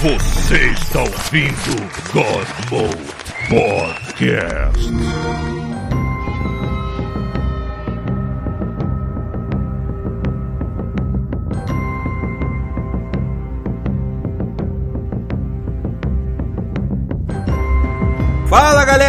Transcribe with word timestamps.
Você 0.00 0.56
está 0.70 1.00
ouvindo 1.00 1.76
God 2.12 2.46
Podcast. 3.48 4.88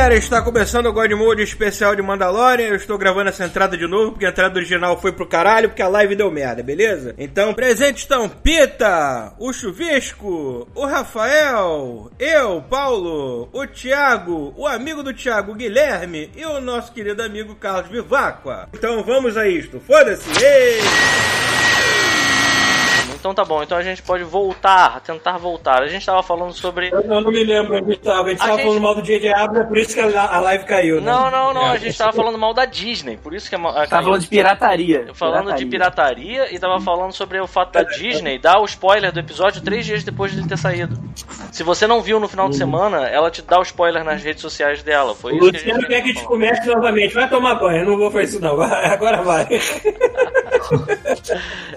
Galera, 0.10 0.24
está 0.24 0.42
começando 0.42 0.88
o 0.88 0.94
God 0.94 1.12
Mode 1.12 1.44
especial 1.44 1.96
de 1.96 2.02
Mandalorian. 2.02 2.70
Eu 2.70 2.76
estou 2.76 2.98
gravando 2.98 3.30
essa 3.30 3.46
entrada 3.46 3.78
de 3.78 3.86
novo 3.86 4.14
porque 4.14 4.26
a 4.26 4.30
entrada 4.30 4.58
original 4.58 5.00
foi 5.00 5.12
pro 5.12 5.28
caralho 5.28 5.70
porque 5.70 5.84
a 5.84 5.88
live 5.88 6.16
deu 6.16 6.32
merda, 6.32 6.64
beleza? 6.64 7.14
Então, 7.16 7.54
presentes 7.54 8.04
estão 8.04 8.28
Pita, 8.28 9.34
o 9.38 9.54
Chuvisco, 9.54 10.68
o 10.74 10.86
Rafael, 10.86 12.10
eu, 12.18 12.62
Paulo, 12.68 13.50
o 13.54 13.68
Thiago, 13.68 14.52
o 14.58 14.66
amigo 14.66 15.04
do 15.04 15.14
Thiago, 15.14 15.54
Guilherme 15.54 16.32
e 16.36 16.44
o 16.44 16.60
nosso 16.60 16.92
querido 16.92 17.22
amigo 17.22 17.54
Carlos 17.54 17.92
Vivacqua. 17.92 18.68
Então 18.74 19.04
vamos 19.04 19.38
a 19.38 19.48
isto, 19.48 19.80
foda-se! 19.80 20.28
Ei! 20.44 21.49
Então 23.20 23.34
tá 23.34 23.44
bom, 23.44 23.62
então 23.62 23.78
a 23.78 23.82
gente 23.84 24.02
pode 24.02 24.24
voltar, 24.24 25.02
tentar 25.02 25.38
voltar. 25.38 25.82
A 25.84 25.88
gente 25.88 26.06
tava 26.06 26.24
falando 26.24 26.54
sobre. 26.54 26.90
Eu 26.90 27.04
não 27.04 27.22
me 27.32 27.44
lembro 27.44 27.78
onde 27.78 27.94
estava. 27.94 28.28
A 28.28 28.30
gente 28.30 28.42
A 28.42 28.46
tava 28.46 28.58
gente- 28.58 28.66
falando 28.68 28.82
mal 28.82 28.96
do 28.96 29.02
J.J. 29.02 29.34
Abrams, 29.34 29.60
é 29.60 29.64
por 29.68 29.78
isso 29.78 29.94
que 29.94 30.00
a 30.00 30.26
a 30.30 30.40
live 30.40 30.64
caiu, 30.66 31.02
né? 31.02 31.12
Não, 31.12 31.30
não, 31.30 31.54
não, 31.54 31.66
a 31.66 31.76
É. 31.76 31.80
gente 31.80 31.98
tava 31.98 32.14
falando 32.14 32.38
mal 32.38 32.54
da 32.54 32.66
Disney, 32.66 33.18
por 33.18 33.34
isso 33.34 33.50
que 33.50 33.56
a. 33.56 33.60
a 33.60 33.88
Tava 33.88 34.04
falando 34.04 34.22
de 34.22 34.28
pirataria. 34.28 35.08
Falando 35.14 35.54
de 35.54 35.66
pirataria 35.66 36.54
e 36.54 36.58
tava 36.60 36.80
falando 36.80 37.12
sobre 37.14 37.40
o 37.40 37.48
fato 37.48 37.74
da 37.74 37.84
Disney 37.84 38.40
dar 38.40 38.60
o 38.60 38.66
spoiler 38.66 39.12
do 39.12 39.20
episódio 39.20 39.62
três 39.62 39.86
dias 39.86 40.04
depois 40.04 40.32
de 40.32 40.40
ele 40.40 40.48
ter 40.48 40.58
saído. 40.58 40.98
Se 41.52 41.62
você 41.64 41.86
não 41.88 42.02
viu 42.02 42.20
no 42.20 42.28
final 42.30 42.48
de 42.48 42.56
semana, 42.56 43.08
ela 43.08 43.30
te 43.30 43.42
dá 43.42 43.60
o 43.60 43.64
spoiler 43.64 44.04
nas 44.04 44.24
redes 44.24 44.42
sociais 44.42 44.82
dela. 44.82 45.14
Foi 45.14 45.34
O 45.34 45.36
isso 45.36 45.52
que 45.52 45.58
a 45.58 45.60
Luciano 45.76 45.82
gente. 45.82 45.90
quer 45.90 46.02
que 46.02 46.10
a 46.10 46.14
gente 46.14 46.26
comece 46.26 46.68
novamente. 46.68 47.14
Vai 47.14 47.30
tomar 47.30 47.56
banho, 47.56 47.80
eu 47.80 47.86
não 47.86 47.98
vou 47.98 48.10
fazer 48.12 48.24
isso 48.26 48.40
não. 48.40 48.62
Agora 48.64 49.22
vai. 49.24 49.48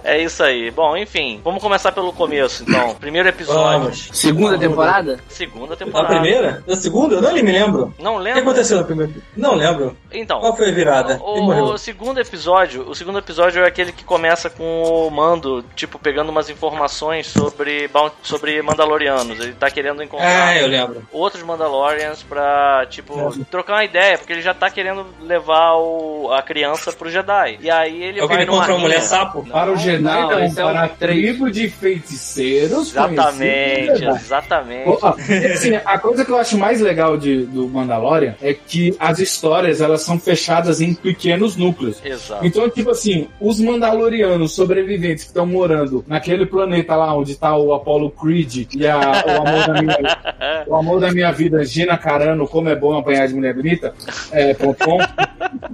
É 0.04 0.18
isso 0.20 0.42
aí. 0.42 0.70
Bom, 0.70 0.96
enfim, 0.96 1.31
vamos 1.44 1.62
começar 1.62 1.92
pelo 1.92 2.12
começo 2.12 2.64
então. 2.66 2.94
Primeiro 3.00 3.28
episódio. 3.28 3.80
Vamos. 3.80 4.08
Segunda 4.12 4.58
temporada? 4.58 5.20
Segunda 5.28 5.70
Na 5.70 5.76
temporada. 5.76 6.08
primeira? 6.14 6.62
Na 6.66 6.76
segunda? 6.76 7.14
Eu 7.16 7.22
não 7.22 7.32
me 7.32 7.42
lembro. 7.42 7.94
Não 7.98 8.16
O 8.16 8.22
que 8.22 8.28
aconteceu 8.30 8.78
na 8.78 8.84
primeira? 8.84 9.12
Não 9.36 9.54
lembro. 9.54 9.96
Então. 10.12 10.40
Qual 10.40 10.56
foi 10.56 10.68
a 10.70 10.72
virada? 10.72 11.18
O, 11.22 11.72
o 11.72 11.78
segundo 11.78 12.18
episódio, 12.20 12.88
o 12.88 12.94
segundo 12.94 13.18
episódio 13.18 13.62
é 13.64 13.68
aquele 13.68 13.92
que 13.92 14.04
começa 14.04 14.50
com 14.50 14.82
o 14.82 15.10
Mando, 15.10 15.64
tipo, 15.74 15.98
pegando 15.98 16.30
umas 16.30 16.48
informações 16.50 17.26
sobre, 17.26 17.88
sobre 18.22 18.60
Mandalorianos. 18.62 19.38
Ele 19.40 19.52
tá 19.54 19.70
querendo 19.70 20.02
encontrar 20.02 20.48
Ah, 20.48 20.58
eu 20.58 20.66
lembro. 20.68 21.02
outros 21.12 21.42
Mandalorians 21.42 22.22
pra, 22.22 22.86
tipo, 22.88 23.32
trocar 23.50 23.74
uma 23.74 23.84
ideia, 23.84 24.18
porque 24.18 24.32
ele 24.32 24.42
já 24.42 24.54
tá 24.54 24.70
querendo 24.70 25.06
levar 25.20 25.74
o, 25.76 26.30
a 26.32 26.42
criança 26.42 26.92
pro 26.92 27.10
Jedi. 27.10 27.58
E 27.60 27.70
aí 27.70 28.02
ele 28.02 28.20
É 28.20 28.26
vai 28.26 28.36
ele 28.38 28.46
numa 28.46 28.56
encontrou 28.56 28.76
uma 28.76 28.82
mulher 28.82 29.00
sapo? 29.02 29.44
Para 29.50 29.72
o 29.72 29.76
Jedi, 29.76 30.02
Não, 30.02 30.30
não, 30.30 30.38
é 30.38 30.50
para 30.54 30.84
a 30.84 30.88
três. 30.88 31.21
Tribo 31.22 31.50
de 31.50 31.68
feiticeiros. 31.68 32.88
Exatamente, 32.90 33.98
Jedi. 33.98 34.16
exatamente. 34.16 34.88
Ó, 34.88 35.14
assim, 35.52 35.76
a 35.84 35.98
coisa 35.98 36.24
que 36.24 36.30
eu 36.30 36.38
acho 36.38 36.58
mais 36.58 36.80
legal 36.80 37.16
de, 37.16 37.44
do 37.46 37.68
Mandalorian 37.68 38.34
é 38.42 38.52
que 38.52 38.94
as 38.98 39.18
histórias 39.18 39.80
elas 39.80 40.02
são 40.02 40.18
fechadas 40.18 40.80
em 40.80 40.94
pequenos 40.94 41.56
núcleos. 41.56 42.04
Exato. 42.04 42.44
Então, 42.44 42.68
tipo 42.68 42.90
assim, 42.90 43.28
os 43.40 43.60
Mandalorianos 43.60 44.52
sobreviventes 44.52 45.24
que 45.24 45.30
estão 45.30 45.46
morando 45.46 46.04
naquele 46.08 46.44
planeta 46.44 46.96
lá 46.96 47.14
onde 47.16 47.36
tá 47.36 47.56
o 47.56 47.72
Apollo 47.72 48.10
Creed 48.10 48.66
e 48.74 48.86
a, 48.86 48.98
o, 48.98 49.48
amor 49.48 49.66
da 49.66 49.82
minha, 49.82 50.64
o 50.66 50.76
amor 50.76 51.00
da 51.00 51.12
minha 51.12 51.30
vida, 51.30 51.64
Gina 51.64 51.96
Carano, 51.96 52.48
como 52.48 52.68
é 52.68 52.74
bom 52.74 52.98
apanhar 52.98 53.28
de 53.28 53.34
mulher 53.34 53.54
bonita, 53.54 53.94
é. 54.32 54.56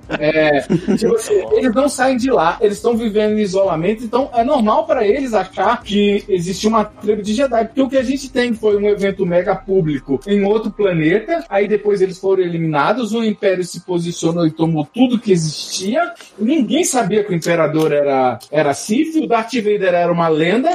É, 0.09 0.61
tipo 0.97 1.15
assim, 1.15 1.45
eles 1.53 1.75
não 1.75 1.89
saem 1.89 2.17
de 2.17 2.31
lá, 2.31 2.57
eles 2.61 2.77
estão 2.77 2.97
vivendo 2.97 3.39
em 3.39 3.43
isolamento, 3.43 4.05
então 4.05 4.31
é 4.35 4.43
normal 4.43 4.85
pra 4.85 5.07
eles 5.07 5.35
achar 5.41 5.83
que 5.83 6.25
existe 6.29 6.67
uma 6.67 6.85
tribo 6.85 7.23
de 7.23 7.35
Jedi, 7.35 7.65
porque 7.67 7.83
o 7.83 7.89
que 7.89 7.97
a 7.97 8.03
gente 8.03 8.31
tem 8.31 8.53
foi 8.55 8.77
um 8.77 8.89
evento 8.89 9.25
mega 9.27 9.55
público 9.55 10.21
em 10.27 10.45
outro 10.45 10.71
planeta, 10.71 11.45
aí 11.49 11.67
depois 11.69 12.01
eles 12.01 12.19
foram 12.19 12.43
eliminados, 12.43 13.13
o 13.13 13.23
Império 13.25 13.65
se 13.65 13.81
posicionou 13.81 14.47
e 14.47 14.51
tomou 14.51 14.85
tudo 14.93 15.19
que 15.19 15.33
existia, 15.33 16.13
ninguém 16.39 16.85
sabia 16.85 17.23
que 17.25 17.33
o 17.33 17.37
Imperador 17.37 17.93
era, 17.93 18.39
era 18.51 18.75
Sith, 18.75 19.17
o 19.17 19.27
Darth 19.27 19.55
Vader 19.55 19.95
era 19.95 20.13
uma 20.13 20.29
lenda, 20.29 20.69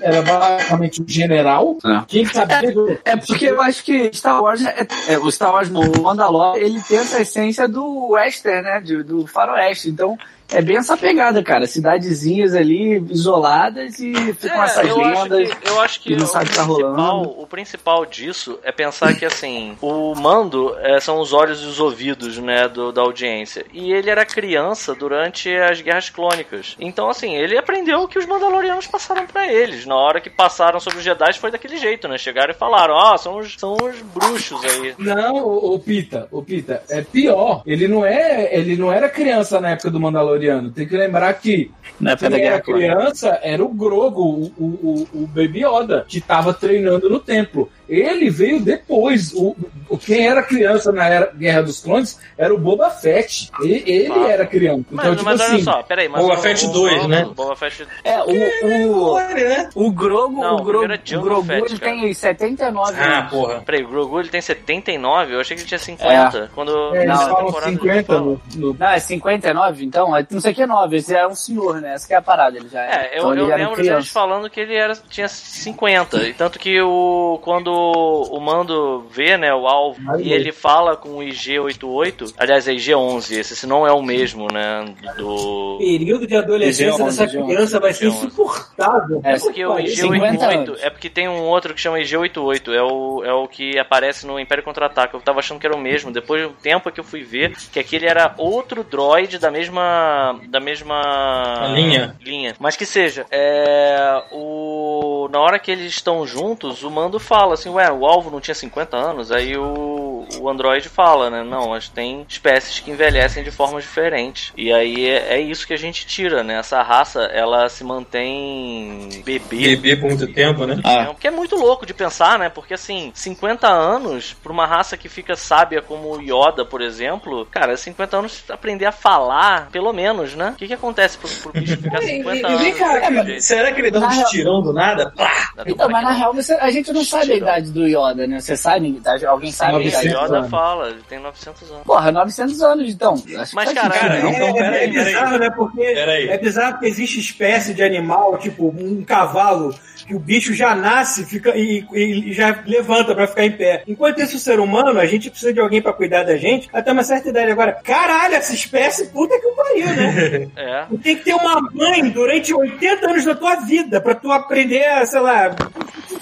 era 0.00 0.22
basicamente 0.22 1.02
um 1.02 1.08
general, 1.08 1.78
É. 1.84 2.02
quem 2.06 2.24
sabia... 2.26 2.74
É 3.04 3.16
porque 3.16 3.46
eu 3.46 3.60
acho 3.60 3.84
que 3.84 4.10
Star 4.12 4.42
Wars, 4.42 4.64
é, 4.64 4.86
é, 5.08 5.18
o 5.18 5.30
Star 5.30 5.52
Wars, 5.52 5.68
o 5.70 6.02
Mandalorian, 6.02 6.60
ele 6.64 6.80
tem 6.82 6.98
essa 6.98 7.20
essência 7.20 7.66
do 7.68 8.10
western, 8.10 8.62
né, 8.62 8.80
de- 8.80 9.02
do 9.02 9.26
faroeste, 9.26 9.88
então 9.90 10.16
é 10.50 10.60
bem 10.62 10.76
essa 10.76 10.96
pegada, 10.96 11.42
cara, 11.42 11.66
cidadezinhas 11.66 12.54
ali 12.54 12.98
isoladas 13.10 13.98
e 13.98 14.12
ficam 14.34 14.62
essas 14.62 14.86
É, 14.86 14.90
eu 14.90 15.00
acho 15.04 15.22
lendas. 15.24 15.54
que, 15.54 15.68
eu 15.68 15.80
acho 15.80 16.00
que 16.00 16.16
não 16.16 16.24
o, 16.24 16.28
sabe 16.28 16.44
o 16.44 16.48
que 16.48 16.54
tá 16.56 16.62
rolando. 16.62 17.40
o 17.40 17.46
principal 17.46 18.04
disso 18.06 18.58
é 18.62 18.70
pensar 18.70 19.14
que 19.14 19.24
assim, 19.24 19.76
o 19.80 20.14
mando 20.14 20.76
é, 20.80 21.00
são 21.00 21.18
os 21.18 21.32
olhos 21.32 21.62
e 21.62 21.66
os 21.66 21.80
ouvidos, 21.80 22.38
né, 22.38 22.68
do, 22.68 22.92
da 22.92 23.02
audiência. 23.02 23.64
E 23.72 23.92
ele 23.92 24.10
era 24.10 24.24
criança 24.26 24.94
durante 24.94 25.50
as 25.54 25.80
guerras 25.80 26.10
clônicas. 26.10 26.76
Então, 26.78 27.08
assim, 27.08 27.34
ele 27.34 27.56
aprendeu 27.56 28.02
o 28.02 28.08
que 28.08 28.18
os 28.18 28.26
Mandalorianos 28.26 28.86
passaram 28.86 29.26
pra 29.26 29.50
eles. 29.50 29.86
Na 29.86 29.96
hora 29.96 30.20
que 30.20 30.30
passaram 30.30 30.78
sobre 30.78 30.98
os 30.98 31.04
Jedi 31.04 31.38
foi 31.38 31.50
daquele 31.50 31.76
jeito, 31.78 32.06
né? 32.06 32.18
Chegaram 32.18 32.52
e 32.52 32.56
falaram: 32.56 32.94
Ó, 32.94 33.16
são, 33.16 33.38
os, 33.38 33.54
são 33.58 33.74
os 33.74 34.00
bruxos 34.02 34.62
aí. 34.64 34.94
Não, 34.98 35.36
o, 35.36 35.78
Pita, 35.78 36.28
o 36.30 36.42
Pita, 36.42 36.82
é 36.88 37.02
pior. 37.02 37.62
Ele 37.66 37.88
não 37.88 38.04
é, 38.04 38.54
ele 38.56 38.76
não 38.76 38.92
era 38.92 39.08
criança 39.08 39.60
na 39.60 39.70
época 39.70 39.90
do 39.90 39.98
Mandaloriano. 39.98 40.33
Tem 40.70 40.86
que 40.86 40.96
lembrar 40.96 41.32
que 41.34 41.70
Na 42.00 42.16
quem 42.16 42.42
era 42.42 42.60
criança 42.60 43.38
era 43.42 43.64
o 43.64 43.68
Grogo, 43.68 44.22
o, 44.22 44.52
o, 44.58 45.08
o, 45.12 45.22
o 45.22 45.26
Baby 45.26 45.64
Yoda, 45.64 46.04
que 46.06 46.18
estava 46.18 46.52
treinando 46.52 47.08
no 47.08 47.20
templo. 47.20 47.70
Ele 47.88 48.30
veio 48.30 48.60
depois. 48.60 49.32
O, 49.34 49.54
o 49.88 49.98
quem 49.98 50.26
era 50.26 50.42
criança 50.42 50.90
na 50.92 51.06
era, 51.06 51.32
Guerra 51.32 51.62
dos 51.62 51.80
Clones 51.80 52.18
era 52.38 52.54
o 52.54 52.58
Boba 52.58 52.90
Fett. 52.90 53.50
E- 53.62 53.82
ele 53.86 54.12
Ah. 54.12 54.28
era 54.28 54.46
criança. 54.46 54.84
Mas, 54.90 55.04
Então, 55.04 55.16
tipo 55.16 55.24
mas 55.24 55.40
olha 55.40 55.48
assim, 55.54 55.62
só, 55.62 55.82
peraí, 55.82 56.08
mas 56.08 56.22
Boba 56.22 56.34
o- 56.34 56.36
Fett 56.38 56.66
o 56.66 56.72
2, 56.72 56.96
Mando- 56.96 57.08
né? 57.08 57.24
Boba 57.34 57.56
Fett 57.56 57.86
É, 58.02 58.18
o, 58.22 58.92
o, 58.92 59.10
Olha, 59.12 59.34
né? 59.34 59.70
o 59.74 59.90
Grogo, 59.90 60.40
Não, 60.40 60.56
o 60.56 60.58
é 60.58 60.96
o 60.96 60.98
Jango 61.04 61.24
Grogu, 61.24 61.46
Fett, 61.46 61.70
ele 61.72 61.78
cara. 61.78 61.92
tem 61.96 62.14
79 62.14 63.00
Ah, 63.00 63.18
anos. 63.18 63.30
porra. 63.30 63.62
Peraí, 63.64 63.84
o 63.84 63.88
Grogu 63.88 64.20
ele 64.20 64.28
tem 64.28 64.40
79? 64.40 65.34
Eu 65.34 65.40
achei 65.40 65.56
que 65.56 65.62
ele 65.62 65.68
tinha 65.68 65.78
50. 65.78 66.50
Quando 66.54 66.94
é, 66.94 67.02
eles 67.04 67.08
Não, 67.08 67.16
falam 67.28 67.46
temporada 67.46 67.70
50 67.72 68.04
fala. 68.04 68.20
no, 68.20 68.40
no- 68.56 68.76
Não, 68.78 68.86
é 68.88 68.98
59, 68.98 69.84
então? 69.84 70.16
É- 70.16 70.26
Não 70.30 70.40
sei 70.40 70.52
o 70.52 70.54
que 70.54 70.62
é 70.62 70.66
9, 70.66 70.96
esse 70.96 71.14
é 71.14 71.26
um 71.26 71.34
senhor, 71.34 71.80
né? 71.80 71.94
Essa 71.94 72.06
que 72.08 72.14
é 72.14 72.16
a 72.16 72.22
parada, 72.22 72.56
ele 72.56 72.68
já 72.68 72.80
É, 72.80 73.10
eu, 73.14 73.18
então, 73.18 73.34
eu 73.34 73.46
era 73.46 73.56
lembro 73.56 73.76
deles 73.76 73.88
criança. 73.90 74.10
falando 74.12 74.48
que 74.48 74.60
ele 74.60 74.74
era, 74.74 74.94
tinha 75.08 75.28
50. 75.28 76.22
E 76.28 76.34
tanto 76.34 76.58
que 76.58 76.80
o, 76.80 77.38
quando 77.42 77.73
o 77.74 78.40
Mando 78.40 79.06
vê, 79.10 79.36
né, 79.36 79.54
o 79.54 79.66
alvo, 79.66 80.00
e 80.18 80.32
ele 80.32 80.52
fala 80.52 80.96
com 80.96 81.18
o 81.18 81.18
IG-88, 81.20 82.34
aliás, 82.38 82.68
é 82.68 82.72
IG-11, 82.72 83.32
esse, 83.32 83.54
esse 83.54 83.66
não 83.66 83.86
é 83.86 83.92
o 83.92 84.02
mesmo, 84.02 84.46
né, 84.52 84.84
do... 85.16 85.74
O 85.74 85.78
período 85.78 86.26
de 86.26 86.36
adolescência 86.36 87.04
dessa 87.04 87.26
criança 87.26 87.80
vai 87.80 87.92
ser 87.92 88.06
insuportável. 88.06 89.20
É, 89.24 89.34
É 89.34 89.38
porque 89.38 89.64
o 89.64 89.76
50 89.76 90.46
IG-88, 90.46 90.54
anos. 90.54 90.82
é 90.82 90.90
porque 90.90 91.10
tem 91.10 91.28
um 91.28 91.42
outro 91.42 91.74
que 91.74 91.80
chama 91.80 91.98
IG-88, 91.98 92.72
é 92.72 92.82
o, 92.82 93.24
é 93.24 93.32
o 93.32 93.48
que 93.48 93.78
aparece 93.78 94.26
no 94.26 94.38
Império 94.38 94.64
Contra-Ataque. 94.64 95.14
Eu 95.14 95.20
tava 95.20 95.40
achando 95.40 95.58
que 95.60 95.66
era 95.66 95.74
o 95.74 95.80
mesmo, 95.80 96.12
depois 96.12 96.42
de 96.42 96.48
um 96.48 96.52
tempo 96.52 96.90
que 96.90 97.00
eu 97.00 97.04
fui 97.04 97.22
ver 97.22 97.54
que 97.72 97.78
aquele 97.78 98.06
era 98.06 98.34
outro 98.38 98.84
droid 98.84 99.38
da 99.38 99.50
mesma 99.50 100.38
da 100.48 100.60
mesma 100.60 101.72
linha. 101.74 102.16
linha. 102.20 102.54
Mas 102.58 102.76
que 102.76 102.86
seja, 102.86 103.26
é 103.30 104.22
o 104.32 105.28
na 105.30 105.40
hora 105.40 105.58
que 105.58 105.70
eles 105.70 105.86
estão 105.86 106.26
juntos, 106.26 106.82
o 106.82 106.90
Mando 106.90 107.18
fala 107.18 107.54
assim, 107.64 107.70
ué, 107.70 107.90
o 107.90 108.04
alvo 108.06 108.30
não 108.30 108.40
tinha 108.40 108.54
50 108.54 108.96
anos, 108.96 109.32
aí 109.32 109.56
o 109.56 110.04
o 110.40 110.48
Android 110.48 110.88
fala, 110.88 111.28
né? 111.30 111.42
Não, 111.42 111.68
mas 111.70 111.88
tem 111.88 112.24
espécies 112.28 112.80
que 112.80 112.90
envelhecem 112.90 113.44
de 113.44 113.50
formas 113.50 113.84
diferentes. 113.84 114.52
E 114.56 114.72
aí 114.72 115.06
é, 115.06 115.34
é 115.34 115.40
isso 115.40 115.66
que 115.66 115.72
a 115.74 115.78
gente 115.78 116.06
tira, 116.06 116.42
né? 116.42 116.58
Essa 116.58 116.82
raça, 116.82 117.22
ela 117.24 117.68
se 117.68 117.84
mantém 117.84 119.22
bebê. 119.24 119.76
Bebê 119.76 119.96
por 119.96 120.08
muito 120.08 120.26
tempo, 120.32 120.66
né? 120.66 120.80
Ah. 120.84 121.10
O 121.10 121.14
que 121.14 121.26
é 121.28 121.30
muito 121.30 121.56
louco 121.56 121.86
de 121.86 121.94
pensar, 121.94 122.38
né? 122.38 122.48
Porque 122.48 122.74
assim, 122.74 123.12
50 123.14 123.68
anos 123.68 124.34
pra 124.42 124.52
uma 124.52 124.66
raça 124.66 124.96
que 124.96 125.08
fica 125.08 125.36
sábia 125.36 125.82
como 125.82 126.16
o 126.16 126.20
Yoda, 126.20 126.64
por 126.64 126.80
exemplo, 126.80 127.46
cara, 127.50 127.76
50 127.76 128.16
anos 128.16 128.44
aprender 128.48 128.86
a 128.86 128.92
falar, 128.92 129.68
pelo 129.70 129.92
menos, 129.92 130.34
né? 130.34 130.50
O 130.50 130.54
que, 130.54 130.66
que 130.66 130.74
acontece 130.74 131.18
pro, 131.18 131.28
pro 131.28 131.52
bicho 131.60 131.76
ficar 131.76 132.00
50 132.02 132.48
E, 132.48 132.50
e 132.50 132.54
anos? 132.68 132.78
cá, 132.78 132.98
desse 133.10 133.24
jeito? 133.26 133.42
será 133.42 133.72
que 133.72 133.80
ele 133.80 133.90
dá 133.90 134.00
um 134.00 134.10
estirão 134.10 134.62
do 134.62 134.72
nada? 134.72 135.12
Pá! 135.16 135.50
Então, 135.66 135.88
mas 135.88 136.02
na 136.02 136.12
real, 136.12 136.34
você- 136.34 136.54
a 136.54 136.70
gente 136.70 136.92
não 136.92 137.04
sabe 137.04 137.32
a 137.32 137.36
idade 137.36 137.53
do 137.62 137.86
Yoda, 137.86 138.26
né? 138.26 138.40
Você 138.40 138.56
sabe? 138.56 139.00
Alguém 139.26 139.52
sabe 139.52 139.72
a 139.72 139.76
A 139.76 139.78
900 139.78 140.02
idade? 140.04 140.24
Yoda 140.24 140.38
anos. 140.38 140.50
fala, 140.50 140.88
ele 140.88 141.02
tem 141.08 141.18
900 141.20 141.70
anos. 141.70 141.84
Porra, 141.84 142.12
900 142.12 142.62
anos, 142.62 142.90
então. 142.92 143.22
Mas, 143.52 143.72
cara, 143.72 143.90
cara, 143.90 144.22
não? 144.22 144.30
então, 144.30 144.48
é, 144.48 144.52
peraí, 144.52 144.84
é 144.84 144.86
bizarro, 144.88 145.38
né? 145.38 145.50
Porque 145.50 145.82
é 145.82 146.38
bizarro 146.38 146.78
que 146.78 146.86
existe 146.86 147.20
espécie 147.20 147.74
de 147.74 147.82
animal, 147.82 148.38
tipo 148.38 148.68
um 148.68 149.04
cavalo, 149.04 149.74
que 150.06 150.14
o 150.14 150.18
bicho 150.18 150.52
já 150.54 150.74
nasce 150.74 151.24
fica, 151.24 151.56
e, 151.56 151.86
e 151.92 152.32
já 152.32 152.62
levanta 152.66 153.14
pra 153.14 153.26
ficar 153.26 153.44
em 153.44 153.52
pé. 153.52 153.82
Enquanto 153.86 154.20
isso, 154.20 154.36
o 154.36 154.40
ser 154.40 154.60
humano, 154.60 154.98
a 155.00 155.06
gente 155.06 155.30
precisa 155.30 155.52
de 155.52 155.60
alguém 155.60 155.80
pra 155.80 155.92
cuidar 155.92 156.24
da 156.24 156.36
gente 156.36 156.68
até 156.72 156.92
uma 156.92 157.02
certa 157.02 157.28
idade. 157.30 157.50
Agora, 157.50 157.72
caralho, 157.72 158.34
essa 158.34 158.54
espécie, 158.54 159.06
puta 159.06 159.34
que 159.38 159.48
pariu, 159.54 159.86
né? 159.86 160.48
É. 160.56 160.84
Tu 160.88 160.98
tem 160.98 161.16
que 161.16 161.24
ter 161.24 161.34
uma 161.34 161.60
mãe 161.72 162.08
durante 162.10 162.54
80 162.54 163.10
anos 163.10 163.24
da 163.24 163.34
tua 163.34 163.56
vida 163.56 164.00
pra 164.00 164.14
tu 164.14 164.30
aprender 164.30 164.84
a, 164.84 165.04
sei 165.06 165.20
lá, 165.20 165.54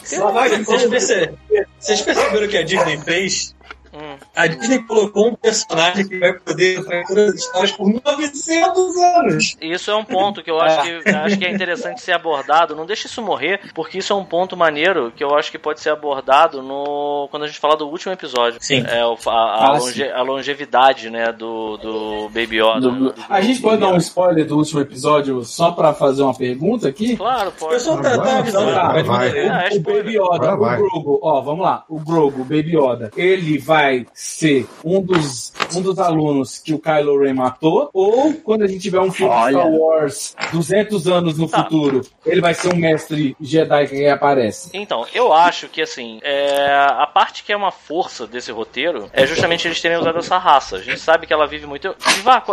Vocês, 0.01 0.89
perce- 0.89 1.31
Vocês 1.79 2.01
perceberam 2.03 2.47
o 2.47 2.49
que 2.49 2.57
a 2.57 2.63
Disney 2.63 2.99
fez? 3.01 3.55
Hum. 3.95 4.17
A 4.35 4.47
Disney 4.47 4.79
colocou 4.85 5.29
um 5.29 5.35
personagem 5.35 6.07
que 6.09 6.19
vai 6.19 6.33
poder 6.33 6.79
entrar 6.79 7.05
todas 7.07 7.29
as 7.29 7.35
histórias 7.41 7.73
por 7.73 7.89
900 7.89 8.97
anos. 8.97 9.57
Isso 9.61 9.91
é 9.91 9.95
um 9.97 10.05
ponto 10.05 10.43
que 10.43 10.51
eu 10.51 10.61
acho 10.61 10.83
que, 10.83 11.09
acho 11.11 11.39
que 11.39 11.45
é 11.45 11.51
interessante 11.53 12.01
ser 12.01 12.13
abordado. 12.13 12.75
Não 12.75 12.87
deixa 12.87 13.07
isso 13.07 13.21
morrer, 13.23 13.61
porque 13.75 13.99
isso 13.99 14.13
é 14.13 14.17
um 14.17 14.25
ponto 14.25 14.57
maneiro 14.57 15.13
que 15.15 15.23
eu 15.23 15.35
acho 15.37 15.51
que 15.51 15.59
pode 15.59 15.81
ser 15.81 15.91
abordado 15.91 16.63
no 16.63 17.29
quando 17.31 17.45
a 17.45 17.47
gente 17.47 17.59
falar 17.61 17.77
do 17.77 17.87
último 17.89 18.13
episódio. 18.13 18.59
Sim. 18.61 18.85
É 18.89 19.05
o- 19.05 19.17
a, 19.27 19.31
a, 19.31 19.67
Ah, 19.67 19.79
longe- 19.79 20.11
a 20.11 20.23
longevidade, 20.23 21.11
né, 21.11 21.31
do, 21.33 21.77
do 21.77 22.29
Baby 22.31 22.61
Yoda. 22.61 22.81
Do- 22.81 22.93
Do- 23.13 23.15
A 23.29 23.41
gente 23.41 23.61
pode 23.61 23.81
dar 23.81 23.89
um 23.89 23.97
spoiler 23.97 24.47
do 24.47 24.57
último 24.57 24.81
episódio 24.81 25.43
só 25.45 25.71
pra 25.73 25.93
fazer 25.95 26.23
uma 26.23 26.35
pergunta 26.35 26.89
aqui? 26.89 27.17
Claro, 27.17 27.51
O 27.51 27.53
pode. 27.53 27.75
pessoal 27.75 28.01
tá, 28.01 28.11
tá 28.17 28.23
Vai, 28.23 28.39
avisando. 28.39 28.67
o 28.71 29.69
spoiler. 29.69 29.83
Baby 29.83 30.17
Yoda, 30.19 30.55
o 30.55 30.57
Grogu, 30.59 31.21
ó, 31.23 31.41
vamos 31.41 31.63
lá. 31.65 31.85
O 31.89 31.99
Grogu, 32.01 32.43
o 32.43 32.45
Baby 32.45 32.77
Yoda, 32.77 33.11
ele 33.17 33.59
vai 33.59 33.82
ser 34.13 34.67
um 34.85 35.01
dos, 35.03 35.53
um 35.75 35.81
dos 35.83 35.99
alunos 35.99 36.59
que 36.59 36.73
o 36.75 36.79
Kylo 36.79 37.19
Ren 37.21 37.35
matou? 37.35 37.91
Ou 37.93 38.33
quando 38.35 38.63
a 38.63 38.67
gente 38.67 38.81
tiver 38.81 39.01
um 39.01 39.11
filme 39.13 39.33
de 39.35 39.41
Olha. 39.41 39.59
Star 39.59 39.71
Wars 39.71 40.37
200 40.53 41.09
anos 41.09 41.39
no 41.39 41.49
Tá. 41.49 41.65
futuro, 41.65 42.01
ele 42.25 42.41
vai 42.41 42.55
ser 42.55 42.73
um 42.73 42.77
mestre 42.77 43.37
Jedi 43.41 43.87
que 43.89 44.07
aparece? 44.07 44.71
Então, 44.73 45.07
eu 45.15 45.33
acho 45.33 45.69
que 45.69 45.83
assim, 45.83 46.19
é, 46.23 46.73
a 46.99 47.07
parte 47.07 47.43
que 47.45 47.53
é 47.53 47.57
uma 47.57 47.71
força 47.71 48.27
desse 48.27 48.51
roteiro 48.51 49.09
é 49.13 49.27
justamente 49.27 49.67
eles 49.69 49.81
terem 49.81 49.99
usado 49.99 50.19
essa 50.19 50.39
raça. 50.39 50.77
A 50.77 50.81
gente 50.81 51.01
sabe 51.01 51.27
que 51.27 51.33
ela 51.33 51.47
vive 51.47 51.67
muito. 51.67 51.87
Eu, 51.87 51.95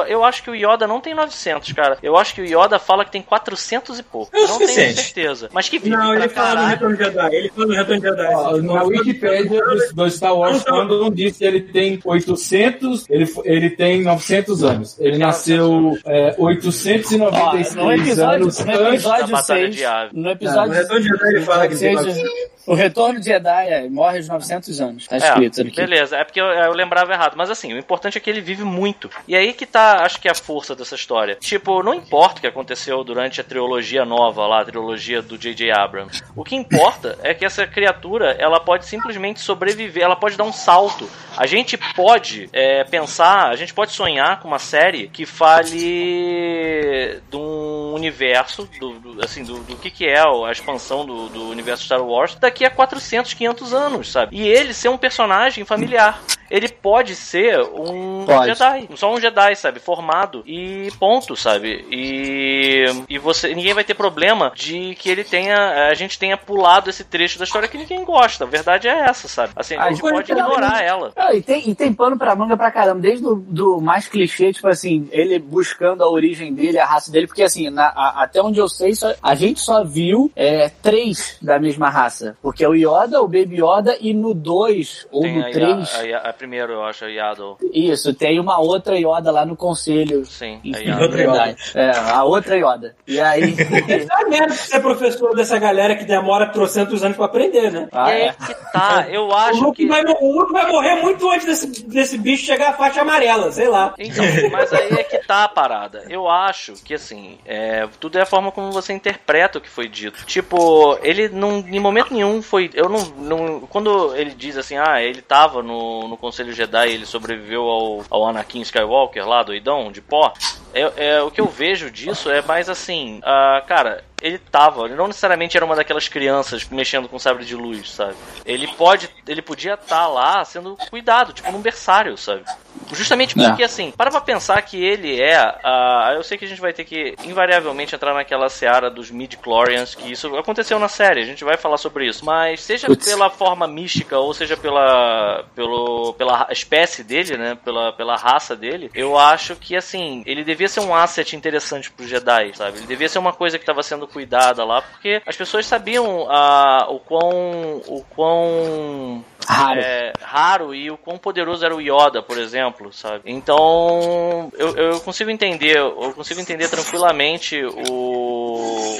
eu 0.08 0.24
acho 0.24 0.44
que 0.44 0.50
o 0.50 0.56
Yoda 0.56 0.86
não 0.88 1.00
tem 1.00 1.14
900, 1.14 1.72
cara. 1.74 1.98
Eu 2.04 2.18
acho 2.18 2.34
que 2.36 2.42
o 2.42 2.46
Yoda 2.46 2.78
fala 2.80 3.06
que 3.06 3.12
tem 3.12 3.22
400 3.22 4.00
e 4.00 4.04
pouco. 4.04 4.36
É 4.36 4.44
o 4.44 4.48
não 4.48 4.58
tenho 4.58 4.70
certeza. 4.94 5.50
Mas 5.54 5.70
que 5.70 5.80
vive 5.80 5.96
Não, 5.96 6.14
ele 6.14 6.30
fala 6.30 6.62
no. 6.64 6.68
Retorno 6.68 6.96
Jedi. 6.98 7.36
Ele 7.36 7.50
fala 7.50 7.68
no 7.68 7.74
Retorno 7.74 8.02
Jedi. 8.02 8.36
Ó, 8.36 8.58
na 8.58 8.84
Wikipédia 8.84 9.62
do, 9.94 10.10
Star 10.10 10.36
Wars 10.36 10.64
Fandom 10.64 11.10
diz 11.24 11.38
que 11.38 11.44
ele 11.45 11.62
tem 11.62 12.00
800, 12.04 13.10
ele, 13.10 13.33
ele 13.45 13.69
tem 13.71 14.01
900 14.04 14.63
anos. 14.63 15.00
Ele 15.00 15.18
nasceu 15.18 15.98
é, 16.06 16.36
Ó, 16.38 16.45
896 16.45 17.75
no 17.75 17.92
episódio, 17.92 18.44
anos 18.44 18.60
no 18.60 18.71
antes. 18.71 18.80
Da 18.80 18.89
episódio 18.94 19.27
Batalha 19.27 19.62
6, 19.66 19.75
de 19.75 19.86
Ave. 19.86 20.10
no 20.16 20.21
No 20.24 20.30
episódio 20.31 20.74
Retorno 20.74 21.01
de 21.01 21.07
Jedi 21.07 21.27
ele 21.36 21.42
fala 21.42 21.68
que 21.68 21.75
tem 21.77 21.98
6, 21.98 22.24
o 22.68 22.74
retorno 22.75 23.19
de 23.19 23.25
Jedi 23.25 23.68
é, 23.69 23.89
morre 23.89 24.18
aos 24.18 24.27
900 24.27 24.81
anos. 24.81 25.07
Tá 25.07 25.16
É, 25.16 25.19
escrito 25.19 25.62
aqui. 25.62 25.75
beleza, 25.75 26.18
é 26.18 26.24
porque 26.24 26.39
eu, 26.39 26.45
eu 26.45 26.71
lembrava 26.74 27.12
errado. 27.12 27.33
Mas 27.36 27.50
assim, 27.50 27.74
o 27.74 27.77
importante 27.80 28.18
é 28.18 28.21
que 28.21 28.30
ele 28.30 28.42
vive 28.42 28.63
muito. 28.63 29.10
E 29.27 29.36
aí 29.36 29.54
que 29.54 29.66
tá, 29.66 30.04
acho 30.06 30.21
que 30.21 30.27
é 30.27 30.31
a 30.31 30.36
força 30.36 30.75
dessa 30.75 30.94
história. 30.94 31.36
Tipo, 31.36 31.81
não 31.81 31.95
importa 31.95 32.38
o 32.38 32.42
que 32.42 32.48
aconteceu 32.48 33.04
durante 33.04 33.42
a 33.42 33.44
trilogia 33.44 34.06
nova 34.06 34.45
lá, 34.45 34.62
a 34.62 34.66
trilogia 34.66 35.19
do 35.21 35.36
J.J. 35.38 35.71
Abrams. 35.71 36.21
O 36.36 36.44
que 36.44 36.56
importa 36.56 37.18
é 37.24 37.33
que 37.33 37.44
essa 37.44 37.66
criatura, 37.66 38.36
ela 38.38 38.60
pode 38.60 38.86
simplesmente 38.86 39.39
sobreviver, 39.39 40.04
ela 40.04 40.16
pode 40.16 40.38
dar 40.38 40.44
um 40.44 40.54
salto. 40.54 41.09
A 41.38 41.46
gente 41.46 41.78
pode 41.96 42.50
é, 42.52 42.84
pensar, 42.84 43.50
a 43.50 43.56
gente 43.56 43.74
pode 43.74 43.92
sonhar 43.94 44.40
com 44.42 44.48
uma 44.48 44.60
série 44.60 45.08
que 45.08 45.26
fale 45.26 47.22
de 47.30 47.38
um 47.38 47.94
universo, 47.94 48.68
do, 48.80 49.00
do- 49.00 49.24
assim, 49.24 49.44
do, 49.44 49.60
do 49.60 49.76
que, 49.76 49.90
que 49.90 50.06
é 50.06 50.20
a 50.20 50.52
expansão 50.52 51.06
do, 51.06 51.30
do 51.30 51.50
universo 51.50 51.86
Star 51.86 52.02
Wars 52.04 52.36
daqui 52.36 52.66
a 52.66 52.70
400, 52.70 53.34
500 53.34 53.74
anos, 53.74 54.12
sabe? 54.12 54.36
E 54.38 54.48
ele 54.48 54.74
ser 54.74 54.90
um 54.90 54.98
personagem 54.98 55.64
familiar. 55.66 56.22
Ele 56.50 56.68
pode 56.68 57.16
ser 57.16 57.60
um 57.62 58.25
Pode. 58.25 58.48
Jedi, 58.54 58.90
só 58.96 59.13
um 59.13 59.19
Jedi, 59.19 59.56
sabe? 59.56 59.80
Formado 59.80 60.44
e 60.46 60.90
ponto, 61.00 61.36
sabe? 61.36 61.86
E, 61.92 62.86
e 63.10 63.18
você, 63.18 63.54
ninguém 63.54 63.74
vai 63.74 63.84
ter 63.84 63.94
problema 63.94 64.51
de 64.56 64.96
que 64.96 65.10
ele 65.10 65.24
tenha, 65.24 65.88
a 65.90 65.94
gente 65.94 66.18
tenha 66.18 66.38
pulado 66.38 66.90
esse 66.90 67.04
trecho 67.04 67.38
da 67.38 67.46
história 67.46 67.68
que 67.68 67.78
ninguém 67.78 68.04
gosta. 68.04 68.44
A 68.44 68.48
verdade 68.48 68.88
é 68.88 69.00
essa, 69.01 69.28
sabe? 69.28 69.54
Assim, 69.56 69.75
a 69.75 69.84
Ah, 69.84 69.90
gente 69.90 70.01
foi 70.01 70.12
pode 70.12 70.31
literalmente- 70.31 70.60
ignorar 70.62 70.84
ela. 70.84 71.12
Ah, 71.16 71.34
e, 71.34 71.42
tem, 71.42 71.69
e 71.69 71.75
tem 71.75 71.94
pano 71.94 72.18
pra 72.18 72.36
manga 72.36 72.57
pra 72.57 72.72
caramba, 72.72 73.00
desde 73.02 73.25
o 73.25 73.36
do 73.36 73.80
mais 73.81 74.07
clichê, 74.07 74.52
tipo 74.54 74.68
assim, 74.68 75.07
ele 75.12 75.40
buscando 75.40 76.04
a 76.04 76.10
origem 76.10 76.54
dele, 76.54 76.80
a 76.80 76.86
raça 76.86 77.12
dele, 77.12 77.28
porque 77.28 77.44
assim, 77.44 77.69
na- 77.69 77.88
a- 77.95 78.24
até 78.24 78.42
onde 78.42 78.60
eu 78.60 78.68
sei, 78.68 78.94
só- 78.95 79.13
a 79.22 79.36
gente 79.36 79.60
só 79.60 79.84
viu 79.84 80.31
é, 80.36 80.69
três 80.81 81.38
da 81.42 81.60
mesma 81.60 81.90
raça. 81.90 82.38
Porque 82.42 82.63
é 82.63 82.68
o 82.69 82.74
Yoda, 82.75 83.22
o 83.22 83.28
Baby 83.28 83.62
Yoda, 83.62 83.98
e 84.00 84.13
no 84.13 84.34
2 84.34 85.07
ou 85.12 85.22
Tem 85.22 85.38
no 85.38 85.45
a, 85.48 85.52
3, 85.52 85.95
a, 85.95 86.18
a, 86.18 86.30
a 86.30 86.34
primeiro, 86.40 86.72
eu 86.74 86.84
acho, 86.84 87.04
a 87.06 87.10
Yaddle. 87.10 87.58
isso, 87.74 88.14
tem 88.14 88.40
uma 88.40 88.60
outra 88.60 88.98
Yoda 88.98 89.30
lá 89.30 89.46
no 89.46 89.56
conselho. 89.56 90.26
Sim, 90.26 90.60
a 90.64 90.68
Enfim, 90.68 90.88
Yaddle. 90.88 91.04
outra 91.04 91.22
Yoda. 91.22 91.32
verdade. 91.32 91.72
É, 91.76 91.92
a 92.12 92.24
outra 92.24 92.56
Yoda. 92.58 92.96
E 93.06 93.20
aí. 93.20 93.56
É 94.20 94.26
merda 94.30 94.54
ser 94.54 94.80
professor 94.80 95.36
dessa 95.36 95.58
galera 95.60 95.96
que 95.96 96.04
demora 96.04 96.48
trocentos 96.48 97.04
anos 97.04 97.16
pra 97.18 97.26
aprender, 97.26 97.72
né? 97.72 97.88
Ah, 97.92 98.06
aí 98.06 98.22
é. 98.24 98.34
que 98.34 98.54
tá, 98.72 99.08
eu 99.10 99.28
O 99.28 99.34
acho 99.36 99.62
Luke, 99.64 99.82
que. 99.84 99.88
vai, 99.88 100.04
o 100.04 100.32
Luke 100.40 100.52
vai 100.52 100.72
morrer 100.72 100.96
muito 101.02 101.30
antes 101.30 101.46
desse, 101.46 101.86
desse 101.86 102.18
bicho 102.18 102.46
chegar 102.46 102.70
à 102.70 102.74
faixa 102.74 103.02
amarela, 103.02 103.52
sei 103.52 103.68
lá. 103.68 103.94
Então, 103.98 104.24
mas 104.52 104.72
aí 104.74 104.90
é 104.92 105.04
que 105.04 105.18
tá 105.20 105.44
a 105.46 105.50
parada. 105.50 106.06
Eu 106.10 106.28
acho 106.28 106.74
que, 106.84 106.94
assim, 106.94 107.38
é, 107.46 107.88
tudo 108.00 108.18
é 108.18 108.22
a 108.22 108.26
forma 108.26 108.52
como 108.52 108.72
você 108.72 108.94
interpreta 108.94 109.58
o 109.58 109.62
que 109.62 109.70
foi 109.70 109.88
dito. 109.88 110.26
Tipo, 110.26 110.98
ele 111.02 111.30
não, 111.30 111.60
em 111.60 111.80
momento 111.80 112.14
nenhum 112.14 112.42
foi. 112.42 112.70
Eu 112.74 112.88
não. 112.90 113.04
não 113.18 113.60
quando 113.62 114.16
ele 114.16 114.32
diz 114.32 114.58
assim, 114.58 114.78
ah, 114.78 115.02
ele 115.02 115.22
tava 115.22 115.62
no, 115.64 116.08
no 116.08 116.18
Conselho 116.30 116.54
Jedi 116.54 116.92
ele 116.92 117.06
sobreviveu 117.08 117.64
ao, 117.64 118.06
ao 118.10 118.28
Anakin 118.28 118.62
Skywalker 118.62 119.28
lá, 119.28 119.42
doidão, 119.42 119.92
de 119.92 120.00
pó. 120.00 120.31
É, 120.74 120.92
é, 120.96 121.22
o 121.24 121.31
que 121.31 121.42
eu 121.42 121.48
vejo 121.48 121.90
disso 121.90 122.30
é 122.30 122.42
mais 122.44 122.70
assim, 122.70 123.20
ah, 123.24 123.64
cara, 123.68 124.04
ele 124.21 124.38
tava, 124.38 124.86
ele 124.86 124.95
não 124.95 125.07
necessariamente 125.07 125.57
era 125.57 125.66
uma 125.66 125.76
daquelas 125.76 126.07
crianças 126.07 126.68
mexendo 126.69 127.09
com 127.09 127.18
sabre 127.18 127.45
de 127.45 127.56
luz, 127.56 127.90
sabe? 127.90 128.16
Ele 128.45 128.68
pode, 128.68 129.09
ele 129.28 129.42
podia 129.42 129.74
estar 129.74 130.07
lá 130.07 130.45
sendo 130.45 130.78
cuidado, 130.90 131.33
tipo 131.33 131.52
num 131.52 131.62
berçário, 131.62 132.16
sabe? 132.16 132.44
Justamente 132.92 133.40
É. 133.40 133.48
porque 133.48 133.64
assim, 133.64 133.92
para 133.95 134.09
pra 134.09 134.21
pensar 134.21 134.62
que 134.62 134.83
ele 134.83 135.21
é, 135.21 135.36
ah, 135.64 136.12
eu 136.16 136.24
sei 136.24 136.38
que 136.38 136.45
a 136.45 136.48
gente 136.48 136.62
vai 136.62 136.74
ter 136.74 136.83
que 136.83 137.16
invariavelmente 137.24 137.95
entrar 137.95 138.14
naquela 138.14 138.50
seara 138.50 138.90
dos 138.90 139.12
midi-chlorians, 139.12 139.95
que 139.95 140.12
isso 140.12 140.36
aconteceu 140.36 140.80
na 140.80 140.88
série, 140.88 141.21
a 141.21 141.26
gente 141.26 141.44
vai 141.44 141.57
falar 141.57 141.78
sobre 141.78 142.07
isso, 142.07 142.26
mas 142.26 142.62
seja 142.62 142.88
Putz. 142.88 143.06
pela 143.06 143.30
forma 143.30 143.68
mística 143.68 144.18
ou 144.18 144.33
seja 144.33 144.57
pela 144.57 145.44
pelo 145.56 146.14
pela 146.14 146.48
espécie 146.52 147.04
dele, 147.04 147.38
né, 147.38 147.57
pela 147.64 147.94
pela 147.94 148.16
raça 148.16 148.56
dele, 148.56 148.90
eu 148.94 149.18
acho 149.18 149.56
que 149.56 149.76
assim, 149.76 150.24
ele 150.26 150.44
devia 150.44 150.68
ser 150.68 150.80
um 150.81 150.94
asset 150.94 151.36
interessante 151.36 151.92
pro 151.92 152.07
Jedi, 152.07 152.52
sabe? 152.56 152.80
Ele 152.80 152.88
devia 152.88 153.09
ser 153.09 153.19
uma 153.19 153.33
coisa 153.33 153.57
que 153.57 153.64
estava 153.64 153.83
sendo 153.83 154.07
cuidada 154.07 154.64
lá, 154.64 154.81
porque 154.81 155.21
as 155.26 155.36
pessoas 155.36 155.66
sabiam 155.66 156.28
ah, 156.30 156.88
o 156.90 157.00
quão 157.00 157.81
o 157.88 158.04
quão 158.16 159.24
Raro. 159.50 159.80
é, 159.80 160.14
raro 160.22 160.76
e 160.76 160.92
o 160.92 160.98
quão 160.98 161.18
poderoso 161.18 161.66
era 161.66 161.76
o 161.76 161.82
Yoda, 161.82 162.22
por 162.22 162.38
exemplo, 162.38 162.94
sabe? 162.94 163.24
Então, 163.26 164.52
eu, 164.58 164.76
eu 164.76 165.00
consigo 165.00 165.32
entender, 165.32 165.78
eu 165.78 166.14
consigo 166.14 166.40
entender 166.40 166.70
tranquilamente 166.70 167.60
o, 167.90 168.98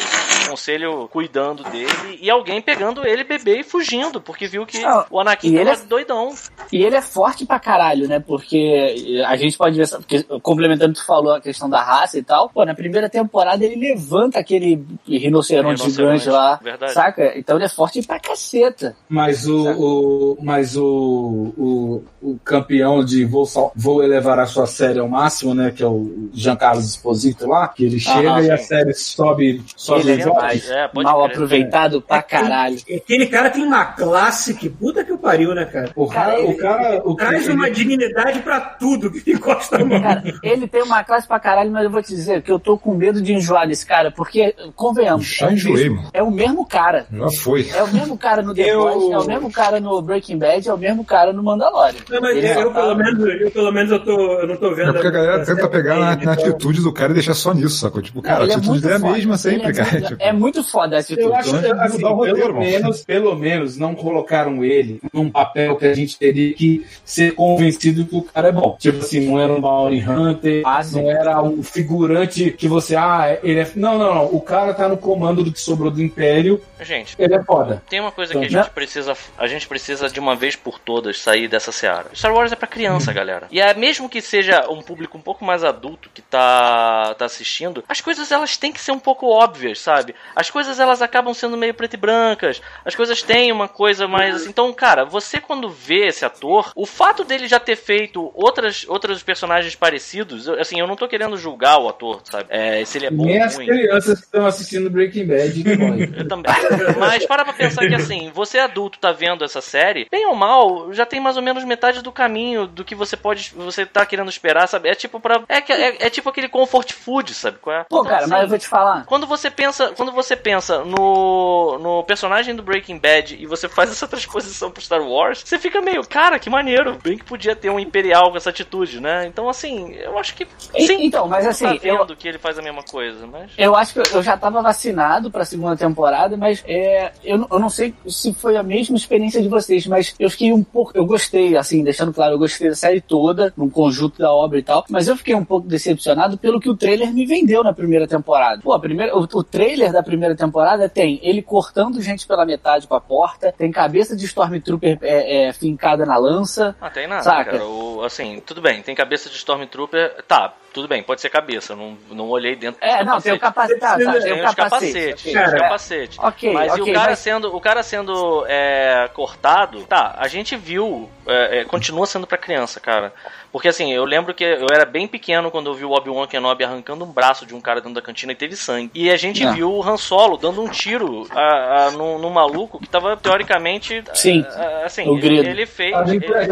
conselho 0.50 1.08
cuidando 1.12 1.63
dele 1.63 2.20
e 2.22 2.29
alguém 2.29 2.62
pegando 2.62 3.06
ele 3.06 3.24
bebê 3.24 3.60
e 3.60 3.63
fugindo, 3.63 4.20
porque 4.22 4.48
viu 4.48 4.65
que 4.65 4.79
Não, 4.79 5.06
o 5.10 5.20
Anakin 5.20 5.56
ele 5.56 5.70
é- 5.70 5.75
doidão. 5.88 6.34
E 6.72 6.84
ele 6.84 6.96
é 6.96 7.01
forte 7.01 7.46
pra 7.46 7.60
caralho, 7.60 8.08
né? 8.08 8.20
Porque 8.20 9.24
a 9.25 9.36
gente 9.36 9.58
pode 9.58 9.75
ver, 9.77 9.88
porque, 9.89 10.24
complementando 10.41 10.91
o 10.91 10.94
que 10.94 11.01
tu 11.01 11.06
falou, 11.06 11.34
a 11.34 11.41
questão 11.41 11.70
da 11.70 11.82
raça 11.82 12.18
e 12.18 12.24
tal, 12.24 12.50
pô, 12.50 12.63
na 12.65 12.75
primeira 12.75 13.10
temporada 13.10 13.63
ele 13.63 13.75
levanta 13.75 14.39
aquele 14.39 14.84
rinoceronte, 15.08 15.82
Rinoceronte, 15.84 16.20
gigante 16.24 16.29
lá, 16.29 16.60
verdade. 16.62 16.94
saca? 16.94 17.38
Então 17.38 17.56
ele 17.58 17.65
é 17.65 17.70
forte 17.70 18.01
pra 18.06 18.20
caceta. 18.20 18.96
Mas 19.08 19.48
o, 19.48 19.72
o, 19.72 20.38
mas 20.41 20.75
o, 20.75 21.53
o, 21.58 22.03
o 22.22 22.39
campeão 22.44 23.03
de 23.03 23.25
vou, 23.25 23.46
vou 23.75 24.03
elevar 24.03 24.39
a 24.39 24.46
sua 24.46 24.65
série 24.68 25.00
ao 25.00 25.08
máximo, 25.08 25.53
né? 25.53 25.72
Que 25.72 25.84
é 25.84 25.88
o 25.88 26.29
Giancarlo 26.34 26.82
Esposito 26.82 27.48
lá, 27.48 27.68
que 27.68 27.86
ele 27.86 28.00
chega 28.00 28.41
e 28.41 28.51
a 28.51 28.58
série 28.58 28.94
sobe, 28.94 29.62
sobe 29.75 30.01
Ele 30.01 30.12
é. 30.12 30.15
Demais. 30.39 30.69
É, 30.69 30.88
pode 30.88 31.05
Mal 31.05 31.22
crer. 31.24 31.31
aproveitado 31.31 32.01
pra 32.01 32.22
caralho. 32.24 32.77
Aquele 32.96 33.27
cara 33.27 33.50
tem 33.50 33.63
uma 33.63 33.86
classe 33.86 34.53
que 34.53 34.69
puta 34.69 35.03
que 35.03 35.12
o 35.12 35.17
pariu, 35.17 35.53
né, 35.53 35.65
cara? 35.65 35.89
O 35.96 36.08
cara, 36.08 36.41
o 36.41 36.55
cara, 36.58 37.01
o 37.05 37.15
Traz 37.15 37.43
cara, 37.43 37.53
uma 37.55 37.69
dignidade 37.69 38.39
pra 38.39 38.60
tudo 38.60 39.12
que 39.12 39.31
encosta 39.31 39.77
a 39.81 39.86
mão. 39.86 40.01
Cara, 40.01 40.24
ele 40.43 40.67
tem 40.67 40.81
uma 40.84 41.03
classe 41.03 41.27
pra 41.27 41.39
caralho, 41.39 41.72
mas 41.72 41.84
eu 41.84 41.89
vou 41.89 42.01
te 42.01 42.10
dizer 42.15 42.41
que 42.41 42.51
eu 42.51 42.60
tô 42.60 42.77
com 42.77 42.93
medo 42.93 43.22
de 43.22 43.34
enjoar 43.34 43.67
desse 43.67 43.86
cara, 43.86 44.12
porque, 44.12 44.55
convenhamos, 44.75 45.25
Já 45.25 45.51
enjoei, 45.51 45.89
mano. 45.89 46.10
é 46.13 46.24
o 46.24 46.31
mesmo 46.31 46.65
cara. 46.65 47.05
Já 47.12 47.29
foi. 47.29 47.67
É 47.69 47.84
o 47.84 47.88
mesmo 47.93 48.17
cara 48.17 48.41
no 48.41 48.53
The 48.53 48.62
Eu- 48.69 48.79
Boys, 48.84 49.12
é 49.12 49.17
o 49.17 49.27
mesmo 49.27 49.51
cara 49.51 49.79
no 49.79 50.01
Breaking 50.01 50.38
Bad, 50.38 50.67
é 50.69 50.74
o 50.74 50.77
mesmo 50.77 51.03
cara 51.03 51.34
no 51.34 51.43
Mandalorian. 51.43 52.00
Não, 52.10 52.22
mas 52.22 52.38
Ele 52.38 52.48
eu, 52.48 52.53
eu, 52.62 52.74
tá- 52.74 52.81
pelo 52.81 52.96
menos, 52.96 53.41
eu, 53.41 53.51
pelo 53.51 53.72
menos, 53.72 53.91
eu, 53.91 54.03
tô, 54.05 54.12
eu 54.39 54.48
não 54.48 54.58
tô 54.58 54.74
vendo. 54.75 54.89
É 54.89 54.93
porque 54.93 55.08
a 55.08 55.12
galera 55.12 55.46
tenta 55.46 55.67
pegar 55.67 55.96
na, 56.00 56.13
dele, 56.15 56.25
na 56.25 56.34
então- 56.34 56.46
atitude 56.50 56.81
do 56.81 56.93
cara 56.93 57.12
e 57.12 57.15
deixar 57.15 57.34
só 57.34 57.53
nisso, 57.53 57.77
sacou? 57.77 58.01
Tipo, 58.01 58.22
cara, 58.22 58.43
Ele 58.43 58.53
a 58.53 58.58
atitude 58.58 58.81
dele 58.81 58.93
é 58.93 58.96
a 58.96 59.00
mesma 59.00 59.38
sempre, 59.38 59.62
Ele 59.63 59.72
é 59.72 59.74
cara. 59.74 59.91
Muito, 59.91 60.08
Tipo, 60.08 60.24
é 60.29 60.33
muito 60.33 60.63
foda 60.63 60.98
essa 60.98 61.13
atitude. 61.13 61.27
Eu 61.33 61.36
acho 61.36 61.50
Então, 61.55 61.62
que 61.75 61.81
assim, 61.81 62.00
pelo 62.01 62.53
menos, 62.59 63.03
pelo 63.05 63.36
menos 63.36 63.77
não 63.77 63.95
colocaram 63.95 64.63
ele 64.63 65.01
num 65.13 65.29
papel 65.29 65.75
que 65.75 65.86
a 65.86 65.93
gente 65.93 66.17
teria 66.17 66.53
que 66.53 66.86
ser 67.03 67.33
convencido 67.36 68.05
que 68.05 68.15
o 68.15 68.21
cara 68.21 68.50
é 68.50 68.51
bom. 68.51 68.75
Tipo 68.79 69.00
assim, 69.00 69.27
não 69.27 69.39
era 69.39 69.53
um 69.53 69.62
Bounty 69.62 70.03
Hunter, 70.09 70.62
Ah, 70.65 70.81
não 70.91 71.09
era 71.09 71.41
um 71.41 71.62
figurante 71.63 72.51
que 72.51 72.67
você, 72.67 72.95
ah, 72.95 73.38
ele 73.43 73.59
é. 73.59 73.71
Não, 73.75 73.98
não, 73.98 74.15
não. 74.15 74.25
O 74.25 74.41
cara 74.41 74.74
tá 74.74 74.88
no 74.88 74.98
comando 74.98 75.43
do 75.43 75.51
que 75.51 75.59
sobrou 75.59 75.91
do 75.91 76.01
Império, 76.01 76.62
Gente, 76.81 77.15
ele 77.19 77.36
é 77.36 77.43
foda. 77.43 77.81
tem 77.89 78.00
uma 78.00 78.12
coisa 78.12 78.31
que 78.33 78.38
a 78.39 78.43
Então, 78.45 78.63
gente 78.63 78.71
precisa. 78.74 79.13
A 79.38 79.48
gente 79.48 79.67
precisa 79.67 80.09
de 80.09 80.19
uma 80.19 80.36
vez 80.36 80.55
por 80.55 80.79
todas 80.79 81.19
sair 81.19 81.48
dessa 81.48 81.71
seara. 81.71 82.07
Star 82.13 82.33
Wars 82.33 82.51
é 82.51 82.55
pra 82.55 82.67
criança, 82.67 83.12
galera. 83.13 83.48
E 83.51 83.59
é 83.59 83.74
mesmo 83.74 84.07
que 84.09 84.21
seja 84.21 84.65
um 84.69 84.81
público 84.81 85.17
um 85.17 85.21
pouco 85.21 85.43
mais 85.43 85.63
adulto 85.63 86.09
que 86.13 86.21
tá, 86.21 87.13
tá 87.17 87.25
assistindo, 87.25 87.83
as 87.88 88.01
coisas 88.01 88.31
elas 88.31 88.57
têm 88.57 88.71
que 88.71 88.79
ser 88.81 88.91
um 88.91 89.00
pouco 89.00 89.27
óbvias, 89.27 89.79
sabe? 89.79 90.13
As 90.35 90.49
coisas 90.49 90.79
elas 90.79 91.01
acabam 91.01 91.33
sendo 91.33 91.57
meio 91.57 91.73
preto 91.73 91.95
e 91.95 91.97
brancas. 91.97 92.61
As 92.85 92.95
coisas 92.95 93.21
têm 93.21 93.51
uma 93.51 93.67
coisa 93.67 94.07
mais 94.07 94.35
assim. 94.35 94.49
Então, 94.49 94.71
cara, 94.73 95.03
você 95.05 95.39
quando 95.41 95.69
vê 95.69 96.07
esse 96.07 96.23
ator, 96.23 96.71
o 96.75 96.85
fato 96.85 97.23
dele 97.23 97.47
já 97.47 97.59
ter 97.59 97.75
feito 97.75 98.31
outras, 98.33 98.85
outros 98.88 99.21
personagens 99.23 99.75
parecidos, 99.75 100.47
eu- 100.47 100.59
assim, 100.59 100.79
eu 100.79 100.88
não 100.88 100.95
tô 100.95 101.07
querendo 101.07 101.38
julgar 101.38 101.79
o 101.79 101.89
ator, 101.89 102.21
sabe? 102.23 102.45
É, 102.49 102.83
se 102.85 102.97
ele 102.97 103.07
é 103.07 103.11
bom 103.11 103.25
Nem 103.25 103.39
ou 103.39 103.45
as 103.45 103.55
ruim. 103.55 103.65
crianças 103.65 104.19
que 104.19 104.25
estão 104.25 104.45
assistindo 104.45 104.89
Breaking 104.89 105.25
Bad. 105.27 105.63
Eu 106.19 106.27
também. 106.27 106.51
Mas 106.97 107.25
para 107.25 107.43
pra 107.43 107.53
pensar 107.53 107.88
que 107.88 107.95
assim, 107.95 108.31
você 108.33 108.59
adulto 108.59 108.99
tá 108.99 109.11
vendo 109.11 109.43
essa 109.43 109.61
série, 109.61 110.07
bem 110.11 110.25
ou 110.27 110.35
mal, 110.35 110.93
já 110.93 111.05
tem 111.05 111.19
mais 111.19 111.35
ou 111.38 111.43
menos 111.43 111.63
metade 111.63 112.01
do 112.01 112.11
caminho 112.11 112.67
do 112.67 112.83
que 112.85 112.95
você 112.95 113.17
pode. 113.17 113.51
Você 113.55 113.85
tá 113.85 114.05
querendo 114.05 114.29
esperar, 114.29 114.67
sabe? 114.67 114.89
É 114.89 114.95
tipo 114.95 115.19
para 115.19 115.41
é, 115.49 115.61
que- 115.61 115.73
é, 115.73 116.05
é 116.05 116.09
tipo 116.09 116.29
aquele 116.29 116.47
comfort 116.49 116.91
food, 116.93 117.33
sabe? 117.33 117.57
Qual 117.59 117.75
é? 117.75 117.83
Pô, 117.89 117.99
Então, 117.99 118.03
cara, 118.11 118.23
assim, 118.23 118.29
mas 118.31 118.41
eu 118.43 118.49
vou 118.49 118.57
te 118.57 118.67
falar. 118.67 119.05
Quando 119.05 119.25
você 119.27 119.49
pensa, 119.49 119.91
quando 119.95 120.08
você 120.11 120.35
pensa 120.35 120.83
no, 120.83 121.77
no 121.79 122.03
personagem 122.03 122.55
do 122.55 122.63
Breaking 122.63 122.97
Bad 122.97 123.37
e 123.39 123.45
você 123.45 123.67
faz 123.67 123.89
essa 123.91 124.07
transposição 124.07 124.71
pro 124.71 124.81
Star 124.81 125.01
Wars, 125.01 125.41
você 125.45 125.57
fica 125.59 125.81
meio, 125.81 126.05
cara, 126.07 126.39
que 126.39 126.49
maneiro. 126.49 126.97
Bem 127.03 127.17
que 127.17 127.23
podia 127.23 127.55
ter 127.55 127.69
um 127.69 127.79
imperial 127.79 128.31
com 128.31 128.37
essa 128.37 128.49
atitude, 128.49 128.99
né? 128.99 129.25
Então 129.27 129.49
assim, 129.49 129.93
eu 129.95 130.17
acho 130.17 130.35
que 130.35 130.47
sim. 130.77 131.05
então, 131.05 131.27
mas 131.27 131.43
tá 131.45 131.49
assim, 131.51 131.79
eu, 131.83 131.97
vendo 131.99 132.15
que 132.15 132.27
ele 132.27 132.37
faz 132.37 132.57
a 132.57 132.61
mesma 132.61 132.83
coisa, 132.83 133.25
mas 133.27 133.51
Eu 133.57 133.75
acho 133.75 133.93
que 133.93 133.99
eu- 133.99 134.15
eu 134.15 134.23
já 134.23 134.37
tava 134.37 134.61
vacinado 134.61 135.29
pra 135.31 135.45
segunda 135.45 135.75
temporada, 135.75 136.35
mas 136.37 136.63
é, 136.67 137.11
eu, 137.23 137.37
não- 137.37 137.47
eu 137.51 137.59
não 137.59 137.69
sei 137.69 137.93
se 138.07 138.33
foi 138.33 138.57
a 138.57 138.63
mesma 138.63 138.95
experiência 138.97 139.41
de 139.41 139.47
vocês, 139.47 139.85
mas 139.87 140.13
eu 140.19 140.29
fiquei 140.29 140.51
um 140.51 140.63
pouco. 140.63 140.91
Eu 140.95 141.05
gostei, 141.05 141.55
assim, 141.57 141.83
deixando 141.83 142.13
claro, 142.13 142.33
eu 142.33 142.39
gostei 142.39 142.69
da 142.69 142.75
série 142.75 143.01
toda, 143.01 143.53
no 143.57 143.69
conjunto 143.69 144.19
da 144.19 144.31
obra 144.31 144.59
e 144.59 144.63
tal, 144.63 144.85
mas 144.89 145.07
eu 145.07 145.15
fiquei 145.15 145.35
um 145.35 145.45
pouco 145.45 145.67
decepcionado 145.67 146.37
pelo 146.37 146.59
que 146.59 146.69
o 146.69 146.75
trailer 146.75 147.13
me 147.13 147.25
vendeu 147.25 147.63
na 147.63 147.73
primeira 147.73 148.07
temporada. 148.07 148.61
Pô, 148.61 148.73
a 148.73 148.79
primeira, 148.79 149.15
o, 149.17 149.21
o 149.21 149.43
trailer 149.43 149.91
da 149.91 149.99
primeira 150.03 150.36
temporada 150.36 150.88
tem 150.89 151.20
ele 151.24 151.41
cortando 151.41 152.01
gente 152.01 152.27
pela 152.27 152.46
metade 152.46 152.88
com 152.88 152.96
a 152.96 153.01
porta, 153.01 153.53
tem 153.58 153.72
cabeça 153.72 154.15
de 154.15 154.25
Stormtrooper 154.25 154.98
é, 155.01 155.48
é, 155.48 155.53
fincada 155.53 156.06
na 156.06 156.18
lança. 156.18 156.75
Ah, 156.79 156.89
tem 156.89 157.08
nada, 157.08 157.24
Saca? 157.24 157.51
cara. 157.51 157.65
O, 157.65 158.03
assim, 158.03 158.41
tudo 158.46 158.62
bem, 158.62 158.82
tem 158.82 158.96
cabeça 158.96 159.29
de 159.29 159.36
Stormtrooper. 159.36 160.24
Tá, 160.27 160.53
tudo 160.79 160.88
bem, 160.88 161.03
pode 161.03 161.21
ser 161.21 161.29
cabeça. 161.29 161.75
Não, 161.75 161.98
não 162.12 162.29
olhei 162.29 162.55
dentro 162.55 162.79
É, 162.83 163.03
não, 163.03 163.19
tem 163.19 163.33
o 163.33 163.39
capacete. 163.39 163.79
Tá, 163.79 163.91
tá, 163.91 163.98
Tem, 163.98 164.07
os 164.43 164.53
capacete. 164.55 164.55
capacetes. 164.55 165.25
ok. 165.25 165.33
tem 165.33 165.43
os 165.45 165.53
É. 165.53 165.57
capacetes. 165.59 166.19
Ok, 166.19 166.53
mas 166.53 166.77
e 166.77 166.81
o 166.81 166.93
cara 166.93 167.09
mas- 167.09 167.19
sendo, 167.19 167.55
o 167.55 167.62
cara 167.62 167.83
sendo 167.83 168.45
é, 168.48 169.09
cortado, 169.13 169.83
tá, 169.86 170.15
a 170.17 170.27
gente 170.27 170.55
viu, 170.55 171.09
é, 171.27 171.59
é, 171.59 171.63
continua 171.65 172.05
sendo 172.05 172.25
pra 172.25 172.38
criança, 172.38 172.79
cara. 172.79 173.13
Porque 173.51 173.67
assim, 173.67 173.91
eu 173.91 174.05
lembro 174.05 174.33
que 174.33 174.43
eu 174.43 174.67
era 174.71 174.86
bem 174.86 175.07
pequeno 175.07 175.50
quando 175.50 175.67
eu 175.71 175.74
vi 175.74 175.83
o 175.83 175.91
Obi-Wan 175.91 176.27
Kenobi 176.27 176.63
arrancando 176.63 177.03
um 177.03 177.12
braço 177.12 177.48
de 177.48 177.55
um 177.55 177.59
cara 177.62 177.79
dentro 177.81 177.95
da 177.95 178.01
cantina 178.01 178.31
e 178.31 178.36
teve 178.36 178.55
sangue. 178.55 178.91
E 178.93 179.09
a 179.09 179.17
gente 179.17 179.43
Ah. 179.43 179.51
viu 179.51 179.71
o 179.74 179.81
Han 179.83 179.98
Solo 179.98 180.38
dando 180.38 180.62
um 180.62 180.67
tiro 180.69 181.27
a, 181.31 181.86
a, 181.88 181.91
num, 181.91 182.19
num 182.19 182.29
maluco 182.29 182.79
que 182.79 182.88
tava 182.88 183.17
teoricamente. 183.17 184.03
Sim, 184.13 184.45
a- 184.55 184.62
a- 184.62 184.86
assim, 184.86 185.07
o 185.09 185.13
ele, 185.13 185.21
grido. 185.21 185.50
ele 185.50 185.65
fez. 185.65 185.95
Ele 186.07 186.19
fez- 186.19 186.48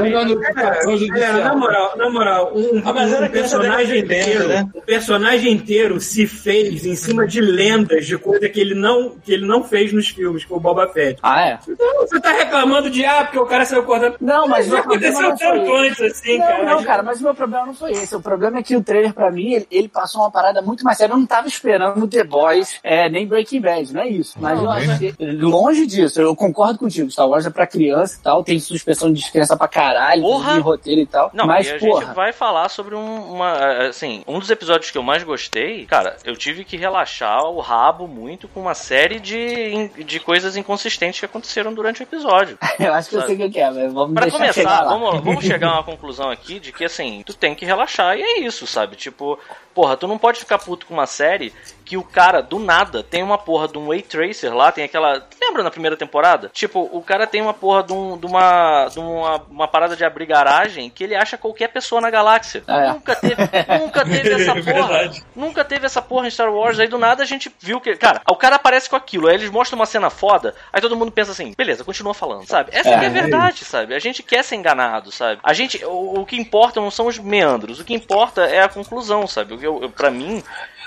É, 1.22 1.31
na 1.43 1.55
moral, 1.55 1.96
na 1.98 2.10
moral, 2.10 2.51
um, 2.55 2.81
Ah, 2.84 2.91
um 2.91 2.98
era 2.98 3.29
criança 3.29 3.29
personagem 3.29 4.00
aprender, 4.01 4.16
inteiro, 4.21 4.47
né? 4.47 4.69
um 4.75 4.81
personagem 4.81 5.51
inteiro 5.51 6.00
se 6.00 6.27
fez 6.27 6.86
em 6.86 6.95
cima 6.95 7.25
de 7.27 7.41
lendas 7.41 8.05
de 8.05 8.17
coisa 8.17 8.47
que 8.50 8.59
ele 8.59 8.75
não 8.75 9.17
que 9.24 9.33
ele 9.33 9.45
não 9.45 9.63
fez 9.63 9.93
nos 9.93 10.09
filmes, 10.09 10.43
que 10.43 10.50
foi 10.50 10.57
o 10.57 10.62
Boba 10.62 10.88
Fett. 10.89 11.19
Ah, 11.21 11.50
é? 11.50 11.59
Então, 11.67 11.88
você 12.00 12.19
tá 12.19 12.31
reclamando 12.31 12.89
de 12.89 13.05
ah, 13.05 13.24
porque 13.24 13.39
o 13.39 13.45
cara 13.45 13.65
saiu 13.65 13.83
cortando. 13.83 14.15
Não, 14.19 14.47
mas 14.47 14.71
aconteceu 14.74 15.36
tanto 15.36 15.75
antes 15.75 16.01
assim, 16.01 16.38
não, 16.38 16.45
cara. 16.45 16.65
não, 16.65 16.83
cara, 16.83 17.03
mas 17.03 17.19
o 17.19 17.24
meu 17.24 17.36
problema 17.36 17.65
não 17.65 17.74
foi 17.74 17.91
esse. 17.91 18.15
O 18.15 18.21
problema 18.21 18.59
é 18.59 18.63
que 18.63 18.75
o 18.75 18.83
trailer, 18.83 19.13
pra 19.13 19.31
mim, 19.31 19.53
ele, 19.53 19.67
ele 19.69 19.88
passou 19.88 20.21
uma 20.21 20.31
parada 20.31 20.62
muito 20.62 20.83
mais 20.83 20.97
séria. 20.97 21.13
Eu 21.13 21.17
não 21.17 21.25
tava 21.25 21.47
esperando 21.47 22.07
The 22.07 22.24
Boys, 22.24 22.79
é, 22.83 23.09
nem 23.09 23.27
Breaking 23.27 23.62
Bad, 23.62 23.93
não 23.93 24.01
é 24.01 24.09
isso. 24.09 24.38
Mas 24.39 24.57
eu 24.59 24.65
Não, 24.65 24.71
achei, 24.71 25.15
longe 25.19 25.86
disso, 25.86 26.21
eu 26.21 26.36
concordo 26.36 26.79
contigo. 26.79 27.09
Star 27.12 27.27
Wars 27.27 27.45
é 27.45 27.50
pra 27.50 27.67
criança 27.67 28.17
e 28.19 28.24
tal, 28.24 28.43
tem 28.43 28.59
suspensão 28.59 29.12
de 29.12 29.19
descrença 29.19 29.55
pra 29.55 29.67
caralho, 29.67 30.21
Porra! 30.21 30.53
tem 30.53 30.62
roteiro 30.62 31.01
e 31.01 31.05
tal. 31.05 31.31
Não, 31.33 31.45
mas, 31.45 31.67
e 31.67 31.71
a 31.71 31.79
porra, 31.79 32.05
gente 32.05 32.15
vai 32.15 32.33
falar 32.33 32.69
sobre 32.69 32.95
um, 32.95 33.33
uma. 33.33 33.91
Assim, 33.98 34.24
um 34.27 34.38
dos 34.38 34.51
episódios 34.51 34.92
que 34.92 34.98
eu 34.98 35.01
mais 35.01 35.24
gostei, 35.24 35.84
cara, 35.88 36.18
eu 36.24 36.38
tive 36.38 36.63
que 36.63 36.77
relaxar 36.77 37.44
o 37.46 37.60
rabo 37.60 38.08
muito 38.08 38.48
com 38.48 38.62
uma 38.62 38.75
série 38.75 39.20
de, 39.20 39.88
de 40.04 40.20
coisas 40.20 40.56
inconsistentes 40.56 41.20
que 41.20 41.25
aconteceram 41.25 41.74
durante 41.74 42.01
o 42.01 42.04
episódio. 42.04 42.60
eu 42.80 42.94
acho 42.94 43.10
que 43.10 43.16
eu 43.16 43.24
sei 43.24 43.36
o 43.44 43.51
que 43.51 43.60
é, 43.60 43.72
mas 43.72 43.92
vamos 43.92 44.13
Pra 44.13 44.25
chegar 44.30 44.38
começar, 44.38 44.82
lá. 44.84 44.84
vamos, 44.84 45.24
vamos 45.24 45.44
chegar 45.44 45.70
a 45.70 45.74
uma 45.74 45.84
conclusão 45.84 46.30
aqui 46.30 46.60
de 46.60 46.72
que 46.72 46.86
assim, 46.86 47.24
tu 47.25 47.34
tem 47.34 47.56
que 47.56 47.66
relaxar 47.66 48.16
e 48.16 48.22
é 48.22 48.39
isso, 48.42 48.68
sabe? 48.68 48.96
Tipo, 48.96 49.39
porra, 49.77 49.96
tu 49.96 50.07
não 50.07 50.17
pode 50.17 50.39
ficar 50.39 50.57
puto 50.57 50.88
com 50.88 50.93
uma 50.96 51.05
série 51.05 51.53
que 51.86 51.96
o 51.96 52.03
cara, 52.03 52.41
do 52.41 52.57
nada, 52.60 53.01
tem 53.01 53.24
uma 53.24 53.38
porra 53.38 53.67
de 53.67 53.77
um 53.77 53.88
Way 53.88 54.01
Tracer 54.01 54.53
lá, 54.53 54.72
tem 54.74 54.84
aquela. 54.84 55.24
Lembra 55.39 55.63
na 55.63 55.72
primeira 55.72 55.96
temporada? 55.96 56.50
Tipo, 56.51 56.81
o 56.91 57.01
cara 57.01 57.25
tem 57.25 57.41
uma 57.41 57.53
porra 57.53 57.81
de, 57.84 57.93
um- 57.93 58.17
de 58.17 58.25
uma, 58.25 58.88
de 58.89 59.00
uma, 59.00 59.36
uma 59.50 59.67
parada 59.69 59.96
de 59.96 60.03
abrir 60.03 60.25
garagem 60.25 60.89
que 60.89 61.03
ele 61.03 61.15
acha 61.15 61.38
qualquer 61.38 61.69
pessoa 61.69 62.01
na 62.01 62.10
galáxia. 62.10 62.62
É. 62.67 62.89
Nunca 62.89 63.15
teve, 63.15 63.36
nunca 63.79 64.03
teve 64.10 64.34
essa 64.34 64.51
porra. 64.53 64.62
Verdade. 64.63 65.24
Nunca 65.36 65.63
teve 65.63 65.86
essa 65.86 66.01
porra 66.01 66.27
em 66.27 66.31
Star 66.31 66.51
Wars. 66.51 66.77
Aí 66.79 66.88
do 66.88 66.98
nada 66.98 67.24
a 67.24 67.25
gente 67.25 67.50
viu 67.60 67.79
que. 67.79 67.96
Cara, 67.96 68.22
o 68.29 68.36
cara 68.36 68.55
aparece 68.57 68.89
com 68.89 68.96
aquilo, 68.98 69.27
aí 69.27 69.36
eles 69.36 69.50
mostram 69.50 69.79
uma 69.79 69.86
cena 69.86 70.10
foda, 70.10 70.55
aí 70.74 70.81
todo 70.81 70.96
mundo 70.98 71.12
pensa 71.12 71.31
assim, 71.31 71.53
beleza, 71.55 71.86
continua 71.86 72.13
falando, 72.13 72.46
sabe? 72.48 72.72
Essa 72.74 72.89
É, 72.89 73.00
que 73.00 73.05
é 73.05 73.07
a 73.07 73.12
é 73.12 73.13
verdade, 73.13 73.63
sabe? 73.63 73.93
A 73.96 74.00
gente 74.00 74.22
quer 74.24 74.43
ser 74.43 74.55
enganado, 74.55 75.10
sabe? 75.12 75.39
A 75.43 75.53
gente. 75.53 75.86
O, 75.86 76.19
o 76.22 76.25
que 76.25 76.36
importa 76.36 76.81
não 76.81 76.91
são 76.91 77.07
os 77.07 77.17
meandros, 77.17 77.79
o 77.79 77.86
que 77.86 77.93
importa 77.93 78.41
é 78.41 78.62
a 78.62 78.67
conclusão, 78.69 79.25
sabe? 79.25 79.53
O 79.53 79.57
que 79.57 79.66
eu, 79.67 79.81
eu, 79.83 79.89
pra 79.89 80.09
mim. 80.09 80.43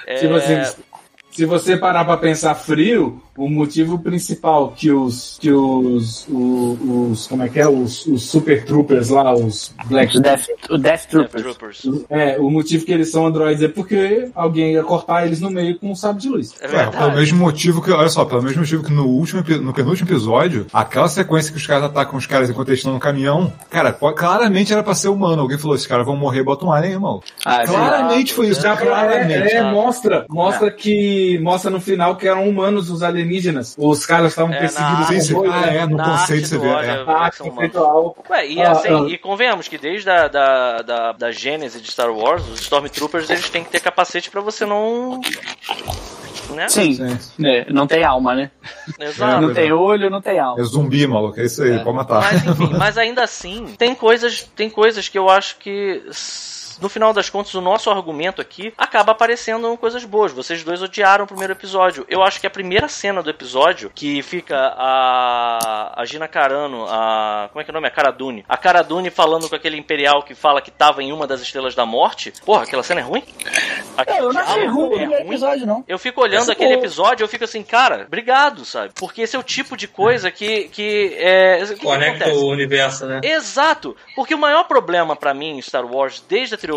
É... 0.07 0.17
Se 0.17 0.27
você, 0.27 0.75
se 1.41 1.47
você 1.47 1.75
parar 1.75 2.05
pra 2.05 2.19
pensar 2.19 2.55
frio, 2.55 3.19
o 3.35 3.49
motivo 3.49 3.99
principal 3.99 4.75
que 4.77 4.91
os 4.91 5.39
que 5.41 5.51
os, 5.51 6.27
o- 6.29 7.09
os, 7.13 7.27
como 7.27 7.43
é 7.43 7.49
que 7.49 7.59
é 7.59 7.67
os, 7.67 8.05
os 8.07 8.25
Super 8.25 8.63
Troopers 8.67 9.09
lá, 9.09 9.33
os 9.33 9.75
Black 9.87 10.19
O 10.19 10.21
Death, 10.21 10.49
o 10.69 10.77
Death 10.77 11.07
Troopers. 11.07 11.43
Troopers. 11.43 11.83
é, 12.11 12.39
o 12.39 12.51
motivo 12.51 12.85
que 12.85 12.93
eles 12.93 13.11
são 13.11 13.27
androides 13.27 13.63
é 13.63 13.69
porque 13.69 14.29
alguém 14.35 14.73
ia 14.75 14.83
cortar 14.83 15.25
eles 15.27 15.41
no 15.41 15.51
meio 15.51 15.79
com 15.79 15.91
um 15.91 15.95
sábio 15.95 16.21
de 16.21 16.29
luz. 16.29 16.55
É 16.61 16.67
É, 16.77 16.87
pelo 16.89 17.13
mesmo 17.15 17.39
motivo 17.39 17.81
que, 17.81 17.91
olha 17.91 18.11
só, 18.11 18.27
pelo 18.27 18.43
mesmo 18.43 18.59
motivo 18.61 18.85
que 18.85 18.93
no 18.93 19.07
último, 19.07 19.43
no 19.63 19.73
penúltimo 19.73 20.07
episódio, 20.11 20.67
aquela 20.75 21.09
sequência 21.09 21.51
que 21.53 21.57
os 21.57 21.67
caras 21.67 21.85
atacam 21.85 22.19
os 22.19 22.27
caras 22.27 22.51
enquanto 22.51 22.69
eles 22.69 22.81
estão 22.81 22.93
no 22.93 23.01
caminhão, 23.01 23.51
cara, 23.71 23.93
claramente 23.93 24.75
era 24.75 24.83
pra 24.83 24.95
ser 24.95 25.09
humano. 25.09 25.41
Alguém 25.41 25.57
falou, 25.57 25.75
esses 25.75 25.87
caras 25.87 26.05
vão 26.05 26.17
morrer, 26.17 26.43
bota 26.43 26.67
um 26.67 26.73
alien, 26.73 26.93
irmão. 26.93 27.23
Ah, 27.47 27.65
claramente 27.67 28.35
foi 28.35 28.49
isso, 28.49 28.61
Já 28.61 28.77
pra- 28.77 28.85
claramente. 28.87 29.33
é, 29.53 29.57
é, 29.57 29.73
mostra, 29.73 30.27
mostra 30.29 30.71
que 30.71 31.30
que 31.37 31.39
mostra 31.39 31.71
no 31.71 31.81
final 31.81 32.17
que 32.17 32.27
eram 32.27 32.49
humanos 32.49 32.91
os 32.91 33.03
alienígenas. 33.03 33.75
Os 33.79 34.05
caras 34.05 34.33
estavam 34.33 34.53
É, 34.53 34.55
na 34.55 34.61
perseguidos 34.61 35.07
Sim, 35.07 35.15
com 35.15 35.21
sim. 35.23 35.35
boi, 35.35 35.49
Ah, 35.51 35.67
é, 35.67 35.87
no 35.87 35.97
Na 35.97 36.05
conceito 36.19 36.43
arte 36.45 36.49
você 36.49 36.59
vê. 36.59 36.69
é. 36.69 36.91
é, 36.91 37.51
conceitual. 37.51 38.17
Ué, 38.31 38.47
e 38.49 38.63
Ah, 38.63 38.73
assim, 38.73 38.89
ah. 38.89 39.09
e 39.09 39.19
convenhamos 39.19 39.69
que 39.69 39.79
desde 39.79 40.11
a 40.11 40.29
da, 40.29 40.83
da, 40.83 41.13
da 41.13 41.31
gênese 41.33 41.81
de 41.81 41.91
Star 41.91 42.11
Wars, 42.11 42.43
os 42.49 42.61
Stormtroopers 42.61 43.31
eles 43.31 43.49
têm 43.51 43.65
que 43.65 43.71
ter 43.71 43.81
capacete 43.81 44.31
pra 44.31 44.41
você 44.41 44.65
não. 44.67 45.21
Né? 46.55 46.69
Sim, 46.69 46.95
Sim. 46.95 47.47
É, 47.47 47.73
não 47.73 47.87
tem 47.87 48.03
alma, 48.03 48.35
né? 48.35 48.51
Exato. 48.99 49.41
Não 49.47 49.55
tem 49.55 49.71
olho, 49.73 50.11
não 50.11 50.21
tem 50.21 50.39
alma. 50.41 50.61
É 50.61 50.65
zumbi, 50.65 51.07
maluco. 51.07 51.39
É 51.39 51.45
isso 51.45 51.63
aí, 51.63 51.79
pode 51.85 51.97
matar. 51.97 52.21
Mas 52.23 52.45
enfim, 52.47 52.71
mas 52.77 52.99
ainda 52.99 53.23
assim, 53.23 53.67
tem 53.79 53.95
coisas, 53.95 54.43
tem 54.57 54.69
coisas 54.69 55.09
que 55.09 55.17
eu 55.17 55.29
acho 55.31 55.59
que 55.59 56.03
no 56.81 56.89
final 56.89 57.13
das 57.13 57.29
contas 57.31 57.55
o 57.55 57.61
nosso 57.61 57.91
argumento 57.91 58.41
aqui 58.41 58.73
acaba 58.77 59.13
aparecendo 59.13 59.77
coisas 59.77 60.05
boas. 60.05 60.33
Vocês 60.33 60.63
dois 60.65 60.83
odiaram 60.83 61.25
o 61.25 61.29
primeiro 61.29 61.53
episódio. 61.53 62.05
Eu 62.09 62.23
acho 62.23 62.41
que 62.41 62.47
a 62.47 62.51
primeira 62.51 62.89
cena 62.89 63.23
do 63.23 63.31
episódio 63.31 63.91
que 63.95 64.23
fica 64.23 64.75
a 64.77 65.93
a 66.01 66.05
Gina 66.05 66.27
Carano, 66.29 66.87
a 66.89 67.49
como 67.53 67.61
é 67.61 67.65
que 67.65 67.71
é 67.71 67.73
o 67.73 67.75
nome? 67.75 67.87
A 67.87 67.91
Cara 67.91 68.11
Dune. 68.11 68.45
A 68.49 68.57
Cara 68.57 68.83
Dune 68.83 69.11
falando 69.11 69.49
com 69.49 69.55
aquele 69.55 69.77
imperial 69.77 70.23
que 70.23 70.35
fala 70.35 70.61
que 70.61 70.71
tava 70.71 71.03
em 71.03 71.13
uma 71.13 71.27
das 71.27 71.41
estrelas 71.41 71.75
da 71.75 71.85
morte. 71.85 72.33
Porra, 72.45 72.63
aquela 72.65 72.83
cena 72.83 73.01
é 73.01 73.03
ruim? 73.05 73.23
Aquele 73.97 74.19
Eu 74.19 74.33
não 74.33 74.41
achei 74.41 74.67
ruim 74.67 74.83
o 74.83 74.87
é 74.95 74.97
primeiro 74.99 75.23
ruim? 75.25 75.31
episódio, 75.33 75.67
não. 75.67 75.85
Eu 75.87 75.99
fico 75.99 76.21
olhando 76.23 76.43
Essa 76.43 76.53
aquele 76.53 76.71
boa. 76.75 76.81
episódio, 76.81 77.25
eu 77.25 77.29
fico 77.29 77.45
assim, 77.45 77.63
cara, 77.63 78.05
obrigado, 78.07 78.65
sabe? 78.65 78.93
Porque 78.95 79.23
esse 79.23 79.37
é 79.37 79.39
o 79.39 79.43
tipo 79.43 79.77
de 79.77 79.87
coisa 79.89 80.31
que 80.31 80.69
que 80.69 81.15
é 81.19 81.63
Conecta 81.83 82.25
acontece? 82.25 82.45
o 82.45 82.49
universo, 82.51 83.07
né? 83.07 83.21
Exato, 83.23 83.97
porque 84.15 84.35
o 84.35 84.39
maior 84.39 84.65
problema 84.65 85.15
pra 85.17 85.35
mim 85.35 85.59
em 85.59 85.63
Star 85.63 85.85
Wars, 85.85 86.23
desde 86.29 86.55
a 86.55 86.59
trilogia 86.59 86.70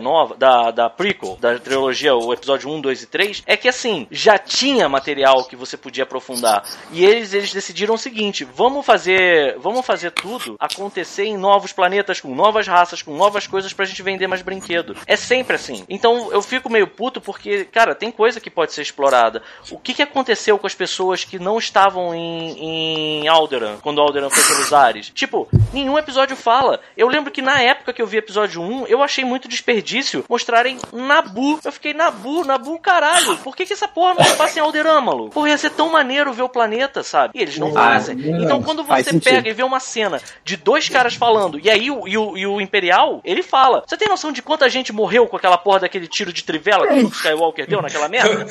nova, 0.00 0.36
da, 0.36 0.70
da 0.70 0.90
prequel, 0.90 1.36
da 1.40 1.58
trilogia, 1.58 2.14
o 2.14 2.32
episódio 2.32 2.70
1, 2.70 2.80
2 2.80 3.02
e 3.02 3.06
3, 3.06 3.42
é 3.46 3.56
que 3.56 3.68
assim, 3.68 4.06
já 4.10 4.38
tinha 4.38 4.88
material 4.88 5.44
que 5.44 5.56
você 5.56 5.76
podia 5.76 6.04
aprofundar. 6.04 6.64
E 6.92 7.04
eles, 7.04 7.32
eles 7.32 7.52
decidiram 7.52 7.94
o 7.94 7.98
seguinte: 7.98 8.44
vamos 8.44 8.84
fazer. 8.84 9.58
Vamos 9.58 9.84
fazer 9.84 10.10
tudo 10.10 10.56
acontecer 10.58 11.24
em 11.24 11.36
novos 11.36 11.72
planetas, 11.72 12.20
com 12.20 12.34
novas 12.34 12.66
raças, 12.66 13.02
com 13.02 13.16
novas 13.16 13.46
coisas 13.46 13.72
pra 13.72 13.84
gente 13.84 14.02
vender 14.02 14.26
mais 14.26 14.42
brinquedo. 14.42 14.96
É 15.06 15.16
sempre 15.16 15.56
assim. 15.56 15.84
Então 15.88 16.32
eu 16.32 16.42
fico 16.42 16.70
meio 16.70 16.86
puto 16.86 17.20
porque, 17.20 17.64
cara, 17.64 17.94
tem 17.94 18.10
coisa 18.10 18.40
que 18.40 18.50
pode 18.50 18.72
ser 18.72 18.82
explorada. 18.82 19.42
O 19.70 19.78
que, 19.78 19.94
que 19.94 20.02
aconteceu 20.02 20.58
com 20.58 20.66
as 20.66 20.74
pessoas 20.74 21.24
que 21.24 21.38
não 21.38 21.58
estavam 21.58 22.14
em, 22.14 23.22
em 23.22 23.28
Alderaan, 23.28 23.78
quando 23.82 24.00
Alderaan 24.00 24.30
foi 24.30 24.42
pelos 24.44 24.72
ares? 24.72 25.10
Tipo, 25.10 25.48
nenhum 25.72 25.98
episódio 25.98 26.36
fala. 26.36 26.80
Eu 26.96 27.08
lembro 27.08 27.30
que 27.30 27.42
na 27.42 27.60
época 27.60 27.92
que 27.92 28.02
eu 28.02 28.06
vi 28.06 28.18
episódio 28.18 28.60
1, 28.60 28.86
eu 28.86 29.02
achei 29.02 29.24
muito 29.24 29.39
desperdício 29.48 30.24
mostrarem 30.28 30.78
Nabu. 30.92 31.58
Eu 31.64 31.72
fiquei, 31.72 31.92
Nabu, 31.94 32.44
Nabu, 32.44 32.78
caralho. 32.78 33.36
Por 33.38 33.54
que, 33.56 33.66
que 33.66 33.72
essa 33.72 33.88
porra 33.88 34.14
não 34.14 34.24
se 34.24 34.36
passa 34.36 34.58
em 34.58 34.62
Alderaan, 34.62 35.00
maluco? 35.00 35.30
Porra, 35.30 35.50
ia 35.50 35.58
ser 35.58 35.70
tão 35.70 35.90
maneiro 35.90 36.32
ver 36.32 36.42
o 36.42 36.48
planeta, 36.48 37.02
sabe? 37.02 37.38
E 37.38 37.42
eles 37.42 37.58
não 37.58 37.72
fazem. 37.72 38.16
verdade. 38.16 38.44
Então 38.44 38.62
quando 38.62 38.82
você 38.84 39.18
pega 39.20 39.48
e 39.48 39.52
vê 39.52 39.62
uma 39.62 39.80
cena 39.80 40.20
de 40.44 40.56
dois 40.56 40.88
caras 40.88 41.14
falando, 41.14 41.58
e 41.62 41.68
aí 41.70 41.90
o, 41.90 42.06
e 42.06 42.16
o, 42.16 42.36
e 42.36 42.46
o 42.46 42.60
Imperial, 42.60 43.20
ele 43.24 43.42
fala. 43.42 43.82
Você 43.86 43.96
tem 43.96 44.08
noção 44.08 44.32
de 44.32 44.42
quanta 44.42 44.68
gente 44.68 44.92
morreu 44.92 45.26
com 45.26 45.36
aquela 45.36 45.58
porra 45.58 45.80
daquele 45.80 46.06
tiro 46.06 46.32
de 46.32 46.44
trivela 46.44 46.86
que 46.86 46.94
o 46.94 47.02
Luke 47.02 47.16
Skywalker 47.16 47.66
deu 47.68 47.80
naquela 47.82 48.08
merda? 48.10 48.46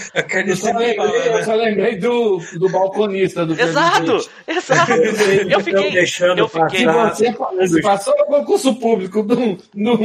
Eu 0.46 0.55
só 0.55 0.67
lembrei, 0.67 0.98
eu 1.34 1.43
só 1.43 1.55
lembrei 1.55 1.96
do, 1.98 2.38
do 2.58 2.69
balconista 2.69 3.46
do 3.46 3.60
Exato, 3.60 4.29
exato. 4.48 4.91
Eu 5.50 5.60
fiquei, 5.62 6.00
eu 6.38 6.48
fiquei, 6.48 6.86
passar. 6.86 7.15
Você 7.15 7.31
pa- 7.34 7.51
passou 7.81 8.15
no 8.17 8.25
concurso 8.25 8.75
público 8.75 9.24
do, 9.24 9.36
do, 9.74 9.98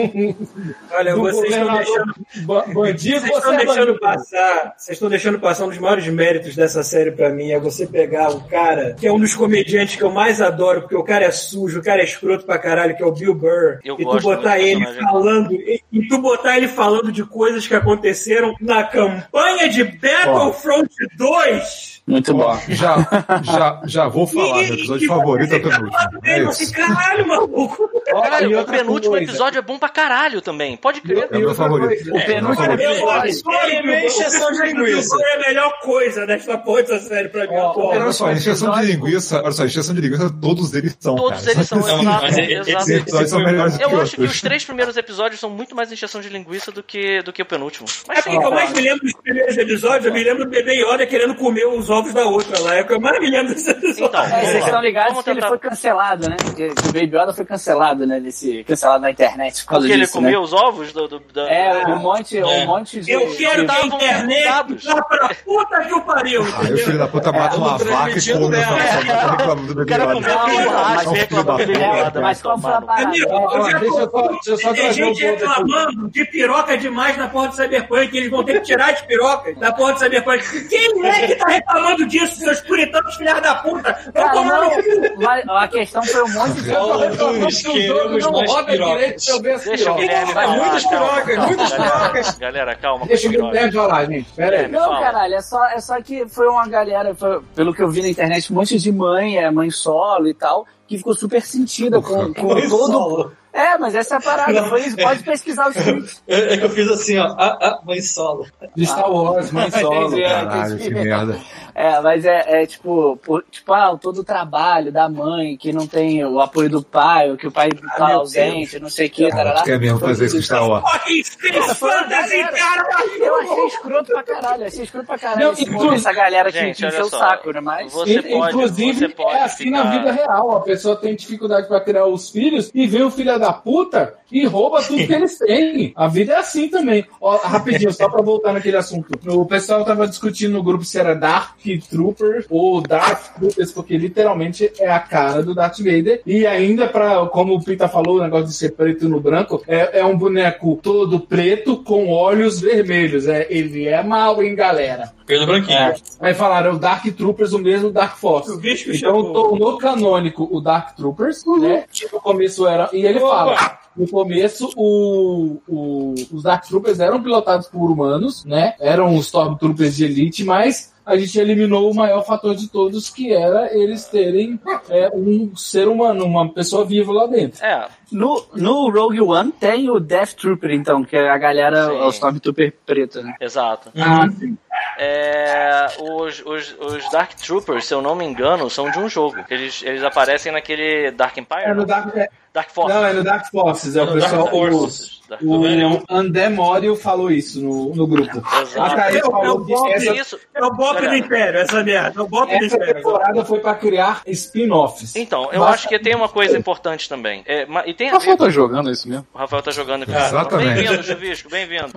Olha, 0.91 1.15
do 1.15 1.21
vocês 1.23 1.51
estão 1.53 1.75
deixando, 1.77 2.15
ba- 2.47 2.65
bandido, 2.73 3.21
vocês 3.21 3.33
você 3.33 3.39
estão 3.39 3.53
é 3.53 3.57
deixando 3.59 3.77
bandido. 3.87 4.01
passar. 4.01 4.75
Vocês 4.77 4.97
estão 4.97 5.09
deixando 5.09 5.41
passar 5.41 5.65
um 5.65 5.69
dos 5.69 5.79
maiores 5.79 6.07
méritos 6.09 6.55
dessa 6.55 6.83
série 6.83 7.11
pra 7.11 7.31
mim. 7.31 7.51
É 7.51 7.59
você 7.59 7.87
pegar 7.87 8.31
o 8.31 8.43
cara, 8.43 8.95
que 8.95 9.07
é 9.07 9.13
um 9.13 9.19
dos 9.19 9.35
comediantes 9.35 9.97
que 9.97 10.03
eu 10.03 10.11
mais 10.11 10.41
adoro, 10.41 10.83
porque 10.83 10.97
o 10.97 11.03
cara 11.03 11.25
é 11.25 11.31
sujo, 11.31 11.81
o 11.81 11.83
cara 11.83 12.01
é 12.01 12.05
escroto 12.05 12.45
pra 12.47 12.59
caralho, 12.59 12.97
que 12.97 13.03
é 13.03 13.07
o 13.07 13.13
Bill 13.13 13.35
Burr. 13.35 13.79
Eu 13.85 13.97
e 13.99 14.05
tu 14.05 14.21
botar 14.21 14.59
ele 14.61 14.85
personagem. 14.85 15.03
falando. 15.11 15.53
E, 15.53 15.81
e 15.93 16.09
tu 16.09 16.19
botar 16.19 16.57
ele 16.57 16.69
falando 16.69 17.11
de 17.11 17.25
coisas 17.25 17.67
que 17.67 17.75
aconteceram 17.75 18.55
na 18.61 18.85
campanha 18.85 19.69
de 19.69 19.83
Battlefront 19.85 20.89
2. 21.17 21.94
Muito 22.07 22.35
bom. 22.35 22.55
Já, 22.69 22.97
já, 23.43 23.81
já 23.87 24.09
vou 24.09 24.27
falar. 24.27 24.63
Meu 24.63 24.75
episódio 24.75 25.09
favorito 25.09 25.53
é 25.55 25.57
o 25.57 25.63
penúltimo. 25.63 26.21
É 26.25 26.43
isso. 26.43 26.73
caralho, 26.73 27.27
maluco. 27.27 27.91
Caralho, 28.05 28.61
o 28.61 28.65
penúltimo 28.65 29.17
episódio 29.17 29.59
é 29.59 29.63
bom 29.63 29.79
pra 29.79 29.89
caralho 29.89 30.43
também. 30.43 30.77
Pode 30.77 31.01
crer. 31.01 31.29
É 31.31 31.37
o 31.37 31.41
meu 31.41 31.55
favorito. 31.55 32.11
O 32.15 32.27
penúltimo 32.27 32.67
É, 32.67 32.85
Eu 32.85 32.91
episódio. 32.93 33.31
é 33.31 34.53
de 34.53 34.73
linguiça. 34.73 35.17
Foi 35.17 35.33
a 35.33 35.39
melhor 35.49 35.81
coisa 35.81 36.27
desta 36.27 36.59
porra 36.59 36.83
dessa 36.83 37.09
série 37.09 37.29
pra 37.29 37.47
mim. 37.47 37.55
Olha 37.57 38.13
só, 38.13 38.31
encheção 38.33 38.73
de 38.75 38.87
linguiça, 38.87 39.41
olha 39.43 39.53
só, 39.53 39.65
encheção 39.65 39.95
de 39.95 40.01
linguiça, 40.01 40.31
todos 40.41 40.75
eles 40.75 40.97
são, 41.01 41.17
Todos 41.17 41.47
eles 41.47 41.67
são, 41.67 41.79
exato, 41.79 42.05
mas 42.23 42.39
exato. 42.39 42.71
Esses 42.71 42.89
episódios 42.91 43.31
são 43.31 43.41
melhores 43.43 43.73
do 43.75 43.79
que 43.79 43.85
Eu 43.85 44.01
acho 44.01 44.17
que 44.17 44.23
os 44.23 44.41
três 44.41 44.65
primeiros 44.65 44.97
episódios 44.97 45.41
são 45.41 45.51
muito 45.51 45.75
mais 45.75 45.91
encheção 45.91 46.21
de 46.21 46.29
linguiça 46.29 46.71
do 46.71 46.83
que, 46.83 47.23
do 47.23 47.33
que 47.33 47.43
o 47.43 47.47
penúltimo. 47.47 47.87
Mas 48.07 48.19
É 48.19 48.31
o 48.31 48.41
que 48.41 48.47
eu 48.47 48.51
mais 48.51 48.73
me 48.73 48.81
lembro 48.83 49.03
dos 49.05 49.15
primeiros 49.23 49.57
episódios, 49.57 50.05
eu 50.07 50.13
me 50.13 50.23
lembro 50.23 50.45
do 50.45 50.51
bebê 50.51 50.75
Yoda 50.75 51.07
querendo 51.07 51.35
comer 51.35 51.67
os 51.67 51.91
ovos 51.99 52.13
da 52.15 52.25
outra 52.25 52.59
lá. 52.61 52.75
É 52.77 52.83
o 52.83 52.87
que 52.87 52.93
eu 52.95 53.01
mais 53.01 53.21
me 53.21 53.31
lembro 53.31 53.55
desses 53.55 53.69
episódios. 53.69 53.99
Então, 54.01 54.23
É, 54.25 54.45
vocês 54.47 54.65
estão 54.65 54.81
ligados 54.83 55.09
Vamos 55.11 55.25
que 55.25 55.31
ele 55.31 55.37
tentar- 55.41 55.49
foi 55.49 55.59
cancelado, 55.59 56.29
né? 56.29 56.37
Que 56.57 56.67
o 56.89 56.93
Baby 56.93 57.17
Yoda 57.17 57.33
foi 57.33 57.45
cancelado, 57.45 58.07
né? 58.07 58.21
Desse, 58.21 58.65
cancelado 58.65 59.01
na 59.03 59.11
internet 59.11 59.63
por 59.65 59.71
causa 59.71 59.83
porque 59.83 59.93
ele 59.93 60.03
disso, 60.03 60.13
comeu 60.15 60.41
né? 60.41 60.45
os 60.45 60.53
ovos 60.53 60.93
do, 60.93 61.09
do- 61.09 61.21
da- 61.33 61.49
É, 61.51 61.87
um 61.87 61.99
monte, 61.99 62.39
É. 62.39 62.45
um 62.45 62.67
monte 62.67 63.01
de... 63.01 63.11
Eu 63.11 63.35
quero 63.37 63.67
que 63.67 63.73
a 63.75 63.87
internet 63.87 64.87
vá 64.87 65.03
pra 65.03 65.29
puta 65.45 65.81
que 65.85 65.95
o 65.95 66.01
pariu, 66.03 66.43
o 66.43 66.49
entendeu? 66.49 66.79
filho 66.79 66.99
da 66.99 67.09
puta 67.09 67.33
mata 67.33 67.57
uma 67.57 67.79
tudo 67.79 67.91
vaca 67.91 68.19
e 68.19 68.33
come 68.33 68.57
essa 68.57 68.69
tá 69.07 69.31
reclamando 69.37 69.75
do 69.75 69.83
e 69.83 69.85
do 69.85 71.45
Baby. 71.45 71.73
Yoda. 71.73 72.21
Mas 72.21 72.43
como 72.43 72.59
foi 72.63 72.73
a 72.73 72.81
parada? 72.81 73.17
Eu 73.17 73.29
eu 73.29 74.65
eu 74.65 74.75
tem 74.75 74.93
gente 74.93 75.23
reclamando 75.23 76.09
de 76.11 76.25
piroca 76.27 76.77
demais 76.77 77.17
na 77.17 77.29
porra 77.29 77.49
do 77.49 77.55
Cyberpunk. 77.57 78.17
Eles 78.17 78.31
vão 78.31 78.45
ter 78.45 78.55
que 78.55 78.67
tirar 78.67 78.91
as 78.93 79.03
pirocas 79.03 79.57
da 79.57 79.73
porra 79.73 79.93
do 79.95 79.99
Cyberpunk. 79.99 80.69
Quem 80.69 81.07
é 81.07 81.27
que 81.27 81.35
tá 81.37 81.49
reclamando 81.49 81.84
disso, 82.09 82.37
seus 82.37 82.61
puritanos 82.61 83.15
filhas 83.17 83.41
da 83.43 83.55
puta? 83.57 83.97
Vão 84.15 84.31
tomar 84.33 84.61
no 84.63 84.71
cu. 84.71 85.53
a 85.53 85.69
questão 85.69 86.03
foi 86.03 86.23
um 86.25 86.33
monte 86.33 86.61
de... 86.63 86.73
Todos 86.73 87.63
queremos 87.63 88.23
não 88.25 88.33
mais 88.33 88.51
roda 88.51 88.73
pirocas. 88.73 89.27
Deixa 89.65 89.93
o. 89.93 89.95
Guilherme 89.97 90.33
falar. 90.33 90.57
muitas 90.57 90.87
pirocas, 90.87 91.39
muitas 91.39 91.73
pirocas. 91.73 92.39
Galera, 92.39 92.75
calma. 92.77 93.07
Deixa 93.07 93.29
o. 93.29 93.31
Guilherme 93.31 93.73
falar, 93.73 94.05
gente. 94.07 94.33
Pera 94.33 94.61
aí. 94.61 94.69
Não, 94.69 94.91
caralho, 95.01 95.35
é 95.35 95.43
só, 95.43 95.65
é 95.67 95.81
só 95.81 96.01
que 96.01 96.27
foi 96.29 96.49
uma 96.49 96.67
galera, 96.69 97.15
foi- 97.15 97.41
pelo 97.55 97.73
que 97.75 97.83
eu 97.83 97.89
vi 97.89 98.03
na 98.03 98.09
internet, 98.09 98.53
um 98.53 98.57
monte 98.57 98.79
de 98.79 98.93
mãe, 98.93 99.39
é, 99.39 99.51
mãe 99.51 99.71
solo 99.71 100.29
e 100.29 100.35
tal, 100.35 100.67
que 100.87 100.99
ficou 100.99 101.15
super 101.15 101.43
sentida 101.43 102.01
com, 102.01 102.33
todo. 102.33 102.69
solo. 102.69 103.33
É, 103.53 103.79
mas 103.79 103.95
essa 103.95 104.17
é 104.17 104.19
a 104.19 104.21
parada, 104.21 104.65
foi 104.65 104.81
isso, 104.81 104.97
pode 104.97 105.23
pesquisar 105.23 105.69
os 105.69 105.77
tweets. 105.77 106.23
É 106.27 106.55
é 106.55 106.57
que 106.59 106.65
eu 106.65 106.71
fiz 106.71 106.89
assim, 106.91 107.19
ó. 107.19 107.37
Ah, 107.39 107.57
ah, 107.63 107.79
mãe 107.85 108.01
solo. 108.03 108.47
De 108.75 108.85
Star 108.85 109.09
Wars, 109.09 109.53
mãe 109.53 109.71
solo. 109.81 110.19
É, 110.19 110.29
Caralho, 110.29 110.77
que 110.79 110.91
merda. 110.91 111.39
É, 111.75 112.01
mas 112.01 112.25
é, 112.25 112.63
é 112.63 112.67
tipo, 112.67 113.17
por- 113.25 113.45
tipo, 113.51 113.73
ah, 113.73 113.97
todo 114.01 114.19
o 114.21 114.25
trabalho 114.25 114.93
da 114.93 115.09
mãe, 115.09 115.57
que 115.57 115.73
não 115.73 115.87
tem 115.87 116.25
o 116.25 116.41
apoio 116.41 116.71
do 116.71 116.83
pai, 116.83 117.31
ou 117.31 117.37
que 117.37 117.47
o 117.47 117.53
pai 117.53 117.69
tá 117.97 118.07
meu 118.07 118.19
ausente, 118.21 118.79
não 118.79 118.89
sei 118.89 119.09
o 119.09 119.11
que, 119.11 119.29
Cara, 119.31 119.55
tu 119.55 119.65
quer 119.65 119.79
mesmo 119.81 119.99
fazer 119.99 120.27
isso. 120.27 120.55
Fucking 120.55 121.25
Space 121.25 121.75
Fantasy, 121.75 122.39
cara! 122.53 122.85
Eu 123.19 123.37
achei 123.41 123.67
escroto 123.67 124.13
pra 124.13 124.23
caralho, 124.23 124.67
achei 124.67 124.85
escroto 124.85 125.07
pra 125.07 125.19
caralho 125.19 125.45
Não, 125.47 125.53
esse, 125.53 125.63
inclusive- 125.65 125.95
essa 125.97 126.13
galera 126.13 126.53
que, 126.53 126.59
Gente, 126.59 126.77
que 126.77 126.87
encheu 126.87 127.07
o 127.07 127.11
só, 127.11 127.19
saco, 127.19 127.51
né? 127.53 127.61
Mas. 127.61 127.93
você 127.93 128.23
pode- 128.23 128.55
Inclusive, 128.55 128.99
você 128.99 129.09
pode 129.09 129.37
é 129.37 129.43
assim 129.43 129.65
ficar- 129.65 129.85
na 129.85 129.91
vida 129.91 130.13
real. 130.13 130.57
A 130.57 130.61
pessoa 130.61 130.97
tem 130.97 131.15
dificuldade 131.17 131.67
pra 131.69 131.81
criar 131.81 132.07
os 132.07 132.31
filhos 132.31 132.71
e 132.75 132.87
vem 132.87 133.03
o 133.03 133.11
filho 133.11 133.39
da 133.39 133.53
puta 133.53 134.15
e 134.31 134.47
rouba 134.47 134.83
tudo 134.83 135.07
que 135.07 135.13
eles 135.13 135.39
têm. 135.39 135.93
A 135.97 136.07
vida 136.09 136.35
é 136.35 136.37
assim 136.37 136.69
também. 136.69 137.05
Ó, 137.21 137.37
rapidinho, 137.37 137.93
só 137.93 138.09
pra 138.09 138.23
voltar 138.23 138.53
naquele 138.53 138.77
assunto. 138.77 139.09
O 139.27 139.47
pessoal 139.47 139.85
tava 139.85 140.07
discutindo 140.07 140.53
no 140.53 140.63
grupo 140.63 140.85
se 140.85 140.99
era 140.99 141.15
Dark 141.15 141.64
Trooper 141.91 142.45
ou 142.51 142.81
Darth 142.81 143.35
Troopers, 143.37 143.73
porque 143.73 143.97
literalmente 143.97 144.71
é 144.79 144.91
a 144.91 145.01
cara 145.01 145.43
do 145.43 145.55
Darth 145.55 145.79
Vader. 145.79 146.23
E 146.27 146.47
ainda, 146.47 146.87
pra, 146.87 147.27
como 147.27 147.55
o 147.55 147.63
Pita 147.63 147.89
falou, 147.89 148.19
o 148.19 148.23
negócio 148.23 148.47
de 148.47 148.55
ser 148.55 148.73
preto 148.73 149.09
no 149.09 149.21
branco, 149.21 149.63
é, 149.67 150.01
é 150.01 150.05
um 150.05 150.17
boneco 150.17 150.79
todo 150.83 151.21
preto 151.21 151.77
com 151.79 152.09
olhos 152.11 152.61
vermelhos. 152.61 153.27
É, 153.27 153.47
ele 153.51 153.87
é 153.87 154.03
mal, 154.03 154.43
hein, 154.43 154.55
galera? 154.55 155.13
Pelo 155.27 155.47
branquinho. 155.47 155.95
Aí 156.21 156.35
falaram 156.35 156.75
o 156.75 156.79
Dark 156.79 157.05
Troopers, 157.17 157.53
o 157.53 157.59
mesmo 157.59 157.91
Dark 157.91 158.17
Force. 158.17 158.51
O 158.51 158.59
bicho 158.59 158.93
Então, 158.93 159.23
no 159.57 159.79
canônico 159.79 160.47
o 160.51 160.61
Dark 160.61 160.95
Troopers, 160.97 161.43
né? 161.61 161.85
Que 161.91 162.05
no 162.13 162.21
começo 162.21 162.67
era. 162.67 162.91
E 162.93 163.05
ele 163.07 163.21
fala. 163.21 163.79
No 163.97 164.09
começo, 164.09 164.71
o, 164.77 165.59
o- 165.69 166.15
os 166.33 166.43
Dark 166.43 166.67
Troopers 166.67 166.99
eram 166.99 167.23
pilotados 167.23 167.69
por 167.69 167.91
humanos, 167.91 168.45
né? 168.45 168.75
Eram 168.81 169.15
os 169.15 169.27
Stormtroopers 169.27 169.97
de 169.97 170.05
elite, 170.05 170.43
mas 170.45 170.93
a 171.05 171.17
gente 171.17 171.39
eliminou 171.39 171.91
o 171.91 171.95
maior 171.95 172.23
fator 172.25 172.55
de 172.55 172.69
todos, 172.69 173.11
que 173.11 173.33
era 173.33 173.73
eles 173.77 174.07
terem 174.07 174.59
é, 174.89 175.11
um 175.15 175.55
ser 175.57 175.89
humano, 175.89 176.25
uma 176.25 176.49
pessoa 176.49 176.85
viva 176.85 177.13
lá 177.13 177.27
dentro. 177.27 177.65
É, 177.65 177.89
No, 178.11 178.47
no 178.55 178.91
Rogue 178.91 179.21
One 179.21 179.53
tem 179.53 179.91
o 179.91 179.99
Death 179.99 180.35
Trooper, 180.35 180.71
então, 180.71 181.05
que 181.05 181.17
é 181.17 181.29
a 181.29 181.37
galera, 181.37 181.87
Sim. 181.87 182.01
o 182.01 182.09
Stormtrooper 182.11 182.73
preto, 182.87 183.23
né? 183.23 183.35
exato. 183.41 183.91
Ah, 183.97 184.29
sim. 184.31 184.57
é, 184.99 185.87
os, 186.01 186.43
os, 186.47 186.77
os 186.79 187.11
Dark 187.11 187.35
Troopers, 187.35 187.85
se 187.85 187.95
eu 187.95 188.01
não 188.01 188.15
me 188.15 188.25
engano, 188.25 188.71
são 188.71 188.91
de 188.91 188.99
um 188.99 189.09
jogo. 189.09 189.37
Eles, 189.51 189.83
eles 189.83 190.03
aparecem 190.03 190.53
naquele 190.53 191.11
Dark 191.11 191.37
Empire? 191.37 191.65
É 191.65 191.75
no 191.75 191.85
Dark, 191.85 192.17
é, 192.17 192.29
Dark 192.55 192.71
Forces. 192.71 192.95
não, 192.95 193.05
é 193.05 193.13
no 193.13 193.25
Dark 193.25 193.51
Forces. 193.51 193.97
É 193.97 194.03
o 194.05 194.13
pessoal. 194.13 194.49
Forces. 194.49 195.21
Dark 195.29 195.43
O, 195.43 195.63
o 195.63 196.05
Andemório 196.09 196.95
falou 196.95 197.31
isso 197.31 197.61
no, 197.61 197.95
no 197.95 198.07
grupo. 198.07 198.43
Exato. 198.61 199.01
A 199.01 199.11
É 199.11 199.17
é 199.17 199.21
falou 199.23 199.89
essa, 199.89 200.15
Isso. 200.15 200.41
É 200.55 200.65
o 200.65 200.71
Bop 200.71 201.01
do. 201.01 201.15
Império, 201.15 201.61
essa 201.61 201.83
merda. 201.83 202.21
É 202.21 202.23
o 202.23 202.29
Bop 202.29 202.47
do 202.47 202.65
Império. 202.65 202.95
temporada 202.95 203.45
foi 203.45 203.59
pra 203.59 203.75
criar 203.75 204.23
spin-offs. 204.27 205.17
Então, 205.17 205.51
eu 205.51 205.65
acho 205.65 205.89
que 205.89 205.99
tem 205.99 206.15
uma 206.15 206.29
coisa 206.29 206.57
importante 206.57 207.09
também. 207.09 207.43
É, 207.47 207.67
e 207.87 207.95
tem 207.95 208.11
O 208.11 208.13
Rafael 208.13 208.37
tá 208.37 208.49
jogando 208.51 208.91
isso 208.91 209.09
mesmo. 209.09 209.27
O 209.35 209.39
Rafael 209.39 209.63
tá 209.63 209.71
jogando. 209.71 210.05
Exatamente. 210.09 210.75
Bem-vindo, 210.75 211.03
Chuvisco, 211.03 211.51
bem-vindo. 211.51 211.89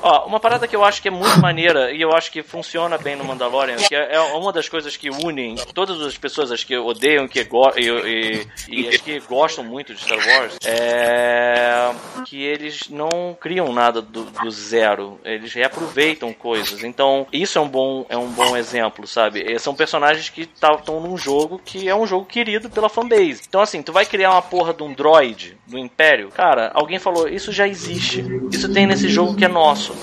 Ó, 0.00 0.26
uma 0.26 0.40
parada 0.40 0.66
que 0.66 0.76
eu 0.76 0.84
acho 0.84 1.02
que 1.02 1.08
é 1.08 1.10
muito 1.10 1.38
maneira 1.40 1.92
e 1.92 2.00
eu 2.00 2.12
acho 2.12 2.30
que 2.30 2.42
funciona 2.42 2.96
bem 2.96 3.16
no 3.16 3.24
Mandalorian, 3.24 3.76
que 3.76 3.94
é 3.94 4.14
é 4.14 4.20
uma 4.20 4.52
das 4.52 4.68
coisas 4.68 4.96
que 4.96 5.10
unem 5.10 5.56
todas 5.74 6.00
as 6.00 6.16
pessoas 6.16 6.50
as 6.50 6.64
que 6.64 6.76
odeiam 6.76 7.28
que 7.28 7.40
e, 7.40 7.46
e, 7.78 8.46
e 8.68 8.88
as 8.88 8.96
que 8.98 9.20
gostam 9.20 9.62
muito 9.64 9.89
de 9.94 10.00
Star 10.00 10.18
Wars, 10.18 10.56
é 10.64 11.90
que 12.24 12.42
eles 12.42 12.88
não 12.88 13.36
criam 13.38 13.72
nada 13.72 14.00
do, 14.00 14.24
do 14.24 14.50
zero, 14.50 15.18
eles 15.24 15.52
reaproveitam 15.52 16.32
coisas. 16.32 16.84
Então, 16.84 17.26
isso 17.32 17.58
é 17.58 17.60
um 17.60 17.68
bom, 17.68 18.06
é 18.08 18.16
um 18.16 18.28
bom 18.28 18.56
exemplo, 18.56 19.06
sabe? 19.06 19.58
São 19.58 19.74
personagens 19.74 20.28
que 20.28 20.42
estão 20.42 21.00
num 21.00 21.16
jogo 21.16 21.60
que 21.64 21.88
é 21.88 21.94
um 21.94 22.06
jogo 22.06 22.26
querido 22.26 22.70
pela 22.70 22.88
fanbase. 22.88 23.42
Então, 23.48 23.60
assim, 23.60 23.82
tu 23.82 23.92
vai 23.92 24.04
criar 24.04 24.32
uma 24.32 24.42
porra 24.42 24.72
de 24.72 24.82
um 24.82 24.92
droid 24.92 25.56
do 25.66 25.78
Império, 25.78 26.28
cara, 26.30 26.70
alguém 26.74 26.98
falou, 26.98 27.28
isso 27.28 27.52
já 27.52 27.66
existe. 27.66 28.24
Isso 28.52 28.72
tem 28.72 28.86
nesse 28.86 29.08
jogo 29.08 29.34
que 29.34 29.44
é 29.44 29.48
nosso 29.48 29.94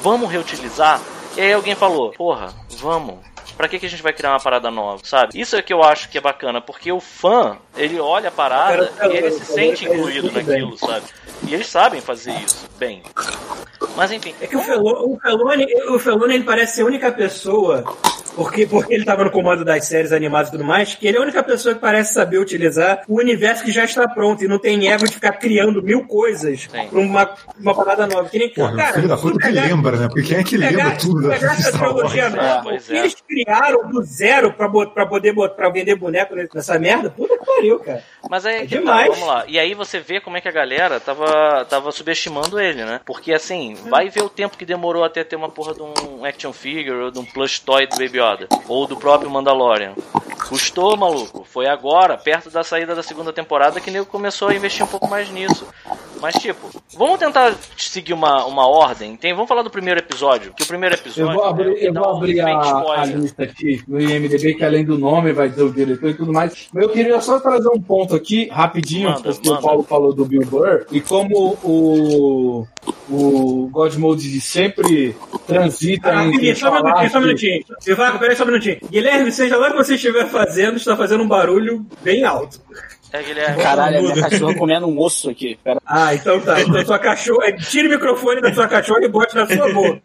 vamos 0.00 0.30
reutilizar? 0.30 1.00
E 1.36 1.40
aí 1.40 1.52
alguém 1.52 1.74
falou, 1.74 2.12
porra, 2.12 2.52
vamos. 2.78 3.18
Pra 3.56 3.68
que, 3.68 3.78
que 3.78 3.86
a 3.86 3.90
gente 3.90 4.02
vai 4.02 4.12
criar 4.12 4.30
uma 4.30 4.40
parada 4.40 4.70
nova, 4.70 5.02
sabe? 5.04 5.38
Isso 5.38 5.54
é 5.54 5.60
que 5.60 5.72
eu 5.72 5.82
acho 5.82 6.08
que 6.08 6.16
é 6.16 6.20
bacana, 6.20 6.62
porque 6.62 6.90
o 6.90 6.98
fã, 6.98 7.58
ele 7.76 7.98
olha 7.98 8.28
a 8.28 8.32
parada 8.32 8.92
e 9.02 9.16
ele 9.16 9.30
se 9.30 9.44
sente 9.44 9.84
incluído 9.84 10.30
naquilo, 10.32 10.76
sabe? 10.76 11.04
E 11.46 11.54
eles 11.54 11.66
sabem 11.66 12.00
fazer 12.00 12.32
isso 12.32 12.68
bem. 12.78 13.02
Mas 13.96 14.12
enfim, 14.12 14.34
É 14.40 14.46
que 14.46 14.56
o 14.56 14.62
Felone, 14.62 15.14
o 15.14 15.18
Felone, 15.20 15.66
o 15.88 15.98
Felone 15.98 16.34
ele 16.34 16.44
parece 16.44 16.76
ser 16.76 16.82
a 16.82 16.86
única 16.86 17.10
pessoa, 17.10 17.84
porque, 18.34 18.66
porque 18.66 18.94
ele 18.94 19.02
estava 19.02 19.24
no 19.24 19.30
comando 19.30 19.64
das 19.64 19.86
séries 19.86 20.12
animadas 20.12 20.48
e 20.48 20.52
tudo 20.52 20.64
mais, 20.64 20.94
que 20.94 21.06
ele 21.06 21.16
é 21.16 21.20
a 21.20 21.22
única 21.22 21.42
pessoa 21.42 21.74
que 21.74 21.80
parece 21.80 22.14
saber 22.14 22.38
utilizar 22.38 23.02
o 23.08 23.18
universo 23.18 23.64
que 23.64 23.72
já 23.72 23.84
está 23.84 24.08
pronto 24.08 24.44
e 24.44 24.48
não 24.48 24.58
tem 24.58 24.90
ego 24.90 25.06
de 25.06 25.14
ficar 25.14 25.32
criando 25.32 25.82
mil 25.82 26.06
coisas 26.06 26.68
Sim. 26.70 26.88
pra 26.88 27.00
uma, 27.00 27.34
uma 27.58 27.74
parada 27.74 28.06
nova. 28.06 28.28
Que 28.28 28.38
nem, 28.38 28.48
Porra, 28.50 28.76
cara, 28.76 28.92
filho 28.94 29.08
da 29.08 29.16
puta 29.16 29.38
que 29.38 29.50
lembra, 29.50 29.96
né? 29.96 30.08
Porque 30.08 30.22
quem 30.22 30.38
é 30.38 30.44
que 30.44 30.56
lembra 30.56 30.84
pegar, 30.84 30.98
tudo 30.98 31.28
da 31.28 31.36
trilogia 31.36 32.30
nova, 32.30 32.78
que 32.78 32.92
é. 32.92 32.98
eles 32.98 33.16
criaram 33.26 33.90
do 33.90 34.02
zero 34.02 34.52
pra, 34.52 34.68
pra 34.68 35.06
poder 35.06 35.34
pra 35.56 35.68
vender 35.70 35.96
boneco 35.96 36.34
nessa 36.54 36.78
merda, 36.78 37.10
puta 37.10 37.36
que 37.36 37.44
pariu, 37.44 37.69
cara. 37.78 38.02
Mas 38.28 38.44
aí, 38.44 38.56
É 38.56 38.66
que 38.66 38.74
tá, 38.74 38.80
demais. 38.80 39.08
vamos 39.08 39.26
lá. 39.26 39.44
E 39.46 39.58
aí 39.58 39.74
você 39.74 40.00
vê 40.00 40.20
como 40.20 40.36
é 40.36 40.40
que 40.40 40.48
a 40.48 40.52
galera 40.52 40.98
tava, 41.00 41.64
tava 41.66 41.92
subestimando 41.92 42.58
ele, 42.60 42.84
né? 42.84 43.00
Porque 43.06 43.32
assim, 43.32 43.74
vai 43.88 44.08
ver 44.08 44.22
o 44.22 44.28
tempo 44.28 44.56
que 44.56 44.66
demorou 44.66 45.04
até 45.04 45.22
ter 45.24 45.36
uma 45.36 45.48
porra 45.48 45.74
de 45.74 45.82
um 45.82 46.24
action 46.24 46.52
figure 46.52 46.96
ou 47.04 47.10
de 47.10 47.18
um 47.18 47.24
plush 47.24 47.60
toy 47.60 47.86
do 47.86 47.96
Baby 47.96 48.18
Yoda. 48.18 48.48
Ou 48.68 48.86
do 48.86 48.96
próprio 48.96 49.30
Mandalorian. 49.30 49.94
Custou, 50.48 50.96
maluco. 50.96 51.44
Foi 51.48 51.66
agora, 51.66 52.16
perto 52.16 52.50
da 52.50 52.64
saída 52.64 52.94
da 52.94 53.02
segunda 53.02 53.32
temporada, 53.32 53.80
que 53.80 53.90
nego 53.90 54.06
começou 54.06 54.48
a 54.48 54.54
investir 54.54 54.84
um 54.84 54.88
pouco 54.88 55.08
mais 55.08 55.30
nisso. 55.30 55.66
Mas 56.20 56.34
tipo, 56.34 56.68
vamos 56.96 57.18
tentar 57.18 57.54
seguir 57.76 58.12
uma, 58.12 58.44
uma 58.44 58.66
ordem. 58.68 59.16
Tem, 59.16 59.32
vamos 59.32 59.48
falar 59.48 59.62
do 59.62 59.70
primeiro 59.70 60.00
episódio. 60.00 60.52
Que 60.52 60.62
o 60.62 60.66
primeiro 60.66 60.94
episódio. 60.94 61.30
Eu 61.30 61.34
vou 61.34 61.44
abrir, 61.44 61.76
é, 61.78 61.88
eu 61.88 61.94
vou 61.94 62.06
um 62.06 62.16
abrir 62.16 62.40
a, 62.40 63.00
a 63.00 63.04
lista 63.06 63.44
aqui 63.44 63.82
no 63.88 64.00
IMDB, 64.00 64.54
que 64.54 64.64
além 64.64 64.84
do 64.84 64.98
nome 64.98 65.32
vai 65.32 65.48
dizer 65.48 65.62
o 65.62 65.72
diretor 65.72 66.10
e 66.10 66.14
tudo 66.14 66.32
mais. 66.32 66.68
Mas 66.72 66.82
eu 66.82 66.90
queria 66.90 67.20
só 67.20 67.38
trazer 67.50 67.68
um 67.68 67.80
ponto 67.80 68.14
aqui, 68.14 68.48
rapidinho, 68.48 69.10
Manda, 69.10 69.22
porque 69.22 69.48
manda. 69.48 69.60
o 69.60 69.62
Paulo 69.62 69.82
falou 69.82 70.12
do 70.14 70.24
Bill 70.24 70.46
Burr, 70.46 70.86
e 70.92 71.00
como 71.00 71.56
o, 71.64 72.66
o 73.10 73.68
God 73.70 73.94
Mode 73.96 74.40
sempre 74.40 75.14
transita 75.46 76.10
Ah, 76.10 76.24
Guilherme, 76.26 76.54
só 76.56 76.70
um 76.70 76.82
minutinho, 76.82 77.10
só 77.10 77.18
um 77.18 77.20
minutinho. 77.22 77.64
Vivaco, 77.84 78.18
peraí 78.18 78.36
só 78.36 78.44
um 78.44 78.46
minutinho. 78.46 78.78
Guilherme, 78.90 79.32
seja 79.32 79.56
lá 79.56 79.68
o 79.68 79.70
que 79.72 79.76
você 79.78 79.94
estiver 79.94 80.26
fazendo, 80.28 80.76
está 80.76 80.96
fazendo 80.96 81.24
um 81.24 81.28
barulho 81.28 81.84
bem 82.02 82.24
alto. 82.24 82.60
É, 83.12 83.22
Guilherme. 83.22 83.62
Caralho, 83.62 83.98
a 83.98 84.02
minha 84.02 84.28
cachorra 84.28 84.54
comendo 84.54 84.86
um 84.86 84.98
osso 85.00 85.30
aqui. 85.30 85.58
Pera. 85.64 85.80
Ah, 85.84 86.14
então 86.14 86.40
tá. 86.40 86.60
Então 86.60 86.84
sua 86.84 86.98
cachorra. 86.98 87.52
Tire 87.52 87.88
o 87.88 87.90
microfone 87.90 88.40
da 88.40 88.52
sua 88.54 88.68
cachorra 88.68 89.04
e 89.04 89.08
bote 89.08 89.34
na 89.34 89.46
sua 89.46 89.72
boca. 89.72 90.00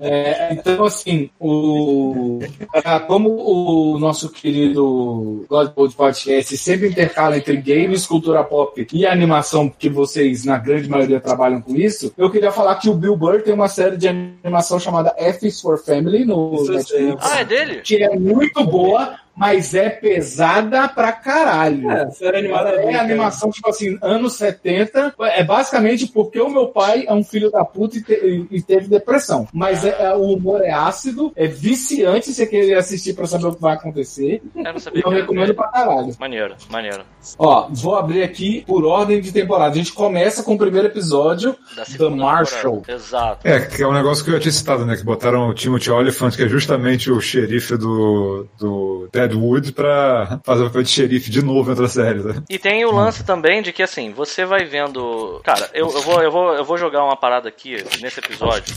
É, 0.00 0.52
então, 0.52 0.84
assim, 0.84 1.30
o, 1.40 2.40
ah, 2.84 3.00
como 3.00 3.30
o 3.30 3.98
nosso 3.98 4.28
querido 4.30 5.44
God 5.48 5.70
Mode 5.76 5.94
Podcast 5.94 6.56
sempre 6.56 6.88
intercala 6.88 7.36
entre 7.36 7.56
games, 7.56 8.06
cultura 8.06 8.44
pop 8.44 8.86
e 8.92 9.06
animação, 9.06 9.68
que 9.68 9.88
vocês, 9.88 10.44
na 10.44 10.58
grande 10.58 10.88
maioria, 10.88 11.20
trabalham 11.20 11.60
com 11.60 11.74
isso, 11.74 12.12
eu 12.16 12.30
queria 12.30 12.52
falar 12.52 12.76
que 12.76 12.88
o 12.88 12.94
Bill 12.94 13.16
Burr 13.16 13.42
tem 13.42 13.54
uma 13.54 13.68
série 13.68 13.96
de 13.96 14.08
animação 14.08 14.78
chamada 14.78 15.14
F 15.16 15.46
is 15.46 15.60
for 15.60 15.78
Family 15.78 16.24
no 16.24 16.52
Netflix, 16.68 17.16
Ah, 17.20 17.40
é 17.40 17.44
dele? 17.44 17.80
que 17.82 18.02
é 18.02 18.16
muito 18.16 18.62
boa, 18.64 19.14
mas 19.36 19.74
é 19.74 19.90
pesada 19.90 20.88
pra 20.88 21.12
caralho. 21.12 21.90
É, 21.90 22.10
série 22.10 22.38
animada 22.38 22.70
É 22.70 22.96
animação, 22.96 23.50
tipo 23.50 23.68
assim, 23.68 23.98
anos 24.02 24.34
70. 24.34 25.14
É 25.20 25.44
basicamente 25.44 26.06
porque 26.06 26.40
o 26.40 26.48
meu 26.48 26.68
pai 26.68 27.04
é 27.06 27.12
um 27.12 27.22
filho 27.22 27.50
da 27.50 27.64
puta 27.64 27.98
e, 27.98 28.02
te- 28.02 28.46
e 28.50 28.62
teve 28.62 28.88
depressão. 28.88 29.46
Mas 29.52 29.84
é- 29.84 29.96
é- 30.00 30.14
o 30.14 30.22
humor 30.32 30.62
é 30.62 30.70
ácido, 30.72 31.32
é 31.36 31.46
viciante 31.46 32.32
você 32.32 32.46
querer 32.46 32.74
assistir 32.74 33.14
pra 33.14 33.26
saber 33.26 33.46
o 33.46 33.54
que 33.54 33.60
vai 33.60 33.74
acontecer. 33.74 34.42
Eu 34.54 34.72
não 34.72 34.78
sabia 34.78 35.00
Então 35.00 35.12
recomendo 35.12 35.54
pra 35.54 35.68
caralho. 35.68 36.14
Maneiro, 36.18 36.54
maneiro. 36.70 37.02
Ó, 37.38 37.68
vou 37.70 37.96
abrir 37.96 38.22
aqui 38.22 38.64
por 38.66 38.84
ordem 38.84 39.20
de 39.20 39.32
temporada. 39.32 39.72
A 39.72 39.76
gente 39.78 39.92
começa 39.92 40.42
com 40.42 40.54
o 40.54 40.58
primeiro 40.58 40.86
episódio, 40.88 41.56
Da 41.76 41.84
The 41.84 42.08
Marshall. 42.08 42.76
temporada. 42.82 42.92
Exato. 42.92 43.46
É, 43.48 43.60
que 43.60 43.82
é 43.82 43.86
um 43.86 43.92
negócio 43.92 44.24
que 44.24 44.30
eu 44.30 44.34
já 44.34 44.40
tinha 44.40 44.52
citado, 44.52 44.86
né? 44.86 44.96
Que 44.96 45.04
botaram 45.04 45.48
o 45.48 45.54
Timothy 45.54 45.90
Oliphant, 45.90 46.34
que 46.36 46.42
é 46.44 46.48
justamente 46.48 47.10
o 47.10 47.20
xerife 47.20 47.76
do, 47.76 48.46
do 48.58 49.08
Deadwood, 49.26 49.72
pra 49.72 50.40
fazer 50.44 50.62
o 50.62 50.66
papel 50.66 50.82
de 50.82 50.88
xerife 50.88 51.30
de 51.30 51.42
novo 51.42 51.68
em 51.68 51.70
outra 51.70 51.88
série. 51.88 52.22
Né? 52.22 52.42
E 52.48 52.58
tem 52.58 52.84
o 52.84 52.92
lance 52.92 53.24
também 53.24 53.62
de 53.62 53.72
que 53.72 53.82
assim, 53.82 54.12
você 54.12 54.44
vai 54.44 54.64
vendo. 54.64 55.40
Cara, 55.44 55.68
eu, 55.74 55.90
eu, 55.90 56.02
vou, 56.02 56.22
eu, 56.22 56.30
vou, 56.30 56.54
eu 56.54 56.64
vou 56.64 56.78
jogar 56.78 57.04
uma 57.04 57.16
parada 57.16 57.48
aqui 57.48 57.76
nesse 58.00 58.20
episódio. 58.20 58.74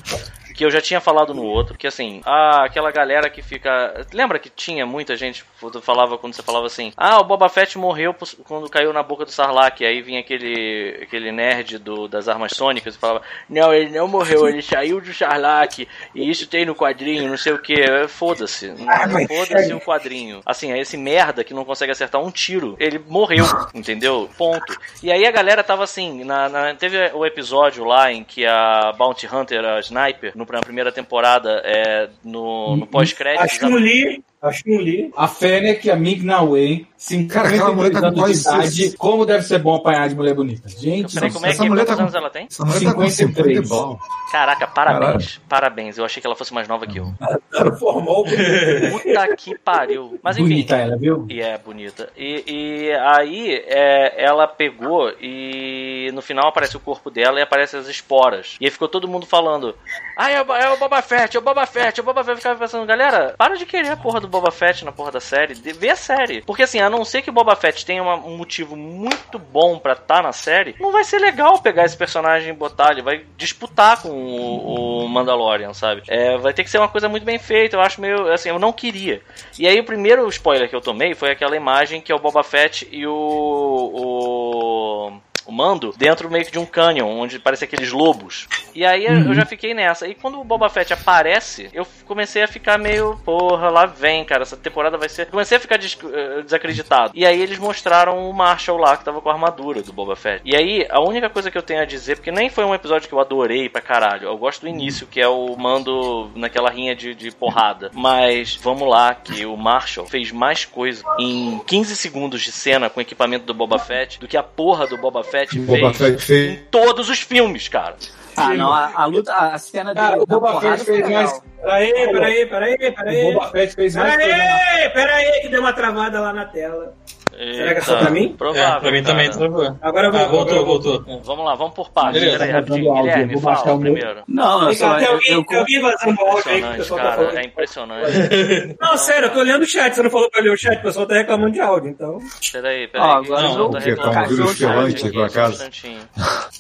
Que 0.60 0.66
eu 0.66 0.70
já 0.72 0.82
tinha 0.82 1.00
falado 1.00 1.34
no 1.34 1.42
outro, 1.46 1.78
que 1.78 1.88
assim, 1.88 2.20
ah, 2.26 2.66
aquela 2.66 2.92
galera 2.92 3.30
que 3.30 3.42
fica. 3.42 4.06
Lembra 4.14 4.38
que 4.38 4.50
tinha 4.50 4.86
muita 4.86 5.16
gente 5.16 5.46
falava 5.82 6.18
quando 6.18 6.34
você 6.34 6.44
falava 6.44 6.66
assim, 6.66 6.92
ah, 6.98 7.18
o 7.20 7.24
Boba 7.24 7.48
Fett 7.48 7.78
morreu 7.78 8.14
quando 8.46 8.70
caiu 8.70 8.92
na 8.92 9.02
boca 9.02 9.24
do 9.24 9.32
Sarlacc, 9.32 9.82
aí 9.86 10.02
vinha 10.02 10.20
aquele 10.20 11.00
aquele 11.02 11.32
nerd 11.32 11.78
do, 11.78 12.10
das 12.10 12.28
armas 12.28 12.52
sônicas 12.54 12.96
e 12.96 12.98
falava, 12.98 13.22
não, 13.50 13.74
ele 13.74 13.90
não 13.98 14.06
morreu, 14.06 14.50
ele 14.50 14.62
saiu 14.62 15.00
do 15.00 15.14
Sarlacc, 15.14 15.88
e 16.14 16.30
isso 16.30 16.46
tem 16.46 16.66
no 16.66 16.76
quadrinho, 16.76 17.30
não 17.30 17.38
sei 17.38 17.54
o 17.54 17.60
que, 17.62 17.76
foda-se, 18.10 18.74
Ah, 18.86 19.08
foda-se 19.28 19.74
o 19.74 19.80
quadrinho. 19.80 20.42
Assim, 20.46 20.78
esse 20.78 20.98
merda 20.98 21.42
que 21.44 21.54
não 21.54 21.64
consegue 21.64 21.94
acertar 21.94 22.22
um 22.22 22.32
tiro, 22.32 22.76
ele 22.80 23.00
morreu, 23.00 23.46
entendeu? 23.74 24.30
Ponto. 24.38 24.78
E 25.02 25.10
aí 25.10 25.26
a 25.26 25.32
galera 25.32 25.64
tava 25.64 25.86
assim, 25.86 26.26
na, 26.26 26.50
na- 26.50 26.76
teve 26.76 26.98
o 27.14 27.26
episódio 27.26 27.86
lá 27.86 28.12
em 28.12 28.26
que 28.26 28.46
a 28.46 28.92
Bounty 28.98 29.26
Hunter, 29.26 29.64
a 29.64 29.80
Sniper, 29.80 30.34
no, 30.36 30.49
na 30.56 30.62
primeira 30.62 30.92
temporada, 30.92 31.62
é, 31.66 32.10
no, 32.24 32.78
no 32.78 32.88
pós-crédito. 32.88 33.44
A 33.44 33.48
Chun-Li. 33.48 34.24
A 34.42 34.52
Chun-Li. 34.54 35.12
A 35.18 35.28
Fennec, 35.28 35.90
a 35.92 35.96
Mig 35.98 36.24
Na 36.24 36.42
Wen, 36.42 36.88
50 36.96 37.34
Cara, 37.34 37.58
tá 37.58 38.08
anos 38.08 38.32
de 38.34 38.42
idade. 38.42 38.98
Como 38.98 39.26
deve 39.26 39.44
ser 39.44 39.60
bom 39.60 39.76
apanhar 39.76 40.08
de 40.08 40.16
mulher 40.16 40.34
bonita. 40.34 40.68
Gente, 40.70 41.14
Peraí, 41.16 41.32
como 41.32 41.46
é 41.46 41.50
Essa 41.50 41.64
que 41.64 41.70
mulher 41.70 41.82
quantos 41.86 41.90
tá 41.90 41.96
com- 41.96 42.02
anos 42.04 42.16
ela 42.16 42.30
tem? 42.30 42.48
Essa 42.50 42.66
mulher 42.66 42.80
tá 42.86 42.94
com 42.94 43.10
50 43.10 43.10
e 43.10 43.12
53. 43.12 43.70
bom. 43.70 44.00
Caraca, 44.32 44.68
parabéns. 44.68 45.42
Parabéns. 45.50 45.98
Eu 45.98 46.06
achei 46.06 46.22
que 46.22 46.28
ela 46.28 46.36
fosse 46.36 46.54
mais 46.54 46.68
nova 46.68 46.86
que 46.88 47.00
eu. 47.00 47.12
Era 47.54 47.72
formal. 47.76 48.24
Puta 48.92 49.36
que 49.36 49.58
pariu. 49.58 50.20
Mas 50.24 50.38
enfim. 50.38 50.50
bonita 50.50 50.76
ela, 50.78 50.98
viu? 50.98 51.26
E 51.30 51.42
é 51.42 51.58
bonita. 51.58 52.10
E, 52.18 52.44
e 52.48 52.92
aí 52.94 53.64
é, 53.68 54.24
ela 54.24 54.48
pegou 54.48 55.10
e 55.22 56.12
no 56.14 56.22
final 56.22 56.48
aparece 56.48 56.78
o 56.78 56.80
corpo 56.80 57.10
dela 57.10 57.40
e 57.40 57.42
aparece 57.42 57.76
as 57.76 57.88
esporas. 57.88 58.56
E 58.62 58.66
aí 58.66 58.72
ficou 58.72 58.88
todo 58.88 59.08
mundo 59.08 59.26
falando: 59.26 59.76
Ah, 60.16 60.30
é 60.32 60.42
o, 60.42 60.54
é 60.54 60.70
o 60.74 60.78
Boba 60.78 61.02
Fett, 61.02 61.36
é 61.36 61.40
o 61.40 61.44
Boba 61.44 61.66
Fett, 61.66 62.00
é 62.00 62.04
o 62.04 62.06
Boba 62.06 62.24
Fett. 62.24 62.32
Eu 62.32 62.38
ficava 62.38 62.60
pensando, 62.60 62.86
galera, 62.86 63.34
para 63.38 63.56
de 63.58 63.66
querer 63.66 63.90
a 63.90 63.98
porra 63.98 64.20
do 64.22 64.29
Boba 64.30 64.52
Fett 64.52 64.86
na 64.86 64.92
porra 64.92 65.12
da 65.12 65.20
série. 65.20 65.54
Vê 65.54 65.90
a 65.90 65.96
série. 65.96 66.42
Porque 66.42 66.64
assim, 66.64 66.80
a 66.80 66.90
não 66.90 67.04
ser 67.04 67.22
que 67.22 67.30
o 67.30 67.34
Boba 67.34 67.56
Fett 67.56 67.86
tenha 67.86 68.02
uma- 68.02 68.16
um 68.16 68.38
motivo 68.38 68.76
muito 68.76 69.38
bom 69.40 69.78
pra 69.80 69.94
estar 69.94 70.22
na 70.24 70.32
série, 70.32 70.76
não 70.80 70.92
vai 70.92 71.04
ser 71.04 71.20
legal 71.20 71.60
pegar 71.60 71.86
esse 71.86 71.98
personagem 71.98 72.50
e 72.50 72.54
botar. 72.54 72.92
Ele 72.92 73.02
vai 73.02 73.26
disputar 73.38 74.02
com 74.02 74.10
o, 74.10 75.04
o 75.06 75.08
Mandalorian, 75.10 75.74
sabe? 75.74 76.04
É, 76.08 76.38
vai 76.38 76.54
ter 76.54 76.64
que 76.64 76.70
ser 76.70 76.78
uma 76.78 76.88
coisa 76.88 77.10
muito 77.10 77.24
bem 77.26 77.40
feita. 77.40 77.76
Eu 77.76 77.82
acho 77.82 78.00
meio. 78.02 78.32
Assim, 78.32 78.50
eu 78.50 78.60
não 78.60 78.72
queria. 78.74 79.22
E 79.58 79.68
aí 79.68 79.80
o 79.80 79.86
primeiro 79.86 80.28
spoiler 80.30 80.70
que 80.70 80.76
eu 80.76 80.82
tomei 80.82 81.14
foi 81.16 81.32
aquela 81.32 81.56
imagem 81.56 82.02
que 82.02 82.12
é 82.12 82.16
o 82.16 82.20
Boba 82.20 82.44
Fett 82.44 82.88
e 82.92 83.06
o. 83.08 83.14
o 83.14 85.12
o 85.50 85.52
mando, 85.52 85.94
dentro 85.98 86.30
meio 86.30 86.46
que 86.46 86.52
de 86.52 86.60
um 86.60 86.66
canyon, 86.66 87.08
onde 87.08 87.40
parece 87.40 87.64
aqueles 87.66 87.92
lobos. 87.92 88.48
E 88.76 88.86
aí 88.86 89.06
eu 89.06 89.34
já 89.34 89.46
fiquei 89.46 89.74
nessa. 89.74 90.08
E 90.08 90.16
quando 90.16 90.40
o 90.40 90.44
Boba 90.44 90.70
Fett 90.70 90.94
aparece, 90.94 91.70
eu 91.74 91.86
comecei 92.06 92.42
a 92.44 92.48
ficar 92.48 92.78
meio, 92.78 93.20
porra, 93.26 93.70
lá 93.70 93.86
vem, 93.86 94.24
cara, 94.24 94.44
essa 94.44 94.56
temporada 94.56 94.98
vai 94.98 95.10
ser. 95.10 95.26
Comecei 95.28 95.58
a 95.58 95.60
ficar 95.60 95.78
des- 95.78 95.98
eh, 96.14 96.42
desacreditado. 96.44 97.12
E 97.16 97.26
aí 97.26 97.42
eles 97.42 97.58
mostraram 97.58 98.30
o 98.30 98.34
Marshall 98.34 98.78
lá 98.78 98.96
que 98.96 99.04
tava 99.04 99.22
com 99.22 99.30
a 99.30 99.34
armadura 99.34 99.82
do 99.82 99.92
Boba 99.92 100.16
Fett. 100.16 100.42
E 100.46 100.56
aí, 100.56 100.86
a 100.90 101.02
única 101.02 101.30
coisa 101.30 101.50
que 101.52 101.58
eu 101.58 101.62
tenho 101.62 101.82
a 101.82 101.86
dizer, 101.86 102.16
porque 102.16 102.32
nem 102.32 102.50
foi 102.50 102.64
um 102.64 102.74
episódio 102.76 103.08
que 103.08 103.14
eu 103.14 103.20
adorei 103.20 103.68
pra 103.70 103.82
caralho. 103.82 104.28
Eu 104.28 104.38
gosto 104.38 104.62
do 104.62 104.68
início, 104.68 105.08
que 105.08 105.20
é 105.20 105.28
o 105.28 105.56
mando 105.58 106.32
naquela 106.36 106.70
rinha 106.70 106.96
de, 106.96 107.14
de 107.16 107.32
porrada. 107.32 107.90
Mas 107.94 108.56
vamos 108.56 108.88
lá, 108.88 109.14
que 109.16 109.46
o 109.46 109.58
Marshall 109.58 110.06
fez 110.08 110.32
mais 110.32 110.66
coisa 110.66 111.04
em 111.20 111.60
15 111.66 111.96
segundos 111.96 112.42
de 112.42 112.52
cena 112.52 112.90
com 112.90 113.00
o 113.00 113.02
equipamento 113.02 113.46
do 113.46 113.54
Boba 113.54 113.80
Fett 113.80 114.20
do 114.20 114.28
que 114.28 114.38
a 114.38 114.44
porra 114.44 114.86
do 114.88 114.98
Boba 114.98 115.24
Fett 115.24 115.39
O 115.56 115.60
Boba 115.62 115.94
fez 115.94 115.98
Fett 115.98 116.22
fez. 116.26 116.52
em 116.54 116.64
todos 116.72 117.10
os 117.10 117.20
filmes, 117.20 117.68
cara. 117.68 117.96
Ah, 118.38 118.54
não, 118.54 118.72
a, 118.72 118.92
a 118.96 119.06
luta, 119.06 119.34
a 119.34 119.58
cena 119.58 119.94
Cara, 119.94 120.12
dele 120.12 120.24
o 120.24 120.26
Boba 120.26 120.62
Fett 120.62 120.86
fez 120.86 120.98
legal. 121.06 121.12
mais. 121.24 121.42
Peraí, 121.62 121.92
peraí, 121.94 122.46
peraí, 122.46 122.76
O 122.76 122.96
peraí. 122.96 123.34
Boba 123.34 123.50
Fett 123.50 123.76
fez 123.76 123.96
mais 123.96 124.12
na 124.14 124.18
Peraí, 124.18 124.90
peraí, 124.92 125.42
que 125.42 125.50
deu 125.50 125.60
uma 125.60 125.74
travada 125.74 126.20
lá 126.22 126.32
na 126.34 126.46
tela. 126.46 126.94
Será 127.40 127.72
que 127.74 127.80
é 127.80 127.82
só 127.82 127.98
pra 127.98 128.10
mim? 128.10 128.36
Provável, 128.38 128.64
É, 128.78 128.80
pra 128.82 128.92
mim 128.92 129.02
cara. 129.04 129.16
também 129.16 129.32
travou. 129.32 129.78
Agora 129.82 130.08
Ah, 130.10 130.28
voltou. 130.28 130.66
voltou. 130.66 131.04
Vamos 131.24 131.46
lá, 131.46 131.56
vamos 131.56 131.74
por 131.74 131.90
partes. 131.90 132.20
Beleza, 132.20 132.38
Peraí, 132.40 132.52
tá 132.52 132.60
rapidinho. 132.60 132.90
áudio, 132.92 133.04
Guilherme, 133.04 133.34
vou 133.34 133.42
fala 133.42 133.62
o 133.74 133.80
meu. 133.80 133.94
primeiro. 133.94 134.24
Não, 134.28 134.62
eu 134.62 134.68
Tem, 134.68 134.76
só. 134.78 134.96
tem 134.96 135.06
Eu, 135.06 135.12
alguém, 135.14 135.32
eu, 135.34 135.44
tem 135.46 135.60
alguém 135.60 135.82
vazando 135.82 136.20
áudio 136.22 136.36
aí 136.36 136.44
que 136.44 136.52
o 136.52 136.58
Impressionante, 136.72 136.78
pessoal 136.78 137.00
tá 137.00 137.06
cara. 137.06 137.16
falando. 137.16 137.38
É 137.38 137.44
impressionante. 137.46 138.76
Não, 138.82 138.98
sério, 138.98 139.26
eu 139.28 139.34
tô 139.34 139.42
lendo 139.44 139.62
o 139.62 139.66
chat. 139.66 139.94
Você 139.96 140.04
não 140.04 140.10
falou 140.10 140.30
pra 140.30 140.42
ler 140.42 140.52
o 140.52 140.58
chat, 140.58 140.78
o 140.80 140.82
pessoal 140.82 141.06
tá 141.08 141.16
reclamando 141.16 141.52
de 141.52 141.62
áudio, 141.62 141.90
então. 141.90 142.20
Peraí, 142.52 142.88
peraí. 142.88 143.08
Ó, 143.08 143.12
agora 143.12 143.42
Não, 143.44 143.58
eu- 143.58 143.70
tá? 143.70 143.80
Tá 143.80 143.86
reclamando. 143.86 144.44
um 144.44 144.48
só 144.48 145.08
um 145.08 145.30
casa? 145.30 145.54
instantinho. 145.54 146.00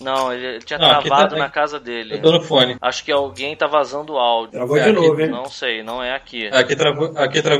Não, 0.01 0.33
ele 0.33 0.59
tinha 0.59 0.79
Não, 0.79 0.91
aqui 0.91 1.07
travado 1.09 1.35
tá- 1.35 1.39
na 1.39 1.49
casa 1.49 1.79
dele. 1.79 2.15
Eu 2.15 2.21
tô 2.21 2.31
no 2.31 2.41
fone. 2.41 2.77
Acho 2.81 3.03
que 3.03 3.11
alguém 3.11 3.55
tá 3.55 3.67
vazando 3.67 4.13
o 4.13 4.17
áudio. 4.17 4.51
Travou 4.53 4.79
de 4.79 4.91
novo, 4.91 5.21
hein? 5.21 5.29
Não 5.29 5.45
sei, 5.45 5.83
não 5.83 6.01
é 6.01 6.15
aqui. 6.15 6.47
Aqui 6.47 6.75
travou, 6.75 7.11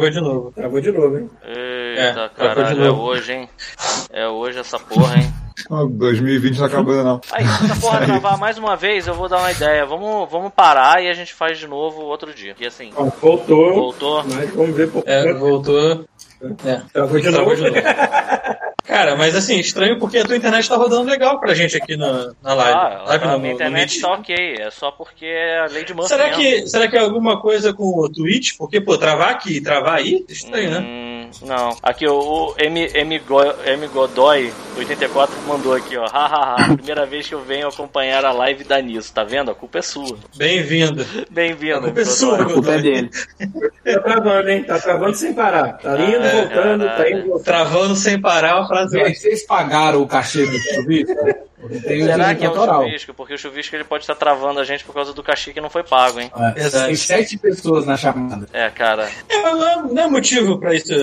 de 0.09 0.21
novo. 0.21 0.51
Travou 0.53 0.79
de 0.81 0.91
novo, 0.91 1.17
hein? 1.17 1.29
Eita, 1.43 2.01
É, 2.01 2.11
travou 2.29 2.29
de 2.29 2.35
caralho, 2.55 2.81
é 2.83 2.87
novo. 2.87 3.08
Hoje, 3.09 3.33
hein? 3.33 3.49
É 4.11 4.27
hoje 4.27 4.59
essa 4.59 4.79
porra, 4.79 5.17
hein? 5.17 5.33
Não, 5.69 5.89
2020 5.89 6.57
não 6.57 6.59
tá 6.69 6.73
acabando, 6.73 7.03
não. 7.03 7.21
Aí, 7.31 7.45
se 7.45 7.65
essa 7.65 7.75
porra 7.81 7.99
travar 8.05 8.37
mais 8.37 8.57
uma 8.57 8.75
vez, 8.75 9.07
eu 9.07 9.13
vou 9.13 9.27
dar 9.27 9.39
uma 9.39 9.51
ideia. 9.51 9.85
Vamos, 9.85 10.29
vamos 10.31 10.53
parar 10.53 11.03
e 11.03 11.09
a 11.09 11.13
gente 11.13 11.33
faz 11.33 11.57
de 11.59 11.67
novo 11.67 12.01
outro 12.01 12.33
dia. 12.33 12.55
E 12.59 12.65
assim, 12.65 12.91
Ó, 12.95 13.05
voltou. 13.21 13.73
voltou. 13.73 14.23
Mas 14.23 14.49
vamos 14.51 14.75
ver 14.75 14.89
por 14.89 15.03
É, 15.05 15.33
voltou. 15.33 16.05
É. 16.65 16.81
travou 16.93 17.19
de 17.19 17.29
Travou 17.29 17.49
novo. 17.49 17.55
de 17.55 17.61
novo. 17.71 17.87
Cara, 18.85 19.15
mas 19.15 19.35
assim, 19.35 19.59
estranho 19.59 19.99
porque 19.99 20.17
a 20.17 20.25
tua 20.25 20.35
internet 20.35 20.67
tá 20.67 20.75
rodando 20.75 21.07
legal 21.09 21.39
pra 21.39 21.53
gente 21.53 21.77
aqui 21.77 21.95
na, 21.95 22.31
na 22.41 22.53
live. 22.55 22.73
Ah, 22.79 23.03
live 23.07 23.23
a 23.25 23.27
minha 23.27 23.37
no- 23.37 23.47
no 23.47 23.51
internet 23.53 24.01
tá 24.01 24.13
ok. 24.13 24.55
É 24.59 24.71
só 24.71 24.89
porque 24.91 25.25
é 25.25 25.59
a 25.59 25.65
lei 25.65 25.83
de 25.83 25.93
Murphy 25.93 26.09
Será 26.09 26.27
mesmo. 26.29 26.41
que, 26.41 26.67
será 26.67 26.87
que 26.87 26.97
é 26.97 26.99
alguma 26.99 27.39
coisa 27.39 27.71
com 27.71 27.83
o 27.83 28.09
Twitch? 28.09 28.57
Porque, 28.57 28.81
pô, 28.81 28.97
travar 28.97 29.29
aqui 29.31 29.57
e 29.57 29.61
travar 29.61 29.95
aí? 29.97 30.25
Estranho, 30.27 30.71
né? 30.71 30.79
Não. 31.41 31.75
Aqui, 31.83 32.07
o, 32.07 32.13
o 32.19 32.55
M, 32.57 32.89
M, 32.93 33.19
Go- 33.19 33.53
M 33.65 33.87
Godoy 33.87 34.51
84 34.77 35.35
mandou 35.47 35.73
aqui, 35.73 35.97
ó. 35.97 36.05
Hahaha. 36.07 36.75
Primeira 36.75 37.05
vez 37.05 37.27
que 37.27 37.33
eu 37.35 37.41
venho 37.41 37.67
acompanhar 37.67 38.23
a 38.25 38.31
live 38.31 38.63
da 38.63 38.81
Nisso, 38.81 39.13
tá 39.13 39.23
vendo? 39.23 39.51
A 39.51 39.55
culpa 39.55 39.79
é 39.79 39.81
sua. 39.81 40.17
Bem-vindo. 40.35 41.05
Bem-vindo. 41.29 41.77
A 41.77 41.81
culpa 41.81 41.99
é 42.01 42.03
Godoy. 42.03 42.15
sua, 42.17 42.41
a 42.41 42.45
culpa 42.45 42.71
é 42.71 42.79
dele. 42.81 43.09
Tá 43.83 43.99
travando, 44.01 44.49
hein? 44.49 44.63
Tá 44.63 44.79
travando 44.79 45.15
sem 45.15 45.33
parar. 45.33 45.73
Tá 45.79 45.99
indo, 45.99 46.17
Ah, 46.25 46.29
voltando, 46.31 46.85
tá 46.85 47.09
indo, 47.09 47.21
voltando. 47.27 47.43
Travando 47.45 47.95
sem 47.95 48.19
parar, 48.21 48.57
uma 48.57 48.67
frase 48.67 48.91
Gente, 48.91 49.01
ótima. 49.07 49.15
vocês 49.21 49.45
pagaram 49.45 50.01
o 50.01 50.07
cachê 50.07 50.45
do 50.45 50.57
chuvisco? 50.57 51.15
Tem 51.85 52.03
o 52.03 52.05
Será 52.05 52.33
que 52.35 52.45
é 52.45 52.49
o 52.49 52.55
chuvisco? 52.55 53.13
Porque 53.13 53.33
o 53.33 53.37
chuvisco 53.37 53.75
ele 53.75 53.83
pode 53.83 54.03
estar 54.03 54.15
travando 54.15 54.61
a 54.61 54.63
gente 54.63 54.85
por 54.85 54.93
causa 54.93 55.11
do 55.13 55.21
cachê 55.21 55.51
que 55.51 55.59
não 55.59 55.69
foi 55.69 55.83
pago, 55.83 56.17
hein? 56.19 56.31
É, 56.33 56.51
Verdade. 56.51 56.85
Tem 56.85 56.95
sete 56.95 57.37
pessoas 57.37 57.85
na 57.85 57.97
chamada. 57.97 58.47
É, 58.53 58.69
cara, 58.69 59.09
É, 59.27 59.41
mas 59.41 59.57
não, 59.57 59.67
é, 59.67 59.93
não 59.93 60.03
é 60.03 60.07
motivo 60.07 60.57
pra 60.57 60.73
isso 60.73 60.93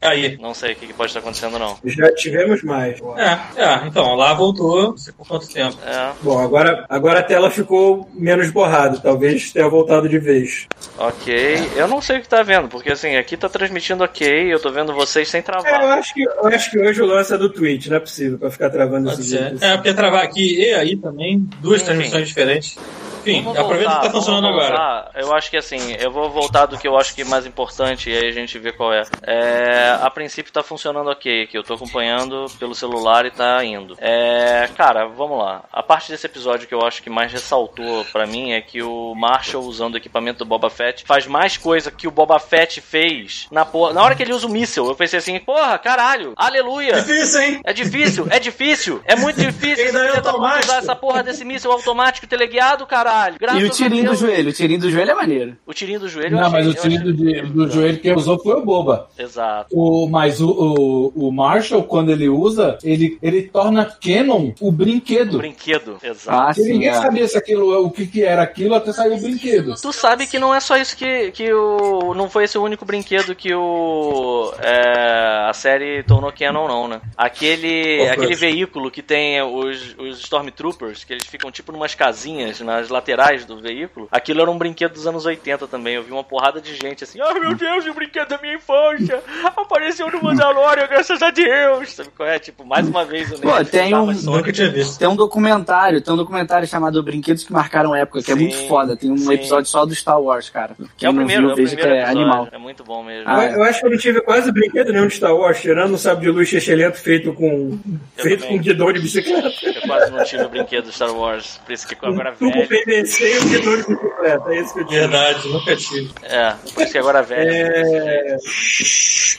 cair. 0.00 0.38
não 0.38 0.54
sei 0.54 0.72
o 0.72 0.76
que, 0.76 0.86
que 0.86 0.92
pode 0.92 1.10
estar 1.10 1.20
acontecendo, 1.20 1.58
não. 1.58 1.76
Já 1.84 2.12
tivemos 2.14 2.62
mais. 2.62 3.00
É, 3.16 3.62
é, 3.62 3.86
então, 3.86 4.14
lá 4.14 4.32
voltou, 4.34 4.90
não 4.90 4.96
sei 4.96 5.12
por 5.12 5.26
quanto 5.26 5.48
tempo. 5.48 5.76
É, 5.86 6.10
Bom, 6.22 6.38
agora, 6.38 6.84
agora 6.88 7.20
a 7.20 7.22
tela 7.22 7.50
ficou 7.50 8.08
menos 8.14 8.50
borrada. 8.50 8.98
Talvez 8.98 9.52
tenha 9.52 9.68
voltado 9.68 10.08
de 10.08 10.18
vez. 10.18 10.66
ok. 10.98 11.70
Eu 11.76 11.88
não 11.88 12.00
sei 12.00 12.18
o 12.18 12.20
que 12.22 12.28
tá 12.28 12.42
vendo, 12.42 12.68
porque 12.68 12.92
assim, 12.92 13.16
aqui 13.16 13.36
tá 13.36 13.48
transmitindo 13.48 14.04
ok, 14.04 14.52
eu 14.52 14.60
tô 14.60 14.70
vendo 14.70 14.92
vocês 14.92 15.28
sem 15.28 15.38
É, 15.38 15.42
eu 15.42 15.44
travar. 15.44 15.98
acho 15.98 16.14
que, 16.14 16.22
eu 16.22 16.46
acho 16.46 16.70
que 16.70 16.78
hoje 16.78 17.02
o 17.02 17.06
lance 17.06 17.32
é 17.34 17.38
do 17.38 17.48
Twitch, 17.48 17.86
não 17.88 17.96
é 17.96 18.00
possível 18.00 18.38
pra 18.38 18.50
ficar 18.50 18.70
travando 18.70 19.08
Pode 19.08 19.20
esse 19.20 19.36
vídeo. 19.36 19.58
É, 19.60 19.74
porque 19.76 19.94
travar 19.94 20.22
aqui 20.24 20.60
e 20.60 20.72
aí 20.74 20.96
também, 20.96 21.48
duas 21.60 21.76
Enfim. 21.82 21.86
transmissões 21.86 22.28
diferentes. 22.28 22.78
Enfim, 23.20 23.40
Vamos 23.42 23.58
aproveita 23.60 23.94
que 24.00 24.02
tá 24.06 24.10
funcionando 24.10 24.48
agora. 24.48 25.08
Eu 25.14 25.32
acho 25.32 25.48
que 25.48 25.56
assim, 25.56 25.78
eu 26.00 26.10
vou 26.10 26.28
voltar 26.28 26.66
do 26.66 26.76
que 26.76 26.88
eu 26.88 26.96
acho 26.96 27.14
que 27.14 27.22
é 27.22 27.24
mais 27.24 27.46
importante 27.46 28.10
e 28.10 28.16
aí 28.16 28.26
a 28.26 28.32
gente 28.32 28.58
vê 28.58 28.72
qual 28.72 28.92
é. 28.92 29.04
É, 29.22 29.61
a 30.02 30.10
princípio 30.10 30.52
tá 30.52 30.62
funcionando 30.62 31.10
ok, 31.10 31.46
que 31.46 31.56
eu 31.56 31.62
tô 31.62 31.74
acompanhando 31.74 32.46
pelo 32.58 32.74
celular 32.74 33.26
e 33.26 33.30
tá 33.30 33.64
indo. 33.64 33.96
É, 33.98 34.68
cara, 34.76 35.06
vamos 35.06 35.38
lá. 35.38 35.64
A 35.72 35.82
parte 35.82 36.10
desse 36.10 36.26
episódio 36.26 36.66
que 36.68 36.74
eu 36.74 36.84
acho 36.86 37.02
que 37.02 37.10
mais 37.10 37.32
ressaltou 37.32 38.04
pra 38.12 38.26
mim 38.26 38.52
é 38.52 38.60
que 38.60 38.82
o 38.82 39.14
Marshall 39.14 39.64
usando 39.64 39.94
o 39.94 39.96
equipamento 39.96 40.38
do 40.40 40.44
Boba 40.48 40.70
Fett 40.70 41.04
faz 41.04 41.26
mais 41.26 41.56
coisa 41.56 41.90
que 41.90 42.06
o 42.08 42.10
Boba 42.10 42.38
Fett 42.38 42.80
fez 42.80 43.46
na 43.50 43.64
porra. 43.64 43.92
Na 43.92 44.02
hora 44.02 44.14
que 44.14 44.22
ele 44.22 44.32
usa 44.32 44.46
o 44.46 44.50
míssil, 44.50 44.86
eu 44.86 44.94
pensei 44.94 45.18
assim, 45.18 45.38
porra, 45.38 45.78
caralho, 45.78 46.32
aleluia. 46.36 46.94
Difícil, 47.02 47.40
hein? 47.40 47.60
É 47.64 47.72
difícil, 47.72 48.26
é 48.30 48.38
difícil, 48.38 49.00
é 49.04 49.16
muito 49.16 49.38
difícil 49.40 49.86
Ainda 49.86 50.04
é 50.06 50.16
automático. 50.16 50.64
usar 50.66 50.78
essa 50.78 50.96
porra 50.96 51.22
desse 51.22 51.44
míssil 51.44 51.70
automático 51.72 52.26
teleguiado, 52.26 52.86
caralho. 52.86 53.36
Graças 53.38 53.60
E 53.62 53.64
o 53.64 53.70
tirinho 53.70 54.10
do 54.10 54.14
joelho. 54.16 54.50
O 54.50 54.52
tirinho 54.52 54.80
do 54.80 54.90
joelho 54.90 55.10
é 55.10 55.14
maneiro. 55.14 55.56
O 55.66 55.74
tirinho 55.74 56.00
do 56.00 56.08
joelho 56.08 56.36
Não, 56.36 56.46
achei- 56.46 56.52
mas 56.52 56.66
o 56.68 56.74
tiro 56.74 56.94
achei- 56.94 57.42
do, 57.42 57.66
do 57.66 57.70
joelho 57.70 57.98
que 57.98 58.12
usou 58.12 58.38
foi 58.42 58.54
o 58.54 58.64
Boba. 58.64 59.08
Exato. 59.18 59.51
O, 59.70 60.08
mas 60.08 60.40
o, 60.40 60.50
o, 60.50 61.28
o 61.28 61.32
Marshall, 61.32 61.84
quando 61.84 62.10
ele 62.10 62.28
usa, 62.28 62.78
ele, 62.82 63.18
ele 63.22 63.42
torna 63.42 63.84
canon 63.84 64.52
o 64.60 64.70
brinquedo. 64.70 65.34
O 65.34 65.38
brinquedo, 65.38 65.98
exato. 66.02 66.30
Ah, 66.30 66.52
sim. 66.52 66.72
ninguém 66.72 66.88
é. 66.88 66.94
sabia 66.94 67.26
se 67.28 67.36
aquilo, 67.36 67.84
o 67.84 67.90
que, 67.90 68.06
que 68.06 68.22
era 68.22 68.42
aquilo 68.42 68.74
até 68.74 68.92
sair 68.92 69.12
o 69.12 69.20
brinquedo. 69.20 69.74
Tu 69.80 69.92
sabe 69.92 70.26
que 70.26 70.38
não 70.38 70.54
é 70.54 70.60
só 70.60 70.76
isso 70.76 70.96
que, 70.96 71.30
que 71.32 71.52
o. 71.52 72.14
Não 72.14 72.28
foi 72.28 72.44
esse 72.44 72.58
o 72.58 72.62
único 72.62 72.84
brinquedo 72.84 73.34
que 73.34 73.54
o. 73.54 74.52
é, 74.60 75.48
a 75.48 75.52
série 75.52 76.02
tornou 76.02 76.32
canon, 76.32 76.68
não, 76.68 76.88
né? 76.88 77.00
Aquele. 77.16 78.08
Aquele 78.08 78.34
veículo 78.34 78.90
que 78.90 79.02
tem 79.02 79.40
os, 79.42 79.94
os 79.98 80.18
Stormtroopers, 80.20 81.04
que 81.04 81.12
eles 81.12 81.26
ficam 81.26 81.50
tipo 81.50 81.72
numas 81.72 81.94
casinhas 81.94 82.60
nas 82.60 82.88
laterais 82.88 83.44
do 83.44 83.60
veículo. 83.60 84.08
Aquilo 84.10 84.42
era 84.42 84.50
um 84.50 84.58
brinquedo 84.58 84.92
dos 84.92 85.06
anos 85.06 85.26
80 85.26 85.66
também. 85.66 85.94
Eu 85.94 86.02
vi 86.02 86.12
uma 86.12 86.24
porrada 86.24 86.60
de 86.60 86.74
gente 86.74 87.04
assim, 87.04 87.20
ai 87.20 87.38
meu 87.38 87.54
Deus, 87.54 87.86
o 87.86 87.94
brinquedo 87.94 88.28
da 88.28 88.38
minha 88.38 88.54
infância! 88.54 89.22
Apareceu 89.44 90.10
no 90.10 90.22
Mandalorian, 90.22 90.86
graças 90.86 91.20
a 91.22 91.30
Deus! 91.30 91.92
Sabe 91.92 92.10
qual 92.16 92.28
é? 92.28 92.38
Tipo, 92.38 92.64
mais 92.64 92.86
uma 92.86 93.04
vez 93.04 93.30
eu 93.32 93.38
nem 93.38 93.50
Pô, 93.50 93.64
tem 93.64 93.94
um- 93.94 94.06
precisava 94.06 94.14
só- 94.14 94.36
Nunca 94.36 94.52
tinha 94.52 94.70
visto. 94.70 94.98
Tem 94.98 95.08
um 95.08 95.16
documentário, 95.16 96.00
tem 96.00 96.12
um 96.12 96.16
documentário 96.16 96.66
chamado 96.68 97.02
Brinquedos 97.02 97.42
que 97.44 97.52
Marcaram 97.52 97.94
Época, 97.94 98.22
que 98.22 98.30
é 98.30 98.34
Sim, 98.34 98.40
muito 98.42 98.68
foda. 98.68 98.96
Tem 98.96 99.10
um 99.10 99.16
sim. 99.16 99.32
episódio 99.32 99.68
só 99.70 99.84
do 99.84 99.94
Star 99.94 100.20
Wars, 100.20 100.50
cara. 100.50 100.76
Que 100.96 101.06
é 101.06 101.10
o 101.10 101.14
primeiro, 101.14 101.42
viu, 101.42 101.50
é 101.50 101.52
o 101.52 101.56
primeiro 101.66 101.90
é 101.94 102.04
animal. 102.04 102.48
É 102.52 102.58
muito 102.58 102.84
bom 102.84 103.02
mesmo. 103.02 103.24
Ah, 103.28 103.44
Eu, 103.46 103.52
eu 103.56 103.62
acho 103.64 103.80
que 103.80 103.86
eu 103.86 103.90
não 103.90 103.98
tive 103.98 104.20
quase 104.20 104.52
brinquedo 104.52 104.92
nenhum 104.92 105.06
de 105.06 105.14
Star 105.14 105.34
Wars, 105.34 105.60
tirando 105.60 105.94
um 105.94 105.98
sabre 105.98 106.24
de 106.26 106.30
luz 106.30 106.48
chechelento 106.48 106.98
feito 106.98 107.32
com, 107.32 107.78
Eu 108.16 108.22
feito 108.24 108.40
também. 108.42 108.56
com 108.58 108.62
guidão 108.62 108.92
de 108.92 109.00
bicicleta. 109.00 109.48
Eu 109.64 109.82
quase 109.82 110.10
não 110.10 110.24
tive 110.24 110.44
o 110.44 110.48
brinquedo 110.48 110.84
do 110.86 110.92
Star 110.92 111.14
Wars, 111.16 111.60
por 111.64 111.72
isso 111.72 111.86
que 111.88 111.96
agora 112.04 112.32
Tubo 112.32 112.52
velho. 112.52 112.68
PVC 112.68 113.34
e 113.34 113.38
um 113.38 113.48
guidão 113.48 113.76
de 113.76 113.82
bicicleta. 113.86 114.52
É 114.52 114.60
isso 114.60 114.74
que 114.74 114.80
eu 114.80 114.86
tive. 114.86 115.00
Verdade, 115.00 115.48
nunca 115.48 115.76
tive. 115.76 116.10
É, 116.22 116.54
por 116.74 116.82
isso 116.82 116.92
que 116.92 116.98
agora 116.98 117.22
velho. 117.22 117.50
É, 117.50 118.36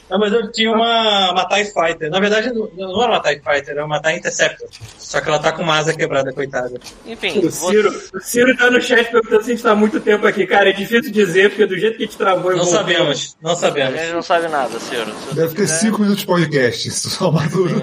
Não, 0.10 0.20
mas 0.20 0.32
eu 0.34 0.52
tinha 0.52 0.72
uma, 0.72 1.32
uma 1.32 1.46
TIE 1.48 1.66
Fighter. 1.66 2.10
Na 2.10 2.20
verdade, 2.20 2.52
não, 2.54 2.70
não 2.76 3.02
era 3.04 3.12
uma 3.14 3.20
TIE 3.22 3.40
Fighter, 3.44 3.70
era 3.70 3.86
uma 3.86 4.00
TIE 4.02 4.18
Interceptor. 4.18 4.68
Só 4.98 5.22
que 5.22 5.28
ela 5.30 5.40
tá 5.40 5.52
com 5.52 5.62
uma 5.64 5.78
asa 5.78 5.94
quebrada, 5.96 6.32
coitada. 6.34 6.80
Enfim, 7.06 7.40
o, 7.40 7.52
Ciro, 7.52 7.92
você- 7.92 8.18
o 8.18 8.20
Ciro 8.22 8.58
tá 8.58 8.70
no 8.72 8.82
chat 8.82 9.10
perguntando 9.12 9.44
se 9.44 9.52
a 9.52 9.54
gente 9.56 9.64
tá 9.64 9.72
há 9.72 9.76
muito 9.76 10.00
tempo 10.00 10.26
aqui. 10.26 10.46
Cara, 10.48 10.70
é 10.70 10.74
difícil 10.74 11.12
dizer, 11.12 11.50
porque 11.50 11.66
do 11.66 11.78
jeito 11.78 11.98
que 11.98 12.04
a 12.04 12.06
gente 12.06 12.18
travou 12.18 12.52
Não 12.52 12.58
voltou- 12.60 12.74
sabemos, 12.78 13.38
não 13.42 13.52
a 13.52 13.56
sabemos. 13.56 14.00
gente 14.00 14.14
não 14.14 14.22
sabe 14.22 14.48
nada, 14.48 14.80
Ciro. 14.80 15.12
Se 15.30 15.36
Deve 15.36 15.50
ter 15.50 15.62
quiser- 15.62 15.76
5 15.80 16.02
minutos 16.02 16.22
de 16.22 16.28
podcast, 16.28 16.92
só 16.92 17.32
maduro. 17.32 17.82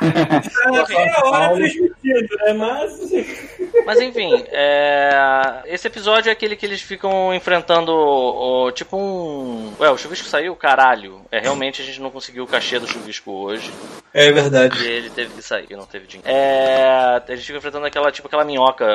Ah, 0.00 0.84
meia 0.88 1.20
hora 1.24 1.54
transmitindo, 1.56 2.36
né? 2.46 2.52
Mas. 2.54 3.57
Mas 3.84 4.00
enfim, 4.00 4.44
é, 4.48 5.62
esse 5.66 5.86
episódio 5.86 6.28
é 6.28 6.32
aquele 6.32 6.56
que 6.56 6.66
eles 6.66 6.80
ficam 6.80 7.34
enfrentando 7.34 7.92
o, 7.92 8.70
tipo 8.72 8.96
um. 8.96 9.72
Ué, 9.80 9.90
o 9.90 9.96
chuvisco 9.96 10.28
saiu? 10.28 10.54
Caralho. 10.54 11.22
É 11.30 11.38
realmente 11.38 11.82
a 11.82 11.84
gente 11.84 12.00
não 12.00 12.10
conseguiu 12.10 12.44
o 12.44 12.46
cachê 12.46 12.78
do 12.78 12.86
chuvisco 12.86 13.30
hoje. 13.32 13.70
É 14.12 14.30
verdade. 14.32 14.82
E 14.82 14.90
ele 14.90 15.10
teve 15.10 15.34
que 15.34 15.42
sair, 15.42 15.68
não 15.70 15.86
teve 15.86 16.06
dinheiro. 16.06 16.30
É, 16.30 17.22
a 17.26 17.34
gente 17.34 17.46
fica 17.46 17.58
enfrentando 17.58 17.86
aquela, 17.86 18.10
tipo, 18.10 18.26
aquela 18.28 18.44
minhoca 18.44 18.86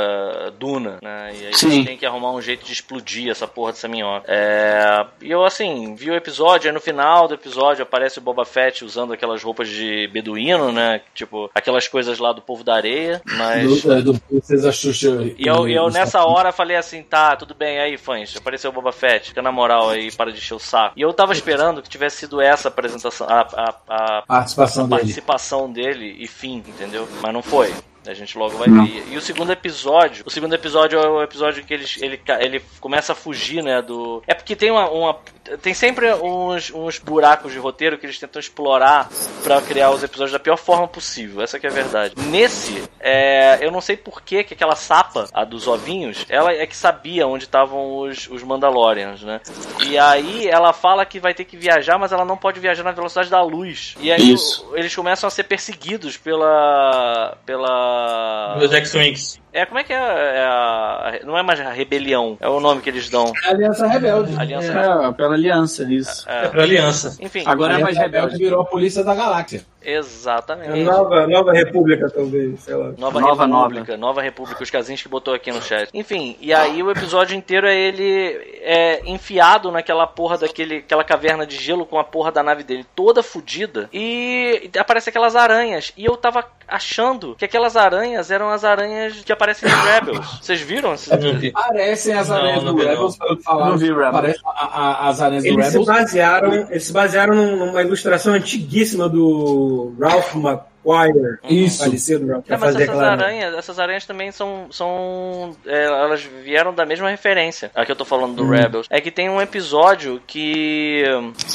duna, 0.57 0.97
né? 1.01 1.31
E 1.33 1.45
aí 1.45 1.53
a 1.53 1.57
Sim. 1.57 1.71
gente 1.71 1.87
tem 1.87 1.97
que 1.97 2.05
arrumar 2.05 2.31
um 2.31 2.41
jeito 2.41 2.65
de 2.65 2.73
explodir 2.73 3.29
essa 3.29 3.47
porra 3.47 3.71
dessa 3.71 3.87
minhoca. 3.87 4.25
É, 4.27 5.05
e 5.21 5.31
eu, 5.31 5.43
assim, 5.43 5.95
vi 5.95 6.11
o 6.11 6.15
episódio, 6.15 6.69
aí 6.69 6.73
no 6.73 6.81
final 6.81 7.27
do 7.27 7.33
episódio 7.33 7.83
aparece 7.83 8.19
o 8.19 8.21
Boba 8.21 8.45
Fett 8.45 8.83
usando 8.83 9.13
aquelas 9.13 9.41
roupas 9.43 9.67
de 9.67 10.07
beduíno, 10.07 10.71
né? 10.71 11.01
Tipo, 11.13 11.49
aquelas 11.53 11.87
coisas 11.87 12.19
lá 12.19 12.33
do 12.33 12.41
povo 12.41 12.63
da 12.63 12.75
areia, 12.75 13.21
mas... 13.37 13.83
Do, 13.83 13.93
é, 13.93 14.01
do 14.01 14.19
Princesa 14.53 14.71
Xuxa. 14.71 15.33
E 15.37 15.47
eu, 15.47 15.67
eu 15.67 15.89
nessa 15.89 16.23
hora 16.23 16.51
falei 16.51 16.77
assim, 16.77 17.01
tá, 17.03 17.35
tudo 17.35 17.53
bem, 17.53 17.79
aí 17.79 17.97
fãs, 17.97 18.35
apareceu 18.37 18.69
o 18.69 18.73
Boba 18.73 18.91
Fett, 18.91 19.29
fica 19.29 19.41
na 19.41 19.51
moral 19.51 19.89
aí, 19.89 20.11
para 20.11 20.31
de 20.31 20.37
encher 20.37 20.53
o 20.55 20.59
saco. 20.59 20.93
E 20.97 21.01
eu 21.01 21.13
tava 21.13 21.33
esperando 21.33 21.81
que 21.81 21.89
tivesse 21.89 22.17
sido 22.17 22.39
essa 22.41 22.67
apresentação, 22.67 23.27
a, 23.29 23.41
a, 23.41 24.17
a 24.19 24.21
Participação 24.23 24.83
a 24.85 24.87
dele. 24.87 24.99
participação 25.01 25.71
dele 25.71 26.15
e 26.19 26.27
fim, 26.27 26.57
entendeu? 26.57 27.07
Mas 27.21 27.33
não 27.33 27.41
foi. 27.41 27.73
A 28.05 28.13
gente 28.13 28.37
logo 28.37 28.57
vai 28.57 28.67
ver. 28.69 29.05
E 29.09 29.15
o 29.15 29.21
segundo 29.21 29.53
episódio, 29.53 30.25
o 30.27 30.29
segundo 30.29 30.53
episódio 30.53 30.99
é 30.99 31.07
o 31.07 31.23
episódio 31.23 31.61
em 31.61 31.65
que 31.65 31.73
ele, 31.73 31.85
ele, 32.01 32.21
ele 32.41 32.61
começa 32.81 33.13
a 33.13 33.15
fugir, 33.15 33.63
né, 33.63 33.81
do... 33.81 34.21
É 34.27 34.33
porque 34.33 34.57
tem 34.57 34.69
uma... 34.71 34.89
uma- 34.89 35.17
tem 35.61 35.73
sempre 35.73 36.13
uns, 36.13 36.71
uns 36.71 36.99
buracos 36.99 37.51
de 37.51 37.59
roteiro 37.59 37.97
que 37.97 38.05
eles 38.05 38.17
tentam 38.19 38.39
explorar 38.39 39.09
pra 39.43 39.61
criar 39.61 39.91
os 39.91 40.01
episódios 40.03 40.31
da 40.31 40.39
pior 40.39 40.57
forma 40.57 40.87
possível. 40.87 41.41
Essa 41.41 41.59
que 41.59 41.67
é 41.67 41.69
a 41.69 41.73
verdade. 41.73 42.13
Nesse, 42.29 42.83
é, 42.99 43.59
eu 43.61 43.71
não 43.71 43.81
sei 43.81 43.97
por 43.97 44.21
que 44.21 44.43
que 44.43 44.53
aquela 44.53 44.75
sapa, 44.75 45.27
a 45.33 45.43
dos 45.43 45.67
ovinhos, 45.67 46.25
ela 46.29 46.51
é 46.53 46.65
que 46.65 46.75
sabia 46.75 47.27
onde 47.27 47.43
estavam 47.43 47.97
os, 47.99 48.27
os 48.29 48.41
Mandalorians, 48.43 49.21
né? 49.21 49.41
E 49.85 49.97
aí 49.97 50.47
ela 50.47 50.71
fala 50.73 51.05
que 51.05 51.19
vai 51.19 51.33
ter 51.33 51.43
que 51.45 51.57
viajar, 51.57 51.97
mas 51.97 52.11
ela 52.11 52.25
não 52.25 52.37
pode 52.37 52.59
viajar 52.59 52.83
na 52.83 52.91
velocidade 52.91 53.29
da 53.29 53.41
luz. 53.41 53.95
E 53.99 54.11
aí 54.11 54.33
o- 54.33 54.75
eles 54.77 54.95
começam 54.95 55.27
a 55.27 55.31
ser 55.31 55.43
perseguidos 55.43 56.17
pela. 56.17 57.37
pela. 57.45 58.55
Meus 58.59 58.71
X-Wings. 58.71 59.42
É, 59.53 59.65
como 59.67 59.79
é 59.79 59.83
que 59.83 59.93
é, 59.93 59.97
é 59.97 60.43
a. 60.45 61.19
Não 61.23 61.37
é 61.37 61.43
mais 61.43 61.59
a 61.59 61.69
rebelião, 61.71 62.37
é 62.41 62.49
o 62.49 62.59
nome 62.59 62.81
que 62.81 62.89
eles 62.89 63.07
dão. 63.09 63.31
Aliança 63.47 63.85
Rebelde. 63.87 64.35
Aliança 64.37 64.71
É, 64.71 65.11
pela 65.13 65.35
aliança, 65.35 65.83
isso. 65.83 66.27
É 66.27 66.47
pra 66.49 66.63
aliança. 66.63 67.15
Enfim, 67.21 67.43
Agora 67.45 67.73
é 67.73 67.77
mais 67.77 67.95
Aliança 67.95 68.01
Rebelde 68.01 68.25
rebelde. 68.33 68.43
virou 68.43 68.61
a 68.61 68.65
polícia 68.65 69.03
da 69.03 69.13
galáxia. 69.13 69.63
Exatamente. 69.83 70.83
Nova, 70.83 71.27
Nova 71.27 71.51
República, 71.53 72.09
talvez, 72.09 72.59
sei 72.61 72.75
lá. 72.75 72.91
Nova, 72.97 73.19
Nova, 73.19 73.45
República, 73.45 73.97
Nova 73.97 74.21
República, 74.21 74.63
os 74.63 74.69
casinhos 74.69 75.01
que 75.01 75.09
botou 75.09 75.33
aqui 75.33 75.51
no 75.51 75.61
chat. 75.61 75.89
Enfim, 75.93 76.35
e 76.41 76.53
aí 76.53 76.81
o 76.81 76.91
episódio 76.91 77.35
inteiro 77.35 77.67
é 77.67 77.75
ele 77.75 78.39
é, 78.61 79.01
enfiado 79.05 79.71
naquela 79.71 80.05
porra 80.07 80.37
daquele, 80.37 80.77
aquela 80.77 81.03
caverna 81.03 81.45
de 81.45 81.55
gelo 81.57 81.85
com 81.85 81.99
a 81.99 82.03
porra 82.03 82.31
da 82.31 82.43
nave 82.43 82.63
dele 82.63 82.85
toda 82.95 83.21
fodida 83.23 83.89
e 83.93 84.69
aparece 84.77 85.09
aquelas 85.09 85.35
aranhas. 85.35 85.91
E 85.97 86.05
eu 86.05 86.15
tava 86.17 86.45
achando 86.67 87.35
que 87.35 87.45
aquelas 87.45 87.75
aranhas 87.75 88.31
eram 88.31 88.49
as 88.49 88.63
aranhas 88.63 89.21
que 89.23 89.31
aparecem 89.31 89.69
no 89.69 89.75
Rebels. 89.83 90.39
Vocês 90.41 90.61
viram? 90.61 90.95
Não 91.21 91.39
vi. 91.39 91.51
Parecem 91.51 92.13
as 92.13 92.29
Não, 92.29 92.35
aranhas 92.37 92.63
não 92.63 92.73
do 92.75 92.83
não. 92.83 92.89
Rebels, 92.89 93.17
que 93.17 93.43
falaram. 93.43 93.71
Não 93.71 93.77
vi 93.77 93.91
Rebels. 93.93 94.37
A- 94.45 94.65
a- 95.05 95.09
as 95.09 95.21
aranhas 95.21 95.43
do 95.43 95.49
Eles 95.49 95.65
se 95.67 95.71
Rebels. 95.77 95.87
basearam, 95.87 96.53
eles 96.53 96.83
se 96.85 96.93
basearam 96.93 97.35
num- 97.35 97.55
numa 97.65 97.81
ilustração 97.81 98.33
antiguíssima 98.33 99.07
do 99.09 99.72
Ralph 99.99 100.35
McQuire, 100.35 101.37
Isso. 101.49 101.83
falecido 101.83 102.27
Ralph, 102.27 102.45
Não, 102.47 102.57
mas 102.57 102.75
essas 102.75 102.99
aranhas, 102.99 103.53
essas 103.55 103.79
aranhas 103.79 104.05
também 104.05 104.31
são. 104.31 104.67
são 104.71 105.55
é, 105.65 105.85
elas 105.85 106.21
vieram 106.23 106.73
da 106.73 106.85
mesma 106.85 107.09
referência. 107.09 107.71
A 107.73 107.85
que 107.85 107.91
eu 107.91 107.95
tô 107.95 108.03
falando 108.05 108.31
Hum. 108.31 108.35
do 108.35 108.49
Rebels. 108.49 108.87
É 108.89 108.99
que 108.99 109.11
tem 109.11 109.29
um 109.29 109.41
episódio 109.41 110.21
que 110.27 111.03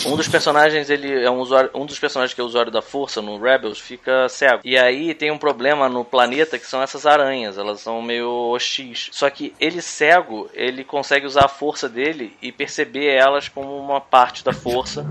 um 0.07 0.17
dos 0.17 0.29
personagens, 0.29 0.89
ele 0.91 1.23
é 1.25 1.31
um 1.31 1.39
usuário. 1.41 1.71
Um 1.75 1.85
dos 1.87 1.99
personagens 1.99 2.33
que 2.35 2.41
é 2.41 2.45
usuário 2.45 2.73
da 2.73 2.81
força 2.83 3.21
no 3.21 3.39
Rebels 3.39 3.79
fica 3.81 4.29
cego. 4.29 4.61
E 4.65 4.77
aí 4.79 5.15
tem 5.15 5.31
um 5.31 5.39
problema 5.39 5.89
no 5.89 6.05
planeta 6.05 6.59
que 6.59 6.67
são 6.67 6.83
essas 6.83 7.05
aranhas. 7.07 7.59
Elas 7.59 7.81
são 7.81 8.01
meio 8.01 8.29
hostis. 8.53 9.09
Só 9.13 9.29
que 9.31 9.53
ele 9.61 9.83
cego, 9.83 10.49
ele 10.55 10.85
consegue 10.85 11.27
usar 11.27 11.45
a 11.45 11.49
força 11.49 11.89
dele 11.89 12.33
e 12.41 12.51
perceber 12.51 13.07
elas 13.15 13.49
como 13.49 13.77
uma 13.79 14.01
parte 14.01 14.43
da 14.45 14.53
força. 14.53 15.05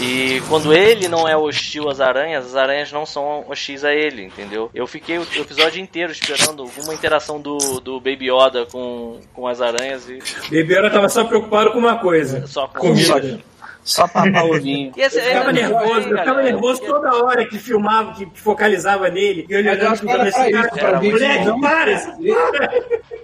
E 0.00 0.42
quando 0.48 0.72
ele 0.74 1.08
não 1.08 1.26
é 1.26 1.36
hostil 1.36 1.88
às 1.88 2.00
aranhas, 2.00 2.46
as 2.46 2.56
aranhas 2.56 2.92
não 2.92 3.06
são 3.06 3.44
hostis 3.48 3.84
a 3.84 3.92
ele, 3.92 4.24
entendeu? 4.24 4.70
Eu 4.74 4.86
fiquei 4.86 5.18
o 5.18 5.22
episódio 5.22 5.80
inteiro 5.80 6.12
esperando 6.12 6.62
alguma 6.62 6.92
interação 6.92 7.40
do, 7.40 7.80
do 7.80 7.98
Baby 7.98 8.30
Yoda 8.30 8.66
com, 8.66 9.20
com 9.32 9.46
as 9.46 9.60
aranhas 9.60 10.08
e 10.08 10.18
Bebeira 10.50 10.90
tava 10.90 11.08
só 11.08 11.24
preocupado 11.24 11.72
com 11.72 11.78
uma 11.78 11.98
coisa. 11.98 12.46
só 12.46 12.66
com 12.68 12.88
Comida. 12.88 13.40
Só 13.86 14.06
papar 14.08 14.44
o 14.44 14.60
vinho. 14.60 14.92
Esse, 14.96 15.16
Eu 15.18 15.22
ficava 15.22 15.50
é, 15.50 15.52
nervoso, 15.52 16.08
eu 16.08 16.18
ficava 16.18 16.42
nervoso 16.42 16.80
toda 16.82 17.14
hora 17.24 17.46
que 17.46 17.56
filmava, 17.58 18.12
que 18.14 18.26
que 18.26 18.40
focalizava 18.40 19.08
nele. 19.08 19.46
E 19.48 19.52
eu 19.52 19.60
olhando 19.60 19.86
assim, 19.86 20.06
pra 20.50 20.68
cara, 20.70 21.00
moleque, 21.00 21.44
não 21.44 21.60
para! 21.60 22.12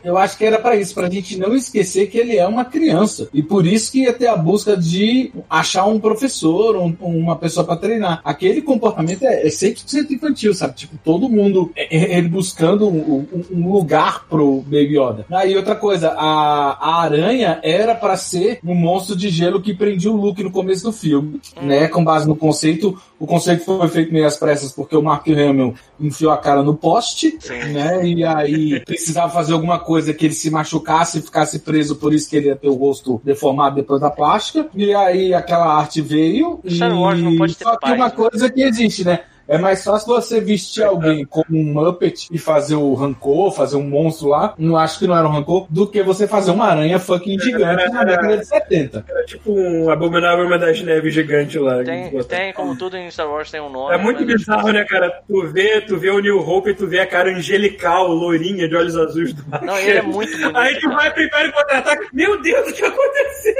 Eu 0.04 0.16
acho 0.18 0.36
que 0.36 0.44
era 0.44 0.58
pra 0.58 0.74
isso, 0.76 0.94
pra 0.94 1.08
gente 1.10 1.36
não 1.38 1.54
esquecer 1.54 2.08
que 2.08 2.18
ele 2.18 2.36
é 2.36 2.46
uma 2.46 2.64
criança. 2.64 3.28
E 3.32 3.42
por 3.42 3.66
isso 3.66 3.90
que 3.92 4.02
ia 4.02 4.12
ter 4.12 4.26
a 4.26 4.36
busca 4.36 4.76
de 4.76 5.32
achar 5.48 5.84
um 5.86 5.98
professor, 6.00 6.76
um- 6.76 6.94
uma 7.00 7.36
pessoa 7.36 7.64
pra 7.64 7.76
treinar. 7.76 8.20
Aquele 8.24 8.62
comportamento 8.62 9.24
é, 9.24 9.46
é 9.46 9.50
100% 9.50 10.10
infantil, 10.12 10.54
sabe? 10.54 10.74
Tipo, 10.74 10.96
todo 11.04 11.28
mundo, 11.28 11.70
é- 11.76 11.96
é- 11.96 12.18
ele 12.18 12.28
buscando 12.28 12.88
um, 12.88 13.26
um- 13.32 13.44
um 13.52 13.72
lugar 13.72 14.26
pro 14.28 14.60
Baby 14.62 14.98
Yoda. 14.98 15.26
Aí 15.32 15.56
outra 15.56 15.74
coisa, 15.76 16.10
a, 16.16 16.78
a 16.80 17.02
aranha 17.02 17.58
era 17.62 17.94
pra 17.94 18.16
ser 18.16 18.58
um 18.64 18.74
monstro 18.74 19.16
de 19.16 19.28
gelo 19.28 19.60
que 19.62 19.74
prendia 19.74 20.10
o 20.10 20.16
Luke 20.16 20.42
no 20.42 20.50
começo 20.52 20.84
do 20.84 20.92
filme, 20.92 21.40
né? 21.60 21.88
Com 21.88 22.04
base 22.04 22.28
no 22.28 22.36
conceito. 22.36 23.00
O 23.18 23.26
conceito 23.26 23.64
foi 23.64 23.88
feito 23.88 24.12
meio 24.12 24.26
às 24.26 24.36
pressas 24.36 24.72
porque 24.72 24.96
o 24.96 25.02
Mark 25.02 25.26
Hamill 25.28 25.74
enfiou 25.98 26.32
a 26.32 26.38
cara 26.38 26.62
no 26.62 26.74
poste, 26.76 27.38
né? 27.72 28.06
E 28.06 28.24
aí 28.24 28.80
precisava 28.80 29.32
fazer 29.32 29.52
alguma 29.52 29.78
coisa 29.78 30.12
que 30.12 30.26
ele 30.26 30.34
se 30.34 30.50
machucasse 30.50 31.18
e 31.18 31.22
ficasse 31.22 31.60
preso, 31.60 31.96
por 31.96 32.12
isso 32.12 32.28
que 32.28 32.36
ele 32.36 32.48
ia 32.48 32.56
ter 32.56 32.68
o 32.68 32.74
rosto 32.74 33.20
deformado 33.24 33.76
depois 33.76 34.00
da 34.00 34.10
plástica. 34.10 34.68
E 34.74 34.94
aí 34.94 35.34
aquela 35.34 35.74
arte 35.74 36.00
veio. 36.00 36.60
Star 36.68 36.96
Wars 36.98 37.20
não 37.20 37.36
pode 37.36 37.56
ter 37.56 37.64
Só 37.64 37.72
que 37.72 37.80
paz, 37.80 37.94
uma 37.94 38.08
né? 38.08 38.14
coisa 38.14 38.50
que 38.50 38.62
existe, 38.62 39.04
né? 39.04 39.20
É 39.48 39.58
mais 39.58 39.84
fácil 39.84 40.08
você 40.08 40.40
vestir 40.40 40.84
alguém 40.84 41.24
como 41.24 41.44
um 41.50 41.64
Muppet 41.64 42.28
e 42.30 42.38
fazer 42.38 42.76
o 42.76 42.94
rancor, 42.94 43.52
fazer 43.52 43.76
um 43.76 43.82
monstro 43.82 44.28
lá. 44.28 44.54
Não 44.56 44.76
acho 44.76 44.98
que 44.98 45.06
não 45.06 45.16
era 45.16 45.26
um 45.26 45.30
rancor, 45.32 45.66
do 45.68 45.86
que 45.86 46.02
você 46.02 46.26
fazer 46.28 46.50
uma 46.52 46.66
aranha 46.66 46.98
fucking 46.98 47.38
gigante 47.40 47.88
na 47.90 48.04
década 48.04 48.38
de 48.38 48.46
70. 48.46 49.04
Era 49.08 49.24
tipo 49.24 49.52
um 49.52 49.90
abominável 49.90 50.46
uma 50.46 50.58
das 50.58 50.80
neves 50.80 51.12
gigante 51.12 51.58
lá. 51.58 51.82
Tem, 51.82 52.10
tem, 52.24 52.52
como 52.52 52.76
tudo 52.76 52.96
em 52.96 53.10
Star 53.10 53.28
Wars, 53.28 53.50
tem 53.50 53.60
um 53.60 53.68
nome. 53.68 53.94
É 53.94 53.98
muito 53.98 54.24
mas- 54.24 54.34
bizarro, 54.36 54.70
né, 54.72 54.84
cara? 54.84 55.10
Tu 55.26 55.46
vê, 55.52 55.80
tu 55.80 55.96
vê 55.98 56.10
o 56.10 56.20
New 56.20 56.38
Hope 56.38 56.70
e 56.70 56.74
tu 56.74 56.86
vê 56.86 57.00
a 57.00 57.06
cara 57.06 57.30
angelical, 57.30 58.08
lourinha, 58.08 58.68
de 58.68 58.76
olhos 58.76 58.96
azuis 58.96 59.32
do 59.32 59.44
Mark 59.48 59.64
Não, 59.64 59.76
ele 59.78 59.98
é 59.98 60.02
muito 60.02 60.30
bonito. 60.38 60.56
Aí 60.56 60.74
tu 60.76 60.82
cara. 60.88 60.94
vai 60.96 61.10
pro 61.12 61.22
Império 61.24 61.52
Contra-Ataque, 61.52 62.06
meu 62.12 62.40
Deus, 62.40 62.70
o 62.70 62.72
que 62.72 62.84
aconteceu? 62.84 63.54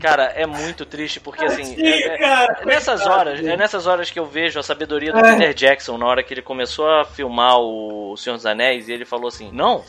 Cara, 0.00 0.24
é 0.34 0.46
muito 0.46 0.84
triste 0.84 1.20
porque 1.20 1.44
assim. 1.44 1.64
Sim, 1.64 1.82
é- 1.82 2.02
é- 2.14 2.18
cara, 2.18 2.58
é 2.62 2.66
nessas 2.66 3.06
horas, 3.06 3.40
é 3.44 3.56
nessas 3.56 3.86
horas 3.86 4.10
que 4.10 4.17
eu 4.18 4.26
vejo 4.26 4.58
a 4.58 4.62
sabedoria 4.62 5.12
do 5.12 5.18
É. 5.18 5.32
Peter 5.34 5.54
Jackson 5.54 5.96
na 5.98 6.06
hora 6.06 6.22
que 6.22 6.32
ele 6.34 6.42
começou 6.42 6.88
a 6.88 7.04
filmar 7.04 7.58
o 7.58 8.16
Senhor 8.16 8.36
dos 8.36 8.46
Anéis 8.46 8.88
e 8.88 8.92
ele 8.92 9.04
falou 9.04 9.28
assim: 9.28 9.50
Não, 9.52 9.82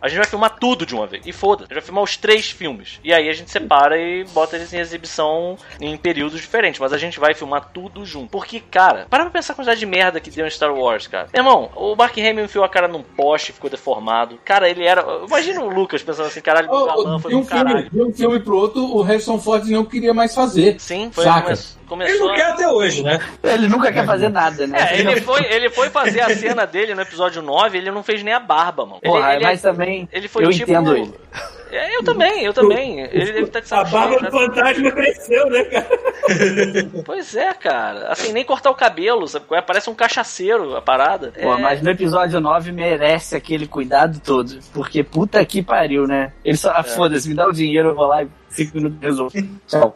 a 0.00 0.08
gente 0.08 0.18
vai 0.18 0.26
filmar 0.26 0.56
tudo 0.58 0.84
de 0.84 0.94
uma 0.96 1.06
vez. 1.06 1.24
E 1.24 1.32
foda, 1.32 1.62
a 1.62 1.64
gente 1.66 1.74
vai 1.74 1.82
filmar 1.82 2.02
os 2.02 2.16
três 2.16 2.50
filmes. 2.50 2.98
E 3.04 3.12
aí 3.12 3.28
a 3.28 3.32
gente 3.32 3.50
separa 3.52 3.96
e 3.96 4.24
bota 4.24 4.56
eles 4.56 4.72
em 4.72 4.78
exibição 4.78 5.56
em 5.80 5.96
períodos 5.96 6.40
diferentes. 6.40 6.80
Mas 6.80 6.92
a 6.92 6.98
gente 6.98 7.20
vai 7.20 7.34
filmar 7.34 7.70
tudo 7.72 8.04
junto. 8.04 8.28
Porque, 8.30 8.58
cara, 8.58 9.06
para 9.08 9.22
pra 9.22 9.30
pensar 9.30 9.52
a 9.52 9.56
quantidade 9.56 9.78
de 9.78 9.86
merda 9.86 10.18
que 10.18 10.28
deu 10.30 10.44
em 10.46 10.50
Star 10.50 10.74
Wars, 10.74 11.06
cara. 11.06 11.28
Irmão, 11.32 11.70
o 11.76 11.94
Mark 11.94 12.18
Hamill 12.18 12.44
enfiou 12.46 12.64
a 12.64 12.68
cara 12.68 12.88
num 12.88 13.02
poste, 13.02 13.52
ficou 13.52 13.70
deformado. 13.70 14.38
Cara, 14.44 14.68
ele 14.68 14.84
era. 14.84 15.04
Imagina 15.26 15.60
o 15.60 15.68
Lucas 15.68 16.02
pensando 16.02 16.26
assim: 16.26 16.40
caralho, 16.40 16.68
o 16.68 16.84
galã 16.86 17.16
Oh, 17.16 17.18
foi 17.20 17.30
de, 17.30 17.36
um 17.36 17.44
caralho. 17.44 17.88
filme, 17.88 17.90
de 17.90 18.02
um 18.02 18.12
filme 18.12 18.40
pro 18.40 18.56
outro, 18.56 18.82
o 18.84 19.02
Harrison 19.02 19.38
Ford 19.38 19.64
não 19.68 19.84
queria 19.84 20.12
mais 20.12 20.34
fazer. 20.34 20.80
Sim, 20.80 21.10
foi 21.12 21.22
Saca? 21.24 21.54
Come- 21.92 22.04
Ele 22.04 22.18
começou. 22.18 22.28
não 22.28 22.34
quer 22.34 22.52
até 22.52 22.68
hoje, 22.68 23.02
né? 23.02 23.18
Ele 23.42 23.68
nunca 23.68 23.92
quer 23.92 24.04
fazer 24.06 24.28
nada, 24.28 24.66
né? 24.66 24.78
É, 24.92 25.00
ele 25.00 25.20
foi, 25.20 25.44
ele 25.44 25.70
foi 25.70 25.90
fazer 25.90 26.20
a 26.20 26.34
cena 26.34 26.66
dele 26.66 26.94
no 26.94 27.02
episódio 27.02 27.42
9, 27.42 27.78
ele 27.78 27.90
não 27.90 28.02
fez 28.02 28.22
nem 28.22 28.34
a 28.34 28.40
barba, 28.40 28.84
mano. 28.84 28.98
Ele, 29.02 29.12
Porra, 29.12 29.34
ele, 29.34 29.44
mas 29.44 29.60
também 29.62 30.08
ele 30.12 30.28
foi 30.28 30.44
eu 30.44 30.50
tipo. 30.50 30.70
entendo 30.70 30.96
ele. 30.96 31.12
É, 31.70 31.96
eu 31.96 32.02
também, 32.04 32.44
eu 32.44 32.52
também. 32.52 33.00
Ele 33.00 33.32
deve 33.32 33.42
estar 33.44 33.60
de 33.60 33.64
A 33.64 33.68
saco 33.68 33.90
barba 33.92 34.08
cheio, 34.18 34.18
do 34.18 34.24
né? 34.24 34.30
fantasma 34.46 34.90
cresceu, 34.92 35.46
né, 35.48 35.64
cara? 35.64 35.88
Pois 37.04 37.34
é, 37.34 37.52
cara. 37.54 38.08
Assim, 38.08 38.32
nem 38.32 38.44
cortar 38.44 38.70
o 38.70 38.74
cabelo, 38.74 39.26
sabe? 39.26 39.46
é? 39.52 39.60
Parece 39.62 39.88
um 39.88 39.94
cachaceiro 39.94 40.76
a 40.76 40.82
parada. 40.82 41.32
Pô, 41.40 41.54
É, 41.54 41.60
mas 41.60 41.80
no 41.82 41.90
episódio 41.90 42.40
9 42.40 42.72
merece 42.72 43.34
aquele 43.34 43.66
cuidado 43.66 44.20
todo. 44.20 44.58
Porque 44.74 45.02
puta 45.02 45.42
que 45.46 45.62
pariu, 45.62 46.06
né? 46.06 46.32
Ele 46.44 46.56
só, 46.56 46.72
ah, 46.74 46.82
foda-se, 46.82 47.28
me 47.28 47.34
dá 47.34 47.46
o 47.48 47.52
dinheiro, 47.52 47.88
eu 47.90 47.94
vou 47.94 48.06
lá 48.06 48.22
e 48.22 48.28
Cinco 48.52 48.76
minutos 48.76 48.98
resolve. 49.00 49.48
Tchau. 49.66 49.94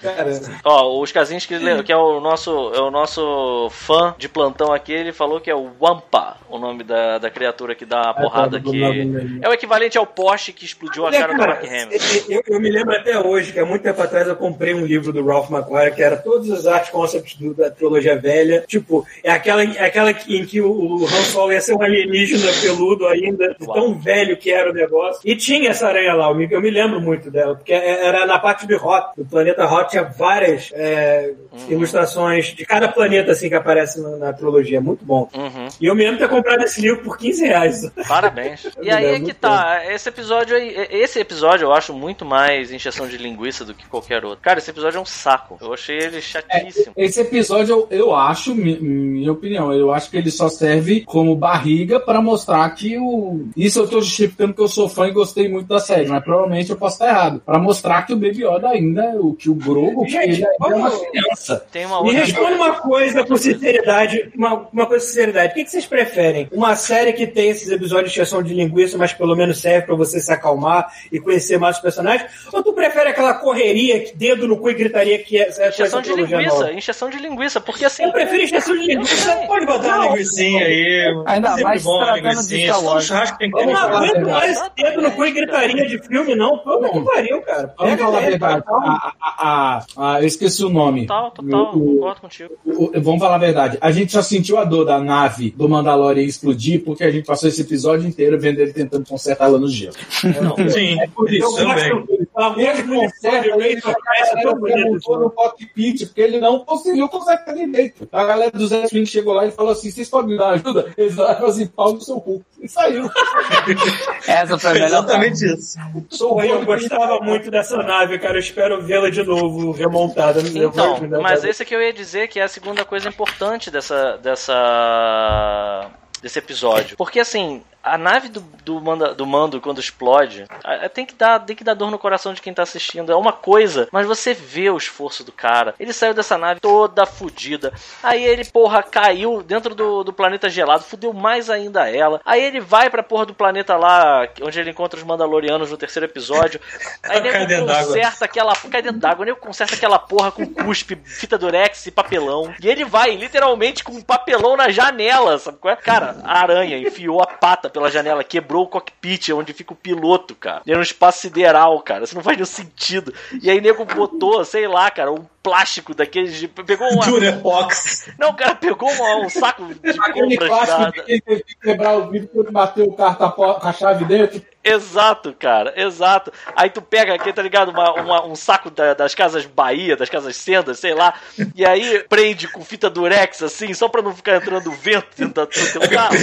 Ó, 0.65 1.01
os 1.01 1.13
casinhos 1.13 1.45
que, 1.47 1.83
que 1.85 1.93
é 1.93 1.97
o 1.97 2.21
nosso 2.21 2.51
é 2.75 2.81
o 2.81 2.91
nosso 2.91 3.69
fã 3.71 4.15
de 4.19 4.29
plantão 4.29 4.73
aqui, 4.73 4.93
ele 4.93 5.13
falou 5.13 5.41
que 5.41 5.51
é 5.51 5.55
o 5.55 5.71
Wampa, 5.81 6.37
o 6.49 6.59
nome 6.59 6.83
da, 6.83 7.19
da 7.19 7.31
criatura 7.31 7.75
que 7.75 7.85
dá 7.85 8.11
a 8.11 8.15
porrada 8.15 8.59
do 8.59 8.71
que 8.71 8.79
nome 8.81 9.05
dele. 9.05 9.39
é 9.43 9.49
o 9.49 9.53
equivalente 9.53 9.99
ao 9.99 10.07
poste 10.07 10.53
que 10.53 10.65
explodiu 10.65 11.07
a 11.07 11.11
cara 11.13 11.33
do 11.35 11.39
Mark 11.39 11.65
Hamill. 11.65 11.99
eu, 12.29 12.43
eu 12.49 12.61
me 12.61 12.71
lembro 12.71 12.95
até 12.97 13.19
hoje 13.19 13.53
que 13.53 13.59
há 13.61 13.67
muito 13.67 13.83
tempo 13.83 14.01
atrás 14.03 14.27
eu 14.27 14.37
comprei 14.37 14.75
um 14.75 14.85
livro 14.87 15.13
do 15.13 15.25
Ralph 15.25 15.51
McQuarrie 15.51 15.95
que 15.95 16.03
era 16.03 16.17
todos 16.17 16.49
os 16.49 16.67
art 16.67 16.91
concepts 16.91 17.37
do- 17.37 17.55
da 17.55 17.71
trilogia 17.71 18.17
velha. 18.19 18.65
Tipo, 18.67 19.07
é 19.23 19.31
aquela, 19.31 19.63
é 19.63 19.85
aquela 19.85 20.13
que- 20.13 20.37
em 20.37 20.45
que 20.45 20.61
o, 20.61 20.71
o 20.71 21.05
Han 21.05 21.23
Solo 21.25 21.53
ia 21.53 21.61
ser 21.61 21.75
um 21.75 21.83
alienígena 21.83 22.51
peludo 22.61 23.07
ainda, 23.07 23.55
de 23.59 23.67
tão 23.67 23.99
velho 23.99 24.37
que 24.37 24.51
era 24.51 24.71
o 24.71 24.75
negócio. 24.75 25.21
E 25.25 25.37
tinha 25.37 25.71
essa 25.71 25.89
aranha 25.89 26.15
lá, 26.15 26.29
eu 26.31 26.35
me, 26.35 26.49
eu 26.51 26.61
me 26.61 26.71
lembro 26.71 27.01
muito 27.01 27.31
dela, 27.31 27.55
porque 27.55 27.73
era 27.73 28.25
na 28.27 28.39
parte 28.47 28.67
de 28.67 28.75
Hot. 28.77 29.09
Do 29.17 29.25
planeta 29.25 29.65
Hot 29.67 29.91
tinha 29.91 30.05
várias 30.05 30.71
é, 30.75 31.33
ilustrações 31.69 32.47
de 32.55 32.65
cada 32.65 32.89
planeta 32.89 33.33
assim 33.33 33.49
que 33.49 33.55
aparece 33.55 34.01
na, 34.01 34.17
na 34.17 34.33
trilogia. 34.33 34.81
Muito 34.81 35.05
bom. 35.05 35.29
Uhum. 35.35 35.69
E 35.81 35.87
eu 35.87 35.95
me 35.95 36.03
lembro 36.05 36.19
de 36.19 36.23
ter 36.25 36.29
comprado 36.35 36.63
esse 36.63 36.81
livro 36.81 37.03
por 37.03 37.19
15 37.19 37.47
reais. 37.47 37.91
Parabéns. 38.07 38.67
E 38.87 38.91
aí 38.91 39.05
é 39.05 39.11
lembro 39.13 39.27
que 39.29 39.35
tá, 39.35 39.83
esse 39.93 40.09
episódio 40.09 40.55
aí, 40.57 40.87
esse 40.91 41.19
episódio 41.19 41.65
eu 41.65 41.73
acho 41.73 41.93
muito 41.93 42.25
mais 42.25 42.71
encheção 42.71 43.09
de 43.09 43.17
linguiça 43.17 43.65
do 43.65 43.75
que 43.75 43.87
qualquer 43.89 44.25
outro. 44.25 44.39
Cara, 44.41 44.59
esse 44.61 44.71
episódio 44.71 44.99
é 44.99 45.01
um 45.01 45.05
saco. 45.07 45.59
Eu 45.61 45.73
achei 45.73 45.97
ele 45.99 46.21
chatíssimo. 46.21 46.93
Esse 46.97 47.21
episódio, 47.21 47.89
eu, 47.91 47.99
eu 47.99 48.15
acho, 48.15 48.55
mi- 48.55 48.79
minha 48.79 49.33
opinião, 49.33 49.73
eu 49.73 49.93
acho 49.93 50.09
que 50.11 50.17
ele 50.17 50.31
só 50.31 50.49
serve 50.49 51.01
como 51.05 51.35
barriga 51.35 51.99
pra 51.99 52.21
mostrar 52.21 52.69
que 52.71 52.97
o. 52.99 53.49
Isso 53.57 53.81
eu 53.81 53.89
tô 53.89 54.01
justificando 54.01 54.55
que 54.55 54.61
eu 54.61 54.69
sou 54.69 54.89
fã 54.89 55.09
e 55.09 55.13
gostei 55.13 55.49
muito 55.49 55.67
da 55.67 55.81
série, 55.81 56.07
mas 56.09 56.23
provavelmente 56.23 56.71
eu 56.71 56.77
posso 56.77 56.95
estar 56.97 57.09
errado. 57.09 57.43
Pra 57.45 57.59
mostrar 57.59 58.03
que 58.03 58.13
o 58.13 58.17
Baby 58.17 58.36
Yoda 58.43 58.69
ainda, 58.69 59.17
o 59.21 59.35
que 59.35 59.49
o 59.49 59.55
Grogu, 59.55 60.05
que 60.05 60.13
Gente, 60.13 60.43
ele 60.43 60.45
é 60.45 60.67
uma 60.67 60.91
criança. 60.91 61.67
Tem 61.71 61.87
uma 61.87 62.03
Me 62.03 62.13
responda 62.13 62.57
uma 62.57 62.75
coisa 62.75 63.25
com 63.25 63.37
sinceridade, 63.37 64.31
uma, 64.35 64.69
uma 64.73 64.87
coisa 64.87 65.05
com 65.05 65.11
sinceridade. 65.11 65.53
O 65.53 65.55
que, 65.55 65.65
que 65.65 65.71
vocês 65.71 65.87
preferem? 65.87 66.49
Uma 66.53 66.77
série 66.77 67.13
que 67.13 67.27
tem 67.27 67.51
esses 67.51 67.71
episódios 67.71 68.13
de 68.13 68.21
exceção 68.21 68.43
de 68.43 68.55
linguiça, 68.55 68.99
mas 68.99 69.13
pelo 69.13 69.35
menos 69.37 69.59
serve 69.59 69.87
pra 69.87 69.95
você 69.95 70.21
se 70.21 70.33
acalmar 70.33 70.93
e 71.11 71.21
conhecer 71.21 71.59
mais 71.59 71.77
os 71.77 71.83
personagens? 71.83 72.31
Ou 72.53 72.63
tu 72.63 72.73
prefere 72.73 73.11
aquela 73.11 73.35
correria, 73.35 74.01
que 74.01 74.17
dedo 74.17 74.47
no 74.47 74.57
cu 74.59 74.71
e 74.71 74.75
gritaria 74.75 75.19
que 75.19 75.39
é, 75.39 75.49
é 75.59 75.69
Encheção 75.69 76.01
de 76.01 76.15
linguiça, 76.15 76.73
encheção 76.73 77.11
de 77.11 77.19
linguiça, 77.19 77.61
porque 77.61 77.85
assim. 77.85 78.05
Eu 78.05 78.13
prefiro 78.13 78.43
exceção 78.43 78.77
de 78.77 78.87
linguiça. 78.87 79.37
Pode 79.47 79.67
botar 79.67 79.97
uma 79.97 80.07
linguicinha 80.09 80.65
aí. 80.65 81.23
Ainda 81.27 81.49
Sempre 81.49 81.65
mais 81.65 81.83
bom 81.83 81.97
uma 81.97 82.13
tratando 82.13 82.47
de. 82.47 82.67
Star 82.67 82.85
Wars. 82.85 83.05
churrasco 83.05 83.39
tem 83.39 83.51
que 83.51 83.57
ter 83.57 83.65
Eu 83.65 83.73
não 83.73 83.77
aguento 83.77 84.29
mais 84.29 84.71
dedo 84.77 85.03
no 85.03 85.13
cu 85.13 85.25
e 85.25 85.33
gritaria 85.33 85.87
de 85.87 85.99
filme, 85.99 86.35
não. 86.35 86.59
Puta 86.59 86.89
que 86.91 87.01
pariu, 87.01 87.43
cara. 87.43 87.75
Vamos 87.79 87.97
Pega 87.97 88.09
verdade. 88.31 88.65
A, 88.67 88.73
a- 88.75 89.15
a- 89.39 89.85
a- 90.15 90.21
eu 90.23 90.27
esqueci 90.27 90.65
o 90.65 90.69
nome. 90.69 91.07
Total, 91.07 91.31
total, 91.31 91.73
concordo 91.73 92.21
contigo. 92.21 92.55
O- 92.65 92.91
Vamos 93.01 93.21
falar 93.21 93.37
a 93.37 93.39
verdade. 93.39 93.79
A 93.81 93.91
gente 93.91 94.13
só 94.13 94.23
sentiu 94.23 94.59
a 94.59 94.65
dor 94.65 94.85
da 94.85 94.99
nave 94.99 95.51
do 95.57 95.69
Mandalorian 95.69 96.23
explodir 96.23 96.83
porque 96.85 97.05
a 97.05 97.11
gente 97.11 97.27
passou 97.27 97.49
esse 97.49 97.61
episódio 97.63 98.07
inteiro 98.09 98.39
vendo 98.39 98.59
ele 98.61 98.73
tentando 98.73 99.07
consertar 99.07 99.47
ela 99.47 99.59
no 99.59 99.69
gelo. 99.69 99.95
Sim, 100.71 101.01
É 101.01 101.07
por 101.09 101.33
Eu 101.33 101.49
isso. 101.49 101.57
também. 101.57 102.05
a 102.37 102.49
voz 102.51 102.79
Ele 102.79 102.83
conserta, 103.01 103.47
ele 103.47 103.73
é 103.79 104.55
perguntou 104.55 105.19
no 105.21 105.31
cockpit, 105.31 106.07
porque 106.07 106.21
ele 106.21 106.41
não 106.41 106.61
conseguiu 106.61 107.09
consertar 107.09 107.55
direito. 107.55 108.09
A 108.13 108.25
galera 108.25 108.51
do 108.51 108.67
Zé 108.67 108.87
Swing 108.89 109.07
chegou 109.07 109.33
lá 109.35 109.47
e 109.47 109.51
falou 109.51 109.73
assim: 109.73 109.91
vocês 109.91 110.09
podem 110.09 110.33
me 110.33 110.39
dar 110.39 110.51
ajuda? 110.51 110.93
Eles 110.97 111.15
falaram 111.15 111.47
assim: 111.47 111.67
pau 111.67 111.93
no 111.93 112.01
seu 112.01 112.21
cu. 112.21 112.43
E 112.61 112.69
saiu. 112.69 113.09
Essa 114.27 114.59
foi 114.59 114.71
a 114.71 114.75
melhor 114.75 114.87
Exatamente 114.89 115.45
isso. 115.45 115.79
Eu 116.21 116.59
bom. 116.61 116.65
gostava 116.65 117.21
muito 117.21 117.51
dessa 117.51 117.77
nave, 117.83 118.16
cara. 118.19 118.37
Eu 118.37 118.41
espero 118.41 118.83
vê-la 118.83 119.11
de 119.11 119.23
novo, 119.23 119.73
remontada. 119.73 120.41
Vou 120.41 120.63
Então, 120.63 120.97
ajudar 120.97 121.21
mas 121.21 121.45
esse 121.45 121.65
que 121.65 121.75
eu 121.75 121.81
ia 121.83 121.93
dizer 121.93 122.29
que 122.29 122.41
é 122.41 122.43
a 122.43 122.49
segunda 122.49 122.85
coisa 122.85 123.09
importante 123.09 123.71
dessa. 123.71 124.19
dessa. 124.19 125.91
desse 126.23 126.39
episódio. 126.39 126.97
Porque 126.97 127.21
assim, 127.21 127.63
a 127.95 127.99
nave 127.99 128.29
do, 128.29 128.41
do, 128.65 128.81
manda, 128.81 129.15
do 129.15 129.27
mando 129.27 129.61
quando 129.61 129.81
explode, 129.81 130.45
a- 130.65 130.87
a- 130.87 130.89
tem 130.89 131.05
que, 131.07 131.15
dar, 131.15 131.41
tem 131.41 131.55
que 131.57 131.65
dar 131.65 131.75
dor 131.75 131.91
no 131.91 131.99
coração 131.99 132.33
de 132.35 132.41
quem 132.43 132.53
tá 132.53 132.63
assistindo. 132.63 133.11
É 133.13 133.17
uma 133.17 133.33
coisa, 133.33 133.89
mas 133.93 134.07
você 134.07 134.35
vê 134.35 134.69
o 134.71 134.77
esforço 134.77 135.23
do 135.25 135.33
cara. 135.33 135.75
Ele 135.79 135.93
saiu 135.93 136.13
dessa 136.15 136.37
nave 136.37 136.61
toda 136.61 137.07
fodida. 137.07 137.73
Aí 138.03 138.25
ele, 138.25 138.45
porra, 138.45 138.83
caiu 138.83 139.43
dentro 139.43 139.75
do, 139.75 140.03
do 140.05 140.13
planeta 140.13 140.49
gelado, 140.51 140.85
fudeu 140.85 141.13
mais 141.13 141.49
ainda 141.51 141.89
ela. 141.91 142.21
Aí 142.25 142.43
ele 142.43 142.61
vai 142.61 142.91
pra 142.91 143.03
porra 143.03 143.27
do 143.27 143.35
planeta 143.35 143.77
lá, 143.77 144.29
onde 144.43 144.59
ele 144.61 144.71
encontra 144.71 144.99
os 144.99 145.05
Mandalorianos 145.05 145.71
no 145.71 145.77
terceiro 145.77 146.07
episódio. 146.07 146.61
Aí 147.03 147.19
ele 147.19 147.31
conserta 147.67 148.25
aquela. 148.25 148.53
Cai 148.71 148.83
dentro 148.83 148.99
d'água, 148.99 149.25
ele 149.25 149.35
conserta 149.37 149.75
aquela 149.75 149.99
porra 149.99 150.33
com 150.33 150.45
cuspe, 150.47 150.97
fita 151.05 151.39
durex 151.39 151.87
e 151.87 151.91
papelão. 151.91 152.53
E 152.61 152.69
ele 152.69 152.85
vai, 152.85 153.15
literalmente, 153.15 153.85
com 153.85 153.93
um 153.93 154.03
papelão 154.03 154.57
na 154.57 154.71
janela, 154.71 155.39
sabe 155.39 155.59
qual 155.59 155.73
é? 155.73 155.77
Cara, 155.77 156.17
a 156.25 156.41
aranha 156.41 156.77
enfiou 156.79 157.23
a 157.23 157.27
pata 157.27 157.71
pela 157.77 157.91
janela, 157.91 158.25
quebrou 158.25 158.65
o 158.65 158.69
cockpit, 158.69 159.29
onde 159.33 159.53
fica 159.53 159.75
o 159.75 159.77
piloto, 159.77 160.35
cara. 160.35 160.63
Era 160.67 160.79
um 160.79 160.83
espaço 160.83 161.21
sideral, 161.21 161.79
cara. 161.83 162.05
Isso 162.05 162.15
não 162.15 162.23
faz 162.23 162.35
nenhum 162.39 162.47
sentido. 162.47 163.13
E 163.43 163.51
aí, 163.51 163.61
nego 163.61 163.85
botou, 163.85 164.43
sei 164.47 164.67
lá, 164.67 164.91
cara, 164.91 165.13
um 165.13 165.27
plástico 165.47 165.95
daqueles. 165.95 166.35
de- 166.35 166.49
Pegou 166.49 166.89
uma. 166.93 167.05
Durepox. 167.07 168.11
Não, 168.19 168.31
o 168.31 168.35
cara 168.35 168.57
pegou 168.57 168.91
uma- 168.91 169.25
um 169.25 169.29
saco 169.29 169.65
de 169.75 169.91
Aquele 170.01 170.37
compras 170.37 170.67
da, 170.69 170.93
quem 170.93 171.21
teve 171.21 171.45
que 171.45 171.55
quebrar 171.55 171.95
o 171.97 172.11
vidro 172.11 172.29
quando 172.33 172.51
bateu 172.51 172.85
o 172.87 172.93
carro 172.97 173.31
com 173.33 173.45
a 173.45 173.73
chave 173.73 174.05
dentro. 174.05 174.43
Exato, 174.69 175.33
cara, 175.39 175.73
exato. 175.77 176.33
Aí 176.57 176.69
tu 176.69 176.83
pega 176.83 177.15
aqui, 177.15 177.33
tá 177.33 177.41
ligado? 177.41 177.69
Uma- 177.71 177.93
uma- 177.93 178.27
um 178.27 178.35
saco 178.35 178.69
da- 178.69 178.95
das 178.95 179.15
casas 179.15 179.47
Bahia, 179.47 179.97
das 179.97 180.09
casas 180.11 180.35
Sendas, 180.35 180.81
sei 180.81 180.93
lá, 180.93 181.15
e 181.55 181.65
aí 181.65 182.01
prende 182.09 182.49
com 182.49 182.65
fita 182.65 182.91
durex, 182.91 183.45
assim, 183.45 183.73
só 183.75 183.89
pra 183.89 184.03
não 184.03 184.13
ficar 184.13 184.35
entrando 184.39 184.73
vento 184.73 185.07
dentro 185.17 185.47
do 185.47 185.73
teu 185.73 185.89
carro. 185.89 186.17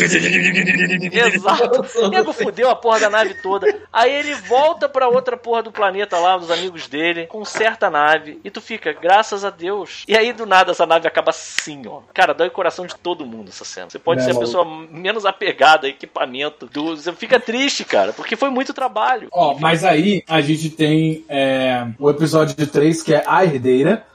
Exato. 1.13 1.85
O 2.01 2.09
nego 2.09 2.33
fudeu 2.33 2.69
a 2.69 2.75
porra 2.75 2.99
da 2.99 3.09
nave 3.09 3.35
toda. 3.35 3.65
Aí 3.93 4.13
ele 4.13 4.33
volta 4.33 4.89
pra 4.89 5.07
outra 5.07 5.37
porra 5.37 5.63
do 5.63 5.71
planeta 5.71 6.17
lá, 6.17 6.37
dos 6.37 6.51
amigos 6.51 6.87
dele, 6.89 7.27
conserta 7.27 7.87
a 7.87 7.89
nave, 7.89 8.41
e 8.43 8.51
tu 8.51 8.59
fica, 8.59 8.91
graças 8.91 9.12
a 9.19 9.49
Deus. 9.49 10.03
E 10.07 10.17
aí 10.17 10.33
do 10.33 10.45
nada 10.45 10.71
essa 10.71 10.85
nave 10.85 11.07
acaba 11.07 11.29
assim, 11.29 11.83
ó. 11.87 12.01
Cara, 12.13 12.33
dói 12.33 12.47
o 12.47 12.51
coração 12.51 12.85
de 12.85 12.95
todo 12.95 13.25
mundo 13.25 13.49
essa 13.49 13.65
cena. 13.65 13.89
Você 13.89 13.99
pode 13.99 14.21
É, 14.21 14.23
ser 14.23 14.31
a 14.31 14.39
pessoa 14.39 14.65
menos 14.89 15.25
apegada 15.25 15.87
a 15.87 15.89
equipamento. 15.89 16.65
Do... 16.65 16.95
Você 16.95 17.11
fica 17.13 17.39
triste, 17.39 17.83
cara, 17.85 18.13
porque 18.13 18.35
foi 18.35 18.49
muito 18.49 18.73
trabalho. 18.73 19.27
Ó, 19.31 19.55
mas 19.59 19.83
aí 19.83 20.23
a 20.27 20.41
gente 20.41 20.69
tem 20.69 21.23
é, 21.29 21.87
o 21.99 22.09
episódio 22.09 22.55
3, 22.67 23.03
que 23.03 23.13
é 23.13 23.23
a 23.27 23.43
herdeira. 23.43 24.05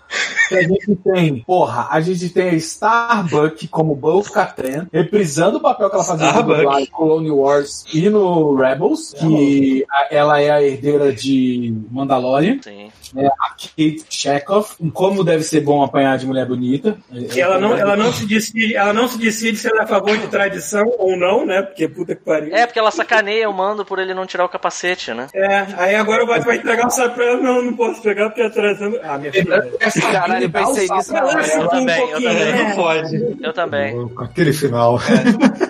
Que 0.48 0.54
a 0.56 0.62
gente 0.62 0.96
tem, 0.96 1.42
porra, 1.46 1.88
a 1.90 2.00
gente 2.00 2.30
tem 2.30 2.48
a 2.50 2.54
Starbuck 2.54 3.68
como 3.68 3.94
Bo 3.94 4.22
Katan, 4.22 4.88
reprisando 4.92 5.58
o 5.58 5.60
papel 5.60 5.90
que 5.90 5.94
ela 5.96 6.04
fazia 6.04 6.26
no 6.32 6.32
Starbuck. 6.54 6.82
em 6.82 6.86
Clone 6.86 7.30
Wars 7.30 7.84
e 7.92 8.08
no 8.08 8.54
Rebels, 8.56 9.12
que 9.18 9.84
a- 9.90 10.08
ela 10.10 10.40
é 10.40 10.50
a 10.50 10.62
herdeira 10.62 11.12
de 11.12 11.74
Mandalorian, 11.90 12.58
Sim. 12.62 12.90
né, 13.12 13.28
a 13.40 13.50
Kate 13.50 14.04
Chekhov, 14.08 14.70
como 14.94 15.22
deve 15.22 15.42
ser 15.42 15.60
bom 15.60 15.82
apanhar 15.82 16.16
de 16.16 16.26
mulher 16.26 16.46
bonita. 16.46 16.96
E 17.12 17.38
ela 17.40 17.58
não, 17.60 17.76
ela, 17.76 17.96
não 17.96 18.10
se 18.12 18.26
decide, 18.26 18.74
ela 18.74 18.92
não 18.94 19.06
se 19.08 19.18
decide 19.18 19.58
se 19.58 19.68
ela 19.68 19.80
é 19.80 19.84
a 19.84 19.86
favor 19.86 20.16
de 20.16 20.26
tradição 20.28 20.90
ou 20.98 21.16
não, 21.16 21.44
né? 21.44 21.60
Porque 21.62 21.86
puta 21.88 22.14
que 22.14 22.22
pariu. 22.24 22.54
É, 22.54 22.64
porque 22.66 22.78
ela 22.78 22.90
sacaneia 22.90 23.48
o 23.50 23.52
mando 23.54 23.84
por 23.84 23.98
ele 23.98 24.14
não 24.14 24.24
tirar 24.26 24.44
o 24.44 24.48
capacete, 24.48 25.12
né? 25.12 25.26
É, 25.34 25.66
aí 25.76 25.94
agora 25.94 26.24
vai, 26.24 26.40
vai 26.40 26.56
entregar 26.56 26.86
o 26.86 26.90
sapo 26.90 27.16
pra 27.16 27.24
ela. 27.26 27.38
Não, 27.42 27.62
não 27.62 27.76
posso 27.76 28.00
pegar 28.00 28.30
porque 28.30 28.40
é 28.42 28.48
tradição. 28.48 28.94
Ah, 29.02 29.18
minha 29.18 29.32
filha. 29.32 29.68
Caralho, 30.00 30.44
eu 30.44 30.50
pensei 30.50 30.88
nisso 30.88 31.16
Ela 31.16 31.26
hora. 31.28 31.42
sentiu 31.44 31.62
um 31.64 31.68
também, 31.68 32.00
eu 32.10 32.12
também. 32.14 32.34
né? 32.34 32.62
Não 32.68 32.76
pode. 32.76 33.36
Eu 33.40 33.52
também. 33.52 34.08
Com 34.08 34.24
aquele 34.24 34.52
final. 34.52 34.98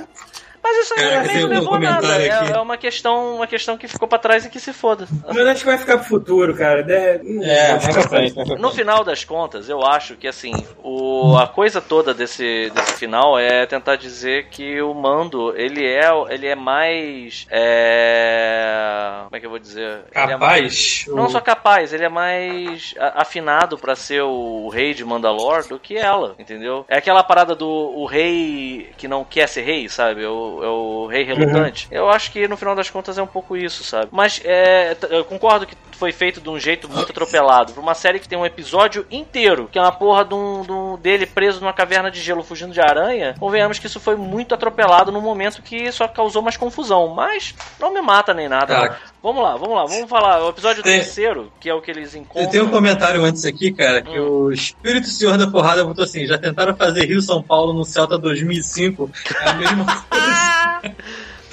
Mas 0.63 0.77
isso 0.85 0.95
aí 0.95 1.01
Caraca, 1.01 1.21
também 1.21 1.33
tem 1.37 1.41
não 1.43 1.49
um 1.49 1.61
levou 1.61 1.79
nada. 1.79 1.97
comentário 1.97 2.33
aqui. 2.35 2.53
É, 2.53 2.57
é 2.57 2.61
uma 2.61 2.77
questão, 2.77 3.37
uma 3.37 3.47
questão 3.47 3.77
que 3.79 3.89
ficou 3.89 4.07
pra 4.09 4.19
trás 4.19 4.45
e 4.45 4.51
que 4.51 4.61
se 4.61 4.73
foda. 4.73 5.07
Mas 5.27 5.47
acho 5.47 5.61
que 5.61 5.67
vai 5.67 5.79
ficar 5.79 5.99
pro 5.99 6.07
futuro, 6.07 6.55
cara. 6.55 6.83
Não- 6.85 7.43
É, 7.45 7.77
vai 7.79 7.87
que 7.87 7.93
pra 7.93 8.03
frente. 8.09 8.35
No 8.59 8.71
final 8.71 9.03
das 9.05 9.25
contas, 9.25 9.69
eu 9.69 9.83
acho 9.85 10.17
que 10.17 10.27
assim, 10.29 10.53
o, 10.83 11.37
a 11.37 11.47
coisa 11.47 11.81
toda 11.81 12.13
desse, 12.13 12.71
desse 12.75 12.93
final 12.95 13.39
é 13.39 13.65
tentar 13.67 13.97
dizer 13.97 14.49
que 14.51 14.81
o 14.83 14.93
mando, 14.95 15.57
ele 15.57 15.85
é, 15.87 16.11
ele 16.31 16.47
é 16.47 16.55
mais. 16.55 17.47
É, 17.51 19.23
como 19.25 19.37
é 19.37 19.41
que 19.41 19.47
eu 19.47 19.51
vou 19.51 19.59
dizer? 19.59 19.83
Ele 20.15 20.25
é 20.25 20.27
Capaz. 20.29 21.05
Não 21.09 21.29
só 21.29 21.41
capaz, 21.41 21.93
ele 21.93 22.05
é 22.05 22.09
mais 22.09 22.95
afinado 23.15 23.79
pra 23.79 23.95
ser 23.97 24.23
o 24.23 24.69
rei 24.69 24.95
de 24.95 25.05
Mandalor 25.05 25.67
do 25.67 25.79
que 25.79 25.97
ela, 25.97 26.35
entendeu? 26.39 26.85
É 26.89 26.99
aquela 26.99 27.23
parada 27.23 27.55
do 27.55 27.69
o 27.69 28.05
rei 28.07 28.91
que 28.97 29.09
não 29.09 29.25
quer 29.25 29.49
ser 29.49 29.63
rei, 29.63 29.89
sabe? 29.89 30.25
É 30.25 30.29
o, 30.49 30.65
é 30.65 30.69
o 30.69 31.07
rei 31.07 31.25
relutante. 31.25 31.87
Eu 31.91 32.09
acho 32.09 32.33
que 32.33 32.49
no 32.49 32.57
final 32.57 32.75
das 32.75 32.91
contas 32.91 33.19
é 33.19 33.23
um 33.23 33.27
pouco 33.27 33.57
isso, 33.57 33.85
sabe? 33.85 34.09
Mas 34.11 34.41
é, 34.45 34.97
eu 35.11 35.25
concordo 35.25 35.67
que 35.67 35.77
foi 35.99 36.13
feito 36.13 36.41
de 36.41 36.49
um 36.49 36.59
jeito 36.59 36.89
muito 36.89 37.11
atropelado, 37.11 37.73
pra 37.73 37.83
uma 37.83 37.95
série 37.95 38.19
que 38.19 38.29
tem 38.29 38.39
um 38.39 38.47
episódio 38.47 39.05
inteiro, 39.11 39.69
que 39.71 39.79
é 39.79 39.83
uma 39.83 39.93
porra 39.93 40.25
de 40.25 40.35
um, 40.35 40.63
de 40.63 40.71
um- 40.73 40.97
dele 40.97 41.27
preso 41.27 41.61
numa 41.61 41.73
caverna 41.73 42.11
de 42.11 42.21
gelo 42.21 42.43
fugindo 42.43 42.73
de 42.73 42.81
aranha, 42.81 43.35
convenhamos 43.39 43.79
que 43.79 43.87
isso 43.87 43.99
foi 44.01 44.17
muito 44.17 44.55
atropelado 44.55 45.11
num 45.13 45.21
momento 45.21 45.61
que 45.63 45.91
só 45.93 46.07
causou 46.09 46.41
mais 46.43 46.57
confusão. 46.57 47.09
Mas 47.09 47.55
não 47.81 47.93
me 47.93 48.01
mata 48.01 48.33
nem 48.33 48.49
nada. 48.49 48.67
Cara. 48.75 48.89
não. 48.91 49.19
Vamos 49.21 49.43
lá, 49.43 49.57
vamos 49.57 49.75
lá, 49.75 49.85
vamos 49.85 50.09
falar. 50.09 50.45
O 50.45 50.51
episódio 50.51 50.83
Tem- 50.83 51.01
terceiro, 51.01 51.53
que 51.61 51.69
é 51.69 51.75
o 51.75 51.83
que 51.83 51.91
eles 51.91 52.15
Eu 52.15 52.21
encontram. 52.21 52.51
tenho 52.51 52.65
um 52.67 52.71
comentário 52.71 53.25
antes 53.25 53.45
aqui, 53.45 53.73
cara, 53.73 54.01
que 54.01 54.19
Hum. 54.19 54.45
o 54.45 54.53
Espírito 54.53 55.09
Senhor 55.09 55.37
da 55.37 55.51
Porrada 55.51 55.85
botou 55.85 56.05
assim: 56.05 56.25
já 56.25 56.39
tentaram 56.39 56.77
fazer 56.77 57.05
Rio 57.07 57.21
São 57.21 57.43
Paulo 57.43 57.73
no 57.73 57.85
Celta 57.85 58.17
2005? 58.17 59.11
É 59.45 59.49
a 59.49 59.53
mesma 59.55 59.85
coisa. 60.09 60.97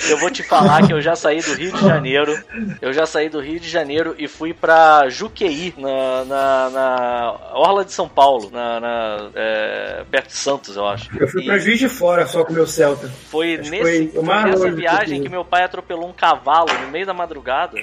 Eu 0.10 0.18
vou 0.18 0.30
te 0.30 0.44
falar 0.44 0.86
que 0.86 0.94
eu 0.94 1.02
já 1.02 1.16
saí 1.16 1.42
do 1.42 1.54
Rio 1.54 1.72
de 1.72 1.82
Janeiro. 1.82 2.44
Eu 2.82 2.94
já 2.94 3.06
saí 3.06 3.30
do 3.30 3.40
Rio 3.40 3.60
de 3.60 3.70
Janeiro 3.70 4.16
e 4.18 4.28
fui 4.28 4.54
pra 4.54 5.10
Juqueí, 5.10 5.74
na, 5.78 6.26
na, 6.26 6.70
na 6.70 7.36
Orla 7.54 7.86
de 7.86 7.92
São 7.92 8.08
Paulo, 8.08 8.50
na, 8.52 8.80
na, 8.80 9.30
é, 9.34 10.04
perto 10.10 10.28
de 10.28 10.38
Santos, 10.38 10.76
eu 10.76 10.88
acho. 10.88 11.10
Eu 11.18 11.28
fui 11.28 11.44
E 11.44 11.46
pra 11.46 11.58
Juiz 11.58 11.80
de 11.80 11.90
Fora 11.90 12.28
só 12.28 12.44
com 12.44 12.52
o 12.52 12.56
meu 12.56 12.68
Celta. 12.68 13.10
foi 13.30 13.56
Acho 13.56 13.72
nesse, 13.72 14.12
foi 14.12 14.44
nessa 14.44 14.72
viagem 14.72 15.22
que 15.22 15.30
meu 15.30 15.46
pai 15.46 15.64
atropelou 15.64 16.08
um 16.08 16.14
cavalo 16.14 16.72
no 16.82 16.88
meio 16.90 17.06
da 17.06 17.14
madrugada. 17.14 17.80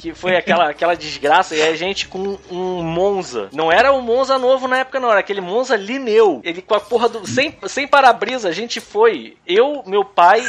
que 0.00 0.14
foi 0.14 0.36
aquela, 0.36 0.70
aquela 0.70 0.96
desgraça 0.96 1.54
e 1.54 1.62
a 1.62 1.76
gente 1.76 2.08
com 2.08 2.38
um 2.50 2.82
Monza. 2.82 3.48
Não 3.52 3.70
era 3.70 3.92
o 3.92 4.00
Monza 4.00 4.38
novo 4.38 4.66
na 4.66 4.78
época, 4.78 4.98
não, 4.98 5.10
era 5.10 5.20
aquele 5.20 5.40
Monza 5.40 5.76
Lineu. 5.76 6.40
Ele 6.42 6.62
com 6.62 6.74
a 6.74 6.80
porra 6.80 7.08
do. 7.08 7.26
Sem, 7.26 7.54
sem 7.66 7.86
para-brisa, 7.86 8.48
a 8.48 8.52
gente 8.52 8.80
foi. 8.80 9.36
Eu, 9.46 9.82
meu 9.86 10.04
pai. 10.04 10.42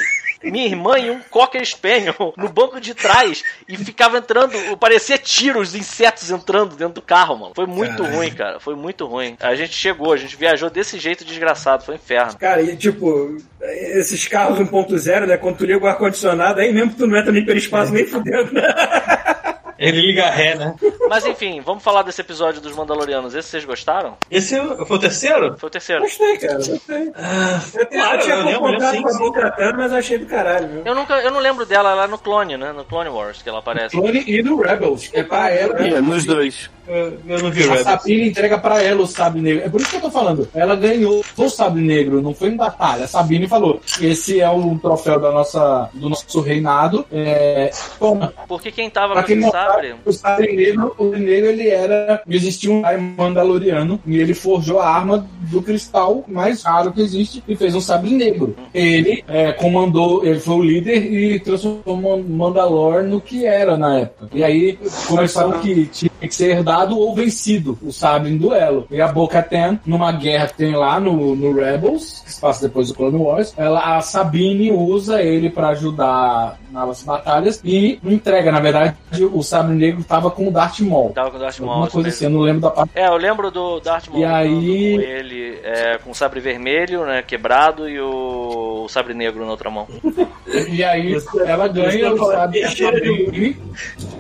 Minha 0.43 0.65
irmã 0.65 0.97
e 0.99 1.09
um 1.09 1.19
Cocker 1.29 1.65
Spaniel 1.65 2.33
no 2.37 2.49
banco 2.49 2.79
de 2.79 2.93
trás 2.93 3.43
e 3.67 3.77
ficava 3.77 4.17
entrando, 4.17 4.53
parecia 4.77 5.17
tiros 5.17 5.71
de 5.71 5.79
insetos 5.79 6.29
entrando 6.29 6.75
dentro 6.75 6.95
do 6.95 7.01
carro, 7.01 7.37
mano. 7.37 7.53
Foi 7.55 7.65
muito 7.65 7.97
Caralho. 7.97 8.15
ruim, 8.15 8.31
cara. 8.31 8.59
Foi 8.59 8.75
muito 8.75 9.05
ruim. 9.05 9.35
A 9.39 9.55
gente 9.55 9.73
chegou, 9.73 10.13
a 10.13 10.17
gente 10.17 10.35
viajou 10.35 10.69
desse 10.69 10.99
jeito 10.99 11.25
desgraçado, 11.25 11.83
foi 11.83 11.95
um 11.95 11.97
inferno. 11.97 12.37
Cara, 12.37 12.61
e 12.61 12.75
tipo, 12.75 13.37
esses 13.61 14.27
carros 14.27 14.59
1.0, 14.59 15.25
né? 15.27 15.37
Quando 15.37 15.57
tu 15.57 15.65
liga 15.65 15.83
o 15.83 15.87
ar-condicionado, 15.87 16.59
aí 16.59 16.71
mesmo 16.73 16.93
tu 16.93 17.07
não 17.07 17.17
entra 17.17 17.31
nem 17.31 17.45
pelo 17.45 17.57
espaço 17.57 17.91
nem 17.91 18.05
fudendo, 18.05 18.53
né? 18.53 18.63
Ele 19.79 20.01
liga 20.01 20.29
ré, 20.29 20.55
né? 20.55 20.75
Mas 21.09 21.25
enfim, 21.25 21.61
vamos 21.61 21.83
falar 21.83 22.01
desse 22.03 22.21
episódio 22.21 22.59
dos 22.61 22.75
Mandalorianos. 22.75 23.35
Esse 23.35 23.49
vocês 23.49 23.65
gostaram? 23.65 24.17
Esse 24.29 24.59
foi 24.85 24.97
o 24.97 24.99
terceiro? 24.99 25.55
Foi 25.57 25.67
o 25.67 25.71
terceiro. 25.71 26.01
Gostei, 26.01 26.37
cara, 26.37 26.55
gostei. 26.55 27.11
Ah, 27.15 27.59
Eu, 27.75 27.85
tenho- 27.85 28.01
claro, 28.03 28.17
eu 28.19 28.23
tinha 28.23 28.43
concordado 28.55 28.95
sim, 28.95 29.01
com 29.01 29.07
a 29.09 29.11
sim. 29.11 29.17
boca 29.19 29.39
tratando, 29.39 29.77
mas 29.77 29.93
achei 29.93 30.17
do 30.17 30.25
caralho, 30.25 30.67
viu? 30.67 30.81
Eu 30.85 30.95
nunca, 30.95 31.13
eu 31.15 31.31
não 31.31 31.39
lembro 31.39 31.65
dela, 31.65 31.91
ela 31.91 32.03
é 32.05 32.07
no 32.07 32.17
Clone, 32.17 32.57
né? 32.57 32.71
No 32.71 32.83
Clone 32.83 33.09
Wars 33.09 33.41
que 33.41 33.49
ela 33.49 33.59
aparece. 33.59 33.95
Clone 33.95 34.23
e 34.27 34.41
do 34.41 34.57
Rebels, 34.61 35.07
que 35.07 35.17
é 35.19 35.23
pra 35.23 35.49
ela. 35.51 35.75
É, 35.79 36.01
nos 36.01 36.25
dois. 36.25 36.69
Eu, 36.87 37.19
eu 37.27 37.39
não 37.43 37.51
vi 37.51 37.63
o 37.63 37.71
A 37.71 37.75
Rebels. 37.75 37.83
Sabine 37.83 38.29
entrega 38.29 38.57
pra 38.57 38.81
ela 38.81 39.01
o 39.01 39.07
sabre 39.07 39.41
negro. 39.41 39.65
É 39.65 39.69
por 39.69 39.81
isso 39.81 39.89
que 39.89 39.97
eu 39.97 40.01
tô 40.01 40.09
falando. 40.09 40.47
Ela 40.55 40.75
ganhou 40.75 41.23
o 41.37 41.49
sabre 41.49 41.81
negro, 41.81 42.21
não 42.21 42.33
foi 42.33 42.47
em 42.49 42.55
batalha. 42.55 43.03
A 43.03 43.07
Sabine 43.07 43.47
falou: 43.47 43.81
esse 44.01 44.39
é 44.39 44.49
o 44.49 44.77
troféu 44.79 45.19
da 45.19 45.31
nossa, 45.31 45.89
do 45.93 46.09
nosso 46.09 46.39
reinado. 46.41 47.05
É, 47.11 47.71
toma. 47.99 48.33
Porque 48.47 48.71
quem 48.71 48.89
tava 48.89 49.13
Pra 49.13 49.21
com 49.23 49.27
quem 49.27 49.39
esse 49.39 49.51
sabre. 49.67 49.89
sabe, 49.89 50.01
o 50.05 50.13
sabre 50.13 50.55
negro, 50.55 50.95
o 50.97 51.03
sabre 51.03 51.19
negro 51.19 51.49
ele 51.49 51.69
era. 51.69 52.21
Existia 52.29 52.71
um 52.71 52.83
mandaloriano 53.17 53.99
e 54.05 54.17
ele 54.17 54.33
forjou 54.33 54.79
a 54.79 54.89
arma 54.89 55.27
do 55.51 55.61
cristal 55.61 56.23
mais 56.27 56.63
raro 56.63 56.91
que 56.91 57.01
existe 57.01 57.43
e 57.47 57.55
fez 57.55 57.75
um 57.75 57.81
sabre 57.81 58.11
negro. 58.11 58.55
Ele 58.73 59.23
é, 59.27 59.51
comandou, 59.53 60.25
ele 60.25 60.39
foi 60.39 60.55
o 60.55 60.63
líder 60.63 61.11
e 61.11 61.39
transformou 61.39 62.23
Mandalor 62.23 63.03
no 63.03 63.21
que 63.21 63.45
era 63.45 63.77
na 63.77 63.99
época. 63.99 64.29
E 64.33 64.43
aí 64.43 64.77
começaram 65.07 65.59
que 65.59 65.85
tinha 65.87 66.11
que 66.19 66.35
ser 66.35 66.57
herdado 66.57 66.97
ou 66.97 67.15
vencido 67.15 67.77
o 67.81 67.91
sabre 67.91 68.31
em 68.31 68.37
duelo. 68.37 68.87
E 68.91 69.01
a 69.01 69.07
Boca 69.07 69.41
Ten, 69.41 69.79
numa 69.85 70.11
guerra 70.11 70.47
que 70.47 70.57
tem 70.57 70.75
lá 70.75 70.99
no, 70.99 71.35
no 71.35 71.53
Rebels, 71.53 72.21
que 72.25 72.33
se 72.33 72.41
passa 72.41 72.67
depois 72.67 72.87
do 72.89 72.95
Clone 72.95 73.17
Wars, 73.17 73.53
ela, 73.57 73.97
a 73.97 74.01
Sabine 74.01 74.71
usa 74.71 75.21
ele 75.21 75.49
pra 75.49 75.69
ajudar 75.69 76.57
nas 76.71 77.03
batalhas 77.03 77.61
e 77.63 77.99
entrega, 78.03 78.51
na 78.51 78.59
verdade, 78.59 78.95
o 79.33 79.41
sabre 79.41 79.73
negro 79.75 80.03
tava 80.03 80.29
com 80.29 80.47
o 80.47 80.51
Darth 80.51 80.79
Maul. 80.81 81.11
Tava 81.11 81.31
com 81.31 81.37
o 81.37 81.39
Darth 81.39 81.59
Maul. 81.59 81.71
Alguma 81.71 81.89
coisa 81.89 82.07
mesmo. 82.07 82.15
assim, 82.17 82.25
eu 82.25 82.29
não 82.31 82.41
lembro 82.41 82.61
da 82.61 82.69
parte. 82.71 82.91
É, 82.95 83.07
eu 83.07 83.17
lembro 83.17 83.49
do 83.51 83.79
Darth 83.79 84.07
Maul 84.09 84.19
E 84.21 84.25
aí- 84.25 84.95
com 84.95 85.01
ele 85.01 85.59
é, 85.63 85.97
com 85.99 86.11
o 86.11 86.15
sabre 86.15 86.39
vermelho, 86.39 87.05
né? 87.05 87.21
Quebrado 87.21 87.87
e 87.89 87.99
o, 87.99 88.76
o 88.87 88.89
sabre 88.89 89.13
negro 89.13 89.45
na 89.45 89.51
outra 89.51 89.69
mão. 89.69 89.87
E 90.69 90.81
aí 90.81 91.13
ela 91.45 91.67
ganha 91.67 92.13
o 92.13 92.17
sabre 92.17 92.61
da 92.61 92.69
Sabine. 92.71 93.57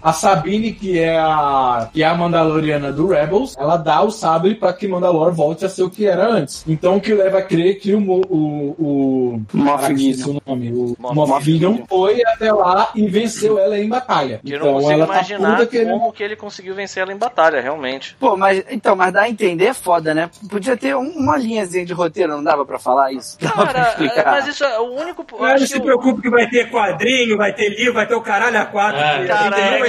A 0.01 0.11
Sabine, 0.13 0.73
que 0.73 0.99
é 0.99 1.17
a, 1.17 1.89
que 1.93 2.03
é 2.03 2.05
a 2.05 2.13
Mandaloriana 2.13 2.91
do 2.91 3.07
Rebels, 3.07 3.55
ela 3.57 3.77
dá 3.77 4.01
o 4.01 4.11
sabre 4.11 4.53
pra 4.55 4.73
que 4.73 4.87
Mandalor 4.87 5.31
volte 5.33 5.65
a 5.65 5.69
ser 5.69 5.83
o 5.83 5.89
que 5.89 6.05
era 6.05 6.27
antes. 6.29 6.63
Então 6.67 6.97
o 6.97 7.01
que 7.01 7.13
leva 7.13 7.39
a 7.39 7.41
crer 7.41 7.79
que 7.79 7.93
o, 7.95 7.99
o, 8.01 8.75
o 8.77 9.41
Moff 9.53 9.95
Gideon. 9.97 10.37
o 10.37 10.41
nome, 10.49 10.71
o 10.73 10.95
Moff 10.99 11.45
foi 11.87 12.21
até 12.25 12.51
lá 12.51 12.89
e 12.93 13.07
venceu 13.07 13.57
ela 13.57 13.77
em 13.79 13.87
batalha. 13.87 14.41
Que 14.45 14.51
eu 14.53 14.59
não 14.59 14.65
Então 14.67 14.73
consigo 14.81 14.91
ela 14.91 15.07
tá 15.07 15.13
imaginar 15.13 15.65
querendo 15.67 15.91
como 15.99 16.13
que 16.13 16.23
ele 16.23 16.35
conseguiu 16.35 16.75
vencer 16.75 17.03
ela 17.03 17.13
em 17.13 17.17
batalha, 17.17 17.61
realmente. 17.61 18.15
Pô, 18.19 18.35
mas 18.35 18.63
então, 18.69 18.95
mas 18.95 19.13
dá 19.13 19.21
a 19.21 19.29
entender 19.29 19.67
é 19.67 19.73
foda, 19.73 20.13
né? 20.13 20.29
Podia 20.49 20.75
ter 20.77 20.95
um- 20.95 21.09
uma 21.17 21.37
linhazinha 21.37 21.85
de 21.85 21.93
roteiro, 21.93 22.33
não 22.33 22.43
dava 22.43 22.65
pra 22.65 22.77
falar 22.77 23.11
isso? 23.13 23.37
Dava 23.39 23.65
pra 23.65 23.73
Cara, 23.73 23.89
explicar. 23.89 24.25
mas 24.25 24.47
isso 24.47 24.56
é 24.63 24.79
o 24.79 24.83
único. 24.93 25.25
não 25.39 25.55
que 25.55 25.67
se 25.67 25.79
preocupe 25.79 26.21
que 26.21 26.29
vai 26.29 26.47
ter 26.49 26.69
quadrinho, 26.69 27.37
vai 27.37 27.53
ter 27.53 27.69
livro, 27.69 27.93
vai 27.93 28.05
ter 28.07 28.15
o 28.15 28.21
caralho 28.21 28.59
a 28.59 28.65
quatro. 28.65 28.99
Ah, 29.01 29.17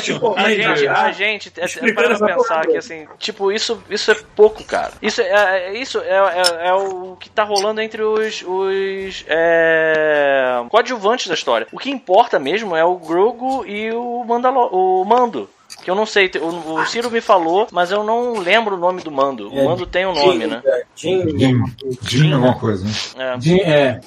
ter, 0.00 0.18
pô, 0.18 0.34
a 0.36 0.48
gente, 0.50 0.56
viajar. 0.56 1.04
a 1.06 1.12
gente, 1.12 1.52
é, 1.56 1.62
é, 1.62 1.64
Explicando 1.64 2.18
para 2.18 2.26
pensar 2.36 2.54
porra 2.60 2.66
que 2.66 2.76
assim, 2.76 3.06
tipo, 3.18 3.50
isso, 3.52 3.82
isso 3.90 4.10
é 4.10 4.16
pouco, 4.36 4.62
cara. 4.64 4.92
Isso 5.02 5.20
é, 5.20 5.26
é- 5.68 5.78
isso 5.78 5.98
é, 6.00 6.08
é- 6.64 6.68
é 6.68 6.72
o 6.74 7.16
que 7.18 7.28
tá 7.30 7.42
rolando 7.44 7.80
entre 7.80 8.02
os, 8.02 8.42
os 8.46 9.24
é, 9.28 10.62
coadjuvantes 10.68 11.26
da 11.28 11.34
história. 11.34 11.66
O 11.72 11.78
que 11.78 11.90
importa 11.90 12.38
mesmo 12.38 12.74
é 12.76 12.84
o 12.84 12.96
Grogu 12.96 13.64
e 13.66 13.90
o, 13.92 14.24
Mandalo 14.24 14.68
o 14.72 15.04
Mando. 15.04 15.48
Que 15.84 15.90
eu 15.90 15.94
não 15.94 16.06
sei, 16.06 16.30
o, 16.40 16.74
o 16.80 16.86
Ciro 16.86 17.10
me 17.10 17.20
falou, 17.20 17.68
mas 17.70 17.90
eu 17.92 18.02
não 18.02 18.38
lembro 18.38 18.74
o 18.74 18.78
nome 18.78 19.02
do 19.02 19.12
Mando. 19.12 19.50
O 19.52 19.58
É, 19.58 19.64
Mando 19.64 19.86
tem 19.86 20.06
um 20.06 20.14
nome, 20.14 20.46
né? 20.46 20.62
Jim, 20.96 21.38
Jim, 21.38 21.62
Jim 22.02 22.32
alguma 22.32 22.58
coisa. 22.58 22.84
né? 23.16 23.34
É. 23.34 23.36
de- 23.36 23.60
é, 23.60 24.00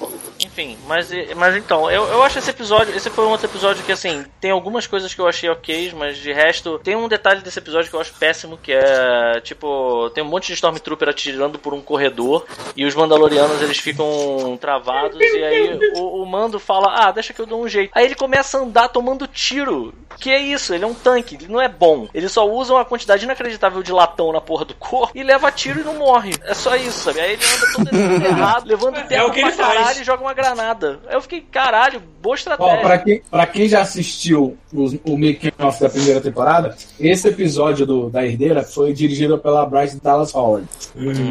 Enfim, 0.52 0.76
mas, 0.86 1.10
mas 1.34 1.56
então, 1.56 1.90
eu, 1.90 2.04
eu 2.08 2.22
acho 2.22 2.38
esse 2.38 2.50
episódio. 2.50 2.94
Esse 2.94 3.08
foi 3.08 3.24
um 3.24 3.30
outro 3.30 3.46
episódio 3.46 3.82
que, 3.82 3.92
assim, 3.92 4.22
tem 4.38 4.50
algumas 4.50 4.86
coisas 4.86 5.14
que 5.14 5.20
eu 5.20 5.26
achei 5.26 5.48
ok, 5.48 5.92
mas 5.96 6.18
de 6.18 6.30
resto, 6.30 6.78
tem 6.78 6.94
um 6.94 7.08
detalhe 7.08 7.40
desse 7.40 7.58
episódio 7.58 7.88
que 7.88 7.96
eu 7.96 8.00
acho 8.00 8.12
péssimo, 8.14 8.58
que 8.58 8.70
é 8.70 9.40
tipo, 9.40 10.10
tem 10.10 10.22
um 10.22 10.28
monte 10.28 10.48
de 10.48 10.52
Stormtrooper 10.52 11.08
atirando 11.08 11.58
por 11.58 11.72
um 11.72 11.80
corredor 11.80 12.44
e 12.76 12.84
os 12.84 12.94
Mandalorianos 12.94 13.62
eles 13.62 13.78
ficam 13.78 14.58
travados 14.60 15.18
e 15.18 15.42
aí 15.42 15.78
o, 15.96 16.22
o 16.22 16.26
Mando 16.26 16.58
fala: 16.58 17.06
Ah, 17.06 17.10
deixa 17.12 17.32
que 17.32 17.40
eu 17.40 17.46
dou 17.46 17.62
um 17.62 17.68
jeito. 17.68 17.90
Aí 17.94 18.04
ele 18.04 18.14
começa 18.14 18.58
a 18.58 18.60
andar 18.60 18.88
tomando 18.88 19.26
tiro. 19.26 19.94
Que 20.18 20.30
é 20.30 20.38
isso? 20.38 20.74
Ele 20.74 20.84
é 20.84 20.86
um 20.86 20.94
tanque, 20.94 21.36
ele 21.36 21.48
não 21.48 21.60
é 21.60 21.68
bom. 21.68 22.06
Ele 22.12 22.28
só 22.28 22.46
usa 22.46 22.74
uma 22.74 22.84
quantidade 22.84 23.24
inacreditável 23.24 23.82
de 23.82 23.90
latão 23.90 24.30
na 24.32 24.40
porra 24.40 24.64
do 24.64 24.74
corpo 24.74 25.16
e 25.16 25.22
leva 25.22 25.50
tiro 25.50 25.80
e 25.80 25.84
não 25.84 25.94
morre. 25.94 26.34
É 26.44 26.54
só 26.54 26.76
isso, 26.76 27.00
sabe? 27.00 27.20
Aí 27.20 27.32
ele 27.32 27.42
anda 27.44 27.72
todo 27.72 27.96
errado, 28.26 28.66
levando 28.66 29.02
terra 29.08 29.26
o 29.26 29.30
que 29.32 29.40
pra 29.40 29.48
ele 29.48 29.56
faz. 29.56 29.74
caralho 29.74 30.00
e 30.00 30.04
joga 30.04 30.22
uma 30.22 30.34
granada. 30.42 30.98
Aí 31.08 31.14
eu 31.14 31.22
fiquei, 31.22 31.40
caralho, 31.40 32.02
boa 32.20 32.32
Ó, 32.32 32.36
estratégia. 32.36 32.80
pra, 32.80 32.98
quem, 32.98 33.22
pra 33.30 33.46
quem 33.46 33.68
já 33.68 33.80
assistiu 33.82 34.56
os- 34.72 34.94
o 35.04 35.16
making 35.16 35.52
off 35.58 35.80
da 35.80 35.88
primeira 35.88 36.20
temporada, 36.20 36.76
esse 36.98 37.28
episódio 37.28 37.86
do, 37.86 38.10
da 38.10 38.24
Herdeira 38.24 38.62
foi 38.62 38.92
dirigido 38.92 39.38
pela 39.38 39.64
Bryce 39.66 40.00
Dallas 40.02 40.34
Howard, 40.34 40.66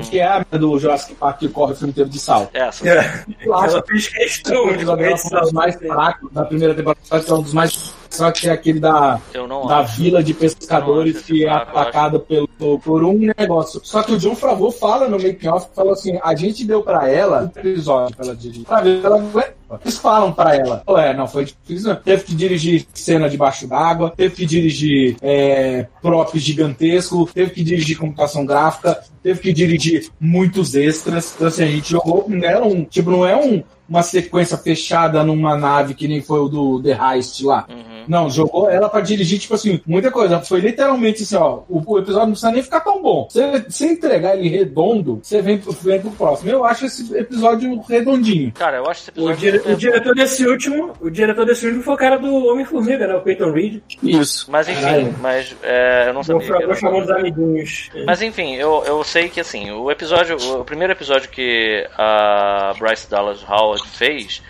que 0.09 0.19
é 0.19 0.25
a 0.25 0.43
do 0.57 0.77
Jurassic 0.79 1.15
Park 1.15 1.39
que 1.39 1.49
corre 1.49 1.73
o 1.73 1.75
filme 1.75 1.91
inteiro 1.91 2.09
de 2.09 2.19
sal. 2.19 2.49
Essa. 2.53 2.87
É, 2.87 3.23
Eu 3.43 3.53
acho 3.55 3.81
que 3.83 3.99
foi 4.47 4.57
um 4.57 5.41
dos 5.41 5.51
mais 5.51 5.75
fracos 5.75 6.31
da 6.31 6.45
primeira 6.45 6.73
temporada, 6.73 6.99
que 7.23 7.31
é 7.31 7.33
um 7.33 7.41
dos 7.41 7.53
mais 7.53 7.93
só 8.11 8.29
que 8.31 8.47
é 8.47 8.51
aquele 8.51 8.79
da, 8.79 9.19
da 9.67 9.79
acho. 9.79 10.01
vila 10.01 10.21
de 10.21 10.33
pescadores 10.33 11.21
que 11.21 11.45
é 11.45 11.49
atacada 11.49 12.19
pelo, 12.19 12.47
por 12.83 13.03
um 13.03 13.31
negócio. 13.37 13.79
Só 13.83 14.03
que 14.03 14.11
o 14.11 14.17
John 14.17 14.35
Favreau 14.35 14.71
fala 14.71 15.07
no 15.07 15.17
making 15.17 15.47
off, 15.47 15.69
falou 15.73 15.93
assim, 15.93 16.19
a 16.21 16.35
gente 16.35 16.65
deu 16.65 16.83
pra 16.83 17.09
ela 17.09 17.51
um 17.55 17.59
episódio 17.59 18.15
pra 18.15 18.25
ela 18.25 18.35
dirigir, 18.35 18.65
pra 18.65 18.81
ver 18.81 19.03
ela 19.03 19.15
aguenta. 19.15 19.61
Eles 19.85 19.97
falam 19.97 20.33
pra 20.33 20.53
ela, 20.53 20.83
ué, 20.89 21.13
não 21.13 21.27
foi 21.27 21.45
difícil, 21.45 21.89
não. 21.89 21.95
teve 21.95 22.23
que 22.23 22.35
dirigir 22.35 22.85
cena 22.93 23.29
debaixo 23.29 23.65
d'água, 23.65 24.13
teve 24.15 24.35
que 24.35 24.45
dirigir 24.45 25.15
é, 25.21 25.87
prop 26.01 26.37
gigantesco, 26.37 27.29
teve 27.33 27.51
que 27.51 27.63
dirigir 27.63 27.97
computação 27.97 28.45
gráfica, 28.45 29.01
teve 29.23 29.39
que 29.39 29.53
dirigir 29.53 30.09
muitos 30.19 30.75
extras. 30.75 31.33
Então 31.33 31.47
assim, 31.47 31.63
a 31.63 31.67
gente 31.67 31.89
jogou, 31.89 32.25
não 32.27 32.45
era 32.45 32.65
um, 32.65 32.83
tipo, 32.83 33.09
não 33.11 33.25
é 33.25 33.37
um, 33.37 33.63
uma 33.91 34.01
sequência 34.03 34.57
fechada 34.57 35.21
numa 35.21 35.57
nave 35.57 35.93
que 35.93 36.07
nem 36.07 36.21
foi 36.21 36.39
o 36.39 36.47
do 36.47 36.81
The 36.81 36.97
Heist 36.97 37.43
lá. 37.43 37.65
Uhum. 37.69 38.05
Não, 38.07 38.29
jogou 38.29 38.69
ela 38.69 38.87
pra 38.89 39.01
dirigir, 39.01 39.37
tipo 39.37 39.53
assim, 39.53 39.79
muita 39.85 40.09
coisa. 40.09 40.39
Foi 40.39 40.59
literalmente 40.61 41.23
assim, 41.23 41.35
ó. 41.35 41.59
O, 41.69 41.83
o 41.85 41.99
episódio 41.99 42.27
não 42.27 42.31
precisa 42.31 42.51
nem 42.51 42.63
ficar 42.63 42.79
tão 42.79 43.01
bom. 43.01 43.27
Você, 43.29 43.65
se 43.69 43.85
entregar 43.85 44.35
ele 44.37 44.47
redondo, 44.49 45.19
você 45.21 45.41
vem, 45.41 45.57
pro- 45.57 45.71
vem 45.73 45.99
pro 46.01 46.09
próximo. 46.11 46.49
Eu 46.49 46.63
acho 46.63 46.85
esse 46.85 47.15
episódio 47.15 47.79
redondinho. 47.87 48.51
Cara, 48.53 48.77
eu 48.77 48.89
acho 48.89 49.01
esse 49.01 49.09
O, 49.11 49.29
episódio. 49.29 49.37
dire- 49.37 49.57
super 49.59 49.73
o 49.73 49.77
diretor 49.77 50.15
desse 50.15 50.47
último, 50.47 50.93
o 51.01 51.09
diretor 51.09 51.45
desse 51.45 51.65
último 51.65 51.83
foi 51.83 51.93
o 51.93 51.97
cara 51.97 52.17
do 52.17 52.33
Homem-Formiga, 52.47 53.05
né? 53.07 53.13
O 53.15 53.21
Peyton 53.21 53.51
Reed. 53.51 53.81
Isso. 54.01 54.47
Mas 54.49 54.67
enfim, 54.69 54.81
Caralho. 54.81 55.15
mas 55.21 55.55
é, 55.61 56.05
eu 56.07 56.13
não 56.13 56.23
Vou, 56.23 56.41
sabia. 56.41 56.45
que 56.47 56.51
vou 56.53 56.71
era- 56.71 56.75
chamar 56.79 57.03
os 57.03 57.09
amiguinhos. 57.11 57.89
Mas 58.05 58.21
enfim, 58.21 58.55
eu, 58.55 58.83
eu 58.87 59.03
sei 59.03 59.27
que 59.29 59.39
assim, 59.41 59.69
o 59.69 59.91
episódio, 59.91 60.37
o 60.59 60.63
primeiro 60.65 60.93
episódio 60.93 61.29
que 61.29 61.85
a 61.97 62.73
Bryce 62.79 63.09
Dallas 63.09 63.43
Howard 63.47 63.80
fez, 63.87 64.41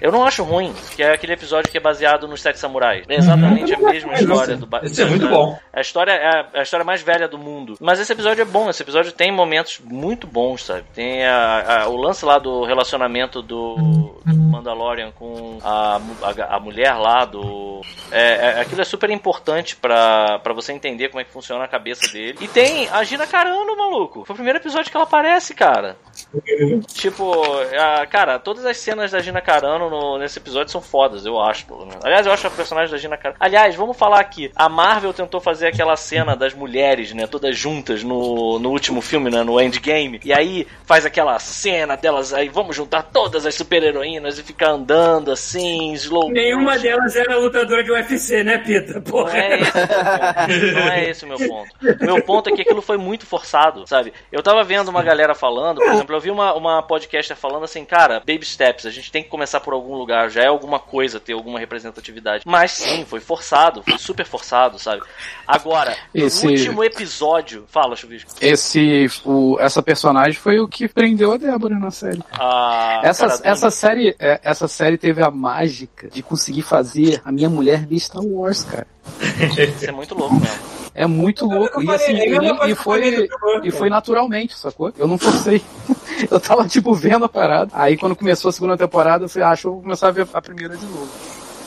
eu 0.00 0.10
não 0.12 0.24
acho 0.24 0.42
ruim, 0.42 0.74
que 0.94 1.02
é 1.02 1.12
aquele 1.12 1.32
episódio 1.32 1.70
que 1.70 1.78
é 1.78 1.80
baseado 1.80 2.26
nos 2.28 2.40
Sete 2.40 2.58
Samurais. 2.58 3.04
É 3.08 3.16
exatamente 3.16 3.74
a 3.74 3.78
mesma 3.78 4.14
história 4.14 4.56
do 4.56 4.68
Esse 4.82 5.02
é 5.02 5.04
muito 5.06 5.28
bom. 5.28 5.58
A 5.72 5.80
história 5.80 6.12
é 6.12 6.58
a, 6.58 6.62
história 6.62 6.84
mais 6.84 7.02
velha 7.02 7.28
do 7.28 7.38
mundo. 7.38 7.76
Mas 7.80 7.98
esse 8.00 8.12
episódio 8.12 8.42
é 8.42 8.44
bom, 8.44 8.68
esse 8.70 8.82
episódio 8.82 9.12
tem 9.12 9.30
momentos 9.32 9.80
muito 9.84 10.26
bons, 10.26 10.64
sabe? 10.64 10.84
Tem 10.94 11.24
a- 11.24 11.82
a- 11.84 11.88
o 11.88 11.96
lance 11.96 12.24
lá 12.24 12.38
do 12.38 12.64
relacionamento 12.64 13.42
do, 13.42 13.74
do 14.24 14.36
Mandalorian 14.36 15.10
com 15.12 15.58
a, 15.62 16.00
a, 16.22 16.56
a 16.56 16.60
mulher 16.60 16.94
lá 16.94 17.24
do. 17.24 17.80
É, 18.10 18.32
é- 18.58 18.60
aquilo 18.60 18.80
é 18.80 18.84
super 18.84 19.10
importante 19.10 19.76
pra, 19.76 20.38
pra 20.40 20.52
você 20.54 20.72
entender 20.72 21.08
como 21.08 21.20
é 21.20 21.24
que 21.24 21.32
funciona 21.32 21.64
a 21.64 21.68
cabeça 21.68 22.06
dele. 22.12 22.38
E 22.40 22.48
tem 22.48 22.88
a 22.88 23.02
Gina 23.04 23.26
Carano, 23.26 23.76
maluco. 23.76 24.24
Foi 24.24 24.34
o 24.34 24.36
primeiro 24.36 24.58
episódio 24.58 24.90
que 24.90 24.96
ela 24.96 25.04
aparece, 25.04 25.54
cara. 25.54 25.96
Tipo, 26.94 27.32
a- 27.78 28.06
cara, 28.06 28.38
todas 28.38 28.64
as 28.64 28.75
cenas 28.78 29.10
da 29.10 29.20
Gina 29.20 29.40
Carano 29.40 29.88
no- 29.90 30.18
nesse 30.18 30.38
episódio 30.38 30.70
são 30.72 30.80
fodas, 30.80 31.24
eu 31.26 31.40
acho. 31.40 31.66
Aliás, 32.02 32.26
eu 32.26 32.32
acho 32.32 32.46
a 32.46 32.50
personagem 32.50 32.90
da 32.90 32.98
Gina 32.98 33.16
Carano. 33.16 33.36
Aliás, 33.40 33.74
vamos 33.74 33.96
falar 33.96 34.20
aqui. 34.20 34.50
A 34.56 34.68
Marvel 34.68 35.12
tentou 35.12 35.40
fazer 35.40 35.66
aquela 35.68 35.96
cena 35.96 36.34
das 36.36 36.54
mulheres, 36.54 37.12
né? 37.12 37.26
Todas 37.26 37.56
juntas 37.56 38.02
no, 38.02 38.58
no 38.58 38.70
último 38.70 39.00
filme, 39.00 39.30
né? 39.30 39.42
No 39.42 39.60
Endgame. 39.60 40.20
E 40.24 40.32
aí 40.32 40.66
faz 40.84 41.04
aquela 41.06 41.38
cena 41.38 41.96
delas 41.96 42.32
aí, 42.32 42.48
vamos 42.48 42.74
juntar 42.76 43.02
todas 43.02 43.44
as 43.46 43.54
super-heroínas 43.54 44.38
e 44.38 44.42
ficar 44.42 44.70
andando 44.70 45.30
assim, 45.30 45.92
slow 45.94 46.30
Nenhuma 46.30 46.72
motion. 46.72 46.82
delas 46.82 47.16
era 47.16 47.36
lutadora 47.38 47.82
de 47.82 47.90
UFC, 47.90 48.42
né, 48.44 48.58
Pita? 48.58 48.94
Não 48.94 49.02
Porra. 49.02 49.38
é, 49.38 49.60
esse 49.60 49.64
o 49.64 49.78
meu 49.78 49.88
ponto. 49.88 50.74
não 50.74 50.92
é 50.92 51.10
esse 51.10 51.24
o 51.24 51.28
meu 51.28 51.38
ponto. 51.38 51.70
Meu 52.00 52.22
ponto 52.22 52.48
é 52.50 52.52
que 52.52 52.62
aquilo 52.62 52.82
foi 52.82 52.96
muito 52.96 53.26
forçado, 53.26 53.86
sabe? 53.86 54.12
Eu 54.30 54.42
tava 54.42 54.62
vendo 54.64 54.88
uma 54.88 55.02
galera 55.02 55.34
falando, 55.34 55.78
por 55.80 55.92
exemplo, 55.92 56.16
eu 56.16 56.20
vi 56.20 56.30
uma, 56.30 56.54
uma 56.54 56.82
podcaster 56.82 57.36
falando 57.36 57.64
assim, 57.64 57.84
cara, 57.84 58.20
baby 58.20 58.44
steps, 58.56 58.86
a 58.86 58.90
gente 58.90 59.12
tem 59.12 59.22
que 59.22 59.28
começar 59.28 59.60
por 59.60 59.74
algum 59.74 59.94
lugar, 59.94 60.30
já 60.30 60.42
é 60.42 60.46
alguma 60.46 60.78
coisa 60.78 61.20
ter 61.20 61.34
alguma 61.34 61.58
representatividade. 61.58 62.42
Mas 62.46 62.72
sim, 62.72 63.04
foi 63.04 63.20
forçado, 63.20 63.82
foi 63.82 63.98
super 63.98 64.24
forçado, 64.24 64.78
sabe? 64.78 65.02
Agora, 65.46 65.96
Esse- 66.12 66.44
no 66.44 66.52
último 66.52 66.84
episódio. 66.84 67.64
Fala, 67.68 67.94
Chuvisco. 67.94 68.30
Esse, 68.40 69.08
o, 69.24 69.56
essa 69.60 69.82
personagem 69.82 70.34
foi 70.34 70.58
o 70.58 70.66
que 70.66 70.88
prendeu 70.88 71.32
a 71.32 71.36
Débora 71.36 71.78
na 71.78 71.90
série. 71.90 72.22
A 72.32 73.00
essa, 73.04 73.28
cara 73.28 73.40
essa, 73.44 73.70
série, 73.70 74.16
é, 74.18 74.40
essa 74.42 74.66
série 74.66 74.98
teve 74.98 75.22
a 75.22 75.30
mágica 75.30 76.08
de 76.08 76.22
conseguir 76.22 76.62
fazer 76.62 77.20
a 77.24 77.30
minha 77.30 77.48
mulher 77.48 77.86
ver 77.86 78.00
Star 78.00 78.24
Wars, 78.24 78.64
cara. 78.64 78.86
Isso 79.20 79.86
é 79.86 79.92
muito 79.92 80.14
louco 80.14 80.34
mesmo. 80.34 80.76
É 80.94 81.06
muito 81.06 81.44
louco. 81.44 81.82
E 81.82 81.90
assim, 81.90 82.12
e, 82.14 82.70
e 82.70 82.74
foi, 82.74 83.28
e 83.62 83.70
foi 83.70 83.90
naturalmente, 83.90 84.56
sacou? 84.56 84.92
Eu 84.98 85.06
não 85.06 85.18
forcei. 85.18 85.62
Eu 86.30 86.40
tava, 86.40 86.66
tipo, 86.66 86.94
vendo 86.94 87.26
a 87.26 87.28
parada. 87.28 87.70
Aí 87.74 87.98
quando 87.98 88.16
começou 88.16 88.48
a 88.48 88.52
segunda 88.52 88.74
temporada, 88.76 89.24
eu 89.24 89.28
falei, 89.28 89.46
ah, 89.46 89.50
acho 89.50 89.62
que 89.62 89.68
eu 89.68 89.72
vou 89.74 89.82
começar 89.82 90.08
a 90.08 90.10
ver 90.10 90.26
a 90.32 90.40
primeira 90.40 90.74
de 90.74 90.86
novo. 90.86 91.06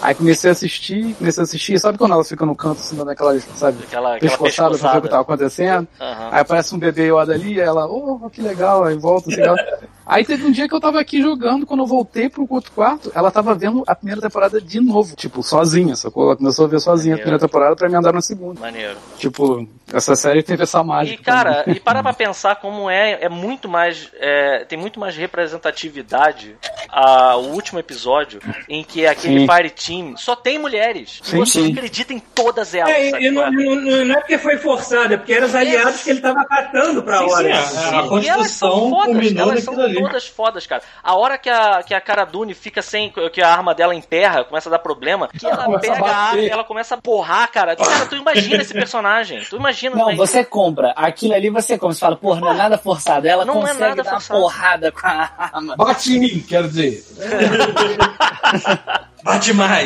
Aí 0.02 0.16
comecei 0.16 0.50
a 0.50 0.54
assistir, 0.54 1.14
comecei 1.16 1.42
a 1.42 1.44
assistir, 1.44 1.80
sabe 1.80 1.98
quando 1.98 2.14
ela 2.14 2.24
fica 2.24 2.46
no 2.46 2.56
canto, 2.56 2.80
assim, 2.80 2.96
dando 2.96 3.12
aquelas, 3.12 3.44
sabe, 3.56 3.84
Aquela, 3.84 4.16
aquela 4.16 4.38
pescoçada 4.38 4.78
pra 4.78 4.92
ver 4.94 4.98
o 4.98 5.02
que 5.02 5.10
tava 5.10 5.22
acontecendo? 5.22 5.88
Aham. 6.00 6.30
Aí 6.32 6.40
aparece 6.40 6.76
um 6.76 6.80
bebê 6.80 7.12
Yoda 7.12 7.34
ali, 7.34 7.60
ela, 7.60 7.86
oh, 7.86 8.30
que 8.30 8.42
legal, 8.42 8.84
aí 8.84 8.96
volta, 8.98 9.30
assim. 9.30 9.42
Aí 10.10 10.26
teve 10.26 10.44
um 10.44 10.52
dia 10.52 10.68
que 10.68 10.74
eu 10.74 10.80
tava 10.80 11.00
aqui 11.00 11.22
jogando, 11.22 11.68
quando 11.68 11.82
eu 11.82 11.86
voltei 11.86 12.28
pro 12.28 12.44
outro 12.50 12.72
quarto, 12.72 13.12
ela 13.14 13.30
tava 13.30 13.54
vendo 13.54 13.84
a 13.86 13.94
primeira 13.94 14.20
temporada 14.20 14.60
de 14.60 14.80
novo, 14.80 15.16
tipo, 15.16 15.44
sozinha, 15.44 15.96
sacou? 15.96 16.24
Ela 16.24 16.36
começou 16.36 16.66
a 16.66 16.68
ver 16.68 16.80
sozinha 16.80 17.14
a 17.14 17.18
primeira 17.20 17.38
temporada 17.38 17.76
pra 17.76 17.88
me 17.88 17.96
andar 17.96 18.12
na 18.12 18.20
segunda. 18.20 18.60
Maneiro. 18.60 18.98
Tipo, 19.20 19.70
essa 19.94 20.16
série 20.16 20.42
teve 20.42 20.64
essa 20.64 20.84
mágica. 20.84 21.22
E 21.22 21.24
cara, 21.24 21.64
também. 21.64 21.76
e 21.76 21.80
para 21.80 22.02
pra 22.02 22.12
pensar 22.12 22.56
como 22.56 22.90
é, 22.90 23.20
é 23.22 23.30
muito 23.30 23.70
mais, 23.70 24.10
é, 24.16 24.66
tem 24.66 24.80
muito 24.80 25.00
mais 25.00 25.16
representatividade 25.16 26.56
a, 26.90 27.36
o 27.36 27.52
último 27.52 27.78
episódio 27.78 28.40
em 28.68 28.84
que 28.84 29.06
aquele 29.06 29.42
Sim. 29.42 29.46
Team 29.90 30.16
só 30.18 30.36
tem 30.36 30.60
mulheres. 30.60 31.20
Sim, 31.24 31.38
e 31.38 31.40
você 31.40 31.64
sim. 31.64 31.72
acredita 31.72 32.14
em 32.14 32.20
todas 32.20 32.76
elas. 32.76 32.92
É, 32.94 33.10
sabe 33.10 33.26
e, 33.26 33.32
não, 33.32 33.44
é? 33.44 33.52
não- 33.52 33.76
não- 33.76 34.06
não 34.06 34.16
é 34.16 34.20
porque 34.20 34.38
foi 34.38 34.58
forçado, 34.58 35.14
é 35.14 35.18
porque 35.18 35.34
eram 35.34 35.48
os 35.48 35.56
aliados 35.56 36.04
que 36.04 36.12
ele 36.12 36.22
tava 36.22 36.46
catando 36.46 37.02
pra 37.02 37.18
Sim, 37.20 37.28
sim, 37.28 37.34
hora. 37.34 37.50
é. 37.50 37.62
Sim, 37.64 38.20
e 38.22 38.28
elas 38.30 38.52
são 38.52 38.90
fodas, 38.90 39.36
elas 39.36 39.64
são 39.64 39.76
todas 39.76 40.28
fodas, 40.28 40.68
cara. 40.68 40.84
A 41.04 41.16
hora 41.16 41.38
que 41.38 41.50
a, 41.50 41.82
que 41.84 41.94
a 41.94 42.02
Cara 42.02 42.26
Dune 42.26 42.54
fica 42.54 42.82
sem. 42.82 43.12
que 43.34 43.42
a 43.42 43.50
arma 43.52 43.74
dela 43.74 43.96
emperra, 43.96 44.44
começa 44.44 44.70
a 44.70 44.72
dar 44.72 44.80
problema, 44.80 45.28
que 45.28 45.46
ela 45.46 45.66
começa 45.66 45.92
a 45.92 45.96
pega 45.96 46.06
a 46.06 46.16
arma 46.16 46.28
bater. 46.32 46.44
e 46.44 46.50
ela 46.50 46.64
começa 46.64 46.96
a 46.96 47.02
porrar, 47.02 47.52
cara. 47.52 47.76
Cara, 47.76 48.06
tu 48.06 48.16
imagina 48.16 48.62
esse 48.62 48.74
personagem. 48.74 49.42
Tu 49.50 49.56
imagina. 49.56 49.96
Não, 49.96 50.08
né? 50.10 50.16
você 50.16 50.44
compra. 50.44 50.92
Aquilo 50.96 51.34
ali 51.34 51.50
você 51.50 51.78
compra. 51.78 51.94
Você 51.96 52.00
fala, 52.02 52.16
porra, 52.16 52.42
não 52.42 52.52
é 52.52 52.54
nada 52.54 52.78
forçado. 52.78 53.28
Ela 53.28 53.46
Não 53.46 53.58
é 53.58 53.62
consegue 53.62 53.80
nada 53.80 54.04
dar 54.04 54.12
forçado. 54.12 54.40
uma 54.40 54.46
porrada 54.50 54.92
com 54.92 55.08
a 55.08 55.30
arma. 55.38 55.76
Bate 55.76 56.16
em 56.16 56.20
mim, 56.20 56.46
quero 56.48 56.68
dizer. 56.68 57.04
Bate 59.24 59.54
mais. 59.54 59.79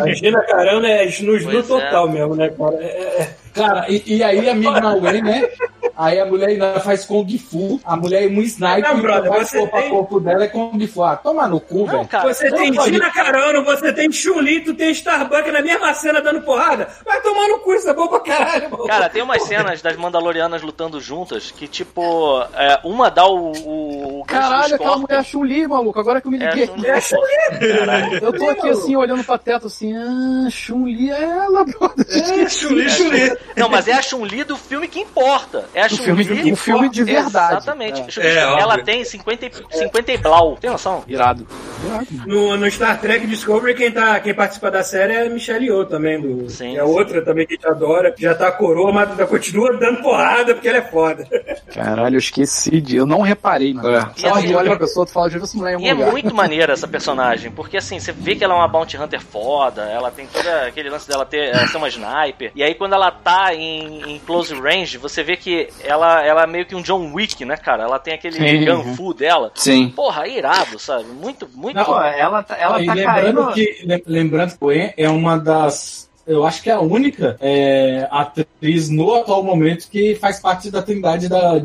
A 0.00 0.12
Gina 0.14 0.40
Carano 0.42 0.86
é 0.86 1.04
snus 1.06 1.44
Pois 1.44 1.56
é. 1.56 1.62
total 1.62 2.08
mesmo, 2.08 2.34
né, 2.34 2.48
cara? 2.50 2.76
É, 2.76 2.86
é. 2.86 3.43
Cara, 3.54 3.86
e, 3.88 4.02
e 4.06 4.22
aí 4.22 4.48
a 4.48 4.54
Mig 4.54 4.80
Malway, 4.80 5.22
né? 5.22 5.48
Aí 5.96 6.18
a 6.18 6.26
mulher 6.26 6.48
ainda 6.48 6.80
faz 6.80 7.04
Kung 7.04 7.24
Fu, 7.38 7.80
a 7.84 7.96
mulher 7.96 8.24
é 8.24 8.26
um 8.26 8.40
sniper 8.40 8.82
Não, 8.94 8.98
e 8.98 9.02
brother, 9.02 9.30
faz 9.30 9.48
você 9.48 9.58
corpo 9.58 9.76
a 9.76 9.80
tem- 9.80 9.90
corpo 9.90 10.20
dela 10.20 10.44
é 10.44 10.48
Kung 10.48 10.86
Fu. 10.88 11.02
Ah, 11.04 11.14
toma 11.16 11.46
no 11.46 11.60
cu, 11.60 11.86
velho. 11.86 12.08
Você 12.24 12.50
tem 12.50 12.72
Gina 12.82 13.10
Carano, 13.12 13.62
você 13.64 13.92
tem 13.92 14.10
Chun-Li, 14.10 14.60
tu 14.64 14.74
tem 14.74 14.90
Starbucks 14.90 15.52
na 15.52 15.62
mesma 15.62 15.94
cena 15.94 16.20
dando 16.20 16.40
porrada. 16.42 16.88
Vai 17.04 17.20
tomar 17.20 17.46
no 17.46 17.60
cu, 17.60 17.74
isso 17.74 17.88
é 17.88 17.94
bom 17.94 18.08
pra 18.08 18.18
caralho, 18.20 18.70
mano. 18.70 18.86
Cara, 18.86 19.08
tem 19.08 19.22
umas 19.22 19.42
cenas 19.44 19.80
das 19.80 19.96
Mandalorianas 19.96 20.62
lutando 20.62 21.00
juntas 21.00 21.52
que, 21.52 21.68
tipo, 21.68 22.42
é, 22.54 22.80
uma 22.82 23.08
dá 23.08 23.26
o. 23.26 23.52
o, 23.52 24.20
o 24.20 24.24
Caralho, 24.24 24.74
aquela 24.74 24.96
mulher 24.96 25.06
corpos. 25.08 25.26
Chun-Li, 25.28 25.68
maluco, 25.68 26.00
agora 26.00 26.20
que 26.20 26.26
eu 26.26 26.32
me 26.32 26.42
É, 26.42 26.48
liguei. 26.50 26.66
Chun-Li. 26.66 26.86
É 26.88 27.00
Chun-Li. 27.00 28.18
Eu 28.20 28.32
tô 28.32 28.48
aqui 28.50 28.68
assim, 28.68 28.96
olhando 28.96 29.22
pra 29.22 29.38
teto, 29.38 29.68
assim, 29.68 29.94
ah, 29.96 30.48
Chun-Li 30.50 31.10
é 31.12 31.22
ela, 31.22 31.64
brother. 31.64 32.04
É, 32.10 32.48
chuli, 32.48 32.90
chuli. 32.90 33.36
Não, 33.56 33.68
mas 33.68 33.86
é 33.88 33.92
a 33.92 34.02
Chun-Li 34.02 34.44
do 34.44 34.56
filme 34.56 34.88
que 34.88 34.98
importa. 35.00 35.64
É 35.74 35.82
a 35.82 35.86
O 35.86 35.96
filme, 35.96 36.24
Chun-Li. 36.24 36.52
o 36.52 36.56
filme 36.56 36.88
de 36.88 37.04
verdade. 37.04 37.54
Exatamente. 37.54 38.20
É, 38.20 38.38
ela 38.38 38.70
óbvio. 38.72 38.84
tem 38.84 39.04
50, 39.04 39.46
e- 39.46 39.50
50 39.78 40.12
e 40.12 40.18
blau. 40.18 40.56
Tem 40.60 40.70
noção? 40.70 41.04
Irado. 41.06 41.46
Irado. 41.84 42.06
No, 42.26 42.56
no 42.56 42.70
Star 42.70 43.00
Trek 43.00 43.26
Discovery, 43.26 43.74
quem, 43.74 43.92
tá, 43.92 44.18
quem 44.20 44.34
participa 44.34 44.70
da 44.70 44.82
série 44.82 45.12
é 45.14 45.26
a 45.26 45.30
Michelle 45.30 45.64
Yeoh 45.66 45.84
também. 45.86 46.20
Do, 46.20 46.48
Sim, 46.50 46.76
é 46.76 46.80
sim. 46.84 46.90
outra 46.90 47.22
também 47.22 47.46
que 47.46 47.54
a 47.54 47.56
gente 47.56 47.66
adora. 47.68 48.14
Já 48.18 48.34
tá 48.34 48.50
coroa, 48.50 48.92
mas 48.92 49.10
ainda 49.10 49.26
continua 49.26 49.76
dando 49.76 50.02
porrada 50.02 50.54
porque 50.54 50.68
ela 50.68 50.78
é 50.78 50.82
foda. 50.82 51.26
Caralho, 51.72 52.14
eu 52.14 52.18
esqueci 52.18 52.80
de. 52.80 52.96
Eu 52.96 53.06
não 53.06 53.20
reparei, 53.20 53.72
mano. 53.74 53.94
É. 53.96 54.10
E 54.16 54.20
Só 54.20 54.28
assim, 54.34 54.46
de 54.48 54.54
olha 54.54 54.70
pra 54.70 54.78
pessoa, 54.80 55.06
tu 55.06 55.12
fala, 55.12 55.26
deixa 55.26 55.38
eu 55.38 55.40
ver 55.42 55.46
se 55.48 55.56
mulher 55.56 55.72
em 55.72 55.74
algum 55.74 55.86
E 55.86 55.88
é 55.90 55.94
lugar. 55.94 56.10
muito 56.12 56.34
maneira 56.34 56.72
essa 56.72 56.88
personagem, 56.88 57.50
porque 57.50 57.76
assim, 57.76 57.98
você 57.98 58.12
vê 58.12 58.34
que 58.34 58.42
ela 58.44 58.54
é 58.54 58.56
uma 58.56 58.68
bounty 58.68 58.96
hunter 58.96 59.20
foda, 59.20 59.82
ela 59.82 60.10
tem 60.10 60.26
todo 60.26 60.46
aquele 60.66 60.88
lance 60.90 61.06
dela 61.08 61.24
ter 61.26 61.54
ela 61.54 61.66
ser 61.68 61.76
uma 61.76 61.88
sniper, 61.88 62.52
e 62.54 62.62
aí 62.62 62.74
quando 62.74 62.94
ela 62.94 63.10
tá 63.10 63.33
em, 63.54 64.12
em 64.14 64.18
close 64.20 64.54
range, 64.54 64.98
você 64.98 65.22
vê 65.22 65.36
que 65.36 65.68
ela, 65.82 66.22
ela 66.24 66.42
é 66.42 66.46
meio 66.46 66.66
que 66.66 66.74
um 66.74 66.82
John 66.82 67.12
Wick, 67.14 67.44
né, 67.44 67.56
cara? 67.56 67.84
Ela 67.84 67.98
tem 67.98 68.14
aquele 68.14 68.36
Sim. 68.36 68.64
gunfu 68.64 69.14
dela. 69.14 69.50
Sim. 69.54 69.88
Porra, 69.90 70.26
irado, 70.28 70.78
sabe? 70.78 71.04
Muito, 71.04 71.48
muito. 71.54 71.76
Não, 71.76 72.02
ela 72.02 72.42
tá, 72.42 72.56
ela 72.56 72.82
e 72.82 72.86
tá 72.86 72.94
lembrando 72.94 73.42
caindo. 73.46 73.52
que, 73.52 73.82
lem- 73.86 74.02
lembrando 74.06 74.58
que 74.58 74.94
é 74.96 75.08
uma 75.08 75.38
das. 75.38 76.04
Eu 76.26 76.46
acho 76.46 76.62
que 76.62 76.70
é 76.70 76.72
a 76.72 76.80
única 76.80 77.36
é, 77.38 78.08
atriz 78.10 78.88
no 78.88 79.14
atual 79.14 79.42
momento 79.42 79.90
que 79.90 80.14
faz 80.14 80.40
parte 80.40 80.70
da 80.70 80.80
trindade 80.80 81.28
da, 81.28 81.62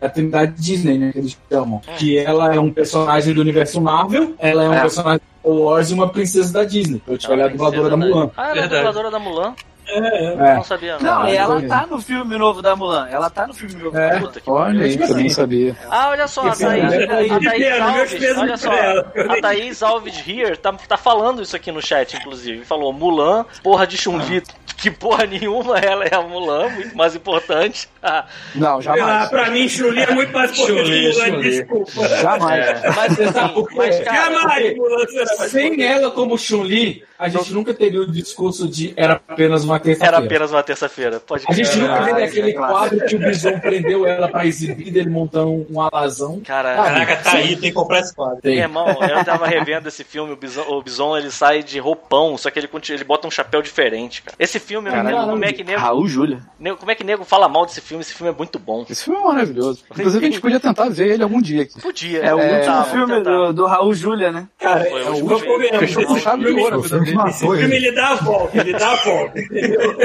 da 0.00 0.08
trindade 0.08 0.52
Disney, 0.52 0.96
né? 0.96 1.10
Que 1.12 1.18
eles 1.18 1.36
chamam. 1.50 1.80
Que 1.98 2.16
ela 2.16 2.54
é 2.54 2.60
um 2.60 2.70
personagem 2.72 3.34
do 3.34 3.40
universo 3.40 3.80
Marvel, 3.80 4.34
ela 4.38 4.62
é 4.62 4.68
um 4.68 4.74
É. 4.74 4.80
personagem 4.80 5.18
do 5.18 5.50
Star 5.50 5.52
Wars 5.60 5.90
e 5.90 5.94
uma 5.94 6.08
princesa 6.08 6.52
da 6.52 6.62
Disney. 6.64 7.02
Eu 7.04 7.18
te 7.18 7.28
olhar 7.28 7.44
a 7.44 7.46
é 7.48 7.50
dubladora 7.50 7.90
da 7.90 7.96
Mulan. 7.96 8.30
Ah, 8.36 8.50
ela 8.50 8.60
é 8.60 8.64
a 8.64 8.66
dubladora 8.68 9.10
da 9.10 9.18
Mulan? 9.18 9.54
É. 9.88 10.54
Não 10.56 10.64
sabia, 10.64 10.98
não. 10.98 11.20
Não, 11.22 11.28
e 11.28 11.36
ela 11.36 11.62
é. 11.62 11.66
tá 11.66 11.86
no 11.88 12.00
filme 12.00 12.36
novo 12.36 12.60
da 12.60 12.74
Mulan. 12.74 13.08
Ela 13.08 13.30
tá 13.30 13.46
no 13.46 13.54
filme 13.54 13.74
novo 13.82 13.96
É. 13.96 14.00
da 14.10 14.14
Mulan. 14.18 14.26
Puta 14.26 14.40
que 14.40 14.50
Olha 14.50 14.84
aí, 14.84 14.96
que 14.96 15.02
eu 15.04 15.14
nem 15.14 15.28
sabia. 15.28 15.76
Ah, 15.88 16.08
olha 16.10 16.26
só, 16.26 16.48
a 16.48 16.56
Thaís, 16.56 16.92
é 16.92 17.04
a 17.04 17.06
Thaís 17.40 17.80
Alves, 17.80 18.38
olha 18.38 18.56
só, 18.56 18.70
a 18.72 19.40
Thaís 19.40 19.82
Alves 19.82 20.24
Here 20.26 20.56
tá, 20.56 20.72
tá 20.72 20.96
falando 20.96 21.42
isso 21.42 21.54
aqui 21.54 21.70
no 21.70 21.80
chat, 21.80 22.16
inclusive. 22.16 22.64
Falou, 22.64 22.92
Mulan, 22.92 23.44
porra 23.62 23.86
de 23.86 23.96
Chun-Li. 23.96 24.42
Que 24.76 24.90
porra 24.90 25.24
nenhuma, 25.24 25.78
ela 25.78 26.04
é 26.04 26.14
a 26.14 26.20
Mulan, 26.20 26.68
muito 26.68 26.94
mais 26.94 27.16
importante. 27.16 27.88
Ah, 28.02 28.26
Não, 28.54 28.82
jamais. 28.82 29.26
pra 29.30 29.48
mim, 29.50 29.66
Chun-Li 29.66 30.02
é 30.02 30.10
muito 30.10 30.32
mais 30.34 30.50
importante 30.50 30.76
Chun-Li, 30.82 31.00
que 31.00 31.18
Mulan, 31.18 31.24
Chun-Li. 31.30 31.50
desculpa. 31.50 32.08
Jamais. 32.20 32.82
mas 32.94 33.16
Você 33.16 33.32
sabe 33.32 33.52
assim, 33.60 33.66
mas 33.76 34.00
cara, 34.00 34.32
Jamais 34.34 34.76
Mulan 34.76 35.06
Sem 35.48 35.82
ela 35.82 36.10
como 36.10 36.36
Chun-Li, 36.36 37.02
a 37.18 37.28
gente 37.28 37.52
nunca 37.52 37.72
teria 37.74 38.00
o 38.00 38.06
discurso 38.10 38.68
de 38.68 38.92
era 38.96 39.14
apenas 39.14 39.64
uma 39.64 39.76
Era 39.76 39.84
terça-feira. 39.84 40.18
apenas 40.18 40.50
uma 40.50 40.62
terça-feira. 40.62 41.20
Pode 41.20 41.44
A 41.48 41.52
gente 41.52 41.76
nunca 41.78 41.94
Ah, 41.94 42.10
isso 42.10 42.24
aquele 42.24 42.50
é 42.50 42.54
clássico. 42.54 42.78
quadro 42.78 43.06
que 43.06 43.16
o 43.16 43.18
Bison 43.18 43.58
prendeu 43.60 44.06
ela 44.06 44.28
pra 44.28 44.46
exibir 44.46 44.90
dele 44.90 45.10
montando 45.10 45.66
um 45.70 45.80
alazão. 45.80 46.40
Cara, 46.44 46.74
Caraca, 46.76 47.16
tá 47.16 47.32
aí, 47.32 47.48
tem 47.56 47.70
que 47.70 47.72
comprar 47.72 48.00
esse 48.00 48.14
quadro. 48.14 48.40
Tem. 48.42 48.54
Meu 48.56 48.64
irmão, 48.64 48.86
eu 48.88 49.24
tava 49.24 49.46
revendo 49.46 49.88
esse 49.88 50.04
filme, 50.04 50.32
o 50.32 50.36
Bison, 50.36 50.64
o 50.68 50.82
Bison 50.82 51.16
ele 51.16 51.30
sai 51.30 51.62
de 51.62 51.78
roupão, 51.78 52.36
só 52.36 52.50
que 52.50 52.58
ele, 52.58 52.68
continua- 52.68 52.96
ele 52.98 53.04
bota 53.04 53.26
um 53.26 53.30
chapéu 53.30 53.62
diferente, 53.62 54.22
cara. 54.22 54.36
Esse 54.38 54.58
filme, 54.58 54.90
como 54.90 55.44
é 55.44 55.52
que 55.52 55.64
nego, 55.64 55.80
Raul 55.80 56.06
Júlia. 56.08 56.38
como 56.78 56.90
é 56.90 56.94
que 56.94 57.04
nego 57.04 57.24
fala 57.24 57.48
mal 57.48 57.66
desse 57.66 57.80
filme, 57.80 58.02
esse 58.02 58.14
filme 58.14 58.32
é 58.32 58.36
muito 58.36 58.58
bom. 58.58 58.84
Esse 58.88 59.04
filme 59.04 59.18
é 59.20 59.24
maravilhoso. 59.24 59.84
Inclusive, 59.90 60.24
a 60.26 60.30
gente 60.30 60.40
podia 60.40 60.60
tentar 60.60 60.88
ver 60.88 61.08
ele 61.14 61.22
algum 61.22 61.40
dia 61.40 61.62
aqui. 61.62 61.80
Podia. 61.80 62.20
É 62.20 62.34
o 62.34 62.38
último 62.38 62.84
filme 62.84 63.20
do, 63.22 63.52
do 63.52 63.66
Raul 63.66 63.94
Júlia, 63.94 64.30
né? 64.32 64.46
Cara, 64.58 64.86
é 64.86 65.10
último 65.10 65.34
o 65.34 65.38
filme. 65.38 65.68
Fechou 65.78 66.04
de 66.04 66.46
ouro 66.60 66.82
Esse 67.28 67.38
filme 67.40 67.62
ele. 67.64 67.76
ele 67.76 67.92
dá 67.92 68.08
a 68.10 68.14
volta, 68.16 68.58
ele 68.58 68.72
dá 68.72 68.92
a 68.92 68.96
volta, 68.96 69.40
entendeu? 69.40 69.96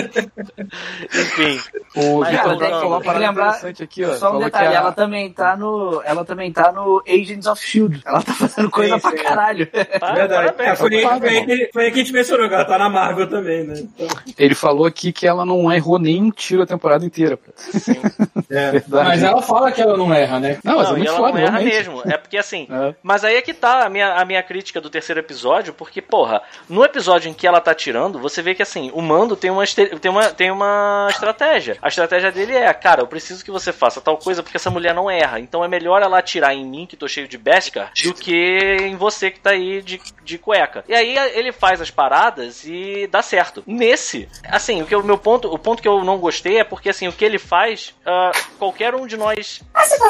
Enfim. 1.13 1.59
O 1.95 2.19
Mas 2.19 2.33
uma 2.45 2.57
tem 2.57 2.69
que 2.99 3.05
parada 3.05 3.19
lembrar- 3.19 3.47
interessante 3.49 3.83
aqui, 3.83 4.05
ó. 4.05 4.13
Só 4.15 4.35
um 4.35 4.39
detalhe, 4.39 4.67
a- 4.67 4.79
ela 4.79 4.91
também 4.91 5.31
tá 5.31 5.55
no. 5.57 6.01
Ela 6.05 6.23
também 6.25 6.51
tá 6.51 6.71
no 6.71 7.01
Agents 7.07 7.47
of 7.47 7.61
Shield. 7.61 8.01
Ela 8.05 8.21
tá 8.21 8.33
fazendo 8.33 8.69
coisa 8.69 8.95
Sim, 8.95 9.01
pra 9.01 9.11
sim. 9.11 9.17
caralho. 9.17 9.67
Tá, 9.67 10.11
Verdade. 10.13 10.53
É, 10.59 10.75
foi, 10.75 10.95
aí- 10.95 11.19
foi, 11.19 11.29
aí 11.29 11.45
que, 11.45 11.69
foi 11.73 11.83
aí 11.85 11.91
que 11.91 11.99
a 11.99 12.03
gente 12.03 12.13
mencionou 12.13 12.47
que 12.47 12.53
ela 12.55 12.65
tá 12.65 12.77
na 12.77 12.89
Marvel 12.89 13.27
também, 13.29 13.63
né? 13.65 13.73
Então, 13.77 14.07
Ele 14.37 14.55
falou 14.55 14.85
aqui 14.85 15.11
que 15.11 15.27
ela 15.27 15.45
não 15.45 15.71
errou 15.71 15.99
nem 15.99 16.21
um 16.21 16.31
tiro 16.31 16.61
a 16.63 16.65
temporada 16.67 17.05
inteira. 17.05 17.37
é. 18.49 18.71
Verdade. 18.71 19.07
Mas 19.09 19.23
ela 19.23 19.41
fala 19.41 19.71
que 19.71 19.81
ela 19.81 19.97
não 19.97 20.13
erra, 20.13 20.39
né? 20.39 20.57
Não, 20.63 20.77
mas 20.77 20.87
Não, 20.89 20.95
é 20.95 20.95
e 20.95 20.97
muito 20.99 21.09
ela 21.09 21.17
foda, 21.17 21.31
não 21.31 21.39
erra 21.39 21.51
realmente. 21.59 21.73
mesmo. 21.75 22.01
É 22.05 22.17
porque 22.17 22.37
assim. 22.37 22.67
É. 22.69 22.95
Mas 23.03 23.23
aí 23.23 23.35
é 23.35 23.41
que 23.41 23.53
tá 23.53 23.85
a 23.85 23.89
minha, 23.89 24.13
a 24.15 24.25
minha 24.25 24.41
crítica 24.43 24.79
do 24.79 24.89
terceiro 24.89 25.19
episódio, 25.19 25.73
porque, 25.73 26.01
porra, 26.01 26.41
no 26.69 26.83
episódio 26.83 26.90
em 27.25 27.33
que 27.33 27.47
ela 27.47 27.61
tá 27.61 27.73
tirando, 27.73 28.19
você 28.19 28.41
vê 28.41 28.55
que 28.55 28.61
assim, 28.61 28.91
o 28.93 29.01
mando 29.01 29.35
tem 29.35 29.49
uma, 29.49 29.65
tem 29.65 30.11
uma, 30.11 30.29
tem 30.29 30.51
uma 30.51 31.07
estratégia. 31.09 31.77
A 31.81 31.87
estratégia 31.87 32.31
dele 32.31 32.55
é, 32.55 32.71
cara, 32.73 33.01
eu 33.01 33.07
preciso 33.07 33.43
que 33.43 33.51
você 33.51 33.71
faça 33.71 34.01
tal 34.01 34.17
coisa 34.17 34.41
porque 34.43 34.57
essa 34.57 34.69
mulher 34.69 34.93
não 34.93 35.09
erra. 35.09 35.39
Então 35.39 35.63
é 35.63 35.67
melhor 35.67 36.01
ela 36.01 36.19
atirar 36.19 36.53
em 36.53 36.65
mim, 36.65 36.85
que 36.85 36.97
tô 36.97 37.07
cheio 37.07 37.27
de 37.27 37.37
Beskar, 37.37 37.91
do 38.03 38.13
que 38.13 38.77
em 38.81 38.95
você 38.95 39.31
que 39.31 39.39
tá 39.39 39.51
aí 39.51 39.81
de, 39.81 40.01
de 40.23 40.37
cueca. 40.37 40.83
E 40.87 40.93
aí 40.93 41.17
ele 41.33 41.51
faz 41.51 41.81
as 41.81 41.91
paradas 41.91 42.63
e 42.65 43.07
dá 43.07 43.21
certo. 43.21 43.63
Nesse, 43.65 44.27
assim, 44.45 44.81
o 44.81 44.85
que 44.85 44.95
o 44.95 45.03
meu 45.03 45.17
ponto, 45.17 45.53
o 45.53 45.57
ponto 45.57 45.81
que 45.81 45.87
eu 45.87 46.03
não 46.03 46.17
gostei 46.17 46.57
é 46.57 46.63
porque 46.63 46.89
assim, 46.89 47.07
o 47.07 47.13
que 47.13 47.25
ele 47.25 47.39
faz, 47.39 47.93
ah, 48.05 48.31
qualquer 48.57 48.95
um 48.95 49.05
de 49.05 49.17
nós 49.17 49.61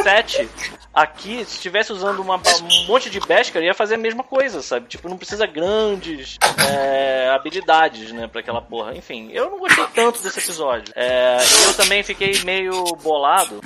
sete 0.03 0.49
aqui, 0.93 1.43
se 1.45 1.55
estivesse 1.55 1.91
usando 1.93 2.19
uma- 2.19 2.35
um 2.37 2.85
monte 2.87 3.09
de 3.09 3.19
Beskar, 3.19 3.61
ia 3.63 3.73
fazer 3.73 3.95
a 3.95 3.97
mesma 3.97 4.23
coisa, 4.23 4.61
sabe? 4.61 4.87
Tipo, 4.87 5.07
não 5.09 5.17
precisa 5.17 5.45
grandes 5.45 6.37
é, 6.69 7.29
habilidades, 7.29 8.11
né, 8.11 8.27
pra 8.27 8.41
aquela 8.41 8.61
porra. 8.61 8.95
Enfim, 8.95 9.29
eu 9.31 9.49
não 9.49 9.59
gostei 9.59 9.85
tanto 9.95 10.21
desse 10.21 10.39
episódio. 10.39 10.93
É, 10.95 11.37
eu 11.67 11.73
também 11.75 12.03
fiquei 12.03 12.39
meio 12.43 12.83
bolado. 13.01 13.61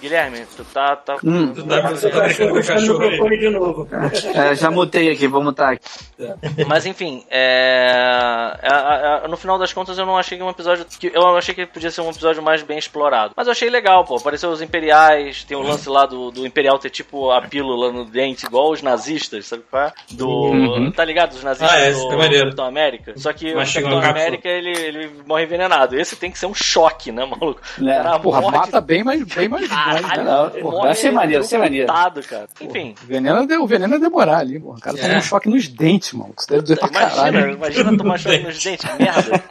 Guilherme, 0.00 0.44
tu 0.56 0.64
tá. 0.64 0.96
tá 0.96 1.16
Hum. 1.24 1.52
Tu 1.54 1.62
tá, 1.64 1.80
você 1.90 2.08
tá 2.10 2.20
brincando 2.20 2.50
com 2.50 2.54
o 2.54 2.58
puxando 2.60 2.78
o 2.90 2.98
cachorro 2.98 3.28
aí. 3.28 3.38
de 3.38 3.50
novo. 3.50 3.88
É, 4.34 4.54
já 4.54 4.70
mutei 4.70 5.10
aqui, 5.10 5.26
vou 5.28 5.42
mutar 5.42 5.74
aqui. 5.74 5.84
Mas 6.66 6.86
enfim, 6.86 7.24
é, 7.30 7.90
a- 8.62 9.20
a- 9.24 9.28
no 9.28 9.36
final 9.36 9.58
das 9.58 9.72
contas 9.72 9.98
eu 9.98 10.06
não 10.06 10.16
achei 10.16 10.36
que 10.38 10.44
um 10.44 10.50
episódio. 10.50 10.84
Que, 10.98 11.10
eu 11.14 11.36
achei 11.36 11.54
que 11.54 11.66
podia 11.66 11.90
ser 11.90 12.00
um 12.00 12.10
episódio 12.10 12.42
mais 12.42 12.62
bem 12.62 12.78
explorado. 12.78 13.32
Mas 13.36 13.46
eu 13.46 13.52
achei 13.52 13.68
legal, 13.70 14.04
pô. 14.04 14.16
Apareceu 14.16 14.50
os 14.50 14.62
imperiais, 14.62 15.44
tem 15.44 15.56
o 15.56 15.62
lance 15.62 15.88
lá 15.88 16.06
do, 16.06 16.30
do 16.30 16.46
imperial 16.46 16.78
ter 16.78 16.90
tipo 16.90 17.30
a 17.30 17.42
pílula 17.42 17.92
no 17.92 18.04
dente, 18.04 18.46
igual 18.46 18.70
os 18.70 18.82
nazistas, 18.82 19.46
sabe 19.46 19.62
qual 19.70 19.84
é? 19.84 19.92
Do. 20.12 20.28
Uhum. 20.28 20.90
Tá 20.92 21.04
ligado? 21.04 21.32
Os 21.32 21.42
nazistas 21.44 21.70
Ah, 21.70 21.78
é, 21.80 21.92
do 21.92 22.22
é. 22.22 22.38
Capitão 22.40 22.64
América. 22.66 23.12
Só 23.16 23.32
que 23.32 23.54
Mas 23.54 23.70
o 23.70 23.74
Capitão. 23.82 23.98
América 24.00 24.48
ele, 24.48 24.70
ele 24.78 25.10
morre 25.26 25.44
envenenado. 25.44 25.98
Esse 25.98 26.16
tem 26.16 26.30
que 26.30 26.38
ser 26.38 26.46
um 26.46 26.54
choque, 26.54 27.10
né, 27.12 27.24
maluco? 27.24 27.60
É. 27.80 27.84
Cara, 28.02 28.18
Porra, 28.18 28.40
morre 28.40 28.56
mata 28.58 28.80
bem 28.80 29.02
mais, 29.04 29.22
bem 29.22 29.48
mais. 29.48 29.68
Caralho? 30.00 30.24
Não, 30.24 30.62
morre 30.70 30.86
vai 30.86 30.94
ser 30.94 31.10
maneiro, 31.10 31.42
vai 31.42 31.48
ser 31.48 31.58
maneiro. 31.58 31.86
cara. 32.28 32.48
Enfim, 32.60 32.94
O 33.02 33.06
veneno, 33.06 33.52
é 33.52 33.58
o 33.58 33.66
veneno 33.66 33.94
é 33.94 33.98
demorar 33.98 34.38
ali, 34.38 34.58
porra. 34.60 34.78
O 34.78 34.80
cara 34.80 34.96
toma 34.96 35.12
É. 35.14 35.18
um 35.18 35.22
choque 35.22 35.48
nos 35.48 35.68
dentes, 35.68 36.12
mano. 36.12 36.34
Isso 36.38 36.48
deve 36.48 36.62
doer 36.62 36.78
pra 36.78 36.88
imagina, 36.88 37.10
caralho. 37.32 37.52
imagina 37.54 37.96
tomar 37.98 38.18
choque 38.18 38.38
nos 38.38 38.62
dentes, 38.62 38.88
que 38.90 39.02
merda. 39.02 39.44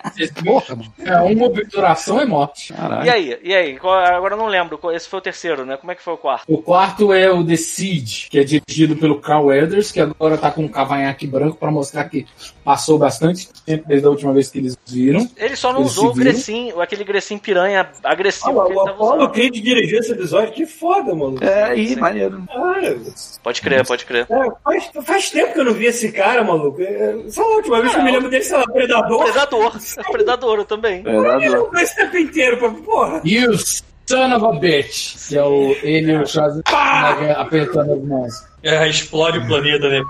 Porra, 0.46 0.76
mano. 0.76 0.94
É, 1.06 1.18
uma 1.22 1.46
obturação 1.46 2.20
é 2.22 2.26
morte. 2.26 2.74
Caralho. 2.74 3.06
E 3.06 3.10
aí, 3.10 3.40
e 3.44 3.54
aí? 3.56 3.76
Agora 3.78 4.34
eu 4.34 4.38
não 4.38 4.48
lembro. 4.48 4.80
Esse 4.94 5.08
foi 5.08 5.20
o 5.20 5.22
terceiro, 5.22 5.66
né? 5.66 5.78
Como 5.78 5.92
é 5.92 5.96
que 5.96 6.02
foi 6.04 6.14
o 6.14 6.18
quarto? 6.18 6.46
O 6.48 6.58
quarto 6.62 7.14
é 7.14 7.30
o 7.32 7.46
The 7.46 7.56
Siege, 7.56 8.28
que 8.30 8.40
é 8.40 8.44
dirigido 8.44 8.96
pelo 8.96 9.20
Carl 9.20 9.46
Weathers, 9.46 9.92
que 9.92 10.00
agora 10.00 10.38
tá 10.38 10.52
com 10.52 10.64
um 10.64 10.68
cavanhaque 10.68 11.26
branco 11.28 11.58
pra 11.58 11.72
mostrar 11.72 12.06
que 12.06 12.26
passou 12.64 12.98
bastante 12.98 13.50
tempo 13.66 13.86
desde 13.88 14.06
a 14.06 14.10
última 14.10 14.34
vez 14.34 14.50
que 14.50 14.58
eles 14.60 14.78
viram. 14.88 15.28
Ele 15.38 15.56
só 15.56 15.74
não 15.74 15.82
usou 15.82 16.10
o? 16.12 16.14
Grecinho, 16.14 16.80
aquele 16.82 17.04
Grecinho 17.04 17.40
piranha 17.40 17.90
agressivo 18.04 18.62
que 18.66 18.72
ele 18.72 18.80
o 18.80 18.88
Apollo 18.90 19.16
usando. 19.18 19.32
Creed 19.32 19.54
dirigiu 19.56 20.00
esse 20.00 20.14
episódio, 20.30 20.54
que 20.54 20.66
foda, 20.66 21.14
mano. 21.16 21.38
É, 21.42 21.64
aí, 21.66 21.96
maneiro. 21.96 22.44
Cara, 22.48 22.98
Pode 23.44 23.62
crer, 23.62 23.86
pode 23.86 24.06
crer. 24.06 24.28
é, 24.30 24.52
faz, 24.64 24.92
faz 25.06 25.30
tempo 25.32 25.54
que 25.54 25.60
eu 25.60 25.66
não 25.66 25.74
vi 25.74 25.86
esse 25.86 26.12
cara, 26.12 26.44
maluco. 26.44 26.82
É, 26.82 27.16
lá, 27.30 27.44
a 27.44 27.56
última 27.56 27.82
vez 27.82 27.94
que 27.94 28.00
eu 28.00 28.04
me 28.04 28.12
lembro 28.12 28.30
dele, 28.30 28.44
sei 28.44 28.58
lá, 28.58 28.64
Predador. 28.66 29.24
Predador. 29.24 29.78
Predador 30.12 30.58
eu 30.60 30.66
também. 30.66 31.04
Eu 31.06 31.22
Verdade. 31.22 31.50
não 31.50 31.80
esse 31.80 31.96
tempo 31.96 32.18
inteiro, 32.18 32.58
pra- 32.58 32.70
porra. 32.72 33.22
E 33.24 33.46
o 33.48 33.58
Son 33.58 34.36
of 34.36 34.46
a 34.46 34.60
Bitch, 34.60 35.28
que 35.30 35.38
é 35.38 35.44
o 35.44 35.76
ele 35.84 36.12
e 36.14 36.18
o 36.18 36.26
Schwarzenegger 36.26 37.40
apertando 37.40 37.94
as 37.94 38.02
mãos. 38.04 38.49
É, 38.62 38.88
explode 38.88 39.38
o 39.38 39.47
planeta, 39.47 39.89
né? 39.89 40.01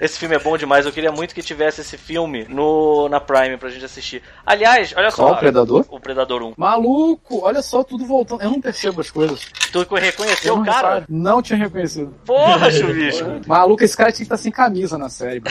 Esse 0.00 0.18
filme 0.18 0.34
é 0.34 0.38
bom 0.38 0.56
demais. 0.56 0.86
Eu 0.86 0.92
queria 0.92 1.12
muito 1.12 1.34
que 1.34 1.42
tivesse 1.42 1.80
esse 1.80 1.96
filme 1.96 2.46
no, 2.48 3.08
na 3.08 3.20
Prime 3.20 3.56
pra 3.56 3.68
gente 3.68 3.84
assistir. 3.84 4.22
Aliás, 4.44 4.92
olha 4.96 5.10
só. 5.10 5.24
Qual 5.24 5.34
o 5.34 5.38
Predador? 5.38 5.84
O 5.88 6.00
Predador 6.00 6.42
1. 6.42 6.54
Maluco, 6.56 7.44
olha 7.44 7.62
só, 7.62 7.84
tudo 7.84 8.04
voltando. 8.04 8.42
Eu 8.42 8.50
não 8.50 8.60
percebo 8.60 9.00
as 9.00 9.10
coisas. 9.10 9.46
Tu 9.72 9.86
reconheceu 9.94 10.56
o 10.56 10.64
cara? 10.64 11.04
Não 11.08 11.40
tinha 11.42 11.58
reconhecido. 11.58 12.14
Porra, 12.24 12.70
chuvisco. 12.70 13.28
Maluco, 13.46 13.84
esse 13.84 13.96
cara 13.96 14.10
tinha 14.10 14.18
que 14.18 14.22
estar 14.22 14.36
sem 14.36 14.50
camisa 14.50 14.98
na 14.98 15.08
série. 15.08 15.40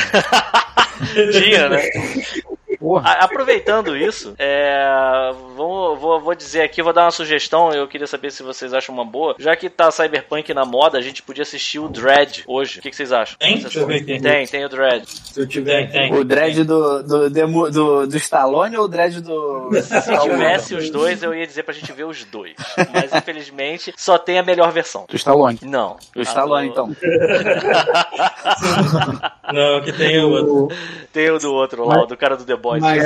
mano. 1.16 1.32
Tinha, 1.32 1.70
né? 1.70 1.82
Porra. 2.80 3.12
Aproveitando 3.20 3.96
isso, 3.98 4.34
é, 4.40 5.32
vamos- 5.56 6.00
vou, 6.00 6.20
vou 6.22 6.34
dizer 6.36 6.62
aqui, 6.62 6.82
vou 6.82 6.94
dar 6.94 7.04
uma 7.06 7.12
sugestão. 7.12 7.72
Eu 7.74 7.88
queria 7.88 8.08
saber 8.08 8.32
se 8.32 8.42
vocês 8.42 8.74
acham 8.74 8.96
uma 8.96 9.04
boa. 9.04 9.36
Já 9.38 9.54
que 9.56 9.70
tá 9.70 9.92
Cyberpunk 9.92 10.54
na 10.54 10.64
moda, 10.66 10.98
a 10.98 11.02
gente 11.02 11.22
podia 11.22 11.42
assistir 11.42 11.80
o 11.80 11.90
Dread 11.90 12.44
hoje. 12.48 12.80
O 12.80 12.82
que, 12.82 12.90
que 12.90 12.96
vocês 12.96 13.12
acham? 13.12 13.38
Tem? 13.38 13.52
Vocês- 13.60 13.64
Deixa 13.64 13.80
eu 13.80 13.88
ver 13.88 13.96
aqui. 14.02 14.20
Tem, 14.22 14.48
tem 14.48 14.66
o 14.66 14.70
Dread. 14.70 15.06
Se 15.10 15.40
eu 15.42 15.48
tiver. 15.48 15.92
Tem, 15.92 16.10
tem. 16.10 16.14
O 16.20 16.24
dread 16.24 16.64
do, 16.64 17.04
do, 17.04 17.30
demo- 17.30 17.70
do, 17.70 18.08
do 18.08 18.18
Stallone 18.18 18.78
ou 18.78 18.86
o 18.86 18.88
dread 18.88 19.22
do. 19.22 19.70
Se 19.82 20.20
tivesse 20.22 20.76
os 20.76 20.90
dois, 20.90 21.22
eu 21.22 21.34
ia 21.34 21.46
dizer 21.46 21.64
pra 21.64 21.74
gente 21.74 21.92
ver 21.92 22.06
os 22.06 22.24
dois. 22.24 22.54
Mas 22.94 23.14
infelizmente 23.14 23.94
só 23.98 24.18
tem 24.18 24.40
a 24.40 24.44
melhor 24.44 24.72
versão. 24.72 25.06
Do 25.10 25.16
Stallone. 25.16 25.60
Não. 25.64 25.98
O 26.16 26.22
Stallone, 26.22 26.68
Ah, 26.68 26.72
então. 26.72 26.96
Não, 29.54 29.82
que 29.82 29.92
tem 29.94 30.20
o 30.24 30.30
outro. 30.30 30.76
Tem 31.12 31.30
o 31.32 31.39
do 31.39 31.51
outro 31.53 31.86
lá, 31.88 32.03
o 32.03 32.05
do 32.05 32.16
cara 32.16 32.38
do 32.38 32.43
The 32.45 32.55
Boys. 32.55 32.82
Mas-. 32.82 33.03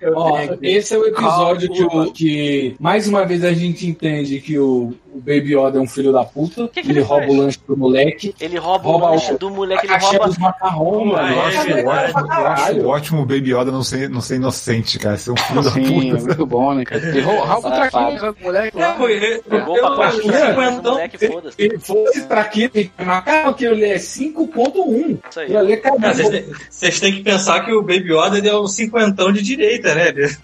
Eu 0.00 0.12
Ó, 0.14 0.38
esse 0.62 0.94
é 0.94 0.98
o 0.98 1.06
episódio 1.06 1.70
que, 1.72 1.82
o- 1.82 2.12
que 2.12 2.76
mais 2.78 3.08
uma 3.08 3.24
vez 3.24 3.42
a 3.44 3.52
gente 3.52 3.86
entende 3.86 4.40
que 4.40 4.58
o, 4.58 4.92
o 5.14 5.18
Baby 5.18 5.56
Yoda 5.56 5.78
é 5.78 5.80
um 5.80 5.86
filho 5.86 6.12
da 6.12 6.24
puta. 6.24 6.68
Que 6.68 6.82
que 6.82 6.90
ele 6.90 6.98
ele 6.98 7.06
rouba 7.06 7.26
o 7.26 7.36
lanche 7.36 7.58
do 7.66 7.76
moleque. 7.76 8.34
Ele 8.40 8.58
rouba, 8.58 8.84
Rouba 8.84 9.06
o 9.06 9.10
lanche 9.12 9.32
o- 9.32 9.38
do 9.38 9.50
moleque, 9.50 9.86
A 9.90 9.94
ele 9.96 10.04
rouba. 10.04 10.26
dos 10.26 10.38
macarrão, 10.38 11.04
mano. 11.06 11.28
É, 11.28 11.34
Nossa, 11.34 11.56
é 11.58 11.64
verdade. 11.74 12.06
legal 12.06 12.26
pra 12.26 12.52
Acho 12.52 12.86
ótimo 12.86 13.22
o 13.22 13.26
Baby 13.26 13.54
Yoda 13.54 13.72
não 13.72 13.82
ser, 13.82 14.10
não 14.10 14.20
ser 14.20 14.36
inocente, 14.36 14.98
cara. 14.98 15.16
Ser 15.16 15.30
um 15.30 15.36
filho 15.36 15.62
da 15.62 15.70
Sim, 15.70 15.80
é 15.80 16.10
puta. 16.12 16.24
muito 16.26 16.46
bom, 16.46 16.74
né, 16.74 16.84
cara? 16.84 17.08
Ele 17.08 17.20
rou- 17.22 17.44
rouba 17.44 17.68
o 17.68 17.72
traquinho 17.72 18.18
do 18.32 18.36
moleque 18.42 18.78
É, 18.78 18.86
lá. 18.86 18.92
pô, 18.94 19.08
ele- 19.08 19.34
eu- 19.36 19.42
pra 19.42 19.58
eu- 19.58 19.96
baixo, 19.96 20.20
eu- 20.20 20.26
né? 20.26 20.50
eu- 20.50 20.56
Mas 20.56 20.78
o 20.78 20.82
moleque, 20.82 21.26
foda-se. 21.26 21.54
Ele 21.62 21.78
fosse 21.78 22.22
pra 22.22 22.40
aquilo, 22.42 22.72
macarrão, 23.04 23.50
aquilo 23.50 23.72
ali 23.72 23.84
é 23.84 23.98
5.1. 23.98 25.18
Isso 25.30 25.40
aí. 25.40 25.54
É 25.56 25.76
têm- 25.76 26.44
vocês 26.70 27.00
têm 27.00 27.12
que 27.14 27.20
pensar 27.22 27.37
que 27.60 27.72
o 27.72 27.82
Baby 27.82 28.12
Yoda 28.12 28.38
ele 28.38 28.48
é 28.48 28.58
um 28.58 28.66
cinquentão 28.66 29.32
de 29.32 29.42
direita, 29.42 29.94
né? 29.94 30.08
Ele 30.08 30.28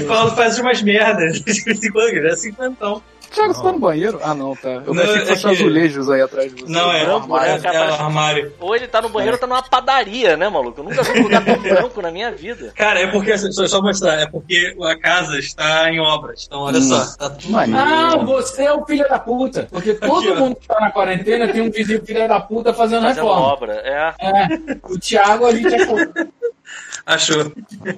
fala, 0.06 0.34
faz 0.34 0.58
umas 0.58 0.82
merdas 0.82 1.42
ele 1.46 2.28
é 2.28 2.36
cinquentão. 2.36 3.02
Thiago, 3.34 3.54
você 3.54 3.62
tá 3.62 3.72
no 3.72 3.78
banheiro? 3.78 4.20
Ah, 4.22 4.34
não, 4.34 4.54
tá. 4.56 4.68
Eu 4.86 4.94
Não, 4.94 5.02
pensei 5.02 5.14
que 5.14 5.22
é 5.22 5.26
fosse 5.26 5.42
que- 5.42 5.52
azulejos 5.62 6.10
aí 6.10 6.20
atrás 6.22 6.54
de 6.54 6.62
você. 6.62 6.72
Não, 6.72 6.92
é, 6.92 7.04
branco, 7.04 7.36
é, 7.38 7.58
né, 7.58 7.60
é 7.64 7.80
o 7.80 7.94
armário. 7.94 8.52
Ou 8.60 8.74
ele 8.76 8.86
tá 8.86 9.02
no 9.02 9.08
banheiro 9.08 9.34
ou 9.36 9.40
tá 9.40 9.46
numa 9.46 9.62
padaria, 9.62 10.36
né, 10.36 10.48
maluco? 10.48 10.80
Eu 10.80 10.84
nunca 10.84 11.02
vi 11.02 11.18
um 11.20 11.22
lugar 11.24 11.44
tão 11.44 11.56
branco 11.60 12.00
na 12.02 12.10
minha 12.10 12.30
vida. 12.30 12.72
Cara, 12.76 13.00
é 13.00 13.06
porque, 13.08 13.36
só, 13.36 13.66
só 13.66 13.82
mostrar, 13.82 14.20
é 14.20 14.26
porque 14.26 14.74
a 14.82 14.98
casa 14.98 15.38
está 15.38 15.90
em 15.90 16.00
obras. 16.00 16.44
Então, 16.46 16.60
olha 16.60 16.80
só, 16.80 17.04
tá 17.16 17.30
tudo 17.30 17.50
Maneiro. 17.52 17.80
Ah, 17.80 18.16
você 18.18 18.64
é 18.64 18.72
o 18.72 18.84
filho 18.86 19.08
da 19.08 19.18
puta. 19.18 19.66
Porque 19.70 19.94
todo 19.94 20.28
Aqui, 20.30 20.40
mundo 20.40 20.56
que 20.56 20.66
tá 20.68 20.80
na 20.80 20.90
quarentena 20.92 21.48
tem 21.48 21.60
um 21.62 21.70
vizinho 21.70 22.04
filho 22.04 22.28
da 22.28 22.40
puta 22.40 22.72
fazendo, 22.72 23.02
Fazendo 23.02 23.24
reforma. 23.26 23.46
obra. 23.46 23.72
É. 23.84 24.14
É, 24.20 24.78
o 24.84 24.98
Thiago 24.98 25.46
a 25.46 25.52
gente 25.54 25.74
é. 25.74 25.84
Achou. 27.06 27.52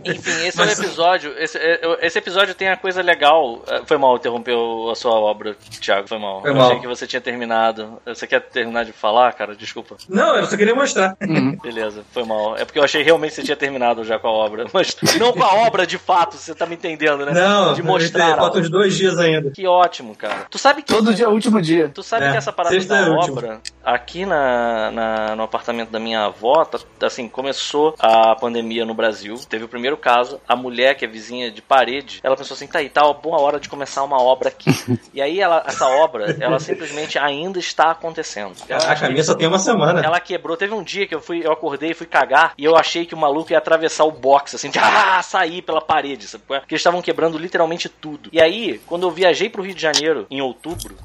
Enfim, 0.04 0.46
esse 0.46 0.56
Mas- 0.58 0.78
é 0.78 0.82
o 0.82 0.84
episódio. 0.84 1.34
Esse, 1.38 1.56
é- 1.58 1.98
esse 2.02 2.18
episódio 2.18 2.54
tem 2.54 2.68
a 2.68 2.76
coisa 2.76 3.00
legal. 3.02 3.62
É, 3.68 3.82
Foi 3.86 3.96
mal 3.96 4.16
interromper 4.16 4.54
a 4.90 4.94
sua 4.96 5.12
obra, 5.12 5.56
Thiago. 5.80 6.08
Foi 6.08 6.18
mal. 6.18 6.40
Foi 6.40 6.50
eu 6.50 6.54
mal. 6.56 6.66
achei 6.66 6.80
que 6.80 6.86
você 6.88 7.06
tinha 7.06 7.20
terminado. 7.20 8.00
Você 8.04 8.26
quer 8.26 8.40
terminar 8.40 8.84
de 8.84 8.92
falar, 8.92 9.32
cara? 9.34 9.54
Desculpa. 9.54 9.96
Não, 10.08 10.34
eu 10.36 10.46
só 10.46 10.56
queria 10.56 10.74
mostrar. 10.74 11.16
Beleza, 11.62 12.04
foi 12.12 12.24
mal. 12.24 12.56
É 12.56 12.64
porque 12.64 12.78
eu 12.78 12.82
achei 12.84 13.02
realmente 13.02 13.30
que 13.30 13.36
você 13.36 13.42
tinha 13.44 13.56
terminado 13.56 14.02
já 14.04 14.18
com 14.18 14.26
a 14.26 14.32
obra. 14.32 14.66
Mas 14.72 14.96
não 15.18 15.32
com 15.32 15.44
a 15.44 15.54
obra 15.66 15.86
de 15.86 15.98
fato, 15.98 16.36
você 16.36 16.54
tá 16.54 16.66
me 16.66 16.74
entendendo, 16.74 17.24
né? 17.24 17.32
Não, 17.32 17.74
de 17.74 17.82
mostrar. 17.82 18.36
falta 18.36 18.58
uns 18.58 18.68
dois 18.68 18.96
dias 18.96 19.18
ainda. 19.18 19.50
Que 19.52 19.66
ótimo, 19.66 20.16
cara. 20.16 20.46
Tu 20.50 20.58
sabe 20.58 20.82
que. 20.82 20.92
Todo 20.92 21.14
dia 21.14 21.26
é 21.26 21.28
o 21.28 21.32
último 21.32 21.62
dia. 21.62 21.88
Tu 21.94 22.02
sabe 22.02 22.24
É, 22.26 22.30
que 22.32 22.36
essa 22.38 22.52
parada 22.52 22.74
sexta 22.74 22.96
é 22.96 23.04
da 23.04 23.10
último. 23.12 23.36
obra, 23.38 23.60
aqui 23.84 24.26
na, 24.26 24.90
na- 24.90 25.36
no 25.36 25.42
apartamento 25.44 25.90
da 25.90 26.00
minha 26.00 26.24
avó, 26.24 26.64
tá- 26.64 26.78
assim, 27.06 27.28
começou 27.28 27.94
a 28.00 28.34
pandemia 28.34 28.84
no 28.84 28.95
Brasil, 28.96 29.36
teve 29.48 29.64
o 29.64 29.68
primeiro 29.68 29.96
caso, 29.96 30.40
a 30.48 30.56
mulher, 30.56 30.94
que 30.96 31.04
é 31.04 31.08
vizinha 31.08 31.50
de 31.50 31.62
parede, 31.62 32.20
ela 32.22 32.36
pensou 32.36 32.54
assim, 32.54 32.66
tá 32.66 32.78
aí, 32.80 32.88
tá 32.88 33.04
uma 33.04 33.14
boa 33.14 33.40
hora 33.40 33.60
de 33.60 33.68
começar 33.68 34.02
uma 34.02 34.20
obra 34.20 34.48
aqui. 34.48 34.70
e 35.14 35.20
aí, 35.22 35.40
ela, 35.40 35.62
essa 35.66 35.86
obra, 35.88 36.36
ela 36.40 36.58
simplesmente 36.58 37.18
ainda 37.18 37.58
está 37.58 37.90
acontecendo. 37.90 38.54
Ela- 38.68 38.80
Caraca, 38.80 39.06
a 39.06 39.10
minha 39.10 39.22
só 39.22 39.34
tem 39.34 39.46
uma 39.46 39.58
semana. 39.58 40.00
ela 40.00 40.18
quebrou. 40.20 40.56
Teve 40.56 40.74
um 40.74 40.82
dia 40.82 41.06
que 41.06 41.14
eu 41.14 41.20
fui, 41.20 41.44
eu 41.44 41.52
acordei 41.52 41.90
e 41.90 41.94
fui 41.94 42.06
cagar 42.06 42.54
e 42.56 42.64
eu 42.64 42.76
achei 42.76 43.04
que 43.06 43.14
o 43.14 43.18
maluco 43.18 43.52
ia 43.52 43.58
atravessar 43.58 44.04
o 44.04 44.10
box, 44.10 44.54
assim, 44.56 44.70
de 44.70 44.78
ah, 44.78 45.22
sair 45.22 45.62
pela 45.62 45.80
parede, 45.80 46.26
sabe? 46.26 46.44
Porque 46.46 46.74
eles 46.74 46.80
estavam 46.80 47.02
quebrando 47.02 47.36
literalmente 47.38 47.88
tudo. 47.88 48.30
E 48.32 48.40
aí, 48.40 48.80
quando 48.86 49.02
eu 49.06 49.10
viajei 49.10 49.48
pro 49.50 49.62
Rio 49.62 49.74
de 49.74 49.82
Janeiro 49.82 50.26
em 50.30 50.40
outubro, 50.40 50.96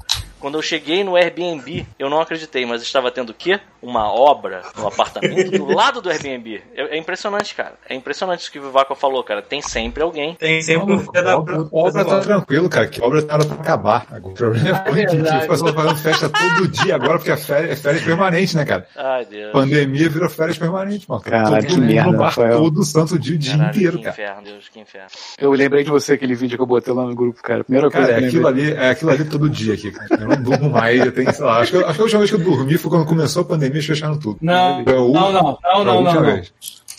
quando 0.42 0.58
eu 0.58 0.62
cheguei 0.62 1.04
no 1.04 1.14
Airbnb, 1.14 1.86
eu 1.96 2.10
não 2.10 2.20
acreditei, 2.20 2.66
mas 2.66 2.82
estava 2.82 3.12
tendo 3.12 3.30
o 3.30 3.34
quê? 3.34 3.60
Uma 3.80 4.12
obra 4.12 4.62
no 4.76 4.88
apartamento 4.88 5.52
do 5.52 5.66
lado 5.72 6.02
do 6.02 6.10
Airbnb. 6.10 6.60
É, 6.74 6.96
é 6.96 6.98
impressionante, 6.98 7.54
cara. 7.54 7.74
É 7.88 7.94
impressionante 7.94 8.40
isso 8.40 8.50
que 8.50 8.58
o 8.58 8.62
Vivaco 8.62 8.92
falou, 8.96 9.22
cara. 9.22 9.40
Tem 9.40 9.62
sempre 9.62 10.02
alguém. 10.02 10.34
Tem 10.34 10.60
sempre 10.60 10.94
um 10.94 10.98
filho 10.98 11.12
da 11.12 11.38
Obra, 11.38 11.68
obra 11.70 12.04
tá 12.04 12.20
tranquilo, 12.20 12.68
cara, 12.68 12.88
que 12.88 13.00
obra 13.00 13.22
tá 13.22 13.34
hora 13.34 13.44
pra 13.44 13.54
acabar. 13.54 14.06
O 14.20 14.30
problema 14.32 14.82
é 14.84 15.06
que 15.06 15.16
verdade. 15.16 15.46
o 15.46 15.48
pessoal 15.48 15.72
fazendo 15.72 15.96
festa 15.96 16.28
todo 16.28 16.68
dia 16.68 16.96
agora, 16.96 17.18
porque 17.18 17.30
a 17.30 17.36
férias, 17.36 17.70
é 17.70 17.76
férias 17.76 18.02
permanente, 18.02 18.56
né, 18.56 18.64
cara? 18.64 18.88
Ai, 18.96 19.24
Deus. 19.24 19.52
Pandemia 19.52 20.08
virou 20.08 20.28
férias 20.28 20.58
permanente, 20.58 21.08
mano. 21.08 21.22
Caralho, 21.22 21.54
todo 21.54 21.66
que 21.66 21.80
mundo 21.80 21.86
merda, 21.86 22.10
no 22.10 22.18
bar 22.18 22.34
todo 22.34 22.84
santo 22.84 23.16
dia, 23.16 23.36
o 23.36 23.38
dia 23.38 23.52
Caralho, 23.52 23.70
inteiro, 23.70 23.98
que 23.98 24.04
cara. 24.04 24.14
inferno, 24.14 24.42
Deus, 24.42 24.68
que 24.68 24.80
inferno. 24.80 25.08
Eu 25.38 25.52
lembrei 25.52 25.84
de 25.84 25.90
você 25.90 26.14
aquele 26.14 26.34
vídeo 26.34 26.56
que 26.58 26.62
eu 26.62 26.66
botei 26.66 26.92
lá 26.92 27.04
no 27.04 27.14
grupo, 27.14 27.40
cara. 27.40 27.62
Primeira 27.62 27.88
coisa 27.90 28.08
Cara, 28.08 28.18
que 28.18 28.24
é 28.24 28.28
aquilo 28.28 28.46
ali, 28.48 28.72
é 28.72 28.90
aquilo 28.90 29.10
ali 29.12 29.24
todo 29.24 29.48
dia 29.48 29.74
aqui, 29.74 29.92
cara. 29.92 30.31
Eu 30.32 30.36
não 30.36 30.42
durmo 30.42 30.70
mais, 30.70 31.00
eu 31.00 31.12
tenho, 31.12 31.32
sei 31.32 31.44
lá, 31.44 31.58
acho 31.60 31.72
que, 31.72 31.78
acho 31.78 31.94
que 31.94 32.00
a 32.00 32.04
última 32.04 32.18
vez 32.20 32.30
que 32.30 32.36
eu 32.36 32.44
dormi 32.44 32.78
foi 32.78 32.90
quando 32.90 33.06
começou 33.06 33.42
a 33.42 33.44
pandemia, 33.44 33.76
eles 33.76 33.86
fecharam 33.86 34.18
tudo. 34.18 34.38
Não, 34.40 34.82
não, 34.82 35.12
não, 35.12 35.32
não, 35.32 35.84
não, 35.84 36.02
não, 36.02 36.14
não. 36.14 36.42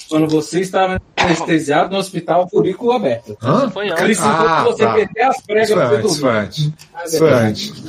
Quando 0.09 0.27
você 0.27 0.61
estava 0.61 1.01
anestesiado 1.15 1.93
no 1.93 1.99
hospital, 1.99 2.47
curículo 2.47 2.91
aberto. 2.91 3.37
Hã? 3.41 3.69
Foi 3.69 3.89
antes. 3.89 4.19
Ah, 4.21 4.63
que 4.63 4.71
você 4.71 4.83
tá. 4.83 4.93
perder 4.93 5.21
as 5.21 5.41
pregas 5.41 5.69
Isso 5.69 5.79
antes, 5.79 6.19
foi 6.19 6.31
dormir. 6.31 6.39
antes. 6.39 6.71
Isso 7.05 7.25
antes. 7.25 7.83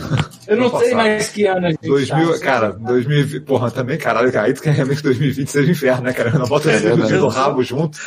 Eu 0.47 0.57
não 0.57 0.79
sei 0.79 0.95
mais 0.95 1.29
que 1.29 1.47
ano 1.47 1.67
a 1.67 1.71
gente 1.71 1.87
2000, 1.87 2.33
tá. 2.33 2.39
cara, 2.39 2.73
2020, 2.73 3.41
porra, 3.45 3.71
também, 3.71 3.97
caralho, 3.97 4.31
cara, 4.33 4.47
aí 4.47 4.55
tu 4.55 4.63
quer 4.63 4.75
realmente 4.75 4.99
que 4.99 5.05
2020 5.05 5.49
seja 5.49 5.71
inferno, 5.71 6.03
né, 6.03 6.13
cara? 6.13 6.31
Não 6.31 6.47
bota 6.47 6.71
esse 6.71 6.83
verdade. 6.83 7.17
do 7.17 7.29
rabo 7.29 7.63
junto. 7.63 7.99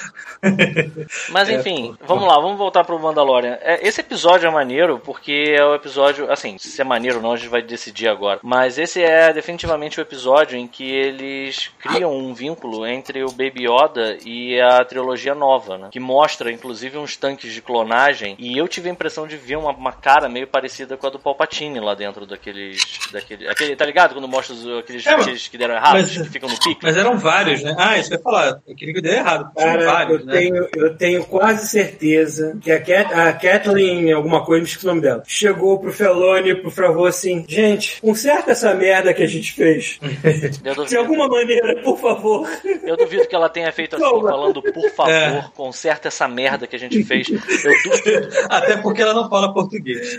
Mas 1.32 1.49
enfim, 1.49 1.95
vamos 2.05 2.28
lá, 2.28 2.36
vamos 2.39 2.58
voltar 2.58 2.84
pro 2.84 2.99
Mandalorian. 2.99 3.58
É, 3.62 3.88
esse 3.88 4.01
episódio 4.01 4.47
é 4.47 4.51
maneiro 4.51 4.99
porque 4.99 5.55
é 5.58 5.66
o 5.66 5.74
episódio, 5.74 6.32
assim, 6.32 6.58
se 6.58 6.80
é 6.80 6.84
maneiro 6.84 7.18
ou 7.18 7.24
não, 7.24 7.34
a 7.34 7.38
gente 7.38 7.49
vai 7.49 7.62
decidir 7.62 8.08
agora. 8.08 8.39
Mas 8.43 8.78
esse 8.78 9.01
é 9.01 9.34
definitivamente 9.34 9.99
o 9.99 10.01
episódio 10.01 10.58
em 10.58 10.68
que 10.68 10.84
eles 10.84 11.72
criam 11.80 12.16
um 12.16 12.34
vínculo 12.34 12.86
entre 12.86 13.24
o 13.24 13.32
Baby 13.32 13.66
Yoda 13.68 13.97
e 14.26 14.60
a 14.60 14.84
trilogia 14.86 15.34
nova, 15.36 15.78
né? 15.78 15.89
Que 15.91 16.00
mostra, 16.00 16.52
inclusive, 16.52 16.98
uns 16.98 17.16
tanques 17.16 17.54
de 17.54 17.62
clonagem. 17.62 18.36
E 18.39 18.58
eu 18.58 18.68
tive 18.68 18.89
a 18.89 18.91
impressão 18.91 19.28
de 19.28 19.36
ver 19.38 19.58
uma, 19.58 19.72
uma 19.72 19.91
cara 19.91 20.28
meio 20.30 20.48
parecida 20.48 20.95
com 20.98 21.08
a 21.08 21.10
do 21.10 21.20
Palpatine 21.20 21.80
lá 21.80 21.93
dentro 21.95 22.26
daqueles. 22.26 22.82
daquele, 23.12 23.48
aquele, 23.48 23.76
tá 23.76 23.86
ligado? 23.86 24.14
Quando 24.14 24.28
mostra 24.28 24.54
os- 24.56 24.80
aqueles 24.80 25.06
É, 25.06 25.16
mas- 25.18 25.48
que 25.48 25.58
deram 25.58 25.76
errado, 25.76 25.93
mas- 25.93 26.12
que 26.18 26.30
ficam 26.30 26.50
no 26.50 26.60
pique. 26.60 26.80
Mas 26.84 26.98
eram 26.98 27.18
vários, 27.18 27.64
né? 27.64 27.76
Ah, 27.78 27.98
isso 27.98 28.14
eu 28.14 28.18
ia 28.18 28.24
falar. 28.24 28.60
Eu 28.68 28.76
queria 28.76 28.93
que 28.93 29.00
eu 29.00 29.04
dei 29.04 29.14
errado. 29.16 29.54
Cara, 29.56 29.86
vários, 29.86 30.20
eu, 30.22 30.26
né? 30.26 30.34
tenho, 30.34 30.70
eu 30.76 30.98
tenho 30.98 31.26
quase 31.26 31.68
certeza 31.68 32.58
que 32.62 32.72
a, 32.72 32.80
Cat, 32.82 33.14
a 33.14 33.34
Kathleen, 33.34 34.12
alguma 34.12 34.43
coisa, 34.43 34.62
não 34.62 34.68
esqueci 34.68 34.86
o 34.86 34.89
nome 34.89 35.02
dela, 35.02 35.24
chegou 35.28 35.80
pro 35.80 35.91
Felone, 35.91 36.56
pro 36.56 36.70
Favô 36.72 37.06
assim, 37.06 37.45
gente, 37.48 38.00
conserta 38.02 38.52
essa 38.52 38.74
merda 38.74 39.14
que 39.14 39.24
a 39.24 39.28
gente 39.28 39.54
fez. 39.54 40.00
De 40.89 40.98
alguma 40.98 41.28
maneira, 41.28 41.82
por 41.82 41.98
favor. 42.00 42.48
eu 42.84 42.95
duvido 42.98 43.28
que 43.28 43.36
ela 43.36 43.50
tenha 43.50 43.72
feito 43.72 43.87
assim, 43.96 44.04
Não, 44.06 44.22
mas- 44.22 44.32
falando, 44.32 44.62
por 44.62 44.90
favor, 44.92 45.12
É. 45.12 45.46
conserta 45.56 46.08
essa 46.08 46.28
merda 46.28 46.68
que 46.68 46.76
a 46.76 46.80
gente 46.80 47.04
fez. 47.04 47.28
Eu 47.30 47.40
duvido. 47.84 48.30
Até 48.50 48.78
porque 48.78 49.02
ela 49.02 49.14
não 49.14 49.30
fala 49.30 49.54
português. 49.54 50.16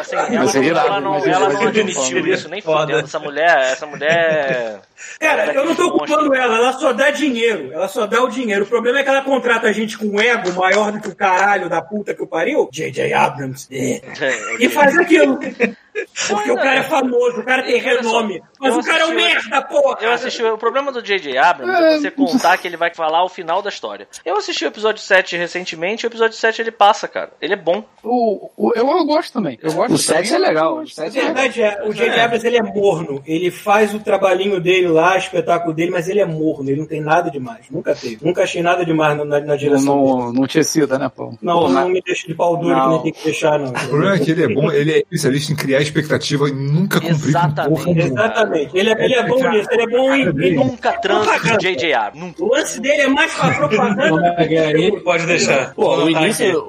Assim, 0.00 0.16
ela, 0.16 0.22
mas 0.28 0.30
não, 0.32 0.48
seria 0.48 0.70
ela, 0.70 0.84
irado, 0.86 1.00
não, 1.00 1.16
ela 1.26 1.48
não 1.50 1.66
admitiu 1.68 2.18
foda. 2.18 2.28
isso, 2.30 2.48
nem 2.48 2.60
Foda. 2.60 2.80
fudendo. 2.86 2.98
Essa 3.04 3.18
mulher, 3.18 3.58
essa 3.72 3.86
mulher. 3.86 4.80
Cara, 5.20 5.52
eu 5.52 5.64
não 5.64 5.74
tô 5.74 5.90
culpando 5.90 6.34
ela, 6.34 6.56
ela 6.56 6.72
só 6.74 6.92
dá 6.92 7.10
dinheiro. 7.10 7.72
Ela 7.72 7.88
só 7.88 8.06
dá 8.06 8.22
o 8.22 8.28
dinheiro. 8.28 8.64
O 8.64 8.68
problema 8.68 9.00
é 9.00 9.02
que 9.02 9.08
ela 9.08 9.22
contrata 9.22 9.66
a 9.68 9.72
gente 9.72 9.98
com 9.98 10.20
ego 10.20 10.52
maior 10.52 10.92
do 10.92 11.00
que 11.00 11.08
o 11.08 11.14
caralho 11.16 11.68
da 11.68 11.82
puta 11.82 12.14
que 12.14 12.22
o 12.22 12.26
pariu. 12.26 12.68
J.J. 12.72 13.12
Abrams. 13.12 13.66
é, 13.72 14.00
E 14.60 14.68
faz 14.68 14.96
aquilo. 14.96 15.38
Porque 16.28 16.50
o 16.50 16.56
cara 16.56 16.76
é 16.76 16.82
famoso, 16.84 17.40
o 17.40 17.44
cara 17.44 17.62
tem 17.62 17.78
renome. 17.80 18.42
Mas 18.58 18.74
o 18.76 18.82
cara 18.82 19.00
é 19.02 19.06
um 19.06 19.14
merda, 19.14 19.60
porra! 19.62 19.98
Eu 20.00 20.12
assisti. 20.12 20.42
O 20.42 20.56
problema 20.56 20.90
do 20.90 21.02
J.J. 21.02 21.36
Abrams 21.36 21.72
é 21.76 21.98
você 21.98 22.10
contar 22.10 22.56
que 22.58 22.66
ele 22.66 22.76
vai 22.76 22.94
falar 22.94 23.24
o 23.24 23.28
final 23.28 23.60
da 23.60 23.68
história. 23.68 24.08
Eu 24.24 24.36
assisti 24.36 24.64
o 24.64 24.68
episódio 24.68 25.02
7 25.02 25.36
recentemente 25.36 26.04
e 26.04 26.06
o 26.06 26.08
episódio 26.08 26.36
7 26.36 26.62
ele 26.62 26.70
passa, 26.70 27.06
cara. 27.06 27.30
Ele 27.40 27.52
é 27.54 27.56
bom. 27.56 27.84
O, 28.02 28.50
o- 28.56 28.72
eu, 28.74 28.88
eu 28.88 29.04
gosto 29.04 29.32
também. 29.32 29.58
Eu 29.62 29.72
gosto 29.72 29.94
O 29.94 29.98
7 29.98 30.34
é 30.34 30.38
legal. 30.38 30.76
O 30.76 30.80
A 30.80 30.86
7 30.86 31.18
é 31.18 31.22
verdade 31.24 31.62
é, 31.62 31.82
o 31.86 31.92
J.J. 31.92 32.20
Abrams 32.20 32.46
ele 32.46 32.56
é 32.56 32.62
morno. 32.62 33.22
Ele 33.26 33.50
faz 33.50 33.94
o 33.94 34.00
trabalhinho 34.00 34.60
dele 34.60 34.88
lá, 34.88 35.14
o 35.14 35.18
espetáculo 35.18 35.74
dele, 35.74 35.90
mas 35.90 36.08
ele 36.08 36.20
é 36.20 36.26
morno. 36.26 36.70
Ele 36.70 36.80
não 36.80 36.86
tem 36.86 37.00
nada 37.00 37.30
demais. 37.30 37.66
Nunca 37.70 37.94
teve. 37.94 38.18
Nunca 38.24 38.44
achei 38.44 38.62
nada 38.62 38.84
demais 38.84 39.16
na, 39.18 39.24
na 39.40 39.56
direção 39.56 39.96
dele. 40.04 40.16
não, 40.24 40.32
não 40.32 40.46
tinha 40.46 40.64
sido, 40.64 40.98
né, 40.98 41.10
pô? 41.14 41.34
Não, 41.42 41.68
não 41.68 41.88
me 41.88 42.00
deixa 42.00 42.26
de 42.26 42.34
pau 42.34 42.56
duro 42.56 42.74
que 42.74 42.80
Não. 42.80 42.90
nem 42.92 43.02
tem 43.02 43.12
que 43.12 43.24
deixar, 43.24 43.58
não. 43.58 43.70
O 43.70 43.88
problema 43.88 44.14
é 44.14 44.18
que 44.18 44.30
ele 44.30 44.44
é 44.44 44.48
bom, 44.48 44.70
ele 44.72 44.92
é 44.92 44.98
especialista 44.98 45.52
em 45.52 45.56
criar 45.56 45.81
expectativa 45.82 46.48
e 46.48 46.52
nunca 46.52 47.00
cumprir 47.00 47.28
Exatamente. 47.28 47.98
Exatamente. 47.98 48.70
Ele 48.78 48.90
é, 48.90 49.04
ele 49.04 49.14
é 49.14 49.22
bom 49.26 49.50
nisso. 49.50 49.68
Ele 49.70 49.82
é 49.82 49.86
bom 49.86 50.14
em... 50.14 50.22
em- 50.48 50.54
Nunca 50.54 50.92
transa 50.92 51.38
com 51.40 51.54
o 51.54 51.58
J.J. 51.58 51.92
Abrams. 51.94 52.20
Nunca. 52.26 52.44
O 52.44 52.48
lance 52.48 52.80
dele 52.80 53.02
é 53.02 53.08
mais 53.08 53.34
pra 53.34 53.54
propaganda 53.54 54.34
é 54.38 54.46
que 54.48 54.56
é? 54.56 55.00
Pode 55.00 55.26
deixar. 55.26 55.74
Pô, 55.74 55.96
o 56.04 56.10
início, 56.10 56.60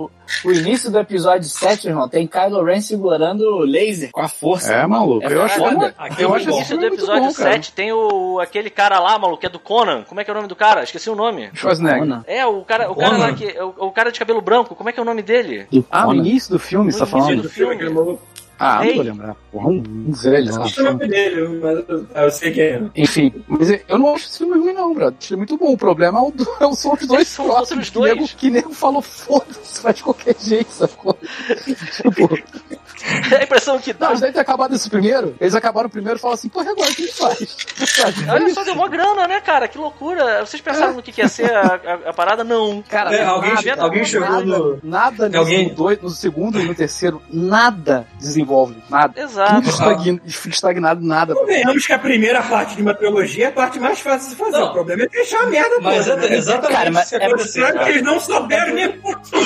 o, 0.44 0.48
o 0.48 0.52
início 0.52 0.90
do 0.92 1.00
episódio 1.00 1.48
7, 1.50 1.88
irmão, 1.88 2.08
tem 2.10 2.26
Kylo 2.28 2.64
Ren 2.64 2.82
segurando 2.82 3.42
o 3.42 3.60
laser 3.60 4.10
com 4.12 4.22
a 4.22 4.28
força. 4.28 4.74
É, 4.74 4.88
maluco. 4.88 5.26
É 5.28 5.34
eu 5.34 5.42
acho, 5.44 5.60
foda. 5.60 5.96
eu 6.18 6.34
acho 6.34 6.48
No 6.48 6.54
início 6.56 6.78
do 6.78 6.86
episódio 6.86 7.24
bom, 7.28 7.34
cara. 7.34 7.52
7 7.54 7.72
tem 7.74 7.92
o 7.92 8.40
aquele 8.40 8.70
cara 8.70 9.00
lá, 9.00 9.18
maluco, 9.20 9.40
que 9.40 9.46
é 9.46 9.50
do 9.50 9.60
Conan. 9.60 10.04
Como 10.04 10.20
é 10.20 10.24
que 10.24 10.30
é 10.30 10.34
o 10.34 10.36
nome 10.36 10.48
do 10.48 10.56
cara? 10.56 10.84
Esqueci 10.84 11.10
o 11.10 11.16
nome. 11.16 11.50
Schwarzenegger. 11.54 12.22
É, 12.26 12.46
o 12.46 12.62
cara, 12.64 12.90
o 12.92 12.96
cara 12.96 13.12
Conan? 13.16 13.26
lá 13.28 13.34
que. 13.34 13.46
O, 13.60 13.88
o 13.88 13.92
cara 13.92 14.12
de 14.12 14.20
cabelo 14.20 14.42
branco, 14.42 14.76
como 14.76 14.90
é 14.90 14.94
que 14.94 15.00
é 15.00 15.04
o 15.04 15.06
nome 15.06 15.22
dele? 15.22 15.68
Ah, 15.92 16.06
no 16.08 16.16
início 16.16 16.52
do 16.52 16.60
filme, 16.60 16.92
você 16.92 17.00
tá 17.00 17.06
No 17.06 17.12
início 17.12 17.26
falando? 17.26 17.42
do 17.44 17.50
filme. 17.50 18.18
Ah, 18.64 18.76
não 18.78 18.84
Ei. 18.86 18.96
vou 18.96 19.04
lembrar. 19.04 19.36
Porra, 19.52 19.68
um, 19.70 19.84
um 20.08 20.12
velho, 20.12 20.52
lá. 20.52 20.60
Não 20.60 20.68
sei 20.70 20.84
o 20.84 20.92
nome 20.92 21.08
dele, 21.08 21.60
mas 21.62 21.90
eu, 21.90 22.08
eu 22.16 22.32
sei 22.32 22.52
quem 22.52 22.64
é. 22.64 22.82
Enfim, 22.96 23.34
mas 23.48 23.70
eu 23.70 23.98
não 24.00 24.16
acho 24.16 24.26
esse 24.26 24.38
filme 24.40 24.58
ruim, 24.58 24.74
não, 24.74 24.94
brother. 24.94 25.18
Acho 25.20 25.34
ele 25.34 25.38
muito 25.40 25.58
bom. 25.58 25.74
O 25.74 25.78
problema 25.78 26.20
é 26.20 26.22
o 26.22 26.32
do- 26.32 26.48
é 26.60 26.66
o- 26.68 26.74
são 26.76 26.94
os 26.94 27.06
dois 27.08 27.28
São 27.28 27.46
os 27.46 27.52
próximos. 27.52 27.90
que 27.90 28.00
nego- 28.00 28.16
dois. 28.18 28.34
Que 28.34 28.50
nego 28.50 28.74
falou, 28.74 29.02
foda-se, 29.02 29.82
faz 29.82 29.96
de 29.98 30.04
qualquer 30.04 30.36
jeito, 30.40 30.72
sacou? 30.72 31.18
tipo, 32.02 32.30
a 33.38 33.44
impressão 33.44 33.80
que 33.80 33.94
dá. 33.94 34.06
não, 34.06 34.12
eles 34.12 34.22
devem 34.22 34.34
ter 34.34 34.40
acabado 34.40 34.74
esse 34.76 34.90
primeiro. 34.90 35.36
Eles 35.40 35.54
acabaram 35.56 35.88
o 35.88 35.92
primeiro 35.92 36.18
e 36.18 36.22
falaram 36.22 36.36
assim, 36.36 36.50
porra, 36.50 36.72
agora 36.72 36.90
o 36.90 36.96
que 36.96 37.04
a 37.04 37.06
gente 37.06 37.18
faz? 37.18 37.58
Olha 38.30 38.54
só, 38.54 38.64
deu 38.64 38.74
uma 38.74 38.88
grana, 38.88 39.28
né, 39.28 39.42
cara? 39.42 39.68
Que 39.68 39.78
loucura. 39.78 40.46
Vocês 40.46 40.62
pensaram 40.62 40.94
no 40.94 41.02
que, 41.04 41.12
que 41.12 41.22
ia 41.22 41.28
ser 41.28 41.52
a, 41.54 41.62
a- 41.76 42.10
a 42.10 42.14
parada? 42.14 42.44
Não. 42.44 42.82
Cara, 42.90 43.14
É, 43.16 43.24
alguém- 43.26 43.54
nada, 43.54 43.84
alguém 43.84 44.06
chegou 44.06 44.30
nada, 44.30 44.46
no- 44.46 44.80
Nada 44.84 45.26
nesse 45.28 45.38
Alguém- 45.38 45.74
dois, 45.74 46.02
no 46.02 46.10
segundo 46.10 46.60
e 46.60 46.64
no 46.64 46.74
terceiro, 46.76 47.22
nada 47.32 48.08
desenvolve. 48.54 48.76
Nada. 48.90 49.22
Exato. 49.22 49.56
Tudo 49.56 49.70
estagn- 49.70 50.22
estagnado, 50.26 51.06
nada. 51.06 51.34
Convenhamos 51.36 51.86
que 51.88 51.94
a 51.94 52.00
primeira 52.00 52.42
parte 52.44 52.76
de 52.76 52.82
uma 52.82 52.94
trilogia 52.94 53.46
é 53.46 53.48
a 53.48 53.52
parte 53.52 53.80
mais 53.80 54.00
fácil 54.00 54.30
de 54.30 54.36
fazer. 54.36 54.58
Não. 54.58 54.70
O 54.70 54.74
problema 54.74 55.04
é 55.04 55.10
fechar 55.10 55.44
a 55.44 55.46
merda 55.48 55.76
Mas 55.82 56.06
toda. 56.06 56.26
é 56.26 56.30
né? 56.30 56.36
exatamente 56.38 56.74
Cara, 56.78 56.92
mas 56.92 57.14
é 57.14 57.26
aconteceu. 57.26 57.66
Só 57.66 57.72
que 57.84 57.90
eles 57.90 58.02
não 58.04 58.20
souberam 58.20 58.74
nem 58.74 58.92
por 58.92 59.20
quê. 59.22 59.38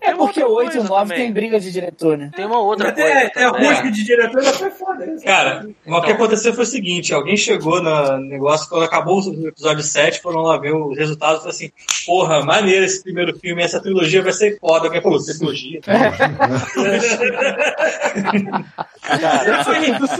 É 0.00 0.06
Tem 0.06 0.14
uma 0.14 0.26
porque 0.26 0.42
outra 0.42 0.48
o 0.48 0.54
8 0.56 0.66
e 0.66 0.68
o 0.68 0.72
coisa 0.80 0.88
9 0.88 1.08
também. 1.10 1.24
tem 1.24 1.32
briga 1.32 1.60
de 1.60 1.72
diretor, 1.72 2.18
né? 2.18 2.30
Tem 2.34 2.44
uma 2.46 2.60
outra 2.60 2.88
Até, 2.90 3.02
coisa. 3.02 3.26
até 3.26 3.44
a 3.44 3.52
também. 3.52 3.68
rusga 3.68 3.90
de 3.90 4.04
diretor 4.04 4.42
já 4.42 4.52
foi 4.52 4.70
foda. 4.70 5.06
Cara, 5.24 5.66
o 5.86 6.00
que 6.02 6.12
aconteceu 6.12 6.54
foi 6.54 6.64
o 6.64 6.66
seguinte: 6.66 7.12
alguém 7.14 7.36
chegou 7.36 7.82
no 7.82 8.18
negócio, 8.18 8.68
quando 8.68 8.84
acabou 8.84 9.20
o 9.20 9.48
episódio 9.48 9.82
7, 9.82 10.20
foram 10.20 10.42
lá 10.42 10.58
ver 10.58 10.74
os 10.74 10.96
resultados 10.96 11.36
e 11.36 11.38
falaram 11.40 11.56
assim: 11.56 11.70
porra, 12.06 12.44
maneiro 12.44 12.84
esse 12.84 13.02
primeiro 13.02 13.36
filme, 13.38 13.62
essa 13.62 13.80
trilogia 13.80 14.22
vai 14.22 14.32
ser 14.32 14.58
foda. 14.58 14.86
Alguém 14.86 15.00
falou: 15.02 15.18
trilogia. 15.24 15.80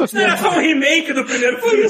Isso 0.05 0.19
era 0.19 0.37
só 0.39 0.51
um 0.51 0.61
remake 0.61 1.13
do 1.13 1.25
primeiro 1.25 1.59
filme. 1.61 1.87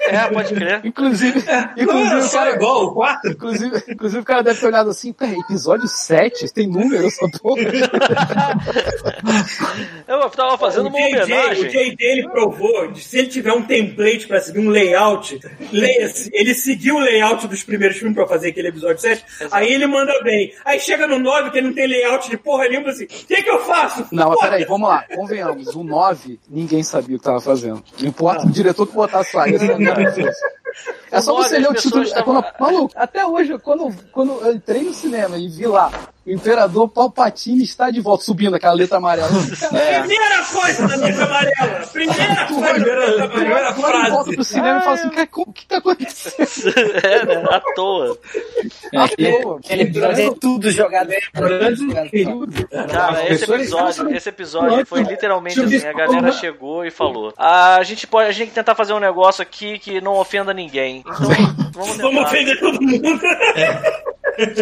É, 0.00 0.26
pode 0.28 0.54
crer. 0.54 0.80
Inclusive, 0.84 1.42
Não 1.46 1.52
era 1.52 1.74
inclusive, 1.76 2.14
o 2.16 2.22
só 2.22 2.38
cara, 2.38 2.54
igual 2.56 2.84
o 2.86 2.94
4? 2.94 3.30
inclusive, 3.32 3.84
inclusive 3.88 4.22
o 4.22 4.24
cara 4.24 4.42
deve 4.42 4.58
ter 4.60 4.66
olhado 4.66 4.90
assim, 4.90 5.12
peraí, 5.12 5.38
episódio 5.38 5.86
7? 5.88 6.52
Tem 6.52 6.66
número 6.66 7.06
essa 7.06 7.26
porra? 7.40 7.62
Eu 10.06 10.30
tava 10.30 10.58
fazendo 10.58 10.88
uma 10.88 10.98
o 10.98 11.02
JJ, 11.02 11.20
o 11.20 11.24
homenagem. 11.24 11.68
JJ 11.68 11.96
ele 12.00 12.28
provou, 12.28 12.90
de 12.90 13.00
se 13.02 13.18
ele 13.18 13.28
tiver 13.28 13.52
um 13.52 13.62
template 13.62 14.26
pra 14.26 14.40
seguir 14.40 14.60
um 14.60 14.70
layout, 14.70 15.38
ele 16.32 16.54
seguiu 16.54 16.96
o 16.96 17.00
layout 17.00 17.46
dos 17.46 17.62
primeiros 17.62 17.98
filmes 17.98 18.14
pra 18.16 18.26
fazer 18.26 18.48
aquele 18.48 18.68
episódio 18.68 18.98
7, 18.98 19.24
aí 19.50 19.72
ele 19.72 19.86
manda 19.86 20.12
bem. 20.22 20.52
Aí 20.64 20.80
chega 20.80 21.06
no 21.06 21.18
9, 21.18 21.50
que 21.50 21.58
ele 21.58 21.68
não 21.68 21.74
tem 21.74 21.86
layout 21.86 22.28
de 22.30 22.36
porra 22.36 22.68
nenhuma, 22.68 22.90
assim, 22.90 23.04
o 23.04 23.08
que 23.08 23.42
que 23.42 23.50
eu 23.50 23.60
faço? 23.64 24.06
Não, 24.10 24.30
mas 24.30 24.40
peraí, 24.40 24.64
vamos 24.64 24.88
lá, 24.88 25.04
convenhamos. 25.48 25.74
O 25.74 25.84
9, 25.84 26.40
ninguém 26.48 26.82
sabia 26.82 27.16
o 27.16 27.18
que 27.18 27.24
tava 27.24 27.40
fazendo. 27.40 27.82
Não 28.00 28.08
importa 28.08 28.46
o 28.46 28.50
diretor 28.50 28.86
que 28.86 28.94
botasse 28.94 29.36
lá, 29.36 29.48
esse 29.48 29.66
é 31.10 31.20
só 31.20 31.34
você 31.34 31.58
ler 31.58 31.70
o 31.70 31.74
título. 31.74 32.04
É 32.04 32.22
quando, 32.22 32.44
maluco, 32.58 32.92
até 32.94 33.26
hoje, 33.26 33.58
quando, 33.58 33.92
quando 34.12 34.32
eu 34.32 34.54
entrei 34.54 34.82
no 34.82 34.92
cinema 34.92 35.36
e 35.36 35.48
vi 35.48 35.66
lá, 35.66 35.90
Imperador 36.32 36.88
Palpatine 36.88 37.62
está 37.62 37.90
de 37.90 38.00
volta, 38.00 38.24
subindo 38.24 38.54
aquela 38.54 38.74
letra 38.74 38.98
amarela. 38.98 39.28
Primeira 39.68 40.44
coisa 40.52 40.88
da 40.88 40.96
letra 40.96 41.24
amarela! 41.24 41.86
Primeira 41.92 42.46
coisa 42.46 42.74
Primeira, 42.74 43.28
primeira 43.28 43.68
Agora 43.68 44.06
frase. 44.06 44.34
pro 44.34 44.44
cinema 44.44 44.78
e 44.78 44.82
falo 44.82 44.94
assim, 44.94 45.08
o 45.36 45.52
que 45.52 45.66
tá 45.66 45.78
acontecendo? 45.78 46.68
é, 47.04 47.26
né? 47.26 47.44
À 47.50 47.60
toa. 47.74 48.18
É, 48.92 48.98
aquele, 48.98 49.36
aquele 49.36 49.82
episódio 49.82 50.26
é 50.26 50.34
tudo 50.34 50.70
jogado. 50.70 51.10
Cara, 52.90 53.32
esse 53.32 53.44
episódio, 53.44 54.16
esse 54.16 54.28
episódio 54.28 54.86
foi 54.86 55.02
literalmente 55.02 55.60
assim, 55.60 55.86
a 55.86 55.92
galera 55.92 56.32
chegou 56.32 56.84
e 56.84 56.90
falou: 56.90 57.32
"Ah, 57.36 57.76
a 57.76 57.82
gente 57.82 58.06
pode, 58.06 58.28
a 58.28 58.32
gente 58.32 58.38
tem 58.38 58.48
que 58.48 58.54
tentar 58.54 58.74
fazer 58.74 58.92
um 58.92 59.00
negócio 59.00 59.42
aqui 59.42 59.78
que 59.78 60.00
não 60.00 60.14
ofenda 60.14 60.54
ninguém. 60.54 61.00
Então, 61.00 61.14
vamos 61.72 61.96
Vamos 61.98 62.24
ofender 62.24 62.58
todo 62.58 62.80
mundo! 62.80 63.20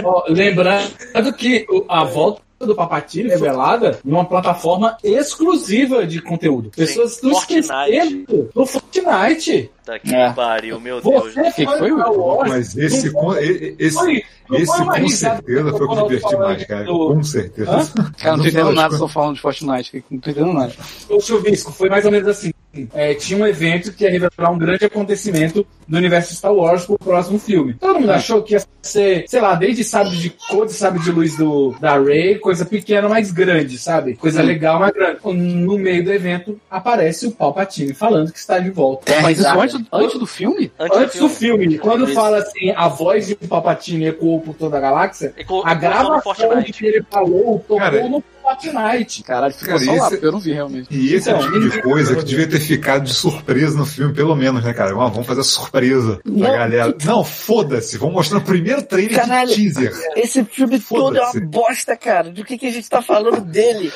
Ó, 0.05 0.25
lembrando 0.29 1.33
que 1.37 1.56
o- 1.71 1.85
a 1.89 2.05
volta 2.05 2.43
do 2.59 2.75
Papatini 2.75 3.29
foi 3.31 3.39
velada 3.39 3.99
numa 4.05 4.25
plataforma 4.25 4.97
exclusiva 5.05 6.07
de 6.07 6.21
conteúdo. 6.23 6.71
Pessoas 6.71 7.13
estão 7.13 7.31
Fortnite. 7.31 7.61
esquecendo 7.69 8.51
do 8.55 8.67
Fortnite. 8.67 9.71
Tá 9.85 9.99
que 9.99 10.15
É. 10.15 10.33
pariu, 10.33 10.81
meu 10.81 11.01
Deus. 11.01 11.35
Você 11.35 11.51
Que 11.53 11.65
foi 11.67 11.93
Wars, 11.93 12.49
Mas 12.51 12.77
esse, 12.77 13.11
com- 13.13 13.35
esse, 13.37 13.91
foi- 13.93 14.23
esse 14.53 14.85
com 14.85 15.09
certeza 15.09 15.71
foi 15.71 15.87
o 15.87 15.89
que 15.91 15.99
eu 15.99 16.03
me 16.03 16.09
diverti 16.17 16.37
mais, 16.37 16.65
cara. 16.65 16.85
do- 16.85 17.09
Com 17.15 17.23
certeza. 17.23 17.93
Cara, 18.19 18.37
não 18.37 18.43
tô 18.43 18.49
entendendo 18.49 18.73
nada, 18.73 18.99
tô 18.99 19.07
falando 19.09 19.35
de 19.35 19.41
Fortnite, 19.43 20.05
não 20.11 20.19
tô 20.19 20.31
entendendo 20.31 20.53
nada. 20.55 20.73
O 21.11 21.21
Chuvisco 21.21 21.73
foi 21.73 21.89
mais 21.89 22.05
ou 22.05 22.11
menos 22.11 22.27
assim. 22.29 22.53
É, 22.95 23.15
tinha 23.15 23.39
um 23.43 23.47
evento 23.47 23.93
que 23.93 24.05
ia 24.05 24.11
revelar 24.11 24.51
um 24.51 24.59
grande 24.59 24.85
acontecimento 24.85 25.67
do 25.87 25.97
universo 25.97 26.35
Star 26.35 26.53
Wars 26.53 26.85
pro 26.85 26.99
próximo 26.99 27.39
filme. 27.39 27.75
Todo 27.75 28.01
mundo 28.01 28.11
achou 28.11 28.43
que 28.43 28.55
ia 28.55 28.63
ser, 28.83 29.25
sei 29.29 29.41
lá, 29.41 29.55
desde 29.55 29.85
sabe 29.85 30.11
de 30.17 30.31
cor, 30.31 30.67
de 30.67 30.73
sabe 30.73 30.99
de 30.99 31.11
luz 31.13 31.37
do, 31.37 31.75
da 31.81 31.99
Rey, 31.99 32.39
coisa 32.39 32.65
pequena, 32.65 33.09
mas 33.09 33.31
grande, 33.31 33.79
sabe? 33.79 34.15
Coisa 34.17 34.43
legal, 34.43 34.81
mas 34.81 34.93
grande. 34.93 35.19
No 35.25 35.79
meio 35.79 36.05
do 36.05 36.13
evento 36.13 36.61
aparece 36.71 37.27
o 37.27 37.31
Palpatine 37.33 37.95
falando 37.95 38.33
que 38.33 38.39
está 38.39 38.59
de 38.59 38.71
volta. 38.71 39.13
É, 39.13 39.21
Mas 39.21 39.39
isso 39.39 39.49
antes, 39.61 39.81
antes 39.93 40.19
do 40.19 40.27
filme? 40.27 40.73
Antes, 40.79 40.99
Antes 40.99 41.21
do 41.21 41.29
filme. 41.29 41.65
filme, 41.65 41.79
quando 41.79 42.07
fala 42.09 42.39
assim, 42.39 42.71
a 42.75 42.89
voz 42.89 43.27
de 43.29 43.35
Palpatine 43.37 44.07
ecoou 44.07 44.41
por 44.41 44.55
toda 44.55 44.77
a 44.77 44.81
galáxia, 44.81 45.33
Ecoou- 45.37 45.63
a 45.65 45.75
no 45.75 45.81
gravação 45.81 46.63
que 46.63 46.87
ele 46.87 47.05
falou 47.11 47.59
tocou 47.61 47.79
Cara, 47.79 48.09
no 48.09 48.23
Fortnite. 48.47 49.23
Caralho, 49.23 49.53
ficou 49.55 49.75
Cara, 49.75 49.85
só 49.85 49.91
lá, 49.91 49.97
esse- 49.99 50.11
porque 50.11 50.27
eu 50.27 50.33
não 50.33 50.39
vi 50.39 50.53
realmente. 50.53 50.87
E 50.91 51.15
esse 51.15 51.29
é 51.31 51.35
o 51.35 51.37
Então, 51.39 51.53
tipo 51.53 51.71
de 51.71 51.83
coisa 51.83 52.17
que 52.17 52.25
devia 52.25 52.49
ter 52.49 52.61
ficado 52.61 53.05
de 53.05 53.13
surpresa 53.15 53.77
no 53.77 53.85
filme, 53.87 54.15
pelo 54.15 54.35
menos, 54.37 54.63
né, 54.63 54.73
cara? 54.73 54.95
Vamos 54.95 55.13
vamos 55.13 55.27
fazer 55.27 55.43
surpresa 55.43 56.21
pra 56.23 56.33
Não, 56.33 56.41
galera. 56.59 56.95
Não, 57.05 57.25
foda-se. 57.25 57.99
Vamos 57.99 58.15
mostrar 58.15 58.39
o 58.39 58.43
primeiro 58.43 58.83
trailer 58.83 59.17
Caralho. 59.21 59.49
de 59.49 59.55
teaser. 59.57 59.93
Esse 60.15 60.45
filme 60.45 60.79
todo 60.81 61.17
é 61.17 61.23
uma 61.23 61.41
bosta, 61.47 61.97
cara. 61.97 62.31
Do 62.31 62.45
que, 62.45 62.57
que 62.59 62.67
a 62.67 62.73
gente 62.73 62.89
tá 62.89 63.01
falando 63.03 63.41
dele? 63.41 63.93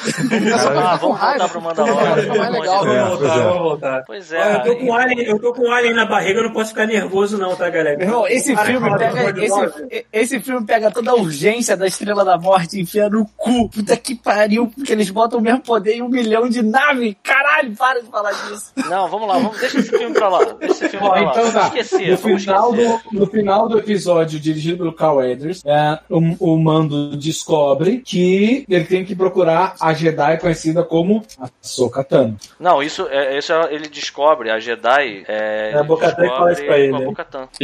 Ah, 0.76 0.96
vamos 0.96 1.18
voltar 1.18 1.48
pro 1.48 1.61
Mandalorian. 1.61 2.16
Fica 2.16 2.34
mais 2.34 2.53
legal. 2.53 2.86
É, 2.86 3.05
Vamos 3.05 3.18
voltar, 3.18 3.22
pois 3.26 3.32
é. 3.32 3.44
vamos 3.44 3.59
voltar. 3.62 4.03
Pois 4.07 4.32
é. 4.32 4.55
eu 4.57 4.62
tô 4.62 4.76
com 4.76 4.84
um 4.86 4.94
alien, 4.94 5.26
eu 5.26 5.38
tô 5.38 5.53
com 5.53 5.70
alien 5.72 5.94
na 5.94 6.07
barriga, 6.07 6.40
eu 6.40 6.44
não 6.44 6.53
posso 6.53 6.70
ficar 6.70 6.86
nervoso 6.86 7.38
não, 7.38 7.55
tá, 7.57 7.68
galera? 7.70 8.03
Irmão, 8.03 8.26
esse 8.26 8.55
Para, 8.55 8.64
filme, 8.64 8.98
pega, 8.98 9.44
esse, 9.44 10.07
esse 10.12 10.40
filme 10.40 10.66
pega 10.66 10.90
toda 10.90 11.11
a 11.11 11.14
urgência 11.14 11.76
da 11.76 11.86
Estrela 11.86 12.24
da 12.24 12.38
Morte 12.38 12.78
e 12.78 12.82
enfia 12.82 13.09
no 13.09 13.26
cu. 13.36 13.68
Puta 13.68 13.96
que 13.96 14.14
pariu, 14.14 14.39
porque 14.74 14.93
eles 14.93 15.11
botam 15.11 15.38
o 15.38 15.43
mesmo 15.43 15.61
poder 15.61 15.95
em 15.95 16.03
um 16.03 16.09
milhão 16.09 16.49
de 16.49 16.62
naves. 16.62 17.14
Caralho, 17.22 17.74
para 17.76 18.01
de 18.03 18.09
falar 18.09 18.32
disso. 18.32 18.72
Não, 18.88 19.09
vamos 19.09 19.28
lá, 19.28 19.34
vamos, 19.34 19.59
deixa 19.59 19.78
esse 19.80 19.91
filme 19.91 20.14
pra 20.14 20.28
lá. 20.28 20.45
Deixa 20.45 20.72
esse 20.86 20.88
filme 20.88 21.09
pra 21.09 21.20
lá. 21.20 21.30
então 21.30 21.53
tá. 21.53 21.61
Vamos 21.61 21.66
esquecer, 21.80 22.11
No 22.11 22.16
final, 22.38 22.70
esquecer. 22.74 22.99
do, 23.12 23.18
no 23.20 23.26
final 23.26 23.68
do 23.68 23.78
episódio, 23.78 24.41
dirigido 24.41 24.78
pelo 24.78 24.93
Carl 24.93 25.22
Edwards, 25.22 25.62
é, 25.64 25.99
o, 26.09 26.53
o 26.55 26.59
Mando 26.59 27.16
descobre 27.16 27.99
que 28.05 28.64
ele 28.68 28.84
tem 28.84 29.05
que 29.05 29.14
procurar 29.14 29.74
a 29.80 29.93
Jedi 29.93 30.38
conhecida 30.38 30.82
como 30.82 31.22
Ahsoka 31.38 32.03
Tano. 32.05 32.36
Não, 32.59 32.82
isso, 32.82 33.07
é, 33.11 33.38
isso 33.38 33.53
é- 33.53 33.74
ele 33.74 33.88
descobre, 33.88 34.51
a 34.51 34.59
Jedi. 34.61 35.24
É, 35.28 35.72
É 35.72 35.78
a 35.78 35.82
Bo-Katan 35.82 36.22
que 36.22 36.28
fala 36.28 36.53
isso 36.53 36.64
pra 36.64 36.78
ele, 36.78 36.95
a 36.95 36.99
né? 36.99 37.14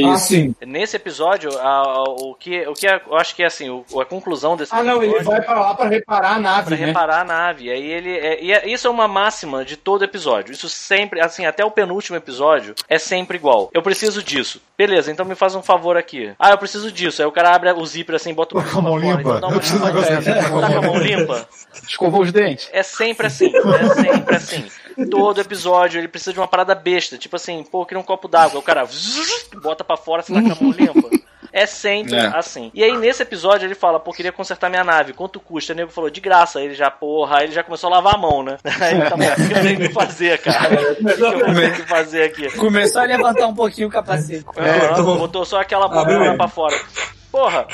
Ah, 0.05 0.19
sim. 0.19 0.55
Nesse 0.67 0.97
episódio, 0.97 1.51
a- 1.59 1.63
a- 1.63 2.03
o 2.05 2.35
que, 2.35 2.67
o 2.67 2.73
que 2.75 2.87
é- 2.87 3.01
eu 3.07 3.17
acho 3.17 3.35
que 3.35 3.43
é 3.43 3.47
assim, 3.47 3.69
o- 3.71 4.01
a 4.01 4.05
conclusão 4.05 4.57
desse 4.57 4.75
Ah, 4.75 4.83
não, 4.83 5.03
ele 5.03 5.13
episódio 5.15 5.31
vai 5.31 5.43
pra 5.43 5.61
lá 5.61 5.75
pra 5.75 5.89
reparar 5.89 6.37
a 6.37 6.41
nave, 6.41 6.66
pra 6.67 6.77
né? 6.77 6.87
reparar 6.87 7.21
a 7.21 7.25
nave. 7.25 7.71
Aí 7.71 7.83
ele. 7.83 8.11
É, 8.17 8.43
e 8.43 8.53
é- 8.53 8.69
isso 8.69 8.87
é 8.87 8.91
uma 8.91 9.09
máxima 9.09 9.65
de 9.65 9.77
todo 9.77 10.05
episódio. 10.05 10.53
Isso 10.53 10.69
sempre, 10.69 11.21
assim, 11.21 11.47
até 11.47 11.65
o 11.65 11.71
penúltimo 11.71 12.17
episódio 12.17 12.75
é 12.89 12.99
sempre 12.99 13.37
igual. 13.37 13.71
Eu 13.73 13.83
preciso 13.83 14.23
disso. 14.23 14.61
Beleza, 14.77 15.11
então 15.11 15.25
me 15.25 15.35
faz 15.35 15.55
um 15.55 15.63
favor 15.63 15.97
aqui. 15.97 16.33
Ah, 16.39 16.51
eu 16.51 16.59
preciso 16.59 16.93
disso. 16.93 17.23
Aí 17.23 17.27
o 17.29 17.33
cara 17.33 17.55
abre 17.55 17.71
o 17.73 17.87
zíper 17.87 18.15
assim, 18.17 18.35
bota 18.35 18.57
o 18.59 18.63
Tá 18.63 18.69
com 18.71 18.79
a 18.79 18.83
mão 18.83 19.01
pra 19.01 19.09
fora. 19.09 19.17
limpa. 19.17 19.37
Então 19.37 19.41
dá 19.41 19.49
uma-. 19.49 20.61
Tá 20.61 20.69
com 20.71 20.79
a 20.79 20.83
mão 20.83 20.99
limpa? 20.99 21.49
Escovou 21.89 22.23
os 22.23 22.33
dentes. 22.33 22.69
É 22.73 22.83
sempre 22.83 23.27
assim, 23.27 23.51
é 23.55 23.95
sempre 23.95 24.37
assim. 24.37 24.67
Todo 25.11 25.41
episódio 25.41 25.99
ele 26.01 26.09
precisa 26.09 26.33
de 26.33 26.41
uma 26.41 26.49
parada 26.49 26.75
besta, 26.75 27.19
tipo 27.19 27.37
assim, 27.37 27.63
pô, 27.65 27.83
eu 27.83 27.87
queria 27.87 28.01
um 28.01 28.05
copo 28.05 28.29
d'água, 28.29 28.59
o 28.59 28.63
cara 28.63 28.87
bota 29.63 29.85
pra 29.85 29.97
fora, 29.97 30.23
você 30.23 30.33
tá 30.33 30.41
com 30.41 30.53
a 30.53 30.55
mão 30.55 30.71
limpa. 30.73 31.11
É 31.53 31.67
sempre 31.67 32.15
É. 32.17 32.27
assim. 32.27 32.71
E 32.75 32.83
aí, 32.83 32.97
nesse 32.97 33.23
episódio, 33.23 33.67
ele 33.67 33.75
fala, 33.75 33.99
pô, 34.01 34.13
queria 34.13 34.33
consertar 34.33 34.69
minha 34.71 34.85
nave, 34.85 35.13
quanto 35.13 35.39
custa? 35.41 35.73
O 35.73 35.77
nego 35.77 35.91
falou, 35.91 36.11
de 36.11 36.21
graça. 36.21 36.59
Aí 36.59 36.67
ele 36.67 36.75
já, 36.75 36.91
porra, 36.91 37.39
aí 37.39 37.45
ele 37.45 37.53
já 37.53 37.63
começou 37.63 37.89
a 37.89 37.97
lavar 37.97 38.15
a 38.15 38.19
mão, 38.19 38.43
né? 38.43 38.57
Aí 38.81 38.95
ele 38.95 39.09
tá 39.11 39.17
bom, 39.17 39.25
o 39.25 39.35
que 39.49 39.55
eu 39.55 39.63
tenho 39.63 39.77
que 39.79 39.93
fazer, 39.93 40.39
cara? 40.39 40.93
O 40.93 40.97
que 40.97 41.23
eu 41.23 41.55
tenho 41.55 41.75
que 41.75 41.83
fazer 41.83 42.23
aqui? 42.25 42.57
Começou 42.57 43.01
a 43.01 43.05
levantar 43.05 43.47
um 43.47 43.55
pouquinho 43.55 43.89
o 43.89 43.91
capacete. 43.91 44.45
Aham, 44.57 45.03
Botou 45.17 45.45
só 45.45 45.61
aquela 45.61 45.89
boca 45.89 46.35
pra 46.37 46.49
fora. 46.49 46.77
Porra. 47.31 47.67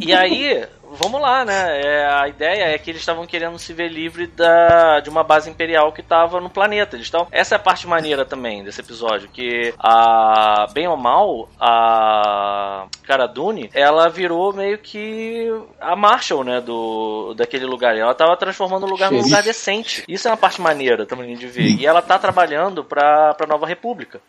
E 0.00 0.12
aí, 0.12 0.64
vamos 0.96 1.20
lá, 1.20 1.44
né? 1.44 1.80
É, 1.80 2.06
a 2.06 2.28
ideia 2.28 2.64
é 2.74 2.78
que 2.78 2.90
eles 2.90 3.00
estavam 3.02 3.26
querendo 3.26 3.58
se 3.58 3.72
ver 3.72 3.88
livre 3.88 4.26
da, 4.26 5.00
de 5.00 5.08
uma 5.08 5.22
base 5.22 5.48
imperial 5.50 5.92
que 5.92 6.00
estava 6.00 6.40
no 6.40 6.50
planeta. 6.50 6.96
Eles. 6.96 7.10
Essa 7.30 7.54
é 7.54 7.56
a 7.56 7.60
parte 7.60 7.86
maneira 7.86 8.24
também 8.24 8.64
desse 8.64 8.80
episódio, 8.80 9.28
que 9.28 9.72
a 9.78 10.66
bem 10.72 10.88
ou 10.88 10.96
mal 10.96 11.48
a 11.60 12.86
Cara 13.04 13.26
Dune, 13.26 13.70
ela 13.72 14.08
virou 14.08 14.52
meio 14.52 14.78
que 14.78 15.48
a 15.80 15.94
Marshall, 15.94 16.44
né, 16.44 16.60
do 16.60 17.34
daquele 17.34 17.64
lugar. 17.64 17.96
Ela 17.96 18.14
tava 18.14 18.36
transformando 18.36 18.84
o 18.84 18.90
lugar 18.90 19.10
num 19.10 19.18
Xerife. 19.18 19.30
lugar 19.30 19.42
decente. 19.42 20.04
Isso 20.08 20.26
é 20.28 20.30
uma 20.30 20.36
parte 20.36 20.60
maneira 20.60 21.06
também 21.06 21.36
de 21.36 21.46
ver. 21.46 21.66
E 21.78 21.86
ela 21.86 22.02
tá 22.02 22.18
trabalhando 22.18 22.84
pra, 22.84 23.34
pra 23.34 23.46
Nova 23.46 23.66
República. 23.66 24.20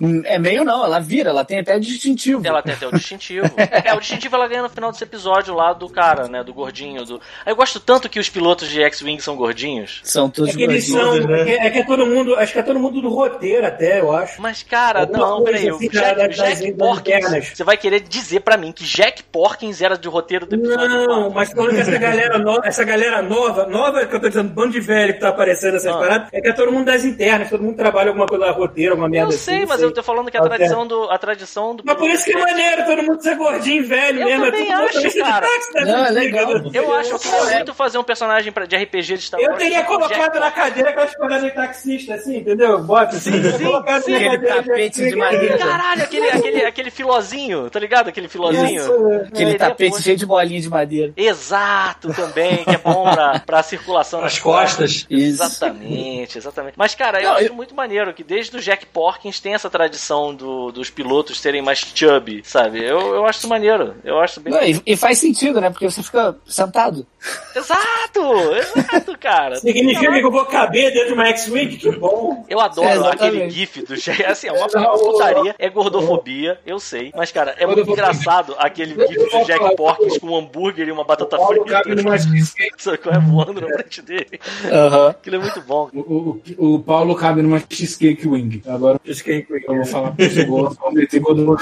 Hum, 0.00 0.22
É 0.24 0.38
meio 0.38 0.64
não, 0.64 0.84
ela 0.84 1.00
vira, 1.00 1.30
ela 1.30 1.44
tem 1.44 1.60
até 1.60 1.78
distintivo. 1.78 2.46
Ela 2.46 2.62
tem 2.62 2.74
até 2.74 2.86
o 2.86 2.92
distintivo. 2.92 3.46
é, 3.56 3.94
o 3.94 4.00
distintivo 4.00 4.36
ela 4.36 4.48
ganha 4.48 4.62
no 4.62 4.68
final 4.68 4.90
desse 4.90 5.04
episódio 5.04 5.54
lá 5.54 5.72
do 5.72 5.88
cara, 5.88 6.15
né? 6.24 6.42
Do 6.42 6.52
gordinho. 6.54 7.04
Do... 7.04 7.20
Eu 7.44 7.54
gosto 7.56 7.78
tanto 7.80 8.08
que 8.08 8.18
os 8.18 8.28
pilotos 8.28 8.68
de 8.68 8.82
X-Wing 8.82 9.20
são 9.20 9.36
gordinhos. 9.36 10.00
São 10.04 10.28
todos 10.30 10.50
É 10.54 10.56
que 10.56 10.62
eles 10.62 10.88
gordinhos. 10.90 11.24
são. 11.24 11.34
É 11.36 11.44
que, 11.44 11.50
é 11.52 11.70
que 11.70 11.78
é 11.78 11.84
todo 11.84 12.06
mundo. 12.06 12.34
Acho 12.36 12.52
que 12.52 12.58
é 12.58 12.62
todo 12.62 12.78
mundo 12.80 13.00
do 13.00 13.08
roteiro 13.08 13.66
até, 13.66 14.00
eu 14.00 14.14
acho. 14.14 14.40
Mas, 14.40 14.62
cara, 14.62 15.00
Alguma 15.00 15.18
não, 15.18 15.44
peraí. 15.44 15.68
assim 15.68 15.86
o 15.86 15.92
da- 15.92 16.00
Jack, 16.28 16.34
Jack 16.36 16.72
Porkins. 16.72 17.52
Você 17.54 17.64
vai 17.64 17.76
querer 17.76 18.00
dizer 18.00 18.40
pra 18.40 18.56
mim 18.56 18.72
que 18.72 18.84
Jack 18.84 19.22
Porkins 19.24 19.80
era 19.80 19.96
de 19.96 20.08
roteiro 20.08 20.46
do 20.46 20.54
episódio? 20.56 20.88
Não, 21.06 21.30
mas 21.30 21.52
falando 21.52 21.74
que 21.74 21.80
essa 21.80 21.98
galera 21.98 22.38
nova, 22.38 22.60
essa 22.64 22.84
galera 22.84 23.22
nova, 23.22 23.66
nova 23.66 24.06
que 24.06 24.14
eu 24.14 24.20
tô 24.20 24.28
dizendo, 24.28 24.48
bando 24.50 24.72
de 24.72 24.80
velho 24.80 25.14
que 25.14 25.20
tá 25.20 25.28
aparecendo 25.28 25.74
nessas 25.74 25.92
Ah. 25.92 25.98
paradas, 25.98 26.28
é 26.32 26.40
que 26.40 26.48
é 26.48 26.52
todo 26.52 26.72
mundo 26.72 26.86
das 26.86 27.04
internas, 27.04 27.50
todo 27.50 27.62
mundo 27.62 27.76
trabalha 27.76 28.08
alguma 28.08 28.26
coisa 28.26 28.50
roteiro, 28.50 28.92
alguma 28.92 29.08
merda 29.08 29.26
Eu 29.26 29.34
assim. 29.34 29.38
sei, 29.44 29.60
não 29.60 29.66
mas 29.68 29.82
eu 29.82 29.92
tô 29.92 30.02
falando 30.02 30.30
que 30.30 30.36
a 30.36 30.40
Alterna. 30.40 30.56
tradição 30.58 30.86
do. 30.86 31.10
A 31.10 31.18
tradição 31.18 31.74
do 31.76 31.82
Mas 31.84 31.96
por 31.96 32.08
isso 32.10 32.24
que 32.24 32.32
é 32.36 32.40
maneiro, 32.40 32.84
todo 32.86 33.02
mundo 33.02 33.22
ser 33.22 33.34
gordinho, 33.36 33.86
velho 33.86 34.20
Eu 34.22 34.26
mesmo. 34.26 34.44
também 34.46 34.72
é 34.72 34.76
tudo 34.88 35.06
acho, 35.06 35.18
cara. 35.18 35.46
táxi 35.46 35.72
das 35.74 35.88
Não, 35.88 36.05
é 36.06 36.10
legal. 36.10 36.50
Eu 36.72 36.94
acho 36.94 37.08
que 37.10 37.14
eu 37.14 37.18
queria 37.18 37.54
muito 37.56 37.74
fazer 37.74 37.98
um 37.98 38.04
personagem 38.04 38.52
pra- 38.52 38.66
de 38.66 38.76
RPG 38.76 39.16
de 39.16 39.22
Star 39.22 39.40
Wars. 39.40 39.52
Eu 39.52 39.58
teria 39.58 39.78
Jack 39.78 39.88
colocado 39.88 40.38
na 40.40 40.50
cadeira 40.50 40.90
aquelas 40.90 41.16
paradas 41.16 41.44
de 41.44 41.50
taxista, 41.54 42.14
assim, 42.14 42.38
entendeu? 42.38 42.78
Bota 42.82 43.16
assim. 43.16 43.32
Sim, 43.32 43.42
sim, 43.42 43.74
Aquele 43.74 43.82
cadeira 43.82 44.62
tapete 44.62 44.96
de 45.02 45.10
de 45.10 45.16
madeira. 45.16 45.58
Caralho, 45.58 46.02
aquele, 46.02 46.28
aquele, 46.28 46.64
aquele 46.64 46.90
filozinho, 46.90 47.68
tá 47.70 47.78
ligado? 47.78 48.08
Aquele 48.08 48.28
filozinho. 48.28 48.82
Aquele 49.26 49.50
Ele 49.50 49.54
é 49.54 49.58
tapete 49.58 50.02
cheio 50.02 50.16
de 50.16 50.26
bolinha 50.26 50.60
de 50.60 50.68
madeira. 50.68 51.12
Exato, 51.16 52.12
também, 52.14 52.64
que 52.64 52.70
é 52.70 52.78
bom 52.78 53.04
pra, 53.10 53.40
pra 53.40 53.62
circulação 53.62 54.24
As 54.24 54.38
costas. 54.38 55.06
Isso. 55.10 55.42
Exatamente, 55.42 56.38
exatamente. 56.38 56.74
Mas, 56.76 56.94
cara, 56.94 57.20
eu 57.20 57.28
Não, 57.30 57.36
acho 57.36 57.44
eu- 57.46 57.54
muito 57.54 57.74
maneiro 57.74 58.12
que 58.12 58.22
desde 58.24 58.56
o 58.56 58.60
Jack 58.60 58.86
Porkins 58.86 59.40
tem 59.40 59.54
essa 59.54 59.68
tradição 59.70 60.34
do- 60.34 60.70
dos 60.72 60.90
pilotos 60.90 61.40
serem 61.40 61.62
mais 61.62 61.78
chubby, 61.94 62.42
sabe? 62.44 62.84
Eu, 62.84 63.14
eu 63.14 63.26
acho 63.26 63.38
isso 63.40 63.48
maneiro. 63.48 63.94
Eu 64.04 64.18
acho 64.20 64.40
bem. 64.40 64.52
Não, 64.52 64.62
e, 64.62 64.80
e 64.86 64.96
faz 64.96 65.18
sentido, 65.18 65.60
né? 65.60 65.70
Porque 65.70 65.85
você 65.90 66.02
fica 66.02 66.36
sentado. 66.46 67.06
Exato! 67.54 68.20
Exato, 68.56 69.18
cara. 69.18 69.56
Significa 69.56 70.12
que 70.12 70.20
eu 70.26 70.30
vou 70.30 70.44
caber 70.46 70.92
dentro 70.92 71.08
de 71.08 71.14
uma 71.14 71.26
X-Wing? 71.28 71.76
Que 71.76 71.90
bom. 71.92 72.44
Eu 72.48 72.60
adoro 72.60 72.88
É, 72.88 73.08
aquele 73.12 73.50
gif 73.50 73.82
do 73.82 73.96
Jack. 73.96 74.24
Assim, 74.24 74.48
é 74.48 74.52
uma, 74.52 74.66
é 74.72 74.78
uma 74.78 74.98
putaria, 74.98 75.54
é 75.58 75.68
gordofobia, 75.68 76.58
eu 76.66 76.78
sei. 76.78 77.12
Mas, 77.16 77.32
cara, 77.32 77.54
é 77.58 77.66
muito 77.66 77.88
engraçado 77.90 78.54
aquele 78.58 78.94
gif 79.06 79.30
do 79.30 79.44
Jack 79.44 79.76
Porkins 79.76 80.18
com 80.18 80.28
um 80.28 80.36
hambúrguer 80.36 80.88
e 80.88 80.92
uma 80.92 81.04
batata 81.04 81.36
Paulo 81.36 81.62
frita. 81.62 81.82
cabe 81.82 81.94
numa 82.02 82.18
cheesecake. 82.18 82.82
Sabe 82.82 82.98
qual 82.98 83.14
é 83.14 83.18
voando 83.18 83.60
na 83.60 83.68
frente 83.68 84.02
dele? 84.02 84.40
Aham. 84.70 85.08
Aquilo 85.08 85.36
é 85.36 85.38
muito 85.38 85.60
bom. 85.62 85.90
O, 85.94 86.40
o, 86.58 86.74
o 86.74 86.78
Paulo 86.80 87.14
cabe 87.14 87.42
numa 87.42 87.62
cheesecake 87.68 88.26
wing. 88.26 88.62
Agora 88.66 89.00
eu 89.04 89.74
vou 89.76 89.84
falar 89.84 90.12
pro 90.12 90.46
gosto, 90.46 90.78
vou 90.80 90.92
meter 90.92 91.20
gordo. 91.20 91.56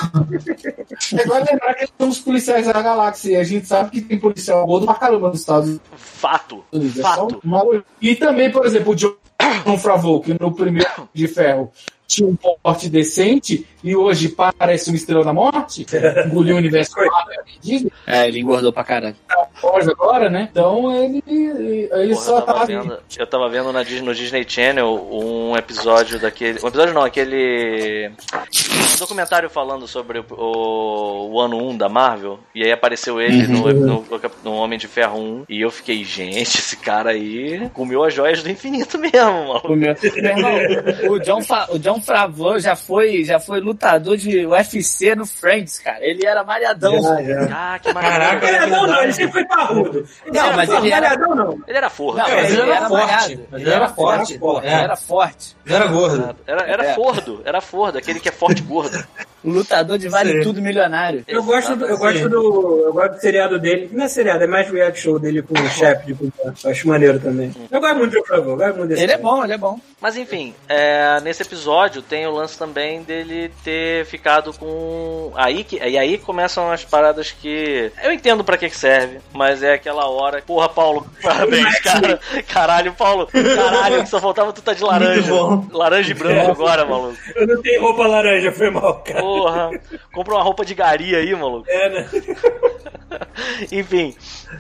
Agora 1.25 1.45
lembrar 1.51 1.75
que 1.75 1.81
eles 1.85 1.93
são 1.99 2.09
os 2.09 2.19
policiais 2.21 2.67
da 2.67 2.83
galáxia. 2.83 3.31
E 3.33 3.37
a 3.37 3.45
gente 3.45 3.67
sabe 3.67 4.01
que 4.01 4.14
tem 4.15 4.19
policial 4.19 4.67
gordo 4.67 4.87
pra 4.87 4.95
caramba 4.95 5.29
nos 5.29 5.41
Estados 5.41 5.69
Unidos. 5.69 5.87
Fato. 5.97 6.65
É 6.73 7.03
só 7.03 7.03
Fato. 7.03 7.41
uma 7.45 7.61
coisa. 7.61 7.85
E 8.01 8.15
também, 8.15 8.51
por 8.51 8.65
exemplo, 8.65 8.93
o 8.93 8.97
John 8.97 9.15
Favreau, 9.79 10.21
que 10.21 10.37
no 10.41 10.53
primeiro 10.53 11.09
de 11.13 11.29
ferro 11.29 11.71
tinha 12.07 12.29
um 12.29 12.37
porte 12.37 12.89
decente 12.89 13.67
e 13.83 13.95
hoje 13.95 14.29
parece 14.29 14.89
uma 14.91 14.97
estrela 14.97 15.25
da 15.25 15.33
morte, 15.33 15.85
engoliu 16.27 16.55
o 16.55 16.59
universo 16.59 16.95
Disney, 17.61 17.91
É, 18.07 18.27
ele 18.29 18.41
engordou 18.41 18.73
pra 18.73 18.85
caralho. 18.85 19.17
foge 19.55 19.91
agora, 19.91 20.31
né? 20.31 20.49
Então 20.51 20.91
ele, 21.05 21.23
ele 21.27 21.89
Porra, 22.15 22.15
só 22.15 22.39
eu, 22.39 22.43
tava 22.43 22.59
tá 22.61 22.65
vendo, 22.65 22.99
eu 23.19 23.27
tava 23.27 23.49
vendo 23.49 23.73
na 23.73 23.83
Disney- 23.83 24.07
no 24.07 24.15
Disney 24.15 24.45
Channel 24.49 25.09
um 25.13 25.57
episódio 25.57 26.19
daquele. 26.21 26.59
Um 26.63 26.69
episódio 26.69 26.95
não, 26.95 27.03
aquele. 27.03 28.11
Um 28.95 28.99
documentário 28.99 29.51
falando 29.51 29.87
sobre 29.87 30.19
o, 30.21 30.25
o, 30.31 31.33
o 31.33 31.41
ano 31.41 31.57
1 31.71 31.77
da 31.77 31.89
Marvel. 31.89 32.39
E 32.55 32.63
aí 32.65 32.73
apareceu 32.73 33.21
ele 33.21 33.47
no, 33.47 33.73
no, 33.73 34.05
no 34.43 34.53
Homem 34.55 34.79
de 34.79 34.87
Ferro 34.89 35.19
1. 35.19 35.45
E 35.49 35.61
eu 35.61 35.71
fiquei, 35.71 36.05
gente, 36.05 36.59
esse 36.59 36.77
cara 36.77 37.11
aí 37.11 37.69
comeu 37.75 38.03
as 38.05 38.15
joias 38.15 38.43
do 38.43 38.51
infinito 38.51 38.99
mesmo, 38.99 39.49
maluco. 39.49 39.73
O, 39.73 39.77
meu... 39.77 39.95
Meu 40.03 40.25
irmão, 40.25 40.55
o 41.11 41.19
John, 41.21 41.41
o 41.71 41.79
John 41.79 42.01
Favreau 42.05 42.59
já 42.61 42.77
foi, 42.77 43.25
já 43.25 43.41
foi 43.41 43.61
lutador 43.61 44.17
de 44.17 44.47
UFC 44.47 45.15
no 45.15 45.27
Friends, 45.27 45.79
cara. 45.79 45.99
Ele 46.05 46.25
era 46.27 46.45
malhadão. 46.45 46.95
Ah, 47.53 47.79
que 47.79 47.93
Caraca, 47.93 47.93
maravilha. 47.93 48.53
Malhadão 48.67 48.87
não, 48.87 49.03
ele 49.03 49.13
sempre 49.13 49.33
foi 49.33 49.45
parrudo. 49.47 49.99
Ele 50.27 50.39
Não, 50.39 50.47
era 50.47 50.57
mas 50.57 50.69
forte, 50.69 50.83
ele 50.87 50.93
era- 50.95 51.09
malhadão 51.09 51.35
não. 51.35 51.59
Ele 51.67 51.77
era 51.79 51.91
forno. 51.91 52.19
Não, 52.19 52.29
mas 52.29 52.45
ele 52.51 52.53
ele 52.53 52.61
era 52.63 52.77
era 52.77 52.89
forte. 52.89 53.07
malhado. 53.07 53.33
Ele 53.33 53.47
Ele 53.53 53.65
era 53.71 53.77
era 53.77 53.89
forte, 53.89 54.39
forte, 54.39 54.67
é. 54.67 54.73
Ele 54.75 54.83
era 54.85 54.97
forte. 54.97 55.57
Não 55.65 55.77
era 55.77 55.87
gordo. 55.87 56.37
Era, 56.47 56.63
era 56.67 56.85
É. 56.87 56.95
fordo, 56.95 57.43
era 57.45 57.61
fordo, 57.61 57.99
aquele 57.99 58.21
que 58.21 58.29
é 58.29 58.33
forte 58.33 58.59
e 58.61 58.63
gordo. 58.65 59.05
O 59.45 59.51
lutador 59.51 59.99
de 59.99 60.09
vale 60.09 60.39
Sim. 60.39 60.41
tudo 60.43 60.63
milionário. 60.63 61.23
Eu 61.29 61.43
gosto, 61.43 61.77
do, 61.77 61.85
eu 61.85 61.99
gosto 61.99 62.29
do. 62.29 62.81
Eu 62.87 62.93
gosto 62.93 63.13
do 63.15 63.21
seriado 63.21 63.59
dele. 63.59 63.91
Não 63.93 64.05
é 64.05 64.09
seriado, 64.09 64.43
é 64.43 64.47
mais 64.47 64.71
reality 64.71 65.01
show 65.01 65.19
dele 65.19 65.43
com 65.43 65.55
o 65.55 65.69
chefe 65.69 66.13
de 66.15 66.33
acho 66.65 66.89
maneiro 66.89 67.19
também. 67.21 67.53
Eu 67.71 67.81
gosto 67.81 67.97
muito 67.97 68.19
do 68.19 68.25
Favor, 68.25 68.53
eu 68.53 68.57
gosto 68.57 68.77
muito 68.77 68.89
desse 68.89 69.03
Ele 69.03 69.13
é 69.13 69.19
cara. 69.19 69.29
bom, 69.29 69.45
ele 69.45 69.53
é 69.53 69.59
bom. 69.59 69.79
Mas 70.01 70.17
enfim, 70.17 70.55
é, 70.69 71.21
nesse 71.23 71.43
episódio 71.43 72.03
tem 72.03 72.27
o 72.27 72.31
lance 72.31 72.59
também 72.59 73.03
dele 73.03 73.51
ter 73.63 74.05
ficado 74.07 74.53
com. 74.55 75.33
Aí 75.35 75.63
que, 75.65 75.77
e 75.77 75.99
aí 75.99 76.19
começam 76.19 76.71
as 76.71 76.85
paradas 76.85 77.31
que. 77.31 77.91
Eu 78.03 78.13
entendo 78.13 78.43
pra 78.45 78.57
que 78.57 78.69
que 78.69 78.77
serve, 78.77 79.19
mas 79.33 79.63
é 79.63 79.75
aquela 79.75 80.09
hora. 80.09 80.43
Porra, 80.43 80.69
Paulo, 80.69 81.07
parabéns, 81.23 81.81
cara. 81.81 82.19
Caralho, 82.49 82.93
Paulo. 82.95 83.27
Caralho, 83.27 84.03
que 84.03 84.09
só 84.09 84.21
faltava 84.21 84.53
tu 84.53 84.63
tá 84.63 84.73
de 84.73 84.83
laranja. 84.83 85.31
bom. 85.31 85.67
Laranja 85.73 86.11
e 86.11 86.15
branco 86.15 86.51
agora, 86.51 86.85
maluco. 86.87 87.17
Eu 87.35 87.47
não 87.47 87.61
tenho 87.63 87.83
roupa 87.83 88.07
laranja, 88.07 88.53
foi 88.53 88.71
mal, 88.71 89.03
cara. 89.05 89.34
Porra. 89.35 89.71
Compra 90.13 90.35
uma 90.35 90.43
roupa 90.43 90.65
de 90.65 90.75
gari 90.75 91.15
aí, 91.15 91.35
maluco. 91.35 91.69
É, 91.69 91.89
né? 91.89 92.09
Enfim. 93.71 94.15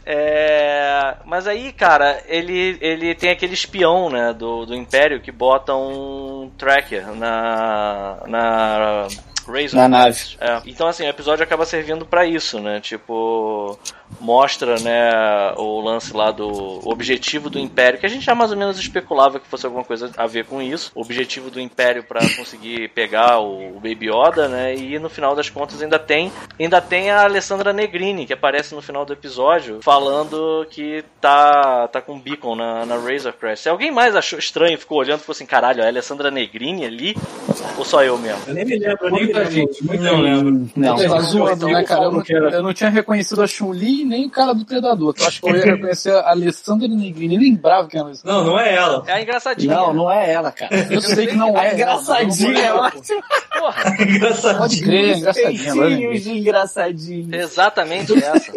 é, 0.05 1.17
Mas 1.25 1.47
aí, 1.47 1.73
cara, 1.73 2.23
ele, 2.27 2.79
ele 2.81 3.15
tem 3.15 3.31
aquele 3.31 3.55
espião, 3.55 4.11
né, 4.11 4.33
do, 4.33 4.67
do 4.67 4.75
Império 4.75 5.21
que 5.21 5.33
bota 5.33 5.75
um 5.75 6.51
tracker 6.57 7.15
na. 7.15 8.19
na. 8.27 9.07
Razor. 9.47 9.77
Na 9.79 9.89
nave. 9.89 10.37
É. 10.41 10.63
Então, 10.65 10.87
assim, 10.87 11.05
o 11.05 11.09
episódio 11.11 11.45
acaba 11.45 11.67
servindo 11.67 12.07
pra 12.07 12.25
isso, 12.25 12.61
né? 12.61 12.81
Tipo, 12.81 13.79
mostra, 14.21 14.79
né, 14.81 15.53
o 15.57 15.81
lance 15.81 16.15
lá 16.15 16.31
do 16.31 16.49
o 16.49 16.91
objetivo 16.91 17.49
do 17.51 17.59
Império, 17.59 17.99
que 17.99 18.07
a 18.07 18.09
gente 18.09 18.25
já 18.25 18.35
mais 18.35 18.51
ou 18.51 18.57
menos 18.57 18.79
especulava 18.79 19.39
que 19.39 19.47
fosse 19.47 19.67
alguma 19.67 19.85
coisa 19.85 20.11
a 20.17 20.27
ver 20.27 20.45
com 20.47 20.61
isso. 20.61 20.91
O 20.95 21.01
objetivo 21.01 21.51
do 21.51 21.61
Império 21.61 22.05
pra 22.05 22.21
conseguir 22.37 22.89
pegar 22.91 23.39
o, 23.41 23.77
o 23.77 23.81
Baby 23.81 24.11
Yoda, 24.11 24.49
né? 24.49 24.75
E 24.75 24.99
no 24.99 25.09
final 25.09 25.35
das 25.35 25.49
contas 25.51 25.83
ainda 25.83 25.99
tem, 25.99 26.33
ainda 26.59 26.81
tem 26.81 27.11
a 27.11 27.25
Alessandra 27.25 27.73
Negrini, 27.73 28.27
que 28.27 28.33
aparece 28.33 28.75
no 28.75 28.83
final 28.83 29.05
do 29.05 29.13
episódio, 29.13 29.81
falando 29.83 30.67
que 30.71 31.05
tá, 31.21 31.89
tá 31.89 32.01
com 32.01 32.19
beacon 32.19 32.55
na, 32.57 32.85
na 32.87 32.97
Razor 32.97 33.33
Crest. 33.33 33.63
Se 33.63 33.69
alguém 33.69 33.91
mais 33.91 34.17
achou 34.17 34.39
estranho, 34.39 34.79
ficou 34.79 34.99
olhando 34.99 35.21
e 35.21 35.23
falou 35.23 35.35
assim, 35.35 35.47
caralho, 35.47 35.83
a 35.83 35.87
Alessandra 35.87 36.31
Negrini 36.31 36.85
ali? 36.85 37.17
Ou 37.77 37.85
só 37.85 38.03
eu 38.03 38.17
mesmo? 38.19 38.41
Eu 38.47 38.55
nem 38.55 38.65
me 38.65 38.79
lembro, 38.79 39.11
nem 39.11 39.13
me 39.13 39.25
Muita 39.25 39.39
lembro. 39.41 39.53
gente, 39.55 39.85
muita 39.85 40.09
gente 40.09 40.23
lembro. 40.23 40.71
Não. 40.77 40.97
Tá 40.97 41.21
zoando, 41.21 41.67
né, 41.67 41.83
cara? 41.85 42.05
Eu 42.05 42.13
não, 42.13 42.23
eu 42.51 42.63
não 42.63 42.73
tinha 42.73 42.91
reconhecido 42.91 43.43
a 43.43 43.47
Chun-Li 43.47 44.04
nem 44.05 44.27
o 44.27 44.31
cara 44.31 44.53
do 44.55 44.65
Predador. 44.65 45.15
Eu 45.19 45.27
acho 45.27 45.41
que 45.41 45.49
eu 45.49 45.57
ia 45.57 45.65
reconhecer 45.65 46.13
a 46.13 46.31
Alessandra 46.31 46.87
Negrini. 46.89 47.37
Nem 47.39 47.51
lembrava 47.51 47.89
quem 47.89 48.01
era 48.01 48.11
isso. 48.11 48.27
Não, 48.27 48.45
não 48.45 48.59
é 48.59 48.75
ela. 48.75 49.03
É 49.07 49.13
a 49.13 49.23
engraçadinha. 49.23 49.75
Não, 49.75 49.93
não 49.95 50.11
é 50.11 50.33
ela, 50.33 50.53
cara. 50.53 50.75
Eu 50.91 51.01
sei 51.01 51.27
que 51.27 51.35
não 51.37 51.59
é. 51.59 51.75
Engraçadinha, 51.75 52.59
é 52.59 52.65
ela. 52.67 52.87
ótimo. 52.87 53.23
Porra, 53.59 53.97
Engraçadinho. 54.03 54.59
Pode 54.59 54.83
crer, 54.83 55.17
engraçadinha. 55.19 55.73
Peitinhos 55.75 56.23
de 56.23 56.31
engraçadinho. 56.39 57.35
exatamente 57.35 58.13
essa. 58.25 58.53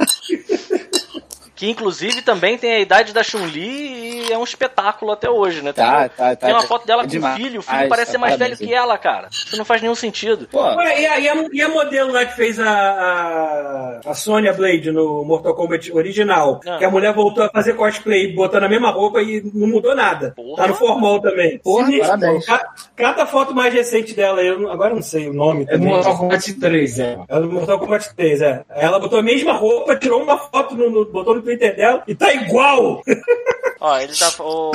Que 1.57 1.69
inclusive 1.69 2.21
também 2.21 2.57
tem 2.57 2.71
a 2.73 2.79
idade 2.79 3.11
da 3.13 3.23
Chun-Li 3.23 4.27
e 4.27 4.31
é 4.31 4.37
um 4.37 4.43
espetáculo 4.43 5.11
até 5.11 5.29
hoje, 5.29 5.61
né? 5.61 5.73
Tem, 5.73 5.83
Tá, 5.83 6.07
tá, 6.09 6.35
tá. 6.35 6.47
tem 6.47 6.53
uma 6.53 6.61
foto 6.61 6.85
dela 6.85 7.01
É 7.03 7.07
com 7.07 7.17
o 7.17 7.35
filho, 7.35 7.59
o 7.59 7.63
filho 7.63 7.85
Ah, 7.85 7.87
parece 7.89 8.11
ser 8.11 8.17
mais 8.17 8.35
velho 8.37 8.55
que 8.55 8.73
ela, 8.73 8.97
cara. 8.97 9.27
Isso 9.31 9.57
não 9.57 9.65
faz 9.65 9.81
nenhum 9.81 9.95
sentido. 9.95 10.47
Pô, 10.51 10.61
Ué, 10.61 11.01
e, 11.01 11.05
a, 11.07 11.19
e, 11.19 11.27
a, 11.29 11.45
e 11.51 11.61
a 11.61 11.67
modelo 11.69 12.11
lá 12.13 12.25
que 12.25 12.35
fez 12.35 12.59
a, 12.59 12.69
a, 12.69 13.99
a 14.05 14.13
Sonya 14.13 14.53
Blade 14.53 14.91
no 14.91 15.23
Mortal 15.25 15.55
Kombat 15.55 15.91
original, 15.93 16.59
Ah. 16.67 16.77
que 16.77 16.85
a 16.85 16.91
mulher 16.91 17.13
voltou 17.13 17.43
a 17.43 17.49
fazer 17.49 17.73
cosplay 17.73 18.33
botando 18.33 18.63
a 18.65 18.69
mesma 18.69 18.91
roupa 18.91 19.21
e 19.21 19.41
não 19.53 19.67
mudou 19.67 19.95
nada. 19.95 20.33
Porra. 20.35 20.57
Tá 20.63 20.67
no 20.67 20.75
formal 20.75 21.19
também. 21.21 21.57
Porra, 21.59 21.85
Sinistro, 21.85 22.07
parabéns. 22.19 22.45
pô. 22.45 22.51
Ca- 22.51 22.73
Cata 22.95 23.23
a 23.23 23.27
foto 23.27 23.53
mais 23.55 23.73
recente 23.73 24.13
dela, 24.15 24.41
eu 24.41 24.69
agora 24.71 24.91
eu 24.91 24.95
não 24.95 25.03
sei 25.03 25.27
o 25.29 25.33
nome 25.33 25.65
É 25.69 25.77
do. 25.77 25.83
Mortal 25.85 26.17
Kombat 26.17 26.53
3, 26.53 26.99
é. 26.99 27.17
É 27.27 27.39
do 27.39 27.51
Mortal 27.51 27.79
Kombat 27.79 28.15
3, 28.15 28.41
é. 28.41 28.63
Ela 28.69 28.99
botou 28.99 29.19
a 29.19 29.23
mesma 29.23 29.53
roupa, 29.53 29.95
tirou 29.95 30.21
uma 30.21 30.37
foto, 30.37 30.75
no, 30.75 30.89
no- 30.89 31.05
botou 31.05 31.35
no 31.35 31.41
Dela 31.55 32.03
e 32.07 32.15
tá 32.15 32.33
igual! 32.33 33.01
Ó, 33.79 33.97
ele 33.99 34.13
tá. 34.13 34.31
O, 34.43 34.71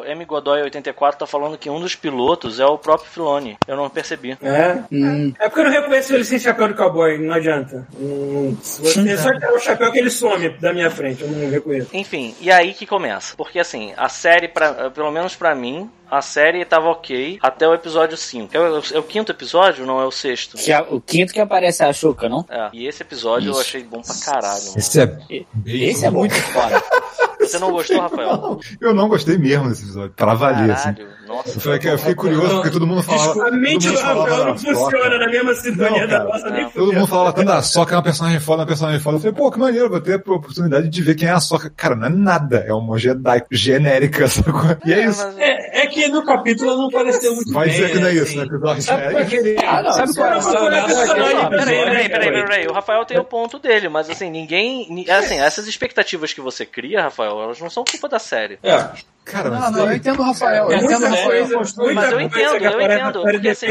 o 0.00 0.04
M. 0.04 0.24
Godoy 0.24 0.62
84 0.62 1.18
tá 1.20 1.26
falando 1.26 1.58
que 1.58 1.68
um 1.70 1.80
dos 1.80 1.94
pilotos 1.94 2.60
é 2.60 2.66
o 2.66 2.78
próprio 2.78 3.10
Filoni. 3.10 3.56
Eu 3.66 3.76
não 3.76 3.88
percebi. 3.90 4.36
É. 4.42 4.78
hum, 4.92 5.32
É 5.38 5.48
porque 5.48 5.60
eu 5.60 5.64
não 5.64 5.72
reconheço 5.72 6.14
ele 6.14 6.24
sem 6.24 6.38
chapéu 6.38 6.68
de 6.68 6.74
cowboy, 6.74 7.18
não 7.18 7.34
adianta. 7.34 7.86
Hum, 7.98 8.56
se 8.62 8.80
você 8.82 9.16
só 9.16 9.32
tirar 9.32 9.52
o 9.52 9.58
chapéu 9.58 9.92
que 9.92 9.98
ele 9.98 10.10
some 10.10 10.48
da 10.48 10.72
minha 10.72 10.90
frente, 10.90 11.22
eu 11.22 11.28
não 11.28 11.48
reconheço. 11.50 11.88
Enfim, 11.92 12.34
e 12.40 12.50
aí 12.50 12.72
que 12.74 12.86
começa. 12.86 13.34
Porque 13.36 13.58
assim, 13.58 13.92
a 13.96 14.08
série, 14.08 14.48
pra, 14.48 14.90
pelo 14.90 15.10
menos 15.10 15.34
pra 15.34 15.54
mim, 15.54 15.90
a 16.10 16.22
série 16.22 16.64
tava 16.64 16.88
ok 16.88 17.38
até 17.42 17.66
o 17.66 17.74
episódio 17.74 18.16
5. 18.16 18.56
É 18.56 18.60
o, 18.60 18.82
é 18.94 18.98
o 18.98 19.02
quinto 19.02 19.32
episódio, 19.32 19.84
não 19.84 20.00
é 20.00 20.04
o 20.04 20.10
sexto? 20.10 20.56
que 20.56 20.72
é 20.72 20.80
o 20.80 21.00
quinto 21.00 21.32
que 21.32 21.40
aparece 21.40 21.82
a 21.82 21.92
Xuca, 21.92 22.28
não? 22.28 22.44
É. 22.48 22.68
E 22.72 22.86
esse 22.86 23.02
episódio 23.02 23.52
eu 23.52 23.60
achei 23.60 23.82
bom 23.82 24.00
pra 24.02 24.14
caralho, 24.24 24.64
mano. 24.66 24.78
Esse 24.78 25.00
é. 25.00 25.18
Esse 25.66 26.06
é 26.06 26.10
muito 26.10 26.34
foda. 26.34 26.82
Você 27.46 27.58
não 27.58 27.70
gostou, 27.70 28.00
Rafael? 28.00 28.60
Eu 28.80 28.94
não 28.94 29.08
gostei 29.08 29.38
mesmo 29.38 29.68
desse 29.68 29.84
episódio, 29.84 30.12
pra 30.16 30.34
valer, 30.34 30.70
assim. 30.70 30.94
Nossa. 31.26 31.50
Eu 31.50 31.60
falei 31.60 31.78
que 31.78 31.88
eu 31.88 31.98
fiquei 31.98 32.14
curioso 32.14 32.54
porque 32.56 32.70
todo 32.70 32.86
mundo 32.86 33.02
falava. 33.02 33.48
A 33.48 33.50
mente 33.50 33.88
do 33.88 33.98
Rafael 33.98 34.44
não 34.46 34.58
funciona 34.58 35.18
na 35.18 35.26
mesma 35.28 35.54
sintonia 35.54 36.00
Não, 36.02 36.08
da 36.08 36.24
nossa, 36.24 36.50
nem 36.50 36.62
Não. 36.64 36.70
Todo 36.70 36.92
mundo 36.92 37.06
falava 37.06 37.32
tanto 37.32 37.46
da 37.48 37.62
Soca 37.62 37.94
é 37.94 37.96
uma 37.96 38.02
personagem 38.02 38.40
foda, 38.40 38.60
uma 38.62 38.66
personagem 38.66 39.00
foda. 39.00 39.16
Eu 39.16 39.20
falei, 39.20 39.34
pô, 39.36 39.50
que 39.50 39.58
maneiro, 39.58 39.90
vou 39.90 40.00
ter 40.00 40.14
a 40.14 40.32
oportunidade 40.32 40.88
de 40.88 41.02
ver 41.02 41.14
quem 41.14 41.28
é 41.28 41.32
a 41.32 41.40
Soca. 41.40 41.70
Cara, 41.76 41.94
não 41.96 42.06
é 42.06 42.10
nada, 42.10 42.64
é 42.66 42.72
uma 42.72 42.98
Jedi 42.98 43.42
genérica, 43.50 44.26
sacou? 44.28 44.76
E 44.84 44.92
é 44.92 45.04
isso. 45.06 45.24
mas- 45.24 45.38
É, 45.38 45.82
é 45.82 45.86
que 45.86 46.08
no 46.08 46.24
capítulo 46.24 46.76
não 46.76 46.90
pareceu 46.90 47.34
muito 47.34 47.52
Vai 47.52 47.66
bem. 47.68 47.74
dizer 47.76 47.92
que 47.92 47.98
não 47.98 48.06
é 48.08 48.10
assim. 48.12 48.22
isso, 48.22 48.36
né? 48.36 48.44
Episódio 48.44 48.82
Sabe 48.82 49.02
qual 49.02 49.12
é. 49.12 49.56
Ah, 49.66 49.82
não, 49.82 50.14
qual 50.14 50.32
é 50.32 50.38
isso 50.38 50.50
é 50.50 51.32
é 51.32 51.34
do 51.34 51.48
Peraí, 51.50 52.08
peraí, 52.08 52.30
né, 52.30 52.42
peraí, 52.42 52.66
O 52.66 52.72
Rafael 52.72 53.04
tem 53.04 53.18
o 53.18 53.24
ponto 53.24 53.58
dele, 53.58 53.88
mas 53.88 54.08
assim, 54.10 54.30
ninguém. 54.30 54.86
ni- 54.90 55.10
Assim, 55.10 55.38
essas 55.38 55.66
expectativas 55.66 56.32
que 56.32 56.40
você 56.40 56.64
cria, 56.66 57.02
Rafael, 57.02 57.40
elas 57.42 57.60
não 57.60 57.70
são 57.70 57.84
culpa 57.84 58.08
da 58.08 58.18
série. 58.18 58.58
É. 58.62 58.88
Cara, 59.26 59.50
Não, 59.50 59.70
não, 59.72 59.86
eu 59.90 59.96
entendo 59.96 60.20
o 60.20 60.22
Rafael. 60.22 60.70
Eu 60.70 60.78
entendo 60.78 61.02
o 61.04 61.08
Rafael. 61.08 61.48
Mas 61.94 62.12
eu 62.12 62.20
entendo, 62.20 62.64
eu 62.64 62.80
entendo, 62.80 63.22
porque 63.22 63.48
assim- 63.48 63.66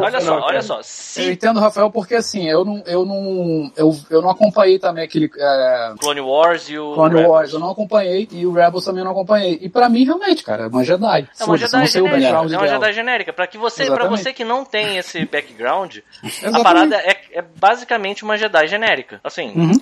Olha 0.00 0.20
só, 0.20 0.40
olha 0.40 0.62
só. 0.62 0.80
Eu 1.20 1.30
entendo 1.32 1.58
o 1.58 1.60
Rafael 1.60 1.90
porque 1.90 2.14
assim, 2.14 2.48
eu 2.48 2.64
não, 2.64 2.82
eu 2.86 3.04
não, 3.04 3.70
eu, 3.76 3.94
eu 4.08 4.22
não 4.22 4.30
acompanhei 4.30 4.78
também 4.78 5.04
aquele 5.04 5.30
é, 5.38 5.92
Clone 6.00 6.20
Wars 6.22 6.70
e 6.70 6.78
o. 6.78 6.94
Clone 6.94 7.14
Rebels. 7.16 7.30
Wars, 7.30 7.52
eu 7.52 7.58
não 7.58 7.70
acompanhei 7.70 8.26
e 8.32 8.46
o 8.46 8.52
Rebels 8.52 8.84
também 8.86 9.04
não 9.04 9.10
acompanhei. 9.10 9.58
E 9.60 9.68
pra 9.68 9.90
mim 9.90 10.04
realmente, 10.04 10.42
cara, 10.42 10.64
é 10.64 10.66
uma 10.68 10.82
Jedi. 10.82 11.28
É 11.38 11.44
uma 11.44 11.58
Jedi 11.58 11.76
não 11.76 11.86
genérica. 11.86 12.28
É 12.28 12.38
uma 12.40 12.48
dela. 12.48 12.66
Jedi 12.68 12.92
genérica. 12.94 13.32
Pra, 13.34 13.46
que 13.46 13.58
você, 13.58 13.86
pra 13.90 14.06
você 14.08 14.32
que 14.32 14.42
não 14.44 14.64
tem 14.64 14.96
esse 14.96 15.22
background, 15.26 15.98
a 16.50 16.62
parada 16.62 16.96
é, 16.96 17.16
é 17.32 17.42
basicamente 17.42 18.24
uma 18.24 18.38
Jedi 18.38 18.66
genérica. 18.68 19.20
Assim, 19.22 19.52
Uhum. 19.54 19.72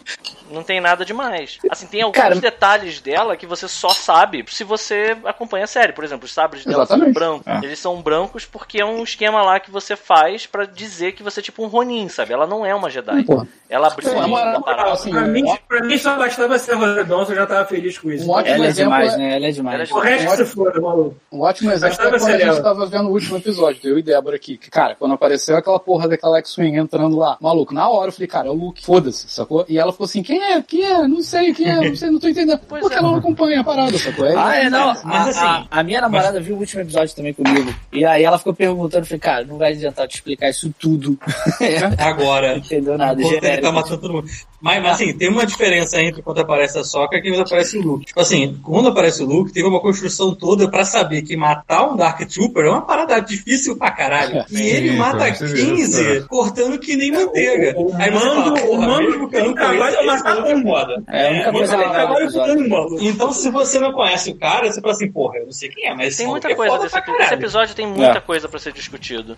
não 0.51 0.63
tem 0.65 0.81
nada 0.81 1.05
demais. 1.05 1.59
Assim, 1.71 1.87
tem 1.87 2.03
alguns 2.03 2.21
Cara- 2.21 2.35
detalhes 2.35 3.01
dela 3.01 3.37
que 3.37 3.47
você 3.47 3.69
só 3.69 3.91
sabe 3.91 4.45
se 4.49 4.65
você 4.65 4.96
acompanha 5.25 5.65
a 5.65 5.69
série. 5.69 5.93
Por 5.93 6.05
exemplo, 6.05 6.25
os 6.27 6.33
sabres 6.33 6.65
dela 6.65 6.87
são 6.87 7.13
brancos. 7.13 7.47
É. 7.47 7.59
Eles 7.65 7.79
são 7.79 8.01
brancos 8.01 8.45
porque 8.45 8.81
é 8.81 8.85
um 8.85 9.03
esquema 9.03 9.43
lá 9.43 9.59
que 9.61 9.71
você 9.71 9.97
faz 9.97 10.47
pra 10.47 10.65
dizer 10.65 11.13
que 11.13 11.23
você 11.23 11.41
é 11.41 11.43
tipo 11.43 11.63
um 11.65 11.67
Ronin, 11.69 12.09
sabe? 12.09 12.33
Ela 12.33 12.47
não 12.47 12.65
é 12.65 12.75
uma 12.75 12.91
Jedi. 12.91 13.25
Ela 13.69 13.89
abriu 13.89 14.11
Pô, 14.11 14.19
na 14.19 14.25
a 14.25 14.29
moral, 14.29 14.63
parada. 14.63 14.93
assim, 14.93 15.11
Pra 15.11 15.23
mim, 15.23 15.43
um 15.45 15.57
pra 15.69 15.83
mim 15.85 15.99
só 15.99 16.17
bastava 16.17 16.57
ser 16.59 16.77
Donson, 17.05 17.33
eu 17.33 17.37
já 17.37 17.47
tava 17.47 17.65
feliz 17.67 17.99
com 17.99 18.11
isso. 18.13 18.25
Um 18.27 18.31
ótimo 18.31 18.55
Ela 18.55 18.67
é 18.67 18.69
exemplo 18.69 18.93
demais, 18.93 19.15
é- 19.15 19.17
né? 19.17 19.25
Ela 19.25 19.35
é 19.35 19.37
Ela 19.37 19.47
é 19.49 19.51
demais. 19.51 19.91
O 19.91 19.99
resto 19.99 20.31
que 20.31 20.37
se 20.37 20.55
foda, 20.55 20.81
maluco. 20.81 21.17
Um 21.33 21.41
ótimo 21.41 21.73
exemplo 21.73 21.95
é 21.95 22.11
quando 22.11 22.15
a 22.15 22.19
gente 22.33 22.43
ela. 22.43 22.63
tava 22.63 22.87
vendo 22.87 23.09
o 23.09 23.13
último 23.13 23.37
episódio, 23.39 23.81
eu 23.91 23.99
e 23.99 24.03
Débora 24.03 24.37
aqui. 24.37 24.57
Que, 24.57 24.71
cara, 24.71 24.95
quando 24.95 25.15
apareceu 25.15 25.57
aquela 25.57 25.81
porra 25.81 26.09
daquela 26.09 26.39
X-Wing 26.39 26.77
entrando 26.77 27.17
lá, 27.17 27.37
maluco, 27.41 27.75
na 27.75 27.89
hora 27.89 28.09
eu 28.09 28.13
falei, 28.13 28.29
cara, 28.29 28.47
é 28.49 28.51
o 28.51 28.55
Luke, 28.55 28.85
foda-se, 28.85 29.29
sacou? 29.29 29.65
E 29.69 29.79
ela 29.79 29.91
ficou 29.91 30.05
assim, 30.05 30.23
quem 30.23 30.41
é? 30.43 30.63
Quem 30.63 30.85
é? 30.85 31.07
Não 31.09 31.23
sei 31.23 31.53
quem 31.53 31.69
é, 31.69 31.89
não 31.89 31.97
sei, 31.97 32.11
não 32.11 32.21
tô 32.21 32.29
entendendo. 32.29 32.61
Pois 32.69 32.81
Porque 32.81 32.95
é. 32.95 32.99
ela 32.99 33.09
não 33.11 33.17
acompanha 33.19 33.61
a 33.61 33.65
parada, 33.65 33.99
sacou? 33.99 34.27
É, 34.27 34.35
Ah, 34.37 34.55
é, 34.57 34.71
não. 34.71 34.86
Mas 35.05 35.05
a, 35.05 35.31
assim, 35.31 35.41
a- 35.41 35.67
a 35.71 35.83
minha 35.83 36.01
namorada 36.01 36.41
viu 36.41 36.57
o 36.57 36.59
último 36.59 36.83
episódio 36.83 37.15
também 37.15 37.33
comigo. 37.33 37.75
E 37.93 38.05
aí 38.05 38.25
ela 38.25 38.39
ficou 38.39 38.55
perguntando, 38.55 39.07
falei, 39.07 39.21
cara, 39.21 39.45
não 39.45 39.59
vai 39.59 39.73
adiantar 39.73 40.07
te 40.09 40.17
explicar 40.17 40.49
isso 40.51 40.73
tudo. 40.79 41.19
Agora. 41.99 42.53
Não 42.53 42.59
entendeu 42.59 42.97
nada. 42.99 43.21
Enquanto 43.21 43.45
ele 43.45 43.63
tá 43.63 43.73
matando 43.73 43.99
todo 44.01 44.13
mundo. 44.15 44.29
Mas, 44.67 44.83
mas, 44.83 44.93
assim, 44.95 45.13
tem 45.17 45.29
uma 45.29 45.47
diferença 45.47 46.01
entre 46.03 46.23
quando 46.23 46.41
aparece 46.41 46.77
a 46.79 46.83
Soca 46.85 47.17
e 47.17 47.23
quando 47.23 47.43
aparece 47.43 47.79
o 47.79 47.83
Luke. 47.83 48.05
Tipo 48.07 48.21
assim, 48.21 48.59
quando 48.65 48.89
aparece 48.89 49.23
o 49.23 49.27
Luke, 49.27 49.53
teve 49.53 49.67
uma 49.69 49.81
construção 49.81 50.35
toda 50.35 50.69
pra 50.69 50.85
saber 50.85 51.23
que 51.23 51.37
matar 51.37 51.89
um 51.89 51.97
Dark 51.97 52.21
Trooper 52.29 52.65
é 52.65 52.71
uma 52.71 52.83
parada 52.83 53.21
difícil 53.21 53.77
pra 53.77 53.91
caralho. 53.93 54.45
E 54.51 54.61
ele 54.61 54.91
Sim, 54.91 54.97
mata 54.97 55.29
com 55.29 55.35
certeza. 55.35 56.05
15 56.05 56.29
cortando 56.29 56.79
que 56.79 56.97
nem 56.97 57.13
manteiga. 57.13 57.79
O, 57.79 57.93
o 57.93 57.97
Aí 57.97 58.11
fala, 58.11 58.35
mando, 58.35 58.71
o 58.71 58.81
mando 58.81 59.09
mesmo 59.11 59.29
que 59.29 59.37
eu 59.37 59.55
conheça, 59.55 59.77
pra 59.77 59.89
esse 59.89 60.05
matar 60.07 60.37
é 60.39 60.55
um. 60.55 61.05
É, 61.09 61.53
coisa 61.53 61.77
legal 61.77 62.09
com 62.09 62.21
episódio. 62.21 62.55
um, 62.65 62.69
maluco. 62.69 62.99
Então, 63.01 63.33
se 63.33 63.51
você 63.51 63.79
não 63.79 63.93
conhece 63.93 64.31
o 64.31 64.35
cara, 64.37 64.71
você 64.71 64.81
fala 64.81 64.93
assim, 64.95 65.11
porra, 65.11 65.39
eu 65.39 65.45
não 65.47 65.53
sei 65.53 65.69
quem 65.69 65.87
é, 65.87 65.95
mas 65.95 66.17
Tem 66.17 66.27
muita 66.27 66.51
é 66.51 66.55
coisa 66.55 66.73
foda 66.73 66.83
desse 66.85 66.93
pra 66.93 67.03
episódio. 67.03 67.25
Esse 67.25 67.35
episódio 67.35 67.75
tem 67.77 67.87
muita 67.87 68.19
É. 68.19 68.21
coisa 68.21 68.49
pra 68.49 68.59
ser 68.59 68.73
discutido. 68.73 69.37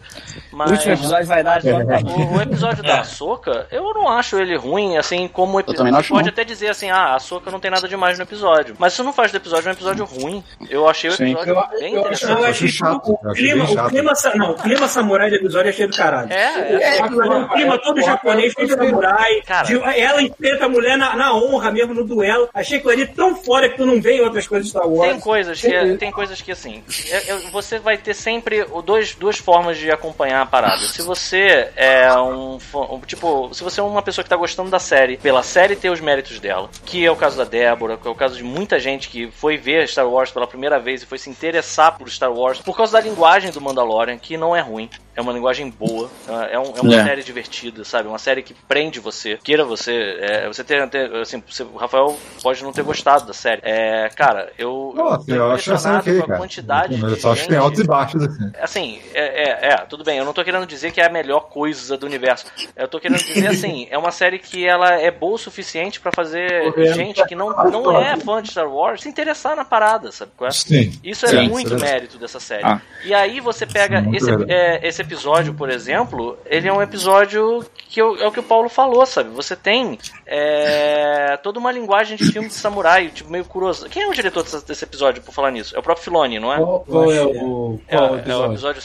O 0.53 0.57
Mas 0.57 0.71
último 0.71 0.95
episódio 0.95 1.27
vai 1.27 1.43
dar 1.43 1.61
o, 1.63 2.37
o 2.37 2.41
episódio 2.41 2.83
da 2.83 2.97
É. 2.97 2.99
Ahsoka, 3.01 3.67
eu 3.71 3.83
não 3.95 4.09
acho 4.09 4.39
ele 4.39 4.57
ruim, 4.57 4.97
assim, 4.97 5.18
como 5.27 5.57
o 5.57 5.61
Eu 5.61 5.65
também 5.65 5.87
episódio. 5.93 6.03
Você 6.05 6.09
pode 6.15 6.25
não. 6.27 6.33
até 6.33 6.45
dizer 6.45 6.69
assim, 6.69 6.91
ah, 6.91 6.97
a 6.97 7.15
Ahsoka 7.17 7.51
não 7.51 7.59
tem 7.59 7.71
nada 7.71 7.89
demais 7.89 8.17
no 8.19 8.25
episódio. 8.25 8.77
Mas 8.79 8.93
isso 8.93 9.03
não 9.03 9.13
faz 9.13 9.33
do 9.33 9.39
episódio 9.39 9.69
um 9.69 9.73
episódio 9.73 10.05
ruim. 10.05 10.45
Eu 10.71 10.89
achei 10.89 11.11
o 11.11 11.15
Sim. 11.15 11.33
episódio 11.33 11.55
Eu- 11.55 11.81
bem 11.81 11.95
eu- 11.95 12.01
interessante. 12.01 12.33
Eu 12.33 12.39
Eu 12.39 12.45
achei 12.45 12.69
chato, 12.69 13.11
o 13.11 13.31
achei 13.31 13.45
clima, 13.47 13.65
o 13.65 13.89
clima, 13.89 14.13
não, 14.35 14.51
o 14.51 14.55
clima 14.55 14.89
samurai 14.89 15.31
do 15.31 15.37
episódio 15.37 15.71
achei 15.71 15.87
do 15.87 15.97
caralho. 15.97 16.31
É, 16.33 16.73
é. 16.83 17.03
Ali, 17.03 17.17
o 17.17 17.49
clima 17.49 17.79
todo 17.79 18.01
japonês, 18.03 18.55
todo 18.55 18.69
samurai. 18.69 19.41
Cara. 19.47 19.67
de- 19.67 19.79
ela 20.01 20.23
enfrenta 20.23 20.67
a 20.67 20.69
mulher 20.69 20.97
na, 20.99 21.17
na 21.17 21.35
honra 21.35 21.71
mesmo, 21.73 21.95
no 21.95 22.05
duelo. 22.05 22.49
Achei 22.53 22.79
aquilo 22.79 22.93
ali 22.93 23.07
tão 23.07 23.35
fora 23.37 23.69
que 23.69 23.77
tu 23.77 23.87
não 23.87 24.01
vê 24.01 24.17
em 24.19 24.21
outras 24.21 24.47
coisas 24.47 24.67
de 24.67 24.71
Star 24.71 24.87
Wars. 24.89 25.11
Tem 25.11 25.21
coisas 25.21 25.61
que, 25.61 25.75
é- 25.75 25.97
tem 25.97 26.11
coisas 26.11 26.41
que 26.43 26.53
assim, 26.53 26.83
é- 27.11 27.31
é- 27.31 27.37
você 27.51 27.79
vai 27.79 27.97
ter 27.97 28.15
sempre 28.15 28.63
o 28.71 28.83
dois, 28.83 29.15
duas 29.15 29.39
formas 29.39 29.77
de 29.79 29.91
acompanhar 29.91 30.43
a 30.43 30.47
parada. 30.47 30.79
Se 30.79 31.03
você 31.03 31.69
é 31.77 32.13
um, 32.19 32.59
fã- 32.59 32.81
um- 32.91 33.01
tipo, 33.01 33.53
se 33.55 33.63
você 33.65 33.81
é 33.81 33.83
uma 33.83 34.03
pessoa 34.03 34.23
que 34.23 34.29
tá 34.31 34.37
gostando 34.37 34.71
da 34.71 34.79
série, 34.79 34.98
pela 35.21 35.43
série 35.43 35.77
ter 35.77 35.91
os 35.91 36.01
méritos 36.01 36.41
dela, 36.41 36.69
que 36.85 37.05
é 37.05 37.11
o 37.11 37.17
caso 37.17 37.37
da 37.37 37.45
Débora, 37.45 37.97
que 37.97 38.07
é 38.07 38.11
o 38.11 38.15
caso 38.15 38.37
de 38.37 38.43
muita 38.43 38.79
gente 38.79 39.09
que 39.09 39.31
foi 39.31 39.57
ver 39.57 39.89
Star 39.89 40.09
Wars 40.09 40.31
pela 40.31 40.47
primeira 40.47 40.79
vez 40.79 41.03
e 41.03 41.07
foi 41.07 41.19
se 41.19 41.31
interessar 41.31 41.97
por 41.97 42.11
Star 42.11 42.33
Wars 42.33 42.61
por 42.61 42.77
causa 42.77 42.93
da 42.93 43.01
linguagem 43.01 43.51
do 43.51 43.61
Mandalorian, 43.61 44.19
que 44.19 44.37
não 44.37 44.55
é 44.55 44.61
ruim. 44.61 44.91
É 45.19 45.21
uma 45.21 45.33
linguagem 45.33 45.69
boa, 45.69 46.09
é, 46.49 46.57
um- 46.61 46.73
é 46.77 46.81
uma 46.81 46.95
É. 46.95 47.05
série 47.05 47.25
divertida, 47.25 47.83
sabe? 47.85 48.09
Uma 48.09 48.21
série 48.21 48.41
que 48.41 48.55
prende 48.55 49.01
você, 49.01 49.37
queira 49.43 49.65
você. 49.65 50.17
é, 50.21 50.47
você 50.47 50.63
ter, 50.63 50.89
ter- 50.89 51.13
assim, 51.17 51.43
você- 51.45 51.65
o 51.65 51.75
Rafael 51.77 52.17
pode 52.41 52.63
não 52.63 52.73
ter 52.73 52.85
gostado 52.85 53.27
da 53.27 53.33
série. 53.33 53.61
É, 53.65 54.09
cara, 54.15 54.53
eu, 54.57 54.93
Nossa, 54.95 55.27
tô 55.27 55.35
eu 55.35 55.51
acho 55.51 55.73
essa 55.73 55.89
impressionado 55.99 56.11
ok, 56.11 56.23
com 56.23 56.33
a 56.33 56.37
quantidade 56.37 57.01
eu 57.03 57.09
de 57.17 57.21
só 57.21 57.33
acho 57.33 57.43
que 57.43 57.49
tem 57.49 57.57
gente- 57.57 57.65
altos 57.65 57.81
e 57.81 57.85
baixos, 57.85 58.23
assim. 58.23 58.53
Assim, 58.61 59.01
é, 59.13 59.43
é, 59.43 59.69
é, 59.73 59.77
tudo 59.89 60.05
bem, 60.05 60.19
eu 60.19 60.25
não 60.25 60.33
tô 60.33 60.45
querendo 60.45 60.67
dizer 60.67 60.93
que 60.93 61.01
é 61.01 61.07
a 61.07 61.11
melhor 61.11 61.49
coisa 61.49 61.97
do 61.97 62.07
universo. 62.07 62.47
Eu 62.77 62.87
tô 62.87 63.01
querendo 63.01 63.19
dizer 63.19 63.49
assim, 63.73 63.89
é 63.91 63.99
uma 63.99 64.13
série 64.13 64.39
que 64.39 64.65
ela 64.69 64.93
é 65.01 65.11
boa 65.11 65.35
o 65.35 65.39
suficiente 65.39 65.99
pra 66.01 66.13
fazer 66.13 66.73
gente 66.95 67.25
que 67.27 67.35
não, 67.35 67.51
não 67.71 68.01
é 68.01 68.17
fã 68.19 68.41
de 68.41 68.51
Star 68.53 68.69
Wars 68.73 69.03
se 69.03 69.09
interessar 69.09 69.57
na 69.57 69.65
parada, 69.65 70.13
sabe? 70.13 70.31
qual 70.37 70.47
é? 70.47 70.53
Sim. 70.53 70.93
Isso 71.03 71.27
é 71.27 71.31
Sim, 71.31 71.49
muito 71.49 71.75
é- 71.75 71.79
mérito 71.79 72.19
dessa 72.19 72.39
série. 72.39 72.65
Ah. 72.65 72.81
E 73.05 73.13
aí 73.13 73.41
você 73.41 73.67
pega 73.67 74.05
esse, 74.15 74.31
é, 74.49 74.87
esse 74.87 75.08
episódio, 75.09 75.55
por 75.55 75.71
exemplo, 75.71 76.39
ele 76.47 76.69
é 76.69 76.73
um 76.73 76.83
episódio 76.83 77.65
que 77.89 78.01
eu- 78.01 78.17
é 78.17 78.27
o 78.27 78.33
que 78.33 78.41
o 78.41 78.43
Paulo 78.43 78.69
falou, 78.69 79.05
sabe? 79.07 79.31
Você 79.31 79.57
tem 79.57 79.99
é, 80.27 81.39
toda 81.43 81.59
uma 81.59 81.73
linguagem 81.73 82.17
de 82.17 82.31
filme 82.31 82.49
de 82.49 82.55
samurai, 82.55 83.09
tipo, 83.09 83.31
meio 83.31 83.45
curioso. 83.45 83.89
Quem 83.89 84.03
é 84.03 84.09
o 84.09 84.13
diretor 84.15 84.43
desse, 84.43 84.67
desse 84.67 84.85
episódio, 84.85 85.23
por 85.23 85.33
falar 85.33 85.51
nisso? 85.51 85.75
É 85.75 85.79
o 85.79 85.83
próprio 85.83 86.05
Filoni, 86.05 86.39
não 86.39 86.53
é? 86.53 86.57
Qual, 86.59 86.81
qual 86.81 87.13
é 87.13 87.23
o, 87.25 87.81
É, 87.89 87.97
qual 87.97 88.09
é 88.09 88.11
o 88.13 88.19
episódio? 88.53 88.83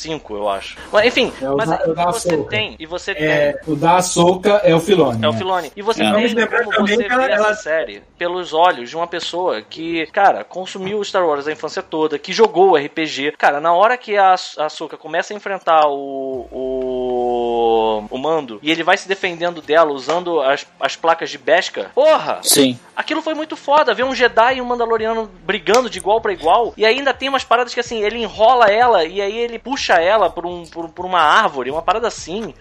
Episódio 0.00 0.20
5, 0.20 0.34
eu 0.36 0.48
acho. 0.48 0.76
Mas, 0.92 1.06
enfim, 1.06 1.32
É 1.42 1.50
o 1.50 1.56
mas 1.56 1.68
da- 1.68 1.76
aí 1.84 1.94
da 1.94 2.04
você 2.06 2.28
Ahsoka. 2.34 2.50
tem, 2.50 2.76
e 2.78 2.86
você 2.86 3.10
É, 3.12 3.52
tem. 3.52 3.72
o 3.72 3.76
da 3.76 3.96
Ahsoka 3.96 4.50
é 4.64 4.74
o 4.74 4.80
Filone. 4.80 5.24
É 5.24 5.28
o? 5.28 5.32
Filoni. 5.32 5.72
E 5.76 5.82
você 5.82 6.00
É. 6.02 6.04
tem 6.04 6.12
Vamos 6.14 6.32
lembrar 6.34 6.64
como 6.64 6.76
também 6.76 6.96
você 6.96 7.04
ela- 7.06 7.26
vê 7.26 7.32
essa 7.32 7.42
ela- 7.44 7.54
série 7.54 8.02
pelos 8.18 8.52
olhos 8.52 8.88
de 8.90 8.96
uma 8.96 9.06
pessoa 9.06 9.62
que, 9.62 10.06
cara, 10.06 10.42
consumiu 10.44 11.02
Star 11.04 11.26
Wars 11.26 11.46
a 11.46 11.52
infância 11.52 11.82
toda, 11.82 12.18
que 12.18 12.32
jogou 12.32 12.70
o 12.70 12.76
RPG. 12.76 13.32
Cara, 13.36 13.60
na 13.60 13.72
hora 13.74 13.96
que 13.96 14.16
a 14.16 14.30
a 14.58 14.66
Ahsoka 14.66 14.96
começa 14.96 15.34
a 15.34 15.36
enfrentar 15.36 15.86
o, 15.88 16.46
o, 16.52 18.04
o 18.10 18.18
Mando 18.18 18.58
e 18.62 18.70
ele 18.70 18.82
vai 18.82 18.96
se 18.96 19.08
defendendo 19.08 19.60
dela 19.60 19.90
usando 19.92 20.40
as, 20.40 20.66
as 20.78 20.96
placas 20.96 21.30
de 21.30 21.38
Beskar, 21.38 21.90
porra! 21.94 22.38
Sim. 22.42 22.78
Aquilo 22.96 23.22
foi 23.22 23.34
muito 23.34 23.56
foda, 23.56 23.94
ver 23.94 24.04
um 24.04 24.14
Jedi 24.14 24.56
e 24.56 24.60
um 24.60 24.64
Mandaloriano 24.64 25.28
brigando 25.44 25.88
de 25.90 25.98
igual 25.98 26.20
pra 26.20 26.32
igual. 26.32 26.72
E 26.76 26.84
ainda 26.84 27.12
tem 27.14 27.28
umas 27.28 27.44
paradas 27.44 27.72
que 27.74 27.80
assim, 27.80 28.02
ele 28.02 28.18
enrola 28.22 28.66
ela 28.70 29.04
e 29.04 29.20
aí 29.20 29.36
ele 29.38 29.58
puxa 29.58 29.89
ela 29.98 30.28
por, 30.28 30.44
um, 30.44 30.64
por, 30.66 30.88
por 30.90 31.06
uma 31.06 31.20
árvore, 31.20 31.70
uma 31.70 31.82
parada 31.82 32.06
assim. 32.08 32.52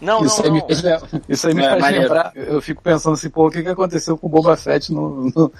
Não, 0.00 0.24
Isso 0.24 0.42
não, 0.46 0.54
aí, 0.54 0.60
não. 0.60 0.66
me, 0.68 0.74
faz- 0.74 1.22
isso 1.28 1.48
aí 1.48 1.54
me 1.54 1.64
É, 1.64 1.70
faz 1.70 1.80
maneiro. 1.80 2.02
lembrar. 2.04 2.32
Eu 2.36 2.62
fico 2.62 2.80
pensando 2.82 3.14
assim, 3.14 3.28
pô, 3.30 3.48
o 3.48 3.50
que, 3.50 3.62
que 3.64 3.68
aconteceu 3.68 4.16
com 4.16 4.28
o 4.28 4.30
Boba 4.30 4.56
Fett 4.56 4.92
no, 4.92 5.24
no 5.34 5.52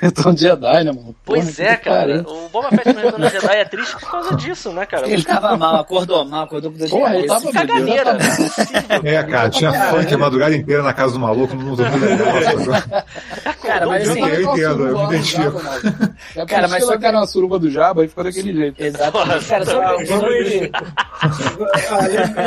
Retorno 0.00 0.34
de 0.34 0.40
Jedi, 0.42 0.84
né, 0.84 0.92
mano? 0.92 1.14
Pois 1.24 1.56
Porra, 1.56 1.68
é, 1.68 1.76
cara. 1.76 1.96
pariu. 2.00 2.20
O 2.26 2.48
Boba 2.48 2.68
Fett 2.70 2.92
no 2.92 3.00
Retorno 3.00 3.26
de 3.26 3.32
Jedi 3.32 3.56
é 3.56 3.64
triste 3.64 3.96
por 3.98 4.10
causa 4.10 4.34
disso, 4.36 4.72
né, 4.72 4.86
cara? 4.86 5.08
Ele 5.08 5.22
tava 5.22 5.56
mal, 5.56 5.76
acordou 5.76 6.24
mal, 6.24 6.44
acordou 6.44 6.70
com 6.72 6.78
dor 6.78 6.86
de 6.86 6.90
Porra, 6.90 7.16
ele 7.16 7.26
cabeça. 7.28 7.52
tava 7.52 7.66
Caganeira. 7.66 8.12
não 9.02 9.10
é 9.10 9.22
cara, 9.24 9.50
tinha 9.50 9.72
funk 9.72 10.12
a 10.14 10.18
madrugada 10.18 10.54
inteira 10.56 10.82
na 10.82 10.92
casa 10.92 11.12
do 11.14 11.20
maluco, 11.20 11.54
não 11.54 11.74
dormiu 11.74 12.00
legal. 12.00 12.82
Cara, 13.62 13.86
mas 13.86 14.04
Eu 14.06 14.10
assim, 14.12 14.20
entendo, 14.20 14.34
eu 14.40 14.52
entendo, 14.52 14.86
eu 14.88 14.98
me 14.98 15.04
identifico. 15.06 15.60
É 16.36 16.46
Cara, 16.46 16.68
mas 16.68 16.84
só 16.84 16.96
que 16.98 17.06
era 17.06 17.16
uma 17.16 17.26
suruba 17.26 17.58
do 17.58 17.70
Jabba 17.70 18.04
e 18.04 18.08
ficou 18.08 18.24
daquele 18.24 18.52
jeito. 18.52 18.82
exatamente. 18.82 19.46
Cara, 19.46 19.64
sobre, 19.64 20.06
sobre, 20.06 20.44
lem- 20.44 20.70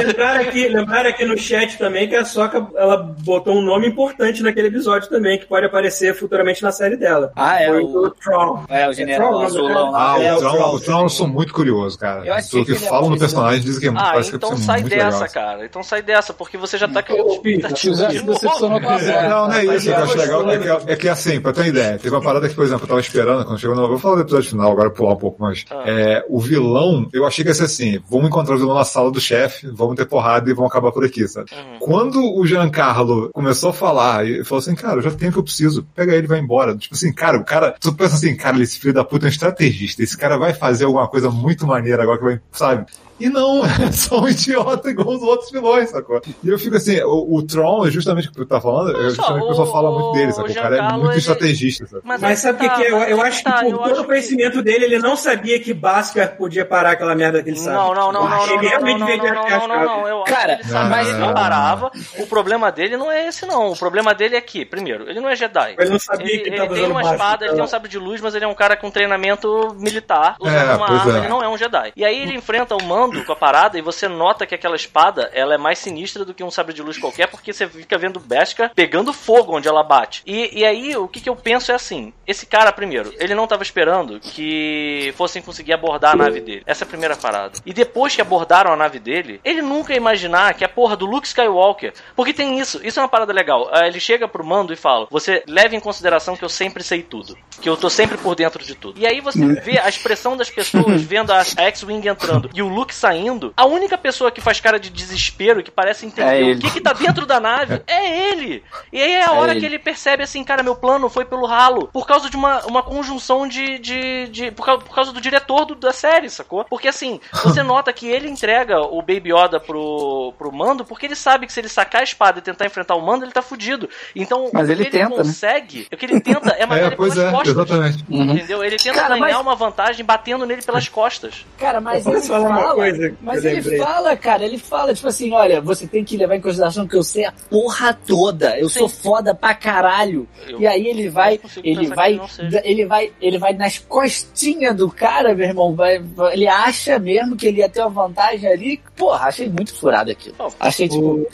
lembrar 0.06 0.40
aqui, 0.40 0.68
lembrar 0.68 1.06
aqui 1.06 1.26
no 1.26 1.38
chat 1.38 1.78
também 1.78 2.08
que 2.08 2.16
a 2.16 2.26
Soca 2.26 2.68
ela 2.76 2.98
botou 3.20 3.56
um 3.56 3.62
nome 3.62 3.88
importante 3.88 4.44
naquele 4.44 4.68
episódio 4.68 5.10
também, 5.10 5.40
que 5.40 5.46
pode 5.46 5.66
aparecer 5.66 6.14
futuramente 6.16 6.62
na 6.64 6.72
série 6.72 6.98
dela. 6.98 7.32
Ah, 7.38 7.62
é 7.62 7.68
Foi 7.68 7.84
o- 7.84 8.06
o 8.06 8.12
Tron. 8.12 8.64
É, 8.70 8.90
o 8.90 8.94
general 8.94 9.30
Tron, 9.30 9.42
azulão. 9.46 9.96
Ah, 9.96 10.16
É, 10.20 10.34
o 10.34 10.38
o 10.38 10.40
Tron, 10.40 10.76
o 10.76 10.80
Tron 10.80 11.02
eu 11.04 11.10
sou 11.10 11.28
muito 11.28 11.54
curioso, 11.54 11.98
cara. 12.00 12.26
Eu 12.26 12.34
achei 12.34 12.66
que 12.66 12.72
que 12.74 12.78
era 12.80 12.88
falam 12.90 13.04
no 13.04 13.10
muito 13.10 13.20
personagem, 13.20 13.62
dizem 13.62 13.80
que 13.82 13.88
é 13.88 13.92
Ah, 13.92 14.12
parece 14.12 14.30
que 14.32 14.36
então 14.38 14.56
ser 14.58 14.64
sai 14.64 14.82
muito 14.82 14.90
dessa, 14.96 15.06
legal. 15.20 15.30
cara. 15.34 15.66
Então 15.66 15.84
sai 15.84 16.02
dessa, 16.02 16.34
porque 16.34 16.58
você 16.58 16.78
já 16.78 16.88
tá 16.88 17.04
com 17.04 17.14
Ô, 17.14 17.34
expectativa 17.34 17.96
Já 17.96 18.08
de 18.08 18.20
se 18.20 18.26
decepcionou 18.26 18.82
com 18.82 18.90
a 18.90 19.00
série. 19.00 19.28
Não, 19.30 19.48
não 19.48 19.54
é 19.54 19.66
isso. 19.66 19.78
O 19.78 19.82
que 19.94 20.00
eu 20.00 20.04
acho 20.04 20.18
legal 20.18 20.50
é 20.52 20.58
que, 20.58 20.92
é 20.92 20.96
que 20.96 21.10
assim, 21.10 21.40
pra 21.40 21.54
ter 21.54 21.62
uma 21.62 21.68
ideia, 21.68 21.98
teve 22.00 22.16
uma 22.16 22.22
parada 22.22 22.50
que, 22.50 22.56
por 22.56 22.66
exemplo, 22.66 22.84
eu 22.84 22.88
tava 22.88 23.00
esperando 23.00 23.46
quando 23.46 23.60
chegou 23.60 23.76
no. 23.76 23.84
Eu 23.84 23.90
vou 23.90 24.00
falar 24.00 24.16
do 24.16 24.22
episódio 24.22 24.50
final, 24.50 24.72
agora 24.72 24.90
pular 24.90 25.14
um 25.14 25.18
pouco, 25.18 25.38
mas. 25.42 25.64
Ah. 25.70 25.84
é, 25.86 26.26
o 26.30 26.40
vilão, 26.40 27.08
eu 27.14 27.26
achei 27.26 27.44
que 27.44 27.50
ia 27.52 27.56
ser 27.56 27.66
assim: 27.66 28.00
vamos 28.10 28.28
encontrar 28.28 28.56
o 28.56 28.58
vilão 28.58 28.76
na 28.76 28.84
sala 28.86 29.12
do 29.12 29.20
chefe, 29.20 29.68
vamos 29.72 29.96
ter 29.96 30.06
porrada 30.06 30.50
e 30.50 30.54
vamos 30.54 30.72
acabar 30.72 30.92
por 30.92 31.06
aqui, 31.06 31.28
sabe? 31.28 31.52
Uhum. 31.54 31.80
Quando 31.80 32.20
o 32.38 32.46
Giancarlo 32.46 33.30
começou 33.34 33.70
a 33.70 33.74
falar 33.74 34.26
e 34.26 34.44
falou 34.44 34.60
assim, 34.60 34.76
cara, 34.76 34.96
eu 34.98 35.02
já 35.02 35.12
tenho 35.12 35.30
o 35.30 35.34
que 35.34 35.40
eu 35.40 35.44
preciso, 35.44 35.88
pega 35.96 36.14
ele 36.14 36.26
e 36.26 36.28
vai 36.28 36.40
embora. 36.40 36.76
Tipo 36.76 36.96
assim, 36.96 37.12
cara, 37.14 37.27
o 37.36 37.44
cara. 37.44 37.76
Tu 37.80 37.92
pensa 37.94 38.16
assim, 38.16 38.36
cara, 38.36 38.62
esse 38.62 38.80
filho 38.80 38.94
da 38.94 39.04
puta 39.04 39.26
é 39.26 39.28
um 39.28 39.30
estrategista, 39.30 40.04
esse 40.04 40.16
cara 40.16 40.38
vai 40.38 40.54
fazer 40.54 40.86
alguma 40.86 41.08
coisa 41.08 41.30
muito 41.32 41.66
maneira 41.66 42.04
agora 42.04 42.20
que 42.20 42.24
vai, 42.24 42.40
sabe? 42.52 42.86
E 43.20 43.30
não, 43.30 43.64
é 43.66 43.92
só 43.92 44.20
um 44.22 44.28
idiota 44.30 44.90
igual 44.90 45.10
os 45.16 45.22
outros 45.24 45.50
vilões, 45.52 45.90
sacou? 45.90 46.22
E 46.44 46.48
eu 46.50 46.58
fico 46.60 46.76
assim, 46.78 47.02
o, 47.02 47.36
o 47.36 47.44
Tron, 47.44 47.88
é 47.88 47.92
justamente 47.92 48.28
o 48.28 48.32
que 48.32 48.38
tu 48.38 48.46
tá 48.46 48.62
falando, 48.62 48.92
é 48.98 49.04
justamente 49.10 49.32
o 49.32 49.40
que 49.40 49.46
o 49.46 49.48
pessoal 49.50 49.68
o- 49.68 49.72
fala 49.72 49.92
muito 49.92 50.12
dele, 50.14 50.32
o 50.32 50.34
sacou? 50.34 50.52
O 50.52 50.54
cara 50.56 50.78
é 50.78 50.82
muito 50.94 51.12
ele- 51.12 51.18
estrategista, 51.20 51.88
sabe? 51.88 52.02
Mas 52.06 52.24
aí 52.24 52.38
sabe 52.38 52.58
o 52.58 52.62
que, 52.62 52.68
tá, 52.70 52.76
que 52.76 52.84
é? 52.84 52.92
Eu, 52.92 53.00
mas 53.00 53.10
eu 53.10 53.22
acho 53.22 53.38
que 53.40 53.44
tá, 53.44 53.52
por 53.62 53.66
eu 53.72 53.78
todo 53.78 53.92
o 53.92 54.02
que- 54.02 54.08
conhecimento 54.08 54.62
dele, 54.62 54.86
ele 54.86 55.00
não 55.00 55.16
sabia 55.16 55.60
que 55.60 55.74
Bhaskar 55.74 56.38
podia 56.38 56.66
parar 56.66 56.92
aquela 56.92 57.16
merda 57.16 57.42
que 57.42 57.50
ele 57.50 57.58
sabe. 57.60 57.76
Não, 57.76 57.94
não, 57.94 58.12
não, 58.12 58.24
Eu 58.24 58.30
não, 58.30 58.38
achei 58.38 58.56
não, 58.56 58.62
que 58.62 58.70
não, 58.70 58.98
não, 58.98 59.08
não, 59.18 59.68
não, 59.68 59.86
não, 59.86 60.08
eu 60.08 60.24
acho 60.24 60.34
Cara, 60.34 60.56
que 60.58 60.64
ele 60.70 60.74
mas- 60.90 61.08
ele 61.10 61.18
não 61.18 61.34
parava. 61.34 61.92
O 62.20 62.28
problema 62.28 62.72
dele 62.72 62.98
não 62.98 63.12
é 63.12 63.28
esse, 63.28 63.46
não. 63.46 63.72
O 63.72 63.76
problema 63.78 64.14
dele 64.14 64.36
é 64.36 64.42
que, 64.42 64.64
primeiro, 64.66 65.10
ele 65.10 65.20
não 65.20 65.30
é 65.30 65.36
Jedi. 65.36 65.76
Ele 65.80 65.90
não 65.90 66.00
sabia 66.00 66.28
Ele, 66.34 66.40
que 66.44 66.50
ele 66.50 66.58
tava 66.58 66.74
tem 66.76 66.86
uma 66.86 67.02
espada, 67.02 67.46
ele 67.46 67.54
tem 67.56 67.64
um 67.64 67.68
sabre 67.68 67.90
de 67.90 67.98
luz, 67.98 68.22
mas 68.22 68.36
ele 68.36 68.46
é 68.46 68.48
um 68.48 68.54
cara 68.56 68.76
com 68.78 68.92
treinamento 68.92 69.76
militar, 69.80 70.36
usando 70.40 70.56
É, 70.56 70.76
uma 70.76 70.86
pois 70.88 71.00
arma, 71.00 71.14
é. 71.14 71.18
ele 71.20 71.28
não 71.28 71.44
é 71.44 71.50
um 71.50 71.58
Jedi. 71.58 71.94
E 71.96 72.06
aí 72.06 72.22
ele 72.22 72.34
enfrenta 72.36 72.76
o 72.76 72.84
mando 72.84 73.07
com 73.26 73.32
a 73.32 73.36
parada 73.36 73.78
e 73.78 73.82
você 73.82 74.08
nota 74.08 74.46
que 74.46 74.56
aquela 74.56 74.76
espada, 74.76 75.30
ela 75.34 75.54
é 75.54 75.58
mais 75.58 75.80
sinistra 75.80 76.26
do 76.26 76.34
que 76.34 76.44
um 76.44 76.52
sabre 76.52 76.74
de 76.74 76.82
luz 76.82 76.98
qualquer, 76.98 77.28
porque 77.28 77.54
você 77.54 77.68
fica 77.68 77.98
vendo 77.98 78.20
Beskar 78.20 78.72
pegando 78.74 79.14
fogo 79.14 79.56
onde 79.56 79.68
ela 79.68 79.84
bate. 79.84 80.22
E, 80.26 80.60
e 80.60 80.66
aí, 80.66 80.96
o 80.96 81.08
que, 81.08 81.20
que 81.20 81.30
eu 81.30 81.36
penso 81.36 81.72
é 81.72 81.76
assim, 81.76 82.14
esse 82.26 82.46
cara, 82.46 82.72
primeiro, 82.72 83.14
ele 83.20 83.36
não 83.36 83.48
tava 83.48 83.64
esperando 83.64 84.20
que 84.20 85.14
fossem 85.16 85.42
conseguir 85.42 85.74
abordar 85.74 86.14
a 86.14 86.18
nave 86.18 86.42
dele. 86.42 86.64
Essa 86.66 86.84
é 86.84 86.86
a 86.86 86.90
primeira 86.90 87.16
parada. 87.16 87.60
E 87.66 87.74
depois 87.74 88.16
que 88.16 88.22
abordaram 88.22 88.72
a 88.72 88.76
nave 88.76 89.00
dele, 89.00 89.40
ele 89.44 89.62
nunca 89.62 89.94
ia 89.94 89.98
imaginar 89.98 90.54
que 90.54 90.64
a 90.64 90.70
porra 90.70 90.96
do 90.96 91.06
Luke 91.06 91.28
Skywalker, 91.28 91.94
porque 92.16 92.34
tem 92.34 92.60
isso, 92.60 92.80
isso 92.84 93.00
é 93.00 93.04
uma 93.04 93.10
parada 93.10 93.34
legal. 93.34 93.70
Ah, 93.72 93.88
Ele 93.88 94.00
chega 94.00 94.28
pro 94.28 94.46
mando 94.46 94.74
e 94.74 94.76
fala: 94.76 95.08
Você 95.10 95.44
leve 95.48 95.76
em 95.76 95.80
consideração 95.80 96.36
que 96.36 96.44
eu 96.44 96.50
sempre 96.50 96.84
sei 96.84 97.02
tudo, 97.02 97.38
que 97.62 97.70
eu 97.70 97.78
tô 97.78 97.90
sempre 97.90 98.18
por 98.18 98.36
dentro 98.36 98.64
de 98.64 98.76
tudo. 98.76 99.00
E 99.00 99.06
aí 99.06 99.22
você 99.22 99.46
vê 99.56 99.80
a 99.80 99.90
expressão 99.90 100.36
das 100.36 100.50
pessoas 100.50 101.02
vendo 101.04 101.32
a 101.32 101.44
X-Wing 101.44 102.08
entrando 102.08 102.50
e 102.54 102.62
o 102.62 102.68
Luke 102.68 102.94
saindo. 102.98 103.54
A 103.56 103.66
única 103.66 103.98
pessoa 103.98 104.32
que 104.32 104.42
faz 104.42 104.60
cara 104.60 104.80
de 104.80 104.90
desespero, 104.90 105.64
que 105.64 105.72
parece 105.72 106.06
É 106.06 106.08
entender 106.08 106.44
o 106.44 106.50
ele. 106.50 106.62
que 106.62 106.72
que 106.72 106.82
tá 106.82 106.94
dentro 106.94 107.26
da 107.26 107.40
nave, 107.40 107.82
é 107.88 108.30
ele. 108.32 108.64
E 108.92 109.02
aí 109.02 109.12
é 109.14 109.22
a 109.24 109.28
É 109.28 109.30
hora 109.32 109.52
ele. 109.52 109.60
que 109.62 109.66
ele 109.66 109.80
percebe 109.80 110.24
assim, 110.24 110.44
cara, 110.44 110.64
meu 110.64 110.76
plano 110.76 111.10
foi 111.10 111.26
pelo 111.26 111.46
ralo, 111.46 111.88
por 111.94 112.06
causa 112.08 112.30
de 112.30 112.36
uma, 112.36 112.66
uma 112.66 112.84
conjunção 112.84 113.48
de. 113.48 113.80
de, 113.80 114.28
de 114.28 114.52
por, 114.52 114.66
causa, 114.66 114.84
por 114.84 114.94
causa 114.96 115.12
do 115.12 115.22
diretor 115.22 115.66
do- 115.66 115.76
da 115.76 115.94
série, 115.94 116.30
sacou? 116.30 116.66
Porque 116.66 116.88
assim, 116.88 117.20
você 117.44 117.62
nota 117.64 117.94
que 117.94 118.08
ele 118.08 118.28
entrega 118.30 118.82
o 118.82 119.02
Baby 119.02 119.32
Yoda 119.34 119.60
pro, 119.60 120.34
pro 120.38 120.52
mando 120.52 120.84
porque 120.86 121.06
ele 121.06 121.16
sabe 121.16 121.46
que 121.46 121.54
se 121.54 121.60
ele 121.60 121.70
sacar 121.70 122.02
a 122.02 122.04
espada 122.04 122.40
e 122.40 122.42
tentar 122.42 122.66
enfrentar 122.66 122.96
o 122.96 123.02
mando, 123.02 123.24
ele 123.26 123.32
tá 123.32 123.42
fudido. 123.42 123.90
Então, 124.16 124.50
Mas 124.54 124.68
o 124.70 124.72
ele 124.72 124.86
que 124.86 124.92
tenta, 124.92 125.10
né? 125.10 125.16
consegue, 125.16 125.88
o 125.92 125.98
que 125.98 126.06
ele 126.06 126.20
tenta 126.20 126.50
é 126.52 126.66
matar 126.66 126.78
É, 126.84 126.88
ele 126.88 126.96
pelas 126.96 127.18
é, 127.18 127.32
costas. 127.32 127.50
exatamente. 127.50 128.06
Entendeu? 128.10 128.64
Ele 128.64 128.78
tenta 128.78 128.96
Cara, 129.02 129.10
ganhar 129.16 129.20
mas- 129.38 129.42
uma 129.42 129.56
vantagem 129.56 130.06
batendo 130.06 130.46
nele 130.46 130.62
pelas 130.62 130.88
costas. 130.88 131.46
Cara, 131.58 131.80
mas 131.82 132.06
Eu 132.06 132.12
ele 132.12 132.20
posso 132.22 132.32
falar 132.34 132.50
uma 132.50 132.62
fala, 132.62 132.87
coisa 132.92 133.16
mas 133.22 133.46
ele 133.46 133.56
lembrei? 133.56 133.80
fala, 133.80 134.16
cara, 134.18 134.44
ele 134.46 134.58
fala, 134.58 134.94
tipo 134.94 135.08
assim, 135.08 135.32
olha, 135.34 135.60
você 135.62 135.88
tem 135.88 136.04
que 136.04 136.18
levar 136.18 136.36
em 136.36 136.42
consideração 136.42 136.88
que 136.88 136.96
eu 136.96 137.04
sei 137.04 137.26
a 137.26 137.34
porra 137.50 137.94
toda, 137.94 138.58
eu 138.60 138.70
Sim. 138.70 138.80
sou 138.80 138.90
foda 138.90 139.34
pra 139.36 139.54
caralho. 139.54 140.28
Eu- 140.48 140.60
e 140.62 140.68
aí 140.68 140.88
ele 140.88 141.10
vai, 141.10 141.40
ele 141.64 141.88
vai, 141.88 142.20
ele 142.64 142.86
vai, 142.86 143.12
ele 143.22 143.38
vai 143.38 143.54
nas 143.54 143.78
costinhas 143.78 144.76
do 144.76 144.90
cara, 144.90 145.34
meu 145.36 145.48
irmão, 145.48 145.76
vai, 145.76 146.02
ele 146.32 146.48
acha 146.48 146.98
mesmo 147.00 147.36
que 147.36 147.48
ele 147.48 147.60
ia 147.60 147.70
ter 147.70 147.82
uma 147.82 147.90
vantagem 147.90 148.50
ali. 148.50 148.82
Porra, 148.96 149.28
achei 149.28 149.48
muito 149.48 149.74
furado 149.74 150.10
aquilo. 150.12 150.36
Achei 150.60 150.88
tipo. 150.90 151.28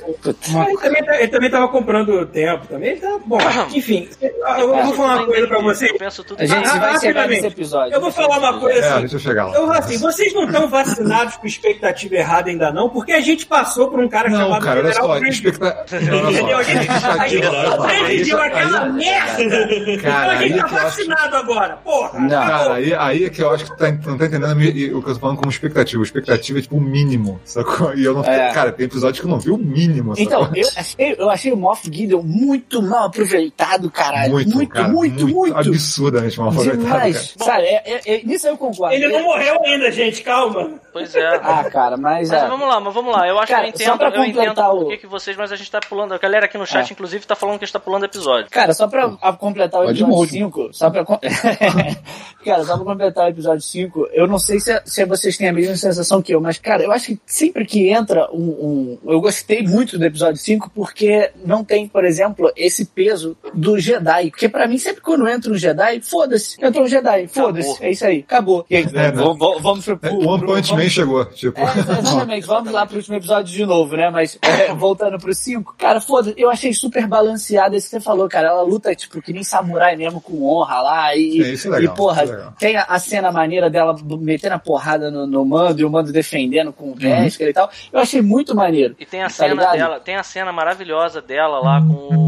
Mas 0.51 0.67
Ele 0.67 0.77
também, 0.77 1.03
tá- 1.05 1.15
ele 1.17 1.27
também 1.29 1.49
tava 1.51 1.67
comprando 1.69 2.25
tempo 2.27 2.67
também. 2.67 2.91
Ele 2.91 2.99
tá, 3.01 3.19
bom, 3.25 3.37
enfim, 3.73 4.09
eu 4.21 4.83
vou 4.85 4.93
falar 4.95 5.17
uma 5.17 5.25
coisa 5.27 5.47
pra 5.47 5.61
vocês. 5.61 5.91
Eu 5.91 5.97
penso 5.97 6.23
tudo 6.23 6.41
a 6.41 6.45
gente 6.45 6.61
vai 6.63 6.71
chegar 6.73 6.91
rapidamente. 6.93 7.29
nesse 7.41 7.47
episódio. 7.47 7.93
Eu 7.93 8.01
vou 8.01 8.11
falar 8.11 8.37
uma 8.39 8.59
coisa 8.59 8.79
É, 8.79 8.89
assim. 8.89 8.99
deixa 9.01 9.15
eu 9.15 9.19
chegar 9.19 9.45
lá. 9.45 9.55
Eu, 9.55 9.71
assim, 9.71 9.97
vocês 9.97 10.33
não 10.33 10.45
estão 10.45 10.67
vacinados 10.69 11.37
com 11.43 11.47
expectativa 11.47 12.15
errada 12.15 12.49
ainda 12.49 12.71
não, 12.71 12.89
porque 12.89 13.11
a 13.11 13.19
gente 13.19 13.45
passou 13.45 13.89
por 13.89 13.99
um 13.99 14.07
cara 14.07 14.29
Não, 14.29 14.39
chamado 14.39 14.63
cara, 14.63 14.79
olha 14.79 14.93
General 14.93 15.07
só, 15.09 15.19
Grievous. 15.19 15.35
expecta... 15.35 15.85
Olha 15.91 16.31
Entendeu? 16.31 16.57
A 16.57 16.63
gente, 16.63 16.89
a 16.89 17.27
gente 17.27 18.33
aquela 18.33 18.85
merda. 18.85 19.43
Então 19.43 20.01
Cara, 20.11 20.31
a 20.33 20.35
gente 20.47 20.57
tá 20.59 20.67
vacinado 20.67 21.35
agora, 21.35 21.77
porra. 21.77 22.19
Não. 22.19 22.29
Cara, 22.29 22.73
aí, 22.75 22.93
aí 22.93 23.25
é 23.25 23.29
que 23.29 23.41
eu 23.41 23.51
acho 23.51 23.65
que 23.65 23.71
tu 23.71 23.77
tá, 23.77 23.91
não 23.91 24.17
tá 24.17 24.25
entendendo 24.25 24.57
o 24.57 25.01
que 25.01 25.09
eu 25.09 25.13
tô 25.13 25.19
falando 25.19 25.37
como 25.37 25.51
expectativa. 25.51 26.01
Expectativa 26.03 26.59
é 26.59 26.61
tipo 26.61 26.77
o 26.77 26.81
mínimo, 26.81 27.39
sacou? 27.43 27.93
E 27.93 28.03
eu 28.03 28.13
não. 28.13 28.23
É. 28.23 28.51
Cara, 28.53 28.71
tem 28.71 28.85
episódio 28.85 29.21
que 29.21 29.27
eu 29.27 29.31
não 29.31 29.39
vi 29.39 29.51
o 29.51 29.57
mínimo, 29.57 30.13
Então, 30.17 30.43
sacou? 30.43 30.57
eu 30.57 30.67
achei, 30.77 31.15
eu 31.19 31.29
achei 31.29 31.51
o 31.51 31.57
Moff 31.57 31.89
Gideon 31.91 32.21
muito 32.23 32.81
mal 32.81 33.05
aproveitado, 33.07 33.89
caralho. 33.91 34.33
Muito, 34.33 34.55
muito, 34.55 34.69
cara, 34.69 34.87
muito, 34.87 35.27
muito. 35.27 35.57
Absurdamente 35.57 36.39
mal 36.39 36.49
aproveitado, 36.49 36.83
cara. 36.87 36.99
Demais. 36.99 37.35
Sabe, 37.37 37.63
é, 37.63 37.83
é, 37.85 38.15
é- 38.15 38.23
nisso 38.23 38.47
eu 38.47 38.57
concordo. 38.57 38.95
Ele 38.95 39.07
não 39.07 39.23
morreu 39.23 39.59
ainda, 39.65 39.91
gente, 39.91 40.21
calma. 40.21 40.71
Pois 40.91 41.13
é. 41.15 41.32
Ah, 41.41 41.63
cara, 41.69 41.97
mas. 41.97 42.29
Mas 42.29 42.43
é. 42.43 42.47
vamos 42.47 42.67
lá, 42.67 42.79
mas 42.79 42.93
vamos 42.93 43.11
lá. 43.15 43.27
Eu 43.27 43.37
acho 43.39 43.47
Cara, 43.51 43.63
que 43.71 43.83
eu 43.83 43.93
entendo, 43.93 44.15
eu 44.15 44.23
entendo 44.25 44.55
por 44.55 44.83
o- 44.83 44.87
que 44.89 44.97
que 44.97 45.07
vocês, 45.07 45.35
mas 45.37 45.51
a 45.51 45.55
gente 45.55 45.69
tá 45.71 45.79
pulando. 45.87 46.13
A 46.13 46.17
galera 46.17 46.45
aqui 46.45 46.57
no 46.57 46.65
chat, 46.65 46.89
É. 46.89 46.93
inclusive, 46.93 47.25
tá 47.25 47.35
falando 47.35 47.57
que 47.57 47.63
a 47.63 47.67
gente 47.67 47.73
tá 47.73 47.79
pulando 47.79 48.05
episódio. 48.05 48.49
Cara, 48.51 48.73
só 48.73 48.87
pra 48.87 49.13
a- 49.21 49.33
completar 49.33 49.81
o 49.81 49.83
episódio 49.85 50.07
molde. 50.07 50.31
5, 50.31 50.69
só 50.71 50.89
pra. 50.89 51.03
cara, 52.45 52.63
só 52.63 52.75
pra 52.75 52.85
completar 52.85 53.25
o 53.25 53.29
episódio 53.29 53.61
5, 53.61 54.07
eu 54.13 54.27
não 54.27 54.37
sei 54.39 54.59
se, 54.59 54.81
se 54.85 55.05
vocês 55.05 55.37
têm 55.37 55.49
a 55.49 55.53
mesma 55.53 55.75
sensação 55.75 56.21
que 56.21 56.33
eu, 56.33 56.41
mas, 56.41 56.57
cara, 56.57 56.83
eu 56.83 56.91
acho 56.91 57.07
que 57.07 57.19
sempre 57.25 57.65
que 57.65 57.89
entra 57.89 58.29
um. 58.31 58.97
um- 59.03 59.11
eu 59.11 59.21
gostei 59.21 59.63
muito 59.63 59.97
do 59.97 60.05
episódio 60.05 60.37
5 60.37 60.69
porque 60.73 61.31
não 61.45 61.63
tem, 61.63 61.87
por 61.87 62.03
exemplo, 62.05 62.51
esse 62.55 62.85
peso 62.85 63.37
do 63.53 63.79
Jedi. 63.79 64.29
Porque 64.29 64.49
pra 64.49 64.67
mim, 64.67 64.77
sempre 64.77 65.01
quando 65.01 65.27
entra 65.27 65.51
um 65.51 65.57
Jedi, 65.57 66.01
foda-se. 66.01 66.63
Entrou 66.63 66.85
um 66.85 66.87
Jedi, 66.87 67.27
foda-se. 67.27 67.83
É 67.83 67.91
isso 67.91 68.05
aí, 68.05 68.19
acabou. 68.19 68.65
E 68.69 68.75
aí, 68.77 68.83
É, 68.83 68.91
né? 68.91 69.11
vamos, 69.11 69.37
vamos, 69.61 69.85
pro. 69.85 69.99
É, 70.01 70.09
O 70.11 70.27
One 70.29 70.45
Punch 70.45 70.73
Man 70.73 70.89
chegou, 70.89 71.12
tipo. 71.33 71.59
é, 71.59 71.79
exatamente. 71.79 72.47
Vamos 72.47 72.71
lá 72.71 72.85
pro 72.85 72.97
último 72.97 73.15
episódio 73.15 73.53
de 73.53 73.65
novo, 73.65 73.95
né? 73.95 74.09
Mas 74.09 74.37
é, 74.41 74.73
voltando 74.73 75.17
pro 75.17 75.33
5, 75.33 75.75
cara, 75.77 75.99
foda 76.01 76.33
eu 76.37 76.49
achei 76.49 76.73
super 76.73 77.07
balanceado 77.07 77.75
isso 77.75 77.87
que 77.89 77.91
você 77.97 77.99
falou, 77.99 78.27
cara. 78.29 78.47
Ela 78.49 78.61
luta, 78.63 78.93
tipo, 78.95 79.21
que 79.21 79.33
nem 79.33 79.43
samurai 79.43 79.95
mesmo, 79.95 80.19
com 80.21 80.43
honra 80.45 80.81
lá. 80.81 81.15
E, 81.15 81.41
É, 81.41 81.47
isso 81.53 81.67
é 81.67 81.71
legal, 81.71 81.93
e 81.93 81.97
porra, 81.97 82.23
isso 82.23 82.33
é 82.33 82.35
legal. 82.37 82.53
tem 82.59 82.75
a, 82.77 82.83
a 82.83 82.99
cena 82.99 83.31
maneira 83.31 83.69
dela 83.69 83.95
metendo 84.19 84.55
a 84.55 84.59
porrada 84.59 85.09
no, 85.11 85.25
no 85.27 85.45
mando 85.45 85.81
e 85.81 85.85
o 85.85 85.89
mando 85.89 86.11
defendendo 86.11 86.71
com 86.73 86.91
o 86.91 86.95
Beskar 86.95 87.47
e 87.47 87.53
tal. 87.53 87.69
Eu 87.91 87.99
achei 87.99 88.21
muito 88.21 88.55
maneiro. 88.55 88.95
E 88.99 89.05
tem 89.05 89.21
a 89.21 89.25
Tá 89.25 89.29
cena 89.29 89.53
ligado? 89.53 89.73
dela, 89.77 89.99
tem 89.99 90.15
a 90.15 90.23
cena 90.23 90.51
maravilhosa 90.51 91.21
dela 91.21 91.59
lá 91.59 91.81
com 91.81 91.93
o, 92.15 92.22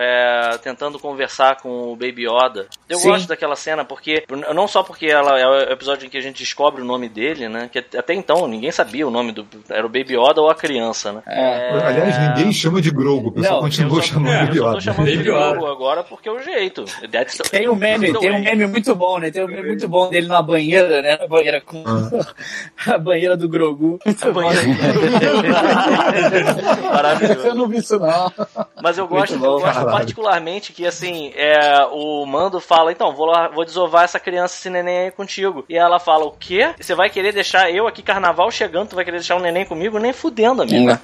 é, 0.00 0.58
tentando 0.62 0.98
conversar 0.98 1.56
com 1.60 1.92
o 1.92 1.96
Baby 1.96 2.26
Yoda. 2.26 2.66
Eu 2.88 2.98
Sim. 2.98 3.08
gosto 3.10 3.28
daquela 3.28 3.54
cena 3.56 3.84
porque 3.84 4.24
não 4.54 4.66
só 4.66 4.82
porque 4.82 5.06
ela 5.06 5.38
é 5.38 5.46
o 5.46 5.72
episódio 5.72 6.06
em 6.06 6.08
que 6.10 6.16
a 6.16 6.20
gente 6.22 6.38
descobre 6.38 6.80
o 6.80 6.84
nome 6.84 7.08
dele, 7.08 7.48
né? 7.48 7.68
Que 7.70 7.78
até 7.96 8.14
então 8.14 8.48
ninguém 8.48 8.72
sabia 8.72 9.06
o 9.06 9.10
nome 9.10 9.32
do 9.32 9.46
era 9.68 9.84
o 9.84 9.88
Baby 9.90 10.14
Yoda 10.16 10.40
ou 10.40 10.48
a 10.50 10.54
criança, 10.54 11.12
né? 11.12 11.22
É. 11.26 11.70
Aliás, 11.84 12.18
ninguém 12.36 12.52
chama 12.52 12.80
de 12.80 12.90
Grogo, 12.90 13.28
o 13.28 13.32
pessoal 13.32 13.56
Não, 13.56 13.60
continua 13.62 13.98
Eu 13.98 14.02
só- 14.02 14.08
chamando 14.14 14.32
é, 14.32 14.46
de 14.46 14.56
eu 14.58 14.64
só 14.64 14.70
tô 14.70 14.76
Yoda. 14.78 14.80
chamando 14.80 15.10
de 15.10 15.16
Baby 15.18 15.28
Yoda. 15.30 15.50
Grogu 15.50 15.66
agora 15.66 16.02
porque 16.04 16.28
é 16.28 16.32
o 16.32 16.38
jeito. 16.40 16.84
That's 17.10 17.36
the- 17.36 17.48
Tem 17.50 17.68
um 17.68 17.74
meme, 17.76 18.12
tem 18.18 18.32
um 18.32 18.40
meme 18.42 18.66
muito 18.66 18.94
bom, 18.94 19.18
né? 19.18 19.30
Tem 19.30 19.44
um 19.44 19.48
meme 19.48 19.68
muito 19.68 19.86
bom 19.88 20.08
dele 20.08 20.26
na 20.28 20.40
banheira, 20.40 21.02
né? 21.02 21.18
Na 21.20 21.26
banheira 21.26 21.60
com. 21.60 21.84
a 22.86 22.98
banheira 22.98 23.36
do 23.36 23.48
Grogu. 23.48 23.98
Muito 24.04 24.32
bom. 24.32 24.40
Maravilhoso. 26.92 27.46
Eu 27.48 27.54
não 27.54 27.68
vi 27.68 27.78
isso, 27.78 27.98
não. 27.98 28.32
Mas 28.82 28.98
eu 28.98 29.06
gosto, 29.06 29.34
eu 29.34 29.38
gosto. 29.40 29.89
Particularmente 29.90 30.72
que, 30.72 30.86
assim, 30.86 31.32
é, 31.34 31.84
o 31.90 32.24
Mando 32.26 32.60
fala, 32.60 32.92
então, 32.92 33.14
vou, 33.14 33.26
lá, 33.26 33.48
vou 33.48 33.64
desovar 33.64 34.04
essa 34.04 34.20
criança, 34.20 34.56
esse 34.56 34.70
neném 34.70 34.98
aí 34.98 35.10
contigo. 35.10 35.64
E 35.68 35.76
ela 35.76 35.98
fala, 35.98 36.24
o 36.24 36.32
quê? 36.32 36.74
Você 36.80 36.94
vai 36.94 37.10
querer 37.10 37.32
deixar 37.32 37.70
eu 37.70 37.86
aqui, 37.86 38.02
carnaval 38.02 38.50
chegando, 38.50 38.88
tu 38.88 38.96
vai 38.96 39.04
querer 39.04 39.18
deixar 39.18 39.36
um 39.36 39.40
neném 39.40 39.64
comigo? 39.64 39.98
Nem 39.98 40.12
fudendo, 40.12 40.62
amigo. 40.62 40.98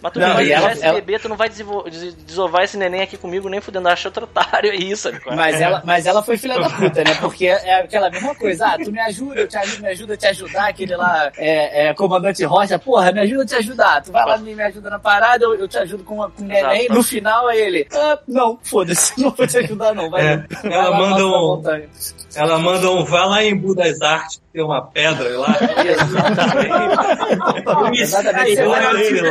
Mas 0.00 0.12
tu 0.12 0.20
não, 0.20 0.28
Não, 0.28 0.34
vai 0.36 0.44
deixar 0.44 0.60
ela- 0.62 0.72
esse 0.72 0.84
ela- 0.84 0.94
bebê, 0.94 1.18
tu 1.18 1.28
não 1.28 1.36
vai 1.36 1.48
desovar 1.48 2.62
esse 2.62 2.76
neném 2.76 3.02
aqui 3.02 3.16
comigo, 3.16 3.48
nem 3.48 3.60
fudendo. 3.60 3.88
Acha 3.88 4.08
outro 4.08 4.24
otário 4.24 4.70
aí, 4.70 4.96
sabe? 4.96 5.18
qual 5.20 5.34
é? 5.34 5.36
Mas 5.36 5.60
ela, 5.60 5.82
mas 5.84 6.06
ela 6.06 6.22
foi 6.22 6.36
filha 6.38 6.58
da 6.58 6.70
puta, 6.70 7.02
né? 7.02 7.14
Porque 7.20 7.46
é 7.46 7.80
aquela 7.80 8.10
mesma 8.10 8.34
coisa. 8.34 8.66
Ah, 8.66 8.78
tu 8.78 8.92
me 8.92 9.00
ajuda, 9.00 9.40
eu 9.40 9.48
te 9.48 9.56
ajudo, 9.56 9.82
me 9.82 9.88
ajuda 9.88 10.14
a 10.14 10.16
te 10.16 10.26
ajudar. 10.26 10.68
Aquele 10.68 10.96
lá, 10.96 11.32
é, 11.36 11.88
é, 11.88 11.94
comandante 11.94 12.44
Rocha, 12.44 12.78
porra, 12.78 13.10
me 13.12 13.20
ajuda 13.20 13.42
a 13.42 13.46
te 13.46 13.54
ajudar. 13.56 14.02
Tu 14.02 14.12
vai 14.12 14.24
lá, 14.24 14.38
me, 14.38 14.54
me 14.54 14.62
ajuda 14.62 14.90
na 14.90 14.98
parada, 14.98 15.44
eu, 15.44 15.54
eu 15.56 15.68
te 15.68 15.78
ajudo 15.78 16.04
com, 16.04 16.16
com 16.16 16.42
o 16.42 16.46
neném. 16.46 16.80
Exato. 16.82 16.94
No 16.94 17.02
final 17.02 17.50
é 17.50 17.56
ele, 17.58 17.86
ah, 17.92 18.18
não, 18.28 18.58
foda-se, 18.62 19.20
não 19.20 19.30
vou 19.30 19.46
te 19.46 19.58
ajudar 19.58 19.94
não. 19.94 20.10
Vai, 20.10 20.26
É, 20.26 20.36
vai 20.36 20.72
ela 20.72 20.88
lá, 20.90 20.98
manda 20.98 21.26
um- 21.26 21.30
montanha. 21.30 21.88
Ela 22.36 22.58
manda 22.58 22.90
um 22.90 23.04
vá 23.04 23.24
lá 23.24 23.42
em 23.42 23.56
Budas 23.56 24.00
Artes, 24.02 24.36
que 24.36 24.42
tem 24.52 24.62
uma 24.62 24.82
pedra 24.86 25.28
lá. 25.38 25.56
Exatamente, 27.92 28.38
Aí 28.38 28.56
vai, 28.56 29.02
ele 29.06 29.30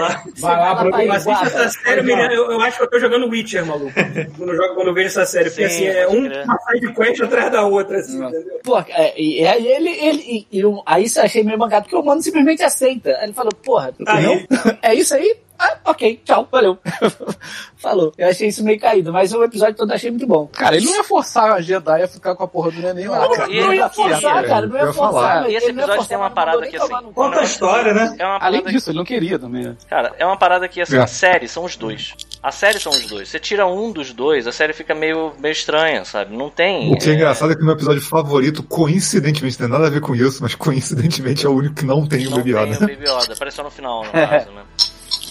lá. 0.58 0.84
Lá, 0.84 1.04
Eu 1.04 1.12
assisto 1.12 1.46
essa 1.46 1.70
série, 1.70 2.00
eu, 2.00 2.04
me 2.04 2.16
lembro- 2.16 2.34
eu, 2.34 2.52
eu 2.52 2.62
acho 2.62 2.78
que 2.78 2.84
eu 2.84 2.90
tô 2.90 3.00
jogando 3.00 3.28
Witcher, 3.30 3.66
maluco. 3.66 3.92
quando, 4.38 4.50
eu 4.52 4.56
jogo, 4.56 4.76
quando 4.76 4.88
eu 4.88 4.94
vejo 4.94 5.08
essa 5.08 5.26
série. 5.26 5.50
Porque 5.50 5.68
Sim, 5.70 5.88
assim, 5.88 5.98
é 6.00 6.08
um, 6.08 6.24
crer. 6.28 6.44
uma 6.46 6.58
side 6.60 6.94
quest 6.94 7.22
atrás 7.22 7.52
da 7.52 7.66
outra, 7.66 7.98
assim, 8.00 8.24
entendeu? 8.24 8.60
Pô, 8.64 8.80
é, 8.80 9.14
e 9.20 9.42
e 9.42 9.48
aí 9.48 9.68
ele, 9.68 9.90
ele 9.90 10.22
e, 10.52 10.58
e 10.58 10.60
eu- 10.60 10.82
aí 10.86 11.04
isso 11.06 11.20
eu 11.20 11.24
achei 11.24 11.44
meio 11.44 11.58
bancado, 11.58 11.84
porque 11.84 11.96
o 11.96 12.04
mano 12.04 12.22
simplesmente 12.22 12.64
aceita. 12.64 13.12
Aí 13.18 13.26
ele 13.26 13.34
falou, 13.34 13.52
porra, 13.64 13.94
Tá 14.06 14.20
não? 14.22 14.38
É 14.82 14.94
isso 14.94 15.14
aí? 15.14 15.36
Ah, 15.60 15.78
ok, 15.86 16.22
tchau, 16.24 16.48
valeu. 16.52 16.78
Falou. 17.78 18.12
Eu 18.18 18.28
achei 18.30 18.48
isso 18.48 18.64
meio 18.64 18.80
caído, 18.80 19.14
mas 19.14 19.34
o 19.34 19.44
episódio 19.44 19.76
todo 19.76 19.90
eu 19.92 19.96
achei 19.96 20.10
muito 20.10 20.26
bom. 20.28 20.48
Cara, 20.48 20.76
ele 20.76 20.86
não 20.86 20.96
ia 20.96 21.04
forçar 21.04 21.52
a 21.52 21.62
Jedi 21.62 22.02
a 22.04 22.08
ficar 22.08 22.36
com 22.36 22.44
a 22.44 22.48
porra 22.48 22.72
do 22.72 22.82
neném 22.82 23.08
lá, 23.08 23.20
Não, 23.20 23.32
cara. 23.32 23.48
Não 23.48 23.54
ele 23.54 23.76
ia 23.76 23.90
forçar, 23.90 24.44
cara, 24.46 24.66
não 24.68 24.78
ia 24.78 24.94
forçar. 24.94 25.50
E 25.50 25.56
esse 25.56 25.68
não 25.68 25.84
episódio 25.84 25.96
forçar, 25.96 26.08
tem 26.08 26.18
uma 26.18 26.30
parada 26.32 26.68
que, 26.68 26.76
assim. 26.76 26.94
Conta 27.14 27.40
a 27.40 27.44
história, 27.44 27.94
né? 27.94 28.16
É 28.18 28.26
uma 28.26 28.38
Além 28.40 28.64
disso, 28.64 28.90
ele 28.90 28.98
não 28.98 29.06
queria 29.06 29.38
também. 29.38 29.64
né? 29.64 29.76
Cara, 29.90 30.14
é 30.18 30.26
uma 30.26 30.38
parada 30.38 30.68
que, 30.68 30.82
assim, 30.82 30.98
É. 30.98 31.02
a 31.02 31.08
série 31.08 31.48
são 31.48 31.64
os 31.66 31.76
dois. 31.76 32.16
A 32.42 32.52
série 32.52 32.80
são 32.80 32.92
os 32.92 33.06
dois. 33.08 33.30
Você 33.30 33.40
tira 33.40 33.66
um 33.68 33.92
dos 33.92 34.12
dois, 34.14 34.48
a 34.48 34.52
série 34.52 34.74
fica 34.74 34.94
meio, 34.96 35.34
meio 35.40 35.52
estranha, 35.52 36.04
sabe? 36.06 36.36
Não 36.36 36.50
tem. 36.50 36.92
O 36.94 36.98
que 36.98 37.10
é 37.10 37.12
é, 37.12 37.16
engraçado 37.16 37.52
é 37.52 37.56
que 37.56 37.62
o 37.62 37.66
meu 37.66 37.74
episódio 37.76 38.02
favorito, 38.02 38.64
coincidentemente, 38.64 39.60
não 39.60 39.68
tem 39.68 39.78
nada 39.78 39.88
a 39.88 39.92
ver 39.92 40.02
com 40.02 40.16
isso, 40.16 40.42
mas 40.42 40.56
coincidentemente 40.56 41.46
é 41.46 41.50
o 41.50 41.54
único 41.54 41.76
que 41.76 41.86
não 41.86 42.06
tem 42.08 42.26
o 42.28 42.30
não 42.32 42.38
Baby 42.38 42.54
tem 42.54 42.62
Yoda. 42.64 42.78
o 42.78 42.80
Baby 42.88 43.04
Yoda. 43.10 43.34
Apareceu 43.34 43.64
no 43.64 43.70
final, 43.72 44.04
no 44.04 44.12
caso, 44.12 44.52
né? 44.54 44.62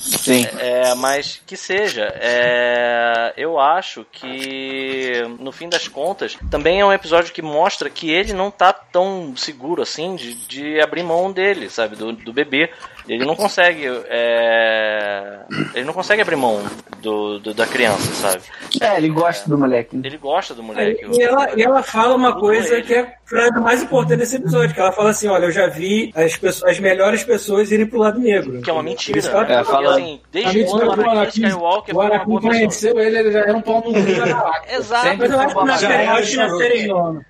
Sim. 0.06 0.46
É, 0.58 0.94
mas 0.94 1.40
que 1.46 1.56
seja. 1.56 2.12
É, 2.20 3.34
eu 3.36 3.58
acho 3.58 4.06
que, 4.10 5.22
no 5.38 5.50
fim 5.52 5.68
das 5.68 5.88
contas, 5.88 6.36
também 6.50 6.80
é 6.80 6.84
um 6.84 6.92
episódio 6.92 7.32
que 7.32 7.42
mostra 7.42 7.90
que 7.90 8.10
ele 8.10 8.32
não 8.32 8.50
tá 8.50 8.72
tão 8.72 9.34
seguro 9.36 9.82
assim 9.82 10.14
de, 10.16 10.34
de 10.34 10.80
abrir 10.80 11.02
mão 11.02 11.32
dele, 11.32 11.68
sabe? 11.68 11.96
Do, 11.96 12.12
do 12.12 12.32
bebê. 12.32 12.70
Ele 13.08 13.24
não 13.24 13.36
consegue. 13.36 13.86
é, 14.08 15.38
ele 15.74 15.84
não 15.84 15.92
consegue 15.92 16.22
abrir 16.22 16.36
mão 16.36 16.60
do, 17.00 17.38
do- 17.38 17.54
da 17.54 17.66
criança, 17.66 18.12
sabe? 18.14 18.42
É, 18.80 18.96
ele 18.96 19.08
gosta 19.08 19.48
do 19.48 19.56
moleque. 19.56 19.96
Ele 20.02 20.16
gosta 20.18 20.54
do 20.54 20.62
moleque. 20.62 21.06
E 21.12 21.22
ela, 21.22 21.48
e 21.56 21.62
ela 21.62 21.82
fala 21.82 22.14
uma 22.16 22.38
coisa 22.38 22.74
ele. 22.74 22.82
que 22.82 22.94
é 22.94 23.00
a 23.00 23.12
frase 23.24 23.60
mais 23.60 23.82
importante 23.82 24.18
desse 24.18 24.36
episódio, 24.36 24.74
que 24.74 24.80
ela 24.80 24.92
fala 24.92 25.10
assim, 25.10 25.28
olha, 25.28 25.44
eu 25.46 25.50
já 25.52 25.68
vi 25.68 26.10
as, 26.16 26.36
pessoas, 26.36 26.72
as 26.72 26.80
melhores 26.80 27.22
pessoas 27.24 27.70
irem 27.70 27.86
pro 27.86 27.98
lado 27.98 28.18
negro. 28.18 28.60
Que 28.60 28.70
é 28.70 28.72
uma 28.72 28.82
mentira. 28.82 29.18
isso 29.18 29.30
ela- 29.30 29.52
É, 29.52 29.64
fala- 29.64 29.92
assim, 29.94 30.20
desde 30.32 30.64
quando 30.64 30.82
o 31.00 31.06
o 31.06 31.10
Anakin 31.10 31.42
Skywalker 31.46 31.94
o 31.96 31.98
foi 32.00 32.10
uma 32.10 32.24
boa 32.24 32.40
pessoa. 32.40 32.54
conheceu 32.54 33.00
ele, 33.00 33.18
ele 33.18 33.30
já 33.32 33.40
era 33.40 33.56
um 33.56 33.62
pau 33.62 33.76
no 33.76 33.92
cu. 33.92 33.98
Exato. 34.68 35.08
Sempre 35.08 35.28
Mas 35.28 35.82
eu 35.82 35.90
acho 36.10 36.30
que 36.30 36.36
na 36.36 36.48
série, 36.56 36.88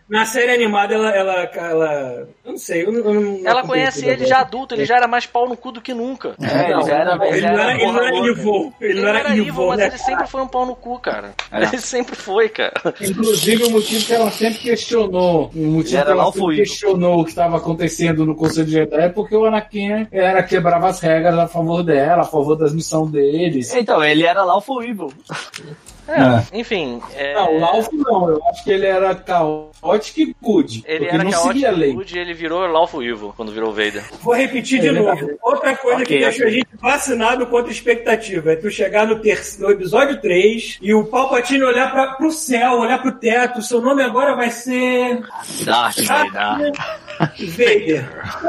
na 0.09 0.25
série 0.25 0.53
animada 0.53 0.95
ela, 0.95 1.11
ela, 1.11 1.43
ela. 1.55 2.29
Eu 2.45 2.53
não 2.53 2.59
sei, 2.59 2.85
eu 2.85 2.93
não. 2.93 3.01
eu 3.01 3.15
não- 3.15 3.23
não 3.39 3.49
Ela 3.51 3.63
conhece 3.65 4.07
ele 4.07 4.25
já 4.25 4.39
adulto, 4.41 4.75
ele 4.75 4.85
já 4.85 4.97
era 4.97 5.09
mais 5.09 5.27
pau 5.27 5.49
no 5.49 5.57
cu 5.57 5.73
do 5.73 5.81
que 5.81 5.93
nunca. 5.93 6.35
É, 6.41 6.71
ele 6.71 6.83
já 6.85 6.95
era, 6.95 7.27
Ele 7.27 7.41
já 7.41 7.53
não 7.53 7.61
era, 7.61 7.75
ele 7.75 7.87
não 7.93 8.01
era 8.03 8.11
louca. 8.11 8.29
evil. 8.31 8.75
Ele 8.81 8.93
Ele 8.93 9.01
não 9.03 9.09
era 9.09 9.31
evil, 9.31 9.47
evil, 9.49 9.67
mas 9.67 9.79
né? 9.79 9.87
ele 9.87 9.99
sempre 9.99 10.27
foi 10.29 10.43
um 10.43 10.47
pau 10.49 10.65
no 10.67 10.77
cu, 10.77 10.99
cara. 11.01 11.35
É. 11.51 11.63
Ele 11.65 11.79
sempre 11.79 12.15
foi, 12.17 12.49
cara. 12.49 12.73
Inclusive, 13.01 13.65
o 13.65 13.71
motivo 13.71 14.05
que 14.07 14.13
ela 14.15 14.31
sempre 14.31 14.59
questionou, 14.61 15.51
o 15.55 15.59
motivo 15.67 15.97
Era 15.97 16.07
que 16.07 16.13
ela 16.13 16.33
sempre 16.33 16.57
questionou 16.57 17.21
o 17.21 17.25
que 17.25 17.31
estava 17.31 17.57
acontecendo 17.57 18.25
no 18.25 18.35
Conselho 18.37 18.67
de 18.67 18.73
Jedi 18.73 18.97
é 18.97 19.09
porque 19.09 19.35
o 19.37 19.45
Anakin 19.45 20.07
era 20.13 20.43
quebrava 20.43 20.89
as 20.89 21.01
regras 21.01 21.37
a 21.39 21.49
favor 21.49 21.83
dela, 21.83 22.23
a 22.23 22.27
favor 22.27 22.55
das 22.57 22.73
missões 22.73 23.11
deles. 23.11 23.75
Então, 23.75 24.03
ele 24.05 24.25
era 24.25 24.45
lá 24.45 24.57
o 24.57 24.83
Evil. 24.83 25.13
É, 26.09 26.59
enfim. 26.59 27.01
é, 27.15 27.35
Não, 27.35 27.55
o 27.57 27.61
Lawful 27.61 27.99
não, 27.99 28.29
eu 28.31 28.43
acho 28.49 28.63
que 28.65 28.71
ele 28.71 28.87
era 28.87 29.15
caótico 29.15 30.21
e 30.21 30.37
good, 30.41 30.85
Ele 30.87 31.07
era 31.07 31.25
não 31.25 31.31
caótico 31.31 31.71
lei. 31.73 31.93
good 31.93 32.17
e 32.17 32.21
ele 32.21 32.33
virou 32.35 32.67
Lawful 32.67 33.03
Evil 33.03 33.33
quando 33.37 33.53
virou 33.53 33.73
Vader. 33.73 34.05
Vou 34.23 34.35
repetir 34.35 34.81
de 34.81 34.89
É, 34.89 34.93
novo. 34.93 35.31
Outra 35.43 35.77
coisa 35.77 36.03
Ok, 36.03 36.07
que 36.07 36.23
deixa 36.25 36.39
ok. 36.39 36.47
a 36.47 36.51
gente 36.51 36.69
vacinado 36.81 37.47
contra 37.47 37.73
expectativa 37.73 38.53
é 38.53 38.57
tu 38.57 38.71
chegar 38.71 39.07
no, 39.07 39.19
ter... 39.21 39.41
no 39.59 39.71
episódio 39.71 40.21
3 40.21 40.79
e 40.81 40.95
o 40.95 41.05
Palpatine 41.05 41.63
olhar 41.65 41.91
pra... 41.91 42.13
pro 42.15 42.31
céu, 42.31 42.79
olhar 42.79 43.01
pro 43.03 43.13
teto. 43.13 43.61
Seu 43.63 43.81
nome 43.81 44.03
agora 44.03 44.35
vai 44.37 44.51
ser. 44.51 45.21
Darth 45.65 46.01
Vader. 46.05 46.73
Vader. 47.19 48.09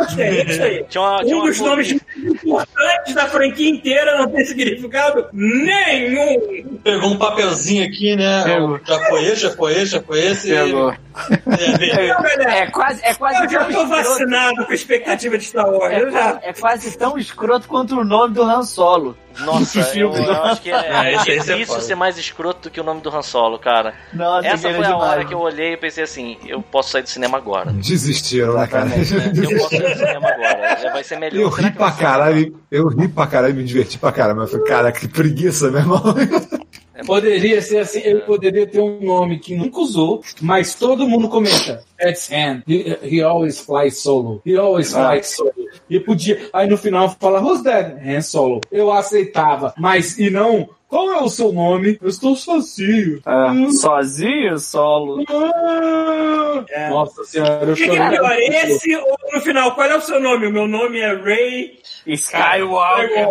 Isso 0.09 0.21
aí, 0.21 0.45
isso 0.47 0.63
aí. 0.63 0.85
Tinha 0.89 1.01
uma- 1.03 1.23
tinha 1.23 1.35
um 1.35 1.39
uma 1.39 1.47
dos 1.49 1.59
nomes 1.59 1.91
importantes 2.17 3.13
da 3.13 3.25
franquia 3.27 3.69
inteira 3.69 4.17
não 4.17 4.29
tem 4.29 4.45
significado 4.45 5.27
nenhum. 5.33 6.79
Pegou 6.83 7.11
um 7.11 7.17
papelzinho 7.17 7.85
aqui, 7.87 8.15
né? 8.15 8.43
Pegou. 8.43 8.79
Já 8.85 8.99
foi 9.05 9.23
esse, 9.25 9.41
já 9.41 9.51
foi 9.51 9.73
esse, 9.73 9.91
já 9.91 10.01
foi 10.01 10.19
esse. 10.19 10.49
Pegou. 10.49 10.91
É, 10.91 12.59
É 12.59 12.67
quase, 12.67 13.01
é 13.03 13.13
quase 13.13 13.43
eu 13.43 13.49
já 13.49 13.59
tão 13.65 13.73
tô 13.73 13.81
escroto. 13.83 13.89
vacinado 13.89 14.65
com 14.65 14.71
a 14.71 14.75
expectativa 14.75 15.37
de 15.37 15.43
Star 15.45 15.69
Wars. 15.69 15.93
É, 15.93 16.49
é 16.49 16.53
quase 16.53 16.97
tão 16.97 17.17
escroto 17.17 17.67
quanto 17.67 17.99
o 17.99 18.03
nome 18.03 18.33
do 18.33 18.43
Han 18.43 18.63
Solo. 18.63 19.17
Nossa, 19.41 19.79
eu, 19.97 20.13
eu 20.13 20.43
acho 20.45 20.61
que 20.61 20.71
é, 20.71 20.75
É, 20.75 21.13
é 21.15 21.17
difícil 21.37 21.65
foda. 21.67 21.81
ser 21.81 21.95
mais 21.95 22.17
escroto 22.17 22.69
do 22.69 22.71
que 22.71 22.79
o 22.79 22.83
nome 22.83 23.01
do 23.01 23.09
Han 23.15 23.21
Solo, 23.21 23.57
cara. 23.59 23.93
Nossa, 24.13 24.47
Essa 24.47 24.67
que 24.69 24.75
foi 24.75 24.85
a 24.85 24.95
hora 24.97 25.09
demais. 25.11 25.27
que 25.27 25.33
eu 25.33 25.39
olhei 25.39 25.73
e 25.73 25.77
pensei 25.77 26.03
assim, 26.03 26.37
eu 26.47 26.61
posso 26.61 26.91
sair 26.91 27.03
do 27.03 27.09
cinema 27.09 27.37
agora. 27.37 27.71
Desistiram, 27.71 28.53
né, 28.55 28.67
cara? 28.67 28.89
Eu 28.89 29.57
posso 29.59 29.75
sair 29.77 29.93
do 29.93 29.97
cinema 29.99 30.29
agora. 30.29 30.77
Já 30.81 30.91
vai 30.91 31.03
ser 31.03 31.19
melhor. 31.19 31.41
Eu 31.41 31.51
Será 31.51 31.67
ri 31.67 31.73
pra 31.73 31.91
caralho, 31.91 32.59
eu 32.71 32.87
ri 32.87 33.07
pra 33.07 33.27
caralho 33.27 33.53
e 33.53 33.57
me 33.57 33.63
diverti 33.63 33.97
pra 33.97 34.11
caralho, 34.11 34.37
mas 34.37 34.51
eu 34.51 34.59
falei, 34.59 34.67
cara, 34.73 34.91
que 34.91 35.07
preguiça, 35.07 35.69
meu 35.71 35.79
irmão. 35.81 36.03
Poderia 37.05 37.61
ser 37.61 37.79
assim, 37.79 37.99
ele 38.03 38.21
poderia 38.21 38.65
ter 38.67 38.79
um 38.79 38.99
nome 39.01 39.39
que 39.39 39.55
nunca 39.55 39.79
usou, 39.79 40.21
mas 40.41 40.73
todo 40.75 41.07
mundo 41.07 41.29
comenta. 41.29 41.83
That's 41.99 42.29
Han. 42.31 42.63
He, 42.67 42.97
he 43.03 43.21
always 43.21 43.59
flies 43.59 43.97
solo. 43.97 44.41
He 44.45 44.55
always 44.57 44.91
flies 44.91 45.27
solo. 45.27 45.53
E 45.89 45.99
podia. 45.99 46.49
Aí 46.53 46.67
no 46.67 46.77
final 46.77 47.15
fala, 47.19 47.39
who's 47.39 47.61
that? 47.63 47.95
Han 48.05 48.21
Solo. 48.21 48.61
Eu 48.71 48.91
aceitava. 48.91 49.73
Mas, 49.77 50.17
e 50.19 50.29
não, 50.29 50.69
qual 50.87 51.11
é 51.11 51.21
o 51.21 51.29
seu 51.29 51.51
nome? 51.51 51.97
Eu 52.01 52.09
estou 52.09 52.35
sozinho. 52.35 53.21
É, 53.25 53.51
Hum, 53.51 53.71
sozinho, 53.71 54.57
solo. 54.59 55.23
ah. 55.29 56.65
É. 56.69 56.89
Nossa 56.89 57.23
senhora, 57.23 57.65
eu 57.65 57.73
O 57.73 57.75
que, 57.75 57.83
que 57.83 57.89
é 57.91 57.95
chorei. 57.95 58.17
pior, 58.19 58.37
esse 58.39 58.95
ou 58.95 59.17
no 59.33 59.41
final? 59.41 59.75
Qual 59.75 59.87
é 59.87 59.95
o 59.95 60.01
seu 60.01 60.19
nome? 60.19 60.47
O 60.47 60.51
meu 60.51 60.67
nome 60.67 60.99
é 60.99 61.13
Ray. 61.13 61.77
Skywalker. 62.13 63.27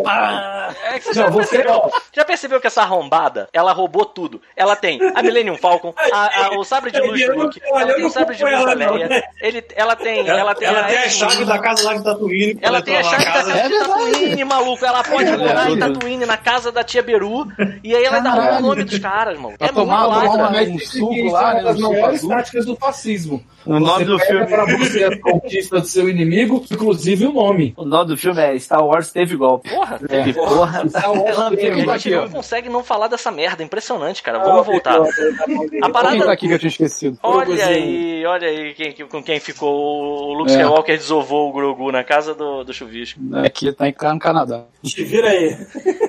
É 0.92 0.98
que 0.98 1.04
você 1.06 1.20
Não, 1.20 1.26
já, 1.26 1.30
você, 1.30 1.56
percebeu, 1.58 1.90
já 2.12 2.24
percebeu 2.24 2.60
que 2.60 2.66
essa 2.66 2.82
arrombada, 2.82 3.48
ela 3.52 3.72
roubou 3.72 4.04
tudo. 4.04 4.40
Ela 4.56 4.76
tem 4.76 4.98
a 5.14 5.22
Millennium 5.22 5.56
Falcon, 5.56 5.94
a- 6.12 6.46
a- 6.46 6.58
o 6.58 6.64
sabre 6.64 6.90
de 6.90 7.00
luz 7.00 7.24
do 7.26 7.34
Luke, 7.36 7.60
olha, 7.70 7.82
ela 7.84 7.94
tem 7.94 8.04
o 8.04 8.10
sabre 8.10 8.36
de 8.36 8.44
luz 8.44 8.64
da 8.64 8.72
Leia, 8.74 9.08
né? 9.08 9.22
ele, 9.40 9.64
ela 9.74 9.96
tem, 9.96 10.26
ela 10.28 10.54
tem 10.54 10.68
ela 10.68 10.80
a 10.80 10.84
tem 10.84 10.98
a 10.98 11.08
chave 11.08 11.44
da 11.44 11.58
casa 11.58 11.84
lá 11.84 11.94
de 11.96 12.04
Tatooine. 12.04 12.58
Ela 12.60 12.82
tem 12.82 12.96
a 12.96 13.02
chave 13.02 13.24
da 13.24 13.32
casa 13.32 13.52
É 13.52 13.68
de 13.68 13.78
Tatooine, 13.78 14.44
maluco. 14.44 14.84
Ela 14.84 15.02
pode 15.02 15.28
É 15.30 15.36
morar 15.36 15.70
em. 15.70 15.78
Tatooine, 15.78 16.26
na 16.26 16.36
casa 16.36 16.70
da 16.72 16.82
tia 16.84 17.02
Beru, 17.02 17.46
e 17.82 17.94
aí 17.94 18.04
ela 18.04 18.20
dá 18.20 18.58
o 18.58 18.62
nome 18.62 18.84
dos 18.84 18.98
caras, 18.98 19.38
mano. 19.38 19.56
Pra 19.58 19.68
É 19.68 19.72
tomar- 19.72 20.08
um 20.08 20.78
suco 20.78 21.30
lá, 21.30 21.58
é 21.58 21.62
né, 21.62 22.18
táticas 22.28 22.64
do 22.66 22.76
fascismo. 22.76 23.42
O 23.64 23.80
nome 23.80 24.04
do 24.04 24.18
filme- 24.20 24.46
pra 24.46 24.64
você 24.64 25.04
a 25.04 25.20
conquista 25.20 25.80
do 25.80 25.86
seu 25.86 26.08
inimigo, 26.08 26.64
inclusive 26.70 27.26
o 27.26 27.32
nome. 27.32 27.74
O 27.76 27.84
nome 27.84 28.08
do 28.08 28.16
filme 28.16 28.40
é 28.40 28.54
Star 28.66 28.84
Wars 28.84 29.10
teve 29.10 29.34
golpe. 29.36 29.70
Porra, 29.70 29.98
Teve 29.98 30.32
porra. 30.34 30.88
Star 30.88 31.12
Wars 31.12 31.26
Ela 31.38 31.50
teve 31.50 31.90
a 31.90 31.96
gente 31.98 32.14
não 32.14 32.28
consegue 32.28 32.68
não 32.68 32.84
falar 32.84 33.08
dessa 33.08 33.30
merda. 33.30 33.62
Impressionante, 33.62 34.22
cara. 34.22 34.38
Vamos 34.40 34.66
voltar. 34.66 35.00
A 35.00 35.04
Quem 35.46 35.80
tá 35.80 35.88
parada. 35.90 36.32
aqui 36.32 36.46
que 36.48 36.54
eu 36.54 36.58
tinha 36.58 36.68
esquecido? 36.68 37.18
Olha 37.22 37.66
aí, 37.66 38.24
olha 38.26 38.48
aí 38.48 38.74
quem, 38.74 38.92
que- 38.92 39.04
com 39.04 39.22
quem 39.22 39.40
ficou. 39.40 39.72
O 39.74 40.34
Luke 40.34 40.50
É. 40.50 40.54
Skywalker 40.54 40.96
desovou 40.98 41.48
o 41.48 41.52
Grogu 41.52 41.90
na 41.90 42.04
casa 42.04 42.34
do, 42.34 42.62
do 42.64 42.72
chuvisco. 42.74 43.18
Aqui 43.44 43.72
tá 43.72 43.88
em- 43.88 43.94
no 44.12 44.18
Canadá. 44.18 44.64
Te 44.84 45.02
vira 45.04 45.28
aí. 45.30 45.56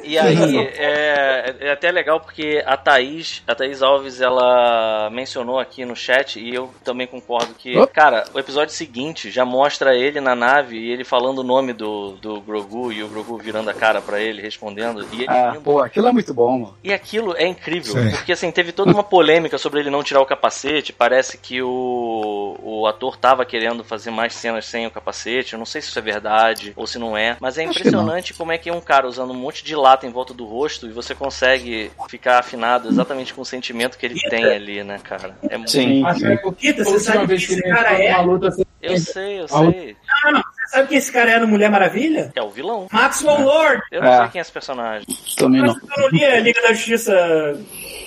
E 0.03 0.17
aí, 0.17 0.57
é, 0.77 1.55
é 1.59 1.71
até 1.71 1.91
legal 1.91 2.19
porque 2.19 2.63
a 2.65 2.77
Thaís, 2.77 3.43
a 3.47 3.53
Thaís 3.55 3.81
Alves, 3.81 4.21
ela 4.21 5.09
mencionou 5.11 5.59
aqui 5.59 5.83
no 5.85 5.95
chat, 5.95 6.39
e 6.39 6.53
eu 6.53 6.69
também 6.83 7.07
concordo 7.07 7.53
que, 7.55 7.77
Oh. 7.77 7.87
cara, 7.87 8.25
o 8.33 8.39
episódio 8.39 8.73
seguinte 8.73 9.29
já 9.29 9.43
mostra 9.45 9.95
ele 9.95 10.19
na 10.21 10.35
nave 10.35 10.77
e 10.77 10.91
ele 10.91 11.03
falando 11.03 11.39
o 11.39 11.43
nome 11.43 11.73
do, 11.73 12.11
do 12.21 12.39
Grogu 12.47 12.91
e 12.93 13.03
o 13.03 13.07
Grogu 13.09 13.37
virando 13.37 13.69
a 13.69 13.73
cara 13.73 14.01
pra 14.01 14.19
ele, 14.21 14.41
respondendo, 14.41 15.05
e 15.11 15.23
ele 15.23 15.29
Ah, 15.29 15.51
rindo. 15.51 15.61
pô, 15.61 15.81
aquilo 15.81 16.07
é 16.07 16.11
muito 16.13 16.33
bom, 16.33 16.59
mano. 16.59 16.77
E 16.83 16.93
aquilo 16.93 17.35
é 17.35 17.45
incrível, 17.45 17.93
Sim. 17.93 18.11
porque 18.11 18.31
assim, 18.31 18.49
teve 18.49 18.71
toda 18.71 18.91
uma 18.91 19.03
polêmica 19.03 19.57
sobre 19.57 19.81
ele 19.81 19.89
não 19.89 20.01
tirar 20.01 20.21
o 20.21 20.25
capacete. 20.25 20.93
Parece 20.93 21.37
que 21.37 21.61
o, 21.61 22.55
o 22.63 22.87
ator 22.87 23.17
tava 23.17 23.45
querendo 23.45 23.83
fazer 23.83 24.11
mais 24.11 24.33
cenas 24.33 24.65
sem 24.65 24.87
o 24.87 24.91
capacete. 24.91 25.53
Eu 25.53 25.59
não 25.59 25.65
sei 25.65 25.81
se 25.81 25.89
isso 25.89 25.99
é 25.99 26.01
verdade 26.01 26.73
ou 26.75 26.87
se 26.87 26.97
não 26.97 27.17
é. 27.17 27.35
Mas 27.39 27.57
é 27.57 27.63
impressionante 27.63 28.33
como 28.33 28.51
é 28.51 28.57
que 28.57 28.71
um 28.71 28.81
cara 28.81 29.07
usando 29.07 29.31
um 29.31 29.37
monte 29.37 29.63
de 29.63 29.75
lata 29.75 30.07
em 30.07 30.11
volta 30.11 30.33
do 30.33 30.45
rosto 30.45 30.87
e 30.87 30.91
você 30.91 31.13
consegue 31.13 31.91
ficar 32.09 32.39
afinado 32.39 32.87
exatamente 32.87 33.33
com 33.33 33.41
o 33.41 33.45
sentimento 33.45 33.97
que 33.97 34.05
ele 34.05 34.19
tem 34.29 34.45
ali, 34.45 34.83
né, 34.83 34.99
cara? 35.03 35.37
É 35.49 35.57
muito. 35.57 35.71
Sim. 35.71 36.01
Mas 36.01 36.23
é 36.23 36.37
você 36.83 36.99
sabe 36.99 37.27
que 37.27 37.33
esse 37.33 37.61
cara 37.61 38.01
é? 38.01 38.11
numa 38.11 38.21
luta, 38.33 38.49
Eu 38.81 38.97
sei, 38.97 39.41
eu 39.41 39.47
sei. 39.47 39.97
Ah, 40.23 40.31
não. 40.31 40.43
Sabe 40.67 40.87
quem 40.89 40.97
esse 40.97 41.11
cara 41.11 41.31
é 41.31 41.39
no 41.39 41.47
Mulher 41.47 41.69
Maravilha? 41.71 42.31
É 42.35 42.41
o 42.41 42.49
vilão. 42.49 42.87
Maxwell 42.91 43.41
Lord. 43.41 43.81
Eu 43.91 44.01
não 44.01 44.07
É. 44.13 44.17
sei 44.19 44.27
quem 44.29 44.39
é 44.39 44.41
esse 44.41 44.51
personagem. 44.51 45.05
Também 45.37 45.61
não. 45.61 45.73
Eu 45.73 46.01
não 46.03 46.09
li 46.09 46.23
a 46.25 46.39
Liga 46.39 46.61
da 46.61 46.73
Justiça 46.73 47.13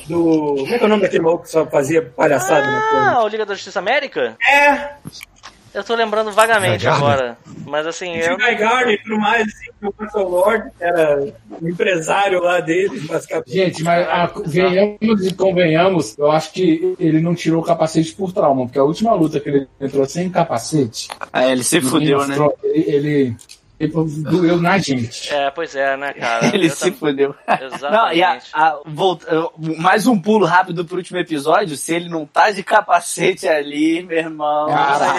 do. 0.09 0.57
Como 0.59 0.75
é 0.75 0.79
que 0.79 0.85
é 0.85 0.87
o 0.87 0.89
nome 0.91 1.03
daquele 1.03 1.23
maluco 1.23 1.45
que 1.45 1.51
só 1.51 1.67
fazia 1.67 2.03
palhaçada, 2.03 2.67
né? 2.67 2.81
Ah, 3.15 3.23
o 3.25 3.29
Liga 3.29 3.47
da 3.47 3.55
Justiça 3.55 3.79
América? 3.79 4.37
É. 4.49 4.91
Eu 5.73 5.85
tô 5.85 5.95
lembrando 5.95 6.33
vagamente 6.33 6.85
Guy 6.85 6.93
agora. 6.95 7.39
Mas 7.67 7.87
assim, 7.87 8.17
eu. 8.17 8.35
o 8.35 8.37
Guy 8.37 8.55
Gardner 8.57 8.95
e 8.95 9.03
tudo 9.03 9.19
mais, 9.19 9.47
assim, 9.47 9.71
que 9.79 9.87
o 9.87 9.95
Russell 9.99 10.29
Lord 10.29 10.71
era 10.81 11.33
o 11.61 11.69
empresário 11.69 12.43
lá 12.43 12.61
dele, 12.61 13.01
basicamente. 13.01 13.53
Gente, 13.53 13.83
mas 13.85 14.09
a, 14.09 14.33
venhamos 14.45 15.27
e 15.27 15.35
convenhamos, 15.35 16.19
eu 16.19 16.31
acho 16.31 16.53
que 16.53 16.97
ele 16.99 17.21
não 17.21 17.35
tirou 17.35 17.63
o 17.63 17.65
capacete 17.65 18.13
por 18.15 18.33
trauma, 18.33 18.65
porque 18.67 18.79
a 18.79 18.85
última 18.85 19.15
luta 19.15 19.39
que 19.39 19.49
ele 19.49 19.69
entrou 19.81 20.05
sem 20.07 20.29
capacete, 20.29 21.09
Ah, 21.33 21.47
ele 21.47 21.63
se 21.63 21.81
fudeu, 21.81 22.27
né? 22.27 22.37
ele, 22.65 22.85
ele, 22.91 22.91
ele 22.91 23.37
doeu 23.89 24.61
na 24.61 24.79
gente. 24.79 25.33
É, 25.33 25.51
pois 25.51 25.75
é, 25.75 25.97
né, 25.97 26.13
cara? 26.13 26.47
Ele 26.55 26.67
Eu 26.67 26.71
se 26.71 26.91
tam- 26.91 26.93
fudeu. 26.99 27.35
Não, 27.49 28.13
e 28.13 28.23
a, 28.23 28.37
Exatamente. 28.37 28.51
a- 28.53 28.79
volta- 28.87 29.49
mais 29.79 30.07
um 30.07 30.19
pulo 30.21 30.45
rápido 30.47 30.85
pro 30.85 30.97
último 30.97 31.19
episódio. 31.19 31.77
Se 31.77 31.95
ele 31.95 32.09
não 32.09 32.27
tá 32.27 32.51
de 32.51 32.63
capacete 32.63 33.49
ali, 33.49 34.03
meu 34.03 34.19
irmão. 34.19 34.69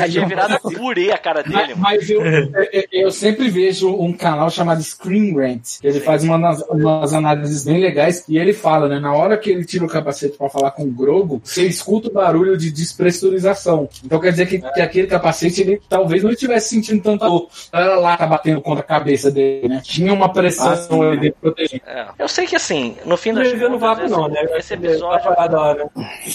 Ele 0.02 0.12
tinha 0.12 0.28
virado 0.28 0.60
purê 0.76 1.12
a 1.12 1.18
cara 1.18 1.42
dele, 1.44 1.56
Mas, 1.56 1.70
mano. 1.70 1.82
mas 1.82 2.10
eu, 2.10 2.22
eu, 2.24 2.84
eu 2.92 3.12
sempre 3.12 3.50
vejo 3.50 3.90
um 3.90 4.14
canal 4.14 4.50
chamado 4.50 4.82
Screen 4.84 5.34
Rant, 5.36 5.80
que 5.80 5.88
ele 5.88 6.00
faz 6.00 6.24
umas, 6.24 6.62
umas 6.70 7.14
análises 7.14 7.64
bem 7.64 7.80
legais, 7.80 8.24
e 8.28 8.38
ele 8.38 8.54
fala, 8.54 8.88
né, 8.88 9.00
na 9.00 9.14
hora 9.14 9.38
que 9.38 9.50
ele 9.50 9.66
tira 9.66 9.86
o 9.86 9.88
capacete 9.90 10.38
pra 10.38 10.50
falar 10.50 10.72
com 10.72 10.84
o 10.84 10.92
Grogo, 10.92 11.42
você 11.44 11.66
escuta 11.66 12.10
o 12.10 12.14
barulho 12.14 12.58
de 12.58 12.72
despressurização. 12.72 13.90
Então 14.06 14.20
quer 14.20 14.32
dizer 14.32 14.46
que, 14.48 14.60
que 14.60 14.82
aquele 14.82 15.08
capacete, 15.08 15.62
ele 15.62 15.82
talvez 15.90 16.24
não 16.24 16.32
estivesse 16.32 16.70
sentindo 16.70 17.02
tanta 17.02 17.26
dor. 17.26 17.48
Era 17.72 17.96
lá, 18.00 18.18
tá 18.18 18.26
batendo 18.28 18.51
contra 18.60 18.84
a 18.84 18.88
cabeça 18.88 19.30
dele, 19.30 19.68
né? 19.68 19.82
Tinha 19.84 20.14
uma 20.14 20.32
pressão 20.32 21.02
ali 21.02 21.18
dele 21.18 21.36
protegendo. 21.40 21.84
É. 21.86 22.08
Eu 22.18 22.28
sei 22.28 22.48
que 22.48 22.56
assim, 22.56 22.98
no 23.06 23.16
fim 23.16 23.34
das 23.34 23.52
contas, 23.52 23.80
vácuo, 23.80 24.04
esse, 24.06 24.12
não, 24.12 24.28
né? 24.28 24.42
esse 24.58 24.74
episódio. 24.74 25.30
Né? 25.30 25.90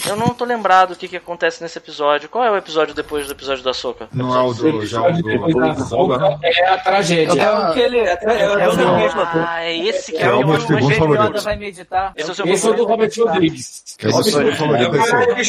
Eu 0.09 0.17
não 0.17 0.29
tô 0.29 0.45
lembrado 0.45 0.93
o 0.93 0.97
que, 0.97 1.09
que 1.09 1.17
acontece 1.17 1.63
nesse 1.63 1.79
episódio. 1.79 2.29
Qual 2.29 2.45
é 2.45 2.51
o 2.51 2.57
episódio 2.57 2.95
depois 2.95 3.27
do 3.27 3.33
episódio 3.33 3.65
da 3.65 3.75
Soca? 3.75 4.09
Não 4.13 4.35
é 4.35 4.41
o 4.41 4.55
do. 4.55 4.87
Já 4.87 5.03
o 5.03 5.13
do. 5.13 5.23
Depois 5.23 5.55
da 5.55 5.73
do 5.73 5.85
Boba, 5.87 6.19
né? 6.19 6.39
É 6.43 6.69
a 6.69 6.79
tragédia. 6.79 7.43
É 7.43 7.51
o 7.51 7.73
que 7.73 7.81
ele. 7.81 7.99
É, 7.99 8.19
é 8.23 8.69
o 8.69 8.77
do 8.77 8.87
Ah, 8.87 9.65
é 9.65 9.77
esse 9.77 10.13
que 10.13 10.19
É 10.19 10.27
é, 10.27 10.33
o 10.33 10.47
meu 10.47 10.61
favorito. 10.61 11.43
vai 11.43 11.57
meditar. 11.57 12.13
Esse 12.17 12.29
é 12.29 12.33
o 12.33 12.35
seu 12.35 12.47
Esse 12.47 12.67
é 12.67 12.71
o 12.71 12.75
do? 12.75 12.85
Robert 12.85 13.11
Rodrigues. 13.19 13.85
É 14.01 14.09
o 14.09 14.13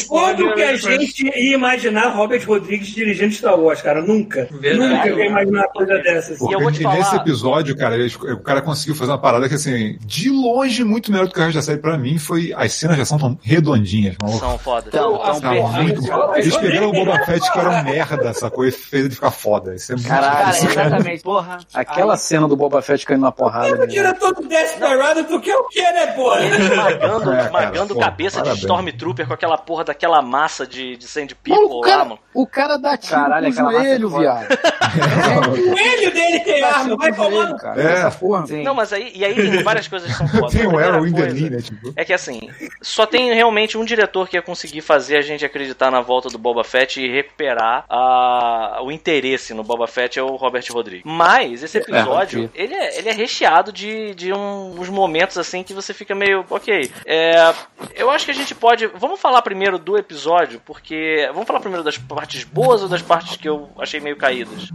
quando 0.08 0.54
que 0.54 0.62
a 0.62 0.76
gente 0.76 1.26
ia 1.26 1.54
imaginar 1.54 2.08
Robert 2.08 2.44
Rodrigues 2.46 2.88
dirigindo 2.88 3.32
Star 3.32 3.58
Wars, 3.58 3.82
cara? 3.82 4.00
Nunca. 4.00 4.48
Nunca 4.50 5.08
ia 5.08 5.26
imaginar 5.26 5.60
uma 5.60 5.68
coisa 5.68 5.98
dessas. 5.98 6.40
E 6.40 6.54
eu 6.58 6.62
vou 6.64 6.72
te 6.72 6.82
Porque 6.82 6.96
nesse 6.96 7.10
falar- 7.10 7.22
episódio, 7.22 7.76
cara, 7.76 7.94
ele- 7.96 8.14
o 8.32 8.38
cara 8.40 8.60
conseguiu 8.62 8.94
fazer 8.94 9.10
uma 9.12 9.18
parada 9.18 9.48
que, 9.48 9.54
assim, 9.54 9.96
de 10.00 10.30
longe, 10.30 10.84
muito 10.84 11.10
melhor 11.10 11.26
do 11.26 11.32
que 11.32 11.38
o 11.40 11.42
resto 11.42 11.56
da 11.56 11.62
série 11.62 11.78
pra 11.78 11.96
mim, 11.98 12.18
foi 12.18 12.52
as 12.56 12.72
cenas 12.72 12.96
de 12.96 13.02
ação 13.02 13.18
tão 13.18 13.38
redondinhas, 13.42 14.16
maluco. 14.20 14.38
São 14.40 14.58
foda. 14.58 14.86
Então, 14.88 15.20
São 15.24 15.40
Tá 15.40 15.50
bem- 15.50 15.62
muito. 15.62 16.02
Eles 16.36 16.56
pegaram 16.56 16.88
o 16.88 16.92
Boba 16.92 17.18
Fett 17.24 17.52
que 17.52 17.58
era 17.58 17.70
um 17.70 17.84
merda, 17.84 18.32
sacou? 18.34 18.64
E 18.66 18.70
fez 18.70 19.04
ele 19.06 19.14
ficar 19.14 19.30
foda. 19.30 19.74
Isso 19.74 19.92
é 19.92 19.96
muito 19.96 20.08
Cara, 20.08 20.44
difícil, 20.44 20.68
cara. 20.74 20.86
exatamente. 20.88 21.22
Porra. 21.22 21.58
Aquela 21.74 22.16
cena 22.16 22.48
do 22.48 22.56
Boba 22.56 22.80
Fett 22.82 23.04
caindo 23.06 23.22
na 23.22 23.32
porrada. 23.32 23.84
O 23.84 23.86
diretor 23.86 24.34
do 24.34 24.46
Desperado, 24.48 25.24
tu 25.24 25.40
quer 25.40 25.56
o 25.56 25.68
quê, 25.68 25.82
né, 25.82 26.06
porra? 26.08 26.40
Esmagando, 26.44 27.32
É, 27.32 27.36
cara, 27.36 27.44
esmagando 27.46 27.94
pô, 27.94 28.00
cabeça 28.00 28.36
parabéns. 28.38 28.58
de 28.60 28.66
Stormtrooper 28.66 29.26
com 29.26 29.34
aquela 29.34 29.58
porra 29.58 29.84
daquela 29.84 30.20
massa 30.22 30.66
de, 30.66 30.96
de 30.96 31.06
Sand 31.06 31.28
People 31.42 31.64
o 31.64 31.80
lá, 31.80 31.86
cara, 31.86 32.04
mano. 32.04 32.18
o 32.34 32.46
cara 32.46 32.76
dá 32.76 32.96
tiro 32.96 33.14
Caralho, 33.20 33.46
com 33.46 33.52
aquela 33.52 33.68
o 33.68 33.72
joelho, 33.72 34.10
massa 34.10 34.16
é 34.16 34.20
viado. 34.20 34.58
O 35.52 35.56
joelho 35.56 36.12
dele 36.14 36.40
tem 36.52 36.62
arma, 36.62 36.96
vai 36.96 37.12
tomar 37.12 37.54
cara. 37.56 37.82
É. 37.82 38.10
Porra. 38.10 38.46
Sim. 38.46 38.62
Não, 38.62 38.74
mas 38.74 38.92
aí, 38.92 39.12
e 39.14 39.24
aí 39.24 39.34
tem 39.34 39.62
várias 39.62 39.86
coisas 39.88 40.10
que 40.10 40.16
são 40.16 40.28
foda. 40.28 40.48
Tem 40.50 40.66
o 40.66 40.70
primeira 40.70 40.94
Arrow 40.94 41.06
in 41.06 41.12
the 41.12 41.50
né? 41.50 41.60
Tipo. 41.62 41.92
É 41.96 42.04
que 42.04 42.12
assim, 42.12 42.48
só 42.80 43.06
tem 43.06 43.32
realmente 43.34 43.76
um 43.78 43.84
diretor 43.84 44.28
que 44.28 44.36
ia 44.36 44.42
conseguir 44.42 44.80
fazer 44.80 45.16
a 45.16 45.20
gente 45.22 45.44
acreditar 45.44 45.90
na 45.90 46.00
volta 46.00 46.28
do 46.28 46.38
Boba 46.38 46.64
Fett 46.64 47.00
e 47.00 47.10
recuperar 47.10 47.84
a, 47.88 48.80
o 48.82 48.90
interesse 48.90 49.52
no 49.54 49.62
Boba 49.62 49.86
Fett 49.86 50.18
é 50.18 50.22
o 50.22 50.36
Robert 50.36 50.64
Rodrigues. 50.70 51.02
Mas 51.04 51.62
esse 51.62 51.78
episódio, 51.78 52.44
ok. 52.46 52.50
ele, 52.62 52.74
é, 52.74 52.98
ele 52.98 53.08
é 53.08 53.12
recheado 53.12 53.72
de, 53.72 54.14
de 54.14 54.32
um- 54.32 54.80
uns 54.80 54.88
momentos 54.88 55.38
assim 55.38 55.62
que 55.62 55.74
você 55.74 55.92
fica 55.92 56.14
meio, 56.14 56.44
ok. 56.50 56.90
É, 57.06 57.52
eu 57.94 58.10
acho 58.10 58.24
que 58.24 58.30
a 58.30 58.34
gente 58.34 58.54
pode. 58.54 58.86
Vamos 58.86 59.20
falar 59.20 59.42
primeiro 59.42 59.78
do 59.78 59.96
episódio, 59.96 60.60
porque. 60.64 61.28
Vamos 61.32 61.46
falar 61.46 61.60
primeiro 61.60 61.84
das 61.84 61.98
partes 61.98 62.44
boas 62.44 62.82
ou 62.82 62.88
das 62.88 63.02
partes 63.02 63.36
que 63.36 63.48
eu 63.48 63.68
achei 63.78 64.00
meio 64.00 64.16
caídas? 64.16 64.70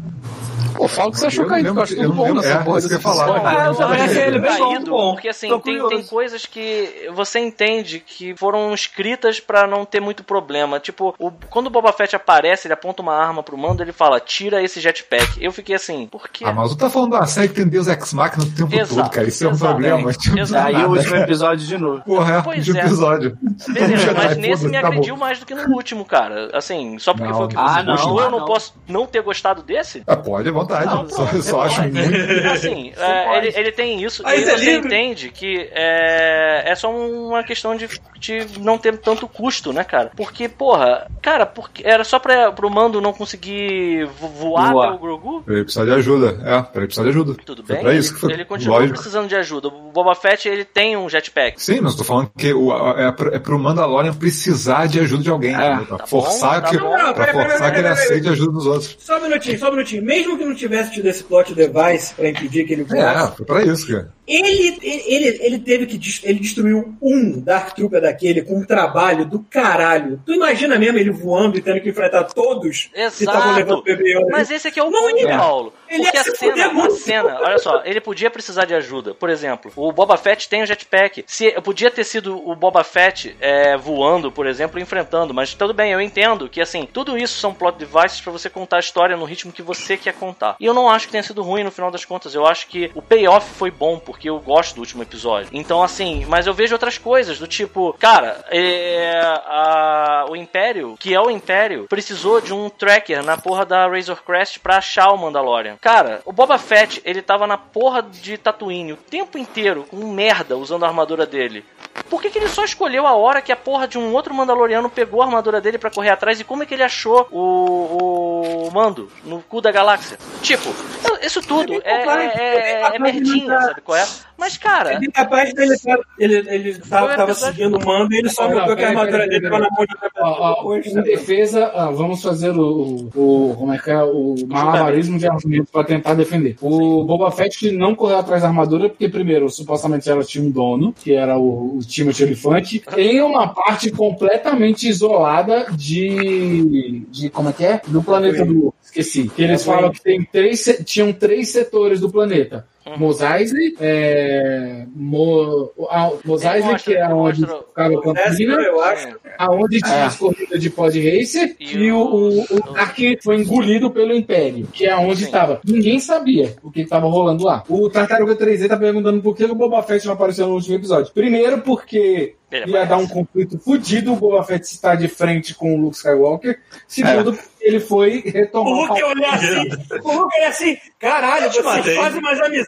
Pô, 0.76 0.88
fala 0.88 1.10
o 1.10 1.12
que 1.12 1.20
você 1.20 1.28
achou 1.28 1.44
Eu 1.46 1.50
caído, 1.50 1.68
lembro 1.70 1.74
que 1.74 1.80
eu 1.80 1.84
acho 1.84 1.96
que- 1.96 2.00
eu 2.02 2.10
tudo 2.10 2.18
não 2.18 2.28
bom 2.28 2.34
nessa 2.42 2.48
é, 2.54 2.64
porra 2.64 2.82
que 2.82 2.94
eu. 2.94 3.00
Ah, 3.14 3.66
eu 3.68 3.76
também 3.76 4.02
achei 4.02 4.24
ele 4.24 4.40
bem 4.40 4.58
caído, 4.58 4.92
bom. 4.92 5.14
porque 5.14 5.30
assim, 5.30 5.60
tem, 5.60 5.88
tem 5.88 6.04
coisas 6.04 6.46
que 6.46 7.10
você 7.14 7.40
entende 7.40 8.00
que 8.06 8.36
foram 8.36 8.74
escritas 8.74 9.40
pra 9.40 9.68
não 9.68 9.86
ter 9.86 10.00
muito 10.00 10.24
problema. 10.24 10.80
Tipo, 10.80 11.14
o- 11.20 11.32
quando 11.50 11.68
o 11.68 11.70
Boba 11.70 11.92
Fett 11.94 12.16
aparece, 12.16 12.68
ele 12.68 12.74
aponta 12.74 13.02
uma 13.02 13.14
arma 13.16 13.44
pro 13.44 13.58
mando, 13.58 13.82
ele 13.84 13.92
fala, 13.92 14.20
tira 14.20 14.62
esse 14.64 14.80
jetpack. 14.80 15.44
Eu 15.44 15.52
fiquei 15.52 15.76
assim, 15.76 16.08
por 16.08 16.28
quê? 16.30 16.44
Ah, 16.46 16.54
mas 16.54 16.70
tu 16.70 16.78
tá 16.78 16.90
falando 16.90 17.12
de 17.12 17.16
uma 17.18 17.26
série 17.28 17.50
que 17.50 17.56
tem 17.56 17.68
Deus 17.68 17.88
Ex 17.88 18.14
Machina 18.14 18.44
o 18.44 18.50
tempo 18.52 18.74
Exato, 18.76 18.96
todo, 19.02 19.10
cara. 19.12 19.28
Isso 19.28 19.46
é 19.46 19.50
um 19.50 19.58
problema. 19.58 20.14
Tipo, 20.14 20.40
Exato. 20.40 20.68
Aí 20.68 20.84
o 20.86 20.90
último 20.90 21.16
episódio 21.16 21.66
de 21.66 21.78
novo. 21.78 22.02
Porra, 22.04 22.38
é, 22.38 22.42
Pois 22.42 22.66
de 22.66 22.78
é. 22.78 22.82
episódio. 22.82 23.38
Beleza, 23.70 24.14
mas 24.14 24.38
nesse 24.38 24.48
foda-se, 24.50 24.68
me 24.70 24.78
acabou. 24.78 24.98
agrediu 24.98 25.18
mais 25.18 25.40
do 25.40 25.46
que 25.46 25.54
no 25.56 25.74
último, 25.76 26.06
cara. 26.06 26.50
Assim, 26.54 26.98
só 27.00 27.14
porque 27.14 27.34
foi 27.34 27.46
o 27.46 27.48
que 27.48 27.58
Ah, 27.58 27.68
você 27.76 27.84
não, 27.84 27.94
gostou, 27.96 28.20
ah, 28.20 28.24
eu 28.24 28.32
não, 28.32 28.40
não. 28.40 28.46
posso 28.46 28.74
não 28.88 29.06
ter 29.06 29.22
gostado 29.22 29.62
desse? 29.64 30.04
Ah, 30.08 30.16
pode, 30.16 30.50
à 30.50 30.52
vontade. 30.64 30.86
Não, 30.86 31.10
só, 31.10 31.26
pronto, 31.26 31.44
só 31.44 31.62
acho 31.62 31.82
pode. 31.82 31.92
muito. 31.92 32.48
Assim, 32.52 32.94
é, 32.98 33.38
ele, 33.38 33.54
ele 33.56 33.72
tem 33.72 34.04
isso, 34.04 34.22
Aí 34.26 34.42
e 34.42 34.46
tá 34.46 34.52
você 34.58 34.66
livre. 34.66 34.88
entende 34.88 35.30
que 35.30 35.70
é, 35.74 36.64
é 36.66 36.76
só 36.76 36.90
uma 36.92 37.44
questão 37.44 37.76
de, 37.76 37.88
de 38.24 38.60
não 38.60 38.78
ter 38.78 38.98
tanto 38.98 39.28
custo, 39.28 39.74
né, 39.74 39.84
cara? 39.84 40.12
Porque, 40.16 40.48
porra, 40.48 41.08
cara, 41.22 41.46
porque 41.46 41.84
era 41.86 42.04
só 42.06 42.18
pra, 42.20 42.52
pro 42.54 42.70
mando 42.70 43.02
não 43.02 43.12
conseguir 43.12 44.06
vo- 44.20 44.30
voar, 44.30 44.72
Voar. 44.72 44.88
até 44.88 44.96
o 44.96 45.00
Grogu? 45.00 45.44
Ele 45.48 45.64
precisa 45.64 45.86
de 45.86 45.92
ajuda. 45.92 46.40
É, 46.46 46.78
ele 46.78 46.86
precisa 46.86 47.04
de 47.04 47.10
ajuda. 47.10 47.36
Tudo 47.46 47.64
Foi 47.66 47.76
bem, 47.76 47.84
pra 47.84 47.92
ele, 47.92 48.00
isso 48.00 48.14
que 48.14 48.20
foi. 48.22 48.32
ele 48.32 48.46
continua 48.46 48.78
Lógico. 48.78 48.94
precisando 48.96 49.28
de 49.28 49.36
ajuda. 49.36 49.68
O 49.68 49.92
Boba 49.92 50.16
Fett, 50.16 50.48
ele 50.48 50.64
tem 50.64 50.96
um 50.96 51.10
jetpack. 51.10 51.62
Sim, 51.62 51.82
mas 51.82 51.92
eu 51.94 51.98
tô 51.98 52.04
falando 52.06 52.32
que 52.38 52.54
o, 52.54 52.72
a- 52.72 52.96
é, 53.02 53.12
pro, 53.12 53.36
é 53.36 53.40
pro 53.40 53.60
Mandalorian 53.60 54.14
precisar 54.14 54.88
de 54.88 55.00
ajuda 55.02 55.24
de 55.24 55.30
alguém. 55.30 55.52
entendeu? 55.54 55.86
pra 55.86 55.98
tá 55.98 56.08
forçar, 56.08 56.62
bom, 56.62 56.62
tá 56.62 56.70
que, 56.72 56.78
bom. 56.78 56.90
pra 56.90 57.14
Pera, 57.14 57.14
pera, 57.14 57.34
forçar 57.34 57.58
pera, 57.60 57.72
que 57.72 57.78
ele 57.80 57.84
pera, 57.84 57.96
pera. 57.96 58.06
aceite 58.06 58.28
a 58.28 58.32
ajuda 58.32 58.52
dos 58.54 58.66
outros. 58.66 58.96
Só 59.00 59.18
um 59.18 59.22
minutinho, 59.24 59.60
só 59.60 59.68
um 59.68 59.72
minutinho. 59.72 60.04
Mesmo 60.04 60.38
que 60.38 60.46
não 60.46 60.56
tivesse 60.56 60.92
tido 60.94 61.08
esse 61.08 61.24
plot 61.24 61.54
device 61.54 62.14
pra 62.16 62.30
impedir 62.30 62.66
que 62.66 62.74
ele 62.74 62.84
É, 62.84 62.86
voasse, 62.86 63.38
foi 63.38 63.46
pra 63.46 63.64
isso, 63.64 63.88
cara. 63.88 64.14
ele, 64.26 64.78
ele, 64.82 65.40
ele 65.42 65.60
teve 65.60 65.86
que. 65.86 66.00
Ele 66.24 66.40
destruiu 66.40 66.94
um 67.02 67.40
Dark 67.42 67.76
Trooper 67.76 68.02
daquele 68.14 68.44
com 68.44 68.60
um 68.60 68.66
trabalho 68.66 69.26
do 69.26 69.40
caralho. 69.40 70.22
Tu 70.26 70.34
imagina 70.34 70.78
mesmo 70.78 71.00
ele 71.00 71.12
voando 71.12 71.58
e 71.58 71.62
tendo 71.62 71.82
que 71.82 71.90
enfrentar 71.90 72.24
todos 72.26 72.90
que 72.94 73.00
estavam 73.00 73.56
levando 73.56 73.80
Exato. 73.80 73.80
o 73.80 73.84
bebê? 73.84 74.28
Mas 74.32 74.52
esse 74.52 74.68
aqui 74.68 74.80
é 74.80 74.84
o 74.84 74.92
Não 74.92 75.10
ponto, 75.10 75.18
ia. 75.18 75.38
Paulo. 75.38 75.74
Ele 75.90 76.04
Porque 76.04 76.18
ia 76.18 76.22
a 76.22 76.36
cena, 76.36 76.86
a 76.86 76.90
cena, 76.90 77.40
olha 77.42 77.58
só, 77.60 77.82
ele 77.86 78.02
podia 78.02 78.30
precisar 78.30 78.66
de 78.66 78.74
ajuda. 78.74 79.14
Por 79.14 79.30
exemplo, 79.30 79.72
o 79.76 79.92
Boba 79.92 80.18
Fett 80.18 80.50
tem 80.50 80.64
um 80.64 80.66
jetpack. 80.66 81.24
Se 81.28 81.52
podia 81.62 81.92
ter 81.92 82.04
sido 82.04 82.36
o 82.50 82.56
Boba 82.56 82.84
Fett 82.84 83.36
é, 83.40 83.78
voando, 83.78 84.32
por 84.32 84.48
exemplo, 84.48 84.80
enfrentando, 84.80 85.34
mas 85.34 85.54
tudo 85.54 85.74
bem, 85.74 85.92
eu 85.92 86.02
entendo 86.02 86.50
que 86.50 86.62
assim, 86.62 86.88
tudo 86.92 87.18
isso 87.18 87.40
são 87.40 87.54
plot 87.54 87.78
devices 87.78 88.22
pra 88.22 88.32
você 88.32 88.50
contar 88.50 88.78
a 88.78 88.80
história 88.80 89.16
no 89.16 89.26
ritmo 89.26 89.52
que 89.52 89.62
você 89.62 89.96
quer 89.96 90.14
contar. 90.14 90.56
E 90.60 90.66
eu 90.66 90.74
não 90.74 90.90
acho 90.90 91.06
que 91.06 91.12
tenha 91.12 91.24
sido 91.24 91.44
ruim 91.44 91.64
no 91.64 91.72
final 91.72 91.92
das 91.92 92.06
contas. 92.06 92.34
Eu 92.34 92.46
acho 92.48 92.68
que 92.68 92.90
o 92.96 93.02
payoff 93.02 93.48
foi 93.54 93.70
bom 93.70 94.00
porque 94.00 94.30
eu 94.30 94.40
gosto 94.40 94.76
do 94.76 94.82
último 94.82 95.04
episódio. 95.04 95.50
Então 95.54 95.84
assim, 95.84 96.26
mas 96.28 96.48
eu 96.48 96.54
vejo 96.54 96.74
outras 96.74 96.98
coisas 96.98 97.38
do 97.38 97.48
tipo, 97.48 97.94
cara, 98.04 98.44
é, 98.52 99.22
a- 99.46 100.26
o 100.30 100.36
Império, 100.36 100.98
que 101.00 101.14
é 101.14 101.22
o 101.22 101.30
Império, 101.30 101.86
precisou 101.88 102.42
de 102.42 102.54
um 102.54 102.70
tracker 102.70 103.24
na 103.24 103.38
porra 103.38 103.66
da 103.66 103.88
Razor 103.88 104.22
Crest 104.24 104.60
pra 104.60 104.78
achar 104.78 105.10
o 105.12 105.18
Mandalorian. 105.18 105.78
Cara, 105.80 106.22
o 106.26 106.34
Boba 106.34 106.58
Fett, 106.58 107.02
ele 107.06 107.22
tava 107.22 107.48
na 107.48 107.58
porra 107.58 108.02
de 108.04 108.38
Tatooine 108.38 108.92
o 108.92 108.98
tempo 108.98 109.38
inteiro 109.38 109.86
com 109.90 109.96
merda 110.12 110.58
usando 110.58 110.84
a 110.84 110.88
armadura 110.90 111.26
dele. 111.26 111.64
Por 112.10 112.22
que, 112.22 112.30
que 112.30 112.40
ele 112.40 112.48
só 112.50 112.64
escolheu 112.66 113.06
a 113.08 113.14
hora 113.14 113.42
que 113.42 113.52
a 113.52 113.56
porra 113.56 113.88
de 113.88 113.98
um 113.98 114.14
outro 114.14 114.34
Mandaloriano 114.34 114.90
pegou 114.90 115.22
a 115.22 115.26
armadura 115.26 115.62
dele 115.62 115.78
pra 115.78 115.92
correr 115.92 116.10
atrás 116.10 116.40
e 116.40 116.44
como 116.44 116.64
é 116.64 116.66
que 116.66 116.74
ele 116.74 116.84
achou 116.84 117.28
o, 117.32 118.68
o 118.68 118.72
Mando 118.74 119.10
no 119.24 119.42
cu 119.44 119.62
da 119.62 119.72
galáxia? 119.72 120.18
Tipo, 120.42 120.74
isso 121.22 121.42
tudo 121.42 121.74
é, 121.86 122.04
é, 122.04 122.82
é, 122.92 122.96
é 122.96 123.00
merdinha, 123.00 123.62
sabe 123.62 123.82
qual 123.82 123.98
é? 123.98 124.06
Mas, 124.44 124.58
cara, 124.58 124.96
Ele 124.96 125.06
é 125.08 125.12
capaz 125.12 125.54
dele 125.54 125.74
estar- 125.74 126.00
ele, 126.20 126.36
ele 126.50 126.78
tava, 126.80 127.16
tava 127.16 127.34
seguindo 127.34 127.78
o 127.78 127.86
mando 127.86 128.14
e 128.14 128.18
ele 128.18 128.30
só 128.30 128.46
que 128.76 128.84
a 128.84 128.88
armadura 128.90 129.26
dele 129.26 129.50
tava 129.50 129.56
peraí. 129.56 129.70
na 129.70 129.76
mão 129.78 129.86
de 129.86 129.94
outra 129.94 130.12
Ó, 130.20 130.52
ó, 130.66 130.76
pessoa. 130.76 131.00
em 131.00 131.04
defesa, 131.04 131.72
ah, 131.74 131.90
vamos 131.92 132.22
fazer 132.22 132.50
o, 132.52 133.10
o- 133.16 133.56
como 133.58 133.72
é 133.74 133.78
que 133.78 133.90
é 133.90 134.04
o 134.04 134.36
malabarismo 134.48 135.18
de 135.18 135.28
argumentos 135.28 135.72
para 135.72 135.86
tentar 135.86 136.14
defender. 136.16 136.58
O 136.62 137.06
Boba 137.06 137.32
Fett 137.32 137.72
não 137.72 137.96
correu 137.96 138.18
atrás 138.18 138.42
da 138.42 138.50
armadura 138.50 138.90
porque 138.90 139.08
primeiro 139.08 139.50
supostamente 139.50 140.10
ela 140.10 140.26
tinha 140.26 140.44
um 140.44 140.52
dono, 140.52 140.92
que 140.94 141.14
era 141.14 141.38
o, 141.38 141.78
o 141.78 141.80
Timothy 141.80 142.24
Elefante, 142.24 142.84
em 142.98 143.22
uma 143.22 143.48
parte 143.48 143.92
completamente 143.92 144.90
isolada 144.90 145.68
de 145.72 147.06
de 147.10 147.30
como 147.30 147.50
é 147.50 147.54
que 147.54 147.64
é 147.66 147.82
do 147.88 148.04
planeta 148.04 148.46
do 148.46 148.74
esqueci. 148.84 149.30
Que 149.30 149.44
eles 149.44 149.64
falam 149.64 149.90
que 149.92 150.02
tem 150.02 150.22
três 150.24 150.82
tinham 150.86 151.14
três 151.14 151.50
setores 151.50 152.00
do 152.00 152.10
planeta. 152.12 152.66
Mos 152.98 153.22
Eisley, 153.22 153.76
é, 153.80 154.86
Mo, 154.96 155.72
a, 155.90 156.12
Mos 156.26 156.44
Ele 156.44 156.54
Eisley, 156.56 156.72
mostra- 156.74 156.94
que 156.94 157.00
é 157.00 157.08
onde 157.08 157.42
ficava 157.46 158.02
com 158.02 158.12
a 158.12 158.20
Essa 158.20 158.36
Pina, 158.38 158.54
eu 158.56 158.82
acho. 158.82 159.08
aonde 159.38 159.80
tinha 159.82 159.96
É. 159.96 160.04
as 160.04 160.16
corridas 160.18 160.62
de 160.62 160.70
pod 160.70 161.00
racer 161.00 161.56
E 161.60 161.78
e, 161.78 161.92
o, 161.92 161.98
o, 161.98 162.40
o- 162.42 162.44
o 162.52 162.74
Dark 162.74 162.98
foi 163.24 163.38
engolido 163.38 163.90
pelo 163.92 164.14
Império, 164.14 164.68
que 164.72 164.86
é 164.86 164.96
onde 164.96 165.24
estava. 165.24 165.62
Ninguém 165.66 166.00
sabia 166.00 166.56
o 166.64 166.70
que 166.72 166.82
estava 166.82 167.08
rolando 167.08 167.44
lá. 167.46 167.64
O 167.70 167.90
Tartaruga 167.90 168.36
3D 168.36 168.68
tá 168.68 168.78
perguntando 168.78 169.22
por 169.22 169.36
que 169.36 169.46
o 169.46 169.56
Boba 169.56 169.82
Fett 169.84 170.06
não 170.06 170.14
apareceu 170.14 170.48
no 170.48 170.56
último 170.56 170.76
episódio. 170.76 171.14
Primeiro, 171.14 171.60
porque 171.62 172.36
Ele 172.52 172.74
ia 172.74 172.86
dar 172.86 172.98
um 172.98 173.08
conflito 173.08 173.58
fudido 173.58 174.14
o 174.14 174.16
Boba 174.16 174.44
Fett 174.44 174.64
estar 174.66 174.94
de 174.96 175.08
frente 175.08 175.56
com 175.56 175.74
o 175.74 175.78
Luke 175.82 175.96
Skywalker. 175.98 176.60
Segundo, 176.88 177.36
ele 177.60 177.80
foi 177.80 178.22
O 178.26 178.30
retomar 178.30 178.74
Luke 178.90 179.04
olhar 179.04 179.34
assim, 179.34 179.70
o 180.04 180.12
Luke 180.20 180.36
olhar 180.38 180.50
assim, 180.50 180.78
caralho, 181.00 181.52
vocês 181.52 181.96
fazem 181.96 182.22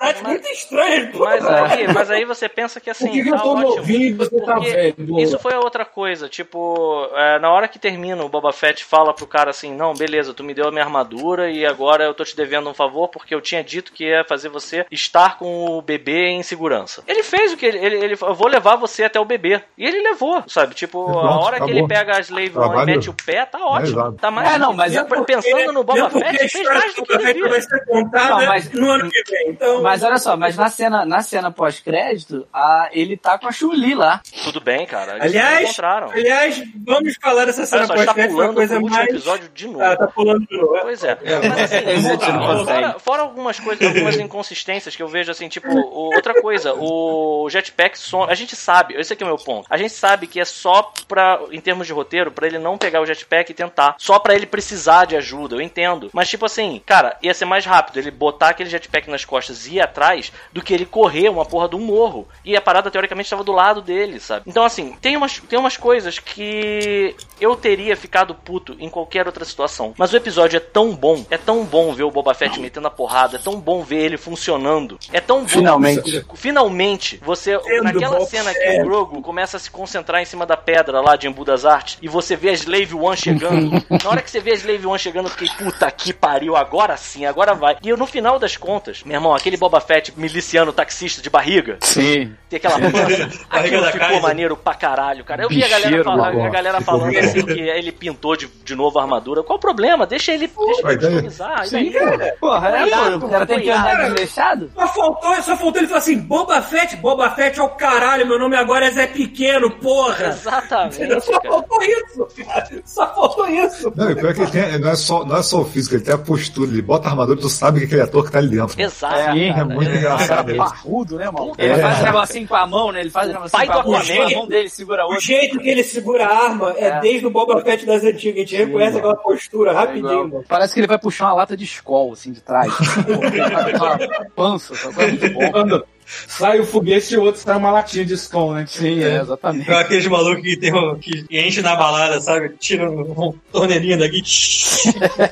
umas 0.05 0.15
amizades 0.17 0.21
muito 0.23 0.47
estranhas, 0.51 1.09
pô. 1.11 1.19
Mas 1.25 1.45
aí, 1.47 1.87
mas 1.93 2.11
aí 2.11 2.25
você 2.25 2.47
pensa 2.49 2.79
que 2.79 2.89
assim, 2.89 3.05
Por 3.07 3.13
que, 3.13 3.23
que 3.23 3.29
tá 3.31 3.35
eu 3.37 3.41
tô 3.41 3.49
ótimo. 3.51 3.75
novinho 3.77 4.01
e 4.07 4.13
você 4.13 4.41
tá 4.41 4.53
Porque 4.55 4.69
velho? 4.71 5.19
Isso 5.19 5.39
foi 5.39 5.53
a 5.53 5.59
outra 5.59 5.85
coisa, 5.85 6.27
tipo, 6.29 7.09
é, 7.15 7.39
na 7.39 7.51
hora 7.51 7.67
que 7.67 7.79
termina, 7.79 8.23
o 8.23 8.29
Boba 8.29 8.51
Fett 8.53 8.83
fala 8.83 9.13
pro 9.13 9.27
cara 9.27 9.49
assim, 9.49 9.73
não, 9.75 9.93
beleza, 9.93 10.33
tu 10.33 10.43
me 10.43 10.53
deu 10.53 10.67
a 10.67 10.71
minha 10.71 10.83
armadura 10.83 11.49
e 11.49 11.65
agora 11.65 12.03
eu 12.03 12.13
tô 12.13 12.23
te 12.23 12.35
devendo 12.35 12.69
um 12.69 12.73
favor 12.73 13.07
porque 13.09 13.33
eu 13.33 13.41
tinha 13.41 13.63
dito 13.63 13.91
que 13.91 14.05
ia 14.05 14.23
fazer 14.23 14.49
você 14.49 14.85
estar 14.91 15.37
com 15.37 15.65
o 15.77 15.81
bebê 15.81 16.27
em 16.27 16.43
segurança. 16.43 17.03
Ele 17.07 17.23
fez 17.23 17.53
o 17.53 17.57
que 17.57 17.65
ele, 17.65 17.77
ele, 17.77 17.95
ele 17.97 18.17
eu 18.21 18.33
vou 18.35 18.47
levar 18.47 18.75
você 18.75 19.03
até 19.03 19.19
o 19.19 19.25
bebê. 19.25 19.61
E 19.77 19.85
ele 19.85 20.01
levou, 20.01 20.43
sabe? 20.47 20.73
Tipo, 20.75 21.09
a 21.19 21.39
hora 21.39 21.59
que 21.61 21.69
ele 21.69 21.87
pega 21.87 22.17
a 22.17 22.19
Slave 22.19 22.57
One 22.57 22.81
e 22.81 22.85
mete 22.85 23.09
o 23.09 23.13
pé, 23.13 23.45
tá 23.45 23.59
ótimo. 23.65 23.99
exato. 23.99 24.13
Tá 24.13 24.31
mais 24.31 24.53
É, 24.53 24.57
não, 24.57 24.73
mas 24.73 24.95
é 24.95 25.03
pensando 25.25 25.71
no 25.73 25.83
Boba 25.83 26.09
porque 26.09 26.37
Fett, 26.37 26.49
fez 26.49 26.67
mais 26.67 26.93
do 26.95 27.03
que 27.03 27.13
Fett 27.13 27.25
devia. 27.33 27.49
vai 27.49 27.61
ser 27.61 27.85
contada 27.85 28.29
Não, 28.29 28.45
mas- 28.45 28.71
no 28.71 28.89
ano 28.91 29.09
que 29.09 29.23
vem. 29.29 29.49
Então, 29.49 29.81
Mas 29.81 29.94
olha 30.03 30.17
só, 30.17 30.35
mas 30.37 30.55
na 30.55 30.69
cena, 30.69 31.05
na 31.05 31.21
cena 31.21 31.51
pós-crédito, 31.51 32.47
a- 32.53 32.89
ele 32.91 33.17
tá 33.17 33.37
com 33.37 33.47
a 33.47 33.51
Chuli 33.51 33.93
lá. 33.95 34.21
Tudo 34.43 34.59
bem, 34.61 34.85
cara. 34.85 35.13
Eles 35.13 35.23
aliás, 35.25 35.63
encontraram. 35.63 36.09
aliás, 36.11 36.63
vamos 36.85 37.15
falar 37.21 37.45
dessa 37.45 37.65
cena 37.65 37.85
só, 37.87 37.93
está 37.93 38.05
pós-crédito, 38.05 38.31
pulando 38.35 38.53
coisa 38.55 38.79
mais... 38.79 39.07
episódio 39.09 39.49
de 39.53 39.67
novo. 39.67 39.81
Ah, 39.83 39.95
tá 39.95 40.07
pulando 40.07 40.45
de 40.47 40.57
novo. 40.57 40.77
Pois 40.81 41.03
é. 41.03 41.17
Mas 41.49 41.73
assim, 41.73 42.31
não 42.31 42.41
fora, 42.45 42.57
consegue. 42.59 42.99
fora 42.99 43.21
algumas 43.21 43.59
coisas, 43.59 43.87
algumas 43.87 44.15
inconsistências 44.17 44.95
que 44.95 45.03
eu 45.03 45.07
vejo 45.07 45.31
assim, 45.31 45.47
tipo, 45.47 45.67
o- 45.69 46.13
outra 46.15 46.39
coisa, 46.41 46.73
o 46.73 47.47
jetpack 47.49 47.97
som, 47.97 48.23
a 48.23 48.35
gente 48.35 48.55
sabe, 48.55 48.95
esse 48.95 49.13
aqui 49.13 49.23
é 49.23 49.25
o 49.25 49.29
meu 49.29 49.37
ponto. 49.37 49.65
A 49.69 49.77
gente 49.77 49.93
sabe 49.93 50.27
que 50.27 50.39
é 50.39 50.45
só 50.45 50.91
pra, 51.07 51.39
em 51.51 51.59
termos 51.59 51.87
de 51.87 51.93
roteiro, 51.93 52.31
pra 52.31 52.47
ele 52.47 52.59
não 52.59 52.77
pegar 52.77 53.01
o 53.01 53.05
jetpack 53.05 53.51
e 53.51 53.55
tentar. 53.55 53.95
Só 53.97 54.19
pra 54.19 54.33
ele 54.35 54.45
precisar 54.45 55.05
de 55.05 55.15
ajuda, 55.15 55.55
eu 55.55 55.61
entendo. 55.61 56.09
Mas 56.13 56.29
tipo 56.29 56.45
assim, 56.45 56.81
cara, 56.85 57.17
ia 57.21 57.33
ser 57.33 57.45
mais 57.45 57.65
rápido 57.65 57.97
ele 57.97 58.11
botar 58.11 58.49
aquele 58.49 58.69
jetpack 58.69 59.09
nas 59.09 59.25
costas 59.25 59.65
e 59.67 59.75
ir 59.75 59.81
atrás 59.85 60.31
do 60.51 60.61
que 60.61 60.73
ele 60.73 60.85
correr 60.85 61.29
uma 61.29 61.45
porra 61.45 61.69
de 61.69 61.75
um 61.75 61.79
morro. 61.79 62.27
E 62.43 62.55
a 62.55 62.61
parada 62.61 62.91
teoricamente 62.91 63.27
estava 63.27 63.43
do 63.43 63.51
lado 63.51 63.81
dele, 63.81 64.19
sabe? 64.19 64.43
Então 64.47 64.63
assim, 64.63 64.95
tem 65.01 65.15
umas, 65.15 65.39
tem 65.39 65.57
umas 65.57 65.77
coisas 65.77 66.19
que 66.19 67.15
eu 67.39 67.55
teria 67.55 67.95
ficado 67.95 68.35
puto 68.35 68.75
em 68.79 68.89
qualquer 68.89 69.25
outra 69.25 69.45
situação. 69.45 69.93
Mas 69.97 70.13
o 70.13 70.17
episódio 70.17 70.57
é 70.57 70.59
tão 70.59 70.95
bom, 70.95 71.25
é 71.29 71.37
tão 71.37 71.63
bom 71.63 71.93
ver 71.93 72.03
o 72.03 72.11
Boba 72.11 72.33
Fett 72.33 72.59
metendo 72.59 72.87
a 72.87 72.91
porrada, 72.91 73.37
é 73.37 73.39
tão 73.39 73.59
bom 73.59 73.81
ver 73.83 74.03
ele 74.03 74.17
funcionando. 74.17 74.99
É 75.11 75.19
tão 75.19 75.41
bom. 75.41 75.47
Finalmente. 75.47 76.25
Finalmente, 76.35 77.19
você. 77.23 77.59
Naquela 77.81 78.21
cena 78.25 78.53
que 78.53 78.81
o 78.81 78.85
Grogu 78.85 79.21
começa 79.21 79.57
a 79.57 79.59
se 79.59 79.69
concentrar 79.69 80.21
em 80.21 80.25
cima 80.25 80.45
da 80.45 80.57
pedra 80.57 81.01
lá 81.01 81.15
de 81.15 81.27
Embu 81.27 81.45
das 81.45 81.65
Artes 81.65 81.97
e 82.01 82.07
você 82.07 82.35
vê 82.35 82.49
a 82.49 82.53
Slave 82.53 82.93
One 82.93 83.17
chegando. 83.17 83.71
na 84.03 84.09
hora 84.09 84.21
que 84.21 84.29
você 84.29 84.39
vê 84.39 84.51
a 84.51 84.55
Slave 84.55 84.85
One 84.85 84.99
chegando, 84.99 85.25
eu 85.25 85.31
fiquei, 85.31 85.47
puta 85.57 85.89
que 85.91 86.13
pariu, 86.13 86.55
agora 86.55 86.97
sim, 86.97 87.25
agora 87.25 87.53
vai. 87.53 87.77
E 87.81 87.89
eu, 87.89 87.97
no 87.97 88.05
final 88.05 88.39
das 88.39 88.57
contas, 88.57 89.03
meu 89.03 89.15
irmão, 89.15 89.33
aquele 89.33 89.57
Boba 89.57 89.74
Fett 89.81 90.13
miliciano 90.17 90.71
taxista 90.73 91.21
de 91.21 91.29
barriga, 91.29 91.77
Sim. 91.81 92.33
tem 92.49 92.57
aquela 92.57 92.79
pança, 92.79 93.29
aquilo 93.49 93.81
da 93.81 93.91
ficou 93.91 94.07
Kaiser. 94.07 94.21
maneiro 94.21 94.57
pra 94.57 94.73
caralho, 94.73 95.23
cara. 95.23 95.43
Eu 95.43 95.49
vi 95.49 95.63
a 95.63 95.67
galera, 95.67 96.01
a 96.11 96.49
galera 96.49 96.79
Ficou 96.79 96.99
falando 96.99 97.13
bom. 97.13 97.19
assim 97.19 97.45
que 97.45 97.59
ele 97.59 97.91
pintou 97.91 98.35
de, 98.35 98.47
de 98.63 98.75
novo 98.75 98.99
a 98.99 99.03
armadura. 99.03 99.43
Qual 99.43 99.57
o 99.57 99.61
problema? 99.61 100.05
Deixa 100.05 100.33
ele, 100.33 100.47
deixa 100.47 100.81
ele 100.91 100.97
customizar. 100.97 101.63
e 101.63 101.67
Sim, 101.67 101.91
daí? 101.91 102.31
Porra, 102.39 102.69
é, 102.69 103.15
o 103.15 103.29
cara 103.29 103.45
tem 103.45 103.61
que 103.61 103.69
andar 103.69 103.95
desleixado. 104.05 104.71
Só 104.75 104.87
faltou, 104.87 105.35
só 105.43 105.55
faltou 105.57 105.77
ele 105.81 105.87
falar 105.87 105.99
assim, 105.99 106.17
Boba 106.19 106.61
Fett, 106.61 106.95
Boba 106.97 107.29
Fett 107.31 107.59
é 107.59 107.63
o 107.63 107.69
caralho, 107.69 108.27
meu 108.27 108.39
nome 108.39 108.55
agora 108.55 108.85
é 108.87 108.91
Zé 108.91 109.07
Pequeno, 109.07 109.69
porra. 109.79 110.27
Exatamente, 110.27 111.21
Só 111.21 111.39
cara. 111.39 111.49
faltou 111.53 111.83
isso, 111.83 112.27
cara. 112.45 112.69
Só 112.85 113.13
faltou 113.15 113.47
isso. 113.49 113.93
Não, 113.95 114.11
e 114.11 114.15
pior 114.15 114.33
que 114.33 114.41
ele 114.41 114.51
tem, 114.51 114.79
não, 114.79 114.89
é 114.89 114.95
só, 114.95 115.25
não 115.25 115.37
é 115.37 115.43
só 115.43 115.61
o 115.61 115.65
físico, 115.65 115.95
ele 115.95 116.03
tem 116.03 116.13
a 116.13 116.17
postura, 116.17 116.69
ele 116.69 116.81
bota 116.81 117.07
a 117.07 117.11
armadura 117.11 117.37
e 117.39 117.41
tu 117.41 117.49
sabe 117.49 117.79
que 117.79 117.85
aquele 117.85 118.01
ator 118.01 118.25
que 118.25 118.31
tá 118.31 118.39
ali 118.39 118.49
dentro. 118.49 118.79
Exato. 118.81 119.15
É, 119.15 119.31
É 119.71 119.75
muito 119.75 119.91
engraçado 119.91 120.49
isso. 120.51 120.57
Parrudo, 120.57 121.17
né, 121.17 121.29
mano? 121.31 121.53
Ele 121.57 121.73
é. 121.73 121.77
faz 121.77 121.99
um 121.99 122.03
negocinho 122.03 122.47
com 122.47 122.55
a 122.55 122.67
mão, 122.67 122.91
né? 122.91 122.99
Ele 123.01 123.09
faz 123.09 123.29
um 123.29 123.33
negocinho 123.33 123.65
com 123.65 123.71
a 123.73 123.81
do 123.81 123.89
mão, 123.91 123.99
Aquaman. 123.99 124.25
a 124.25 124.29
mão 124.37 124.47
dele 124.47 124.69
segura 124.69 125.01
a 125.01 125.05
O 125.05 125.09
outra. 125.09 125.21
jeito 125.21 125.59
que 125.59 125.69
ele 125.69 125.83
segura 125.83 126.25
a 126.25 126.43
arma 126.45 126.73
é, 126.77 126.85
É. 126.85 126.99
desde 126.99 127.25
o 127.25 127.29
Boba 127.29 127.61
Fett 127.61 127.85
das 127.85 128.03
antigas. 128.03 128.35
A 128.35 128.39
gente 128.39 128.55
reconhece 128.55 128.97
aquela 128.97 129.15
postura 129.15 129.73
rapidinho, 129.73 130.27
mano. 130.27 130.43
Parece 130.47 130.73
que 130.73 130.79
ele 130.79 130.87
vai 130.87 130.97
puxar 130.97 131.25
uma 131.25 131.33
lata 131.33 131.55
de 131.57 131.63
escola, 131.63 132.13
assim, 132.13 132.31
de 132.31 132.41
trás. 132.41 132.71
uma 133.07 134.25
pança, 134.35 134.75
sabe? 134.75 135.03
É 135.03 135.07
muito 135.07 135.29
bom. 135.33 135.81
Sai 136.05 136.59
o 136.59 136.65
foguete 136.65 137.13
e 137.13 137.17
o 137.17 137.23
outro 137.23 137.41
sai 137.41 137.57
uma 137.57 137.71
latinha 137.71 138.05
de 138.05 138.13
Skol, 138.13 138.53
né? 138.53 138.65
Sim, 138.67 139.03
é, 139.03 139.21
exatamente. 139.21 139.65
Igual 139.65 139.79
aqueles 139.79 140.07
malucos 140.07 140.41
que, 140.41 140.57
tem 140.57 140.73
um, 140.73 140.95
que 140.97 141.25
enche 141.29 141.61
na 141.61 141.75
balada, 141.75 142.19
sabe? 142.21 142.55
Tira 142.59 142.89
um, 142.89 143.01
um 143.01 143.33
torneirinho 143.51 143.97
daqui. 143.97 144.21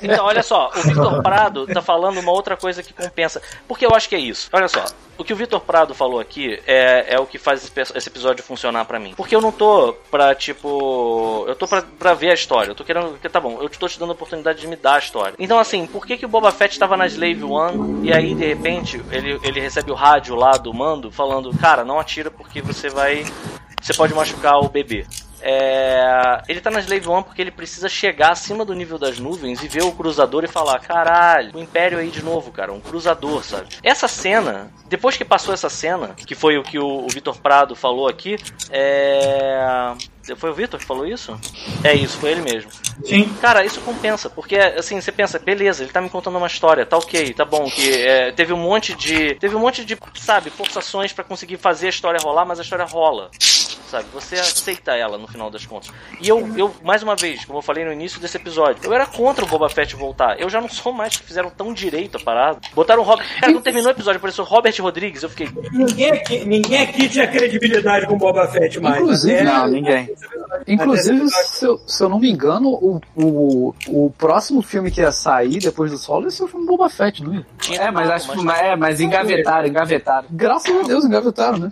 Então, 0.02 0.26
olha 0.26 0.44
só, 0.44 0.72
o 0.76 0.82
Vitor 0.82 1.22
Prado 1.22 1.68
tá 1.68 1.82
falando 1.82 2.20
uma 2.20 2.32
outra 2.32 2.58
coisa 2.58 2.82
que 2.84 2.94
compensa. 2.94 3.42
Porque 3.68 3.86
eu 3.86 3.94
acho 3.94 4.10
que 4.10 4.16
é 4.16 4.20
isso. 4.20 4.50
Olha 4.52 4.68
só, 4.68 4.84
o 5.18 5.24
que 5.24 5.32
o 5.32 5.36
Vitor 5.36 5.60
Prado 5.62 5.94
falou 5.94 6.20
aqui 6.20 6.60
é, 6.66 7.14
é 7.16 7.20
o 7.20 7.26
que 7.26 7.38
faz 7.38 7.64
esse, 7.64 8.10
episódio 8.10 8.44
funcionar 8.44 8.86
pra 8.86 9.00
mim. 9.00 9.14
Porque 9.16 9.36
eu 9.36 9.42
não 9.42 9.52
tô 9.52 9.94
pra, 10.10 10.34
tipo. 10.34 11.46
Eu 11.48 11.56
tô 11.56 11.68
pra, 11.68 11.82
pra 11.82 12.14
ver 12.14 12.32
a 12.32 12.34
história. 12.34 12.72
Eu 12.72 12.76
tô 12.76 12.84
querendo. 12.84 13.10
porque 13.10 13.30
Tá 13.30 13.40
bom, 13.40 13.60
eu 13.62 13.70
tô 13.70 13.88
te 13.88 14.00
dando 14.00 14.10
a 14.10 14.14
oportunidade 14.14 14.62
de 14.62 14.68
me 14.68 14.76
dar 14.76 14.96
a 14.96 15.00
história. 15.00 15.36
Então, 15.40 15.58
assim, 15.58 15.88
por 15.88 16.06
que, 16.06 16.18
que 16.18 16.26
o 16.26 16.30
Boba 16.30 16.52
Fett 16.52 16.78
tava 16.78 16.96
na 16.96 17.08
Slave 17.08 17.44
One 17.44 18.08
e 18.08 18.14
aí, 18.14 18.36
de 18.36 18.46
repente, 18.46 19.02
ele, 19.12 19.40
ele 19.44 19.60
recebe 19.60 19.92
o 19.92 19.96
rádio 19.96 20.36
lá 20.36 20.52
do 20.64 20.74
mando 20.74 21.12
falando: 21.12 21.56
Cara, 21.58 21.86
não 21.86 22.00
atira 22.00 22.32
porque 22.32 22.62
você 22.62 22.90
vai. 22.90 23.24
Você 23.82 23.94
pode 23.94 24.14
machucar 24.14 24.60
o 24.60 24.70
bebê. 24.70 25.06
É, 25.46 26.42
ele 26.48 26.62
tá 26.62 26.72
na 26.72 26.80
Slave 26.80 27.06
One 27.06 27.26
porque 27.26 27.42
ele 27.42 27.52
precisa 27.52 27.90
chegar 27.90 28.32
acima 28.32 28.64
do 28.64 28.74
nível 28.74 28.98
das 28.98 29.20
nuvens 29.20 29.62
e 29.62 29.68
ver 29.68 29.84
o 29.84 29.92
cruzador 29.92 30.46
e 30.46 30.48
falar: 30.48 30.80
caralho, 30.80 31.52
o 31.54 31.60
Império 31.60 32.00
aí 32.00 32.10
de 32.10 32.24
novo, 32.24 32.50
cara, 32.50 32.72
um 32.72 32.80
cruzador, 32.80 33.44
sabe? 33.44 33.68
Essa 33.84 34.08
cena, 34.08 34.72
depois 34.88 35.18
que 35.18 35.26
passou 35.26 35.54
essa 35.54 35.70
cena, 35.70 36.16
que 36.16 36.34
foi 36.34 36.58
o 36.58 36.64
que 36.64 36.80
o, 36.80 37.06
o 37.06 37.08
Vitor 37.10 37.38
Prado 37.38 37.76
falou 37.76 38.08
aqui, 38.08 38.38
é. 38.72 39.94
Foi 40.38 40.50
o 40.50 40.54
Vitor 40.54 40.80
que 40.80 40.86
falou 40.86 41.06
isso? 41.06 41.38
É 41.84 41.94
isso, 41.94 42.18
foi 42.18 42.32
ele 42.32 42.42
mesmo. 42.42 42.72
Sim. 43.04 43.30
Cara, 43.42 43.66
isso 43.66 43.82
compensa, 43.82 44.30
porque 44.30 44.56
assim, 44.58 45.00
você 45.00 45.12
pensa, 45.12 45.38
beleza, 45.40 45.84
ele 45.84 45.92
tá 45.92 46.00
me 46.02 46.10
contando 46.10 46.38
uma 46.38 46.48
história, 46.48 46.86
tá 46.86 46.98
ok, 46.98 47.34
tá 47.34 47.44
bom, 47.44 47.66
que 47.66 47.92
é, 47.92 48.32
teve 48.32 48.54
um 48.54 48.58
monte 48.58 48.94
de. 48.94 49.36
Teve 49.36 49.56
um 49.56 49.60
monte 49.60 49.84
de, 49.84 49.98
sabe, 50.16 50.50
forçações 50.50 51.12
pra 51.12 51.24
conseguir 51.24 51.58
fazer 51.58 51.88
a 51.88 51.90
história 51.90 52.20
rolar, 52.22 52.46
mas 52.46 52.60
a 52.60 52.64
história 52.64 52.86
rola. 52.86 53.30
Sabe, 53.94 54.08
você 54.12 54.36
aceita 54.38 54.94
ela 54.96 55.20
no 55.20 55.28
final 55.28 55.52
das 55.52 55.68
contas. 55.68 55.92
E 56.20 56.28
eu, 56.28 56.58
eu, 56.58 56.74
mais 56.84 57.04
uma 57.04 57.16
vez, 57.16 57.46
como 57.46 57.60
eu 57.60 57.62
falei 57.62 57.86
no 57.86 57.94
início 57.94 58.20
desse 58.20 58.38
episódio, 58.38 58.84
eu 58.84 58.92
era 58.92 59.06
contra 59.06 59.46
o 59.46 59.48
Boba 59.48 59.70
Fett 59.70 59.96
voltar. 59.96 60.40
Eu 60.40 60.50
já 60.50 60.60
não 60.60 60.68
sou 60.68 60.92
mais 60.92 61.16
que 61.16 61.24
fizeram 61.24 61.52
tão 61.52 61.72
direito 61.72 62.18
a 62.18 62.20
parada. 62.20 62.60
Botaram 62.74 63.04
o 63.04 63.06
Robert. 63.06 63.28
Cara, 63.40 63.54
não 63.54 63.62
terminou 63.62 63.90
o 63.90 63.92
episódio, 63.92 64.18
apareceu 64.18 64.44
o 64.44 64.48
Robert 64.48 64.74
Rodrigues. 64.80 65.22
Eu 65.22 65.30
fiquei. 65.30 65.48
Ninguém 65.72 66.10
aqui, 66.10 66.44
ninguém 66.44 66.82
aqui 66.82 67.08
tinha 67.08 67.28
credibilidade 67.28 68.08
com 68.08 68.16
o 68.16 68.18
Boba 68.18 68.48
Fett 68.48 68.80
mais. 68.80 69.00
Inclusive, 69.00 69.44
Não, 69.44 69.68
ninguém. 69.68 70.10
Inclusive, 70.68 71.28
se 71.30 71.66
eu, 71.66 71.78
se 71.86 72.04
eu 72.04 72.10
não 72.10 72.20
me 72.20 72.30
engano, 72.30 72.70
o, 72.70 73.02
o, 73.16 73.74
o 73.88 74.12
próximo 74.18 74.62
filme 74.62 74.92
que 74.92 75.02
ia 75.02 75.12
sair 75.12 75.60
depois 75.60 75.92
do 75.92 75.98
solo 75.98 76.26
ia 76.26 76.32
ser 76.32 76.44
o 76.44 76.48
filme 76.48 76.66
Boba 76.66 76.90
Fett, 76.90 77.24
não 77.24 77.34
ia? 77.34 77.46
Tinha 77.60 77.82
É, 77.82 77.92
mas 77.92 78.10
acho 78.10 78.32
que 78.32 78.44
mas- 78.44 78.60
é, 78.62 78.76
mas 78.76 79.00
engavetaram, 79.02 79.68
engavetaram. 79.68 80.28
Graças 80.32 80.76
a 80.76 80.84
Deus, 80.84 81.06
engavetaram, 81.06 81.58
né? 81.58 81.72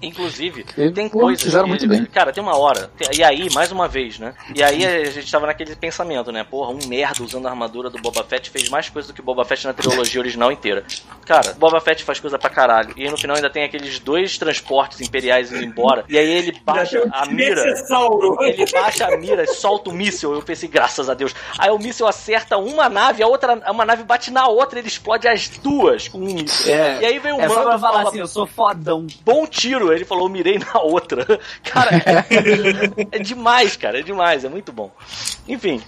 Inclusive, 0.00 0.64
E, 0.76 0.90
tem 0.90 1.08
pô, 1.08 1.20
coisas. 1.20 1.42
fizeram 1.42 1.64
que- 1.64 1.70
muito 1.70 1.88
bem. 1.88 2.04
Cara, 2.06 2.32
tem 2.32 2.42
uma 2.42 2.56
hora. 2.56 2.90
E 3.16 3.22
aí, 3.22 3.48
mais 3.52 3.70
uma 3.72 3.88
vez, 3.88 4.18
né? 4.18 4.34
E 4.54 4.62
aí 4.62 4.84
a 4.84 5.10
gente 5.10 5.30
tava 5.30 5.46
naquele 5.46 5.74
pensamento, 5.76 6.32
né? 6.32 6.44
Porra, 6.44 6.70
um 6.72 6.78
merda 6.88 7.22
usando 7.22 7.46
a 7.46 7.50
armadura 7.50 7.88
do 7.90 7.98
Boba 8.00 8.24
Fett 8.24 8.50
fez 8.50 8.68
mais 8.68 8.88
coisa 8.88 9.08
do 9.08 9.14
que 9.14 9.20
o 9.20 9.24
Boba 9.24 9.44
Fett 9.44 9.66
na 9.66 9.72
trilogia 9.72 10.20
original 10.20 10.50
inteira. 10.52 10.84
Cara, 11.26 11.52
Boba 11.54 11.80
Fett 11.80 12.02
faz 12.04 12.18
coisa 12.20 12.38
pra 12.38 12.50
caralho. 12.50 12.92
E 12.96 13.04
aí 13.04 13.10
no 13.10 13.16
final 13.18 13.36
ainda 13.36 13.50
tem 13.50 13.64
aqueles 13.64 13.98
dois 13.98 14.36
transportes 14.38 15.00
imperiais 15.00 15.52
indo 15.52 15.64
embora. 15.64 16.04
E 16.08 16.18
aí 16.18 16.30
ele 16.30 16.58
baixa 16.64 17.02
a 17.12 17.26
mira. 17.26 17.62
Necessauro. 17.82 18.36
Ele 18.42 18.64
baixa 18.70 19.06
a 19.06 19.16
mira, 19.16 19.46
solta 19.46 19.90
o 19.90 19.92
míssil. 19.92 20.32
Eu 20.32 20.42
pensei, 20.42 20.68
graças 20.68 21.10
a 21.10 21.14
Deus. 21.14 21.34
Aí 21.58 21.70
o 21.70 21.78
míssil 21.78 22.06
acerta 22.06 22.56
uma 22.56 22.88
nave, 22.88 23.22
a 23.22 23.26
outra, 23.26 23.60
uma 23.70 23.84
nave 23.84 24.04
bate 24.04 24.30
na 24.30 24.46
outra, 24.46 24.78
ele 24.78 24.88
explode 24.88 25.28
as 25.28 25.48
duas 25.48 26.08
com 26.08 26.18
um 26.18 26.34
míssil. 26.34 26.72
É, 26.72 27.00
e 27.00 27.04
aí 27.06 27.18
vem 27.18 27.32
o 27.32 27.40
é 27.40 27.48
só 27.48 27.54
mando 27.54 27.68
pra 27.68 27.76
e 27.76 27.80
falar 27.80 27.98
fala, 27.98 28.08
assim, 28.08 28.20
eu 28.20 28.26
sou 28.26 28.46
fodão. 28.46 29.06
bom 29.24 29.46
tiro. 29.46 29.92
Ele 29.92 30.04
falou, 30.04 30.24
eu 30.24 30.30
mirei 30.30 30.58
na 30.58 30.80
outra. 30.80 31.22
Cara, 31.64 31.90
é 33.10 33.18
demais, 33.18 33.76
cara, 33.76 34.00
é 34.00 34.02
demais, 34.02 34.44
é 34.44 34.48
muito 34.48 34.72
bom. 34.72 34.90
Enfim. 35.48 35.82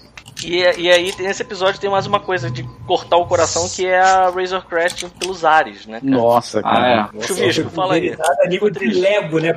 E, 0.44 0.82
e 0.82 0.90
aí, 0.90 1.14
nesse 1.18 1.42
episódio, 1.42 1.80
tem 1.80 1.90
mais 1.90 2.06
uma 2.06 2.20
coisa 2.20 2.50
de 2.50 2.62
cortar 2.86 3.16
o 3.16 3.26
coração, 3.26 3.68
que 3.68 3.86
é 3.86 3.98
a 3.98 4.28
Razor 4.28 4.64
Crest 4.66 5.06
pelos 5.18 5.44
ares, 5.44 5.86
né? 5.86 6.00
cara? 6.00 6.12
Nossa, 6.12 6.62
cara. 6.62 7.10
Ah, 7.14 7.22
Chuvisco, 7.22 7.70
fala 7.70 7.94
aí. 7.94 8.10
Nada 8.10 8.46
nível 8.46 8.70
de 8.70 8.86
Lego, 8.86 9.38
né? 9.38 9.54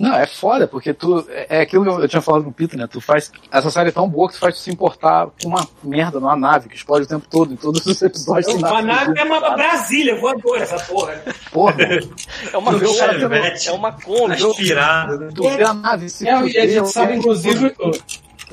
Não, 0.00 0.14
é 0.14 0.26
foda, 0.26 0.66
porque 0.66 0.94
tu. 0.94 1.26
É 1.48 1.60
aquilo 1.60 1.84
que 1.84 2.04
eu, 2.04 2.08
tinha 2.08 2.22
falado 2.22 2.44
com 2.44 2.50
o 2.50 2.52
Peter, 2.52 2.78
né? 2.78 2.86
Tu 2.90 3.00
faz. 3.00 3.30
Essa 3.52 3.70
série 3.70 3.90
é 3.90 3.92
tão 3.92 4.08
boa 4.08 4.28
que 4.28 4.34
tu 4.34 4.40
faz 4.40 4.54
tu 4.54 4.60
se 4.60 4.70
importar 4.70 5.28
com 5.42 5.48
uma 5.48 5.68
merda 5.82 6.18
numa 6.18 6.36
nave 6.36 6.68
que 6.68 6.76
explode 6.76 7.04
o 7.04 7.08
tempo 7.08 7.26
todo, 7.30 7.52
em 7.52 7.56
todos 7.56 7.84
os 7.84 8.02
episódios. 8.02 8.46
tem 8.46 8.64
A 8.64 8.82
nave 8.82 9.18
é 9.18 9.24
uma. 9.24 9.40
Brasília, 9.54 10.18
voadora 10.18 10.62
essa 10.62 10.78
porra. 10.84 11.22
Porra, 11.52 11.76
mano. 11.76 12.14
É 12.52 12.56
uma 12.56 12.72
Kombi. 12.72 13.66
É 13.66 13.72
uma 13.72 13.92
Kombi. 13.92 14.32
Aspirado. 14.32 15.32
Tu 15.34 15.42
vê 15.42 15.64
a 15.64 15.74
nave 15.74 16.08
se 16.08 16.26
É, 16.26 16.46
e 16.46 16.58
a 16.58 16.66
gente 16.66 16.88
sabe, 16.88 17.16
inclusive. 17.16 17.74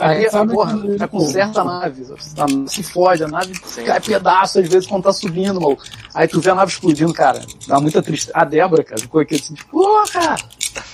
Aí, 0.02 0.30
sabe 0.30 0.54
porra, 0.54 0.80
que- 0.80 0.98
já 0.98 1.08
conserta 1.08 1.62
a 1.62 1.64
nave, 1.64 2.06
se 2.68 2.84
fode, 2.84 3.24
a 3.24 3.28
nave 3.28 3.54
cai 3.86 4.00
pedaço 4.00 4.60
às 4.60 4.68
vezes 4.68 4.88
quando 4.88 5.04
tá 5.04 5.14
subindo, 5.14 5.60
maluco. 5.62 5.84
Aí 6.14 6.28
tu 6.28 6.42
vê 6.42 6.50
a 6.52 6.56
nave 6.56 6.72
explodindo, 6.72 7.14
cara, 7.14 7.42
dá 7.68 7.80
muita 7.80 8.02
tristeza. 8.02 8.32
A 8.38 8.44
Débora, 8.44 8.84
cara, 8.84 9.00
ficou 9.02 9.22
aqui 9.22 9.36
assim, 9.36 9.54
tipo, 9.54 9.70
porra, 9.72 10.36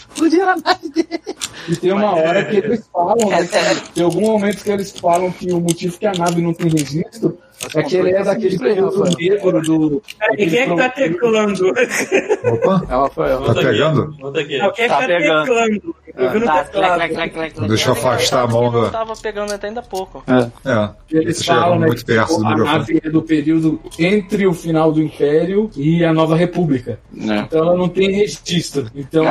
explodiram 0.10 0.50
a 0.50 0.56
nave 0.56 0.90
dele. 0.90 1.22
E 1.70 1.76
tem 1.76 1.92
uma 1.92 2.16
hora 2.16 2.46
que 2.46 2.56
eles 2.58 2.84
falam, 2.92 3.30
né? 3.30 3.46
que 3.46 3.92
Tem 3.96 4.04
algum 4.04 4.22
momento 4.22 4.64
que 4.64 4.70
eles 4.72 4.92
falam 4.92 5.32
que 5.32 5.52
o 5.52 5.60
motivo 5.60 5.98
que 5.98 6.06
a 6.06 6.14
nave 6.14 6.42
não 6.42 6.54
tem 6.54 6.70
registro 6.70 7.38
é 7.76 7.84
que 7.84 7.96
ele 7.98 8.12
é 8.12 8.24
daquele 8.24 8.58
período 8.58 9.04
negro 9.18 9.62
do. 9.62 10.04
E 10.38 10.48
quem 10.48 10.60
é 10.60 10.68
que 10.70 10.76
tá 10.76 10.90
teclando? 10.90 11.68
Opa, 11.70 12.84
Ela 12.90 13.10
foi, 13.10 13.30
ela 13.32 13.54
tá 13.54 13.62
pegando? 13.62 14.16
Volta 14.20 14.40
aqui. 14.42 14.58
Não, 14.58 14.72
quem 14.72 14.86
é 14.86 14.88
que 14.88 14.94
Tá 14.94 15.00
tá 15.02 15.08
pegando. 15.08 15.46
teclando? 15.46 15.96
Tá. 16.18 17.68
Deixa 17.68 17.90
eu 17.90 17.94
afastar 17.94 18.44
a 18.44 18.48
mão 18.48 18.74
Eu 18.74 18.90
tava 18.90 19.14
pegando 19.16 19.54
até 19.54 19.68
ainda 19.68 19.82
há 19.82 19.84
pouco. 19.84 20.24
É, 20.28 20.90
Eles 21.12 21.38
Você 21.38 21.44
chega 21.44 21.60
falam, 21.60 21.80
né, 21.80 21.88
muito 21.88 22.00
que 22.00 22.06
perto 22.06 22.38
do 22.38 22.48
a 22.48 22.56
nave 22.56 23.02
é 23.04 23.10
do 23.10 23.22
período 23.22 23.80
entre 24.00 24.48
o 24.48 24.54
final 24.54 24.92
do 24.92 25.02
Império 25.02 25.70
e 25.76 26.04
a 26.04 26.12
Nova 26.12 26.36
República. 26.36 27.00
né? 27.12 27.46
Então 27.48 27.60
ela 27.60 27.76
não 27.78 27.88
tem 27.88 28.12
registro. 28.12 28.88
Então 28.96 29.26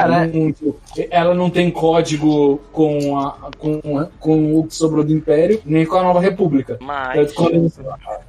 ela 1.10 1.34
não 1.34 1.50
tem 1.50 1.70
código 1.70 2.60
com, 2.72 3.18
a, 3.18 3.50
com, 3.58 3.80
com 4.20 4.60
o 4.60 4.66
que 4.66 4.74
sobrou 4.74 5.02
do 5.02 5.12
Império, 5.12 5.60
nem 5.64 5.84
com 5.84 5.96
a 5.96 6.02
Nova 6.02 6.20
República. 6.20 6.78
Mas. 6.80 7.16
Tanto, 7.16 7.34
quando 7.34 7.54
eles, 7.54 7.80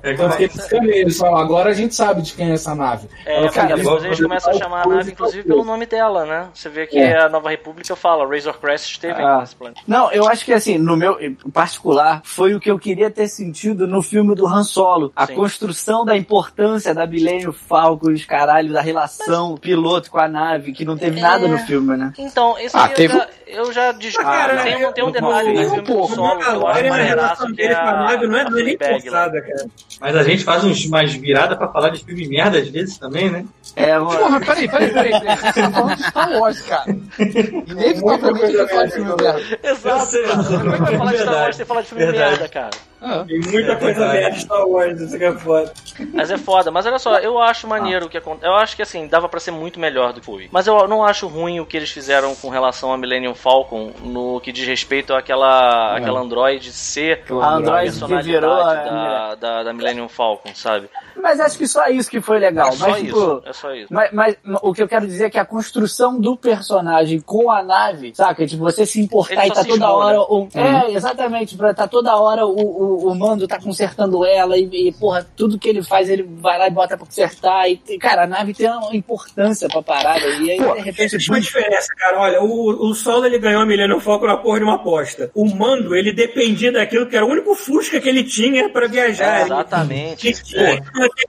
É 0.03 0.11
eles 0.11 0.55
escrevem, 0.55 0.89
eles 0.97 1.17
falam, 1.17 1.37
agora 1.37 1.69
a 1.69 1.73
gente 1.73 1.93
sabe 1.95 2.21
de 2.21 2.33
quem 2.33 2.49
é 2.51 2.53
essa 2.53 2.73
nave. 2.75 3.07
É, 3.25 3.35
Ela 3.37 3.45
mas 3.45 3.55
fala, 3.55 3.75
depois 3.75 4.03
eles 4.03 4.21
começam 4.21 4.53
a 4.53 4.57
chamar 4.57 4.81
a 4.85 4.87
nave, 4.87 5.11
inclusive, 5.11 5.43
pelo 5.47 5.63
nome 5.63 5.85
dela, 5.85 6.25
né? 6.25 6.47
Você 6.53 6.69
vê 6.69 6.87
que 6.87 6.97
É. 6.97 7.21
a 7.23 7.29
Nova 7.29 7.49
República 7.49 7.95
fala, 7.95 8.27
Razor 8.27 8.57
Crest 8.59 8.91
esteve 8.91 9.21
Ah. 9.21 9.39
nesse 9.39 9.55
planeta. 9.55 9.81
Não, 9.87 10.11
eu 10.11 10.27
acho 10.27 10.45
que 10.45 10.53
assim, 10.53 10.77
no 10.77 10.95
meu 10.95 11.19
em 11.21 11.33
particular, 11.51 12.21
foi 12.23 12.53
o 12.55 12.59
que 12.59 12.69
eu 12.71 12.79
queria 12.79 13.09
ter 13.11 13.27
sentido 13.27 13.87
no 13.87 14.01
filme 14.01 14.35
do 14.35 14.45
Han 14.47 14.63
Solo. 14.63 15.11
A 15.15 15.25
Sim. 15.27 15.35
construção 15.35 16.05
da 16.05 16.15
importância 16.15 16.93
da 16.93 17.05
Millennium 17.07 17.51
Falcon, 17.53 18.11
os 18.11 18.25
caralhos, 18.25 18.73
da 18.73 18.81
relação 18.81 19.55
piloto 19.57 20.09
com 20.11 20.19
a 20.19 20.27
nave, 20.27 20.71
que 20.71 20.85
não 20.85 20.97
teve 20.97 21.19
nada 21.19 21.47
no 21.47 21.57
filme, 21.59 21.95
né? 21.97 22.13
Então, 22.17 22.57
isso 22.59 22.77
Ah, 22.77 22.87
teve- 22.89 23.13
eu 23.13 23.19
já, 23.19 23.27
eu 23.47 23.73
já 23.73 23.91
discordo. 23.91 24.29
cara, 24.31 24.63
tem, 24.63 24.85
um- 24.85 24.91
tem 24.91 25.03
um 25.03 25.11
detalhe 25.11 25.53
no 25.53 25.69
filme 25.69 25.81
do 25.81 26.07
solo 26.07 26.39
que 26.39 26.45
eu 26.49 26.67
acho 26.67 26.89
maneiraço, 26.89 26.95
relação 27.05 27.47
que 27.47 27.53
dele 27.53 27.73
é 27.73 27.75
com 27.75 27.81
a 27.87 27.91
nave 27.93 28.27
não 28.27 28.37
é, 28.37 28.41
é 28.41 28.49
nem 28.49 28.77
forçada, 28.77 29.41
cara. 29.41 29.65
Mas 29.99 30.15
a 30.15 30.23
gente 30.23 30.43
faz 30.43 30.63
uns, 30.63 30.85
umas 30.85 31.13
viradas 31.13 31.57
pra 31.57 31.67
falar 31.69 31.89
de 31.89 32.03
filme 32.03 32.27
merda 32.27 32.59
às 32.59 32.67
vezes 32.67 32.97
também, 32.97 33.29
né? 33.29 33.45
É, 33.75 33.97
mano. 33.97 34.19
Porra, 34.19 34.39
peraí, 34.39 34.69
peraí, 34.69 34.89
peraí, 34.91 35.11
peraí. 35.19 35.37
Vocês 35.37 35.57
estão 35.57 35.71
falando 35.71 35.95
de 35.95 36.03
Star 36.03 36.31
Wars, 36.31 36.61
cara. 36.61 36.97
Inevitavelmente 37.19 38.57
vai 38.57 38.67
falar 38.67 38.85
de 38.85 38.91
filme 38.91 39.15
merda. 39.21 39.59
Exato. 39.63 40.17
Como 40.57 40.69
é 40.69 40.77
que 40.77 40.83
vai 40.83 40.97
falar 40.97 41.11
de 41.11 41.17
Star 41.17 41.35
Wars 41.35 41.55
sem 41.55 41.65
falar 41.65 41.81
de 41.81 41.87
filme 41.87 42.05
Verdade. 42.05 42.31
merda, 42.31 42.49
cara? 42.49 42.69
Ah, 43.01 43.23
Tem 43.27 43.39
muita 43.39 43.75
coisa 43.75 43.99
verdade. 43.99 44.13
merda 44.17 44.31
de 44.31 44.39
Star 44.41 44.67
Wars, 44.67 44.99
isso 44.99 45.17
que 45.17 45.23
é 45.23 45.31
foda. 45.33 45.71
Mas 46.13 46.31
é 46.31 46.37
foda. 46.37 46.71
Mas 46.71 46.85
olha 46.85 46.97
só, 46.97 47.17
eu 47.19 47.39
acho 47.39 47.67
maneiro 47.67 48.07
o 48.07 48.09
que 48.09 48.17
acontece. 48.17 48.45
Eu 48.47 48.55
acho 48.55 48.75
que 48.75 48.81
assim, 48.81 49.07
dava 49.07 49.29
pra 49.29 49.39
ser 49.39 49.51
muito 49.51 49.79
melhor 49.79 50.13
do 50.13 50.19
que 50.19 50.25
foi. 50.25 50.49
Mas 50.51 50.65
eu 50.65 50.87
não 50.87 51.03
acho 51.03 51.27
ruim 51.27 51.59
o 51.59 51.65
que 51.65 51.77
eles 51.77 51.91
fizeram 51.91 52.33
com 52.35 52.49
relação 52.49 52.91
a 52.91 52.97
Millennium 52.97 53.35
Falcon 53.35 53.91
no 54.03 54.39
que 54.41 54.51
diz 54.51 54.67
respeito 54.67 55.13
àquela, 55.13 55.95
àquela 55.95 56.19
androide 56.19 56.71
ser 56.73 57.23
A 57.29 57.49
androide 57.55 57.91
que 57.91 57.99
personalidade 57.99 58.27
virou 58.31 58.53
a- 58.53 58.73
da, 58.73 59.35
da, 59.35 59.63
da 59.63 59.73
Millennium 59.73 60.07
Falcon, 60.09 60.49
sabe? 60.55 60.89
Mas 61.21 61.39
acho 61.39 61.57
que 61.57 61.67
só 61.67 61.87
isso 61.87 62.09
que 62.09 62.21
foi 62.21 62.39
legal. 62.39 62.69
É 62.69 62.71
só 62.71 62.89
mas, 62.89 63.03
isso. 63.03 63.05
tipo, 63.13 63.41
É 63.49 63.53
só 63.53 63.73
isso. 63.73 63.87
Mas, 63.93 64.11
mas 64.13 64.35
o 64.61 64.73
que 64.73 64.81
eu 64.81 64.87
quero 64.87 65.05
dizer 65.07 65.25
é 65.25 65.29
que 65.29 65.37
a 65.39 65.45
construção 65.45 66.19
do 66.19 66.35
personagem 66.37 67.19
com 67.19 67.49
a 67.51 67.63
nave, 67.63 68.13
saca? 68.15 68.45
Tipo, 68.45 68.63
você 68.63 68.85
se 68.85 68.99
importar 68.99 69.43
Ele 69.45 69.51
e 69.51 69.55
tá 69.55 69.63
toda 69.63 69.91
hora. 69.91 70.21
O, 70.21 70.47
É, 70.53 70.91
exatamente. 70.93 71.57
Pra 71.57 71.73
tá 71.73 71.87
toda 71.87 72.15
hora 72.15 72.45
o, 72.45 72.51
o, 72.59 73.11
o 73.11 73.15
mando 73.15 73.47
tá 73.47 73.59
consertando 73.59 74.25
ela 74.25 74.57
e, 74.57 74.69
e, 74.89 74.91
porra, 74.93 75.25
tudo 75.35 75.57
que 75.59 75.67
ele 75.69 75.83
faz, 75.83 76.09
ele 76.09 76.23
vai 76.23 76.57
lá 76.57 76.67
e 76.67 76.71
bota 76.71 76.97
pra 76.97 77.05
consertar. 77.05 77.69
E, 77.69 77.77
cara, 77.97 78.23
a 78.23 78.27
nave 78.27 78.53
tem 78.53 78.69
uma 78.69 78.95
importância 78.95 79.67
pra 79.67 79.81
parada. 79.81 80.25
E 80.25 80.51
aí, 80.51 80.57
de 80.57 80.81
repente. 80.81 81.15
Existe 81.15 81.29
uma 81.29 81.39
diferença, 81.41 81.87
cara. 81.97 82.19
Olha, 82.19 82.41
o, 82.43 82.89
o 82.89 82.93
Solo 82.93 83.25
ele 83.25 83.39
ganhou 83.39 83.61
a 83.61 83.65
Millennium 83.65 83.99
Falcon 83.99 84.27
na 84.27 84.37
porra 84.37 84.59
de 84.59 84.63
uma 84.65 84.75
aposta. 84.75 85.31
O 85.33 85.45
Mando, 85.45 85.95
ele 85.95 86.11
dependia 86.13 86.71
daquilo 86.71 87.07
que 87.07 87.15
era 87.15 87.25
o 87.25 87.29
único 87.29 87.55
Fusca 87.55 87.99
que 87.99 88.07
ele 88.09 88.23
tinha 88.23 88.69
pra 88.69 88.87
viajar. 88.87 89.41
Ele- 89.41 89.45
Exatamente. 89.47 90.33
Era, 90.55 90.81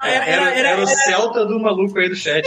era, 0.02 0.24
Era, 0.24 0.50
era, 0.54 0.68
era 0.70 0.82
o 0.82 0.86
Celta 0.86 1.44
do 1.46 1.58
maluco 1.60 1.98
aí 1.98 2.08
do 2.08 2.14
chat. 2.14 2.44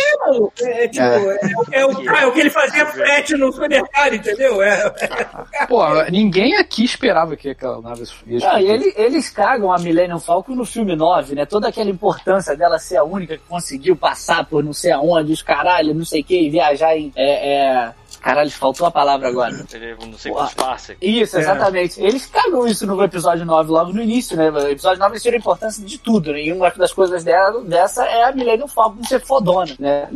é, 0.64 0.88
tipo, 0.88 1.03
é, 1.03 1.40
é 1.82 1.86
o, 1.86 2.10
ah, 2.10 2.22
é 2.22 2.26
o 2.28 2.32
que 2.32 2.40
ele 2.40 2.49
fazia 2.49 2.86
frete 2.86 3.36
no 3.36 3.52
supermercado, 3.52 4.14
entendeu? 4.16 4.62
É, 4.62 4.90
Pô, 5.68 5.84
ninguém 6.12 6.56
aqui 6.56 6.84
esperava 6.84 7.36
que 7.36 7.49
aquela 7.49 7.82
nave 7.82 8.03
ia 8.28 8.38
explodir. 8.38 8.70
ele- 8.70 8.94
eles 8.98 9.30
cagam 9.30 9.72
a 9.72 9.80
Millennium 9.80 10.20
Falcon 10.20 10.53
no 10.56 10.66
filme 10.66 10.95
9, 10.95 11.36
né? 11.36 11.45
Toda 11.45 11.68
aquela 11.70 11.90
importância 11.90 12.56
dela 12.56 12.78
ser 12.80 12.98
a 12.98 13.03
única 13.03 13.38
que 13.38 13.44
conseguiu 13.48 13.95
passar 13.95 14.45
por 14.45 14.64
não 14.64 14.74
sei 14.74 14.91
aonde, 14.91 15.32
os 15.34 15.41
caralho, 15.41 15.94
não 15.94 16.06
sei 16.06 16.22
o 16.22 16.24
que, 16.24 16.48
e 16.48 16.49
viajar 16.49 16.95
em. 16.98 17.12
É, 17.16 17.53
é... 17.56 17.91
Caralho, 18.22 18.52
faltou 18.52 18.85
a 18.85 18.91
palavra 18.91 19.27
agora. 19.27 19.65
Ele, 19.73 19.95
não 20.06 20.18
sei 20.18 20.31
quantos. 20.41 20.53
Isso, 21.02 21.35
exatamente. 21.41 21.99
Eles 22.02 22.26
cagam 22.27 22.68
isso 22.68 22.85
no 22.85 23.03
episódio 23.03 23.45
9, 23.45 23.72
logo 23.72 23.91
no 23.93 24.02
início, 24.02 24.38
né? 24.38 24.49
O 24.52 24.68
episódio 24.69 24.99
9 24.99 25.14
eles 25.14 25.23
tiram 25.23 25.35
a 25.35 25.39
importância 25.39 25.84
de 25.84 25.98
tudo, 25.98 26.31
né? 26.31 26.43
E 26.43 26.53
uma 26.53 26.69
das 26.69 26.93
coisas 26.93 27.23
dela, 27.23 27.61
dessa 27.64 28.06
é 28.06 28.23
a 28.26 28.31
Millennium 28.31 28.68
Falcon 28.68 29.03
ser 29.03 29.19
fodona, 29.22 29.73
né? 29.80 30.07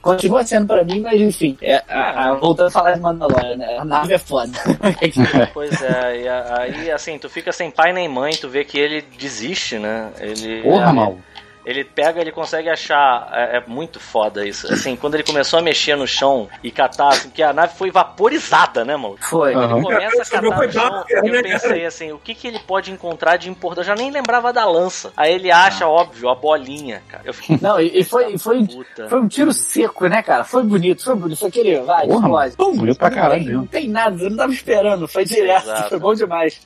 Continua 0.00 0.42
sendo 0.44 0.66
pra 0.68 0.82
mim, 0.84 1.00
mas 1.00 1.20
enfim. 1.20 1.56
É, 1.60 1.82
a- 1.88 2.30
a- 2.30 2.34
voltando 2.34 2.68
a 2.68 2.70
falar 2.70 2.92
de 2.92 3.00
Mandalorian, 3.00 3.56
né? 3.56 3.76
A 3.78 3.84
nave 3.84 4.14
é 4.14 4.18
foda. 4.18 4.52
Pois 5.52 5.82
é, 5.82 6.22
e 6.22 6.28
aí 6.28 6.90
assim, 6.90 7.18
tu 7.18 7.28
fica 7.28 7.52
sem 7.52 7.70
pai 7.70 7.92
nem 7.92 8.08
mãe, 8.08 8.32
tu 8.40 8.48
vê 8.48 8.64
que 8.64 8.78
ele 8.78 9.02
desiste, 9.18 9.78
né? 9.78 10.10
Ele. 10.18 10.62
Porra, 10.62 10.90
é, 10.90 10.92
mal. 10.92 11.18
Ele 11.64 11.84
pega, 11.84 12.20
ele 12.20 12.32
consegue 12.32 12.68
achar. 12.68 13.28
É, 13.32 13.56
é 13.58 13.64
muito 13.66 14.00
foda 14.00 14.46
isso. 14.46 14.72
Assim, 14.72 14.96
quando 14.96 15.14
ele 15.14 15.22
começou 15.22 15.58
a 15.58 15.62
mexer 15.62 15.96
no 15.96 16.06
chão 16.06 16.48
e 16.62 16.70
catar, 16.70 17.08
assim, 17.08 17.28
porque 17.28 17.42
a 17.42 17.52
nave 17.52 17.74
foi 17.76 17.90
vaporizada, 17.90 18.84
né, 18.84 18.96
mano? 18.96 19.16
Foi. 19.20 19.54
Aham. 19.54 19.76
Ele 19.76 19.82
começa 19.82 20.22
a 20.22 20.26
catar 20.26 20.42
no 20.66 20.72
chão, 20.72 21.04
eu 21.08 21.22
né, 21.32 21.42
pensei 21.42 21.84
assim, 21.84 22.12
o 22.12 22.18
que, 22.18 22.34
que 22.34 22.48
ele 22.48 22.58
pode 22.60 22.90
encontrar 22.90 23.36
de 23.36 23.48
importante? 23.50 23.78
Eu 23.80 23.84
já 23.84 23.94
nem 23.94 24.10
lembrava 24.10 24.52
da 24.52 24.64
lança. 24.64 25.12
Aí 25.16 25.32
ele 25.34 25.50
acha, 25.50 25.86
óbvio, 25.86 26.28
a 26.28 26.34
bolinha, 26.34 27.02
cara. 27.08 27.22
Eu 27.26 27.34
fiquei, 27.34 27.58
Não, 27.60 27.80
e, 27.80 28.00
e 28.00 28.04
foi, 28.04 28.34
e 28.34 28.38
foi, 28.38 28.64
puta. 28.66 29.08
foi 29.08 29.20
um 29.20 29.28
tiro 29.28 29.52
seco, 29.52 30.06
né, 30.06 30.22
cara? 30.22 30.44
Foi 30.44 30.62
bonito, 30.62 31.04
foi 31.04 31.14
bonito. 31.14 31.38
Foi 31.38 31.48
aquele, 31.48 31.80
vai, 31.80 32.06
Porra, 32.06 32.46
explode. 32.46 32.54
mano. 32.58 32.80
Bonito 32.80 32.98
pra 32.98 33.10
caralho 33.10 33.30
não, 33.30 33.38
tem, 33.38 33.46
mesmo. 33.46 33.60
não 33.60 33.66
tem 33.66 33.88
nada, 33.88 34.22
eu 34.22 34.30
não 34.30 34.36
tava 34.36 34.52
esperando. 34.52 35.08
Foi 35.08 35.24
direto, 35.24 35.64
Exato. 35.64 35.88
foi 35.90 35.98
bom 35.98 36.14
demais. 36.14 36.60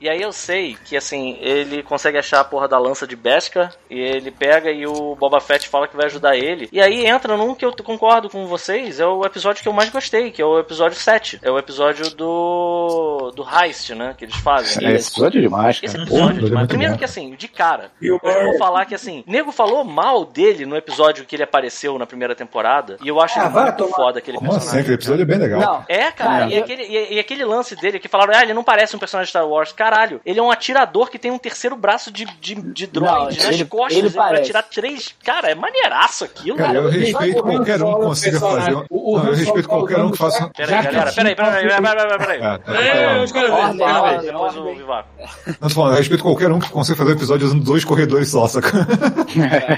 E 0.00 0.08
aí 0.08 0.20
eu 0.20 0.32
sei 0.32 0.76
que 0.84 0.96
assim, 0.96 1.36
ele 1.40 1.82
consegue 1.82 2.18
achar 2.18 2.40
a 2.40 2.44
porra 2.44 2.68
da 2.68 2.78
lança 2.78 3.06
de 3.06 3.16
Beskar 3.16 3.72
e 3.88 3.98
ele 3.98 4.23
pega 4.30 4.70
e 4.70 4.86
o 4.86 5.14
Boba 5.16 5.40
Fett 5.40 5.68
fala 5.68 5.88
que 5.88 5.96
vai 5.96 6.06
ajudar 6.06 6.36
ele. 6.36 6.68
E 6.72 6.80
aí 6.80 7.06
entra 7.06 7.36
num 7.36 7.54
que 7.54 7.64
eu 7.64 7.72
concordo 7.82 8.28
com 8.30 8.46
vocês, 8.46 9.00
é 9.00 9.06
o 9.06 9.24
episódio 9.24 9.62
que 9.62 9.68
eu 9.68 9.72
mais 9.72 9.90
gostei, 9.90 10.30
que 10.30 10.40
é 10.42 10.44
o 10.44 10.58
episódio 10.58 10.98
7. 10.98 11.40
É 11.42 11.50
o 11.50 11.58
episódio 11.58 12.10
do 12.14 13.32
do 13.34 13.44
heist, 13.48 13.90
né, 13.94 14.14
que 14.16 14.24
eles 14.24 14.36
fazem. 14.36 14.86
É, 14.86 14.92
esse 14.92 15.10
episódio 15.10 15.38
é 15.38 15.42
demais, 15.42 15.80
Esse 15.82 15.94
cara. 15.94 16.02
episódio, 16.04 16.26
Porra, 16.26 16.46
ele 16.46 16.54
é 16.54 16.58
muito 16.58 16.68
primeiro 16.68 16.98
que 16.98 17.04
assim, 17.04 17.34
de 17.34 17.48
cara, 17.48 17.90
eu 18.00 18.18
vou 18.20 18.58
falar 18.58 18.84
que 18.84 18.94
assim, 18.94 19.24
nego 19.26 19.50
falou 19.52 19.84
mal 19.84 20.24
dele 20.24 20.66
no 20.66 20.76
episódio 20.76 21.24
que 21.24 21.36
ele 21.36 21.42
apareceu 21.42 21.98
na 21.98 22.06
primeira 22.06 22.34
temporada, 22.34 22.96
e 23.02 23.08
eu 23.08 23.20
acho 23.20 23.38
Ah, 23.38 23.44
ele 23.46 23.54
muito 23.54 23.76
tomar- 23.76 23.96
foda 23.96 24.18
aquele 24.18 24.36
Como 24.38 24.50
assim? 24.50 24.58
personagem. 24.58 24.80
Aquele 24.80 24.94
episódio 24.94 25.22
é 25.22 25.24
bem 25.24 25.38
legal. 25.38 25.60
Não, 25.60 25.84
É, 25.88 26.10
cara, 26.12 26.44
É. 26.46 26.48
e, 26.50 26.58
aquele, 26.58 26.82
e, 26.84 27.14
e 27.14 27.18
aquele 27.18 27.44
lance 27.44 27.74
dele 27.76 27.98
que 27.98 28.08
falaram, 28.08 28.34
ah, 28.36 28.42
ele 28.42 28.54
não 28.54 28.64
parece 28.64 28.94
um 28.94 28.98
personagem 28.98 29.26
de 29.26 29.30
Star 29.30 29.46
Wars. 29.48 29.72
Caralho, 29.72 30.20
ele 30.24 30.38
é 30.38 30.42
um 30.42 30.50
atirador 30.50 31.10
que 31.10 31.18
tem 31.18 31.30
um 31.30 31.38
terceiro 31.38 31.76
braço 31.76 32.10
de, 32.10 32.24
de, 32.40 32.54
de 32.54 32.86
droid 32.86 33.16
Não, 33.38 33.46
nas 33.46 33.54
ele- 33.54 33.64
costas 33.64 33.96
ele 33.98 34.08
vai 34.14 34.26
parece. 34.28 34.42
atirar 34.44 34.62
três. 34.64 35.14
Cara, 35.24 35.50
é 35.50 35.54
maneiraço 35.54 36.24
aquilo. 36.24 36.56
Cara, 36.56 36.78
eu 36.78 36.88
respeito 36.88 37.42
qualquer 37.42 37.82
um 37.82 37.94
que 37.94 38.00
consiga 38.06 38.40
fazer. 38.40 38.74
o- 38.74 38.84
o 38.90 39.16
Não, 39.18 39.24
Han 39.24 39.28
eu 39.28 39.34
respeito 39.34 39.68
qualquer 39.68 39.98
um 39.98 40.10
que 40.10 40.18
faça. 40.18 40.50
Peraí, 40.56 40.82
galera, 40.84 41.12
peraí, 41.12 41.34
peraí, 41.34 41.68
peraí, 41.68 42.18
peraí. 42.18 42.38
É, 42.38 42.58
tá 42.58 42.74
É, 42.80 44.18
depois 44.22 44.56
o 44.56 44.74
Vivaco. 44.74 45.08
Não, 45.46 45.54
tô 45.68 45.74
falando, 45.74 45.92
eu 45.92 45.98
respeito 45.98 46.22
qualquer 46.22 46.50
um 46.52 46.58
que 46.58 46.70
consiga 46.70 46.96
fazer 46.98 47.10
um 47.10 47.14
episódio 47.14 47.46
usando 47.46 47.64
dois 47.64 47.84
corredores 47.84 48.30
só, 48.30 48.46
saca? 48.46 48.70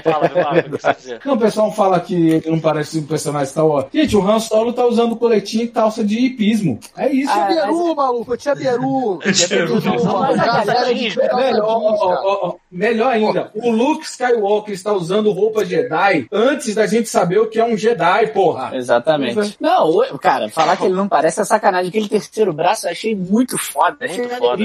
Fala, 0.03 0.27
Vivaco, 0.27 0.57
o 0.59 0.63
que 0.63 0.69
você 0.81 0.93
dizer? 0.93 1.19
Não, 1.25 1.33
o 1.33 1.39
pessoal 1.39 1.71
fala 1.71 1.99
que 1.99 2.13
ele 2.29 2.49
não 2.51 2.59
parece 2.59 2.99
um 2.99 3.05
personagem 3.05 3.47
Star 3.49 3.65
Wars. 3.65 3.87
Gente, 3.93 4.15
o 4.15 4.27
Han 4.29 4.39
Solo 4.39 4.73
tá 4.73 4.85
usando 4.85 5.15
coletinho 5.15 5.63
e 5.63 5.67
calça 5.67 6.03
de 6.03 6.17
hipismo. 6.19 6.79
É 6.97 7.11
isso. 7.11 7.31
Tinha 7.31 7.43
Ah, 7.43 7.47
Beru, 7.65 7.95
maluco, 7.95 8.37
tinha 8.37 8.55
Beru. 8.55 9.19
Depende 9.23 9.65
do 9.65 9.81
Não, 9.81 9.95
Não, 10.03 10.19
mas 10.19 10.39
a 10.39 10.43
cara, 10.43 10.57
galera 10.65 10.79
cara, 10.85 10.93
de- 10.93 11.15
cara, 11.15 11.35
Melhor, 11.37 11.65
ó, 11.67 12.07
cara. 12.07 12.21
ó, 12.23 12.47
ó, 12.47 12.55
melhor 12.71 13.11
ainda, 13.13 13.51
o 13.55 13.71
Luke 13.71 14.05
Skywalker 14.05 14.26
está 14.67 14.93
usando 14.93 15.31
roupa 15.31 15.65
Jedi 15.65 16.27
antes 16.31 16.75
da 16.75 16.87
gente 16.87 17.09
saber 17.09 17.39
o 17.39 17.47
que 17.47 17.59
é 17.59 17.65
um 17.65 17.77
Jedi, 17.77 18.27
porra. 18.27 18.75
Exatamente. 18.75 19.57
Não, 19.59 20.01
cara, 20.19 20.49
falar 20.49 20.77
que 20.77 20.85
ele 20.85 20.93
não 20.93 21.07
parece 21.07 21.41
é 21.41 21.43
sacanagem. 21.43 21.89
Aquele 21.89 22.09
terceiro 22.09 22.53
braço 22.53 22.87
eu 22.87 22.91
achei 22.91 23.15
muito 23.15 23.57
foda. 23.57 23.97
Achei 24.01 24.19
Muito 24.19 24.37
foda. 24.37 24.63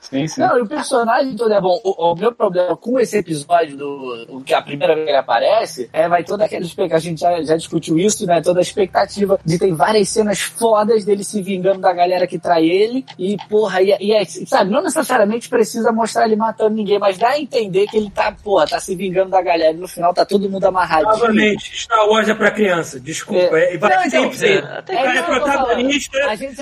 Sim, 0.00 0.26
sim. 0.26 0.40
Não, 0.40 0.58
e 0.58 0.62
o 0.62 0.66
personagem 0.66 1.36
todo 1.36 1.52
é 1.52 1.60
bom. 1.60 1.80
O, 1.84 2.12
o 2.12 2.14
meu 2.14 2.32
problema 2.32 2.76
com 2.76 2.98
esse 2.98 3.18
episódio 3.18 3.76
do 3.76 4.26
o 4.28 4.40
que 4.42 4.54
a 4.54 4.62
primeira 4.62 4.94
vez 4.94 5.04
que 5.04 5.10
ele 5.10 5.18
aparece 5.18 5.90
é 5.92 6.08
vai 6.08 6.24
toda 6.24 6.44
aquela 6.44 6.64
expectativa. 6.64 6.96
A 6.96 7.00
gente 7.00 7.20
já, 7.20 7.42
já 7.42 7.56
discutiu 7.56 7.98
isso, 7.98 8.26
né? 8.26 8.40
Toda 8.40 8.60
a 8.60 8.62
expectativa 8.62 9.38
de 9.44 9.58
ter 9.58 9.72
várias 9.72 10.08
cenas 10.08 10.40
fodas 10.40 11.04
dele 11.04 11.24
se 11.24 11.42
vingando 11.42 11.80
da 11.80 11.92
galera 11.92 12.26
que 12.26 12.38
trai 12.38 12.64
ele. 12.64 13.04
E, 13.18 13.36
porra, 13.48 13.82
e, 13.82 13.96
e 14.00 14.12
é, 14.12 14.24
sabe, 14.24 14.70
não 14.70 14.82
necessariamente 14.82 15.48
precisa 15.48 15.92
mostrar 15.92 16.26
ele 16.26 16.36
matando 16.36 16.74
ninguém, 16.74 16.98
mas 16.98 17.18
dá 17.18 17.30
a 17.30 17.40
entender 17.40 17.86
que 17.86 17.96
ele 17.96 18.10
tá, 18.10 18.34
porra, 18.42 18.66
tá 18.66 18.80
se 18.80 18.94
vingando 19.02 19.30
da 19.30 19.42
galera. 19.42 19.72
E 19.72 19.76
no 19.76 19.88
final 19.88 20.14
tá 20.14 20.24
todo 20.24 20.48
mundo 20.48 20.64
amarradinho. 20.64 21.10
Novamente, 21.12 21.76
Star 21.82 22.06
Wars 22.08 22.28
é 22.28 22.34
pra 22.34 22.50
criança. 22.50 23.00
Desculpa. 23.00 23.58
É. 23.58 23.74
É, 23.74 23.78
vai 23.78 23.90
Não, 23.96 24.04
então, 24.04 24.22
sempre 24.22 24.36
ser. 24.38 24.58
é, 24.58 24.80
o 24.80 24.84
cara 24.84 25.12
que- 25.12 25.18
é 25.18 25.22
protagonista. 25.22 26.18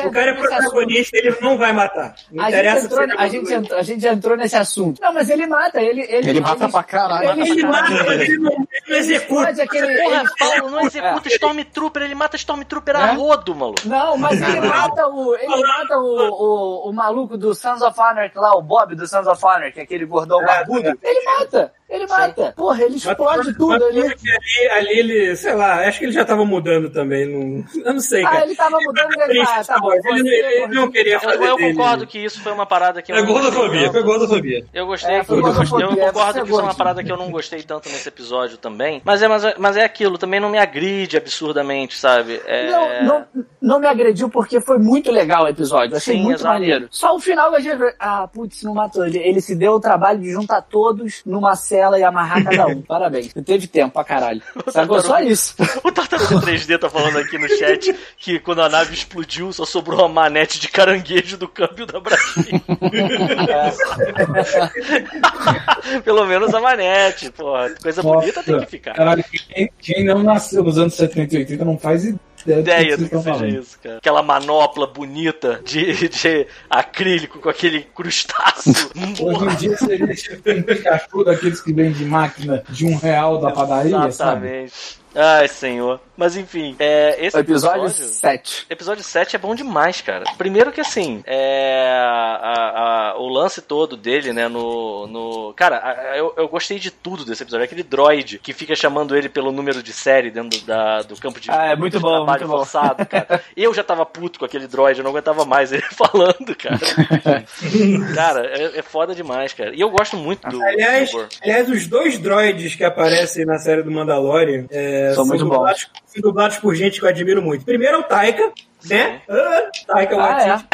O 0.06 0.10
cara 0.10 0.30
é 0.30 0.34
protagonista, 0.34 1.16
ele 1.18 1.36
não 1.40 1.58
vai 1.58 1.72
matar. 1.72 2.14
Não 2.30 2.44
A 2.44 2.50
gente, 2.50 2.58
interessa 2.58 2.86
entrou, 2.86 3.02
ele 3.02 3.12
é 3.12 3.16
a, 3.16 3.28
gente 3.28 3.52
entrou, 3.52 3.78
a 3.78 3.82
gente 3.82 4.02
já 4.02 4.12
entrou 4.12 4.36
nesse 4.36 4.56
assunto. 4.56 5.00
Não, 5.00 5.12
mas 5.12 5.28
ele 5.30 5.46
mata, 5.46 5.80
ele. 5.80 6.02
Ele, 6.02 6.30
Ele 6.30 6.40
mata 6.40 6.68
pra 6.68 6.82
caralho. 6.82 7.40
Ele 7.42 7.62
mata, 7.64 7.90
mas 7.90 8.20
ele 8.20 8.38
não, 8.38 8.52
ele 8.52 8.82
não 8.88 8.96
executa. 8.96 9.46
Pode 9.46 9.60
aquele. 9.60 10.02
Porra, 10.02 10.20
ele- 10.20 10.30
Paulo 10.38 10.70
não 10.70 10.80
executa 10.86 11.28
Stormtrooper, 11.28 12.02
ele 12.02 12.14
mata 12.14 12.36
Stormtrooper 12.36 12.96
a 12.96 13.08
É? 13.08 13.12
rodo, 13.14 13.54
maluco. 13.54 13.80
Não, 13.86 14.16
mas 14.16 14.40
ele 14.40 14.60
mata 14.60 15.06
o. 15.06 15.34
Ele 15.36 15.62
mata 15.62 15.98
o, 15.98 16.84
o, 16.86 16.90
o 16.90 16.92
maluco 16.92 17.36
do 17.36 17.54
Sons 17.54 17.82
of 17.82 18.00
Anarchy 18.00 18.38
lá, 18.38 18.56
o 18.56 18.62
Bob 18.62 18.94
do 18.94 19.06
Sons 19.06 19.26
of 19.26 19.44
Anarchy, 19.46 19.80
aquele 19.80 20.04
gordão 20.06 20.40
É, 20.42 20.46
barbudo. 20.46 20.98
Ele 21.02 21.24
mata! 21.24 21.72
Ele 21.90 22.06
mata! 22.06 22.54
Porra, 22.56 22.82
ele 22.84 22.96
explode 22.96 23.52
tudo 23.54 23.68
Mas 23.70 23.82
ali. 23.82 24.00
ali, 24.02 24.68
ali 24.70 24.98
ele, 24.98 25.36
sei 25.36 25.54
lá, 25.54 25.86
acho 25.88 25.98
que 25.98 26.04
ele 26.04 26.12
já 26.12 26.24
tava 26.24 26.44
mudando 26.44 26.88
também. 26.90 27.26
Não, 27.26 27.64
eu 27.84 27.92
não 27.94 28.00
sei, 28.00 28.24
Ah, 28.24 28.30
cara. 28.30 28.44
ele 28.46 28.54
tava 28.54 28.78
mudando 28.80 29.20
ele 29.28 29.44
tá, 29.44 29.64
tá 29.64 29.78
bom. 29.80 29.92
ele, 29.92 30.28
ele 30.28 30.66
não 30.68 30.88
queria 30.90 31.14
Eu, 31.14 31.20
fazer 31.20 31.44
eu 31.48 31.56
dele. 31.56 31.74
concordo 31.74 32.06
que 32.06 32.18
isso 32.24 32.40
foi 32.42 32.52
uma 32.52 32.64
parada 32.64 33.02
que 33.02 33.10
eu 33.10 33.16
É 33.16 33.20
não 33.20 33.26
gostei 33.26 33.50
gordofobia, 33.50 33.90
foi 33.92 34.02
gordofobia. 34.04 34.64
Eu 34.72 34.86
gostei, 34.86 35.14
É, 35.16 35.24
foi 35.24 35.38
eu, 35.38 35.42
gostei, 35.42 35.82
eu 35.82 35.88
concordo 35.96 36.32
você 36.32 36.40
que 36.44 36.50
isso 36.50 36.60
é 36.60 36.62
uma 36.62 36.74
parada 36.74 37.02
que 37.02 37.10
eu 37.10 37.16
não 37.16 37.30
gostei 37.30 37.62
tanto 37.62 37.88
nesse 37.88 38.08
episódio 38.08 38.56
também. 38.56 39.02
Mas 39.04 39.20
é, 39.22 39.26
mas, 39.28 39.44
é- 39.44 39.54
mas 39.58 39.76
é 39.76 39.84
aquilo, 39.84 40.16
também 40.16 40.38
não 40.38 40.48
me 40.48 40.58
agride 40.58 41.16
absurdamente, 41.16 41.98
sabe? 41.98 42.40
É... 42.46 42.70
Não, 42.70 43.02
não, 43.02 43.26
não 43.60 43.80
me 43.80 43.86
agrediu 43.88 44.28
porque 44.30 44.60
foi 44.60 44.78
muito 44.78 45.10
legal 45.10 45.44
o 45.44 45.48
episódio. 45.48 45.96
Achei 45.96 46.14
Sim, 46.16 46.22
muito 46.22 46.38
exato. 46.40 46.54
maneiro. 46.54 46.88
Só 46.90 47.16
o 47.16 47.20
final 47.20 47.52
a 47.54 47.58
gente. 47.60 47.80
Ah, 47.98 48.28
putz, 48.32 48.62
não 48.62 48.74
matou. 48.74 49.04
Ele, 49.04 49.18
ele 49.18 49.40
se 49.40 49.56
deu 49.56 49.72
o 49.72 49.80
trabalho 49.80 50.20
de 50.20 50.30
juntar 50.30 50.62
todos 50.62 51.22
numa 51.26 51.56
cela 51.80 51.98
e 51.98 52.04
amarrar 52.04 52.44
cada 52.44 52.66
um. 52.66 52.82
Parabéns. 52.82 53.32
Teve 53.44 53.66
tempo 53.66 53.94
pra 53.94 54.04
caralho. 54.04 54.42
Sacou? 54.68 55.00
Só 55.00 55.18
isso. 55.20 55.54
O 55.82 55.90
Tartaruga 55.90 56.46
3D 56.46 56.78
tá 56.78 56.90
falando 56.90 57.18
aqui 57.18 57.38
no 57.38 57.48
chat 57.48 57.96
que 58.18 58.38
quando 58.38 58.60
a 58.60 58.68
nave 58.68 58.92
explodiu 58.92 59.50
só 59.52 59.64
sobrou 59.64 60.00
uma 60.00 60.08
manete 60.08 60.60
de 60.60 60.68
caranguejo 60.68 61.38
do 61.38 61.48
câmbio 61.48 61.86
da 61.86 61.98
Brasília. 61.98 62.60
Pelo 66.04 66.26
menos 66.26 66.54
a 66.54 66.60
manete, 66.60 67.30
porra. 67.30 67.70
Coisa 67.82 68.02
bonita 68.02 68.42
tem 68.42 68.60
que 68.60 68.66
ficar. 68.66 68.92
Caralho, 68.94 69.24
quem, 69.24 69.70
quem 69.78 70.04
não 70.04 70.22
nasceu 70.22 70.62
nos 70.62 70.76
anos 70.78 70.92
70 70.94 71.34
e 71.34 71.38
80 71.38 71.64
não 71.64 71.78
faz 71.78 72.04
ideia 72.04 72.20
Ideia 72.46 72.96
vocês 72.96 72.98
do 72.98 73.08
que 73.08 73.16
seja 73.16 73.22
falando. 73.22 73.58
isso, 73.60 73.78
cara. 73.82 73.96
Aquela 73.98 74.22
manopla 74.22 74.86
bonita 74.86 75.60
de, 75.64 76.08
de 76.08 76.46
acrílico 76.68 77.38
com 77.38 77.48
aquele 77.48 77.82
crustáceo. 77.82 78.90
Hoje 79.20 79.44
em 79.44 79.56
dia 79.56 79.76
seria 79.76 80.14
tipo 80.14 80.50
um 80.50 80.62
Pikachu 80.62 81.24
daqueles 81.24 81.60
que 81.60 81.72
vem 81.72 81.92
de 81.92 82.04
máquina 82.04 82.62
de 82.68 82.86
um 82.86 82.96
real 82.96 83.38
da 83.38 83.50
padaria, 83.50 84.10
sabe? 84.10 84.70
Ai, 85.14 85.48
senhor. 85.48 86.00
Mas 86.16 86.36
enfim, 86.36 86.76
é, 86.78 87.16
esse 87.24 87.36
episódio 87.38 87.84
episódio 87.86 88.04
7. 88.12 88.66
Episódio 88.68 89.02
7 89.02 89.36
é 89.36 89.38
bom 89.38 89.54
demais, 89.54 90.00
cara. 90.02 90.24
Primeiro 90.36 90.70
que 90.70 90.80
assim, 90.82 91.22
é, 91.26 91.90
a- 91.98 93.12
a- 93.12 93.18
o 93.18 93.26
lance 93.28 93.62
todo 93.62 93.96
dele, 93.96 94.32
né, 94.32 94.46
no. 94.46 95.06
no 95.06 95.54
cara, 95.54 95.78
a- 95.78 96.16
eu, 96.18 96.32
eu 96.36 96.46
gostei 96.46 96.78
de 96.78 96.90
tudo 96.90 97.24
desse 97.24 97.42
episódio. 97.42 97.64
Aquele 97.64 97.82
droid 97.82 98.38
que 98.38 98.52
fica 98.52 98.76
chamando 98.76 99.16
ele 99.16 99.28
pelo 99.30 99.50
número 99.50 99.82
de 99.82 99.92
série 99.94 100.30
dentro 100.30 100.60
da, 100.60 101.00
do 101.02 101.16
campo 101.16 101.40
de, 101.40 101.50
Ah, 101.50 101.68
é 101.72 101.76
muito 101.76 101.94
de 101.96 102.02
bom, 102.02 102.08
trabalho 102.24 102.40
muito 102.40 102.50
bom. 102.50 102.58
forçado, 102.58 103.06
cara. 103.06 103.42
Eu 103.56 103.72
já 103.74 103.82
tava 103.82 104.04
puto 104.06 104.38
com 104.38 104.44
aquele 104.44 104.66
droid, 104.66 104.98
eu 104.98 105.02
não 105.04 105.10
aguentava 105.10 105.44
mais 105.46 105.72
ele 105.72 105.82
falando, 105.96 106.54
cara. 106.56 106.78
cara, 108.14 108.46
é, 108.46 108.78
é 108.78 108.82
foda 108.82 109.14
demais, 109.14 109.52
cara. 109.54 109.74
E 109.74 109.80
eu 109.80 109.90
gosto 109.90 110.16
muito 110.16 110.46
do. 110.48 110.62
Aliás, 110.62 111.10
do 111.10 111.26
aliás, 111.42 111.68
os 111.68 111.86
dois 111.86 112.18
droids 112.18 112.74
que 112.74 112.84
aparecem 112.84 113.44
na 113.46 113.58
série 113.58 113.82
do 113.82 113.90
Mandalorian 113.90 114.66
é, 114.70 114.99
São 115.14 115.26
muito 115.26 115.44
dublados, 115.44 115.88
são 116.06 116.22
dublados 116.22 116.56
por 116.58 116.74
gente 116.74 116.98
que 116.98 117.04
eu 117.04 117.08
admiro 117.08 117.42
muito. 117.42 117.64
Primeiro 117.64 117.96
é 117.96 117.98
o 117.98 118.02
Taika, 118.02 118.52
né? 118.84 119.22
Ah, 119.28 119.70
Taika 119.86 120.16
Ah, 120.16 120.18
Waititi, 120.18 120.68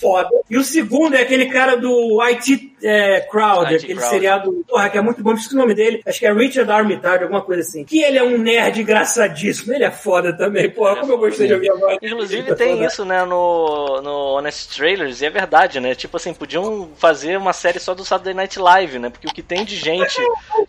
foda. 0.00 0.28
E 0.48 0.56
o 0.56 0.64
segundo 0.64 1.14
é 1.14 1.22
aquele 1.22 1.46
cara 1.46 1.76
do 1.76 2.20
IT 2.22 2.72
é, 2.82 3.20
Crowd, 3.20 3.72
IT 3.74 3.84
aquele 3.84 3.98
Crowd. 3.98 4.14
seriado, 4.14 4.64
porra, 4.68 4.88
que 4.88 4.98
é 4.98 5.00
muito 5.00 5.22
bom, 5.22 5.32
esqueci 5.32 5.54
o 5.54 5.58
nome 5.58 5.74
dele, 5.74 6.00
acho 6.06 6.18
que 6.18 6.26
é 6.26 6.32
Richard 6.32 6.70
Armitage, 6.70 7.22
alguma 7.24 7.42
coisa 7.42 7.62
assim. 7.62 7.84
Que 7.84 8.02
ele 8.02 8.18
é 8.18 8.22
um 8.22 8.38
nerd 8.38 8.80
engraçadíssimo, 8.80 9.72
ele 9.74 9.84
é 9.84 9.90
foda 9.90 10.32
também, 10.36 10.70
porra, 10.70 10.96
como 10.96 11.12
eu 11.12 11.18
gostei 11.18 11.46
de 11.48 11.54
ouvir 11.54 11.70
agora. 11.70 11.98
Inclusive 12.00 12.54
tem 12.54 12.84
isso, 12.84 13.04
né, 13.04 13.24
no, 13.24 14.00
no 14.02 14.36
Honest 14.36 14.76
Trailers, 14.76 15.20
e 15.20 15.26
é 15.26 15.30
verdade, 15.30 15.80
né? 15.80 15.94
Tipo 15.94 16.16
assim, 16.16 16.32
podiam 16.32 16.88
fazer 16.96 17.36
uma 17.36 17.52
série 17.52 17.78
só 17.80 17.94
do 17.94 18.04
Saturday 18.04 18.34
Night 18.34 18.58
Live, 18.58 18.98
né? 18.98 19.10
Porque 19.10 19.26
o 19.26 19.32
que 19.32 19.42
tem 19.42 19.64
de 19.64 19.76
gente 19.76 20.16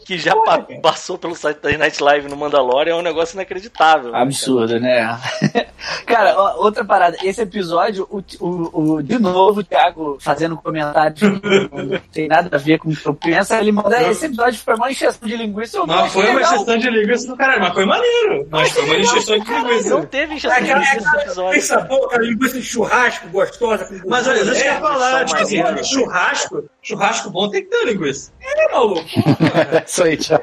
que 0.06 0.18
já 0.18 0.36
pa- 0.36 0.66
passou 0.82 1.18
pelo 1.18 1.36
Saturday 1.36 1.78
Night 1.78 2.02
Live 2.02 2.28
no 2.28 2.36
Mandalorian 2.36 2.94
é 2.94 2.96
um 2.96 3.02
negócio 3.02 3.36
inacreditável. 3.36 4.16
Absurdo, 4.16 4.80
né? 4.80 5.18
Cara, 6.06 6.36
outra 6.58 6.84
parada. 6.84 7.18
Esse 7.24 7.42
episódio, 7.42 8.08
o, 8.10 8.24
o, 8.44 8.94
o- 8.96 9.04
de 9.20 9.24
novo, 9.24 9.60
o 9.60 9.64
Thiago 9.64 10.18
fazendo 10.20 10.56
comentários 10.58 11.20
que 11.20 11.28
não 11.28 12.00
tem 12.12 12.28
nada 12.28 12.56
a 12.56 12.58
ver 12.58 12.80
com 12.80 12.90
o 12.90 12.96
que 12.96 13.06
eu 13.06 13.14
penso. 13.14 13.54
Ele 13.54 13.72
manda, 13.72 14.02
esse 14.10 14.26
episódio 14.26 14.60
foi 14.60 14.76
uma 14.76 14.90
encheção 14.90 15.28
de 15.28 15.36
linguiça. 15.36 15.86
Mas 15.86 16.14
foi 16.14 16.30
uma 16.30 16.42
exceção 16.42 16.78
de 16.78 16.90
linguiça 16.90 17.28
do 17.28 17.36
caralho, 17.36 17.62
mas 17.62 17.74
foi 17.74 17.86
maneiro. 17.86 18.48
Mas 18.50 18.72
foi 18.72 18.86
uma 18.86 18.96
exceção 18.96 19.38
de 19.38 19.46
cara? 19.46 19.62
Não 19.62 19.70
linguiça. 19.70 20.08
teve 20.08 20.34
É 20.34 20.36
injeção 20.38 20.62
de 20.62 20.68
linguiça 20.68 20.94
nesse 20.94 21.08
aquela 21.08 21.22
episódio. 21.22 21.52
linguiça 21.52 21.80
boa, 21.82 22.06
aquela 22.08 22.24
linguiça 22.24 22.60
de 22.60 22.66
churrasco 22.66 23.28
gostosa. 23.30 23.86
Com 23.86 24.10
Mas 24.10 24.28
olha, 24.28 24.46
deixa 24.46 24.66
eu 24.66 24.72
é, 24.72 24.80
falar, 24.80 25.26
tipo 25.26 25.42
assim, 25.42 25.84
churrasco, 25.84 26.70
churrasco 26.82 27.30
bom 27.30 27.50
tem 27.50 27.64
que 27.64 27.70
ter 27.70 27.86
linguiça. 27.86 28.32
é 28.42 28.72
maluco. 28.72 29.06
Isso 29.86 30.04
aí, 30.04 30.18
tchau. 30.18 30.40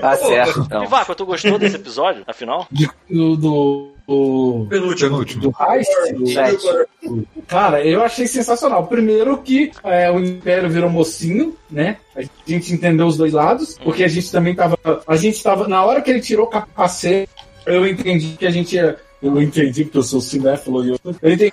Tá 0.00 0.16
certo, 0.16 0.60
então. 0.60 0.84
Ivaco, 0.84 1.14
tu 1.14 1.24
gostou 1.24 1.58
desse 1.58 1.76
episódio, 1.76 2.22
afinal? 2.26 2.66
Do, 3.08 3.36
do, 3.36 3.92
do, 4.10 4.66
Penúltimo. 4.68 5.10
Penúltimo. 5.10 5.42
do 5.42 5.54
Heist, 5.60 6.14
do- 6.14 6.26
Sete. 6.26 6.66
Cara, 7.46 7.84
eu 7.84 8.02
achei 8.02 8.26
sensacional. 8.26 8.86
Primeiro 8.86 9.38
que 9.38 9.70
é, 9.84 10.10
o 10.10 10.18
Império 10.18 10.68
virou 10.68 10.90
mocinho, 10.90 11.56
né? 11.70 11.96
A 12.16 12.22
gente 12.46 12.72
entendeu 12.72 13.06
os 13.06 13.16
dois 13.16 13.32
lados, 13.32 13.78
porque 13.82 14.02
a 14.04 14.08
gente 14.08 14.30
também 14.30 14.54
tava. 14.54 14.78
A 15.06 15.16
gente 15.16 15.42
tava. 15.42 15.68
Na 15.68 15.84
hora 15.84 16.00
que 16.02 16.10
ele 16.10 16.20
tirou 16.20 16.46
o 16.46 16.50
capacete, 16.50 17.30
eu 17.66 17.86
entendi 17.86 18.36
que 18.38 18.46
a 18.46 18.50
gente 18.50 18.74
ia. 18.74 18.96
Eu 19.22 19.40
entendi 19.40 19.84
porque 19.84 19.98
eu 19.98 20.02
sou 20.02 20.20
cinéfilo 20.20 20.84
e 20.84 20.90
eu. 20.90 20.98
Eu 21.22 21.32
entendi 21.32 21.52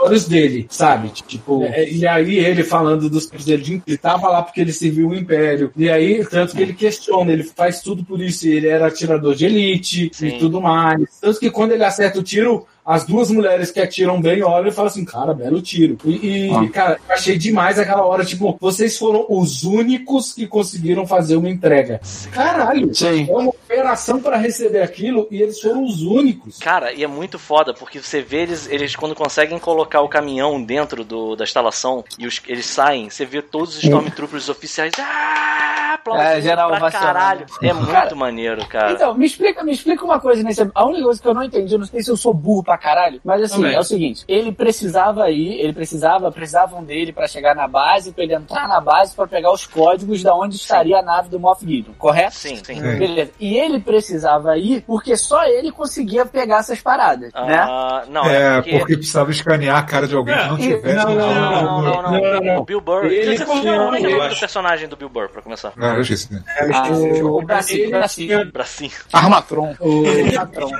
olhos 0.00 0.26
dele, 0.26 0.66
sabe? 0.70 1.08
Tipo, 1.10 1.64
é, 1.64 1.88
e 1.90 2.06
aí 2.06 2.38
ele 2.38 2.62
falando 2.62 3.08
dos 3.10 3.26
dele, 3.26 3.62
de- 3.62 3.82
ele 3.86 3.96
tava 3.98 4.28
lá 4.28 4.42
porque 4.42 4.60
ele 4.60 4.72
serviu 4.72 5.08
o 5.08 5.14
Império. 5.14 5.70
E 5.76 5.90
aí, 5.90 6.24
tanto 6.26 6.54
que 6.54 6.62
ele 6.62 6.72
questiona, 6.72 7.32
ele 7.32 7.44
faz 7.44 7.80
tudo 7.80 8.04
por 8.04 8.20
isso. 8.20 8.46
Ele 8.48 8.68
era 8.68 8.86
atirador 8.86 9.34
de 9.34 9.46
elite 9.46 10.10
Sim. 10.12 10.28
e 10.28 10.38
tudo 10.38 10.60
mais. 10.60 11.02
Tanto 11.20 11.40
que 11.40 11.50
quando 11.50 11.72
ele 11.72 11.84
acerta 11.84 12.18
o 12.18 12.22
tiro, 12.22 12.66
as 12.88 13.04
duas 13.04 13.30
mulheres 13.30 13.70
que 13.70 13.80
atiram 13.80 14.18
bem 14.20 14.42
olham 14.42 14.68
e 14.68 14.72
falam 14.72 14.90
assim, 14.90 15.04
cara, 15.04 15.34
belo 15.34 15.60
tiro. 15.60 15.98
E, 16.04 16.46
e, 16.48 16.50
Ah. 16.50 16.68
cara, 16.70 17.00
eu 17.08 17.14
achei 17.14 17.36
demais 17.36 17.78
aquela 17.78 18.04
hora, 18.06 18.24
tipo, 18.24 18.56
vocês 18.58 18.96
foram 18.96 19.26
os 19.28 19.62
únicos 19.62 20.32
que 20.32 20.46
conseguiram 20.46 21.06
fazer 21.06 21.36
uma 21.36 21.50
entrega. 21.50 22.00
Caralho! 22.32 22.94
Sim. 22.94 23.26
É 23.28 23.32
uma 23.36 23.50
operação 23.50 24.20
para 24.20 24.36
receber 24.38 24.80
aquilo 24.82 25.28
e 25.30 25.42
eles 25.42 25.60
foram 25.60 25.84
os 25.84 26.02
únicos. 26.02 26.58
Cara, 26.58 26.92
e 26.92 27.04
é 27.04 27.06
muito 27.06 27.38
foda, 27.38 27.74
porque 27.74 28.00
você 28.00 28.22
vê 28.22 28.38
eles, 28.38 28.66
eles 28.70 28.96
quando 28.96 29.14
conseguem 29.14 29.58
colocar 29.58 30.00
o 30.00 30.08
caminhão 30.08 30.62
dentro 30.62 31.04
do, 31.04 31.36
da 31.36 31.44
instalação 31.44 32.02
e 32.18 32.26
os- 32.26 32.40
eles 32.48 32.64
saem, 32.64 33.10
você 33.10 33.26
vê 33.26 33.42
todos 33.42 33.76
os 33.76 33.84
Stormtroopers 33.84 34.48
oficiais 34.48 34.92
ah, 34.98 35.98
É, 36.16 36.40
geral 36.40 36.70
pra 36.70 36.90
caralho. 36.90 37.44
É 37.62 37.72
muito 37.72 37.90
Cara, 37.90 38.14
maneiro, 38.14 38.66
cara. 38.66 38.92
Então, 38.92 39.14
me 39.14 39.26
explica, 39.26 39.62
me 39.62 39.72
explica 39.72 40.04
uma 40.04 40.18
coisa 40.18 40.42
nesse. 40.42 40.66
A 40.74 40.86
única 40.86 41.04
coisa 41.04 41.20
que 41.20 41.28
eu 41.28 41.34
não 41.34 41.42
entendi, 41.42 41.74
eu 41.74 41.78
não 41.78 41.86
sei 41.86 42.02
se 42.02 42.10
eu 42.10 42.16
sou 42.16 42.32
burro 42.32 42.62
pra 42.62 42.77
caralho, 42.78 43.20
mas 43.24 43.42
assim, 43.42 43.56
Também. 43.56 43.74
é 43.74 43.78
o 43.78 43.82
seguinte: 43.84 44.24
ele 44.28 44.52
precisava 44.52 45.30
ir, 45.30 45.60
ele 45.60 45.72
precisava, 45.72 46.30
precisavam 46.32 46.82
dele 46.84 47.12
pra 47.12 47.26
chegar 47.28 47.54
na 47.54 47.66
base, 47.68 48.12
pra 48.12 48.24
ele 48.24 48.34
entrar 48.34 48.66
na 48.68 48.80
base 48.80 49.14
pra 49.14 49.26
pegar 49.26 49.52
os 49.52 49.66
códigos 49.66 50.22
da 50.22 50.34
onde 50.34 50.56
estaria 50.56 50.98
a 50.98 51.02
nave 51.02 51.28
do 51.28 51.38
Moff 51.40 51.64
Gideon, 51.66 51.92
correto? 51.98 52.34
Sim, 52.36 52.56
sim. 52.56 52.74
Sim. 52.74 52.80
Beleza. 52.98 53.30
E 53.40 53.56
ele 53.56 53.80
precisava 53.80 54.56
ir 54.56 54.82
porque 54.86 55.16
só 55.16 55.44
ele 55.44 55.70
conseguia 55.72 56.24
pegar 56.24 56.58
essas 56.58 56.80
paradas, 56.80 57.32
né? 57.32 57.56
Ah, 57.58 58.04
não, 58.08 58.24
É, 58.26 58.58
é 58.58 58.62
porque... 58.62 58.78
porque... 58.78 58.96
precisava 58.96 59.30
escanear 59.30 59.76
a 59.78 59.82
cara 59.82 60.06
de 60.06 60.14
alguém 60.14 60.34
que 60.36 60.44
não 60.46 60.56
É, 60.56 60.60
tivesse. 60.60 60.96
não, 61.06 61.14
no- 61.14 61.16
não, 61.18 61.28
Não, 61.28 61.62
não, 61.62 61.82
não, 61.82 62.12
Não, 62.12 62.20
não, 62.34 62.40
não. 62.40 62.56
O 62.58 62.64
Bill 62.64 62.80
Burr. 62.80 63.06
Ele 63.06 63.32
eu 63.32 63.34
tinha- 63.36 63.46
como 63.46 63.58
é 63.58 63.62
que 63.62 63.68
é 63.68 63.70
o 63.70 63.74
eu 63.74 63.84
nome 63.84 64.00
do 64.16 64.22
acho. 64.22 64.40
personagem 64.40 64.88
do 64.88 64.96
Bill 64.96 65.08
Burr, 65.08 65.28
pra 65.28 65.42
começar? 65.42 65.72
Ah, 65.78 65.94
eu 65.94 66.00
esqueci. 66.02 66.32
né? 66.32 66.42
Ah, 66.72 66.88
o 67.22 67.42
bracinho, 67.42 67.80
Ele 67.82 67.86
o 67.86 67.90
bracinho. 67.90 68.52
Bracinho. 68.52 68.92
Armatron. 69.12 69.74
O... 69.80 70.04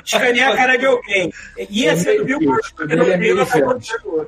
Escanear 0.04 0.52
a 0.52 0.56
cara 0.56 0.78
de 0.78 0.86
alguém. 0.86 1.32
Ia 1.88 1.96
ser 1.96 2.24
porque 2.76 2.96
não 2.96 3.04
é. 3.04 3.18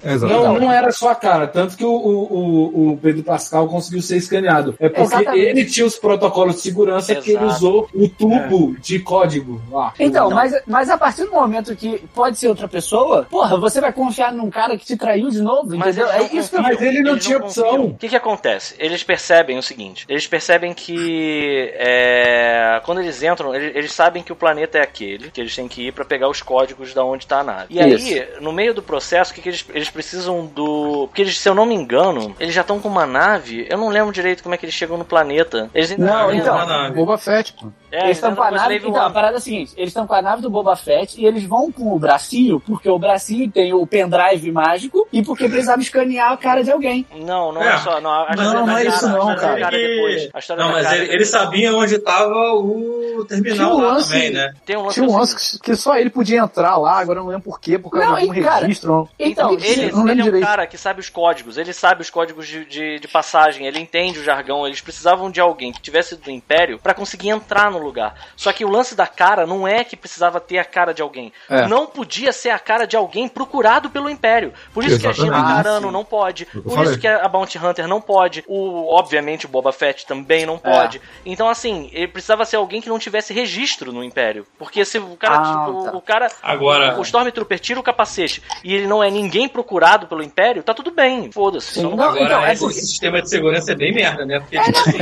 Exato. 0.04 0.32
Não, 0.32 0.58
não 0.58 0.72
era 0.72 0.90
só 0.92 1.10
a 1.10 1.14
cara, 1.14 1.46
tanto 1.46 1.76
que 1.76 1.84
o, 1.84 1.90
o, 1.92 2.92
o- 2.92 2.96
Pedro 2.98 3.22
Pascal 3.22 3.68
conseguiu 3.68 4.02
ser 4.02 4.16
escaneado. 4.16 4.74
É 4.78 4.88
porque 4.88 5.02
Exatamente. 5.02 5.38
ele 5.38 5.64
tinha 5.64 5.86
os 5.86 5.96
protocolos 5.96 6.56
de 6.56 6.60
segurança 6.62 7.14
que 7.14 7.30
ele 7.30 7.44
Exato. 7.44 7.54
usou 7.54 7.88
o 7.94 8.08
tubo 8.08 8.76
de 8.80 8.98
código 8.98 9.60
lá. 9.70 9.92
Então, 9.98 10.30
mas, 10.30 10.54
mas 10.66 10.90
a 10.90 10.98
partir 10.98 11.24
do 11.24 11.30
momento 11.32 11.74
que 11.76 11.98
pode 12.14 12.38
ser 12.38 12.48
outra 12.48 12.68
pessoa, 12.68 13.26
porra, 13.30 13.56
você 13.58 13.80
vai 13.80 13.92
confiar 13.92 14.32
num 14.32 14.50
cara 14.50 14.76
que 14.76 14.84
te 14.84 14.96
traiu 14.96 15.30
de 15.30 15.40
novo, 15.40 15.76
Mas 15.76 15.96
eles 15.96 16.10
É 16.10 16.22
isso 16.36 16.50
que 16.50 16.56
eu 16.56 16.62
Mas 16.62 16.80
ele 16.80 17.00
não 17.02 17.18
tinha 17.18 17.38
opção. 17.38 17.86
O 17.86 17.94
que 17.96 18.08
que 18.08 18.16
acontece? 18.16 18.74
Eles 18.78 19.02
percebem 19.02 19.58
o 19.58 19.62
seguinte: 19.62 20.04
eles 20.08 20.26
percebem 20.26 20.72
que 20.74 21.72
é, 21.74 22.80
quando 22.84 23.00
eles 23.00 23.22
entram, 23.22 23.54
eles, 23.54 23.74
eles 23.76 23.92
sabem 23.92 24.22
que 24.22 24.32
o 24.32 24.36
planeta 24.36 24.78
é 24.78 24.82
aquele, 24.82 25.30
que 25.30 25.40
eles 25.40 25.54
têm 25.54 25.68
que 25.68 25.88
ir 25.88 25.92
pra 25.92 26.04
pegar 26.04 26.28
os 26.28 26.42
códigos 26.42 26.92
da 26.94 27.04
onde 27.04 27.26
tá 27.26 27.39
a 27.40 27.44
nave. 27.44 27.66
E 27.70 27.80
aí, 27.80 28.28
no 28.40 28.52
meio 28.52 28.74
do 28.74 28.82
processo, 28.82 29.32
o 29.32 29.34
que, 29.34 29.42
que 29.42 29.48
eles, 29.48 29.64
eles 29.72 29.90
precisam 29.90 30.46
do. 30.46 31.06
Porque 31.08 31.22
eles, 31.22 31.38
se 31.38 31.48
eu 31.48 31.54
não 31.54 31.66
me 31.66 31.74
engano, 31.74 32.34
eles 32.38 32.54
já 32.54 32.60
estão 32.60 32.80
com 32.80 32.88
uma 32.88 33.06
nave. 33.06 33.66
Eu 33.68 33.78
não 33.78 33.88
lembro 33.88 34.12
direito 34.12 34.42
como 34.42 34.54
é 34.54 34.58
que 34.58 34.64
eles 34.64 34.74
chegam 34.74 34.96
no 34.96 35.04
planeta. 35.04 35.70
Eles 35.74 35.90
ainda 35.90 36.06
Não, 36.06 36.30
eles 36.30 36.42
então, 36.42 36.66
nave. 36.66 36.94
Boba 36.94 37.18
Fett, 37.18 37.52
pô. 37.52 37.68
É, 37.90 38.04
eles 38.04 38.16
estão 38.16 38.30
ainda 38.30 38.40
com 38.40 38.46
a 38.46 38.50
não 38.50 38.56
nave. 38.58 38.76
Então, 38.76 39.02
a 39.06 39.10
parada 39.10 39.34
é 39.34 39.38
a 39.38 39.40
seguinte: 39.40 39.72
eles 39.76 39.88
estão 39.90 40.06
com 40.06 40.14
a 40.14 40.22
nave 40.22 40.42
do 40.42 40.50
Boba 40.50 40.76
Fett 40.76 41.20
e 41.20 41.26
eles 41.26 41.44
vão 41.44 41.70
com 41.72 41.94
o 41.94 41.98
bracinho, 41.98 42.60
porque 42.60 42.88
o 42.88 42.98
bracinho 42.98 43.50
tem 43.50 43.72
o 43.72 43.86
pendrive 43.86 44.50
mágico 44.52 45.06
e 45.12 45.22
porque 45.22 45.48
precisava 45.48 45.80
escanear 45.80 46.32
a 46.32 46.36
cara 46.36 46.62
de 46.64 46.70
alguém. 46.70 47.06
Não, 47.16 47.52
não 47.52 47.62
É. 47.62 47.74
é, 47.74 47.78
só. 47.78 48.00
Não, 48.00 48.10
a 48.10 48.34
Não, 48.36 48.66
não 48.66 48.78
é 48.78 48.84
cara- 48.84 48.96
isso 48.96 49.08
não, 49.08 49.28
a 49.28 49.34
história 49.34 49.54
da 49.56 49.60
cara. 49.60 49.76
é 49.76 49.88
depois. 49.88 50.30
Não, 50.56 50.72
mas 50.72 50.82
cara 50.86 50.96
ele, 50.98 51.12
ele 51.14 51.24
sabia 51.24 51.74
onde 51.74 51.94
estava 51.96 52.54
o 52.54 53.24
terminal 53.28 53.56
Tinha 53.56 53.68
um 53.68 53.80
lá 53.80 53.92
lance- 53.94 54.12
também, 54.12 54.30
né? 54.30 54.52
Tem 54.64 54.76
um 54.76 54.82
lance 54.82 54.94
Tinha 54.94 55.04
um 55.04 55.08
que 55.08 55.14
o 55.14 55.18
lance 55.18 55.58
que 55.60 55.76
só 55.76 55.96
ele 55.96 56.10
podia 56.10 56.38
entrar 56.40 56.76
lá, 56.76 56.98
agora 56.98 57.18
eu 57.18 57.24
não 57.24 57.30
lembro 57.30 57.44
porquê, 57.44 57.78
por 57.78 57.90
causa 57.90 58.06
Não, 58.06 58.14
de 58.16 58.20
algum 58.22 58.34
e, 58.34 58.42
cara, 58.42 58.60
registro. 58.66 59.08
Então, 59.18 59.52
ele, 59.52 59.88
eu 59.90 59.96
não 59.96 60.08
ele 60.08 60.20
é 60.20 60.24
um 60.24 60.26
direito. 60.26 60.44
cara 60.46 60.66
que 60.66 60.78
sabe 60.78 61.00
os 61.00 61.08
códigos, 61.08 61.56
ele 61.58 61.72
sabe 61.72 62.02
os 62.02 62.10
códigos 62.10 62.46
de, 62.46 62.64
de, 62.64 62.98
de 62.98 63.08
passagem, 63.08 63.66
ele 63.66 63.78
entende 63.78 64.18
o 64.18 64.24
jargão, 64.24 64.66
eles 64.66 64.80
precisavam 64.80 65.30
de 65.30 65.40
alguém 65.40 65.72
que 65.72 65.80
tivesse 65.80 66.16
do 66.16 66.30
Império 66.30 66.78
pra 66.78 66.94
conseguir 66.94 67.28
entrar 67.30 67.70
no 67.70 67.79
lugar. 67.80 68.14
Só 68.36 68.52
que 68.52 68.64
o 68.64 68.68
lance 68.70 68.94
da 68.94 69.06
cara 69.06 69.46
não 69.46 69.66
é 69.66 69.82
que 69.84 69.96
precisava 69.96 70.40
ter 70.40 70.58
a 70.58 70.64
cara 70.64 70.92
de 70.94 71.02
alguém. 71.02 71.32
É. 71.48 71.66
Não 71.66 71.86
podia 71.86 72.32
ser 72.32 72.50
a 72.50 72.58
cara 72.58 72.86
de 72.86 72.96
alguém 72.96 73.28
procurado 73.28 73.90
pelo 73.90 74.08
Império. 74.10 74.52
Por 74.72 74.84
isso 74.84 74.98
que 74.98 75.06
a 75.06 75.12
Gina 75.12 75.28
Exatamente. 75.28 75.56
Carano 75.64 75.90
não 75.90 76.04
pode, 76.04 76.46
eu 76.54 76.62
por 76.62 76.74
falei. 76.74 76.90
isso 76.90 77.00
que 77.00 77.06
a 77.08 77.26
Bounty 77.28 77.58
Hunter 77.58 77.86
não 77.88 78.00
pode, 78.00 78.44
o 78.46 78.94
obviamente 78.94 79.46
o 79.46 79.48
Boba 79.48 79.72
Fett 79.72 80.06
também 80.06 80.44
não 80.46 80.58
pode. 80.58 81.00
Então 81.24 81.48
assim, 81.48 81.90
ele 81.92 82.08
precisava 82.08 82.44
ser 82.44 82.56
alguém 82.56 82.80
que 82.80 82.88
não 82.88 82.98
tivesse 82.98 83.32
registro 83.32 83.92
no 83.92 84.02
Império. 84.04 84.46
Porque 84.58 84.84
se 84.84 84.98
o 84.98 85.16
cara, 85.16 85.36
Ah, 85.38 85.64
tipo, 85.66 85.84
tá. 85.84 85.96
o 85.96 86.00
cara 86.00 86.28
Agora, 86.42 86.98
o 86.98 87.02
Stormtrooper 87.02 87.58
tira 87.58 87.80
o 87.80 87.82
capacete 87.82 88.42
e 88.64 88.74
ele 88.74 88.86
não 88.86 89.02
é 89.02 89.10
ninguém 89.10 89.48
procurado 89.48 90.06
pelo 90.06 90.22
Império, 90.22 90.62
tá 90.62 90.74
tudo 90.74 90.90
bem, 90.90 91.30
foda-se. 91.32 91.80
Não- 91.82 91.96
não, 91.96 92.04
agora 92.04 92.24
então, 92.24 92.44
é 92.44 92.52
esse 92.52 92.62
porque- 92.62 92.80
sistema 92.80 93.20
de 93.22 93.28
segurança 93.30 93.72
é 93.72 93.74
bem 93.74 93.92
merda, 93.94 94.24
né? 94.24 94.40
Porque 94.40 94.58
tipo 94.60 94.78
assim, 94.78 94.98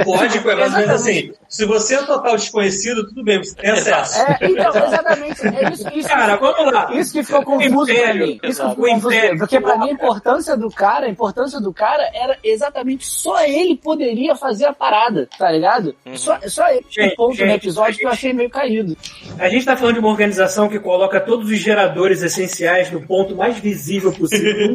o 0.00 0.04
código 0.04 0.50
é 0.50 0.54
mais 0.54 0.72
ou 0.74 0.78
menos 0.80 0.94
assim: 0.94 1.32
se 1.48 1.64
você 1.64 1.94
é 1.96 2.02
total 2.08 2.36
desconhecido, 2.36 3.06
tudo 3.06 3.22
bem, 3.22 3.38
você 3.38 3.54
tem 3.54 3.70
acesso. 3.70 4.18
É, 4.20 4.38
então, 4.42 4.70
exatamente. 4.70 5.46
É 5.46 5.72
isso, 5.72 5.88
isso, 5.94 6.08
Cara, 6.08 6.36
vamos 6.36 6.72
lá. 6.72 6.92
isso 6.94 7.12
que 7.12 7.22
ficou 7.22 7.42
confuso 7.44 7.86
pra 7.86 7.94
Império. 7.94 8.26
mim. 8.26 8.40
Isso 8.42 8.62
que 8.62 8.68
ficou 8.70 8.86
confuso. 8.88 9.14
Império. 9.14 9.38
Porque 9.38 9.60
pra 9.60 9.78
mim 9.78 9.90
a 9.90 9.92
importância 9.92 10.56
do 10.56 10.70
cara, 10.70 11.06
a 11.06 11.08
importância 11.10 11.60
do 11.60 11.72
cara 11.72 12.10
era 12.14 12.36
exatamente 12.42 13.06
só 13.06 13.40
ele 13.44 13.76
poderia 13.76 14.34
fazer 14.34 14.66
a 14.66 14.72
parada, 14.72 15.28
tá 15.38 15.50
ligado? 15.50 15.94
Só, 16.14 16.38
só 16.48 16.68
ele. 16.70 16.84
Gente, 16.90 17.12
um 17.12 17.16
ponto 17.16 17.30
no 17.30 17.34
gente, 17.36 17.54
episódio 17.54 17.98
que 17.98 18.06
eu 18.06 18.10
achei 18.10 18.32
meio 18.32 18.50
caído. 18.50 18.96
A 19.38 19.48
gente 19.48 19.64
tá 19.64 19.76
falando 19.76 19.94
de 19.94 20.00
uma 20.00 20.08
organização 20.08 20.68
que 20.68 20.78
coloca 20.80 21.20
todos 21.20 21.50
os 21.50 21.58
geradores 21.58 22.22
essenciais 22.22 22.90
no 22.90 23.00
ponto 23.06 23.36
mais 23.36 23.58
visível 23.58 24.12
possível. 24.12 24.74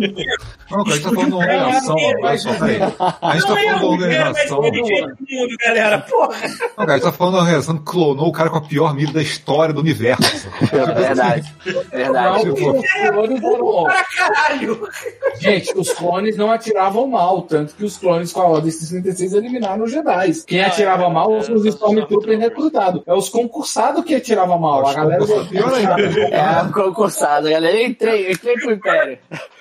Não, 0.70 0.84
cara, 0.84 0.96
a 0.96 0.96
gente 0.96 1.04
tá 1.04 1.10
falando 1.10 1.28
de 1.28 1.34
uma 1.34 1.38
organização, 1.40 1.96
olha 1.96 2.38
só, 2.38 2.54
peraí. 2.54 2.80
A 3.22 3.34
gente 3.38 3.48
tá 3.48 3.62
é 3.62 3.64
falando 3.64 3.80
de 3.80 3.84
uma 3.84 3.84
o 3.84 3.92
organização. 3.92 4.62
Não, 4.62 4.72
cara, 6.78 6.94
a 6.94 6.96
gente 6.96 7.04
tá 7.04 7.12
falando 7.12 7.23
uma 7.30 7.40
organização 7.40 7.78
que 7.78 7.84
clonou 7.84 8.28
o 8.28 8.32
cara 8.32 8.50
com 8.50 8.58
a 8.58 8.62
pior 8.62 8.94
mídia 8.94 9.14
da 9.14 9.22
história 9.22 9.74
do 9.74 9.82
universo. 9.82 10.48
É 10.72 10.86
verdade. 10.94 11.54
Verdade. 11.92 12.46
Não, 12.46 12.54
os 12.54 12.60
clones 12.60 12.84
eram- 12.96 13.84
Para 13.84 14.04
caralho. 14.16 14.88
Gente, 15.40 15.78
os 15.78 15.92
clones 15.94 16.38
não 16.38 16.52
atiravam 16.52 17.08
mal, 17.08 17.42
tanto 17.44 17.76
que 17.76 17.84
os 17.84 17.98
clones 17.98 18.32
com 18.32 18.42
a 18.42 18.46
Ordem 18.48 18.72
66 18.72 19.34
eliminaram 19.34 19.84
os 19.84 19.92
Jedi. 19.92 20.32
Quem 20.48 20.64
atirava 20.64 21.10
mal 21.10 21.42
são 21.44 21.56
os 21.56 21.66
Stormtroopers 21.66 22.40
recrutados. 22.40 23.02
É 23.06 23.14
os 23.14 23.30
concursados 23.30 24.04
que 24.04 24.16
atiravam 24.16 24.58
mal. 24.60 24.88
A 24.88 24.94
galera. 24.94 25.24
É, 26.32 26.72
concursado, 26.74 27.50
galera. 27.50 27.76
Eu 27.76 27.88
entrei, 27.88 28.32
entrei 28.32 28.56
pro 28.56 28.72
Império. 28.74 29.18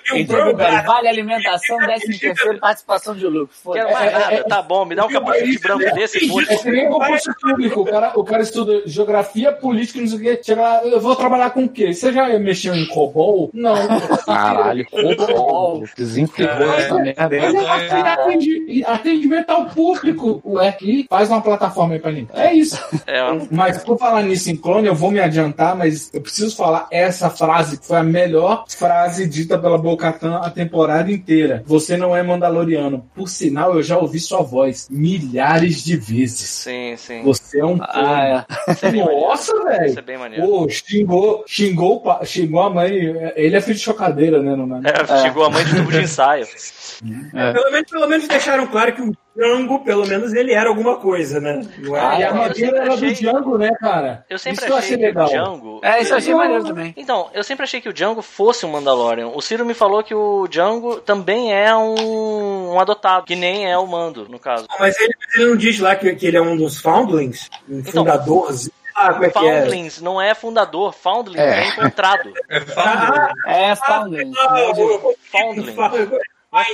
Pro 0.07 0.17
Império. 0.17 0.83
Vale 0.85 1.07
alimentação, 1.07 1.77
décimo 1.79 2.19
terceiro, 2.19 2.59
participação 2.59 3.15
de 3.15 3.25
lucro. 3.25 3.49
Quero 3.73 3.91
mais 3.91 4.11
nada, 4.13 4.43
tá 4.45 4.61
bom, 4.61 4.85
me 4.85 4.95
dá 4.95 5.05
um 5.05 5.09
capacete 5.09 5.59
branco 5.59 5.95
desse 5.95 6.25
e 6.25 6.43
É 6.53 6.57
que 6.57 6.71
nem 6.71 6.89
concurso 6.89 7.31
público. 7.41 7.81
O 7.81 7.85
cara, 7.85 8.11
o 8.15 8.23
cara 8.23 8.41
estuda 8.43 8.81
geografia, 8.85 9.51
política, 9.51 9.99
não 9.99 10.07
sei 10.07 10.17
o 10.17 10.21
quê. 10.21 10.41
Chega 10.43 10.61
lá, 10.61 10.83
eu 10.83 10.99
vou 10.99 11.15
trabalhar 11.15 11.49
com 11.51 11.63
o 11.63 11.69
quê? 11.69 11.93
Você 11.93 12.11
já 12.11 12.27
mexeu 12.39 12.75
em 12.75 12.85
COBOL? 12.87 13.49
Não. 13.53 13.75
Caralho, 14.25 14.85
roubou. 14.91 15.83
Desintegrou 15.97 16.73
essa 16.73 16.95
merda. 16.95 17.29
Mas 17.29 17.55
é 17.55 18.01
atendi- 18.01 18.83
atendimento 18.85 19.49
ao 19.49 19.65
público. 19.67 20.41
Ué, 20.45 20.75
e 20.81 21.05
faz 21.09 21.29
uma 21.29 21.41
plataforma 21.41 21.93
aí 21.93 21.99
pra 21.99 22.11
mim. 22.11 22.27
É 22.33 22.53
isso. 22.53 22.81
É, 23.07 23.21
Mas 23.51 23.77
por 23.83 23.97
falar 23.97 24.21
nisso 24.23 24.49
em 24.49 24.55
clone, 24.55 24.87
eu 24.87 24.95
vou 24.95 25.11
me 25.11 25.19
adiantar, 25.19 25.75
mas 25.75 26.09
eu 26.13 26.21
preciso 26.21 26.55
falar 26.55 26.87
essa 26.91 27.29
frase, 27.29 27.77
que 27.79 27.85
foi 27.87 27.97
a 27.97 28.03
melhor 28.03 28.65
frase 28.67 29.27
dita 29.27 29.57
pela 29.57 29.77
Bo-Katan 29.93 30.37
a 30.37 30.49
temporada 30.49 31.11
inteira. 31.11 31.63
Você 31.65 31.95
não 31.95 32.15
é 32.15 32.23
Mandaloriano. 32.23 33.05
Por 33.13 33.29
sinal, 33.29 33.75
eu 33.75 33.83
já 33.83 33.97
ouvi 33.97 34.19
sua 34.19 34.41
voz 34.41 34.87
milhares 34.89 35.83
de 35.83 35.95
vezes. 35.95 36.49
sim, 36.49 36.95
sim. 36.97 37.21
Você 37.23 37.59
é 37.59 37.65
um. 37.65 37.77
Ah, 37.81 38.45
é. 38.67 38.71
Isso 38.71 38.85
é. 38.85 38.91
Nossa, 38.91 39.53
Isso 39.53 39.63
velho. 39.63 39.99
é 39.99 40.01
bem 40.01 40.17
maneiro. 40.17 40.45
Pô, 40.45 40.67
xingou, 40.69 41.43
xingou, 41.47 42.03
o 42.03 42.25
xingou 42.25 42.61
a 42.61 42.69
mãe. 42.69 42.91
Ele 43.35 43.55
é 43.55 43.61
filho 43.61 43.75
de 43.75 43.81
chocadeira, 43.81 44.41
né? 44.41 44.55
Não, 44.55 44.77
é? 44.77 44.81
É, 44.89 45.21
chegou 45.21 45.45
a 45.45 45.49
mãe 45.49 45.63
de 45.63 45.75
tubo 45.75 45.91
de 45.91 46.01
ensaio. 46.01 46.47
Pelo 47.01 47.71
menos, 47.71 47.89
pelo 47.89 48.07
menos 48.07 48.27
deixaram 48.27 48.67
claro 48.67 48.93
que 48.93 49.01
o 49.01 49.11
Django, 49.35 49.83
pelo 49.83 50.05
menos, 50.05 50.31
ele 50.33 50.53
era 50.53 50.69
alguma 50.69 50.97
coisa, 50.97 51.39
né? 51.39 51.61
Não 51.79 51.95
Ah, 51.95 52.15
é? 52.15 52.19
e 52.19 52.23
a 52.23 52.27
armadura 52.27 52.53
sempre 52.55 52.77
era 52.77 52.85
do 52.87 52.93
achei- 52.93 53.13
Django, 53.13 53.57
né, 53.57 53.71
cara? 53.79 54.25
Eu 54.29 54.37
sempre 54.37 54.57
Isso 54.59 54.65
que 54.67 54.71
eu 54.71 54.77
achei 54.77 54.95
achei 54.95 54.97
que 54.97 55.03
o 55.03 55.07
legal. 55.07 55.27
Django. 55.27 55.79
É, 55.83 56.01
isso 56.01 56.13
eu 56.13 56.17
achei 56.17 56.35
maneiro 56.35 56.63
também. 56.65 56.93
Então, 56.95 57.29
eu 57.33 57.43
sempre 57.43 57.63
achei 57.63 57.81
que 57.81 57.89
o 57.89 57.93
Django 57.93 58.21
fosse 58.21 58.65
um 58.65 58.69
Mandalorian. 58.69 59.29
O 59.29 59.41
Ciro 59.41 59.65
me 59.65 59.73
falou 59.73 60.03
que 60.03 60.13
o 60.13 60.47
Django 60.47 60.97
também 61.01 61.51
é 61.53 61.75
um, 61.75 62.73
um 62.73 62.79
adotado, 62.79 63.25
que 63.25 63.35
nem 63.35 63.69
é 63.71 63.77
o 63.77 63.87
Mando, 63.87 64.27
no 64.29 64.37
caso. 64.37 64.67
Mas 64.79 64.99
ele, 64.99 65.13
ele 65.35 65.45
não 65.47 65.57
diz 65.57 65.79
lá 65.79 65.95
que, 65.95 66.13
que 66.15 66.27
ele 66.27 66.37
é 66.37 66.41
um 66.41 66.55
dos 66.55 66.79
Foundlings? 66.79 67.49
Um 67.67 67.79
Então, 67.79 68.03
fundador? 68.03 68.49
Ah, 68.95 69.11
como 69.13 69.25
é 69.25 69.29
que 69.31 69.39
é? 69.39 69.41
Foundlings 69.61 70.01
não 70.01 70.21
é 70.21 70.35
fundador, 70.35 70.93
Foundling 70.93 71.39
É. 71.39 71.61
é, 71.63 71.67
encontrado. 71.69 72.31
É 72.47 72.59
fácil. 72.59 73.35
É, 73.47 73.75
Foundling. 73.75 74.31
Ah, 74.37 74.59
eu- 74.59 74.75
eu- 74.91 75.15
Foundling. 75.31 75.75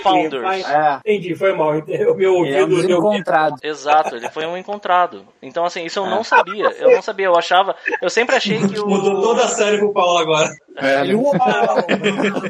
Founders. 0.03 0.43
Findling. 0.43 0.75
É. 0.75 0.99
Entendi, 1.05 1.35
foi 1.35 1.53
mal. 1.53 1.69
O 2.09 2.13
meu 2.15 2.29
é 2.29 2.31
um 2.31 2.37
ouvido 2.39 2.67
dos 2.67 2.85
deu. 2.85 2.97
encontrados. 2.97 3.59
Exato, 3.63 4.15
ele 4.15 4.29
foi 4.29 4.45
um 4.45 4.57
encontrado. 4.57 5.25
Então, 5.41 5.63
assim, 5.65 5.85
isso 5.85 5.99
eu 5.99 6.05
não 6.05 6.23
sabia. 6.23 6.69
Eu 6.79 6.91
não 6.91 7.01
sabia, 7.01 7.27
eu 7.27 7.37
achava. 7.37 7.75
Eu 8.01 8.09
sempre 8.09 8.35
achei 8.35 8.57
que 8.59 8.79
o. 8.79 8.87
Mudou 8.87 9.21
toda 9.21 9.43
a 9.43 9.47
série 9.47 9.77
pro 9.77 9.93
Paulo 9.93 10.17
agora. 10.19 10.49
É, 10.77 11.01
Ele! 11.01 11.13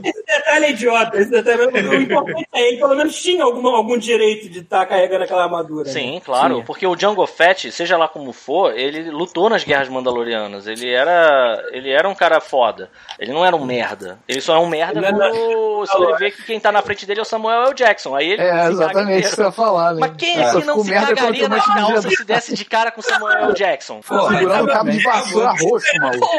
Esse 0.03 0.23
detalhe 0.25 0.65
é 0.65 0.71
idiota. 0.71 1.17
Esse 1.17 1.31
detalhe 1.31 1.65
o 1.65 2.01
importante 2.01 2.47
é 2.53 2.67
ele 2.67 2.77
pelo 2.77 2.95
menos 2.95 3.19
tinha 3.19 3.43
alguma, 3.43 3.75
algum 3.75 3.97
direito 3.97 4.49
de 4.49 4.59
estar 4.59 4.85
carregando 4.85 5.23
aquela 5.23 5.43
armadura. 5.43 5.85
né? 5.85 5.91
Sim, 5.91 6.21
claro, 6.23 6.57
Sim. 6.57 6.63
porque 6.65 6.85
o 6.85 6.95
Django 6.95 7.25
Fett, 7.25 7.71
seja 7.71 7.97
lá 7.97 8.07
como 8.07 8.31
for, 8.31 8.77
ele 8.77 9.09
lutou 9.09 9.49
nas 9.49 9.63
guerras 9.63 9.89
mandalorianas. 9.89 10.67
Ele 10.67 10.89
era, 10.89 11.63
ele 11.71 11.89
era 11.89 12.07
um 12.07 12.15
cara 12.15 12.39
foda. 12.39 12.89
Ele 13.19 13.31
não 13.31 13.45
era 13.45 13.55
um 13.55 13.65
merda. 13.65 14.19
Ele 14.27 14.41
só 14.41 14.55
é 14.55 14.59
um 14.59 14.67
merda 14.67 14.99
Ele 14.99 15.07
é 15.07 15.11
quando 15.11 15.85
se 15.87 15.97
ele 15.97 16.15
vê 16.17 16.31
que 16.31 16.43
quem 16.43 16.59
tá 16.59 16.71
na 16.71 16.81
frente 16.81 17.05
dele 17.05 17.18
é 17.19 17.21
o 17.21 17.25
Samuel 17.25 17.63
L. 17.65 17.73
Jackson. 17.73 18.15
Aí 18.15 18.31
ele 18.31 18.41
É, 18.41 18.67
exatamente 18.69 19.25
isso 19.25 19.35
que 19.35 19.41
eu 19.41 19.45
ia 19.45 19.51
falar, 19.51 19.93
né? 19.93 19.99
Mas 20.01 20.11
quem 20.17 20.37
É. 20.37 20.41
é 20.41 20.51
que 20.51 20.65
não 20.65 20.83
se 20.83 20.91
cagaria 20.91 21.31
tem 21.31 21.47
na 21.49 21.55
um 21.55 21.59
monte 21.59 21.65
de 21.67 21.73
calça 21.79 22.01
gente 22.01 22.15
se 22.17 22.25
desse 22.25 22.53
de 22.55 22.65
cara 22.65 22.91
com 22.91 23.01
Samuel 23.01 23.37
L. 23.45 23.53
Jackson? 23.53 24.01
Segurando 24.01 24.63
o 24.63 24.67
cabo 24.73 24.91
de 24.91 25.03
vassoura 25.03 25.49
roxo, 25.61 25.87
maluco. 25.99 26.29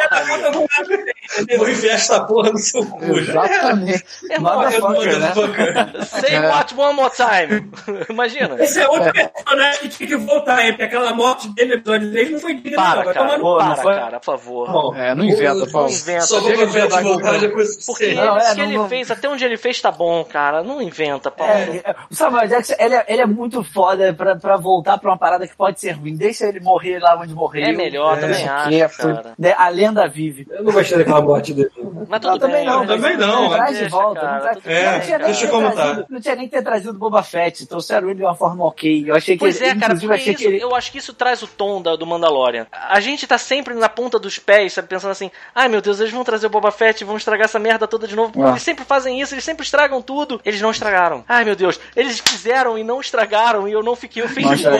Vou 1.59 1.69
enfiar 1.69 1.95
essa 1.95 2.25
porra 2.25 2.51
no 2.53 2.59
seu 2.59 2.85
cu. 2.87 3.05
Exatamente. 3.19 4.05
Motherfucker, 4.39 5.19
né? 5.19 5.33
Motherfucker. 5.35 6.05
Say 6.07 6.35
É. 6.35 6.49
what 6.49 6.75
one 6.77 6.95
more 6.95 7.11
time. 7.15 7.71
Imagina. 8.11 8.57
Esse 8.63 8.81
é 8.81 8.89
outro 8.89 9.13
personagem 9.13 9.81
que 9.81 9.89
tinha 9.89 10.09
que 10.09 10.17
voltar, 10.17 10.63
hein? 10.65 10.71
Porque 10.73 10.85
aquela 10.85 11.15
morte 11.15 11.49
dele 11.55 11.69
no 11.71 11.75
episódio 11.77 12.11
3 12.11 12.31
não 12.33 12.39
foi 12.41 12.55
digna, 12.55 12.77
não. 12.77 12.85
Para, 12.85 13.05
Vai 13.05 13.15
cara. 13.15 13.39
Pô, 13.39 13.59
não 13.59 13.59
Para, 13.59 13.77
foi? 13.83 13.95
cara, 13.95 14.21
por 14.21 14.25
favor. 14.27 14.71
Bom, 14.73 14.95
É, 14.97 15.15
não 15.15 15.25
inventa, 15.25 15.67
Paulo. 15.71 15.89
Não 15.89 15.95
inventa. 15.97 16.21
Só 16.27 16.41
vou 16.41 16.53
pra 16.53 16.65
de 16.65 17.03
voltar 17.03 17.33
não. 17.33 17.39
depois 17.41 17.77
que 17.77 17.87
Porque. 17.87 18.15
Não, 18.15 18.37
é, 18.39 18.55
que 18.55 18.57
não 18.61 18.65
ele 18.83 18.89
fez, 18.89 19.11
até 19.11 19.29
onde 19.29 19.45
ele 19.45 19.57
fez 19.57 19.81
tá 19.81 19.91
bom, 19.91 20.25
cara. 20.25 20.63
Não 20.71 20.83
inventa, 20.83 21.31
Paulo. 21.31 21.53
É, 21.53 21.95
o 22.11 22.15
Samuel 22.15 22.47
Jackson, 22.49 22.75
ele 22.79 22.95
é, 22.95 23.05
ele 23.09 23.23
é 23.23 23.27
muito 23.27 23.63
foda 23.65 24.13
pra, 24.15 24.37
pra 24.37 24.57
voltar 24.57 24.99
pra 24.99 25.11
uma 25.11 25.19
parada 25.19 25.47
que 25.47 25.57
pode 25.57 25.81
ser 25.81 25.93
ruim. 25.93 26.15
Deixa 26.17 26.47
ele 26.47 26.61
morrer 26.61 26.99
lá 27.01 27.17
onde 27.19 27.35
morreu. 27.35 27.65
É 27.65 27.73
melhor, 27.73 28.15
também 28.21 28.37
Deixa 28.37 28.55
acho, 28.55 28.69
quieto. 28.69 28.97
cara. 28.99 29.35
Né, 29.39 29.55
A 29.59 29.69
lenda 29.69 30.07
vive. 30.09 30.47
Eu 30.51 30.63
não 30.65 30.73
gostei 30.73 30.99
daquela 30.99 31.21
morte 31.21 31.53
dele. 31.53 31.71
Mas 32.09 32.21
tudo 32.21 32.31
Não, 32.33 32.39
também 32.39 32.57
bem. 32.59 32.67
não, 32.67 32.79
mas- 32.85 32.89
também 32.89 33.17
não, 33.17 33.51
Traz 33.51 33.71
deixa, 33.71 33.85
de 33.85 33.91
volta. 33.91 34.21
cara, 34.21 34.33
não, 34.33 34.41
traz- 34.41 34.67
É, 34.67 34.93
não 34.93 35.01
tinha 35.01 35.19
nem 35.19 35.27
deixa 35.27 35.41
que 35.41 35.47
ter 35.47 35.53
como 35.53 35.67
tá. 35.69 35.73
trazido- 35.83 36.07
Não 36.09 36.21
tinha 36.21 36.35
nem 36.37 36.49
que 36.49 36.57
ter 36.57 36.63
trazido 36.63 36.91
o 36.91 36.99
Boba 36.99 37.23
Fett. 37.23 37.67
Trouxeram 37.67 38.09
ele 38.09 38.19
de 38.19 38.23
uma 38.25 38.35
forma 38.35 38.65
ok. 38.65 39.05
Eu 39.07 39.15
achei 39.15 39.35
que 39.37 39.41
Pois 39.41 39.61
ele, 39.61 39.71
é, 39.71 39.75
cara, 39.77 39.95
porque 39.95 40.13
achei 40.13 40.33
isso, 40.35 40.43
que 40.43 40.49
ele... 40.49 40.63
eu 40.63 40.75
acho 40.75 40.93
que 40.93 40.99
isso 40.99 41.13
traz 41.15 41.43
o 41.43 41.47
tom 41.47 41.83
da- 41.83 41.97
do 41.97 42.07
Mandalorian. 42.07 42.67
A 42.73 43.01
gente 43.01 43.27
tá 43.27 43.39
sempre 43.39 43.75
na 43.75 43.89
ponta 43.89 44.19
dos 44.19 44.39
pés, 44.39 44.73
sabe, 44.73 44.89
pensando 44.89 45.11
assim, 45.13 45.31
ai 45.55 45.69
meu 45.69 45.81
Deus, 45.81 46.01
eles 46.01 46.13
vão 46.13 46.25
trazer 46.25 46.47
o 46.47 46.51
Boba 46.51 46.71
Fett, 46.71 47.05
vão 47.05 47.17
estragar 47.17 47.45
essa 47.47 47.59
merda 47.59 47.87
toda 47.87 48.07
de 48.07 48.17
novo. 48.17 48.43
Ah. 48.45 48.51
Eles 48.51 48.63
sempre 48.63 48.85
fazem 48.85 49.21
isso, 49.21 49.35
eles 49.35 49.45
sempre 49.45 49.65
estragam 49.65 50.01
tudo. 50.03 50.41
Eles 50.45 50.60
não 50.61 50.71
estragaram. 50.71 51.25
Ai 51.29 51.45
meu 51.45 51.57
Deus, 51.57 51.79
eles 51.97 52.19
fizeram 52.21 52.79
e 52.79 52.85
não 52.85 53.01
estragaram 53.01 53.67
e 53.69 53.73
eu 53.73 53.83
não 53.83 53.95
fiquei 53.97 54.23
ofendido. 54.23 54.71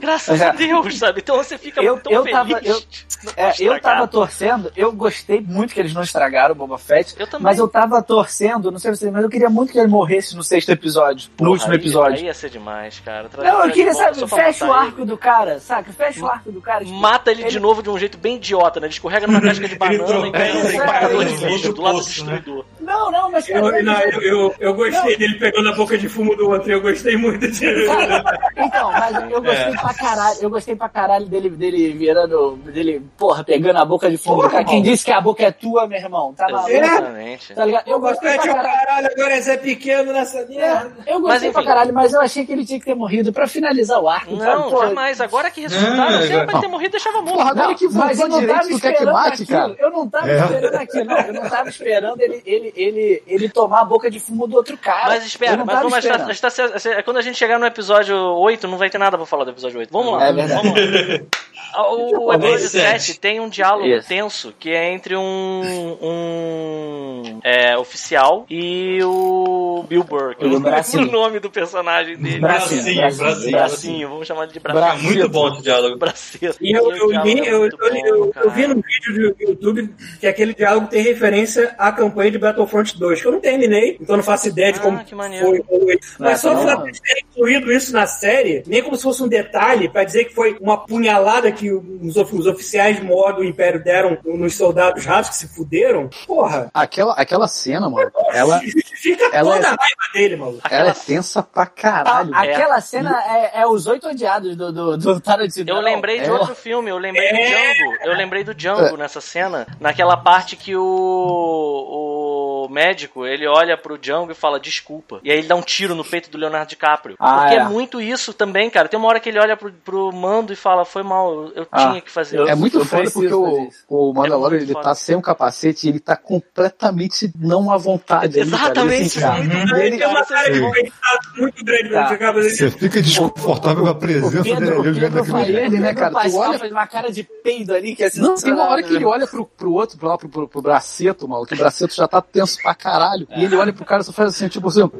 Graças 0.00 0.40
a 0.42 0.50
Deus, 0.52 0.98
sabe? 0.98 1.20
Então 1.20 1.36
você 1.36 1.56
fica 1.58 1.82
Eu- 1.82 1.98
tão 1.98 2.12
eu 2.12 2.22
feliz. 2.24 2.36
tava- 2.38 2.60
eu- 2.64 2.82
não 3.24 3.32
É, 3.36 3.52
eu 3.60 3.80
tava 3.80 4.06
torcendo, 4.06 4.72
eu 4.76 4.92
gostei 4.92 5.40
muito 5.40 5.72
que 5.74 5.80
eles 5.80 5.92
não 5.94 6.02
estragaram 6.02 6.52
o 6.52 6.54
Boba 6.56 6.78
Fett, 6.78 7.14
Eu 7.18 7.26
também. 7.26 7.44
mas 7.44 7.58
eu 7.58 7.68
tava 7.68 8.02
torcendo, 8.02 8.70
não 8.70 8.78
sei 8.78 8.92
se 8.92 9.00
vocês, 9.00 9.12
mas 9.12 9.22
eu 9.22 9.28
queria 9.30 9.48
muito 9.50 9.72
que 9.72 9.78
ele 9.78 9.88
morresse 9.88 10.36
no 10.36 10.42
sexto 10.42 10.70
episódio, 10.70 11.28
no 11.32 11.36
Porra, 11.36 11.50
último 11.50 11.72
aí- 11.72 11.78
episódio. 11.78 12.18
Aí 12.18 12.24
ia 12.24 12.34
ser 12.34 12.50
demais, 12.50 13.00
cara. 13.00 13.28
Trazer 13.28 13.50
Não, 13.50 13.64
eu 13.64 13.72
queria, 13.72 13.94
sabe, 13.94 14.26
fecha 14.28 14.64
o 14.64 14.68
matar 14.68 14.80
ele. 14.80 14.88
arco 14.88 15.04
do 15.04 15.16
cara, 15.18 15.60
saca? 15.60 15.92
Fecha 15.92 16.24
o 16.24 16.28
arco 16.28 16.52
do 16.52 16.60
cara. 16.60 16.84
tipo, 16.84 16.96
Mata 16.96 17.30
ele, 17.30 17.44
de 17.44 17.58
novo 17.60 17.82
de 17.82 17.90
um 17.90 17.98
jeito 17.98 18.16
bem 18.18 18.36
idiota, 18.36 18.80
né? 18.80 18.86
Ele 18.86 18.92
escorrega 18.94 19.26
numa 19.26 19.40
casca 19.40 19.68
de 19.68 19.74
banana 19.76 20.28
e 20.28 20.32
cai 20.32 20.50
É, 20.50 20.74
empacador 20.76 21.24
de 21.24 21.44
lixo 21.46 21.72
do 21.72 21.82
lado 21.82 21.94
do 21.94 21.98
né? 22.00 22.04
destruidor. 22.06 22.64
Não, 22.80 23.10
não, 23.10 23.30
mas 23.30 23.46
cara, 23.46 23.58
Eu, 23.78 23.84
não, 23.84 24.00
eu, 24.00 24.20
eu, 24.22 24.54
eu 24.60 24.74
gostei 24.74 25.15
dele 25.18 25.38
pegando 25.38 25.68
a 25.68 25.72
boca 25.72 25.96
de 25.98 26.08
fumo 26.08 26.34
do 26.36 26.48
outro. 26.50 26.70
Eu 26.70 26.80
gostei 26.80 27.16
muito 27.16 27.46
disso. 27.50 27.64
Então, 28.56 28.90
mas 28.90 29.14
eu 29.30 29.42
gostei 29.42 29.72
pra 29.76 29.94
caralho, 29.94 30.38
eu 30.40 30.50
gostei 30.50 30.76
pra 30.76 30.88
caralho 30.88 31.26
dele, 31.26 31.50
dele 31.50 31.92
virando, 31.92 32.56
dele, 32.64 33.02
porra, 33.16 33.44
pegando 33.44 33.78
a 33.78 33.84
boca 33.84 34.10
de 34.10 34.16
fundo 34.16 34.42
do 34.42 34.50
cara. 34.50 34.64
Quem 34.64 34.82
disse 34.82 35.04
que 35.04 35.12
a 35.12 35.20
boca 35.20 35.44
é 35.44 35.50
tua, 35.50 35.86
meu 35.86 35.98
irmão? 35.98 36.32
Tá 36.34 36.48
maluco? 36.48 36.70
Exatamente. 36.70 37.54
Tá 37.54 37.64
ligado? 37.64 37.86
Eu 37.88 38.00
gostei 38.00 38.32
pra 38.38 38.42
o 38.42 38.54
caralho. 38.54 38.78
caralho, 38.86 39.08
agora 39.12 39.34
é 39.34 39.40
Zé 39.40 39.56
Pequeno 39.58 40.12
nessa 40.12 40.44
merda. 40.46 40.92
É, 41.06 41.12
eu 41.12 41.20
Mas, 41.20 41.32
gostei 41.32 41.52
pra 41.52 41.60
enfim. 41.60 41.68
caralho, 41.68 41.94
mas 41.94 42.12
eu 42.14 42.20
achei 42.20 42.46
que 42.46 42.52
ele 42.52 42.64
tinha 42.64 42.78
que 42.78 42.84
ter 42.86 42.94
morrido 42.94 43.32
pra 43.32 43.46
finalizar 43.46 44.00
o 44.00 44.08
arco. 44.08 44.36
sabe? 44.38 44.44
Não, 44.62 44.70
Pô, 44.70 44.86
jamais. 44.86 45.20
Agora 45.20 45.50
que 45.50 45.60
ressuscitaram, 45.60 46.10
Não, 46.12 46.22
se 46.22 46.28
pra 46.28 46.46
não. 46.54 46.60
ter 46.60 46.68
morrido, 46.68 46.90
deixava 46.92 47.20
morto. 47.20 47.36
Porra, 47.36 47.50
agora 47.50 47.68
Não, 47.68 47.74
que 47.74 47.88
mas 47.88 48.18
eu 48.18 48.28
voltou 48.28 48.28
não 48.28 48.40
direito, 48.40 48.56
tava 48.58 48.68
tu 48.70 48.80
quer 48.80 48.88
que 48.88 48.94
esperando 48.94 49.12
mate, 49.14 49.42
aquilo. 49.42 49.58
cara? 49.58 49.76
Eu 49.78 49.90
não 49.90 50.08
tava 50.08 50.30
É. 50.30 50.38
esperando 50.40 50.74
aquilo, 50.76 51.04
não. 51.04 51.18
Eu 51.18 51.32
não 51.34 51.50
tava 51.50 51.68
esperando 51.68 52.20
ele, 52.22 52.42
ele, 52.46 52.72
ele, 52.76 53.22
ele 53.26 53.48
tomar 53.50 53.80
a 53.80 53.84
boca 53.84 54.10
de 54.10 54.18
fumo 54.18 54.46
do 54.46 54.56
outro 54.56 54.76
cara. 54.78 55.05
Mas 55.08 55.24
espera, 55.26 55.64
mas 55.64 55.76
vamos 55.78 55.92
achar, 55.94 56.10
esperando. 56.10 56.30
está, 56.30 56.48
está, 56.48 56.64
está- 56.76 57.02
quando 57.02 57.16
a 57.18 57.22
gente 57.22 57.36
chegar 57.36 57.58
no 57.58 57.66
episódio 57.66 58.16
8, 58.16 58.66
não 58.68 58.78
vai 58.78 58.90
ter 58.90 58.98
nada 58.98 59.16
pra 59.16 59.26
falar 59.26 59.44
do 59.44 59.50
episódio 59.50 59.78
8. 59.78 59.90
Vamos 59.92 60.12
lá. 60.12 60.26
É 60.26 60.32
verdade. 60.32 60.62
Vamos 60.62 60.80
lá. 60.80 61.26
O 61.78 62.32
episódio 62.32 62.68
sete. 62.68 63.02
7 63.02 63.20
tem 63.20 63.40
um 63.40 63.48
diálogo 63.48 63.86
Isso. 63.86 64.08
tenso 64.08 64.54
que 64.58 64.70
é 64.70 64.92
entre 64.92 65.16
um, 65.16 65.96
um 66.00 67.40
é, 67.44 67.76
oficial 67.76 68.46
e 68.48 68.98
o 69.02 69.84
Bill 69.88 70.06
Eu 70.10 70.16
O 70.16 70.34
não 70.44 70.48
lembro 70.54 70.60
Bracinho. 70.70 71.08
o 71.08 71.12
nome 71.12 71.38
do 71.40 71.50
personagem 71.50 72.16
dele. 72.16 72.40
Bracinho, 72.40 72.82
Bracinho, 72.82 72.96
bracinho, 72.96 73.20
bracinho. 73.20 73.50
Bracinho, 73.52 74.08
vamos 74.08 74.26
chamar 74.26 74.44
ele 74.44 74.52
de 74.52 74.60
Bracinho. 74.60 75.10
É 75.10 75.14
muito 75.14 75.28
bom 75.28 75.48
esse 75.52 75.62
diálogo. 75.62 75.96
Braceiro. 75.98 76.54
E 76.60 76.72
eu, 76.72 76.92
eu, 76.92 77.12
é 77.12 77.16
eu, 77.28 77.64
eu, 77.66 77.70
bom, 77.70 77.86
eu- 78.06 78.32
eu 78.44 78.50
vi 78.50 78.66
no 78.66 78.74
vídeo 78.76 79.34
do 79.34 79.42
YouTube 79.42 79.94
que 80.20 80.26
aquele 80.26 80.54
diálogo 80.54 80.86
tem 80.88 81.02
referência 81.02 81.74
à 81.78 81.92
campanha 81.92 82.30
de 82.30 82.38
Battlefront 82.38 82.98
2, 82.98 83.20
que 83.20 83.26
eu 83.28 83.32
não 83.32 83.40
terminei, 83.40 83.96
então 84.00 84.16
não 84.16 84.24
faço 84.24 84.48
ideia 84.48 84.72
de 84.72 84.78
Ah, 84.78 84.82
como 84.82 85.02
maneiro. 85.12 85.46
foi. 85.46 85.62
foi. 85.62 85.98
Mas 86.18 86.40
só 86.40 86.54
o 86.54 86.62
fato 86.62 86.90
de 86.90 87.00
terem 87.00 87.22
incluído 87.30 87.72
isso 87.72 87.92
na 87.92 88.06
série, 88.06 88.62
nem 88.66 88.82
como 88.82 88.96
se 88.96 89.02
fosse 89.02 89.22
um 89.22 89.28
detalhe 89.28 89.88
para 89.88 90.04
dizer 90.04 90.24
que 90.24 90.34
foi 90.34 90.56
uma 90.60 90.78
punhalada 90.86 91.45
que 91.52 91.70
os, 91.72 92.16
of- 92.16 92.34
os 92.36 92.46
oficiais 92.46 92.96
de 92.96 93.02
modo 93.04 93.36
do 93.38 93.44
Império 93.44 93.82
deram 93.82 94.18
nos 94.24 94.54
soldados 94.56 95.04
rasos 95.04 95.30
que 95.30 95.36
se 95.36 95.54
fuderam, 95.54 96.08
porra, 96.26 96.70
Aquela, 96.74 97.12
aquela 97.14 97.48
cena, 97.48 97.88
mano, 97.88 98.10
ela, 98.32 98.60
justifica 98.66 99.28
ela 99.32 99.54
toda 99.54 99.66
é- 99.66 99.70
a 99.70 99.76
raiva 99.76 100.12
dele, 100.12 100.36
maluco. 100.36 100.60
ela 100.70 100.90
é 100.90 100.94
tensa 100.94 101.42
pra 101.42 101.66
caralho. 101.66 102.32
Ah, 102.34 102.42
Aquela 102.42 102.80
cena 102.80 103.22
é, 103.26 103.60
é 103.62 103.66
os 103.66 103.86
oito 103.86 104.08
odiados 104.08 104.56
do, 104.56 104.72
do, 104.72 104.96
do 104.96 105.20
Tarantino. 105.20 105.68
Eu 105.70 105.80
lembrei 105.80 106.20
de 106.20 106.28
é. 106.28 106.32
outro 106.32 106.54
filme, 106.54 106.90
eu 106.90 106.98
lembrei 106.98 107.28
do 107.30 107.36
É. 107.38 107.46
Django. 107.74 107.96
Eu 108.04 108.14
lembrei 108.14 108.44
do 108.44 108.54
Django 108.54 108.96
nessa 108.96 109.20
cena, 109.20 109.66
naquela 109.80 110.16
parte 110.16 110.56
que 110.56 110.74
o, 110.76 112.66
o 112.66 112.68
médico, 112.70 113.26
ele 113.26 113.46
olha 113.46 113.76
pro 113.76 113.98
Django 113.98 114.32
e 114.32 114.34
fala 114.34 114.58
desculpa. 114.60 115.20
E 115.22 115.30
aí 115.30 115.38
ele 115.38 115.46
dá 115.48 115.54
um 115.54 115.62
tiro 115.62 115.94
no 115.94 116.04
peito 116.04 116.30
do 116.30 116.38
Leonardo 116.38 116.68
DiCaprio. 116.68 117.16
Ah, 117.18 117.40
Porque 117.40 117.54
é. 117.54 117.58
é. 117.58 117.64
muito 117.64 118.00
isso 118.00 118.32
também, 118.32 118.68
cara. 118.70 118.88
Tem 118.88 118.98
uma 118.98 119.08
hora 119.08 119.20
que 119.20 119.28
ele 119.28 119.38
olha 119.38 119.56
pro, 119.56 119.72
pro 119.72 120.12
mando 120.12 120.52
e 120.52 120.56
fala, 120.56 120.84
foi 120.84 121.02
mal, 121.02 121.35
eu, 121.44 121.52
eu 121.62 121.66
Ah, 121.70 121.88
tinha 121.90 122.00
que 122.00 122.10
fazer. 122.10 122.38
É 122.48 122.54
muito 122.54 122.78
eu 122.78 122.84
foda 122.84 123.10
porque 123.10 123.32
o, 123.32 123.68
o 123.88 124.12
Mandalorian 124.12 124.58
É 124.58 124.62
ele 124.62 124.72
foda. 124.72 124.84
tá 124.84 124.94
sem 124.94 125.14
um 125.16 125.20
capacete 125.20 125.86
e 125.86 125.90
ele 125.90 126.00
tá 126.00 126.16
completamente 126.16 127.30
não 127.38 127.70
à 127.70 127.76
vontade. 127.76 128.40
ali, 128.40 128.50
cara. 128.50 128.64
Exatamente, 128.72 129.18
Ele, 129.18 129.82
é 129.82 129.86
Ele 129.86 129.98
cara, 129.98 130.20
isso 130.20 130.34
é 130.34 130.50
de 130.50 130.60
muito 130.60 131.64
grande 131.64 131.88
quando 131.88 132.16
Tá. 132.18 132.32
você 132.32 132.70
de 132.70 132.78
fica 132.78 133.02
desconfortável 133.02 133.82
com 133.84 133.90
a 133.90 133.94
presença 133.94 134.42
dele 134.42 134.70
ali. 134.72 135.56
ele, 135.56 135.80
né, 135.80 135.94
cara? 135.94 136.14
Tu 136.28 136.36
olha- 136.36 136.58
fez 136.58 136.72
uma 136.72 136.86
cara 136.86 137.10
de 137.12 137.22
peido 137.22 137.74
ali 137.74 137.94
que 137.94 138.04
é 138.04 138.10
Não, 138.16 138.34
tem 138.34 138.52
uma 138.52 138.64
hora 138.68 138.82
que 138.82 138.88
ele 138.88 138.98
sensacional. 139.04 139.12
olha 139.12 139.26
pro, 139.26 139.46
pro 139.46 139.72
outro, 139.72 139.98
pro, 139.98 140.18
pro, 140.18 140.28
pro, 140.28 140.48
pro 140.48 140.62
braceto, 140.62 141.26
que 141.46 141.54
o 141.54 141.56
braceto 141.58 141.94
já 141.94 142.06
tá 142.08 142.20
tenso 142.20 142.60
pra 142.62 142.74
caralho. 142.74 143.26
E 143.36 143.44
ele 143.44 143.56
olha 143.56 143.72
pro 143.72 143.84
cara 143.84 144.02
e 144.02 144.04
só 144.04 144.12
faz 144.12 144.30
assim, 144.30 144.48
tipo 144.48 144.68
assim, 144.68 144.90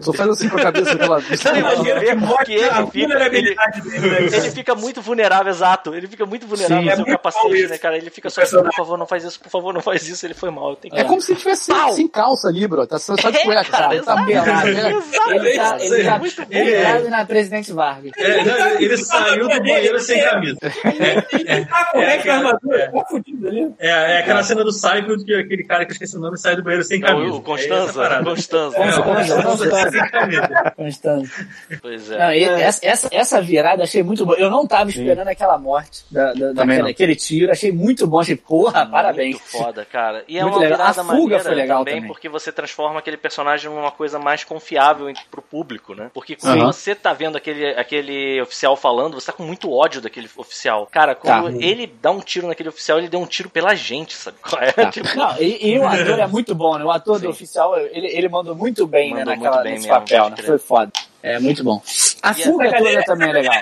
só 0.00 0.12
faz 0.12 0.28
assim 0.30 0.48
com 0.48 0.56
a 0.56 0.62
cabeça 0.62 0.94
dela. 0.94 1.20
Você 1.20 1.50
não 1.50 1.58
imagina 1.58 2.00
que 2.00 2.06
que 2.06 2.14
mostra 2.14 2.52
ele 2.52 2.64
a 2.64 2.86
fica, 2.86 2.98
ele, 2.98 3.06
vulnerabilidade 3.06 3.80
dele, 3.82 4.10
né, 4.10 4.16
ele 4.22 4.50
fica 4.50 4.74
muito 4.74 5.00
vulnerável, 5.00 5.50
exato. 5.52 5.81
Ele 5.94 6.06
fica 6.06 6.24
muito 6.26 6.46
vulnerável 6.46 6.82
Sim, 6.82 6.88
ao 6.88 6.92
é 6.92 6.96
seu 6.96 7.04
bom 7.04 7.10
capacete, 7.12 7.66
né, 7.68 7.78
cara? 7.78 7.96
Ele 7.96 8.10
fica 8.10 8.30
só 8.30 8.42
assim, 8.42 8.62
por 8.62 8.74
favor, 8.74 8.98
não 8.98 9.06
faz 9.06 9.24
isso, 9.24 9.40
por 9.40 9.50
favor, 9.50 9.74
não 9.74 9.80
faz 9.80 10.08
isso. 10.08 10.24
Ele 10.26 10.34
foi 10.34 10.50
mal. 10.50 10.76
Tenho 10.76 10.94
que... 10.94 11.00
É 11.00 11.04
como 11.04 11.20
se 11.20 11.32
ele 11.32 11.38
tivesse 11.40 11.64
sem, 11.64 11.74
Pau. 11.74 11.92
sem 11.92 12.08
calça 12.08 12.48
ali, 12.48 12.66
bro. 12.66 12.86
Tá 12.86 12.98
só, 12.98 13.16
só 13.16 13.30
de 13.30 13.38
É, 13.38 13.42
cueca, 13.44 13.64
cara, 13.64 13.88
cara. 13.88 13.88
Tá 13.88 13.96
exato. 13.96 14.26
pelado. 14.26 14.70
né? 14.72 15.02
Ele 15.32 15.56
tá, 15.56 15.76
ele 15.80 16.04
tá 16.04 16.18
muito 16.18 16.36
bom, 16.42 16.48
pendurado 16.48 17.08
na 17.08 17.24
Presidente 17.24 17.72
Vargas. 17.72 18.12
É, 18.16 18.44
não, 18.44 18.80
ele 18.80 18.96
saiu 18.98 19.48
do 19.48 19.58
banheiro 19.62 20.00
sem 20.00 20.22
camisa. 20.22 20.58
Ele 20.84 21.64
tá 21.66 21.90
com 21.92 21.98
a 21.98 22.34
armadura, 22.34 22.92
tá 22.92 23.48
ali. 23.48 23.74
É, 23.78 23.88
é 23.88 24.18
aquela 24.18 24.42
cena 24.42 24.64
do 24.64 24.72
Seinfeld 24.72 25.24
que 25.24 25.34
aquele 25.34 25.64
cara 25.64 25.84
que 25.84 25.92
eu 25.92 25.94
esqueci 25.94 26.16
o 26.16 26.20
nome 26.20 26.36
sai 26.38 26.56
do 26.56 26.62
banheiro 26.62 26.84
sem 26.84 27.00
camisa. 27.00 27.34
O 27.34 27.38
É 27.38 27.42
Constanza. 27.42 28.22
Constanza. 28.24 28.76
É, 28.76 28.92
Constanza, 29.02 29.42
Constanza 29.42 29.90
sem 29.90 30.10
camisa. 30.10 30.72
Constante. 30.76 31.46
Pois 31.80 32.10
é. 32.10 32.70
Essa 33.12 33.40
virada 33.40 33.82
achei 33.82 34.02
muito 34.02 34.24
boa. 34.24 34.38
Eu 34.38 34.50
não 34.50 34.66
tava 34.66 34.90
esperando 34.90 35.28
aquela 35.28 35.58
morte, 35.58 35.71
da, 36.10 36.32
da, 36.32 36.54
Também 36.54 36.78
daquele 36.78 36.90
aquele 36.90 37.16
tiro. 37.16 37.52
Achei 37.52 37.72
muito 37.72 38.06
bom. 38.06 38.20
Achei, 38.20 38.36
porra, 38.36 38.86
parabéns. 38.86 39.36
Muito 39.36 39.50
foda, 39.50 39.84
cara. 39.84 40.24
E 40.28 40.38
é 40.38 40.42
Muito 40.42 40.54
uma 40.54 40.60
legal. 40.60 40.78
virada 40.78 41.00
A 41.00 41.04
fuga 41.04 41.14
maneira 41.16 41.42
foi 41.44 41.54
legal 41.54 41.78
também, 41.80 41.94
também. 41.94 42.08
porque 42.08 42.28
você 42.28 42.52
transforma 42.52 42.98
aquele 42.98 43.16
personagem 43.16 43.70
numa 43.70 43.90
coisa 43.90 44.18
mais 44.18 44.44
confiável 44.44 45.12
pro 45.30 45.42
público, 45.42 45.94
né? 45.94 46.10
Porque 46.12 46.36
quando 46.36 46.60
Aham. 46.62 46.72
você 46.72 46.94
tá 46.94 47.12
vendo 47.12 47.36
aquele, 47.36 47.66
aquele 47.70 48.40
oficial 48.42 48.76
falando, 48.76 49.14
você 49.14 49.26
tá 49.26 49.32
com 49.32 49.42
muito 49.42 49.70
ódio 49.72 50.00
daquele 50.00 50.28
oficial. 50.36 50.88
Cara, 50.90 51.14
quando 51.14 51.50
Tá. 51.58 51.64
ele 51.64 51.86
dá 52.00 52.10
um 52.10 52.20
tiro 52.20 52.46
naquele 52.46 52.68
oficial, 52.68 52.98
ele 52.98 53.08
deu 53.08 53.20
um 53.20 53.26
tiro 53.26 53.48
pela 53.50 53.74
gente, 53.74 54.14
sabe 54.14 54.36
é? 54.60 54.86
Tipo, 54.90 55.16
Não, 55.16 55.36
e, 55.40 55.72
e 55.72 55.78
o 55.78 55.86
ator 55.86 56.18
é 56.18 56.26
muito 56.26 56.54
bom, 56.54 56.76
né? 56.78 56.84
O 56.84 56.90
ator 56.90 57.16
Sim. 57.18 57.24
do 57.24 57.30
oficial, 57.30 57.78
ele, 57.78 58.06
ele 58.08 58.28
mandou 58.28 58.54
muito 58.54 58.86
bem 58.86 59.12
né, 59.14 59.20
Mandou 59.20 59.34
naquela, 59.34 59.54
muito 59.56 59.64
bem 59.64 59.72
nesse 59.74 59.86
mesmo, 59.88 60.00
papel, 60.00 60.30
né? 60.30 60.36
Foi 60.36 60.58
foda. 60.58 60.92
É 61.22 61.38
muito 61.38 61.62
bom. 61.62 61.80
A 62.22 62.32
fuga 62.34 62.72
toda 62.76 63.02
também 63.04 63.28
é 63.28 63.32
legal. 63.32 63.54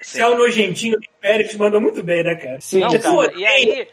Esse 0.00 0.20
é 0.22 0.26
o 0.26 0.36
nojentinho 0.38 0.98
do 0.98 1.06
Pérez 1.20 1.54
mandou 1.56 1.80
muito 1.80 2.02
bem, 2.02 2.24
né, 2.24 2.34
cara? 2.34 2.58
Sim. 2.60 2.80
Não, 2.80 2.98
cara, 2.98 3.32
e 3.36 3.44
aí, 3.44 3.88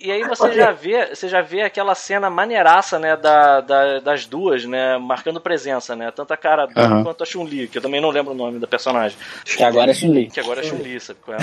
e 0.00 0.10
aí 0.10 0.22
você 0.24 0.52
já 0.52 0.72
vê, 0.72 1.14
você 1.14 1.28
já 1.28 1.42
vê 1.42 1.60
aquela 1.62 1.94
cena 1.94 2.30
maneiraça, 2.30 2.98
né, 2.98 3.16
da, 3.16 3.60
da- 3.60 3.98
das 4.00 4.24
duas, 4.24 4.64
né, 4.64 4.96
marcando 4.98 5.40
presença, 5.40 5.94
né, 5.94 6.10
tanto 6.10 6.32
a 6.32 6.36
cara 6.36 6.66
Aham. 6.74 7.02
quanto 7.02 7.22
a 7.22 7.26
Chun-Li, 7.26 7.68
que 7.68 7.76
eu 7.78 7.82
também 7.82 8.00
não 8.00 8.08
lembro 8.10 8.32
o 8.32 8.36
nome 8.36 8.58
da 8.58 8.66
personagem, 8.66 9.18
Que 9.44 9.62
agora 9.62 9.90
é 9.90 9.94
Chun-Li. 9.94 10.30
que 10.30 10.40
agora 10.40 10.60
é 10.60 10.62
Chun-Li, 10.64 10.98
sabe 11.00 11.18
qual 11.22 11.36
é? 11.36 11.40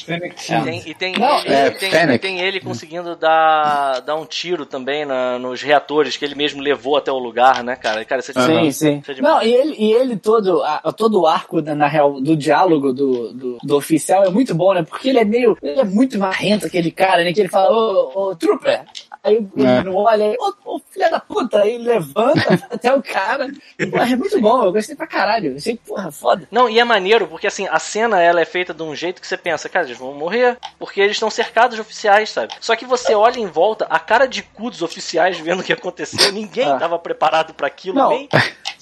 Fênix. 0.00 0.46
Tem, 0.46 0.82
e 0.86 0.94
tem 0.94 1.12
Não, 1.18 1.38
ele, 1.40 1.54
é, 1.54 1.70
tem, 1.70 1.90
e 1.90 2.18
tem 2.18 2.40
ele 2.40 2.60
conseguindo 2.60 3.14
dar, 3.16 4.00
dar 4.00 4.16
um 4.16 4.24
tiro 4.24 4.64
também 4.66 5.04
na- 5.04 5.38
nos 5.38 5.62
reatores 5.62 6.16
que 6.16 6.24
ele 6.24 6.34
mesmo 6.34 6.60
levou 6.62 6.96
até 6.96 7.10
o 7.12 7.18
lugar, 7.18 7.62
né, 7.62 7.76
cara? 7.76 8.04
Cara, 8.04 8.20
isso 8.20 8.30
é 8.30 8.34
Sim, 8.34 8.46
demais. 8.48 8.76
sim. 8.76 8.98
Isso 9.02 9.12
é. 9.12 9.20
Não, 9.20 9.42
e 9.42 9.52
ele, 9.52 9.74
e 9.78 9.92
ele 9.92 10.16
todo, 10.16 10.62
a- 10.62 10.92
todo 10.96 11.20
o 11.20 11.26
arco, 11.26 11.60
na, 11.60 11.74
na 11.74 11.86
real, 11.86 12.20
do 12.20 12.36
diálogo 12.36 12.92
do, 12.92 13.32
do, 13.32 13.58
do 13.62 13.76
oficial 13.76 14.24
é 14.24 14.30
muito 14.30 14.54
bom, 14.54 14.72
né? 14.74 14.82
Porque 14.82 15.08
ele 15.08 15.18
é 15.18 15.24
meio, 15.24 15.56
ele 15.62 15.80
é 15.80 15.84
muito 15.84 16.18
marrento, 16.18 16.66
aquele 16.66 16.90
cara, 16.90 17.22
né? 17.24 17.32
Que 17.32 17.40
ele 17.40 17.48
fala, 17.48 17.70
ô, 17.70 18.28
ô, 18.30 18.36
trooper. 18.36 18.84
Aí 19.28 19.36
ele 19.56 19.66
É. 19.66 19.82
não 19.84 19.94
olha, 19.94 20.24
aí, 20.24 20.36
ô, 20.38 20.52
ô, 20.64 20.80
filha 20.90 21.10
da 21.10 21.20
puta, 21.20 21.60
aí 21.60 21.78
levanta 21.78 22.38
até 22.70 22.92
o 22.94 23.02
cara. 23.02 23.48
Porra, 23.90 24.12
é 24.12 24.16
muito 24.16 24.40
bom, 24.40 24.64
eu 24.64 24.72
gostei 24.72 24.96
pra 24.96 25.06
caralho. 25.06 25.54
Achei, 25.56 25.76
porra, 25.76 26.10
foda. 26.10 26.46
Não, 26.50 26.68
e 26.68 26.78
é 26.80 26.84
maneiro, 26.84 27.26
porque 27.28 27.46
assim, 27.46 27.66
a 27.68 27.78
cena 27.78 28.20
ela 28.22 28.40
é 28.40 28.44
feita 28.44 28.72
de 28.74 28.82
um 28.82 28.94
jeito 28.94 29.20
que 29.20 29.26
você 29.26 29.36
pensa, 29.36 29.68
cara, 29.68 29.86
eles 29.86 29.98
vão 29.98 30.14
morrer, 30.14 30.56
porque 30.78 31.00
eles 31.00 31.16
estão 31.16 31.30
cercados 31.30 31.74
de 31.76 31.80
oficiais, 31.80 32.30
sabe? 32.30 32.54
Só 32.60 32.74
que 32.74 32.86
você 32.86 33.14
olha 33.14 33.38
em 33.38 33.46
volta, 33.46 33.86
a 33.90 33.98
cara 33.98 34.26
de 34.26 34.42
cu 34.42 34.70
dos 34.70 34.82
oficiais 34.82 35.38
vendo 35.38 35.60
o 35.60 35.64
que 35.64 35.72
aconteceu, 35.72 36.32
ninguém 36.32 36.68
Ah. 36.70 36.78
tava 36.78 36.98
preparado 36.98 37.52
pra 37.54 37.66
aquilo, 37.66 37.96
Não. 37.96 38.10
nem. 38.10 38.28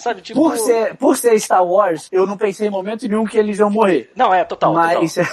Sabe, 0.06 0.22
tipo. 0.22 0.40
Por 0.40 0.56
ser, 0.56 0.94
por 0.96 1.16
ser 1.16 1.38
Star 1.40 1.64
Wars, 1.66 2.08
eu 2.12 2.26
não 2.26 2.36
pensei 2.36 2.68
em 2.68 2.70
momento 2.70 3.08
nenhum 3.08 3.24
que 3.24 3.36
eles 3.36 3.58
iam 3.58 3.68
morrer. 3.70 4.10
Não, 4.14 4.32
é, 4.32 4.44
total. 4.44 4.72
Mas, 4.72 5.14
total. 5.14 5.32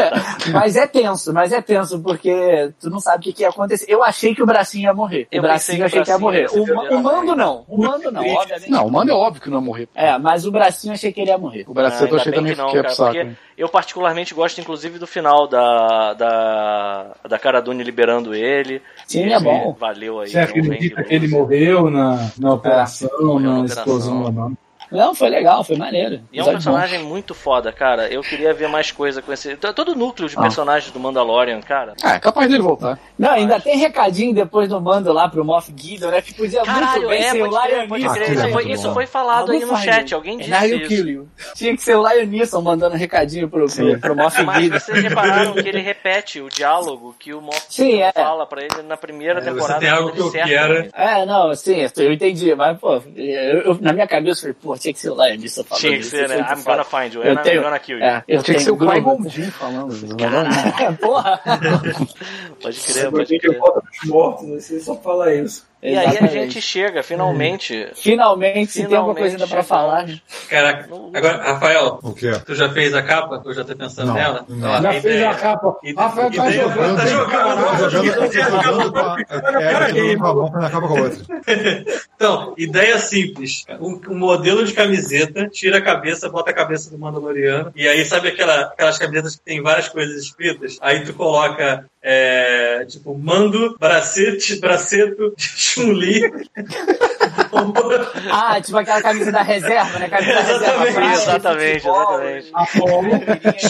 mas 0.52 0.76
é 0.76 0.86
tenso, 0.86 1.32
mas 1.34 1.52
é 1.52 1.60
tenso, 1.60 2.00
porque 2.00 2.72
tu 2.80 2.88
não 2.88 2.98
sabe 3.00 3.18
o 3.18 3.20
que, 3.22 3.32
que 3.32 3.42
ia 3.42 3.48
acontecer. 3.50 3.84
Eu 3.88 4.02
achei 4.02 4.34
que 4.34 4.42
o 4.42 4.46
bracinho 4.46 4.84
ia 4.84 4.94
morrer. 4.94 5.28
Eu 5.30 5.40
o 5.40 5.42
bracinho 5.42 5.80
eu 5.82 5.86
achei 5.86 6.02
que 6.02 6.10
ia 6.10 6.16
o 6.16 6.20
morrer. 6.20 6.42
bracinho 6.44 6.64
O, 6.64 6.84
ia 6.84 6.90
o 6.98 7.02
mando 7.02 7.36
não. 7.36 7.64
O 7.68 7.78
mando 7.78 8.10
não, 8.10 8.26
obviamente. 8.26 8.70
Não, 8.70 8.86
o 8.86 8.90
mano 8.90 9.10
é 9.10 9.14
óbvio 9.14 9.42
que 9.42 9.50
não 9.50 9.58
ia 9.58 9.64
morrer. 9.64 9.88
É, 9.94 10.16
mas 10.18 10.46
o 10.46 10.50
bracinho 10.50 10.92
eu 10.92 10.94
achei 10.94 11.12
que 11.12 11.20
ele 11.20 11.30
ia 11.30 11.38
morrer. 11.38 11.64
O 11.68 11.74
Brasil 11.74 12.06
Ah, 12.06 12.10
eu 12.10 12.16
achei 12.16 12.32
também 12.32 12.52
que 12.54 12.58
não, 12.58 12.70
que 12.70 12.78
é 12.78 12.82
cara, 12.82 12.86
pro 12.88 12.96
saco. 12.96 13.12
porque 13.14 13.28
eu 13.58 13.68
particularmente 13.68 14.34
gosto, 14.34 14.60
inclusive, 14.60 14.98
do 14.98 15.06
final 15.06 15.46
da, 15.46 16.14
da, 16.14 17.06
da 17.28 17.38
Cara 17.38 17.60
Dune 17.60 17.82
liberando 17.82 18.34
ele. 18.34 18.80
Sim, 19.06 19.32
é 19.32 19.40
bom. 19.40 19.74
Valeu 19.78 20.20
aí. 20.20 20.28
Você 20.28 20.38
realmente, 20.44 20.66
acredita 20.68 21.04
que 21.04 21.14
ele 21.14 21.28
morreu 21.28 21.90
na, 21.90 22.30
na 22.38 22.52
operação, 22.54 23.08
Morreu 23.20 23.38
na 23.40 23.40
na 23.40 23.60
operação. 23.60 23.82
explosão 23.82 24.05
não? 24.10 24.56
Não, 24.90 25.14
foi 25.14 25.28
legal, 25.28 25.62
foi 25.64 25.76
maneiro. 25.76 26.20
E 26.32 26.38
é 26.38 26.42
um 26.42 26.46
Episódio 26.46 26.52
bom. 26.52 26.52
personagem 26.52 27.02
muito 27.04 27.34
foda, 27.34 27.72
cara. 27.72 28.08
Eu 28.08 28.20
queria 28.22 28.52
ver 28.54 28.68
mais 28.68 28.90
coisa 28.92 29.20
com 29.22 29.32
esse. 29.32 29.56
Todo 29.56 29.92
o 29.92 29.94
núcleo 29.94 30.26
Ah. 30.26 30.30
de 30.30 30.36
personagens 30.36 30.92
do 30.92 31.00
Mandalorian, 31.00 31.60
cara. 31.60 31.94
Ah, 32.02 32.14
é 32.14 32.18
capaz 32.18 32.48
dele 32.48 32.62
voltar. 32.62 32.98
Não, 33.18 33.30
ainda 33.30 33.58
tem 33.60 33.76
recadinho 33.78 34.34
depois 34.34 34.68
do 34.68 34.80
mando 34.80 35.12
lá 35.12 35.28
pro 35.28 35.44
Moff 35.44 35.72
Gideon, 35.76 36.10
né? 36.10 36.22
Que 36.22 36.32
podia 36.34 36.60
muito 36.64 36.72
Caralho, 36.80 37.08
bem 37.08 37.18
é, 37.24 37.30
ser 37.30 37.42
o 37.42 37.48
pode 37.50 37.62
crer, 37.66 37.78
Lion 37.78 37.88
pode 37.88 38.02
Neeson. 38.02 38.14
crer. 38.14 38.26
Ah, 38.28 38.32
Isso 38.32 38.40
é 38.40 38.52
foi, 38.52 38.64
muito 38.64 38.78
isso 38.78 38.92
foi 38.92 39.06
falado 39.06 39.52
aí 39.52 39.64
no 39.64 39.76
chat, 39.76 40.14
alguém 40.14 40.38
disse 40.38 40.74
isso. 40.76 41.26
Tinha 41.54 41.74
que 41.76 41.82
ser 41.82 41.96
o 41.96 42.06
Lion 42.08 42.26
Neeson 42.26 42.60
mandando 42.62 42.96
recadinho 42.96 43.48
pro, 43.48 43.66
pro, 43.66 44.00
pro 44.00 44.16
Moff 44.16 44.42
Mas 44.42 44.62
Gideon. 44.64 44.78
vocês 44.80 45.02
repararam 45.02 45.52
que 45.54 45.68
ele 45.68 45.80
repete 45.80 46.40
o 46.40 46.48
diálogo 46.48 47.14
que 47.18 47.32
o 47.34 47.40
Moff 47.40 47.60
Sim, 47.68 47.90
Gideon 47.92 48.06
é. 48.08 48.12
fala 48.12 48.46
pra 48.46 48.62
ele 48.62 48.82
na 48.82 48.96
primeira 48.96 49.40
É, 49.40 49.42
você 49.42 49.50
temporada. 49.50 49.80
tem 49.80 49.88
algo 49.88 50.12
que 50.12 50.20
eu 50.20 50.30
quero. 50.30 50.88
É, 50.94 51.26
não, 51.26 51.54
sim, 51.54 51.86
eu 51.96 52.12
entendi, 52.12 52.54
mas, 52.54 52.78
pô, 52.78 53.00
eu, 53.16 53.60
eu- 53.62 53.78
na 53.80 53.92
minha 53.92 54.06
cabeça 54.06 54.40
eu 54.48 54.54
falei, 54.54 54.56
pô, 54.62 54.75
tinha 54.78 54.94
que 54.94 55.00
ser 55.00 55.10
o 55.10 55.14
Lion 55.14 55.36
Neeson 55.38 55.64
falando 55.64 55.80
Tinha 55.80 55.98
que 55.98 56.04
ser, 56.04 56.28
né? 56.28 56.36
foi 56.36 56.44
muito 56.44 56.60
I'm 56.60 56.64
gonna 56.64 56.84
find 56.84 57.14
you, 57.14 57.22
Eu 57.22 57.32
I'm 57.34 57.62
gonna 57.62 57.78
kill 57.78 57.98
you. 57.98 58.04
É, 58.04 58.24
eu 58.28 58.42
Tinha 58.42 58.56
que 58.56 58.62
ser 58.64 58.70
o 58.70 58.76
dúvida. 58.76 59.28
Jinn 59.30 59.50
falando. 59.50 59.94
É, 60.80 60.92
porra. 61.00 61.40
Pode 62.62 62.80
crer, 62.80 63.10
pode 63.10 63.38
crer. 63.38 63.58
volta 63.58 63.80
dos 63.80 64.10
mortos, 64.10 64.46
você 64.48 64.80
só 64.80 64.96
fala 64.96 65.34
isso. 65.34 65.66
E 65.82 65.88
aí 65.88 65.96
a 65.98 66.10
Exatamente. 66.10 66.32
gente 66.32 66.60
chega, 66.62 67.02
finalmente. 67.02 67.88
Finalmente, 67.94 68.72
se 68.72 68.86
tem 68.86 68.96
alguma 68.96 69.14
coisa 69.14 69.36
ainda 69.36 69.46
pra 69.46 69.62
falar? 69.62 70.06
Caraca. 70.48 70.88
Agora, 71.14 71.36
Rafael, 71.52 71.98
O 72.02 72.12
quê? 72.12 72.32
tu 72.44 72.54
já 72.54 72.68
fez 72.70 72.94
a 72.94 73.02
capa? 73.02 73.42
Eu 73.44 73.54
já 73.54 73.62
tô 73.62 73.76
pensando 73.76 74.08
Não, 74.08 74.14
nela? 74.14 74.44
não. 74.48 74.68
Ó, 74.70 74.80
Já 74.82 74.88
a 74.88 74.92
fez 74.92 75.04
ideia- 75.04 75.30
a 75.30 75.34
capa. 75.34 75.76
ide- 75.84 75.94
Rafael 76.00 76.30
tá 76.32 76.50
jogando. 76.50 76.96
tá 76.96 77.06
jogando. 77.06 77.90
Jogando, 77.90 78.30
tô 78.30 78.32
jogando 78.32 78.92
com 78.92 78.98
a, 78.98 79.16
é, 79.30 80.60
na 80.60 80.70
capa 80.70 80.88
com 80.88 80.96
a 80.96 81.02
outra. 81.02 81.18
Então, 82.16 82.54
ideia 82.56 82.98
simples. 82.98 83.64
Um, 83.78 84.00
um 84.08 84.18
modelo 84.18 84.64
de 84.64 84.72
camiseta, 84.72 85.48
tira 85.48 85.76
a 85.78 85.82
cabeça, 85.82 86.30
bota 86.30 86.50
a 86.50 86.54
cabeça 86.54 86.90
do 86.90 86.98
Mandaloriano. 86.98 87.70
E 87.76 87.86
aí, 87.86 88.02
sabe 88.06 88.28
aquela, 88.28 88.62
aquelas 88.62 88.96
camisetas 88.98 89.36
que 89.36 89.42
tem 89.42 89.62
várias 89.62 89.88
coisas 89.88 90.16
escritas? 90.16 90.78
Aí 90.80 91.04
tu 91.04 91.12
coloca, 91.12 91.84
é, 92.02 92.86
tipo, 92.88 93.16
mando, 93.18 93.76
bracete, 93.78 94.58
braceto, 94.58 95.34
Chun-Li. 95.82 96.20
Ah, 98.30 98.60
tipo 98.60 98.76
aquela 98.78 99.00
camisa 99.02 99.32
da 99.32 99.42
reserva, 99.42 99.98
né? 99.98 100.08
Camisa 100.08 100.32
da 100.34 100.40
reserva. 100.42 100.88
Exatamente, 100.88 100.94
praia, 100.94 101.12
exatamente, 101.14 101.80
futebol, 101.80 102.22
exatamente. 102.22 103.66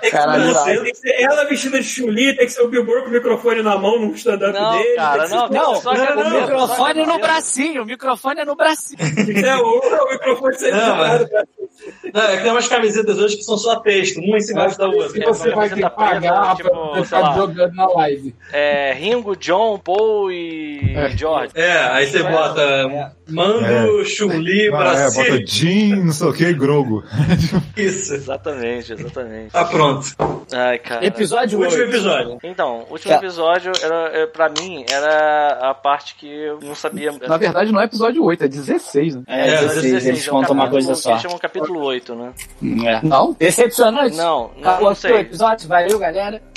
Caralho, 0.10 0.44
ser, 0.46 0.52
vai. 0.54 0.76
tem 0.78 0.92
que 0.92 0.98
ser 0.98 1.22
ela 1.22 1.44
vestida 1.44 1.78
de 1.78 1.84
chuli, 1.84 2.36
tem 2.36 2.46
que 2.46 2.52
ser 2.52 2.62
o 2.62 2.68
Bill 2.68 2.84
Burr 2.84 3.02
com 3.02 3.08
o 3.08 3.12
microfone 3.12 3.62
na 3.62 3.76
mão 3.78 3.98
num 4.00 4.12
stand-up 4.14 4.52
Não, 4.52 4.72
dele. 4.78 4.96
cara, 4.96 5.28
não, 5.28 5.48
ser- 5.48 5.54
Não, 5.54 5.74
Só 5.76 5.94
que 5.94 6.00
o 6.00 6.02
argumento, 6.02 6.40
microfone 6.40 6.76
só 6.76 6.88
é 6.88 7.06
no 7.06 7.18
bracinho, 7.18 7.82
o 7.82 7.86
microfone 7.86 8.40
é 8.40 8.44
no 8.44 8.56
bracinho. 8.56 8.98
ser 9.00 9.54
o, 9.56 9.78
o 9.78 10.10
microfone 10.12 10.56
Não, 10.70 10.86
jogado 10.96 11.28
pra 11.28 11.44
Não, 12.12 12.22
é 12.22 12.36
que 12.36 12.42
tem 12.42 12.52
umas 12.52 12.68
camisetas 12.68 13.18
hoje 13.18 13.36
que 13.36 13.42
são 13.42 13.56
só 13.56 13.76
texto, 13.80 14.18
uma 14.20 14.36
em 14.36 14.40
cima 14.40 14.68
da 14.68 14.86
outra. 14.88 15.18
E 15.18 15.24
você 15.24 15.50
vai 15.50 15.68
ter 15.68 15.76
que 15.76 15.90
pagar 15.90 16.56
tipo, 16.56 16.70
pra 16.70 16.94
sei 16.94 17.04
ficar 17.04 17.34
jogando 17.36 17.74
na 17.74 17.86
live. 17.88 18.34
É, 18.52 18.92
Ringo, 18.94 19.36
John, 19.36 19.78
Paul 19.78 20.30
e 20.32 20.92
É. 20.96 21.08
George. 21.16 21.52
É, 21.54 21.72
aí 21.90 22.06
você 22.06 22.22
bota 22.22 23.12
Mando, 23.28 24.04
Chun-Li, 24.04 24.68
Ah, 24.74 24.94
é, 24.94 25.10
bota. 25.10 25.46
Jean, 25.46 25.96
não 26.04 26.12
sei 26.12 26.26
o 26.28 26.32
que, 26.32 26.52
Grogo. 26.52 27.04
Isso. 27.76 28.14
Exatamente, 28.14 28.92
exatamente. 28.92 29.50
Tá 29.52 29.64
pronto. 29.64 30.06
Ai, 30.52 30.78
cara. 30.78 31.04
Episódio 31.06 31.58
Último 31.60 31.80
8. 31.80 31.90
episódio. 31.90 32.38
Então, 32.42 32.86
o 32.88 32.92
último 32.92 33.12
Tá. 33.12 33.18
episódio, 33.18 33.72
era, 33.82 34.10
é, 34.18 34.26
pra 34.26 34.48
mim, 34.48 34.84
era 34.90 35.70
a 35.70 35.74
parte 35.74 36.14
que 36.16 36.26
eu 36.28 36.58
não 36.60 36.74
sabia. 36.74 37.12
Na 37.26 37.36
verdade, 37.36 37.72
não 37.72 37.80
é 37.80 37.84
episódio 37.84 38.24
8, 38.24 38.44
é 38.44 38.48
16, 38.48 39.16
né? 39.16 39.22
É, 39.26 39.48
É, 39.48 39.60
16, 39.60 40.06
eles 40.06 40.26
é 40.26 40.30
um 40.30 40.34
contam 40.34 40.54
uma 40.54 40.68
coisa 40.68 40.94
só. 40.94 41.10
Eles 41.10 41.22
chamam 41.22 41.38
capítulo 41.38 41.79
8, 41.80 42.14
né? 42.14 42.32
É. 42.86 43.06
Não? 43.06 43.32
Decepcionante? 43.32 44.16
Não, 44.16 44.50
não, 44.56 44.70
Acabou 44.70 44.88
não 44.90 44.94
sei. 44.94 45.16
episódio, 45.16 45.68
valeu, 45.68 45.98
galera. 45.98 46.42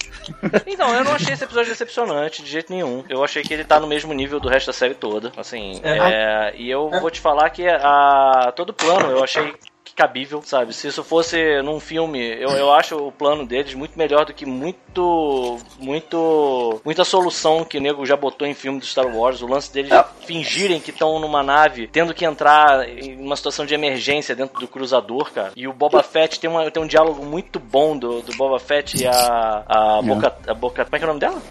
Então, 0.65 0.87
eu 0.95 1.03
não 1.03 1.13
achei 1.15 1.33
esse 1.33 1.43
episódio 1.43 1.69
decepcionante 1.71 2.41
de 2.41 2.49
jeito 2.49 2.71
nenhum. 2.71 3.03
Eu 3.09 3.21
achei 3.25 3.43
que 3.43 3.53
ele 3.53 3.65
tá 3.65 3.77
no 3.77 3.85
mesmo 3.87 4.13
nível 4.13 4.39
do 4.39 4.47
resto 4.47 4.67
da 4.67 4.73
série 4.73 4.93
toda. 4.93 5.33
Assim, 5.35 5.81
É. 5.83 5.97
é, 5.97 6.53
e 6.55 6.69
eu 6.69 6.89
vou 6.89 7.11
te 7.11 7.19
falar 7.19 7.49
que 7.49 7.67
a, 7.67 8.53
todo 8.55 8.73
plano 8.73 9.11
eu 9.11 9.21
achei 9.21 9.53
cabível, 9.95 10.41
sabe? 10.43 10.73
Se 10.73 10.87
isso 10.87 11.03
fosse 11.03 11.61
num 11.61 11.79
filme, 11.79 12.19
eu, 12.19 12.49
eu 12.49 12.71
acho 12.71 12.95
o 12.95 13.11
plano 13.11 13.45
deles 13.45 13.73
muito 13.73 13.97
melhor 13.97 14.25
do 14.25 14.33
que 14.33 14.45
muito, 14.45 15.57
muito, 15.79 16.81
muita 16.83 17.03
solução 17.03 17.63
que 17.63 17.77
o 17.77 17.81
nego 17.81 18.05
já 18.05 18.15
botou 18.15 18.47
em 18.47 18.53
filme 18.53 18.79
do 18.79 18.85
Star 18.85 19.07
Wars. 19.07 19.41
O 19.41 19.47
lance 19.47 19.71
deles 19.71 19.91
fingirem 20.25 20.79
que 20.79 20.91
estão 20.91 21.19
numa 21.19 21.43
nave, 21.43 21.87
tendo 21.87 22.13
que 22.13 22.25
entrar 22.25 22.87
em 22.87 23.19
uma 23.19 23.35
situação 23.35 23.65
de 23.65 23.73
emergência 23.73 24.35
dentro 24.35 24.59
do 24.59 24.67
cruzador, 24.67 25.31
cara. 25.31 25.51
E 25.55 25.67
o 25.67 25.73
Boba 25.73 26.03
Fett 26.03 26.39
tem, 26.39 26.49
uma, 26.49 26.69
tem 26.71 26.81
um 26.81 26.87
diálogo 26.87 27.25
muito 27.25 27.59
bom 27.59 27.97
do, 27.97 28.21
do 28.21 28.35
Boba 28.35 28.59
Fett 28.59 29.01
e 29.01 29.07
a, 29.07 29.63
a 29.67 30.01
Boca, 30.01 30.35
a 30.47 30.53
Boca. 30.53 30.85
Como 30.85 30.95
é 30.95 30.99
que 30.99 31.05
é 31.05 31.07
o 31.07 31.13
nome 31.13 31.19
dela? 31.19 31.41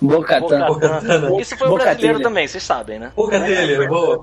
Bocatã. 0.00 0.66
Bocatã. 0.66 1.40
Isso 1.40 1.56
foi 1.56 1.68
o 1.68 1.74
brasileiro 1.74 2.20
também, 2.20 2.46
vocês 2.46 2.62
sabem, 2.62 2.98
né? 2.98 3.12
Dele, 3.76 3.88
boa. 3.88 4.20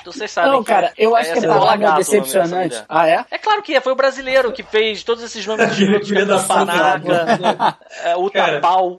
Então 0.00 0.12
vocês 0.12 0.30
sabem. 0.30 0.52
Não, 0.52 0.64
cara, 0.64 0.92
eu 0.96 1.14
acho 1.16 1.32
que 1.32 1.34
a 1.34 1.36
essa 1.38 1.46
é 1.46 1.48
palavra 1.48 1.92
decepcionante. 1.96 2.76
Ah, 2.88 3.08
é? 3.08 3.24
É 3.30 3.38
claro 3.38 3.62
que 3.62 3.74
é, 3.74 3.80
foi 3.80 3.92
o 3.92 3.96
brasileiro 3.96 4.52
que 4.52 4.62
fez 4.62 5.02
todos 5.02 5.22
esses 5.22 5.44
nomes 5.46 5.74
de 5.76 5.86
da 6.26 6.38
Panaca, 6.40 7.76
é, 8.04 8.16
o 8.16 8.30
Cara, 8.30 8.60
Tapau. 8.60 8.96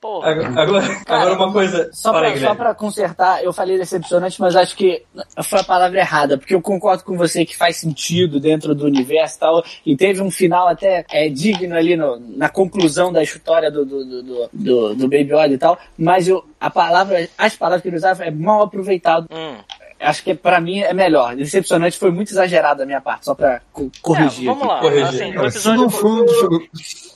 Agora, 1.07 1.33
uma 1.33 1.51
coisa. 1.51 1.89
Só 1.93 2.11
pra, 2.11 2.37
só 2.47 2.55
pra 2.55 2.75
consertar, 2.75 3.43
eu 3.43 3.53
falei 3.53 3.77
decepcionante, 3.77 4.39
mas 4.41 4.55
acho 4.55 4.75
que 4.75 5.03
foi 5.43 5.59
a 5.59 5.63
palavra 5.63 5.99
errada, 5.99 6.37
porque 6.37 6.53
eu 6.55 6.61
concordo 6.61 7.03
com 7.03 7.17
você 7.17 7.45
que 7.45 7.55
faz 7.55 7.77
sentido 7.77 8.39
dentro 8.39 8.73
do 8.75 8.85
universo 8.85 9.35
e 9.35 9.39
tal, 9.39 9.63
e 9.85 9.95
teve 9.95 10.21
um 10.21 10.31
final 10.31 10.67
até 10.67 11.05
é, 11.11 11.29
digno 11.29 11.75
ali 11.75 11.95
no- 11.95 12.19
na 12.35 12.49
conclusão 12.49 13.11
da 13.11 13.21
história 13.23 13.71
do, 13.71 13.85
do, 13.85 14.49
do, 14.95 14.95
Baby 15.07 15.31
Yoda 15.33 15.47
e 15.53 15.57
tal, 15.57 15.77
mas 15.97 16.27
eu, 16.27 16.43
a 16.59 16.69
palavra, 16.69 17.27
as 17.37 17.55
palavras 17.55 17.81
que 17.81 17.87
ele 17.89 17.97
usava 17.97 18.23
é 18.25 18.31
mal 18.31 18.63
aproveitado. 18.63 19.27
Hum, 19.31 19.57
acho 19.99 20.23
que 20.23 20.33
pra 20.35 20.59
mim 20.61 20.79
é 20.79 20.93
melhor. 20.93 21.35
Decepcionante 21.35 21.97
foi 21.97 22.11
muito 22.11 22.31
exagerado 22.31 22.79
da 22.79 22.85
minha 22.85 23.01
parte, 23.01 23.25
só 23.25 23.33
pra 23.33 23.61
co- 23.73 23.89
corrigir. 24.01 24.49
É, 24.49 24.53
vamos 24.53 24.63
aqui. 24.63 24.71
lá. 24.73 24.79
Corrigir. 24.81 25.05
Assim, 25.23 25.33
Cara, 25.33 25.51
se 25.51 25.67
não 25.69 25.89
for 25.89 26.25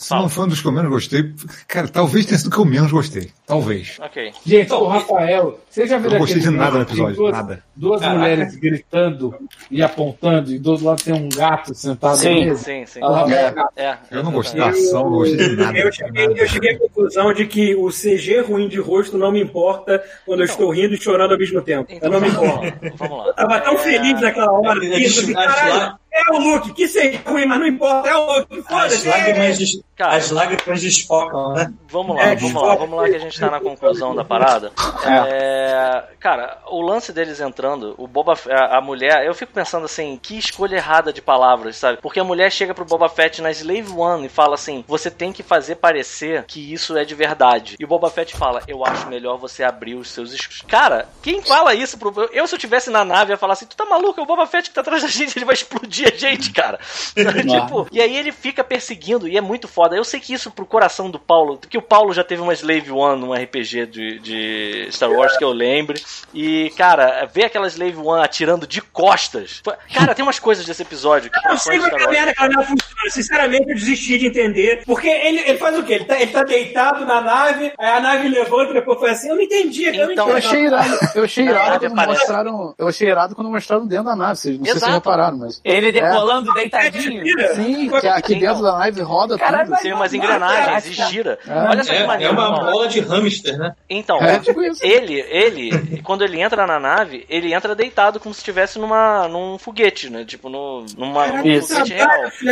se 0.03 0.11
não 0.15 0.27
for 0.27 0.45
um 0.45 0.47
dos 0.47 0.61
que 0.61 0.67
eu 0.67 0.71
menos 0.71 0.89
gostei, 0.89 1.31
cara, 1.67 1.87
talvez 1.87 2.25
tenha 2.25 2.37
sido 2.37 2.47
o 2.47 2.51
que 2.51 2.57
eu 2.57 2.65
menos 2.65 2.91
gostei. 2.91 3.29
Talvez. 3.45 3.97
Ok. 4.01 4.31
Gente, 4.45 4.73
o 4.73 4.87
Rafael, 4.87 5.59
você 5.69 5.85
já 5.85 5.97
viu 5.97 6.07
Eu 6.07 6.11
não 6.13 6.19
gostei 6.19 6.37
aquele 6.39 6.51
de 6.53 6.57
nada 6.57 6.79
no 6.79 6.85
que 6.85 6.91
episódio, 6.93 7.15
duas, 7.17 7.31
nada. 7.33 7.63
Duas 7.75 8.01
Caraca. 8.01 8.19
mulheres 8.19 8.55
gritando 8.55 9.35
e 9.69 9.83
apontando, 9.83 10.51
e 10.51 10.57
do 10.59 10.71
outro 10.71 10.85
lado 10.85 11.03
tem 11.03 11.13
um 11.13 11.29
gato 11.29 11.75
sentado 11.75 12.17
Sim, 12.17 12.45
mesa. 12.45 12.63
Sim, 12.63 12.85
sim. 12.85 13.03
O 13.03 13.11
Rafael, 13.11 13.53
É. 13.75 13.97
Eu 14.09 14.23
não 14.23 14.31
gostei 14.31 14.59
da 14.59 14.69
ação, 14.69 15.03
não 15.03 15.11
gostei 15.11 15.37
de 15.49 15.55
nada. 15.55 15.77
Eu 15.77 15.91
cheguei, 15.91 16.25
eu 16.35 16.47
cheguei 16.47 16.71
à 16.75 16.79
conclusão 16.79 17.33
de 17.33 17.45
que 17.45 17.75
o 17.75 17.89
CG 17.89 18.41
ruim 18.41 18.67
de 18.67 18.79
rosto 18.79 19.17
não 19.17 19.31
me 19.31 19.41
importa 19.41 20.03
quando 20.25 20.39
eu 20.39 20.45
estou 20.45 20.71
rindo 20.71 20.93
e 20.95 20.97
chorando 20.97 21.33
ao 21.33 21.37
mesmo 21.39 21.61
tempo. 21.61 21.91
Eu 21.91 21.97
Então, 21.97 22.09
não 22.11 22.21
me 22.21 22.27
importa. 22.29 22.65
lá. 22.65 22.91
Vamos 22.97 23.17
lá. 23.19 23.25
Eu 23.27 23.33
tava 23.35 23.59
tão 23.61 23.73
É, 23.75 23.77
feliz 23.77 24.21
naquela 24.21 24.51
hora. 24.51 24.79
É, 24.85 24.87
rindo, 24.97 25.07
assim, 25.07 25.29
as 25.31 25.35
lá- 25.35 25.53
caralho, 25.53 25.95
é 26.13 26.31
o 26.33 26.39
Luke, 26.39 26.73
que 26.73 26.87
seja 26.87 27.19
ruim, 27.25 27.45
mas 27.45 27.59
não 27.59 27.67
importa, 27.67 28.09
é 28.09 28.15
o 28.15 28.37
Luke, 28.39 28.59
As 28.59 28.65
foda-se. 28.67 29.07
lágrimas, 29.07 29.59
Cara. 30.01 30.15
as 30.15 30.31
lágrimas 30.31 30.81
desfocam, 30.81 31.53
né? 31.53 31.71
Vamos 31.87 32.15
lá, 32.15 32.23
É, 32.23 32.35
vamos 32.35 32.59
lá, 32.59 32.75
vamos 32.75 32.97
lá 32.99 33.07
que 33.07 33.15
a 33.15 33.19
gente 33.19 33.39
tá 33.39 33.51
na 33.51 33.59
conclusão 33.59 34.15
da 34.15 34.25
parada. 34.25 34.71
É, 35.05 36.05
cara, 36.19 36.57
o 36.71 36.81
lance 36.81 37.13
deles 37.13 37.39
entrando, 37.39 37.93
o 37.99 38.07
Boba 38.07 38.33
a, 38.49 38.79
a 38.79 38.81
mulher, 38.81 39.23
eu 39.23 39.35
fico 39.35 39.53
pensando 39.53 39.85
assim, 39.85 40.19
que 40.19 40.39
escolha 40.39 40.77
errada 40.77 41.13
de 41.13 41.21
palavras, 41.21 41.77
sabe? 41.77 41.99
Porque 42.01 42.19
a 42.19 42.23
mulher 42.23 42.51
chega 42.51 42.73
pro 42.73 42.83
Boba 42.83 43.07
Fett 43.09 43.43
na 43.43 43.51
Slave 43.51 43.91
One 43.95 44.25
e 44.25 44.29
fala 44.29 44.55
assim: 44.55 44.83
"Você 44.87 45.11
tem 45.11 45.31
que 45.31 45.43
fazer 45.43 45.75
parecer 45.75 46.45
que 46.47 46.73
isso 46.73 46.97
é 46.97 47.05
de 47.05 47.13
verdade". 47.13 47.75
E 47.79 47.85
o 47.85 47.87
Boba 47.87 48.09
Fett 48.09 48.35
fala: 48.35 48.63
"Eu 48.67 48.83
acho 48.83 49.07
melhor 49.07 49.37
você 49.37 49.63
abrir 49.63 49.93
os 49.93 50.09
seus 50.09 50.33
es-". 50.33 50.63
Cara, 50.67 51.09
quem 51.21 51.43
fala 51.43 51.75
isso 51.75 51.95
pro 51.99 52.11
eu 52.33 52.47
se 52.47 52.55
eu 52.55 52.59
tivesse 52.59 52.89
na 52.89 53.05
nave 53.05 53.33
ia 53.33 53.37
falar 53.37 53.53
assim: 53.53 53.67
"Tu 53.67 53.75
tá 53.75 53.85
maluco? 53.85 54.19
É 54.19 54.23
o 54.23 54.25
Boba 54.25 54.47
Fett 54.47 54.67
que 54.69 54.73
tá 54.73 54.81
atrás 54.81 55.03
da 55.03 55.07
gente, 55.09 55.37
ele 55.37 55.45
vai 55.45 55.53
explodir 55.53 56.11
a 56.11 56.17
gente, 56.17 56.51
cara". 56.51 56.79
tipo, 57.15 57.87
e 57.91 58.01
aí 58.01 58.17
ele 58.17 58.31
fica 58.31 58.63
perseguindo 58.63 59.27
e 59.27 59.37
é 59.37 59.41
muito 59.41 59.67
foda. 59.67 59.90
Eu 59.95 60.03
sei 60.03 60.19
que 60.19 60.33
isso 60.33 60.51
pro 60.51 60.65
coração 60.65 61.09
do 61.09 61.19
Paulo, 61.19 61.57
porque 61.57 61.77
o 61.77 61.81
Paulo 61.81 62.13
já 62.13 62.23
teve 62.23 62.41
uma 62.41 62.53
Slave 62.53 62.91
One 62.91 63.19
num 63.21 63.33
RPG 63.33 63.85
de, 63.87 64.19
de 64.19 64.87
Star 64.91 65.11
Wars 65.11 65.37
que 65.37 65.43
eu 65.43 65.51
lembre. 65.51 66.01
E, 66.33 66.71
cara, 66.77 67.25
ver 67.31 67.45
aquela 67.45 67.67
Slave 67.67 67.97
One 67.97 68.23
atirando 68.23 68.65
de 68.67 68.81
costas. 68.81 69.61
Cara, 69.93 70.13
tem 70.15 70.23
umas 70.23 70.39
coisas 70.39 70.65
desse 70.65 70.81
episódio 70.81 71.29
que 71.31 71.39
Eu 71.39 71.51
não 71.51 71.57
sei 71.57 71.77
como 71.79 71.87
é 71.87 71.97
que 71.97 72.03
a 72.03 72.09
merda 72.09 72.31
aquela 72.31 72.49
nave 72.49 72.67
funciona. 72.67 73.09
Sinceramente, 73.09 73.69
eu 73.69 73.75
desisti 73.75 74.17
de 74.17 74.27
entender. 74.27 74.83
Porque 74.85 75.07
ele, 75.07 75.39
ele 75.39 75.57
faz 75.57 75.77
o 75.77 75.83
quê? 75.83 75.93
Ele 75.93 76.05
tá, 76.05 76.19
ele 76.21 76.31
tá 76.31 76.43
deitado 76.43 77.05
na 77.05 77.21
nave, 77.21 77.73
aí 77.77 77.89
a 77.89 77.99
nave 77.99 78.27
levanta 78.29 78.71
e 78.71 78.73
depois 78.75 78.99
foi 78.99 79.09
assim. 79.11 79.29
Eu 79.29 79.35
não 79.35 79.41
entendi. 79.41 79.85
Eu 79.85 80.05
não 80.05 80.11
Então, 80.13 80.29
Eu 80.29 80.37
entendi. 80.37 80.47
achei 80.47 80.65
irado, 80.65 80.97
eu 81.15 81.23
achei 81.23 81.45
irado 81.49 81.79
quando 81.79 81.91
aparece. 81.93 82.19
mostraram. 82.19 82.75
Eu 82.77 82.87
achei 82.87 83.07
irado 83.09 83.35
quando 83.35 83.49
mostraram 83.49 83.87
dentro 83.87 84.05
da 84.05 84.15
nave. 84.15 84.35
Vocês, 84.39 84.57
não 84.57 84.65
sei 84.65 84.73
se 84.73 84.77
Exato. 84.77 84.91
vocês 84.91 85.03
repararam, 85.03 85.37
mas. 85.37 85.61
Ele 85.63 85.91
decolando 85.91 86.53
deitadinho. 86.53 87.23
Mentira. 87.23 87.55
Sim, 87.55 87.89
que 87.99 88.07
aqui 88.07 88.35
dentro 88.35 88.61
da 88.61 88.77
nave 88.77 89.01
roda 89.01 89.37
Caralho, 89.37 89.65
tudo. 89.69 89.80
Tem 89.81 89.93
umas 89.93 90.13
engrenagens 90.13 90.85
e 90.87 90.93
gira. 91.11 91.39
Olha 91.47 91.83
só 91.83 91.91
que 91.91 91.97
É, 91.97 92.01
é 92.03 92.07
maneiro. 92.07 92.33
uma 92.33 92.51
Paulo. 92.51 92.71
bola 92.71 92.87
de 92.87 92.99
hamster, 92.99 93.57
né? 93.57 93.75
Então, 93.89 94.17
É, 94.19 94.39
tipo 94.39 94.61
ele, 94.81 95.19
ele, 95.29 96.01
quando 96.03 96.23
ele 96.23 96.39
entra 96.41 96.65
na 96.67 96.79
nave, 96.79 97.25
ele 97.29 97.53
entra 97.53 97.73
deitado 97.75 98.19
como 98.19 98.33
se 98.33 98.39
estivesse 98.39 98.79
numa, 98.79 99.27
num 99.27 99.57
foguete, 99.57 100.09
né? 100.09 100.23
Tipo, 100.25 100.49
no, 100.49 100.85
numa, 100.97 101.27
num 101.27 101.61
foguete 101.61 101.93
real. 101.93 102.09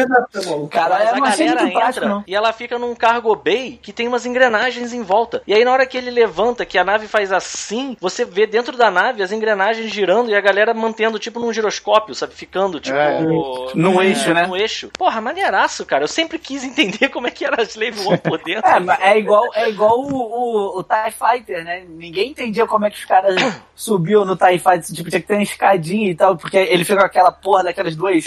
Maluco. 0.10 0.68
Cara, 0.69 1.15
Mas 1.19 1.39
a 1.39 1.43
galera 1.45 1.68
entra 1.88 2.07
não. 2.07 2.23
e 2.27 2.35
ela 2.35 2.51
fica 2.53 2.77
num 2.80 2.95
cargo 2.95 3.35
bay 3.35 3.80
que 3.81 3.93
tem 3.93 4.07
umas 4.07 4.26
engrenagens 4.26 4.93
em 4.93 5.01
volta. 5.03 5.41
E 5.47 5.53
aí 5.53 5.64
na 5.64 5.72
hora 5.72 5.85
que 5.85 5.97
ele 5.97 6.10
levanta, 6.11 6.65
que 6.65 6.77
a 6.77 6.84
nave 6.84 7.07
faz 7.07 7.31
assim, 7.31 7.95
você 7.99 8.26
vê 8.26 8.45
dentro 8.47 8.77
da 8.77 8.89
nave 8.91 9.22
as 9.23 9.31
engrenagens 9.31 9.91
girando 9.91 10.30
e 10.30 10.35
a 10.35 10.41
galera 10.41 10.73
mantendo 10.73 11.19
tipo 11.19 11.39
num 11.39 11.53
giroscópio, 11.53 12.15
sabe? 12.15 12.34
Ficando 12.34 12.80
tipo 12.80 12.97
É. 12.97 13.19
Num 13.76 14.01
eixo, 14.01 14.34
né? 14.34 14.45
No 14.47 14.56
eixo. 14.56 14.89
Porra, 14.97 15.22
maneiraço, 15.22 15.85
cara. 15.85 16.03
Eu 16.03 16.07
sempre 16.07 16.39
quis 16.39 16.64
entender 16.64 17.09
como 17.10 17.27
é 17.27 17.31
que 17.31 17.45
era 17.45 17.61
a 17.61 17.65
Slave 17.65 17.99
One 18.06 18.18
por 18.18 18.38
dentro. 18.44 18.69
É, 18.69 18.80
mas 18.80 18.99
é 18.99 19.18
igual, 19.18 19.44
é 19.53 19.69
igual 19.69 19.99
o, 19.99 20.14
o, 20.14 20.80
o 20.80 20.84
TIE 20.84 21.11
Fighter, 21.11 21.64
né? 21.64 21.86
Ninguém 21.88 22.31
entendia 22.31 22.65
como 22.65 22.86
é 22.86 22.90
que 22.90 22.98
os 22.98 23.06
caras 23.06 23.36
subiam 23.76 24.26
no 24.26 24.36
TIE 24.36 24.60
Fighter. 24.60 24.95
Tipo, 24.95 25.10
tinha 25.10 25.22
que 25.22 25.27
ter 25.27 25.36
uma 25.36 25.44
escadinha 25.44 26.11
e 26.11 26.15
tal, 26.15 26.38
porque 26.38 26.57
ele 26.57 26.84
fica 26.84 26.99
com 26.99 27.06
aquela 27.06 27.31
porra 27.31 27.64
daquelas 27.65 27.95
duas 27.95 28.26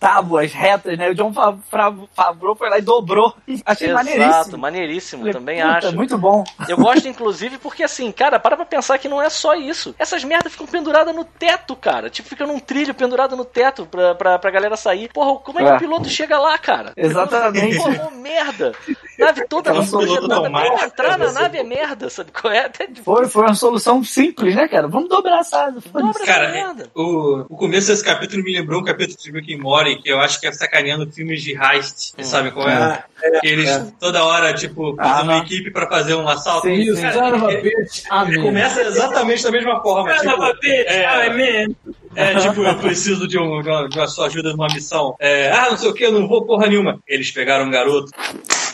tábuas 0.00 0.50
retas, 0.52 0.96
né? 0.98 1.10
O 1.10 1.14
John 1.14 1.32
Fa- 1.32 1.56
Fa- 1.70 1.94
Favreau 2.14 2.56
foi 2.56 2.70
lá 2.70 2.78
e 2.78 2.82
dobrou. 2.82 3.34
Achei 3.66 3.88
Exato, 3.88 4.04
maneiríssimo. 4.04 4.58
maneiríssimo, 4.58 5.20
Falei, 5.20 5.34
também 5.34 5.60
acho. 5.62 5.94
Muito 5.94 6.16
bom. 6.16 6.42
Eu 6.66 6.78
gosto, 6.78 7.06
inclusive, 7.06 7.58
porque 7.58 7.82
assim, 7.82 8.10
cara, 8.10 8.40
para 8.40 8.56
pra 8.56 8.64
pensar 8.64 8.96
que 8.98 9.08
não 9.08 9.20
é 9.20 9.28
só 9.28 9.54
isso. 9.54 9.94
Essas 9.98 10.24
merdas 10.24 10.52
ficam 10.52 10.66
penduradas 10.66 11.14
no 11.14 11.22
teto, 11.24 11.76
cara. 11.76 12.08
Tipo, 12.08 12.28
fica 12.30 12.46
num 12.46 12.58
trilho 12.58 12.94
pendurado 12.94 13.36
no 13.36 13.44
teto 13.44 13.84
pra, 13.86 14.14
pra, 14.14 14.38
pra 14.38 14.50
galera 14.50 14.74
sair. 14.76 15.10
Porra, 15.12 15.38
como 15.40 15.60
é 15.60 15.64
que 15.64 15.68
É. 15.68 15.76
o 15.76 15.78
piloto 15.78 16.08
chega 16.08 16.38
lá, 16.38 16.56
cara? 16.56 16.92
Exatamente. 16.96 17.76
Porra, 17.76 18.10
merda. 18.10 18.72
Nave 19.18 19.46
toda 19.48 19.70
projetada 19.84 20.50
pra 20.50 20.84
entrar 20.86 21.18
na 21.18 21.30
nave 21.30 21.58
é 21.58 21.62
merda, 21.62 22.08
sabe 22.08 22.32
qual 22.32 22.50
é? 22.50 22.64
Até 22.64 22.88
Foi, 23.04 23.26
foi 23.28 23.42
uma 23.42 23.54
solução 23.54 24.02
simples, 24.02 24.54
né, 24.54 24.66
cara? 24.66 24.88
Vamos 24.88 25.10
dobrar 25.10 25.40
essa 25.40 25.64
asa. 25.66 25.80
dobra 25.92 26.10
essa 26.10 26.24
Cara, 26.24 26.48
merda. 26.50 26.90
o, 26.94 27.44
o 27.50 27.56
começo 27.56 27.88
desse 27.88 28.02
capítulo 28.02 28.42
me 28.42 28.52
lembrou 28.56 28.80
um 28.80 28.84
capítulo 28.84 29.18
de 29.22 29.30
Rick 29.30 29.54
and 29.54 29.58
Morty, 29.58 29.89
que 29.96 30.10
eu 30.10 30.18
acho 30.20 30.40
que 30.40 30.46
é 30.46 30.52
sacaneando 30.52 31.10
filmes 31.10 31.42
de 31.42 31.52
heist. 31.52 32.12
Você 32.16 32.24
sabe 32.24 32.50
qual 32.50 32.68
é? 32.68 32.74
Ah, 32.74 33.04
Que 33.40 33.48
eles 33.48 33.92
toda 34.00 34.24
hora, 34.24 34.52
tipo, 34.54 34.94
fazem 34.96 35.24
uma 35.24 35.38
equipe 35.38 35.70
pra 35.70 35.88
fazer 35.88 36.14
um 36.14 36.26
assalto. 36.28 36.66
Sim, 36.66 36.74
E 36.74 36.90
o 36.90 36.96
sim. 36.96 37.10
son 37.12 37.34
of 37.34 37.44
a 37.56 37.60
bitch, 37.60 38.02
amém. 38.10 38.40
Começa 38.42 38.80
exatamente 38.82 39.42
da 39.42 39.50
mesma 39.50 39.80
forma. 39.82 40.16
Son 40.18 40.28
of 40.30 40.42
a 40.42 40.46
Tipo, 40.48 40.60
bitch, 40.60 40.86
é, 40.86 41.04
ah, 41.06 41.30
man. 41.30 41.74
é, 42.16 42.34
tipo, 42.36 42.62
eu 42.62 42.74
preciso 42.76 43.26
de, 43.28 43.38
um, 43.38 43.62
de, 43.62 43.68
uma, 43.68 43.88
de 43.88 43.98
uma 43.98 44.06
sua 44.08 44.26
ajuda 44.26 44.50
numa 44.52 44.66
missão. 44.68 45.14
É, 45.20 45.50
ah, 45.50 45.68
não 45.70 45.76
sei 45.76 45.88
o 45.90 45.94
que, 45.94 46.04
eu 46.04 46.12
não 46.12 46.26
vou 46.28 46.44
porra 46.46 46.66
nenhuma. 46.66 46.98
Eles 47.06 47.30
pegaram 47.30 47.66
um 47.66 47.70
garoto. 47.70 48.10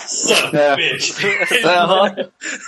Son. 0.06 0.34
Aham. 1.64 2.14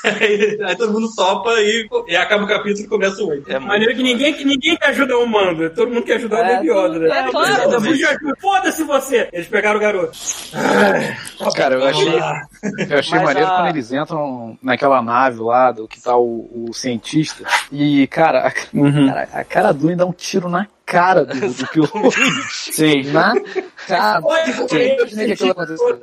aí, 0.05 0.59
aí 0.65 0.77
todo 0.77 0.93
mundo 0.93 1.09
topa 1.15 1.51
e, 1.60 1.89
e 2.09 2.16
acaba 2.16 2.44
o 2.44 2.48
capítulo 2.48 2.85
e 2.85 2.89
começa 2.89 3.23
o 3.23 3.28
8. 3.28 3.51
É 3.52 3.59
Maneiro 3.59 3.94
que 3.94 4.02
ninguém, 4.02 4.32
que 4.35 4.44
ninguém 4.44 4.77
quer 4.77 4.89
ajudar 4.89 5.19
o 5.19 5.27
mando. 5.27 5.70
Todo 5.70 5.89
mundo 5.93 6.02
quer 6.05 6.16
ajudar 6.16 6.36
o 6.40 6.44
É, 6.44 6.56
Baby 6.56 6.70
Yoda, 6.70 6.98
né? 6.98 7.19
é 7.27 7.31
claro. 7.31 7.81
Foda-se 8.40 8.82
você! 8.85 9.28
Eles 9.32 9.47
pegaram 9.48 9.78
o 9.78 9.82
garoto. 9.82 10.16
Cara, 11.55 11.74
eu 11.77 11.86
achei, 11.86 12.09
eu 12.90 12.98
achei 12.98 13.19
Mas 13.19 13.23
maneiro 13.24 13.48
a- 13.48 13.56
quando 13.56 13.69
eles 13.69 13.93
entram 13.93 14.59
naquela 14.62 15.02
nave 15.02 15.40
lá, 15.40 15.73
do 15.73 15.86
que 15.89 16.01
tá 16.01 16.16
o, 16.16 16.48
o 16.69 16.73
cientista. 16.74 17.44
E, 17.73 18.06
cara, 18.09 18.47
a, 18.47 18.51
cara, 18.51 19.28
a 19.32 19.44
cara 19.44 19.73
do 19.73 19.89
dá 19.97 20.05
um 20.06 20.12
tiro 20.12 20.48
na 20.48 20.66
cara 20.89 21.24
do, 21.24 21.35
do 21.52 21.66
piloto. 21.69 22.10
Sim. 22.51 23.02
Na 23.12 23.35
cara. 23.86 24.23
Pode 24.23 24.52
Sim, 25.36 25.51
aconteceu. 25.51 25.94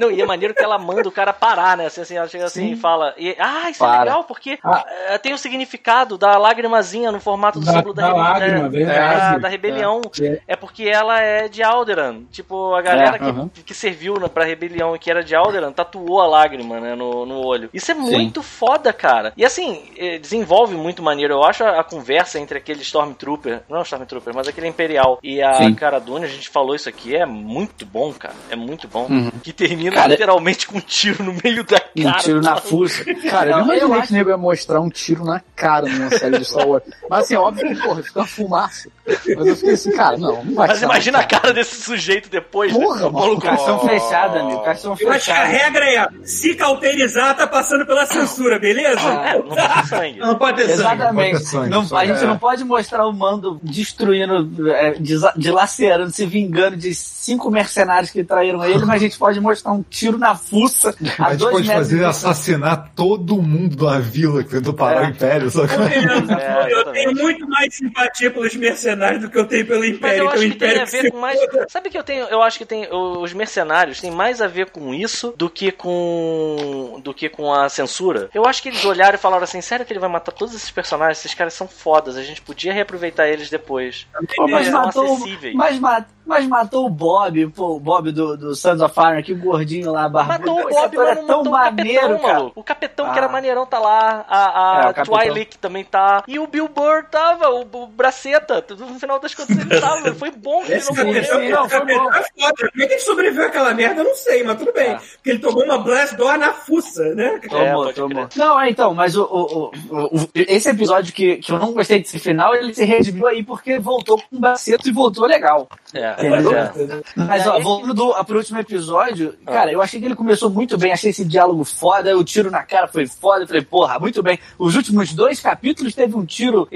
Não, 0.00 0.10
e 0.10 0.20
é 0.20 0.26
maneiro 0.26 0.54
que 0.54 0.62
ela 0.62 0.78
manda 0.78 1.08
o 1.08 1.12
cara 1.12 1.32
parar, 1.32 1.76
né? 1.76 1.86
Assim, 1.86 2.00
assim, 2.00 2.16
ela 2.16 2.28
chega 2.28 2.44
assim 2.46 2.68
Sim. 2.68 2.72
e 2.72 2.76
fala. 2.76 3.14
E, 3.16 3.34
ah, 3.38 3.70
isso 3.70 3.84
é 3.84 3.86
Para. 3.86 4.04
legal, 4.04 4.24
porque 4.24 4.58
Ah. 4.64 4.84
eh, 5.08 5.18
tem 5.18 5.32
o 5.32 5.38
significado 5.38 6.16
da 6.18 6.36
lágrimazinha 6.38 7.12
no 7.12 7.20
formato 7.20 7.58
do 7.60 7.66
Da- 7.66 7.72
símbolo 7.72 7.94
da, 7.94 8.08
da 8.08 8.14
lágrima, 8.14 8.60
da- 8.62 8.68
verdade. 8.68 9.32
da, 9.32 9.38
da 9.38 9.48
rebelião. 9.48 10.00
É. 10.20 10.40
É. 10.48 10.56
porque 10.56 10.84
ela 10.84 11.20
é 11.20 11.48
de 11.48 11.62
Alderan. 11.62 12.22
Tipo, 12.30 12.74
a 12.74 12.82
galera 12.82 13.16
É, 13.16 13.18
que, 13.52 13.62
que 13.62 13.74
serviu 13.74 14.14
na, 14.18 14.28
pra 14.28 14.44
rebelião 14.44 14.94
e 14.94 14.98
que 14.98 15.10
era 15.10 15.22
de 15.22 15.34
Alderan 15.34 15.72
tatuou 15.72 16.20
a 16.20 16.26
lágrima, 16.26 16.80
né, 16.80 16.94
no, 16.94 17.26
no 17.26 17.44
olho. 17.44 17.68
Isso 17.72 17.90
é 17.90 17.94
muito 17.94 18.42
foda, 18.42 18.92
cara. 18.92 19.32
E 19.36 19.44
assim, 19.44 19.90
eh, 19.96 20.18
desenvolve 20.18 20.74
muito 20.74 21.02
maneiro. 21.02 21.34
Eu 21.34 21.44
acho 21.44 21.62
a, 21.64 21.80
a 21.80 21.84
conversa 21.84 22.38
entre 22.38 22.56
aquele 22.58 22.82
Stormtrooper, 23.04 23.62
não 23.68 23.82
Stormtrooper, 23.82 24.34
mas 24.34 24.48
aquele 24.48 24.66
Imperial 24.68 25.18
e 25.22 25.42
a 25.42 25.54
Sim. 25.54 25.74
Cara 25.74 25.98
Dune, 26.00 26.24
a 26.24 26.28
gente 26.28 26.48
falou 26.48 26.74
isso 26.74 26.88
aqui, 26.88 27.14
é 27.14 27.26
muito 27.26 27.84
bom, 27.84 28.12
cara. 28.12 28.34
É 28.50 28.56
muito 28.56 28.88
bom. 28.88 29.06
Uhum. 29.08 29.30
Que 29.42 29.52
termina 29.52 29.92
Cara, 29.94 30.08
literalmente 30.08 30.66
com 30.66 30.78
um 30.78 30.80
tiro 30.80 31.22
no 31.22 31.34
meio 31.44 31.64
da 31.64 31.80
Um 31.96 32.02
cara. 32.04 32.18
tiro 32.18 32.40
na 32.40 32.56
fuça. 32.56 33.04
Cara, 33.30 33.50
eu 33.50 33.58
Não, 33.58 33.66
não 33.66 33.74
eu 33.74 33.86
imaginei 33.86 33.98
acho- 33.98 34.06
que 34.08 34.12
o 34.12 34.16
nego 34.16 34.30
ia 34.30 34.36
mostrar 34.36 34.80
um 34.80 34.88
tiro 34.88 35.24
na 35.24 35.40
cara 35.54 35.86
numa 35.86 36.10
série 36.10 36.38
de 36.38 36.44
Star 36.44 36.66
Wars. 36.66 36.82
Mas 37.08 37.24
assim, 37.24 37.34
óbvio 37.36 37.68
que, 37.68 37.82
porra, 37.82 38.02
fica 38.02 38.20
uma 38.20 38.26
fumaça. 38.26 38.88
Mas 39.06 39.46
eu 39.46 39.56
fiquei 39.56 39.74
assim, 39.74 39.92
cara, 39.92 40.16
não, 40.16 40.42
não 40.44 40.54
vai 40.54 40.68
Mas 40.68 40.82
imagina 40.82 41.18
a 41.18 41.24
cara. 41.24 41.42
cara 41.42 41.54
desse 41.54 41.82
sujeito 41.82 42.30
depois, 42.30 42.72
Porra, 42.72 43.00
né? 43.00 43.06
O 43.06 43.12
maluco. 43.12 43.42
Caixão 43.42 43.78
fechado, 43.80 44.38
amigo. 44.38 44.60
Caixão 44.62 44.96
Eu 44.98 45.12
acho 45.12 45.24
que 45.26 45.30
a 45.30 45.34
fechado. 45.34 45.50
regra 45.50 45.84
é 45.84 46.06
se 46.24 46.54
cauterizar, 46.54 47.36
tá 47.36 47.46
passando 47.46 47.84
pela 47.86 48.06
censura, 48.06 48.58
beleza? 48.58 49.00
É, 49.08 49.38
não 49.38 49.54
tem 49.54 49.86
sangue. 49.86 50.18
Não 50.18 50.34
pode 50.36 50.56
ter 50.56 50.68
sangue. 50.68 50.72
Exatamente. 50.80 51.30
Pode 51.32 51.44
ter 51.44 51.50
sangue, 51.50 51.68
Não- 51.70 51.98
a 51.98 52.06
gente 52.06 52.24
é. 52.24 52.26
não 52.26 52.38
pode 52.38 52.64
mostrar 52.64 52.93
mostrar 52.94 53.06
o 53.06 53.12
mando 53.12 53.60
destruindo, 53.62 54.70
é, 54.70 54.94
dilacerando, 55.36 56.10
se 56.12 56.24
vingando 56.26 56.76
de 56.76 56.94
cinco 56.94 57.50
mercenários 57.50 58.10
que 58.10 58.22
traíram 58.22 58.64
ele, 58.64 58.84
mas 58.84 58.96
a 58.96 58.98
gente 59.04 59.18
pode 59.18 59.40
mostrar 59.40 59.72
um 59.72 59.82
tiro 59.82 60.16
na 60.18 60.34
fuça 60.34 60.94
A 61.18 61.26
a 61.26 61.30
gente 61.30 61.40
dois 61.40 61.52
pode 61.54 61.68
metros 61.68 61.88
fazer 61.88 62.04
assassinar 62.04 62.92
todo 62.94 63.40
mundo 63.42 63.76
da 63.84 63.98
vila 63.98 64.42
que 64.44 64.50
tentou 64.50 64.72
parar 64.74 65.04
É. 65.04 65.06
o 65.06 65.10
Império, 65.10 65.50
sabe? 65.50 65.72
É, 65.74 66.72
eu 66.72 66.84
tenho 66.92 67.14
muito 67.14 67.48
mais 67.48 67.74
simpatia 67.74 68.30
pelos 68.30 68.54
mercenários 68.54 69.22
do 69.22 69.30
que 69.30 69.38
eu 69.38 69.46
tenho 69.46 69.66
pelo 69.66 69.80
Mas 69.80 69.90
Império. 69.90 70.18
eu 70.18 70.24
Então, 70.24 70.34
acho 70.34 70.46
o 70.46 70.50
que 70.50 70.56
tem 70.58 70.78
a 70.80 70.84
ver 70.84 71.10
com 71.10 71.18
mais. 71.18 71.40
foda. 71.40 71.66
Sabe 71.68 71.90
que 71.90 71.98
eu 71.98 72.02
tenho. 72.04 72.24
Eu 72.26 72.42
acho 72.42 72.58
que 72.58 72.64
tem. 72.64 72.88
Os 72.92 73.32
mercenários 73.32 74.00
têm 74.00 74.10
mais 74.10 74.40
a 74.40 74.46
ver 74.46 74.70
com 74.70 74.94
isso 74.94 75.34
do 75.36 75.50
que 75.50 75.72
com. 75.72 77.00
do 77.02 77.12
que 77.12 77.28
com 77.28 77.52
a 77.52 77.68
censura. 77.68 78.28
Eu 78.34 78.44
acho 78.46 78.62
que 78.62 78.68
eles 78.68 78.84
olharam 78.84 79.14
e 79.16 79.18
falaram 79.18 79.44
assim: 79.44 79.60
sério 79.60 79.84
que 79.84 79.92
ele 79.92 80.00
vai 80.00 80.08
matar 80.08 80.32
todos 80.32 80.54
esses 80.54 80.70
personagens? 80.70 81.18
Esses 81.18 81.34
caras 81.34 81.54
são 81.54 81.66
fodas, 81.66 82.16
a 82.16 82.22
gente 82.22 82.40
podia 82.42 82.72
reaproveitar 82.84 83.26
eles 83.28 83.50
depois. 83.50 84.06
Pô, 84.36 84.46
mas, 84.46 84.68
matou, 84.68 85.14
acessíveis. 85.14 85.54
mas, 85.54 85.78
ma- 85.78 86.04
mas 86.26 86.46
matou 86.46 86.86
o 86.86 86.90
Bob, 86.90 87.46
pô, 87.48 87.76
o 87.76 87.80
Bob 87.80 88.10
do, 88.12 88.36
do 88.36 88.54
Sons 88.54 88.80
of 88.80 88.94
Iron, 89.00 89.22
que 89.22 89.32
o 89.32 89.38
gordinho 89.38 89.92
lá, 89.92 90.08
barbudo. 90.08 90.38
Matou 90.54 90.60
o 90.60 90.68
Bob, 90.70 90.84
ator 90.84 91.04
mas 91.04 91.18
é 91.18 91.20
não 91.20 91.26
tão 91.26 91.44
matou 91.44 91.52
maneiro, 91.52 91.98
o 91.98 92.00
capetão, 92.08 92.20
cara. 92.20 92.34
maluco. 92.34 92.60
O 92.60 92.64
capetão 92.64 93.06
que 93.06 93.12
Ah. 93.12 93.16
era 93.18 93.28
maneirão 93.28 93.66
tá 93.66 93.78
lá, 93.78 94.24
a, 94.28 94.38
É, 94.82 94.86
a 94.86 94.90
o 94.90 94.94
capitão. 94.94 95.18
Twilight 95.18 95.58
também 95.58 95.84
tá. 95.84 96.22
E 96.26 96.38
o 96.38 96.46
Bill 96.46 96.68
Burr 96.68 97.04
tava, 97.10 97.48
o, 97.50 97.60
o 97.62 97.86
Braceta. 97.86 98.64
No 98.78 98.98
final 98.98 99.18
das 99.20 99.34
contas 99.34 99.56
ele 99.58 99.80
tava. 99.80 100.14
Foi 100.14 100.30
bom 100.30 100.62
que 100.62 100.72
ele 100.72 100.82
não 100.84 101.04
morreu. 101.04 101.50
não, 101.50 101.68
foi 101.68 101.80
bom. 101.80 101.92
é 102.14 102.22
foda. 102.22 102.70
Como 102.72 102.82
é 102.82 102.86
que 102.86 102.92
ele 102.94 102.98
sobreviveu 103.00 103.46
àquela 103.46 103.74
merda? 103.74 104.00
Eu 104.00 104.04
não 104.04 104.14
sei, 104.14 104.42
mas 104.44 104.58
tudo 104.58 104.72
bem. 104.72 104.90
É. 104.90 104.94
Porque 104.96 105.30
ele 105.30 105.38
tomou 105.38 105.64
uma 105.64 105.78
Blast 105.78 106.16
Door 106.16 106.38
na 106.38 106.52
fuça, 106.52 107.02
né? 107.14 107.40
É, 107.42 107.48
Tomou, 107.48 107.84
pode 107.84 107.94
tomou. 107.94 108.28
Não, 108.36 108.60
é 108.60 108.70
então, 108.70 108.94
mas 108.94 109.16
o, 109.16 109.22
o- 109.24 109.70
o- 109.90 110.16
o- 110.22 110.28
esse 110.34 110.68
episódio 110.68 111.12
que, 111.12 111.36
que 111.36 111.52
eu 111.52 111.58
não 111.58 111.72
gostei 111.72 112.00
desse 112.00 112.18
final, 112.18 112.54
ele 112.54 112.72
se 112.74 112.84
redimiu 112.84 113.26
aí 113.26 113.42
porque 113.42 113.78
voltou 113.78 114.16
com 114.18 114.36
um 114.36 114.40
baceto 114.40 114.88
e 114.88 114.92
voltou 114.92 115.26
legal. 115.26 115.68
É, 115.92 116.13
É. 116.18 117.02
Mas, 117.16 117.46
ó, 117.46 117.58
voltando 117.60 117.94
do, 117.94 118.24
pro 118.24 118.38
último 118.38 118.58
episódio, 118.58 119.34
cara, 119.44 119.72
eu 119.72 119.80
achei 119.80 120.00
que 120.00 120.06
ele 120.06 120.14
começou 120.14 120.50
muito 120.50 120.76
bem, 120.78 120.92
achei 120.92 121.10
esse 121.10 121.24
diálogo 121.24 121.64
foda, 121.64 122.16
o 122.16 122.24
tiro 122.24 122.50
na 122.50 122.62
cara 122.62 122.88
foi 122.88 123.06
foda, 123.06 123.42
eu 123.42 123.46
falei, 123.46 123.62
porra, 123.62 123.98
muito 123.98 124.22
bem. 124.22 124.38
Os 124.58 124.76
últimos 124.76 125.12
dois 125.12 125.40
capítulos 125.40 125.94
teve 125.94 126.16
um 126.16 126.24
tiro, 126.24 126.66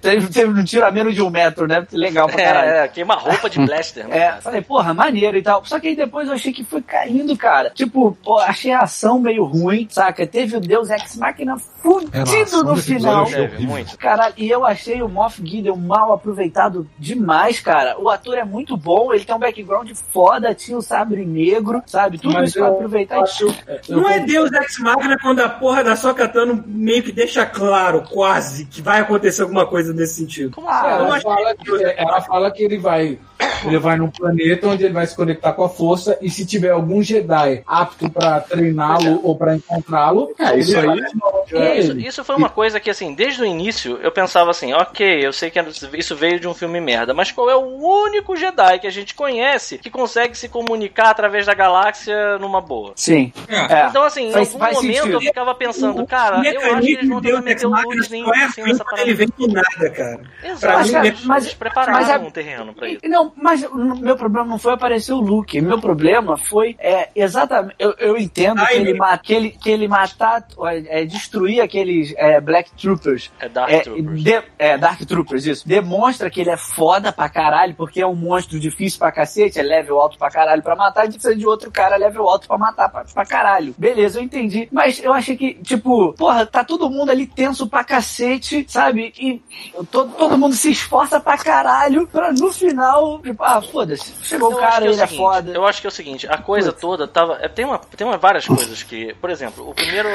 teve, 0.00 0.28
teve 0.28 0.60
um 0.60 0.64
tiro 0.64 0.86
a 0.86 0.90
menos 0.90 1.14
de 1.14 1.22
um 1.22 1.30
metro, 1.30 1.66
né? 1.66 1.86
Legal 1.92 2.28
pra 2.28 2.36
caralho. 2.36 2.70
É, 2.70 2.84
é, 2.84 2.88
queima 2.88 3.14
roupa 3.14 3.48
de 3.48 3.58
blaster, 3.64 4.06
né? 4.08 4.18
É, 4.18 4.40
falei, 4.40 4.60
porra, 4.60 4.94
maneiro 4.94 5.36
e 5.36 5.42
tal. 5.42 5.64
Só 5.64 5.78
que 5.78 5.88
aí 5.88 5.96
depois 5.96 6.28
eu 6.28 6.34
achei 6.34 6.52
que 6.52 6.64
foi 6.64 6.82
caindo, 6.82 7.36
cara. 7.36 7.70
Tipo, 7.70 8.16
pô, 8.22 8.38
achei 8.38 8.72
a 8.72 8.80
ação 8.80 9.18
meio 9.18 9.44
ruim, 9.44 9.86
saca? 9.90 10.26
Teve 10.26 10.56
o 10.56 10.60
Deus 10.60 10.90
Ex 10.90 11.16
Machina 11.16 11.54
É, 11.54 11.58
fudido 11.58 12.22
ação 12.22 12.64
no 12.64 12.76
final. 12.76 13.26
Teve, 13.26 13.66
muito. 13.66 13.96
Caralho, 13.98 14.34
e 14.36 14.48
eu 14.48 14.64
achei 14.64 15.02
o 15.02 15.08
Moff 15.08 15.40
Gideon 15.44 15.76
mal 15.76 16.12
aproveitado 16.12 16.88
demais, 16.98 17.60
cara. 17.60 17.98
O 17.98 18.08
ator 18.08 18.36
é 18.36 18.44
muito 18.44 18.73
bom, 18.76 19.12
ele 19.12 19.24
tem 19.24 19.34
um 19.34 19.38
background 19.38 19.90
foda, 20.12 20.54
tinha 20.54 20.76
o 20.76 20.82
sabre 20.82 21.24
negro, 21.24 21.82
sabe? 21.86 22.18
Tudo 22.18 22.34
Mas 22.34 22.50
isso 22.50 22.58
pra 22.58 22.68
eu 22.68 22.74
aproveitar. 22.74 23.20
acho- 23.20 23.44
eu 23.88 23.96
Não 23.96 24.08
é 24.08 24.20
concordo. 24.20 24.26
Deus 24.26 24.52
Ex 24.52 24.78
Machina 24.78 25.16
quando 25.20 25.40
a 25.40 25.48
porra 25.48 25.84
da 25.84 25.96
Sokatano 25.96 26.62
meio 26.66 27.02
que 27.02 27.12
deixa 27.12 27.44
claro, 27.46 28.02
quase, 28.10 28.66
que 28.66 28.80
vai 28.82 29.00
acontecer 29.00 29.42
alguma 29.42 29.66
coisa 29.66 29.92
nesse 29.92 30.14
sentido. 30.14 30.50
Como 30.52 30.68
Ah, 30.68 30.82
eu 30.84 31.04
Ela 31.06 31.14
acho 31.16 31.22
fala, 31.22 31.54
que, 31.54 31.84
ela 31.96 32.20
fala 32.20 32.50
que 32.50 32.62
ele 32.62 32.78
vai, 32.78 33.18
ele 33.64 33.78
vai 33.78 33.96
num 33.96 34.10
planeta 34.10 34.68
onde 34.68 34.84
ele 34.84 34.92
vai 34.94 35.06
se 35.06 35.14
conectar 35.16 35.52
com 35.52 35.64
a 35.64 35.68
força 35.68 36.18
e 36.20 36.28
se 36.30 36.44
tiver 36.46 36.70
algum 36.70 37.02
Jedi 37.02 37.62
apto 37.66 38.10
pra 38.10 38.40
treiná-lo 38.40 39.20
ou 39.22 39.36
pra 39.36 39.54
encontrá-lo, 39.56 40.32
É, 40.38 40.56
isso 40.58 40.78
aí- 40.78 40.86
vai- 40.86 41.78
Isso, 41.78 41.98
isso 41.98 42.24
foi 42.24 42.36
uma 42.36 42.48
coisa 42.48 42.80
que, 42.80 42.90
assim, 42.90 43.14
desde 43.14 43.42
o 43.42 43.44
início 43.46 43.98
eu 44.02 44.10
pensava 44.10 44.50
assim: 44.50 44.72
ok, 44.72 45.24
eu 45.26 45.32
sei 45.32 45.50
que 45.50 45.60
isso 45.94 46.16
veio 46.16 46.40
de 46.40 46.48
um 46.48 46.54
filme 46.54 46.80
merda, 46.80 47.12
mas 47.14 47.30
qual 47.32 47.48
é 47.50 47.56
o 47.56 47.76
único 48.04 48.36
Jedi 48.36 48.78
que 48.80 48.86
a 48.86 48.90
gente 48.90 49.14
conhece 49.14 49.78
que 49.78 49.90
consegue 49.90 50.36
se 50.36 50.48
comunicar 50.48 51.10
através 51.10 51.46
da 51.46 51.54
galáxia 51.54 52.38
numa 52.38 52.60
boa? 52.60 52.92
Sim. 52.96 53.32
É. 53.48 53.74
É. 53.84 53.86
Então, 53.88 54.02
assim, 54.04 54.30
em 54.30 54.34
algum 54.34 54.58
faz 54.58 54.76
momento 54.76 54.94
sentido. 54.96 55.12
eu 55.14 55.20
ficava 55.20 55.54
pensando, 55.54 56.02
O 56.02 56.06
cara, 56.06 56.42
eu 56.52 56.60
acho 56.74 56.80
que 56.86 56.92
eles 56.92 57.08
vão 57.08 57.20
tentar 57.20 57.40
meter 57.42 57.66
um 57.66 57.70
Machina 57.70 57.94
luzinho 57.94 58.34
é 58.34 58.44
assim 58.44 58.62
nessa 58.62 58.84
quando 58.84 59.00
ele 59.02 59.14
parada. 59.14 59.32
vem 59.38 59.48
do 59.48 59.52
nada, 59.54 59.90
cara. 59.90 60.20
Exato, 60.42 60.60
Pra 60.60 60.76
Mas, 60.76 60.86
mim, 60.86 60.92
cara, 60.92 61.06
ele- 61.06 61.16
mas- 61.24 61.44
eles 61.44 61.54
prepararam 61.54 61.92
mas 61.92 62.08
é- 62.10 62.18
um 62.18 62.30
terreno 62.30 62.74
pra 62.74 62.88
isso. 62.88 63.00
Não, 63.04 63.32
mas 63.36 63.64
meu 63.72 64.16
problema 64.16 64.46
não 64.46 64.58
foi 64.58 64.72
aparecer 64.74 65.12
o 65.12 65.20
Luke. 65.20 65.60
Meu 65.60 65.80
problema 65.80 66.36
foi 66.36 66.76
é, 66.78 67.08
exatamente. 67.14 67.74
Eu, 67.78 67.94
eu 67.98 68.16
entendo 68.16 68.60
Ai, 68.60 68.66
que, 68.66 68.74
ele 68.74 68.98
que, 69.22 69.34
ele, 69.34 69.50
que 69.50 69.70
ele 69.70 69.88
matar, 69.88 70.46
é, 70.88 71.04
destruir 71.04 71.60
aqueles 71.60 72.14
é, 72.16 72.40
Black 72.40 72.70
Troopers. 72.72 73.30
É 73.40 73.48
Dark 73.48 73.70
é, 73.70 73.80
Troopers. 73.80 74.22
de- 74.22 74.42
é, 74.58 74.78
Dark 74.78 75.00
Troopers, 75.04 75.46
isso. 75.46 75.66
Demonstra 75.68 76.30
que 76.30 76.40
ele 76.40 76.50
é 76.50 76.56
foda 76.56 77.12
pra 77.12 77.28
caralho, 77.28 77.74
porque 77.74 78.00
é 78.00 78.06
um 78.06 78.14
monstro 78.14 78.58
difícil 78.58 78.98
pra 78.98 79.12
cacete, 79.12 79.58
é 79.58 79.62
level 79.62 80.00
alto 80.00 80.18
pra 80.18 80.30
caralho 80.30 80.62
pra 80.62 80.76
matar, 80.76 81.06
diferente 81.08 81.38
de 81.40 81.46
outro 81.46 81.70
cara 81.70 81.96
level 81.96 82.28
alto 82.28 82.46
pra 82.48 82.58
matar 82.58 82.88
pra, 82.88 83.04
pra 83.04 83.26
caralho. 83.26 83.74
Beleza, 83.76 84.18
eu 84.18 84.22
entendi. 84.24 84.68
Mas 84.72 85.02
eu 85.02 85.12
achei 85.12 85.36
que, 85.36 85.54
tipo, 85.54 86.12
porra, 86.14 86.46
tá 86.46 86.64
todo 86.64 86.88
mundo 86.90 87.10
ali 87.10 87.26
tenso 87.26 87.66
pra 87.68 87.84
cacete, 87.84 88.64
sabe? 88.68 89.12
E 89.18 89.42
todo, 89.90 90.12
todo 90.14 90.38
mundo 90.38 90.54
se 90.54 90.70
esforça 90.70 91.20
pra 91.20 91.36
caralho 91.36 92.06
pra 92.06 92.32
no 92.32 92.52
final, 92.52 93.13
tipo, 93.20 93.42
ah, 93.42 93.60
foda-se. 93.62 94.12
Chegou 94.22 94.52
o 94.52 94.56
cara, 94.56 94.84
é 94.84 94.88
o 94.88 94.92
ele 94.92 95.00
é 95.00 95.06
seguinte, 95.06 95.16
foda. 95.16 95.52
Eu 95.52 95.66
acho 95.66 95.80
que 95.80 95.86
é 95.86 95.88
o 95.88 95.92
seguinte, 95.92 96.26
a 96.28 96.38
coisa 96.38 96.70
Putz. 96.70 96.80
toda 96.80 97.06
tava. 97.08 97.38
é, 97.40 97.48
Tem, 97.48 97.64
uma, 97.64 97.78
tem 97.78 98.06
uma, 98.06 98.16
várias 98.16 98.46
coisas 98.46 98.82
que. 98.82 99.14
Por 99.14 99.30
exemplo, 99.30 99.68
o 99.68 99.74
primeiro. 99.74 100.08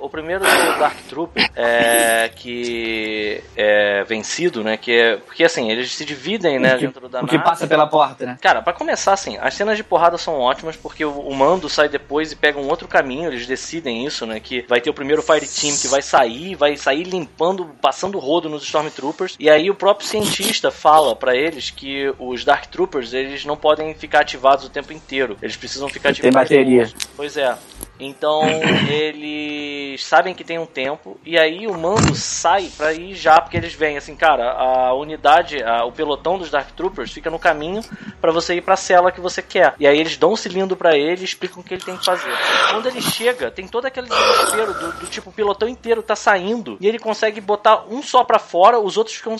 O 0.00 0.08
primeiro 0.08 0.42
Dark 0.44 0.96
Trooper 1.08 1.50
é, 1.54 2.30
que 2.34 3.42
é 3.56 4.04
vencido, 4.04 4.62
né? 4.64 4.76
Que 4.76 4.92
é. 4.92 5.16
Porque 5.16 5.44
assim, 5.44 5.70
eles 5.70 5.92
se 5.94 6.04
dividem, 6.04 6.58
né, 6.58 6.76
que- 6.76 6.86
dentro 6.86 7.08
da 7.08 7.22
o 7.22 7.26
que 7.26 7.38
passa 7.38 7.66
pela 7.66 7.86
porta, 7.86 8.26
né? 8.26 8.38
Cara, 8.40 8.62
pra 8.62 8.72
começar 8.72 9.12
assim, 9.12 9.36
as 9.40 9.54
cenas 9.54 9.76
de 9.76 9.84
porrada 9.84 10.18
são 10.18 10.38
ótimas 10.40 10.76
porque 10.76 11.04
o, 11.04 11.10
o 11.20 11.34
mando 11.34 11.68
sai 11.68 11.88
depois 11.88 12.32
e 12.32 12.36
pega 12.36 12.58
um 12.58 12.68
outro 12.68 12.88
caminho, 12.88 13.28
eles 13.30 13.46
decidem 13.46 14.04
isso, 14.04 14.26
né? 14.26 14.40
Que 14.40 14.64
vai 14.68 14.80
ter 14.80 14.90
o 14.90 14.94
primeiro 14.94 15.22
Fire 15.22 15.46
Team 15.46 15.76
que 15.76 15.88
vai 15.88 16.02
sair, 16.02 16.54
vai 16.54 16.76
sair 16.76 17.04
limpando, 17.04 17.66
passando 17.80 18.18
rodo 18.18 18.48
nos 18.48 18.62
Stormtroopers. 18.64 19.36
E 19.38 19.48
aí 19.48 19.70
o 19.70 19.74
próprio 19.74 20.06
cientista 20.06 20.70
fala 20.70 21.14
pra 21.16 21.34
eles 21.36 21.70
que 21.70 22.12
os 22.18 22.41
Dark 22.44 22.66
Troopers, 22.66 23.12
eles 23.12 23.44
não 23.44 23.56
podem 23.56 23.94
ficar 23.94 24.20
ativados 24.20 24.64
o 24.64 24.70
tempo 24.70 24.92
inteiro. 24.92 25.36
Eles 25.42 25.56
precisam 25.56 25.88
ficar 25.88 26.14
Tem 26.14 26.28
ativados. 26.28 26.50
bateria. 26.50 26.90
Pois 27.16 27.36
é. 27.36 27.56
Então 28.04 28.42
eles 28.88 30.04
sabem 30.04 30.34
que 30.34 30.44
tem 30.44 30.58
um 30.58 30.66
tempo 30.66 31.18
e 31.24 31.38
aí 31.38 31.66
o 31.66 31.74
mando 31.78 32.14
sai 32.14 32.70
pra 32.76 32.92
ir 32.92 33.14
já 33.14 33.40
porque 33.40 33.56
eles 33.56 33.72
veem 33.74 33.96
assim, 33.96 34.16
cara, 34.16 34.50
a 34.52 34.94
unidade, 34.94 35.62
a- 35.62 35.84
o 35.84 35.92
pelotão 35.92 36.38
dos 36.38 36.50
Dark 36.50 36.70
Troopers 36.72 37.12
fica 37.12 37.30
no 37.30 37.38
caminho 37.38 37.82
pra 38.20 38.32
você 38.32 38.54
ir 38.54 38.62
pra 38.62 38.76
cela 38.76 39.12
que 39.12 39.20
você 39.20 39.42
quer. 39.42 39.74
E 39.78 39.86
aí 39.86 39.98
eles 39.98 40.16
dão 40.16 40.32
um 40.32 40.36
cilindro 40.36 40.76
pra 40.76 40.96
ele 40.96 41.20
e 41.22 41.24
explicam 41.24 41.60
o 41.60 41.64
que 41.64 41.74
ele 41.74 41.82
tem 41.84 41.96
que 41.96 42.04
fazer. 42.04 42.32
Quando 42.70 42.86
ele 42.86 43.00
chega, 43.00 43.50
tem 43.50 43.66
todo 43.68 43.86
aquele 43.86 44.08
desespero 44.08 44.72
do, 44.74 44.92
do 44.92 45.06
tipo 45.06 45.30
o 45.30 45.32
pelotão 45.32 45.68
inteiro 45.68 46.02
tá 46.02 46.16
saindo 46.16 46.76
e 46.80 46.86
ele 46.88 46.98
consegue 46.98 47.40
botar 47.40 47.84
um 47.88 48.02
só 48.02 48.24
pra 48.24 48.38
fora, 48.38 48.78
os 48.78 48.96
outros 48.96 49.16
ficam 49.16 49.36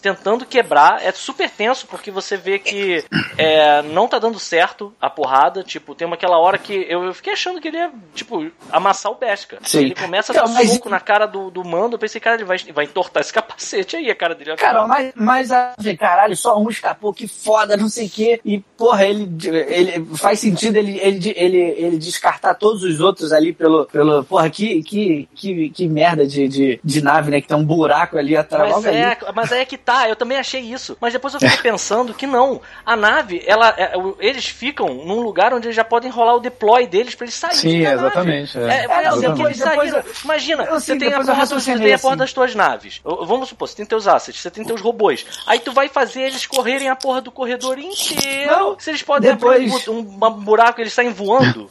tentando 0.00 0.46
quebrar. 0.46 1.02
É 1.04 1.12
super 1.12 1.50
tenso 1.50 1.86
porque 1.86 2.10
você 2.10 2.36
vê 2.36 2.58
que 2.58 3.04
é, 3.36 3.82
não 3.82 4.06
tá 4.08 4.18
dando 4.18 4.38
certo 4.38 4.94
a 5.00 5.08
porrada. 5.10 5.62
Tipo, 5.62 5.94
tem 5.94 6.06
uma 6.06 6.16
aquela 6.16 6.38
hora 6.38 6.58
que 6.58 6.86
eu, 6.88 7.04
eu 7.04 7.14
fiquei 7.14 7.32
achando 7.32 7.60
que 7.60 7.68
ele 7.68 7.79
ia, 7.80 7.90
tipo, 8.14 8.50
amassar 8.70 9.12
o 9.12 9.14
Besca. 9.16 9.58
Sim. 9.62 9.80
Ele 9.80 9.94
começa 9.94 10.32
a 10.32 10.36
dar 10.36 10.48
mas- 10.48 10.70
soco 10.70 10.88
na 10.88 11.00
cara 11.00 11.26
do, 11.26 11.50
do 11.50 11.64
mando. 11.64 11.96
Eu 11.96 11.98
pensei, 11.98 12.20
cara, 12.20 12.36
ele 12.36 12.44
vai, 12.44 12.58
vai 12.72 12.84
entortar 12.84 13.20
esse 13.20 13.32
capacete 13.34 13.96
aí, 13.96 14.10
a 14.10 14.14
cara 14.14 14.34
dele. 14.34 14.56
Cara, 14.56 14.86
mas, 14.86 15.12
mas 15.14 15.52
ah, 15.52 15.74
caralho, 15.98 16.36
só 16.36 16.58
um 16.58 16.68
escapou, 16.68 17.12
que 17.12 17.26
foda, 17.26 17.76
não 17.76 17.88
sei 17.88 18.06
o 18.06 18.10
quê. 18.10 18.40
E, 18.44 18.60
porra, 18.76 19.06
ele, 19.06 19.28
ele 19.48 20.06
faz 20.16 20.40
sentido 20.40 20.76
ele, 20.76 20.98
ele, 20.98 21.32
ele, 21.36 21.58
ele 21.58 21.98
descartar 21.98 22.54
todos 22.54 22.82
os 22.82 23.00
outros 23.00 23.32
ali 23.32 23.52
pelo. 23.52 23.86
pelo 23.86 24.24
porra, 24.24 24.48
que, 24.50 24.82
que, 24.82 25.28
que, 25.34 25.70
que 25.70 25.88
merda 25.88 26.26
de, 26.26 26.48
de, 26.48 26.80
de 26.82 27.02
nave, 27.02 27.30
né? 27.30 27.40
Que 27.40 27.48
tem 27.48 27.56
um 27.56 27.64
buraco 27.64 28.18
ali 28.18 28.36
atrás. 28.36 28.72
Mas 28.72 28.84
logo 28.84 28.88
ali. 28.88 28.98
é, 28.98 29.18
mas 29.34 29.52
é 29.52 29.64
que 29.64 29.76
tá, 29.78 30.08
eu 30.08 30.16
também 30.16 30.38
achei 30.38 30.60
isso. 30.60 30.96
Mas 31.00 31.12
depois 31.12 31.34
eu 31.34 31.40
fiquei 31.40 31.58
pensando 31.62 32.14
que 32.14 32.26
não. 32.26 32.60
A 32.84 32.96
nave, 32.96 33.42
ela, 33.46 33.74
é, 33.76 33.92
eles 34.18 34.46
ficam 34.46 34.88
num 34.94 35.20
lugar 35.20 35.52
onde 35.54 35.66
eles 35.66 35.76
já 35.76 35.84
podem 35.84 36.10
rolar 36.10 36.34
o 36.36 36.40
deploy 36.40 36.86
deles 36.86 37.14
pra 37.14 37.24
eles 37.24 37.34
saírem. 37.34 37.59
Sim, 37.60 37.86
exatamente. 37.86 38.58
É. 38.58 38.62
É, 38.62 38.84
É, 38.84 39.02
não, 39.02 39.10
assim 39.14 39.20
depois- 39.20 39.58
depois. 39.58 39.94
Imagina, 40.24 40.64
eu 40.64 40.80
você 40.80 40.96
tem, 40.98 41.08
a 41.08 41.10
depois 41.10 41.28
eu 41.28 41.34
porra, 41.34 41.46
dos- 41.46 41.64
você 41.64 41.78
tem 41.78 41.94
a 41.94 41.98
porra 41.98 42.14
assim. 42.14 42.18
das 42.18 42.32
tuas 42.32 42.54
naves. 42.54 43.00
Vamos 43.04 43.48
supor, 43.48 43.68
você 43.68 43.76
tem 43.76 43.86
teus 43.86 44.06
assets, 44.08 44.40
você 44.40 44.50
tem 44.50 44.64
teus 44.64 44.80
robôs. 44.80 45.24
Aí 45.46 45.58
tu 45.58 45.72
vai 45.72 45.88
fazer 45.88 46.22
eles 46.22 46.46
correrem 46.46 46.88
a 46.88 46.96
porra 46.96 47.20
do 47.20 47.30
corredor 47.30 47.78
inteiro. 47.78 48.50
Não, 48.50 48.78
se 48.78 48.90
eles 48.90 49.02
podem 49.02 49.30
depois- 49.30 49.70
abrir 49.72 49.90
um, 49.90 49.98
um 49.98 50.30
buraco, 50.32 50.80
eles 50.80 50.92
saem 50.92 51.10
voando. 51.12 51.70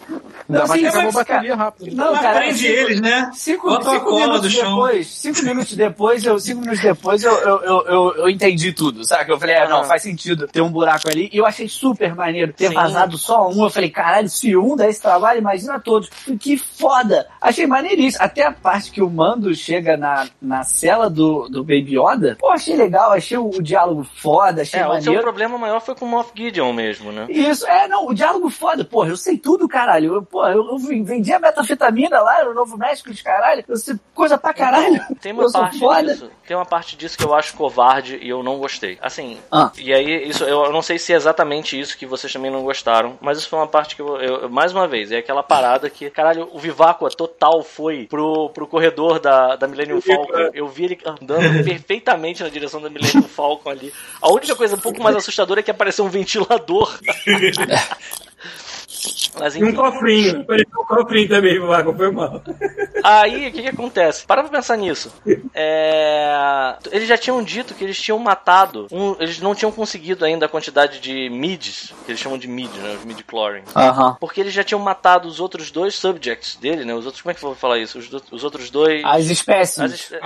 Ainda 0.49 0.65
mais 0.65 0.71
sim, 0.71 0.79
que 0.79 0.85
acabou 0.87 1.01
a 1.09 1.13
mas, 1.13 1.27
bateria 1.27 1.55
rápido. 1.55 1.95
Não, 1.95 2.11
Mas 2.11 2.21
cara, 2.21 2.39
prende 2.39 2.57
cinco- 2.59 2.73
eles, 2.73 3.01
né? 3.01 3.31
Cinco, 3.35 3.69
Bota 3.69 3.89
cinco 3.91 4.15
minutos 4.15 4.41
do 4.41 4.49
chão. 4.49 4.69
depois, 4.71 5.07
cinco 5.07 5.41
minutos 5.43 5.73
depois, 5.75 6.23
eu, 6.25 6.39
cinco 6.39 6.61
minutos 6.61 6.81
depois 6.81 7.23
eu, 7.23 7.33
eu, 7.37 7.61
eu, 7.63 7.85
eu, 7.87 8.15
eu 8.17 8.29
entendi 8.29 8.73
tudo, 8.73 9.05
sabe? 9.05 9.31
Eu 9.31 9.39
falei, 9.39 9.55
ah, 9.57 9.67
não, 9.69 9.81
Ah. 9.81 9.83
faz 9.83 10.01
sentido 10.01 10.47
ter 10.47 10.61
um 10.61 10.69
buraco 10.69 11.07
ali. 11.09 11.29
E 11.31 11.37
eu 11.37 11.45
achei 11.45 11.67
super 11.67 12.15
maneiro 12.15 12.51
ter 12.53 12.69
Sim. 12.69 12.73
vazado 12.73 13.17
só 13.17 13.47
um. 13.49 13.63
Eu 13.63 13.69
falei, 13.69 13.89
caralho, 13.89 14.27
se 14.29 14.55
um 14.57 14.75
dá 14.75 14.87
esse 14.89 15.01
trabalho, 15.01 15.39
imagina 15.39 15.78
todos. 15.79 16.09
Que 16.39 16.57
foda! 16.57 17.27
Achei 17.41 17.65
maneiríssimo. 17.67 18.23
Até 18.23 18.43
a 18.45 18.51
parte 18.51 18.91
que 18.91 19.01
o 19.01 19.09
Mando 19.09 19.53
chega 19.55 19.95
na, 19.97 20.27
na 20.41 20.63
cela 20.63 21.09
do, 21.09 21.47
do 21.49 21.63
Baby 21.63 21.97
Yoda, 21.99 22.37
pô, 22.39 22.49
achei 22.49 22.75
legal, 22.75 23.11
achei 23.11 23.37
o, 23.37 23.49
o 23.49 23.61
diálogo 23.61 24.03
foda, 24.15 24.61
achei 24.61 24.79
É, 24.79 24.83
o 24.83 24.91
seu 24.93 24.99
maneiro. 25.05 25.21
problema 25.23 25.57
maior 25.57 25.79
foi 25.81 25.95
com 25.95 26.05
o 26.05 26.07
Moff 26.07 26.31
Gideon 26.35 26.73
mesmo, 26.73 27.11
né? 27.11 27.25
Isso, 27.29 27.65
é, 27.67 27.87
não, 27.87 28.07
o 28.07 28.13
diálogo 28.13 28.49
foda, 28.49 28.83
porra, 28.83 29.09
eu 29.09 29.17
sei 29.17 29.37
tudo, 29.37 29.67
caralho. 29.67 30.15
Eu, 30.15 30.21
porra, 30.23 30.51
eu, 30.51 30.65
eu 30.69 30.77
vendi 31.03 31.31
a 31.33 31.39
metafetamina 31.39 32.19
lá 32.19 32.43
no 32.45 32.53
Novo 32.53 32.77
México 32.77 33.13
de 33.13 33.23
caralho, 33.23 33.63
eu 33.67 33.77
sei 33.77 33.95
coisa 34.13 34.37
pra 34.37 34.53
caralho. 34.53 35.01
Tem 35.21 35.31
uma 35.33 35.43
eu 35.43 35.51
parte 35.51 35.79
foda. 35.79 36.03
disso. 36.13 36.29
Tem 36.47 36.55
uma 36.57 36.65
parte 36.65 36.95
disso 36.97 37.17
que 37.17 37.23
eu 37.23 37.33
acho 37.33 37.53
covarde 37.55 38.17
e 38.21 38.29
eu 38.29 38.41
não 38.43 38.57
gostei. 38.57 38.97
Assim, 39.01 39.37
Ah. 39.51 39.71
e 39.77 39.93
aí 39.93 40.27
isso 40.29 40.43
eu, 40.43 40.65
eu 40.65 40.71
não 40.73 40.81
sei 40.81 40.97
se 40.97 41.13
é 41.13 41.15
exatamente 41.15 41.79
isso 41.79 41.97
que 41.97 42.05
vocês 42.05 42.31
também 42.33 42.51
não 42.51 42.63
gostaram, 42.63 43.17
mas 43.21 43.37
isso 43.37 43.49
foi 43.49 43.59
uma 43.59 43.67
parte 43.67 43.95
que 43.95 44.01
eu, 44.01 44.17
eu- 44.17 44.49
mais 44.49 44.73
uma 44.73 44.87
vez, 44.87 45.11
é 45.11 45.17
aquela 45.17 45.43
parada 45.43 45.68
que, 45.89 46.09
caralho, 46.09 46.49
o 46.51 46.59
Viváqua 46.59 47.09
total 47.09 47.63
foi 47.63 48.07
pro, 48.07 48.49
pro 48.49 48.65
corredor 48.65 49.19
da, 49.19 49.55
da 49.55 49.67
Millennium 49.67 50.01
Falcon. 50.01 50.33
Eu 50.53 50.67
vi 50.67 50.85
ele 50.85 50.99
andando 51.05 51.63
perfeitamente 51.65 52.41
na 52.41 52.49
direção 52.49 52.81
da 52.81 52.89
Millennium 52.89 53.23
Falcon 53.27 53.69
ali. 53.69 53.93
A 54.21 54.31
única 54.31 54.55
coisa 54.55 54.75
um 54.75 54.79
pouco 54.79 55.01
mais 55.01 55.15
assustadora 55.15 55.59
é 55.59 55.63
que 55.63 55.71
apareceu 55.71 56.05
um 56.05 56.09
ventilador. 56.09 56.97
Mas 59.39 59.55
E 59.55 59.63
um 59.63 59.67
enfim. 59.67 59.75
cofrinho. 59.77 60.43
Parecia 60.45 60.73
um 60.79 60.85
cofrinho 60.85 61.29
também, 61.29 61.59
Vago, 61.59 61.93
foi 61.95 62.11
mal. 62.11 62.41
Aí, 63.03 63.47
o 63.47 63.51
que 63.51 63.61
que 63.61 63.67
acontece? 63.69 64.25
Para 64.25 64.41
pra 64.43 64.51
pensar 64.51 64.75
nisso. 64.77 65.11
É... 65.53 66.75
Eles 66.91 67.07
já 67.07 67.17
tinham 67.17 67.41
dito 67.43 67.73
que 67.73 67.83
eles 67.83 67.99
tinham 67.99 68.17
matado. 68.19 68.87
um- 68.91 69.15
Eles 69.19 69.39
não 69.39 69.53
tinham 69.55 69.71
conseguido 69.71 70.25
ainda 70.25 70.45
a 70.45 70.49
quantidade 70.49 70.99
de 70.99 71.29
mids, 71.29 71.93
que 72.05 72.11
eles 72.11 72.19
chamam 72.19 72.37
de 72.37 72.47
mid, 72.47 72.71
né? 72.75 72.95
Os 72.97 73.05
mid-chlorian. 73.05 73.63
Aham. 73.75 74.17
Porque 74.19 74.41
eles 74.41 74.53
já 74.53 74.63
tinham 74.63 74.79
matado 74.81 75.27
os 75.27 75.39
outros 75.39 75.71
dois 75.71 75.95
subjects 75.95 76.55
dele, 76.55 76.83
né? 76.85 76.93
Os 76.93 77.05
outros, 77.05 77.21
como 77.21 77.31
é 77.31 77.33
que 77.35 77.43
eu 77.43 77.49
vou 77.49 77.55
falar 77.55 77.77
isso? 77.79 77.97
Os, 77.99 78.09
do- 78.09 78.23
os 78.31 78.43
outros 78.43 78.69
dois. 78.69 79.03
As 79.05 79.25
espécies. 79.27 79.79
as 79.79 79.91
es- 79.93 80.11
é, 80.11 80.19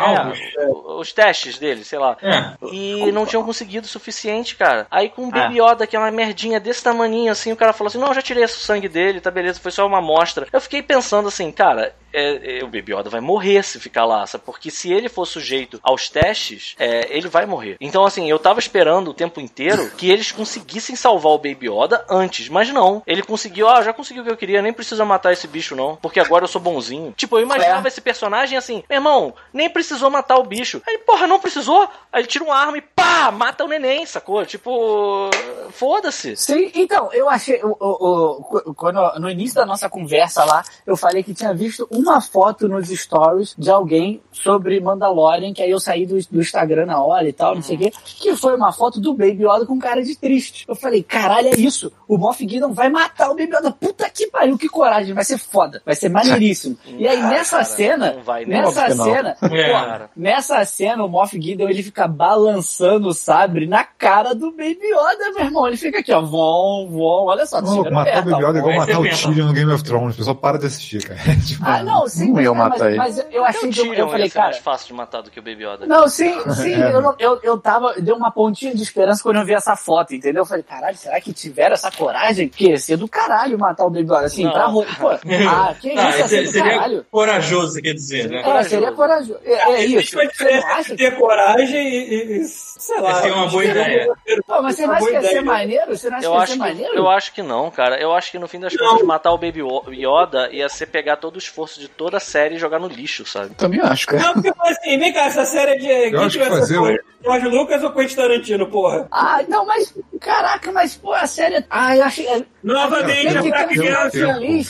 o- 0.68 1.00
os 1.00 1.12
testes 1.14 1.58
dele, 1.58 1.84
sei 1.84 2.00
lá. 2.00 2.18
É. 2.22 2.54
E 2.72 3.12
não 3.12 3.26
tinham 3.26 3.44
conseguido 3.44 3.86
o 3.86 3.90
suficiente, 3.90 4.56
cara. 4.56 4.88
Aí 4.90 5.10
com 5.10 5.28
o 5.28 5.32
Baby 5.32 5.60
Yoda, 5.62 5.86
que 5.88 5.96
é 5.96 6.00
uma 6.00 6.12
merdinha 6.12 6.60
desse 6.60 6.84
tamaninho, 6.84 7.32
assim, 7.32 7.52
o 7.52 7.56
cara 7.58 7.74
falou 7.74 7.90
assim: 7.90 7.98
Não, 7.98 8.14
já 8.14 8.22
tirei 8.22 8.44
o 8.44 8.48
sangue 8.64 8.88
dele, 8.88 9.22
tá 9.22 9.30
beleza, 9.30 9.60
foi 9.60 9.72
só 9.72 9.86
uma 9.86 10.00
amostra. 10.00 10.48
Eu 10.52 10.62
fiquei 10.62 10.82
pensando 10.82 11.28
assim, 11.28 11.52
cara, 11.52 11.96
é, 12.14 12.60
é, 12.60 12.64
o 12.64 12.68
Baby 12.68 12.94
Yoda 12.94 13.10
vai 13.10 13.20
morrer 13.22 13.64
se 13.64 13.80
ficar 13.80 14.06
lá, 14.06 14.26
sabe? 14.28 14.44
Porque 14.46 14.70
se 14.72 14.92
ele 14.94 15.10
for 15.10 15.26
sujeito 15.26 15.80
aos 15.84 16.10
testes, 16.10 16.76
é, 16.80 17.08
ele 17.10 17.28
vai 17.28 17.46
morrer. 17.46 17.76
Então, 17.82 18.06
assim, 18.06 18.30
eu 18.30 18.38
tava 18.40 18.60
esperando 18.60 19.10
o 19.10 19.14
tempo 19.14 19.42
inteiro 19.42 19.90
que 19.98 20.10
eles 20.10 20.32
conseguissem 20.32 20.96
salvar 20.96 21.34
o 21.34 21.38
Baby 21.38 21.70
Yoda 21.70 22.06
antes, 22.10 22.48
mas 22.50 22.70
não. 22.70 23.02
Ele 23.08 23.22
conseguiu, 23.24 23.68
ah, 23.68 23.82
já 23.82 23.92
conseguiu 23.94 24.24
o 24.24 24.26
que 24.26 24.32
eu 24.32 24.38
queria, 24.38 24.62
nem 24.62 24.72
precisa 24.74 25.04
matar 25.04 25.34
esse 25.34 25.48
bicho, 25.48 25.76
não, 25.76 25.96
porque 25.96 26.20
agora 26.20 26.44
eu 26.44 26.48
sou 26.48 26.62
bonzinho. 26.62 27.14
Tipo, 27.18 27.38
eu 27.38 27.44
imaginava 27.44 27.88
esse 27.88 28.02
personagem 28.02 28.58
assim, 28.58 28.84
meu 28.90 28.98
irmão, 28.98 29.34
nem 29.52 29.70
precisou 29.70 30.10
matar 30.10 30.38
o 30.38 30.44
bicho. 30.44 30.82
Aí, 30.88 30.98
porra, 31.00 31.26
não 31.28 31.40
precisou? 31.40 31.88
Aí 32.12 32.22
ele 32.22 32.28
tira 32.28 32.44
uma 32.44 32.56
arma 32.56 32.78
e 32.78 32.82
pá, 32.82 33.32
mata 33.32 33.64
o 33.64 33.68
neném, 33.68 34.06
sacou? 34.06 34.46
Tipo, 34.46 35.30
foda-se. 35.72 36.36
Sim, 36.36 36.72
então, 36.76 37.12
eu 37.14 37.30
achei. 37.30 37.60
O, 37.64 37.76
o, 37.80 38.60
o- 38.70 38.74
quando, 38.76 39.00
no 39.20 39.30
início 39.30 39.56
da 39.56 39.66
nossa 39.66 39.90
conversa 39.90 40.44
lá, 40.44 40.64
eu 40.86 40.96
falei 40.96 41.24
que 41.24 41.34
tinha 41.34 41.54
visto 41.54 41.88
uma 42.04 42.22
foto 42.22 42.68
nos 42.68 42.88
stories 42.90 43.56
de 43.58 43.70
alguém 43.70 44.22
sobre 44.32 44.80
Mandalorian, 44.80 45.54
que 45.54 45.62
aí 45.62 45.72
eu 45.72 45.80
saí 45.80 46.06
do, 46.06 46.18
do 46.32 46.42
Instagram 46.42 46.86
na 46.86 47.02
hora 47.04 47.28
e 47.28 47.34
tal, 47.34 47.56
não 47.56 47.62
sei 47.62 47.76
o 47.76 47.80
quê, 47.80 47.92
que 48.06 48.36
foi 48.36 48.56
uma 48.56 48.72
foto 48.72 49.00
do 49.00 49.14
Baby 49.14 49.46
Yoda 49.46 49.66
com 49.66 49.78
cara 49.80 50.04
de 50.04 50.16
triste. 50.16 50.66
Eu 50.68 50.76
falei, 50.76 51.04
caralho, 51.04 51.48
é 51.50 51.56
isso. 51.60 51.92
O 52.08 52.18
Moff 52.18 52.40
Gideon 52.48 52.74
vai 52.74 52.90
matar 52.90 53.30
o 53.32 53.36
Baby 53.36 53.56
Yoda. 53.56 53.72
Puta 53.72 54.10
que 54.10 54.28
pariu, 54.28 54.58
que 54.58 54.68
coragem. 54.70 55.14
Vai 55.14 55.24
ser 55.24 55.38
foda. 55.38 55.82
Vai 55.86 55.96
ser 55.96 56.10
maneiríssimo. 56.10 56.78
E 56.98 57.08
aí, 57.08 57.20
Ah, 57.20 57.30
nessa 57.30 57.52
cara, 57.58 57.64
cena, 57.66 58.16
nessa 58.48 58.90
cena, 58.92 59.36
É, 59.42 59.98
pô, 60.00 60.06
nessa 60.16 60.64
cena, 60.66 61.04
o 61.04 61.10
Moff 61.10 61.40
Gideon, 61.40 61.68
ele 61.70 61.84
fica 61.84 62.08
balançando 62.08 63.08
o 63.10 63.14
sabre 63.14 63.66
na 63.68 63.84
cara 63.84 64.34
do 64.34 64.52
Baby 64.52 64.80
Yoda, 64.84 65.32
meu 65.36 65.46
irmão. 65.46 65.68
Ele 65.68 65.78
fica 65.78 66.00
aqui, 66.00 66.12
ó, 66.14 66.22
vom, 66.22 66.88
vom, 66.90 67.26
olha 67.28 67.46
só, 67.46 67.62
matar 67.62 68.22
o 68.26 68.32
Baby. 68.32 68.44
Yoda 68.44 68.58
é 68.58 68.62
igual 68.62 68.76
matar 68.76 69.00
o. 69.00 69.04
Tyrion 69.04 69.48
no 69.48 69.54
Game 69.54 69.72
of 69.72 69.84
Thrones. 69.84 70.16
O 70.16 70.18
pessoal 70.18 70.36
para 70.36 70.58
de 70.60 70.66
assistir, 70.68 71.04
cara. 71.08 71.20
Tipo, 71.46 71.64
Ah, 71.66 71.84
não, 71.84 71.93
sim, 72.08 72.28
Não 72.28 72.34
mas, 72.36 72.44
ia 72.46 72.54
mas, 72.54 72.70
matar 72.70 72.88
ele. 72.90 72.98
mas 72.98 73.26
eu 73.32 73.46
achei 73.46 73.70
que 73.70 73.80
eu, 73.80 73.86
eu 73.86 73.94
ia 73.94 74.08
falei, 74.08 74.30
ser 74.30 74.40
mais 74.40 74.56
cara. 74.56 74.64
fácil 74.64 74.88
de 74.88 74.94
matar 74.94 75.22
do 75.22 75.32
que 75.32 75.40
o 75.40 75.44
Baby 75.44 75.64
Yoda. 75.66 75.86
Não, 75.86 76.08
sim, 76.08 76.34
sim, 76.56 76.74
É. 76.74 76.94
eu, 76.94 77.02
não- 77.02 77.16
eu, 77.20 77.40
eu 77.44 77.58
tava, 77.58 77.94
deu 78.00 78.16
uma 78.16 78.32
pontinha 78.32 78.74
de 78.76 78.82
esperança 78.84 79.22
quando 79.24 79.38
eu 79.38 79.46
vi 79.46 79.54
essa 79.54 79.76
foto, 79.76 80.14
entendeu? 80.14 80.42
Eu 80.42 80.46
falei, 80.46 80.64
caralho, 80.64 80.98
será 80.98 81.20
que 81.22 81.32
tiveram 81.34 81.74
essa 81.74 81.90
coragem? 81.92 82.50
Que 82.50 82.70
ia 82.70 82.78
ser 82.78 82.98
do 82.98 83.08
caralho 83.08 83.58
matar 83.58 83.86
o 83.86 83.90
Baby 83.90 84.04
Yoda, 84.06 84.26
assim, 84.26 84.44
Não. 84.44 84.52
pra 84.52 84.66
ro- 84.66 84.86
Pô, 85.00 85.10
ah, 85.10 85.76
que 85.80 85.94
Não, 85.94 86.10
isso, 86.10 86.18
ia 86.20 86.28
ser 86.28 86.28
seria, 86.28 86.52
seria 86.52 86.72
caralho. 86.74 87.06
corajoso, 87.12 87.74
você 87.74 87.82
quer 87.82 87.94
dizer, 87.94 88.30
né? 88.30 88.42
É, 88.46 88.64
seria 88.64 88.92
corajoso. 88.92 89.40
É, 89.44 89.54
é 89.74 89.86
isso. 89.86 90.18
Você 90.18 90.90
não 90.90 90.96
ter 90.98 91.18
coragem 91.18 91.88
e, 91.88 92.38
e- 92.42 92.44
sei 92.46 93.00
lá. 93.00 93.12
Essa 93.12 93.28
é 93.28 93.32
uma 93.34 93.48
boa 93.48 93.64
ideia. 93.66 94.14
Pô, 94.46 94.62
mas 94.62 94.76
você 94.76 94.86
não 94.88 94.94
acha 94.94 95.06
que 95.06 95.12
ia 95.14 95.22
ser 95.22 95.42
maneiro? 95.42 95.98
Você 95.98 96.10
não 96.10 96.18
acha 96.18 96.26
Eu 96.28 96.32
que 96.34 96.38
ia 96.40 96.48
ser 96.48 96.56
maneiro? 96.58 96.94
eu 96.96 97.10
acho 97.10 97.34
que 97.34 97.42
não, 97.42 97.72
cara. 97.72 98.00
Eu 98.00 98.14
acho 98.14 98.32
que 98.32 98.40
no 98.40 98.48
fim 98.48 98.60
das 98.60 98.76
contas, 98.76 99.06
matar 99.06 99.32
o 99.32 99.38
Baby 99.38 99.62
Yoda 99.92 100.50
ia 100.52 100.68
ser 100.70 100.88
pegar 100.88 101.18
todo 101.18 101.36
o 101.36 101.40
esforço 101.40 101.80
de 101.84 101.90
toda 101.90 102.18
a 102.18 102.20
série 102.20 102.56
e 102.56 102.58
jogar 102.58 102.80
no 102.80 102.88
lixo, 102.88 103.26
sabe? 103.26 103.54
Também 103.56 103.80
acho, 103.82 104.08
cara. 104.08 104.24
Não, 104.24 104.34
porque 104.34 104.50
eu 104.50 104.56
assim, 104.62 104.98
vem 104.98 105.14
cá, 105.14 105.26
essa 105.26 105.46
série 105.46 105.72
é 105.72 105.76
de. 105.76 106.12
Quem 106.12 106.20
acho 106.20 106.40
que 106.40 106.46
fazer 106.46 107.04
George 107.24 107.48
Lucas 107.48 107.84
ou 107.84 107.92
Quentin 107.92 108.16
Tarantino, 108.16 108.68
porra? 108.68 109.08
Ah, 109.12 109.42
não, 109.48 109.66
mas, 109.66 109.94
caraca, 110.20 110.72
mas, 110.72 110.96
pô, 110.96 111.14
a 111.14 111.26
série... 111.26 111.64
Ah, 111.70 111.96
eu 111.96 112.04
achei... 112.04 112.46
Novamente, 112.64 113.28
Tem 113.42 113.50
é 113.50 113.52
pra 113.52 113.68
criança. 113.68 114.18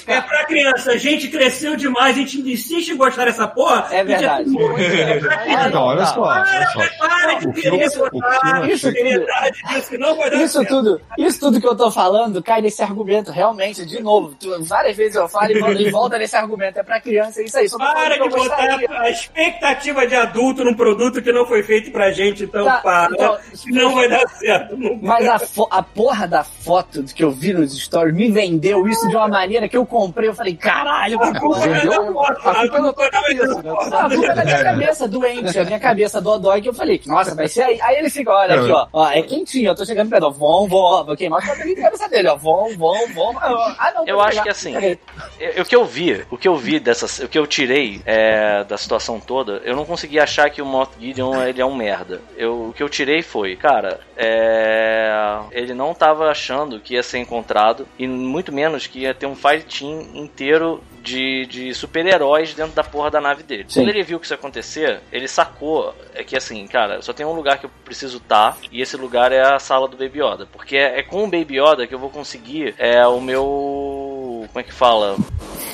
É 0.07 0.21
pra 0.21 0.45
criança. 0.45 0.91
A 0.93 0.97
gente 0.97 1.27
cresceu 1.27 1.75
demais, 1.75 2.15
a 2.15 2.19
gente 2.19 2.39
insiste 2.41 2.89
em 2.89 2.97
gostar 2.97 3.25
dessa 3.25 3.47
porra. 3.47 3.88
É 3.91 4.03
verdade. 4.03 4.49
Ah, 5.55 5.69
não, 5.69 5.81
olha 5.84 6.05
só, 6.07 6.21
olha 6.23 6.67
só. 6.73 6.80
Para 6.97 7.34
de 7.35 7.61
querer 7.61 7.89
filme- 7.91 8.73
Isso 8.73 8.89
Isso 10.43 10.65
tudo, 10.65 11.01
isso 11.19 11.39
tudo 11.39 11.61
que 11.61 11.67
eu 11.67 11.75
tô 11.75 11.91
falando 11.91 12.41
cai 12.41 12.61
nesse 12.61 12.81
argumento, 12.81 13.31
realmente, 13.31 13.85
de 13.85 14.01
novo. 14.01 14.35
Tu- 14.39 14.63
várias 14.63 14.97
vezes 14.97 15.15
eu 15.15 15.27
falo 15.30 15.51
e 15.51 15.91
volta 15.91 16.17
nesse 16.17 16.35
argumento. 16.35 16.80
É 16.80 16.84
pra 16.84 16.99
criança, 16.99 17.41
é 17.41 17.45
isso 17.45 17.57
aí. 17.59 17.69
Para 17.69 18.17
de 18.17 18.30
botar 18.30 18.80
a 19.01 19.09
expectativa 19.09 20.07
de 20.07 20.15
adulto 20.15 20.63
num 20.63 20.73
produto 20.73 21.21
que 21.21 21.31
não 21.31 21.45
foi 21.45 21.61
feito 21.61 21.91
pra 21.91 22.11
gente, 22.11 22.43
então 22.44 22.65
Tá, 22.65 22.78
para. 22.78 23.14
então, 23.14 23.38
que 23.61 23.72
não 23.72 23.94
vai 23.95 24.07
dar 24.10 24.28
certo. 24.30 24.78
Mas 25.02 25.28
a, 25.28 25.40
a 25.78 25.84
porra 25.84 26.28
da 26.28 26.44
foto 26.44 27.03
que 27.14 27.24
eu 27.24 27.32
vi 27.32 27.53
nos 27.53 27.78
stories 27.78 28.14
me 28.15 28.32
vendeu 28.32 28.88
isso 28.88 29.07
de 29.10 29.15
uma 29.15 29.28
maneira 29.28 29.68
que 29.68 29.78
eu 29.78 29.86
comprei. 29.86 30.30
Eu 30.30 30.34
falei, 30.36 30.56
caralho, 30.56 31.20
que 31.20 31.40
porra. 31.40 31.68
Vendeu 31.68 32.22
a 32.22 32.36
culpa 32.36 32.52
é 32.78 32.82
da 32.82 32.94
tua 32.94 33.10
cabeça, 33.10 33.61
né? 33.64 33.72
A 33.72 34.10
culpa 34.10 34.28
é 34.32 34.36
da 34.36 34.45
minha 34.45 34.64
cabeça 34.64 35.07
doente, 35.07 35.60
a 35.60 35.64
minha 35.65 35.80
cabeça 35.80 36.22
do 36.22 36.38
dói 36.40 36.61
que 36.61 36.70
eu 36.70 36.74
falei, 36.74 37.02
nossa, 37.06 37.36
vai 37.36 37.48
ser 37.48 37.64
aí. 37.64 37.82
Aí 37.82 37.98
ele 37.98 38.10
fica, 38.10 38.32
olha 38.32 38.56
aqui, 38.61 38.72
ó, 38.72 38.88
ó, 38.94 39.10
é 39.10 39.22
quentinho, 39.22 39.70
eu 39.70 39.76
tô 39.76 39.86
chegando 39.86 40.10
perto, 40.10 40.24
ó, 40.26 40.30
vão, 40.30 40.68
vão, 40.68 40.80
ó, 40.80 41.03
vou 41.03 41.15
queimar 41.15 41.41
na 41.45 41.76
cabeça 41.82 42.07
dele, 42.10 42.28
ó, 42.30 42.36
vão, 42.36 42.76
vão, 42.78 43.07
vão. 43.14 43.38
Ah, 43.40 43.91
não, 43.95 44.06
Eu 44.07 44.20
acho 44.20 44.32
pegar. 44.32 44.44
que 44.44 44.49
assim, 44.49 44.76
eu- 45.40 45.61
o 45.61 45.65
que 45.65 45.76
eu 45.76 45.86
vi, 45.86 46.26
o 46.32 46.38
que 46.38 46.48
eu 46.48 46.56
vi 46.56 46.80
dessa, 46.80 47.26
o 47.26 47.28
que 47.28 47.38
eu 47.38 47.45
tirei 47.48 48.02
é, 48.06 48.64
da 48.64 48.78
situação 48.78 49.20
toda, 49.20 49.61
eu 49.64 49.76
não 49.76 49.86
consegui 49.86 50.20
achar 50.20 50.49
que 50.49 50.61
o 50.61 50.65
Moff 50.65 50.91
Gideon 50.99 51.44
ele 51.44 51.61
é 51.61 51.65
um 51.65 51.76
merda. 51.76 52.22
Eu, 52.38 52.69
o 52.69 52.73
que 52.73 52.81
eu 52.81 52.89
tirei 52.89 53.22
foi, 53.22 53.55
cara, 53.55 53.99
é, 54.15 55.39
ele 55.51 55.73
não 55.73 55.93
tava 55.93 56.30
achando 56.30 56.80
que 56.80 56.95
ia 56.95 57.03
ser 57.03 57.19
encontrado 57.19 57.88
e 57.97 58.07
muito 58.07 58.51
menos 58.51 58.88
que 58.88 58.99
ia 58.99 59.14
ter 59.14 59.26
um 59.26 59.35
fight 59.35 59.80
team 59.80 60.10
inteiro 60.14 60.81
de, 61.01 61.45
de 61.47 61.73
super-heróis 61.73 62.53
dentro 62.53 62.73
da 62.73 62.84
porra 62.84 63.11
da 63.11 63.22
nave 63.22 63.43
dele. 63.43 63.65
Sim. 63.68 63.81
Quando 63.81 63.89
ele 63.89 64.03
viu 64.03 64.19
que 64.19 64.26
isso 64.26 64.34
ia 64.34 64.38
acontecer, 64.38 65.01
ele 65.11 65.27
sacou 65.27 65.93
é 66.15 66.23
que 66.23 66.35
assim, 66.35 66.65
cara, 66.68 67.01
só 67.01 67.11
tem 67.11 67.26
um 67.26 67.34
lugar 67.34 67.60
que 67.60 67.65
eu 67.65 67.72
preciso 67.84 68.18
estar 68.18 68.57
e 68.72 68.81
esse 68.81 68.95
lugar 68.95 69.31
é 69.31 69.41
a 69.41 69.60
sala 69.60 69.88
do 69.88 69.97
Baby 69.97 70.22
Yoda, 70.22 70.47
porque 70.51 70.77
é, 70.77 70.99
é 70.99 71.03
com 71.03 71.23
o 71.23 71.30
Baby 71.30 71.60
Yoda 71.60 71.88
que 71.88 71.93
eu 71.93 71.99
vou 71.99 72.10
conseguir 72.10 72.73
é 72.77 73.05
o 73.05 73.19
meu 73.19 74.12
como 74.48 74.60
é 74.60 74.64
que 74.64 74.74
fala? 74.74 75.15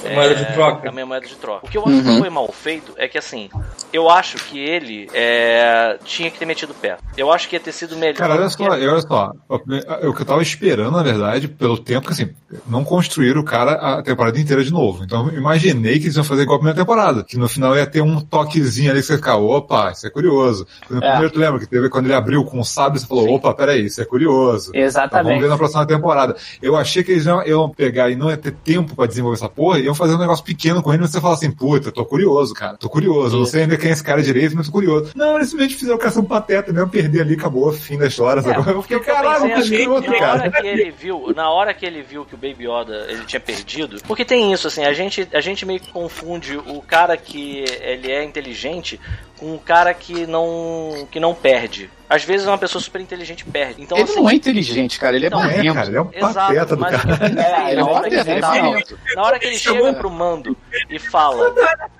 É, 0.04 0.16
Moeda 0.16 0.36
de 0.36 0.46
troca. 0.54 0.90
A 0.90 0.92
minha 0.92 1.06
moeda 1.06 1.26
de 1.28 1.36
troca. 1.36 1.66
O 1.66 1.70
que 1.70 1.78
eu 1.78 1.84
acho 1.86 2.02
que 2.04 2.20
foi 2.20 2.30
mal 2.30 2.50
feito 2.52 2.94
é 2.98 3.08
que, 3.08 3.18
assim, 3.18 3.50
eu 3.92 4.10
acho 4.10 4.38
que 4.38 4.58
ele 4.58 5.10
é, 5.14 5.98
tinha 6.06 6.32
que 6.32 6.40
ter 6.40 6.46
metido 6.46 6.72
o 6.72 6.76
pé. 6.76 6.98
Eu 7.18 7.32
acho 7.32 7.50
que 7.50 7.56
ia 7.56 7.60
ter 7.60 7.72
sido 7.74 7.98
melhor. 7.98 8.16
Cara, 8.16 8.36
olha 8.36 8.50
só, 8.50 8.64
olha 8.64 9.02
só. 9.02 9.32
O 9.50 10.14
que 10.14 10.22
eu 10.22 10.26
tava 10.26 10.42
esperando, 10.42 10.92
na 10.96 11.04
verdade, 11.04 11.48
pelo 11.50 11.78
tempo 11.78 12.08
que 12.08 12.14
assim, 12.14 12.30
não 12.66 12.84
construíram 12.86 13.42
o 13.42 13.44
cara 13.46 13.74
a 13.74 14.02
temporada 14.02 14.40
inteira 14.40 14.64
de 14.64 14.72
novo. 14.72 15.04
Então 15.04 15.28
eu 15.30 15.38
imaginei 15.38 16.00
que 16.00 16.06
eles 16.06 16.16
iam 16.16 16.24
fazer 16.24 16.44
igual 16.44 16.56
a 16.56 16.60
primeira 16.60 16.80
temporada. 16.80 17.24
Que 17.24 17.38
no 17.38 17.50
final 17.50 17.76
ia 17.76 17.86
ter 17.86 18.02
um 18.02 18.22
toquezinho 18.22 18.92
ali 18.92 19.02
que 19.02 19.06
você 19.08 19.18
fica, 19.18 19.36
opa, 19.36 19.92
isso 19.92 20.08
é 20.08 20.10
curioso. 20.10 20.66
No 20.90 20.98
É. 21.04 21.10
primeiro, 21.10 21.32
tu 21.34 21.40
lembra 21.40 21.60
que 21.60 21.68
teve 21.68 21.90
quando 21.90 22.06
ele 22.06 22.14
abriu 22.16 22.44
com 22.46 22.60
o 22.60 22.64
sábio, 22.66 23.00
você 23.00 23.06
falou, 23.08 23.34
opa, 23.34 23.54
peraí, 23.54 23.86
isso 23.86 24.02
é 24.02 24.06
curioso. 24.06 24.70
Então, 24.70 24.80
vamos 24.80 24.96
Exatamente. 24.96 25.42
ver 25.42 25.50
na 25.50 25.58
próxima 25.58 25.86
temporada. 25.86 26.36
Eu 26.62 26.78
achei 26.78 27.04
que 27.04 27.12
eles 27.12 27.26
iam, 27.26 27.44
iam 27.46 27.70
pegar 27.70 28.10
e 28.10 28.16
não 28.16 28.30
ia 28.30 28.38
ter 28.38 28.52
tempo 28.64 28.96
pra 28.96 29.06
desenvolver 29.06 29.38
essa 29.38 29.50
porra, 29.50 29.80
e 29.80 29.84
iam 29.86 29.96
fazer 29.96 30.16
um 30.16 30.20
negócio 30.20 30.44
pequeno 30.44 30.82
com 30.82 30.92
ele, 30.92 31.02
mas 31.02 31.12
você 31.12 31.22
fala 31.22 31.34
assim, 31.34 31.52
puta, 31.52 31.92
tô 31.92 32.06
curioso, 32.06 32.54
cara. 32.54 32.78
Tô 32.78 32.90
curioso. 32.90 33.38
Não 33.38 33.46
sei 33.46 33.64
ainda 33.64 33.78
quem 33.78 33.90
é 33.90 33.94
esse 33.94 34.04
cara 34.04 34.22
direito, 34.22 34.56
mas 34.56 34.68
tô 34.68 34.72
curioso. 34.72 35.12
Não, 35.16 35.36
eles 35.36 35.50
simplesmente 35.50 35.78
fizeram 35.78 35.98
o 35.98 36.00
cara 36.00 36.12
ser 36.12 36.20
um 36.20 36.26
pateta 36.26 36.72
mesmo, 36.72 36.90
perder 36.90 37.22
ali, 37.22 37.34
acabou, 37.34 37.72
fim 37.74 37.98
da 37.98 38.08
história. 38.08 38.42
sabe? 38.42 38.70
eu 38.70 38.82
fiquei, 38.82 38.98
Eu 38.98 39.02
caralho, 39.02 39.46
eu 39.50 39.58
assim, 39.58 39.70
queria 39.70 39.90
outro, 39.90 40.12
na 40.12 40.18
hora 40.18 40.50
cara. 40.52 40.62
que 40.62 40.68
ele 40.68 40.92
viu, 40.92 41.34
na 41.36 41.50
hora 41.52 41.74
que 41.74 41.86
ele 41.86 42.02
viu 42.02 42.26
que 42.26 42.36
o 42.36 42.38
Baby 42.38 42.68
Yoda 42.68 43.06
ele 43.10 43.26
tinha 43.26 43.40
perdido, 43.40 43.98
porque 44.08 44.26
tem 44.26 44.52
isso 44.54 44.68
assim, 44.68 44.84
a 44.84 44.94
gente 44.94 45.28
a 45.34 45.42
gente 45.42 45.66
meio 45.66 45.80
que 45.80 45.92
confunde 45.92 46.58
o 46.58 46.82
cara 46.82 47.16
que 47.18 47.64
ele 47.82 48.12
é 48.12 48.24
inteligente 48.24 49.00
o 49.42 49.60
cara 49.60 49.94
que 49.94 50.26
não 50.28 51.08
que 51.12 51.20
não 51.20 51.34
perde. 51.34 51.90
Às 52.10 52.24
vezes 52.24 52.48
uma 52.48 52.58
pessoa 52.58 52.82
super 52.82 53.00
inteligente 53.00 53.46
perde. 53.46 53.84
Então 53.84 53.96
ele 53.96 54.10
assim, 54.10 54.20
não 54.20 54.28
é 54.28 54.34
inteligente, 54.34 55.00
cara. 55.00 55.16
Ele 55.16 55.28
é 55.28 55.30
Não 55.30 55.44
é, 55.44 55.46
marrento. 55.46 55.74
cara, 55.76 55.88
ele 55.90 55.98
é 55.98 56.02
um 56.02 56.10
Exato, 56.12 56.34
pateta 56.54 56.76
do 56.76 56.82
mas 56.82 56.96
cara. 57.04 57.20
É, 57.40 57.72
ele 57.72 57.72
é 57.72 57.76
na 57.76 57.86
um 57.86 57.90
hora 57.94 58.10
que 58.10 58.16
pateta, 58.18 58.22
ele- 58.22 58.32
ele 58.32 58.40
é 58.40 58.42
marrento. 58.42 59.00
na 59.16 59.22
hora 59.24 59.40
que 59.40 59.46
ele 59.46 59.58
chega 59.60 59.94
pro 59.94 60.10
mando 60.10 60.58
e 60.90 60.98
fala, 60.98 61.54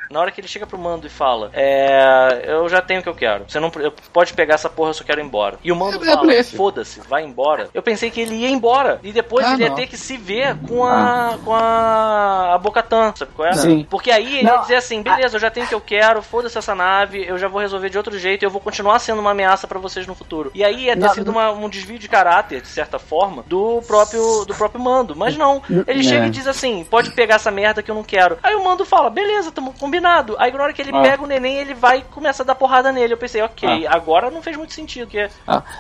na 0.10 0.20
hora 0.20 0.32
que 0.32 0.42
ele 0.42 0.48
chega 0.48 0.66
pro 0.66 0.80
mando 0.80 1.06
e 1.06 1.12
fala, 1.12 1.52
é, 1.54 2.44
eu 2.48 2.68
já 2.68 2.82
tenho 2.82 3.02
o 3.02 3.04
que 3.04 3.10
eu 3.10 3.14
quero. 3.14 3.46
Você 3.48 3.60
não 3.60 3.70
pode 4.12 4.34
pegar 4.34 4.56
essa 4.56 4.68
porra, 4.68 4.90
eu 4.90 4.94
só 4.96 5.04
quero 5.04 5.22
ir 5.22 5.26
embora. 5.26 5.60
E 5.64 5.72
o 5.72 5.76
mando 5.76 6.04
É, 6.04 6.08
é 6.08 6.12
fala, 6.16 6.22
blefe. 6.24 6.58
foda-se, 6.58 7.02
vai 7.02 7.24
embora. 7.24 7.70
Eu 7.72 7.84
pensei 7.84 8.10
que 8.10 8.20
ele 8.20 8.34
ia 8.34 8.50
embora 8.50 9.00
e 9.04 9.12
depois 9.12 9.46
Ah, 9.46 9.54
ele 9.54 9.62
ia 9.62 9.70
não. 9.70 9.76
ter 9.76 9.86
que 9.86 9.96
se 9.96 10.18
ver 10.18 10.56
com 10.68 10.84
a 10.84 11.38
com 11.46 11.54
a, 11.54 12.56
a 12.56 12.58
Bocatan, 12.58 13.14
sabe 13.16 13.32
qual 13.36 13.48
é? 13.48 13.54
Sim. 13.54 13.86
Porque 13.88 14.10
aí 14.10 14.40
ele 14.40 14.48
Não, 14.48 14.56
ia 14.56 14.62
dizer 14.62 14.76
assim, 14.78 15.04
beleza, 15.04 15.36
eu 15.38 15.40
já 15.40 15.52
tenho 15.52 15.68
o 15.68 15.70
que 15.70 15.76
eu 15.76 15.82
quero, 15.82 16.24
foda-se 16.24 16.58
essa 16.58 16.74
nave, 16.74 17.29
eu 17.30 17.38
já 17.38 17.48
vou 17.48 17.62
resolver 17.62 17.90
de 17.90 17.98
outro 17.98 18.18
jeito, 18.18 18.44
e 18.44 18.46
eu 18.46 18.50
vou 18.50 18.62
continuar 18.62 19.00
sendo 19.00 19.20
uma 19.20 19.32
ameaça 19.32 19.68
pra 19.68 19.80
vocês 19.80 20.06
no 20.08 20.16
futuro. 20.16 20.52
E 20.54 20.64
aí 20.64 20.86
ia 20.86 20.94
ter 20.96 21.00
Não, 21.06 21.14
sido 21.14 21.32
uma- 21.32 21.52
um 21.52 21.70
desvio 21.70 21.98
de 22.00 22.08
caráter, 22.10 22.62
de 22.62 22.68
certa 22.68 22.98
forma, 23.00 23.44
do 23.48 23.82
próprio 23.88 24.46
do 24.46 24.54
próprio 24.56 24.82
mando. 24.82 25.16
Mas 25.16 25.38
não, 25.38 25.62
ele 25.88 26.00
É. 26.02 26.04
chega 26.04 26.28
e 26.28 26.30
diz 26.30 26.48
assim, 26.48 26.86
pode 26.90 27.12
pegar 27.12 27.36
essa 27.36 27.52
merda 27.52 27.82
que 27.84 27.90
eu 27.92 27.96
não 27.96 28.04
quero. 28.04 28.38
Aí 28.44 28.56
o 28.56 28.64
mando 28.64 28.86
fala, 28.86 29.10
beleza, 29.10 29.52
tamo 29.52 29.74
combinado. 29.74 30.36
Aí 30.40 30.52
na 30.52 30.64
hora 30.64 30.74
que 30.74 30.82
ele 30.82 30.92
Ah. 30.94 31.02
pega 31.02 31.24
o 31.24 31.28
neném, 31.28 31.58
ele 31.58 31.74
vai 31.74 32.00
e 32.00 32.02
começa 32.02 32.44
a 32.44 32.46
dar 32.46 32.56
porrada 32.56 32.92
nele. 32.92 33.14
Eu 33.14 33.18
pensei, 33.18 33.42
ok, 33.42 33.86
agora 33.88 34.30
não 34.32 34.42
fez 34.42 34.58
muito 34.58 34.74
sentido, 34.74 35.06
porque 35.08 35.20
É, 35.20 35.32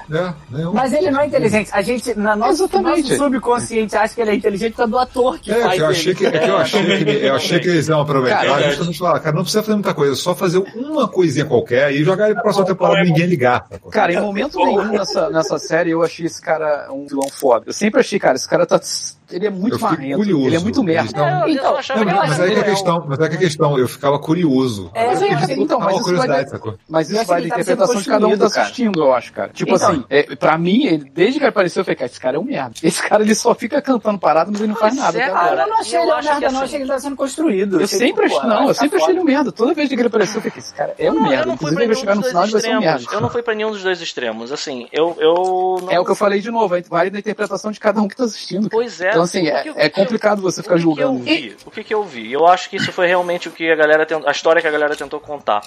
né, 0.09 0.33
Mas 0.73 0.93
ele 0.93 1.11
não 1.11 1.21
é 1.21 1.27
inteligente. 1.27 1.69
A 1.73 1.81
gente, 1.81 2.13
na 2.15 2.35
Exatamente. 2.49 3.09
nosso 3.11 3.17
subconsciente, 3.17 3.95
acha 3.95 4.13
que 4.13 4.21
ele 4.21 4.31
é 4.31 4.35
inteligente 4.35 4.71
por 4.71 4.77
causa 4.77 4.91
do 4.91 4.97
ator 4.99 5.39
que 5.39 5.51
É, 5.51 5.61
faz 5.61 5.73
que 5.75 5.81
eu 5.81 5.85
ele. 5.85 5.93
achei 5.95 6.15
que, 6.15 6.25
é 6.25 6.31
que 6.31 6.49
eu 6.49 6.57
achei 6.57 7.03
que, 7.03 7.11
eu 7.25 7.35
achei 7.35 7.59
que 7.59 7.67
eles 7.67 7.87
iam 7.87 8.01
aproveitar 8.01 8.45
Cara, 8.45 8.61
é 8.61 8.69
justamente 8.69 8.99
falar, 8.99 9.19
cara, 9.19 9.35
não 9.35 9.43
precisa 9.43 9.63
fazer 9.63 9.73
muita 9.75 9.93
coisa, 9.93 10.15
só 10.15 10.35
fazer 10.35 10.57
uma 10.75 11.07
coisinha 11.07 11.38
qualquer 11.45 11.91
e 11.91 12.03
jogar 12.03 12.25
ele 12.25 12.33
pra 12.35 12.43
próxima 12.43 12.65
temporada 12.65 13.01
e 13.01 13.09
ninguém 13.09 13.25
ligar. 13.25 13.65
Cara, 13.91 14.13
em 14.13 14.21
momento 14.21 14.57
nenhum 14.57 14.85
nessa, 14.91 15.29
nessa 15.29 15.57
série 15.59 15.91
eu 15.91 16.03
achei 16.03 16.25
esse 16.25 16.41
cara 16.41 16.87
um 16.91 17.05
vilão 17.07 17.29
foda. 17.29 17.65
Eu 17.67 17.73
sempre 17.73 17.99
achei, 17.99 18.19
cara, 18.19 18.35
esse 18.35 18.47
cara 18.47 18.65
tá. 18.65 18.79
Ele 19.31 19.45
é 19.45 19.49
muito 19.51 19.79
marrento. 19.79 20.17
curioso. 20.17 20.47
Ele 20.47 20.55
é 20.55 20.59
muito 20.59 20.83
merda. 20.83 21.11
Não- 21.15 21.27
É, 21.27 21.43
eu- 21.43 21.49
Então, 21.49 21.73
Não, 21.73 21.79
que 21.79 22.05
mas, 22.13 22.39
aí 22.39 22.49
que 22.51 22.57
é 22.57 22.61
a 22.61 22.63
questão, 22.63 23.05
mas 23.07 23.19
aí 23.19 23.29
que 23.29 23.35
é 23.35 23.37
a 23.37 23.41
questão, 23.41 23.77
eu 23.77 23.87
ficava 23.87 24.17
curioso. 24.17 24.89
É, 24.95 25.05
Mas 25.05 25.21
eu 25.21 25.27
então, 25.61 25.79
mas 25.79 25.99
isso 25.99 26.15
vai? 26.15 26.45
Mas 26.89 27.11
isso 27.11 27.25
vai 27.25 27.41
que 27.43 27.47
da 27.49 27.55
tá 27.55 27.61
interpretação 27.61 28.01
de 28.01 28.09
cada 28.09 28.25
um 28.27 28.31
que 28.31 28.37
tá 28.37 28.45
assistindo, 28.47 28.99
eu 29.03 29.13
acho, 29.13 29.31
cara. 29.31 29.49
Tipo 29.49 29.75
Então. 29.75 29.87
assim, 29.91 30.03
é, 30.09 30.35
pra 30.35 30.57
mim, 30.57 30.85
ele- 30.87 31.11
desde 31.13 31.33
que 31.37 31.43
ele 31.45 31.49
apareceu, 31.49 31.81
eu 31.81 31.85
falei, 31.85 31.95
cara, 31.97 32.09
esse 32.09 32.19
cara 32.19 32.37
é 32.37 32.39
um 32.39 32.43
merda. 32.43 32.71
Esse 32.81 33.03
cara 33.07 33.21
ele 33.21 33.35
só 33.35 33.53
fica 33.53 33.79
cantando 33.83 34.17
parado, 34.17 34.51
mas 34.51 34.61
ele 34.61 34.69
não 34.69 34.75
faz 34.79 34.95
nada. 34.95 35.19
é, 35.19 35.23
Ah, 35.31 35.49
eu 35.51 35.67
não 35.67 35.79
achei 35.79 35.99
Eu 35.99 36.03
ele 36.03 36.11
um 36.11 36.15
merda, 36.15 36.31
não. 36.39 36.47
assim- 36.47 36.57
Achei 36.57 36.77
que 36.79 36.83
ele 36.83 36.91
tá 36.91 36.99
sendo 36.99 37.15
construído. 37.15 37.81
Eu 37.81 37.87
sempre 37.87 38.25
achei, 38.25 38.39
não, 38.41 38.61
eu 38.63 38.67
ficar 38.69 38.73
sempre 38.73 38.97
achei 39.01 39.13
ele 39.13 39.19
um 39.19 39.23
merda. 39.25 39.51
Toda 39.51 39.73
vez 39.75 39.89
que 39.89 39.93
ele 39.95 40.07
apareceu, 40.07 40.37
eu 40.37 40.41
falei, 40.41 40.57
esse 40.57 40.73
cara 40.73 40.95
é 40.97 41.03
um 41.11 41.13
Eu 41.15 41.21
não- 41.21 41.28
merda. 41.29 41.43
eu 41.43 41.47
não 41.47 41.57
fui 41.57 41.71
Inclusive, 41.71 42.05
pra 42.05 42.15
nenhum 42.15 42.21
dos 42.21 42.31
dois 42.33 42.53
extremos. 42.53 43.13
Eu 43.13 43.21
não 43.21 43.29
fui 43.29 43.43
pra 43.43 43.55
nenhum 43.55 43.71
dos 43.71 43.83
dois 43.83 44.01
extremos. 44.01 44.51
Assim, 44.51 44.87
eu, 44.91 45.15
eu 45.19 45.79
não... 45.81 45.91
É 45.91 45.99
o 45.99 46.05
que 46.05 46.11
eu 46.11 46.15
falei 46.15 46.39
de 46.39 46.51
novo, 46.51 46.75
vale 46.89 47.09
da 47.09 47.19
interpretação 47.19 47.71
de 47.71 47.79
cada 47.79 48.01
um 48.01 48.07
que 48.07 48.15
tá 48.15 48.23
assistindo. 48.23 48.69
Pois 48.69 49.01
é. 49.01 49.09
Então, 49.09 49.23
assim, 49.23 49.47
é, 49.47 49.73
é 49.75 49.89
complicado 49.89 50.41
você 50.41 50.61
ficar 50.61 50.75
o 50.75 50.77
que 50.77 50.83
julgando. 50.83 51.23
Que 51.23 51.29
eu 51.29 51.35
vi? 51.35 51.57
O 51.65 51.71
que, 51.71 51.83
que 51.83 51.93
eu 51.93 52.03
vi? 52.03 52.31
Eu 52.31 52.47
acho 52.47 52.69
que 52.69 52.77
isso 52.77 52.91
foi 52.91 53.07
realmente 53.07 53.47
o 53.47 53.51
que 53.51 53.69
a 53.71 53.75
galera 53.75 54.05
tent... 54.05 54.23
a 54.25 54.31
história 54.31 54.61
que 54.61 54.67
a 54.67 54.71
galera 54.71 54.95
tentou 54.95 55.19
contar. 55.19 55.61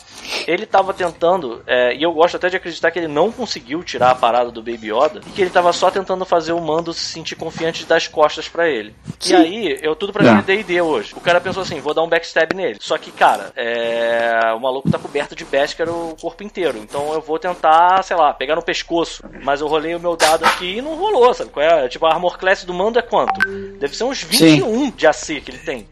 Ele 0.46 0.66
tava 0.66 0.92
tentando, 0.92 1.62
é, 1.66 1.94
e 1.94 2.02
eu 2.02 2.12
gosto 2.12 2.36
até 2.36 2.48
de 2.48 2.56
acreditar 2.56 2.90
que 2.90 2.98
ele 2.98 3.08
não 3.08 3.30
conseguiu 3.30 3.82
tirar 3.82 4.10
a 4.10 4.14
parada 4.14 4.50
do 4.50 4.62
Baby 4.62 4.92
Yoda, 4.92 5.20
e 5.26 5.30
que 5.30 5.40
ele 5.40 5.50
tava 5.50 5.72
só 5.72 5.90
tentando 5.90 6.24
fazer 6.24 6.52
o 6.52 6.60
Mando 6.60 6.92
se 6.92 7.00
sentir 7.00 7.36
confiante 7.36 7.80
de 7.80 7.86
dar 7.86 7.96
as 7.96 8.08
costas 8.08 8.48
pra 8.48 8.68
ele. 8.68 8.94
E 9.24 9.34
aí, 9.34 9.78
eu 9.82 9.94
tudo 9.94 10.12
pra 10.12 10.22
mim 10.22 10.38
é 10.38 10.42
D&D 10.42 10.80
hoje. 10.80 11.12
O 11.16 11.20
cara 11.20 11.40
pensou 11.40 11.62
assim, 11.62 11.80
vou 11.80 11.94
dar 11.94 12.02
um 12.02 12.08
backstab 12.08 12.54
nele. 12.54 12.78
Só 12.80 12.98
que, 12.98 13.10
cara, 13.10 13.52
é... 13.56 14.52
o 14.56 14.60
maluco 14.60 14.90
tá 14.90 14.98
coberto 14.98 15.34
de 15.34 15.44
Beskar 15.52 15.86
o 15.88 16.16
corpo 16.18 16.42
inteiro. 16.42 16.78
Então 16.78 17.12
eu 17.12 17.20
vou 17.20 17.38
tentar, 17.38 18.02
sei 18.02 18.16
lá, 18.16 18.32
pegar 18.32 18.56
no 18.56 18.62
pescoço. 18.62 19.22
Mas 19.44 19.60
eu 19.60 19.68
rolei 19.68 19.94
o 19.94 20.00
meu 20.00 20.16
dado 20.16 20.46
aqui 20.46 20.78
e 20.78 20.82
não 20.82 20.94
rolou, 20.94 21.34
sabe? 21.34 21.50
Qual 21.50 21.64
é? 21.64 21.88
Tipo, 21.88 22.06
a 22.06 22.14
Armor 22.14 22.38
Class 22.38 22.64
do 22.64 22.72
Mando 22.72 22.98
é 22.98 23.02
quanto? 23.02 23.38
Deve 23.78 23.94
ser 23.94 24.04
uns 24.04 24.22
21 24.22 24.90
de 24.90 25.06
AC 25.06 25.40
que 25.40 25.50
ele 25.50 25.58
tem. 25.58 25.86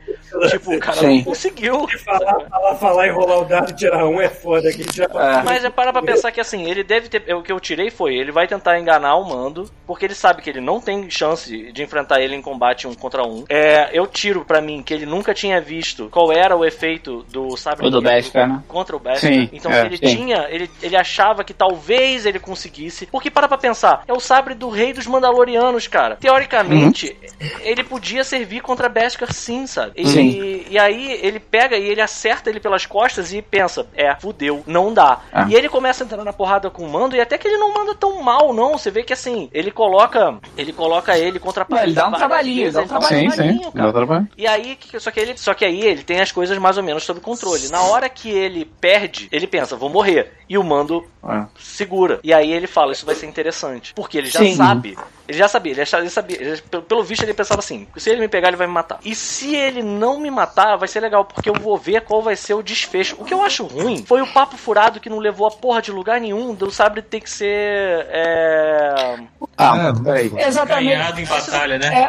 Tipo, 0.48 0.74
o 0.74 0.78
cara 0.78 1.02
não 1.02 1.10
Sim. 1.10 1.24
conseguiu. 1.24 1.88
Falar, 2.04 2.48
falar, 2.48 2.74
falar 2.76 3.06
e 3.06 3.10
rolar 3.10 3.38
o 3.40 3.44
dado 3.44 3.70
e 3.70 3.74
tirar 3.74 4.06
um 4.06 4.20
é 4.20 4.28
foda. 4.28 4.72
Que 4.72 4.84
já... 4.94 5.08
Mas 5.44 5.64
é 5.64 5.70
para 5.70 5.92
pra 5.92 6.02
pensar 6.02 6.30
que 6.30 6.40
assim, 6.40 6.70
ele 6.70 6.84
deve 6.84 7.08
ter. 7.08 7.34
O 7.34 7.42
que 7.42 7.52
eu 7.52 7.58
tirei 7.58 7.90
foi, 7.90 8.14
ele 8.14 8.32
vai 8.32 8.46
tentar 8.46 8.78
enganar 8.78 9.16
o 9.16 9.28
mando, 9.28 9.68
porque 9.86 10.04
ele 10.04 10.14
sabe 10.14 10.40
que 10.40 10.48
ele 10.48 10.60
não 10.60 10.80
tem 10.80 11.10
chance 11.10 11.72
de 11.72 11.82
enfrentar 11.82 12.20
ele 12.20 12.34
em 12.34 12.42
combate 12.42 12.86
um 12.86 12.94
contra 12.94 13.26
um. 13.26 13.44
É, 13.48 13.90
eu 13.92 14.06
tiro 14.06 14.44
pra 14.44 14.60
mim 14.60 14.82
que 14.82 14.94
ele 14.94 15.04
nunca 15.04 15.34
tinha 15.34 15.60
visto 15.60 16.08
qual 16.10 16.32
era 16.32 16.56
o 16.56 16.64
efeito 16.64 17.24
do 17.28 17.56
sabre 17.56 17.90
do 17.90 18.00
Beskar, 18.00 18.48
né? 18.48 18.62
contra 18.68 18.96
o 18.96 19.00
Beskar. 19.00 19.32
Sim, 19.32 19.49
Então 19.52 19.70
é, 19.70 19.86
ele 19.86 19.96
sim. 19.96 20.16
tinha, 20.16 20.46
ele, 20.50 20.70
ele 20.82 20.96
achava 20.96 21.44
que 21.44 21.54
talvez 21.54 22.26
ele 22.26 22.38
conseguisse. 22.38 23.06
Porque 23.06 23.30
para 23.30 23.48
pra 23.48 23.58
pensar, 23.58 24.02
é 24.06 24.12
o 24.12 24.20
sabre 24.20 24.54
do 24.54 24.68
rei 24.68 24.92
dos 24.92 25.06
Mandalorianos, 25.06 25.86
cara. 25.88 26.16
Teoricamente, 26.16 27.16
ele 27.60 27.82
podia 27.84 28.24
servir 28.24 28.60
contra 28.60 28.88
Beskar 28.88 29.32
sim, 29.32 29.66
sabe? 29.66 29.92
E, 29.96 30.06
Sim. 30.06 30.64
e 30.68 30.78
aí 30.78 31.12
ele 31.22 31.38
pega 31.38 31.76
e 31.76 31.88
ele 31.88 32.00
acerta 32.00 32.50
ele 32.50 32.60
pelas 32.60 32.86
costas 32.86 33.32
e 33.32 33.40
pensa, 33.40 33.86
é, 33.94 34.14
fudeu, 34.16 34.62
não 34.66 34.92
dá. 34.92 35.20
Ah. 35.32 35.46
E 35.48 35.54
ele 35.54 35.68
começa 35.68 36.02
a 36.02 36.06
entrar 36.06 36.24
na 36.24 36.32
porrada 36.32 36.70
com 36.70 36.84
o 36.84 36.88
mando 36.88 37.16
e 37.16 37.20
até 37.20 37.38
que 37.38 37.46
ele 37.46 37.58
não 37.58 37.72
manda 37.72 37.94
tão 37.94 38.22
mal, 38.22 38.52
não. 38.52 38.76
Você 38.76 38.90
vê 38.90 39.02
que 39.02 39.12
assim, 39.12 39.48
ele 39.52 39.70
coloca, 39.70 40.38
ele 40.56 40.72
coloca 40.72 41.16
ele 41.16 41.38
contra 41.38 41.66
a 41.70 41.82
ele 41.84 41.92
dá 41.92 42.08
um 42.08 42.12
trabalhinho, 42.12 42.72
dá 42.72 42.82
um 42.82 42.84
um 42.84 43.02
Sim, 43.02 43.30
sim. 43.30 43.36
trabalhinho, 43.36 43.72
cara. 43.72 43.86
Dá 43.86 43.92
trabalho. 43.92 44.28
E 44.36 44.46
aí, 44.46 44.78
só 44.98 45.10
que 45.10 45.20
ele, 45.20 45.38
só 45.38 45.54
que 45.54 45.64
aí 45.64 45.80
ele 45.80 46.02
tem 46.02 46.20
as 46.20 46.32
coisas 46.32 46.56
mais 46.58 46.76
ou 46.76 46.82
menos 46.82 47.04
sob 47.04 47.20
controle. 47.20 47.68
Na 47.68 47.82
hora 47.82 48.08
que 48.08 48.30
ele 48.30 48.64
perde, 48.80 49.28
ele 49.30 49.46
pensa, 49.46 49.76
vou 49.76 49.88
morrer. 49.88 50.32
E 50.48 50.58
o 50.58 50.64
mando 50.64 51.06
É. 51.28 51.44
segura. 51.58 52.18
E 52.24 52.32
aí 52.34 52.52
ele 52.52 52.66
fala, 52.66 52.92
isso 52.92 53.06
vai 53.06 53.14
ser 53.14 53.26
interessante. 53.26 53.94
Porque 53.94 54.18
ele 54.18 54.28
já 54.28 54.40
Sim. 54.40 54.56
sabe. 54.56 54.98
Ele 55.28 55.38
já 55.38 55.46
sabia, 55.46 55.72
ele, 55.72 55.82
achava- 55.82 56.02
ele 56.02 56.10
sabia. 56.10 56.36
ele- 56.40 56.60
pelo, 56.88 57.04
visto, 57.04 57.22
ele 57.22 57.32
pensava 57.32 57.60
assim: 57.60 57.86
se 57.96 58.10
ele 58.10 58.20
me 58.20 58.26
pegar, 58.26 58.48
ele 58.48 58.56
vai 58.56 58.66
me 58.66 58.72
matar. 58.72 58.98
E 59.04 59.14
se 59.14 59.54
ele 59.54 59.80
não 59.80 60.18
me 60.18 60.28
matar, 60.28 60.74
vai 60.76 60.88
ser 60.88 60.98
legal, 60.98 61.24
porque 61.24 61.48
eu 61.48 61.54
vou 61.54 61.78
ver 61.78 62.00
qual 62.00 62.20
vai 62.20 62.34
ser 62.34 62.54
o 62.54 62.62
desfecho. 62.64 63.14
O 63.16 63.24
que 63.24 63.32
eu 63.32 63.40
acho 63.44 63.64
ruim 63.64 64.04
foi 64.04 64.20
o 64.20 64.26
papo 64.26 64.56
furado 64.56 64.98
que 64.98 65.08
não 65.08 65.18
levou 65.20 65.46
a 65.46 65.50
porra 65.52 65.80
de 65.80 65.92
lugar 65.92 66.20
nenhum 66.20 66.52
do 66.52 66.68
sabre 66.72 67.00
ter 67.00 67.20
que 67.20 67.30
ser. 67.30 68.06
É... 68.10 69.18
Ah, 69.56 69.92
É. 70.36 70.48
Exatamente. 70.48 70.88
Ganhado 70.88 71.20
em 71.20 71.24
batalha, 71.26 71.78
né? 71.78 72.02
É, 72.02 72.08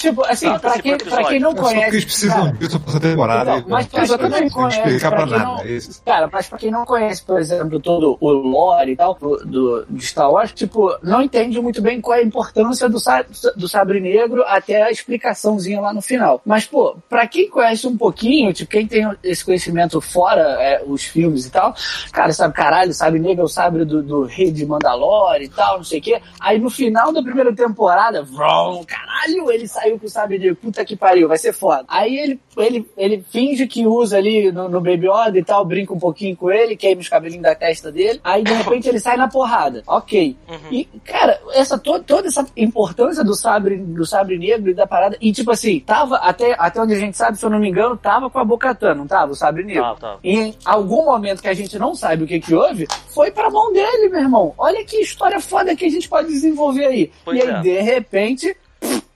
tipo, 0.00 0.24
assim, 0.24 0.48
Tá, 0.48 0.58
pra 0.58 0.78
quem, 0.80 0.96
pra 0.96 1.24
quem 1.24 1.38
não 1.40 1.50
só 1.50 1.56
porque 1.56 1.74
conhece. 1.74 1.88
eles 1.96 2.04
precisam 2.04 2.52
disso 2.54 2.80
pra 2.80 2.90
essa 2.90 3.00
temporada. 3.00 3.56
Então, 3.58 3.68
mas 3.68 3.86
pra 3.86 4.06
quem 4.06 4.28
não 4.40 4.50
conhece, 4.50 4.78
explicar 4.78 5.08
pra 5.10 5.16
pra 5.18 5.26
quem 5.26 5.38
nada. 5.38 5.44
não- 5.44 5.58
é. 5.60 5.78
Cara, 6.06 6.28
mas 6.32 6.46
pra 6.48 6.58
quem 6.58 6.70
não 6.70 6.84
conhece, 6.84 7.22
por 7.22 7.38
exemplo, 7.38 7.80
todo 7.80 8.16
o 8.20 8.30
lore 8.30 8.92
e 8.92 8.96
tal 8.96 9.14
do, 9.20 9.36
do, 9.44 9.86
de 9.88 10.04
Star 10.06 10.30
Wars, 10.30 10.52
tipo, 10.52 10.96
não 11.02 11.22
entende 11.22 11.60
muito 11.60 11.80
bem 11.82 12.00
qual 12.00 12.16
é 12.16 12.20
a 12.20 12.24
importância 12.24 12.88
do, 12.88 12.98
do 13.56 13.68
sabre 13.68 14.00
negro 14.00 14.42
até 14.46 14.82
a 14.82 14.90
explicaçãozinha 14.90 15.80
lá 15.80 15.92
no 15.92 16.00
final. 16.02 16.40
Mas, 16.44 16.66
pô, 16.66 16.96
pra 17.08 17.26
quem 17.26 17.48
conhece 17.50 17.86
um 17.86 17.96
pouquinho, 17.96 18.52
tipo, 18.52 18.70
quem 18.70 18.86
tem 18.86 19.08
esse 19.22 19.44
conhecimento 19.44 20.00
fora 20.00 20.40
é, 20.60 20.82
os 20.86 21.04
filmes 21.04 21.46
e 21.46 21.50
tal, 21.50 21.74
cara, 22.12 22.32
sabe, 22.32 22.54
caralho, 22.54 22.92
sabre 22.94 23.18
negro 23.20 23.42
é 23.42 23.44
o 23.44 23.48
sabre 23.48 23.84
do, 23.84 24.02
do 24.02 24.24
rei 24.24 24.50
de 24.50 24.64
Mandalore 24.64 25.44
e 25.44 25.48
tal, 25.48 25.76
não 25.78 25.84
sei 25.84 25.98
o 25.98 26.02
quê. 26.02 26.20
Aí 26.40 26.58
no 26.58 26.70
final 26.70 27.12
da 27.12 27.22
primeira 27.22 27.54
temporada, 27.54 28.22
vrum, 28.22 28.84
caralho, 28.84 28.86
caralho, 28.86 29.50
ele 29.50 29.66
saiu 29.68 29.89
com 29.98 30.06
o 30.06 30.10
sabre 30.10 30.38
negro, 30.38 30.56
puta 30.56 30.84
que 30.84 30.96
pariu, 30.96 31.28
vai 31.28 31.38
ser 31.38 31.52
foda. 31.52 31.84
Aí 31.88 32.16
ele, 32.16 32.40
ele, 32.56 32.88
ele 32.96 33.24
finge 33.30 33.66
que 33.66 33.86
usa 33.86 34.16
ali 34.16 34.50
no, 34.52 34.68
no 34.68 34.80
Baby 34.80 35.08
Yoda 35.08 35.38
e 35.38 35.44
tal, 35.44 35.64
brinca 35.64 35.92
um 35.92 35.98
pouquinho 35.98 36.36
com 36.36 36.50
ele, 36.50 36.76
queima 36.76 37.00
os 37.00 37.08
cabelinhos 37.08 37.42
da 37.42 37.54
testa 37.54 37.90
dele, 37.90 38.20
aí 38.22 38.42
de 38.42 38.52
repente 38.52 38.88
ele 38.88 39.00
sai 39.00 39.16
na 39.16 39.28
porrada. 39.28 39.82
Ok. 39.86 40.36
E, 40.70 40.84
cara, 41.04 41.40
essa, 41.52 41.78
to, 41.78 42.00
toda 42.02 42.28
essa 42.28 42.46
importância 42.56 43.24
do 43.24 43.34
sabre, 43.34 43.76
do 43.76 44.06
sabre 44.06 44.38
negro 44.38 44.70
e 44.70 44.74
da 44.74 44.86
parada, 44.86 45.16
e 45.20 45.32
tipo 45.32 45.50
assim, 45.50 45.80
tava, 45.80 46.16
até, 46.16 46.54
até 46.58 46.80
onde 46.80 46.94
a 46.94 46.98
gente 46.98 47.16
sabe, 47.16 47.38
se 47.38 47.44
eu 47.44 47.50
não 47.50 47.58
me 47.58 47.68
engano, 47.68 47.96
tava 47.96 48.30
com 48.30 48.38
a 48.38 48.44
Bocatã, 48.44 48.94
não 48.94 49.06
tava? 49.06 49.32
O 49.32 49.36
sabre 49.36 49.64
negro. 49.64 49.82
Tava, 49.82 50.00
tava. 50.00 50.20
E 50.22 50.38
em 50.38 50.54
algum 50.64 51.04
momento 51.04 51.42
que 51.42 51.48
a 51.48 51.54
gente 51.54 51.78
não 51.78 51.94
sabe 51.94 52.24
o 52.24 52.26
que 52.26 52.40
que 52.40 52.54
houve, 52.54 52.86
foi 53.14 53.30
pra 53.30 53.50
mão 53.50 53.72
dele, 53.72 54.08
meu 54.08 54.20
irmão. 54.20 54.54
Olha 54.56 54.84
que 54.84 54.96
história 55.00 55.40
foda 55.40 55.76
que 55.76 55.84
a 55.84 55.90
gente 55.90 56.08
pode 56.08 56.28
desenvolver 56.28 56.86
aí. 56.86 57.12
Pois 57.24 57.38
e 57.38 57.42
aí, 57.42 57.48
é. 57.48 57.60
de 57.60 57.80
repente, 57.80 58.56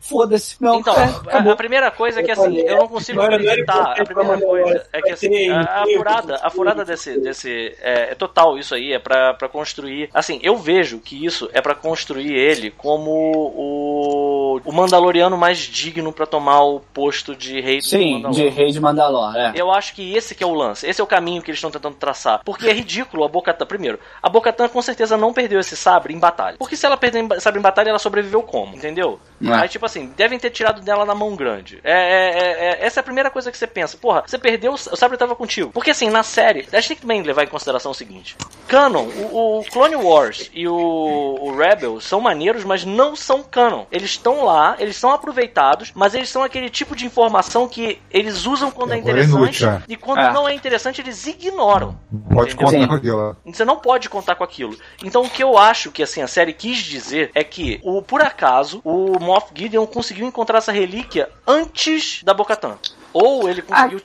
foda-se. 0.09 0.57
Não, 0.61 0.81
Então, 0.81 0.95
é, 0.95 1.39
a, 1.51 1.57
primeira 1.57 1.91
coisa 1.91 2.21
é 2.21 2.23
que 2.23 2.31
assim, 2.31 2.59
eu 2.59 2.79
não 2.79 2.89
consigo 2.89 3.21
acreditar. 3.21 3.93
A 4.01 4.05
primeira 4.05 4.39
coisa 4.41 4.87
é 4.93 5.01
que 5.03 5.11
assim, 5.13 5.49
a, 5.51 5.61
a 5.83 5.85
furada, 5.87 6.35
a 6.35 6.39
tudo. 6.39 6.51
furada 6.53 6.85
desse, 6.85 7.19
desse 7.21 7.75
é, 7.81 8.11
é 8.13 8.15
total 8.15 8.59
isso 8.59 8.75
aí, 8.75 8.93
é 8.93 8.99
pra, 8.99 9.35
pra 9.35 9.49
construir. 9.49 10.11
Assim, 10.13 10.39
eu 10.43 10.57
vejo 10.57 10.99
que 10.99 11.25
isso 11.25 11.49
é 11.53 11.61
pra 11.61 11.75
construir 11.75 12.33
ele 12.35 12.71
como 12.71 13.11
o, 13.11 14.61
o 14.65 14.73
Mandaloriano 14.73 15.37
mais 15.37 15.59
digno 15.59 16.13
pra 16.13 16.27
tomar 16.27 16.63
o 16.63 16.81
posto 16.81 17.35
de 17.35 17.61
rei 17.61 17.79
do 17.79 17.85
Sim, 17.85 17.99
de 17.99 18.23
Mandalorian. 18.23 18.51
Rei 18.51 18.71
de 18.71 18.81
Mandalor, 18.81 19.37
é. 19.37 19.53
Eu 19.57 19.71
acho 19.73 19.95
que 19.95 20.15
esse 20.15 20.35
que 20.35 20.43
é 20.45 20.47
o 20.47 20.55
lance, 20.55 20.87
esse 20.87 21.01
é 21.01 21.05
o 21.05 21.07
caminho 21.07 21.43
que 21.43 21.51
eles 21.51 21.59
estão 21.59 21.71
tentando 21.71 21.97
traçar. 21.97 22.41
Porque 22.45 22.67
é 22.69 22.73
ridículo 22.73 23.25
a 23.25 23.29
Bocatan. 23.29 23.67
Primeiro, 23.67 23.99
a 24.23 24.29
Bocatan 24.29 24.69
com 24.69 24.83
certeza 24.83 25.17
não 25.17 25.33
perdeu 25.33 25.61
esse 25.61 25.77
sabre 25.77 26.13
em 26.13 26.19
batalha. 26.19 26.57
Porque 26.59 26.77
se 26.77 26.85
ela 26.87 26.97
ba- 26.97 27.41
sabre 27.41 27.59
em 27.59 27.63
batalha, 27.63 27.91
ela 27.91 27.99
sobreviveu 27.99 28.43
como? 28.43 28.75
Entendeu? 28.75 29.19
É. 29.43 29.53
Aí, 29.53 29.69
tipo 29.69 29.87
assim, 29.87 29.94
devem 30.17 30.39
ter 30.39 30.51
tirado 30.51 30.81
dela 30.81 31.05
na 31.05 31.15
mão 31.15 31.35
grande. 31.37 31.81
É, 31.85 31.93
é- 31.93 32.39
é- 32.39 32.65
é- 32.83 32.87
essa 32.87 33.01
é 33.01 33.03
a 33.03 33.05
primeira 33.05 33.31
coisa 33.31 33.51
que 33.51 33.57
você 33.59 33.67
pensa. 33.67 33.97
Porra, 33.97 34.23
você 34.27 34.39
perdeu, 34.39 34.73
o 34.73 34.77
sabre 34.79 35.17
tava 35.17 35.35
contigo. 35.37 35.71
Porque 35.73 35.91
assim, 35.91 36.11
na 36.11 36.23
série, 36.23 36.67
a 36.73 36.77
gente 36.77 36.89
tem 36.89 36.97
que 36.97 37.03
também 37.03 37.23
levar 37.23 37.45
em 37.45 37.49
consideração 37.49 37.91
o 37.93 37.95
seguinte: 37.95 38.37
Canon, 38.69 39.05
o, 39.05 39.61
o 39.61 39.65
Clone 39.65 39.97
Wars 39.97 40.51
e 40.53 40.67
o, 40.69 40.75
o 41.41 41.57
Rebel 41.57 42.01
são 42.01 42.21
maneiros, 42.21 42.65
mas 42.65 42.85
não 42.85 43.15
são 43.17 43.43
canon. 43.43 43.85
Eles 43.91 44.11
estão 44.11 44.45
lá, 44.45 44.77
eles 44.79 44.97
são 44.97 45.11
aproveitados, 45.11 45.93
mas 45.95 46.15
eles 46.15 46.29
são 46.29 46.43
aquele 46.43 46.69
tipo 46.71 46.95
de 46.97 47.05
informação 47.07 47.69
que 47.69 48.01
eles 48.11 48.47
usam 48.47 48.71
quando 48.71 48.93
é, 48.93 48.95
É, 48.95 48.99
é 48.99 49.01
interessante 49.01 49.37
inútil, 49.37 49.69
é. 49.69 49.83
e 49.89 49.97
quando 49.97 50.21
É. 50.21 50.33
não 50.33 50.49
é 50.49 50.55
interessante 50.55 51.01
eles 51.01 51.27
ignoram. 51.27 51.97
Pode 52.33 52.53
Entendeu? 52.53 52.67
contar 52.67 52.79
Sim. 52.81 52.87
com 52.89 52.95
aquilo. 52.95 53.37
Você 53.47 53.65
não 53.65 53.77
pode 53.77 54.09
contar 54.09 54.35
com 54.35 54.45
aquilo. 54.45 54.77
Então 55.03 55.23
o 55.23 55.31
que 55.31 55.43
eu 55.43 55.59
acho 55.59 55.91
que 55.91 56.03
assim 56.03 56.23
a 56.23 56.27
série 56.27 56.53
quis 56.53 56.79
dizer 56.79 57.31
é 57.35 57.43
que 57.45 57.81
o 57.83 58.01
por 58.03 58.23
acaso 58.23 58.81
o 58.85 59.19
Moff 59.21 59.49
Gideon 59.55 59.84
conseguiu 59.87 60.27
encontrar 60.27 60.59
essa 60.59 60.73
relíquia 60.73 61.31
antes 61.47 62.23
da 62.23 62.35
Bocatan. 62.35 62.79
Ou 63.15 63.49
ele 63.49 63.63
conseguiu 63.63 64.01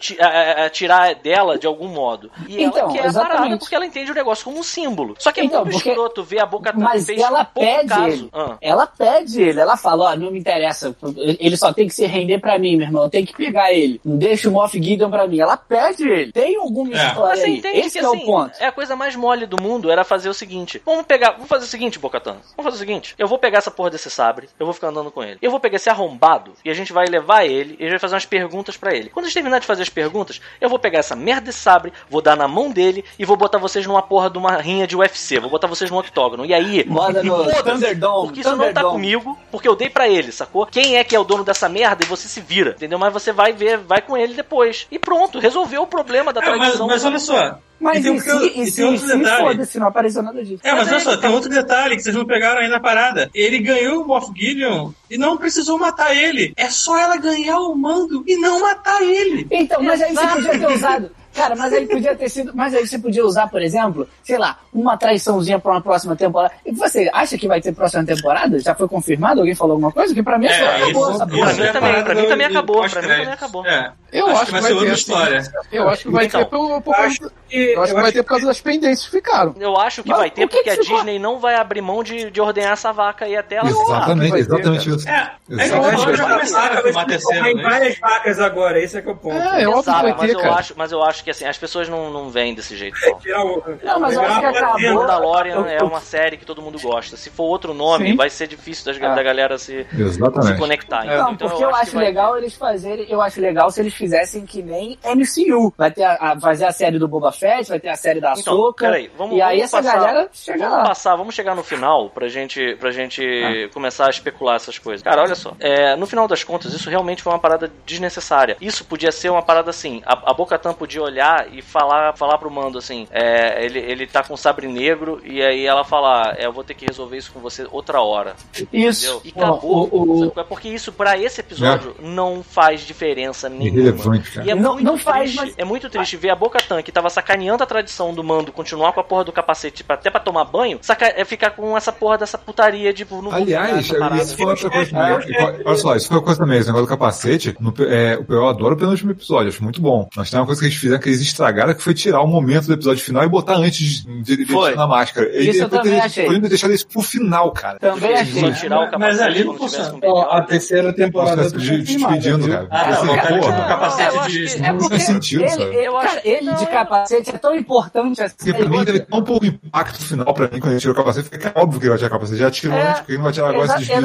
tirar 0.72 1.16
dela 1.16 1.58
de 1.58 1.68
algum 1.68 1.88
modo. 1.88 2.32
E 2.48 2.58
ela 2.64 2.64
Então, 2.70 2.88
quer 2.92 3.00
a 3.00 3.02
parada 3.04 3.08
exatamente. 3.08 3.60
porque 3.60 3.76
ela 3.76 3.86
entende 3.86 4.12
o 4.12 4.16
negócio 4.16 4.44
como 4.46 4.60
um 4.60 4.64
símbolo. 4.64 5.16
Só 5.20 5.32
que 5.32 5.40
é 5.42 5.44
Então, 5.44 5.62
muito 5.62 5.74
porque- 5.74 5.90
escroto 5.90 6.24
ver 6.24 6.40
a 6.40 6.46
Bocatan 6.46 6.80
Mas 6.80 7.06
fez 7.06 7.20
ela 7.22 7.44
pouco 7.46 7.68
pede 7.70 7.90
caso. 7.90 8.08
ele. 8.08 8.30
Ah. 8.34 8.58
Ela 8.62 8.88
pede 8.88 9.42
ele. 9.42 9.60
Ela 9.60 9.76
fala, 9.78 10.12
ó, 10.12 10.16
não 10.16 10.32
me 10.32 10.40
interessa. 10.40 10.96
Ele 11.40 11.58
só 11.58 11.74
tem 11.74 11.88
que 11.88 11.94
se 11.94 12.06
render 12.06 12.40
pra 12.40 12.58
mim, 12.60 12.78
meu 12.78 12.88
irmão. 12.88 13.04
Eu 13.04 13.10
tenho 13.10 13.26
que 13.26 13.36
pegar 13.36 13.74
ele. 13.74 14.00
Não 14.06 14.18
deixa 14.18 14.48
o 14.48 14.52
Moff 14.52 14.82
Gideon 14.82 15.10
pra 15.10 15.28
mim. 15.28 15.40
Ela 15.40 15.58
pede 15.58 16.08
ele. 16.08 16.32
Tem 16.32 16.56
alguma 16.56 16.94
É. 16.94 17.08
história 17.08 17.30
Mas 17.30 17.40
você 17.40 17.46
aí. 17.46 17.58
entende 17.58 17.80
Esse 17.80 18.00
que 18.00 18.06
é 18.06 18.08
o 18.08 18.14
assim, 18.14 18.26
ponto. 18.26 18.52
é 18.60 18.66
a 18.68 18.72
coisa 18.72 18.96
mais 18.96 19.16
mole 19.16 19.46
do 19.46 19.62
mundo 19.62 19.90
era 19.92 20.04
fazer 20.04 20.30
o 20.30 20.34
seguinte: 20.34 20.82
vamos 20.86 21.06
pegar, 21.06 21.32
vamos 21.32 21.48
fazer 21.48 21.66
o 21.66 21.68
seguinte, 21.68 21.98
Bocatan. 22.00 22.38
Vamos 22.56 22.64
fazer 22.72 22.76
o 22.76 22.80
seguinte: 22.80 23.16
eu 23.18 23.28
vou 23.28 23.38
pegar 23.38 23.58
essa 23.60 23.72
porra 23.72 23.90
desse 23.90 24.10
sabre, 24.10 24.48
eu 24.60 24.66
vou 24.66 24.74
ficar 24.74 24.88
andando 24.90 25.12
com 25.12 25.24
ele. 25.24 25.38
Eu 25.42 25.50
vou 25.52 25.60
pegar 25.60 25.78
esse 25.78 25.90
arrombado 25.90 26.52
e 26.64 26.70
a 26.70 26.74
gente 26.74 26.94
vai 26.94 27.06
levar 27.08 27.46
ele 27.46 27.76
e 27.80 27.84
a 27.84 27.86
gente 27.86 27.92
vai 27.92 28.00
fazer 28.00 28.16
umas 28.16 28.26
perguntas 28.26 28.78
pra 28.78 28.94
ele. 28.94 28.99
Quando 29.08 29.26
a 29.26 29.28
gente 29.30 29.36
terminar 29.36 29.60
de 29.60 29.66
fazer 29.66 29.84
as 29.84 29.90
perguntas, 29.90 30.42
eu 30.60 30.68
vou 30.68 30.78
pegar 30.78 31.00
essa 31.00 31.16
merda 31.16 31.46
desse 31.48 31.60
sabre, 31.60 31.94
vou 32.10 32.22
dar 32.22 32.36
na 32.36 32.48
mão 32.48 32.70
dele 32.70 33.06
e 33.18 33.24
vou 33.24 33.38
botar 33.38 33.58
vocês 33.58 33.86
numa 33.86 34.02
porra 34.02 34.30
de 34.30 34.38
uma 34.38 34.58
rinha 34.58 34.86
de 34.86 34.98
UFC. 34.98 35.40
Vou 35.40 35.50
botar 35.50 35.68
vocês 35.68 35.90
no 35.90 35.98
octógono. 36.00 36.46
E 36.46 36.54
aí, 36.54 36.84
Moda 36.86 37.24
no 37.24 37.38
foda-se, 37.46 37.64
Thunderdome, 37.64 38.28
Porque 38.28 38.42
isso 38.42 38.56
não 38.56 38.74
tá 38.74 38.84
comigo, 38.84 39.38
porque 39.52 39.68
eu 39.68 39.76
dei 39.76 39.90
pra 39.90 40.10
ele, 40.10 40.32
sacou? 40.32 40.66
Quem 40.66 40.98
é 40.98 41.04
que 41.04 41.16
é 41.16 41.20
o 41.20 41.24
dono 41.24 41.44
dessa 41.44 41.70
merda 41.70 42.04
e 42.04 42.08
você 42.08 42.28
se 42.28 42.42
vira, 42.42 42.72
entendeu? 42.72 43.00
Mas 43.00 43.14
você 43.14 43.32
vai 43.32 43.54
ver, 43.54 43.78
vai 43.78 44.02
com 44.02 44.18
ele 44.18 44.34
depois. 44.34 44.88
E 44.92 45.00
pronto, 45.00 45.40
resolveu 45.40 45.84
o 45.84 45.88
problema 45.88 46.34
da 46.34 46.42
É, 46.42 46.50
mas, 46.50 46.60
tradição. 46.60 46.88
mas 46.88 47.06
olha 47.06 47.20
só. 47.20 47.60
Mas 47.80 48.00
e 48.00 48.02
tem, 48.04 48.12
e 48.14 48.18
um- 48.18 48.20
se, 48.22 48.30
e 48.30 48.68
e 48.68 48.72
tem 48.72 48.86
outro 48.86 49.08
se 49.08 49.18
detalhe. 49.18 49.44
foda-se, 49.48 49.80
não 49.80 49.88
apareceu 49.88 50.22
nada 50.22 50.44
disso. 50.44 50.62
É, 50.64 50.72
mas 50.72 50.80
Mas 50.80 50.88
olha 50.90 50.98
aí 50.98 51.04
só, 51.04 51.18
tem 51.18 51.30
outro 51.30 51.50
detalhe 51.50 51.96
que 51.96 52.02
vocês 52.04 52.16
não 52.16 52.26
pegaram 52.26 52.62
aí 52.62 52.68
na 52.68 52.80
parada. 52.80 53.30
Ele 53.34 53.60
ganhou 53.60 54.04
o 54.04 54.08
Moff 54.08 54.32
Gideon 54.36 54.92
e 55.10 55.18
não 55.18 55.38
precisou 55.38 55.78
matar 55.78 56.16
ele. 56.16 56.54
É 56.58 56.70
só 56.70 56.98
ela 56.98 57.18
ganhar 57.18 57.60
o 57.60 57.76
mando 57.76 58.24
e 58.28 58.36
não 58.38 58.60
matar 58.60 59.02
ele. 59.02 59.48
Então, 59.50 59.82
mas 59.82 60.02
aí 60.02 60.14
você 60.14 60.28
podia 60.28 60.60
ter 60.60 60.68
usado. 60.74 61.12
Cara, 61.34 61.56
mas 61.56 61.72
aí 61.74 61.86
podia 61.88 62.16
ter 62.16 62.28
sido. 62.30 62.52
Mas 62.56 62.74
aí 62.74 62.86
você 62.88 62.98
podia 63.00 63.24
usar, 63.26 63.48
por 63.48 63.62
exemplo, 63.62 64.08
sei 64.24 64.38
lá, 64.38 64.58
uma 64.74 64.98
traiçãozinha 64.98 65.60
pra 65.60 65.72
uma 65.74 65.82
próxima 65.82 66.16
temporada. 66.16 66.54
E 66.66 66.72
você 66.72 67.10
acha 67.14 67.38
que 67.38 67.48
vai 67.48 67.62
ter 67.62 67.74
próxima 67.74 68.04
temporada? 68.06 68.60
Já 68.60 68.74
foi 68.76 68.88
confirmado? 68.88 69.40
Alguém 69.42 69.56
falou 69.56 69.74
alguma 69.74 69.92
coisa? 69.92 70.14
Que 70.14 70.24
pra 70.24 70.38
mim 70.38 70.48
É, 70.48 70.52
isso 70.52 70.64
acabou 70.66 70.90
isso- 70.90 71.00
essa 71.00 71.12
isso 71.12 71.18
Pra 71.18 71.28
porra. 71.38 71.54
mim 71.54 71.62
é 71.64 71.70
a 71.70 71.74
também, 71.74 72.04
pra 72.04 72.16
mim 72.16 72.28
também 72.28 72.48
acabou, 72.48 72.90
pra 72.90 73.02
mim 73.02 73.08
também 73.08 73.28
acabou. 73.32 73.66
É. 73.66 73.92
Eu 74.12 74.26
acho, 74.28 74.36
acho 74.38 74.46
que 74.48 74.52
vai 74.54 74.62
ser 74.62 74.68
vai 74.68 74.74
outra 74.74 74.90
ter, 74.90 74.96
história. 75.00 75.44
Eu 75.72 75.90
acho 75.90 76.02
que 76.04 76.10
vai 76.10 76.26
Então. 76.26 76.44
ter 76.44 76.50
por, 76.50 76.82
por 76.82 76.92
Eu 76.92 76.96
causa- 76.96 77.08
acho 77.08 77.20
que, 77.20 77.56
eu 77.58 77.84
acho 77.84 77.94
que 77.96 78.02
vai 78.02 78.12
ter 78.12 78.24
por 78.24 78.30
causa 78.30 78.46
das 78.48 78.60
pendências 78.62 79.06
que 79.06 79.12
ficaram. 79.12 79.54
Eu 79.60 79.78
acho 79.78 80.02
que 80.04 80.10
Mas 80.10 80.18
vai 80.18 80.32
ter, 80.32 80.46
o 80.46 80.48
que 80.50 80.58
porque 80.58 80.76
que 80.78 80.92
a? 80.94 80.96
Disney 80.96 81.20
não 81.20 81.38
vai 81.40 81.56
abrir 81.56 81.82
mão 81.82 82.04
de, 82.04 82.32
de 82.32 82.42
ordenhar 82.42 82.74
essa 82.74 82.92
vaca 82.92 83.26
aí 83.26 83.36
até 83.38 83.58
ela. 83.58 83.70
Exatamente, 83.70 84.30
vai 84.32 84.40
ter, 84.44 84.46
exatamente 84.46 84.90
isso. 84.90 85.08
É, 85.08 85.32
é 85.52 85.68
que 85.70 85.74
agora 85.76 85.98
já 85.98 86.06
Vai 86.06 86.16
ter. 86.16 86.34
começaram 86.34 86.78
a 86.80 86.82
filmar 86.82 87.06
Tem 87.06 87.56
né? 87.56 87.64
várias 87.64 88.00
vacas 88.00 88.40
agora, 88.40 88.80
esse 88.84 88.98
é 88.98 89.02
que 89.04 89.10
é 89.10 89.12
o 89.12 89.16
ponto. 89.16 89.36
É, 89.38 89.62
é 89.64 89.68
óbvio 89.68 89.84
que 89.84 89.92
vai 90.02 90.12
mas 90.12 90.22
ter, 90.22 90.32
eu, 90.36 90.40
cara. 90.40 90.54
acho, 90.56 90.74
mas 90.76 90.92
eu 90.92 91.04
acho 91.04 91.19
que 91.24 91.30
assim, 91.32 91.46
as 91.46 91.58
pessoas 91.58 91.88
não, 91.90 92.10
não 92.12 92.30
veem 92.30 92.54
desse 92.54 92.76
jeito. 92.76 92.98
Não. 93.06 93.20
Tirar 93.20 93.44
o- 93.46 93.64
Não, 93.84 94.00
mas 94.00 94.14
eu 94.16 94.22
acho 94.22 94.40
que 94.40 94.46
acabou. 94.46 94.94
Mandalorian 94.94 95.56
Eu- 95.56 95.66
é 95.66 95.78
eu- 95.82 95.88
uma 95.88 96.00
série 96.02 96.38
que 96.38 96.46
todo 96.46 96.62
mundo 96.62 96.80
gosta. 96.80 97.16
Se 97.18 97.30
for 97.30 97.44
outro 97.44 97.74
nome, 97.74 98.12
Sim. 98.12 98.16
vai 98.16 98.30
ser 98.30 98.48
difícil 98.48 98.86
das- 98.86 99.02
Ah. 99.02 99.16
da 99.16 99.24
galera 99.24 99.58
se, 99.58 99.86
se 99.86 100.58
conectar. 100.58 101.06
Não, 101.06 101.06
entendeu? 101.06 101.32
Então 101.34 101.48
porque 101.50 101.64
eu, 101.64 101.70
que 101.70 101.76
acho 101.76 101.96
vai 101.96 102.06
legal 102.06 102.38
eles 102.38 102.56
fazerem. 102.56 103.06
Eu 103.10 103.22
acho 103.22 103.40
legal 103.42 103.70
se 103.72 103.80
eles 103.82 103.94
fizessem 103.94 104.46
que 104.46 104.62
nem 104.62 104.98
MCU. 105.04 105.74
Vai 105.78 105.92
ter 105.92 106.04
a, 106.04 106.14
a- 106.34 106.40
fazer 106.40 106.66
a 106.66 106.72
série 106.72 106.98
do 107.00 107.08
Boba 107.08 107.32
Fett, 107.32 107.70
vai 107.70 107.80
ter 107.80 107.90
a 107.90 107.96
série 107.96 108.20
da 108.20 108.34
Então, 108.38 108.54
Ahsoka. 108.54 108.86
peraí, 108.86 109.10
vamos, 109.18 109.36
e 109.38 109.42
aí 109.42 109.58
vamos 109.58 109.64
essa 109.74 109.78
passar, 109.84 110.00
galera 110.00 110.30
chega 110.34 110.60
vamos 110.60 110.78
lá. 110.78 110.84
passar, 110.84 111.16
vamos 111.16 111.36
chegar 111.36 111.56
no 111.56 111.64
final 111.64 112.10
pra 112.10 112.28
gente, 112.28 112.76
pra 112.80 112.92
gente 112.92 113.22
Ah. 113.24 113.74
começar 113.74 114.08
a 114.08 114.10
especular 114.10 114.56
essas 114.56 114.78
coisas. 114.78 115.02
Cara, 115.04 115.22
olha 115.22 115.36
só, 115.36 115.54
é, 115.60 115.96
no 115.96 116.06
final 116.08 116.28
das 116.28 116.44
contas, 116.44 116.74
isso 116.74 116.90
realmente 116.90 117.22
foi 117.24 117.32
uma 117.34 117.40
parada 117.40 117.72
desnecessária. 117.86 118.58
Isso 118.62 118.86
podia 118.86 119.12
ser 119.12 119.30
uma 119.30 119.42
parada 119.42 119.70
assim, 119.70 120.02
a, 120.06 120.32
a 120.32 120.34
Bocatan 120.34 120.74
podia 120.74 121.02
olhar 121.10 121.48
e 121.52 121.62
falar, 121.62 122.16
falar 122.16 122.38
pro 122.38 122.50
Mando 122.52 122.78
assim, 122.78 123.08
é, 123.12 123.64
ele, 123.66 123.80
ele 123.80 124.08
tá 124.08 124.24
com 124.24 124.36
sabre 124.38 124.68
negro 124.68 125.22
e 125.24 125.42
aí 125.42 125.66
ela 125.66 125.84
falar, 125.84 126.36
é, 126.40 126.46
eu 126.46 126.54
vou 126.54 126.64
ter 126.64 126.74
que 126.74 126.86
resolver 126.86 127.18
isso 127.18 127.32
com 127.32 127.40
você 127.40 127.68
outra 127.72 128.02
hora. 128.02 128.36
Isso. 128.72 129.06
Entendeu? 129.06 129.22
E 129.26 129.30
acabou. 129.30 129.90
O- 129.92 130.26
o-? 130.28 130.40
É 130.40 130.44
porque 130.44 130.70
isso, 130.70 130.92
pra 130.92 131.18
esse 131.18 131.42
episódio, 131.42 131.96
não 132.00 132.44
faz 132.44 132.82
diferença 132.82 133.50
nenhuma. 133.50 133.68
Irrelevante, 133.80 134.32
cara. 134.32 134.48
E 134.48 134.52
é 134.52 134.56
Não- 134.56 134.74
muito 134.74 134.86
não 134.86 134.98
faz, 134.98 135.32
triste, 135.32 135.46
mas- 135.46 135.54
é 135.58 135.66
muito 135.66 135.90
triste 135.90 136.18
ver 136.18 136.30
a 136.30 136.36
Bocatan, 136.36 136.82
que 136.82 136.92
tava 136.92 137.10
sacaneando 137.10 137.64
a 137.64 137.68
tradição 137.68 138.14
do 138.14 138.24
mando, 138.24 138.52
continuar 138.52 138.94
com 138.94 139.00
a 139.00 139.04
porra 139.04 139.24
do 139.24 139.32
capacete 139.32 139.84
pra- 139.84 139.96
até 139.96 140.10
pra 140.10 140.20
tomar 140.20 140.46
banho, 140.46 140.80
saca, 140.82 141.06
é 141.16 141.26
ficar 141.26 141.52
com 141.52 141.76
essa 141.76 141.92
porra 141.92 142.18
dessa 142.18 142.38
putaria, 142.38 142.94
tipo, 142.94 143.22
não 143.22 143.32
Aliás, 143.34 143.86
isso 143.86 144.38
foi 144.38 144.46
outra 144.46 144.70
coisa 144.70 144.92
também. 144.92 145.20
Olha 145.66 145.78
só, 145.78 145.96
isso 145.96 146.08
foi 146.08 146.18
uma 146.18 146.24
coisa 146.24 146.40
também, 146.40 146.58
esse 146.60 146.68
negócio 146.68 146.86
do 146.86 146.90
capacete. 146.90 147.56
No, 147.60 147.74
é, 147.88 148.20
eu 148.30 148.48
adoro 148.48 148.76
o 148.76 148.78
penúltimo 148.78 149.12
episódio, 149.12 149.50
acho 149.50 149.64
muito 149.64 149.82
bom. 149.82 150.08
Mas 150.16 150.30
tem 150.30 150.40
uma 150.40 150.46
coisa 150.46 150.60
que 150.62 150.68
eles 150.68 150.78
fizeram 150.78 150.99
que 151.00 151.10
eles 151.10 151.22
estragaram, 151.22 151.74
que 151.74 151.82
foi 151.82 151.94
tirar 151.94 152.22
o 152.22 152.28
momento 152.28 152.68
do 152.68 152.74
episódio 152.74 153.04
final 153.04 153.24
e 153.24 153.30
botar 153.30 153.56
antes 153.56 154.04
de, 154.04 154.22
de, 154.22 154.38
de 154.38 154.46
Foi. 154.46 154.72
tirar 154.72 154.84
a 154.84 154.88
máscara. 154.88 155.42
Isso 155.42 155.64
eu 155.64 155.70
também 155.70 156.00
achei. 156.00 156.26
Poderiam 156.26 156.50
deixar 156.50 156.70
isso 156.72 156.88
pro 156.88 157.02
final, 157.02 157.52
cara. 157.52 157.80
Também 157.80 158.14
achei. 158.14 158.40
Só 158.42 158.52
tirar 158.52 158.78
o 158.78 158.82
Mas- 158.82 158.92
capacete 158.92 159.00
mas 159.20 159.22
ali 159.22 159.44
não 159.44 159.54
Baby 159.54 160.30
a 160.32 160.42
terceira 160.42 160.94
temporada 160.94 161.50
tá 161.52 161.58
de- 161.58 161.82
despedindo, 161.82 162.48
cara. 162.50 162.68
Ah, 162.70 162.86
não, 162.86 162.94
Assim, 162.94 163.08
o 163.08 163.16
cara 163.16 163.28
porra. 163.28 163.42
tinha 163.54 163.66
um 163.66 163.68
capacete 163.68 164.32
de. 164.32 164.64
É 164.66 164.74
porque 164.74 164.90
faz 164.90 165.04
sentido, 165.04 165.42
ele, 165.42 165.50
sabe? 165.50 165.64
ele- 165.64 165.88
Eu 165.88 165.98
acho 165.98 166.20
ele 166.24 166.40
de 166.40 166.46
não. 166.46 166.66
capacete 166.66 167.30
é 167.30 167.38
tão 167.38 167.56
importante 167.56 168.22
assim. 168.22 168.36
Porque 168.38 168.54
pra 168.54 168.70
mim 168.70 168.86
teve 168.86 169.00
tão 169.00 169.24
pouco 169.24 169.46
impacto 169.46 170.02
final 170.04 170.34
pra 170.34 170.48
mim 170.48 170.60
quando 170.60 170.72
ele 170.74 170.80
tirou 170.80 170.94
o 170.94 170.98
capacete, 170.98 171.30
porque 171.30 171.48
é 171.48 171.52
óbvio 171.56 171.80
que 171.80 171.86
ele 171.86 171.90
vai 171.90 171.98
tirar 171.98 172.08
o 172.08 172.12
capacete. 172.12 172.40
Já 172.40 172.52
tirou 172.52 172.78
É, 172.78 172.82
antes, 172.88 173.00
porque 173.00 173.12
ele 173.12 173.18
não 173.18 173.24
vai 173.26 173.34
tirar 173.34 173.50
agora 173.50 173.66
esse 173.66 173.78
desvio 173.78 174.02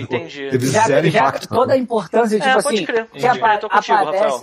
entendi. 0.00 0.48
Teve 0.50 0.66
já, 0.70 0.82
zero 0.86 1.06
impacto. 1.06 1.48
toda 1.48 1.72
a 1.72 1.76
importância, 1.76 2.38
tipo 2.38 2.48
É, 2.48 2.52
assim, 2.58 2.86
que 2.86 3.06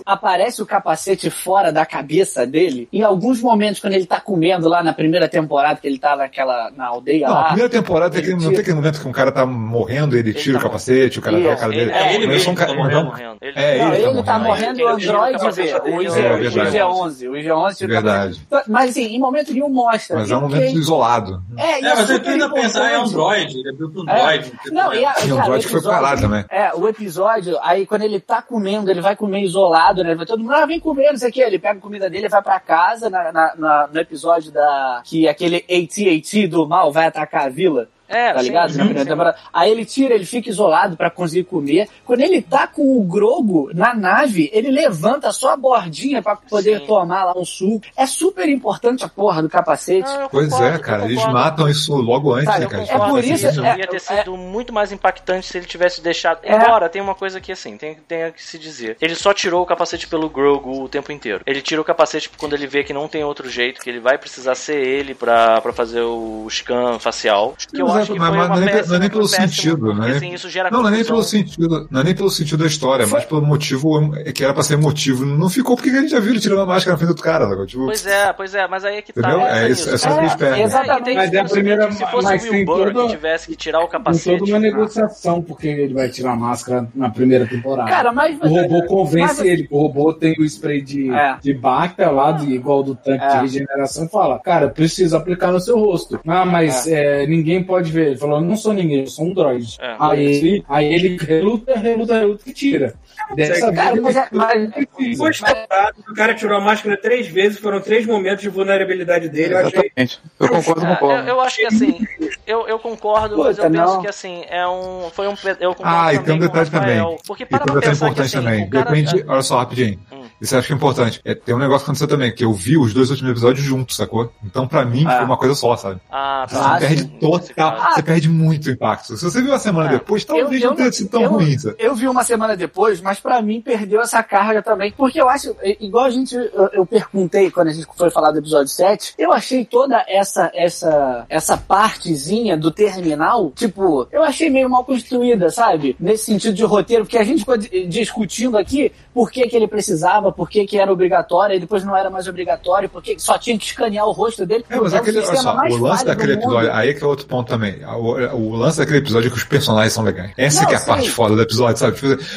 aparece 0.06 0.62
o 0.62 0.66
capacete 0.66 1.30
fora 1.30 1.67
fora 1.68 1.72
da 1.72 1.86
cabeça 1.86 2.46
dele. 2.46 2.88
Em 2.92 3.02
alguns 3.02 3.40
momentos, 3.40 3.80
quando 3.80 3.92
ele 3.94 4.06
tá 4.06 4.20
comendo 4.20 4.68
lá 4.68 4.82
na 4.82 4.92
primeira 4.92 5.28
temporada, 5.28 5.80
que 5.80 5.86
ele 5.86 5.98
tá 5.98 6.16
naquela, 6.16 6.70
na 6.76 6.86
aldeia 6.86 7.26
Não, 7.28 7.34
a 7.34 7.38
lá. 7.40 7.44
primeira 7.46 7.68
temporada 7.70 8.10
tem 8.10 8.20
ele 8.22 8.32
aquele, 8.32 8.44
não 8.44 8.50
tem 8.52 8.60
aquele 8.60 8.76
momento 8.76 9.00
que 9.00 9.08
um 9.08 9.12
cara 9.12 9.30
tá 9.32 9.44
morrendo, 9.46 10.16
ele 10.16 10.32
tira 10.32 10.56
o 10.56 10.60
tá 10.60 10.66
capacete, 10.66 11.18
o 11.18 11.22
cara 11.22 11.40
tá 11.40 11.48
na 11.50 11.56
cara 11.56 11.72
dele. 11.72 11.90
é 11.92 12.14
ele 12.14 12.26
mesmo 12.26 12.52
um 12.52 12.54
tá 12.54 12.74
morrendo, 12.74 13.04
morrendo. 13.06 13.36
Ele- 13.40 13.52
É, 13.58 13.78
Não, 13.78 13.94
ele, 13.94 14.04
ele 14.06 14.22
tá 14.22 14.38
morrendo 14.38 14.82
o 14.82 14.88
Android 14.88 15.38
vê, 15.52 15.62
o 15.74 16.00
é, 16.00 16.04
IG, 16.04 16.08
o 16.08 16.12
verdade. 16.12 16.76
IG-11. 16.76 17.28
O 17.28 17.32
IG-11 17.36 17.76
tira 17.76 17.90
o 17.90 17.94
Verdade. 17.94 18.46
Mas 18.68 18.90
assim, 18.90 19.06
em 19.06 19.18
momento 19.18 19.52
nenhum 19.52 19.68
mostra. 19.68 20.16
Mas 20.18 20.30
é 20.30 20.36
um 20.36 20.40
momento 20.42 20.76
isolado. 20.76 21.42
É, 21.56 21.78
É, 21.80 21.94
mas 21.94 22.06
super 22.08 22.26
eu 22.26 22.32
ainda 22.32 22.50
pensar, 22.52 22.90
é. 22.90 22.94
Android, 22.96 23.58
ele 23.58 23.68
abriu 23.70 23.90
pro 23.90 24.08
É. 24.08 24.20
Android. 24.22 24.52
Não, 24.72 24.94
e 24.94 25.04
a, 25.04 25.14
o 25.30 25.38
Android 25.40 25.66
foi 25.66 25.82
caralho 25.82 26.20
também. 26.20 26.44
É, 26.50 26.72
o 26.74 26.88
episódio, 26.88 27.58
aí 27.62 27.86
quando 27.86 28.02
ele 28.02 28.20
tá 28.20 28.40
comendo, 28.42 28.90
ele 28.90 29.00
vai 29.00 29.16
comer 29.16 29.42
isolado, 29.42 30.02
né? 30.04 30.14
Vai 30.14 30.26
todo 30.26 30.40
mundo, 30.42 30.52
ah, 30.54 30.66
vem 30.66 30.80
comer, 30.80 31.10
não 31.10 31.16
sei 31.18 31.30
o 31.30 31.32
que. 31.32 31.40
Ele 31.40 31.57
pega 31.58 31.78
a 31.78 31.82
comida 31.82 32.08
dele, 32.10 32.28
vai 32.28 32.42
pra 32.42 32.58
casa 32.60 33.08
na, 33.10 33.32
na- 33.32 33.54
na- 33.56 33.86
no 33.92 34.00
episódio 34.00 34.50
da. 34.52 35.02
que 35.04 35.28
aquele 35.28 35.56
AT-AT 35.68 36.46
do 36.48 36.66
mal 36.66 36.92
vai 36.92 37.06
atacar 37.06 37.46
a 37.46 37.48
vila. 37.48 37.88
É, 38.08 38.32
Tá 38.32 38.42
ligado? 38.42 38.70
sim, 38.72 38.78
Na 38.78 38.84
primeira 38.84 39.04
sim. 39.04 39.10
temporada. 39.10 39.36
Aí 39.52 39.70
ele 39.70 39.84
tira, 39.84 40.14
ele 40.14 40.24
fica 40.24 40.48
isolado 40.48 40.96
pra 40.96 41.10
conseguir 41.10 41.44
comer. 41.44 41.88
Quando 42.04 42.20
ele 42.20 42.40
tá 42.42 42.66
com 42.66 42.98
o 42.98 43.02
Grogo 43.04 43.70
na 43.74 43.94
nave, 43.94 44.50
ele 44.52 44.70
levanta 44.70 45.30
só 45.32 45.52
a 45.52 45.56
bordinha 45.56 46.22
pra 46.22 46.36
poder 46.36 46.80
Sim. 46.80 46.86
tomar 46.86 47.24
lá 47.24 47.34
um 47.36 47.44
suco. 47.44 47.82
É 47.96 48.06
super 48.06 48.48
importante 48.48 49.04
a 49.04 49.08
porra 49.08 49.42
do 49.42 49.48
capacete. 49.48 50.08
Não, 50.08 50.28
Pois 50.28 50.48
concordo, 50.48 50.74
é, 50.74 50.78
cara, 50.78 51.04
eles 51.04 51.24
matam 51.26 51.68
isso 51.68 51.94
logo 51.96 52.32
antes, 52.32 52.46
Sabe, 52.46 52.60
né, 52.60 52.66
cara? 52.70 52.82
concordo. 52.82 53.04
É 53.04 53.08
por 53.10 53.24
isso- 53.24 53.46
isso 53.48 53.64
é- 53.64 53.78
ia 53.78 53.86
ter 53.86 53.96
é- 53.96 53.98
sido 53.98 54.36
muito 54.36 54.72
mais 54.72 54.90
impactante 54.92 55.46
se 55.46 55.58
ele 55.58 55.66
tivesse 55.66 56.00
deixado. 56.00 56.38
É. 56.42 56.54
Embora 56.54 56.88
tem 56.88 57.02
uma 57.02 57.14
coisa 57.14 57.40
que 57.40 57.52
assim, 57.52 57.76
tem, 57.76 57.94
tem 58.06 58.32
que 58.32 58.42
se 58.42 58.58
dizer. 58.58 58.96
Ele 59.00 59.14
só 59.14 59.32
tirou 59.34 59.62
o 59.62 59.66
capacete 59.66 60.06
pelo 60.08 60.28
Grogu 60.30 60.82
o 60.84 60.88
tempo 60.88 61.12
inteiro. 61.12 61.42
Ele 61.46 61.60
tira 61.60 61.80
o 61.80 61.84
capacete 61.84 62.30
quando 62.38 62.54
ele 62.54 62.66
vê 62.66 62.82
que 62.84 62.92
não 62.92 63.08
tem 63.08 63.22
outro 63.24 63.48
jeito, 63.50 63.80
que 63.80 63.90
ele 63.90 64.00
vai 64.00 64.16
precisar 64.18 64.54
ser 64.54 64.76
ele 64.78 65.14
pra, 65.14 65.60
pra 65.60 65.72
fazer 65.72 66.00
o 66.00 66.46
scan 66.50 66.98
facial. 66.98 67.54
Que 67.70 67.80
eu 67.82 67.88
é- 67.88 67.97
acho 68.02 68.12
que 68.12 68.18
mas- 68.18 68.28
foi 68.28 68.38
mas 68.38 68.46
uma 68.48 68.56
não 68.56 68.62
é 68.62 68.64
nem- 68.66 68.74
péssima, 68.74 68.88
não 68.88 68.96
é 68.96 69.00
nem 69.00 69.10
pelo 69.10 69.24
um 69.24 69.28
péssimo, 69.28 69.48
sentido, 69.48 69.94
né? 69.94 70.10
assim, 70.16 70.34
isso 70.34 70.50
gera 70.50 70.70
Não, 70.70 70.82
não 70.82 70.88
é 70.88 70.92
nem 70.92 71.04
pelo 71.04 71.22
sentido, 71.22 71.88
não 71.90 72.00
é 72.00 72.04
nem 72.04 72.14
pelo 72.14 72.30
sentido 72.30 72.58
da 72.58 72.66
história, 72.66 73.06
mas 73.06 73.24
pelo 73.24 73.42
motivo 73.42 74.12
que 74.34 74.44
era 74.44 74.52
pra 74.54 74.62
ser 74.62 74.76
motivo. 74.76 75.24
Não 75.24 75.48
ficou 75.48 75.76
porque 75.76 75.90
a 75.90 76.00
gente 76.00 76.10
já 76.10 76.20
viu 76.20 76.30
ele 76.32 76.40
tirando 76.40 76.60
a 76.62 76.66
máscara 76.66 76.92
na 76.92 76.98
frente 76.98 77.14
do 77.16 77.22
cara, 77.22 77.48
sabe? 77.48 77.66
tipo, 77.66 77.84
Pois 77.86 78.06
é, 78.06 78.32
pois 78.32 78.54
é, 78.54 78.66
mas 78.68 78.84
aí 78.84 78.96
é 78.96 79.02
que 79.02 79.12
tá. 79.12 79.20
Entendeu? 79.20 79.40
pensa 79.40 79.56
É 79.58 79.68
isso, 79.70 79.90
é 79.94 79.98
só 79.98 80.12
que 80.12 80.18
eles 80.20 80.34
perdem. 80.34 80.62
exatamente. 80.62 81.04
Tem- 81.04 81.14
Mas 81.16 81.32
é 81.32 81.38
a 81.40 81.44
primeira- 81.44 81.92
Se 81.92 82.06
fosse 82.06 82.24
mas 82.28 82.42
o 82.42 82.44
Will 82.44 82.52
tem 82.52 82.64
Burr 82.64 82.92
toda- 82.92 83.02
que 83.06 83.10
tivesse 83.10 83.46
que 83.48 83.56
tirar 83.56 83.78
o 83.78 83.82
Tem 83.82 83.90
capacete. 83.90 84.38
toda 84.38 84.50
uma 84.52 84.58
negociação, 84.58 85.42
porque 85.42 85.68
ele 85.68 85.94
vai 85.94 86.08
tirar 86.08 86.32
a 86.32 86.36
máscara 86.36 86.88
na 86.94 87.10
primeira 87.10 87.46
temporada. 87.46 87.88
Cara, 87.90 88.12
mas. 88.12 88.38
o 88.40 88.46
robô 88.48 88.82
convence 88.86 89.38
mas- 89.38 89.46
ele, 89.46 89.62
que 89.66 89.74
o 89.74 89.78
robô 89.78 90.12
tem 90.12 90.34
o 90.38 90.44
spray 90.44 90.80
de, 90.82 91.10
É. 91.12 91.36
de 91.40 91.54
Bacta 91.54 92.10
lá, 92.10 92.32
de, 92.32 92.52
igual 92.52 92.82
do 92.82 92.94
tanque 92.94 93.24
É. 93.24 93.28
de 93.28 93.40
regeneração, 93.42 94.04
e 94.04 94.08
fala, 94.08 94.38
cara, 94.38 94.68
precisa 94.68 95.16
aplicar 95.16 95.50
no 95.52 95.60
seu 95.60 95.78
rosto. 95.78 96.20
Ah, 96.26 96.44
mas 96.44 96.86
é, 96.86 97.26
ninguém 97.26 97.62
pode 97.62 97.87
ver. 97.90 98.06
Ele 98.08 98.16
falou, 98.16 98.40
não 98.40 98.56
sou 98.56 98.72
ninguém, 98.72 99.00
eu 99.00 99.06
sou 99.06 99.26
um 99.26 99.32
droid. 99.34 99.76
É. 99.80 99.96
Aí, 99.98 100.24
ele, 100.24 100.64
aí 100.68 100.94
ele 100.94 101.16
reluta, 101.16 101.78
reluta, 101.78 102.18
reluta 102.18 102.48
e 102.48 102.52
tira. 102.52 102.94
Dessa 103.34 103.72
Cara, 103.72 103.92
vez 103.92 104.02
mas, 104.02 104.16
é- 104.16 104.28
mas-. 104.32 104.70
Foi 105.18 105.30
estourado, 105.30 105.96
o 106.10 106.14
cara 106.14 106.34
tirou 106.34 106.56
a 106.56 106.60
máscara 106.60 106.96
três 106.96 107.26
vezes, 107.26 107.58
foram 107.58 107.80
três 107.80 108.06
momentos 108.06 108.42
de 108.42 108.48
vulnerabilidade 108.48 109.28
dele. 109.28 109.54
Eu 109.54 109.66
achei. 109.66 109.92
Eu 110.40 110.48
concordo 110.48 110.80
com 110.86 110.92
o 110.92 110.96
Paulo. 110.96 111.14
eu, 111.16 111.24
eu 111.26 111.40
acho 111.40 111.56
que 111.56 111.66
assim, 111.66 112.06
eu, 112.46 112.66
eu 112.68 112.78
concordo, 112.78 113.36
mas 113.38 113.58
eu 113.58 113.70
penso 113.70 113.94
não. 113.94 114.00
que 114.00 114.08
assim, 114.08 114.44
é 114.48 114.66
um. 114.66 115.10
Foi 115.12 115.26
um. 115.28 115.34
Eu 115.60 115.74
concordo 115.74 115.82
Ah, 115.84 116.14
e 116.14 116.18
também 116.18 116.24
tem 116.26 116.34
um 116.36 116.38
detalhe 116.38 116.70
também. 116.70 117.18
Porque 117.26 117.42
E 117.42 117.46
para 117.46 117.58
tem 117.58 117.70
um 117.76 117.80
pra 117.80 117.90
detalhe 117.90 117.96
importante 117.96 118.20
assim, 118.26 118.44
também. 118.44 118.70
cara, 118.70 118.84
Depende, 118.90 119.24
olha 119.26 119.42
só, 119.42 119.58
rapidinho. 119.58 119.98
Hum. 120.12 120.17
Isso 120.40 120.54
eu 120.54 120.58
acho 120.58 120.68
que 120.68 120.72
é 120.72 120.76
importante. 120.76 121.20
É, 121.24 121.34
tem 121.34 121.54
um 121.54 121.58
negócio 121.58 121.80
que 121.80 121.84
aconteceu 121.90 122.06
também, 122.08 122.32
que 122.32 122.44
eu 122.44 122.52
vi 122.52 122.76
os 122.78 122.94
dois 122.94 123.10
últimos 123.10 123.30
episódios 123.32 123.64
juntos, 123.64 123.96
sacou? 123.96 124.32
Então, 124.44 124.66
pra 124.68 124.84
mim, 124.84 125.04
Ah. 125.06 125.16
foi 125.16 125.24
uma 125.24 125.36
coisa 125.36 125.54
só, 125.54 125.76
sabe? 125.76 126.00
Ah, 126.10 126.46
Você 126.48 126.54
tá. 126.56 126.74
Ah, 126.74 126.78
perde 126.78 127.02
sim, 127.02 127.08
total, 127.20 127.92
você 127.94 128.02
perde 128.02 128.28
muito 128.28 128.70
impacto. 128.70 129.16
Se 129.16 129.24
você 129.24 129.42
viu 129.42 129.52
a 129.54 129.58
semana 129.58 129.88
Ah. 129.88 129.92
depois, 129.92 130.24
talvez 130.24 130.62
não 130.62 130.74
tenha 130.76 130.92
sido 130.92 131.10
tão 131.10 131.22
eu, 131.22 131.30
ruim, 131.30 131.58
sabe? 131.58 131.76
eu 131.78 131.94
vi 131.94 132.06
uma 132.08 132.22
semana 132.22 132.56
depois, 132.56 133.00
mas 133.00 133.18
pra 133.20 133.42
mim 133.42 133.60
perdeu 133.60 134.00
essa 134.00 134.22
carga 134.22 134.62
também. 134.62 134.92
Porque 134.96 135.20
eu 135.20 135.28
acho, 135.28 135.56
i- 135.64 135.76
igual 135.80 136.04
a 136.04 136.10
gente, 136.10 136.34
eu, 136.34 136.68
eu 136.72 136.86
perguntei 136.86 137.50
quando 137.50 137.68
a 137.68 137.72
gente 137.72 137.86
foi 137.96 138.10
falar 138.10 138.30
do 138.30 138.38
episódio 138.38 138.68
7, 138.68 139.14
eu 139.18 139.32
achei 139.32 139.64
toda 139.64 140.04
essa, 140.08 140.50
essa, 140.54 141.26
essa 141.28 141.56
partezinha 141.56 142.56
do 142.56 142.70
terminal, 142.70 143.50
tipo, 143.56 144.06
eu 144.12 144.22
achei 144.22 144.50
meio 144.50 144.68
mal 144.70 144.84
construída, 144.84 145.50
sabe? 145.50 145.96
Nesse 145.98 146.26
sentido 146.26 146.54
de 146.54 146.64
roteiro, 146.64 147.04
porque 147.04 147.18
a 147.18 147.24
gente 147.24 147.40
ficou 147.40 147.56
di- 147.56 147.86
discutindo 147.86 148.56
aqui 148.58 148.92
por 149.14 149.30
que, 149.30 149.46
que 149.48 149.56
ele 149.56 149.66
precisava, 149.66 150.27
por 150.32 150.48
que, 150.48 150.66
que 150.66 150.78
era 150.78 150.92
obrigatório, 150.92 151.56
e 151.56 151.60
depois 151.60 151.84
não 151.84 151.96
era 151.96 152.10
mais 152.10 152.26
obrigatório, 152.28 152.88
porque 152.88 153.18
só 153.18 153.38
tinha 153.38 153.58
que 153.58 153.64
escanear 153.66 154.06
o 154.06 154.12
rosto 154.12 154.44
dele. 154.46 154.64
É, 154.68 154.76
mas 154.76 154.92
É 154.92 154.96
o 154.96 155.00
aquele, 155.00 155.18
olha 155.18 155.36
só, 155.36 155.54
o 155.56 155.76
lance 155.78 156.04
daquele 156.04 156.34
mundo. 156.36 156.44
episódio, 156.44 156.72
aí 156.72 156.88
é 156.90 156.94
que 156.94 157.02
é 157.04 157.06
outro 157.06 157.26
ponto 157.26 157.48
também. 157.48 157.84
O, 157.84 158.36
o 158.36 158.56
lance 158.56 158.78
daquele 158.78 158.98
episódio 158.98 159.28
é 159.28 159.30
que 159.30 159.36
os 159.36 159.44
personagens 159.44 159.92
são 159.92 160.04
legais. 160.04 160.32
Essa 160.36 160.60
Não, 160.62 160.68
que 160.68 160.74
é 160.74 160.76
a 160.76 160.80
sim. 160.80 160.86
parte 160.86 161.10
foda 161.10 161.34
do 161.36 161.42
episódio, 161.42 161.76
sabe? 161.78 161.96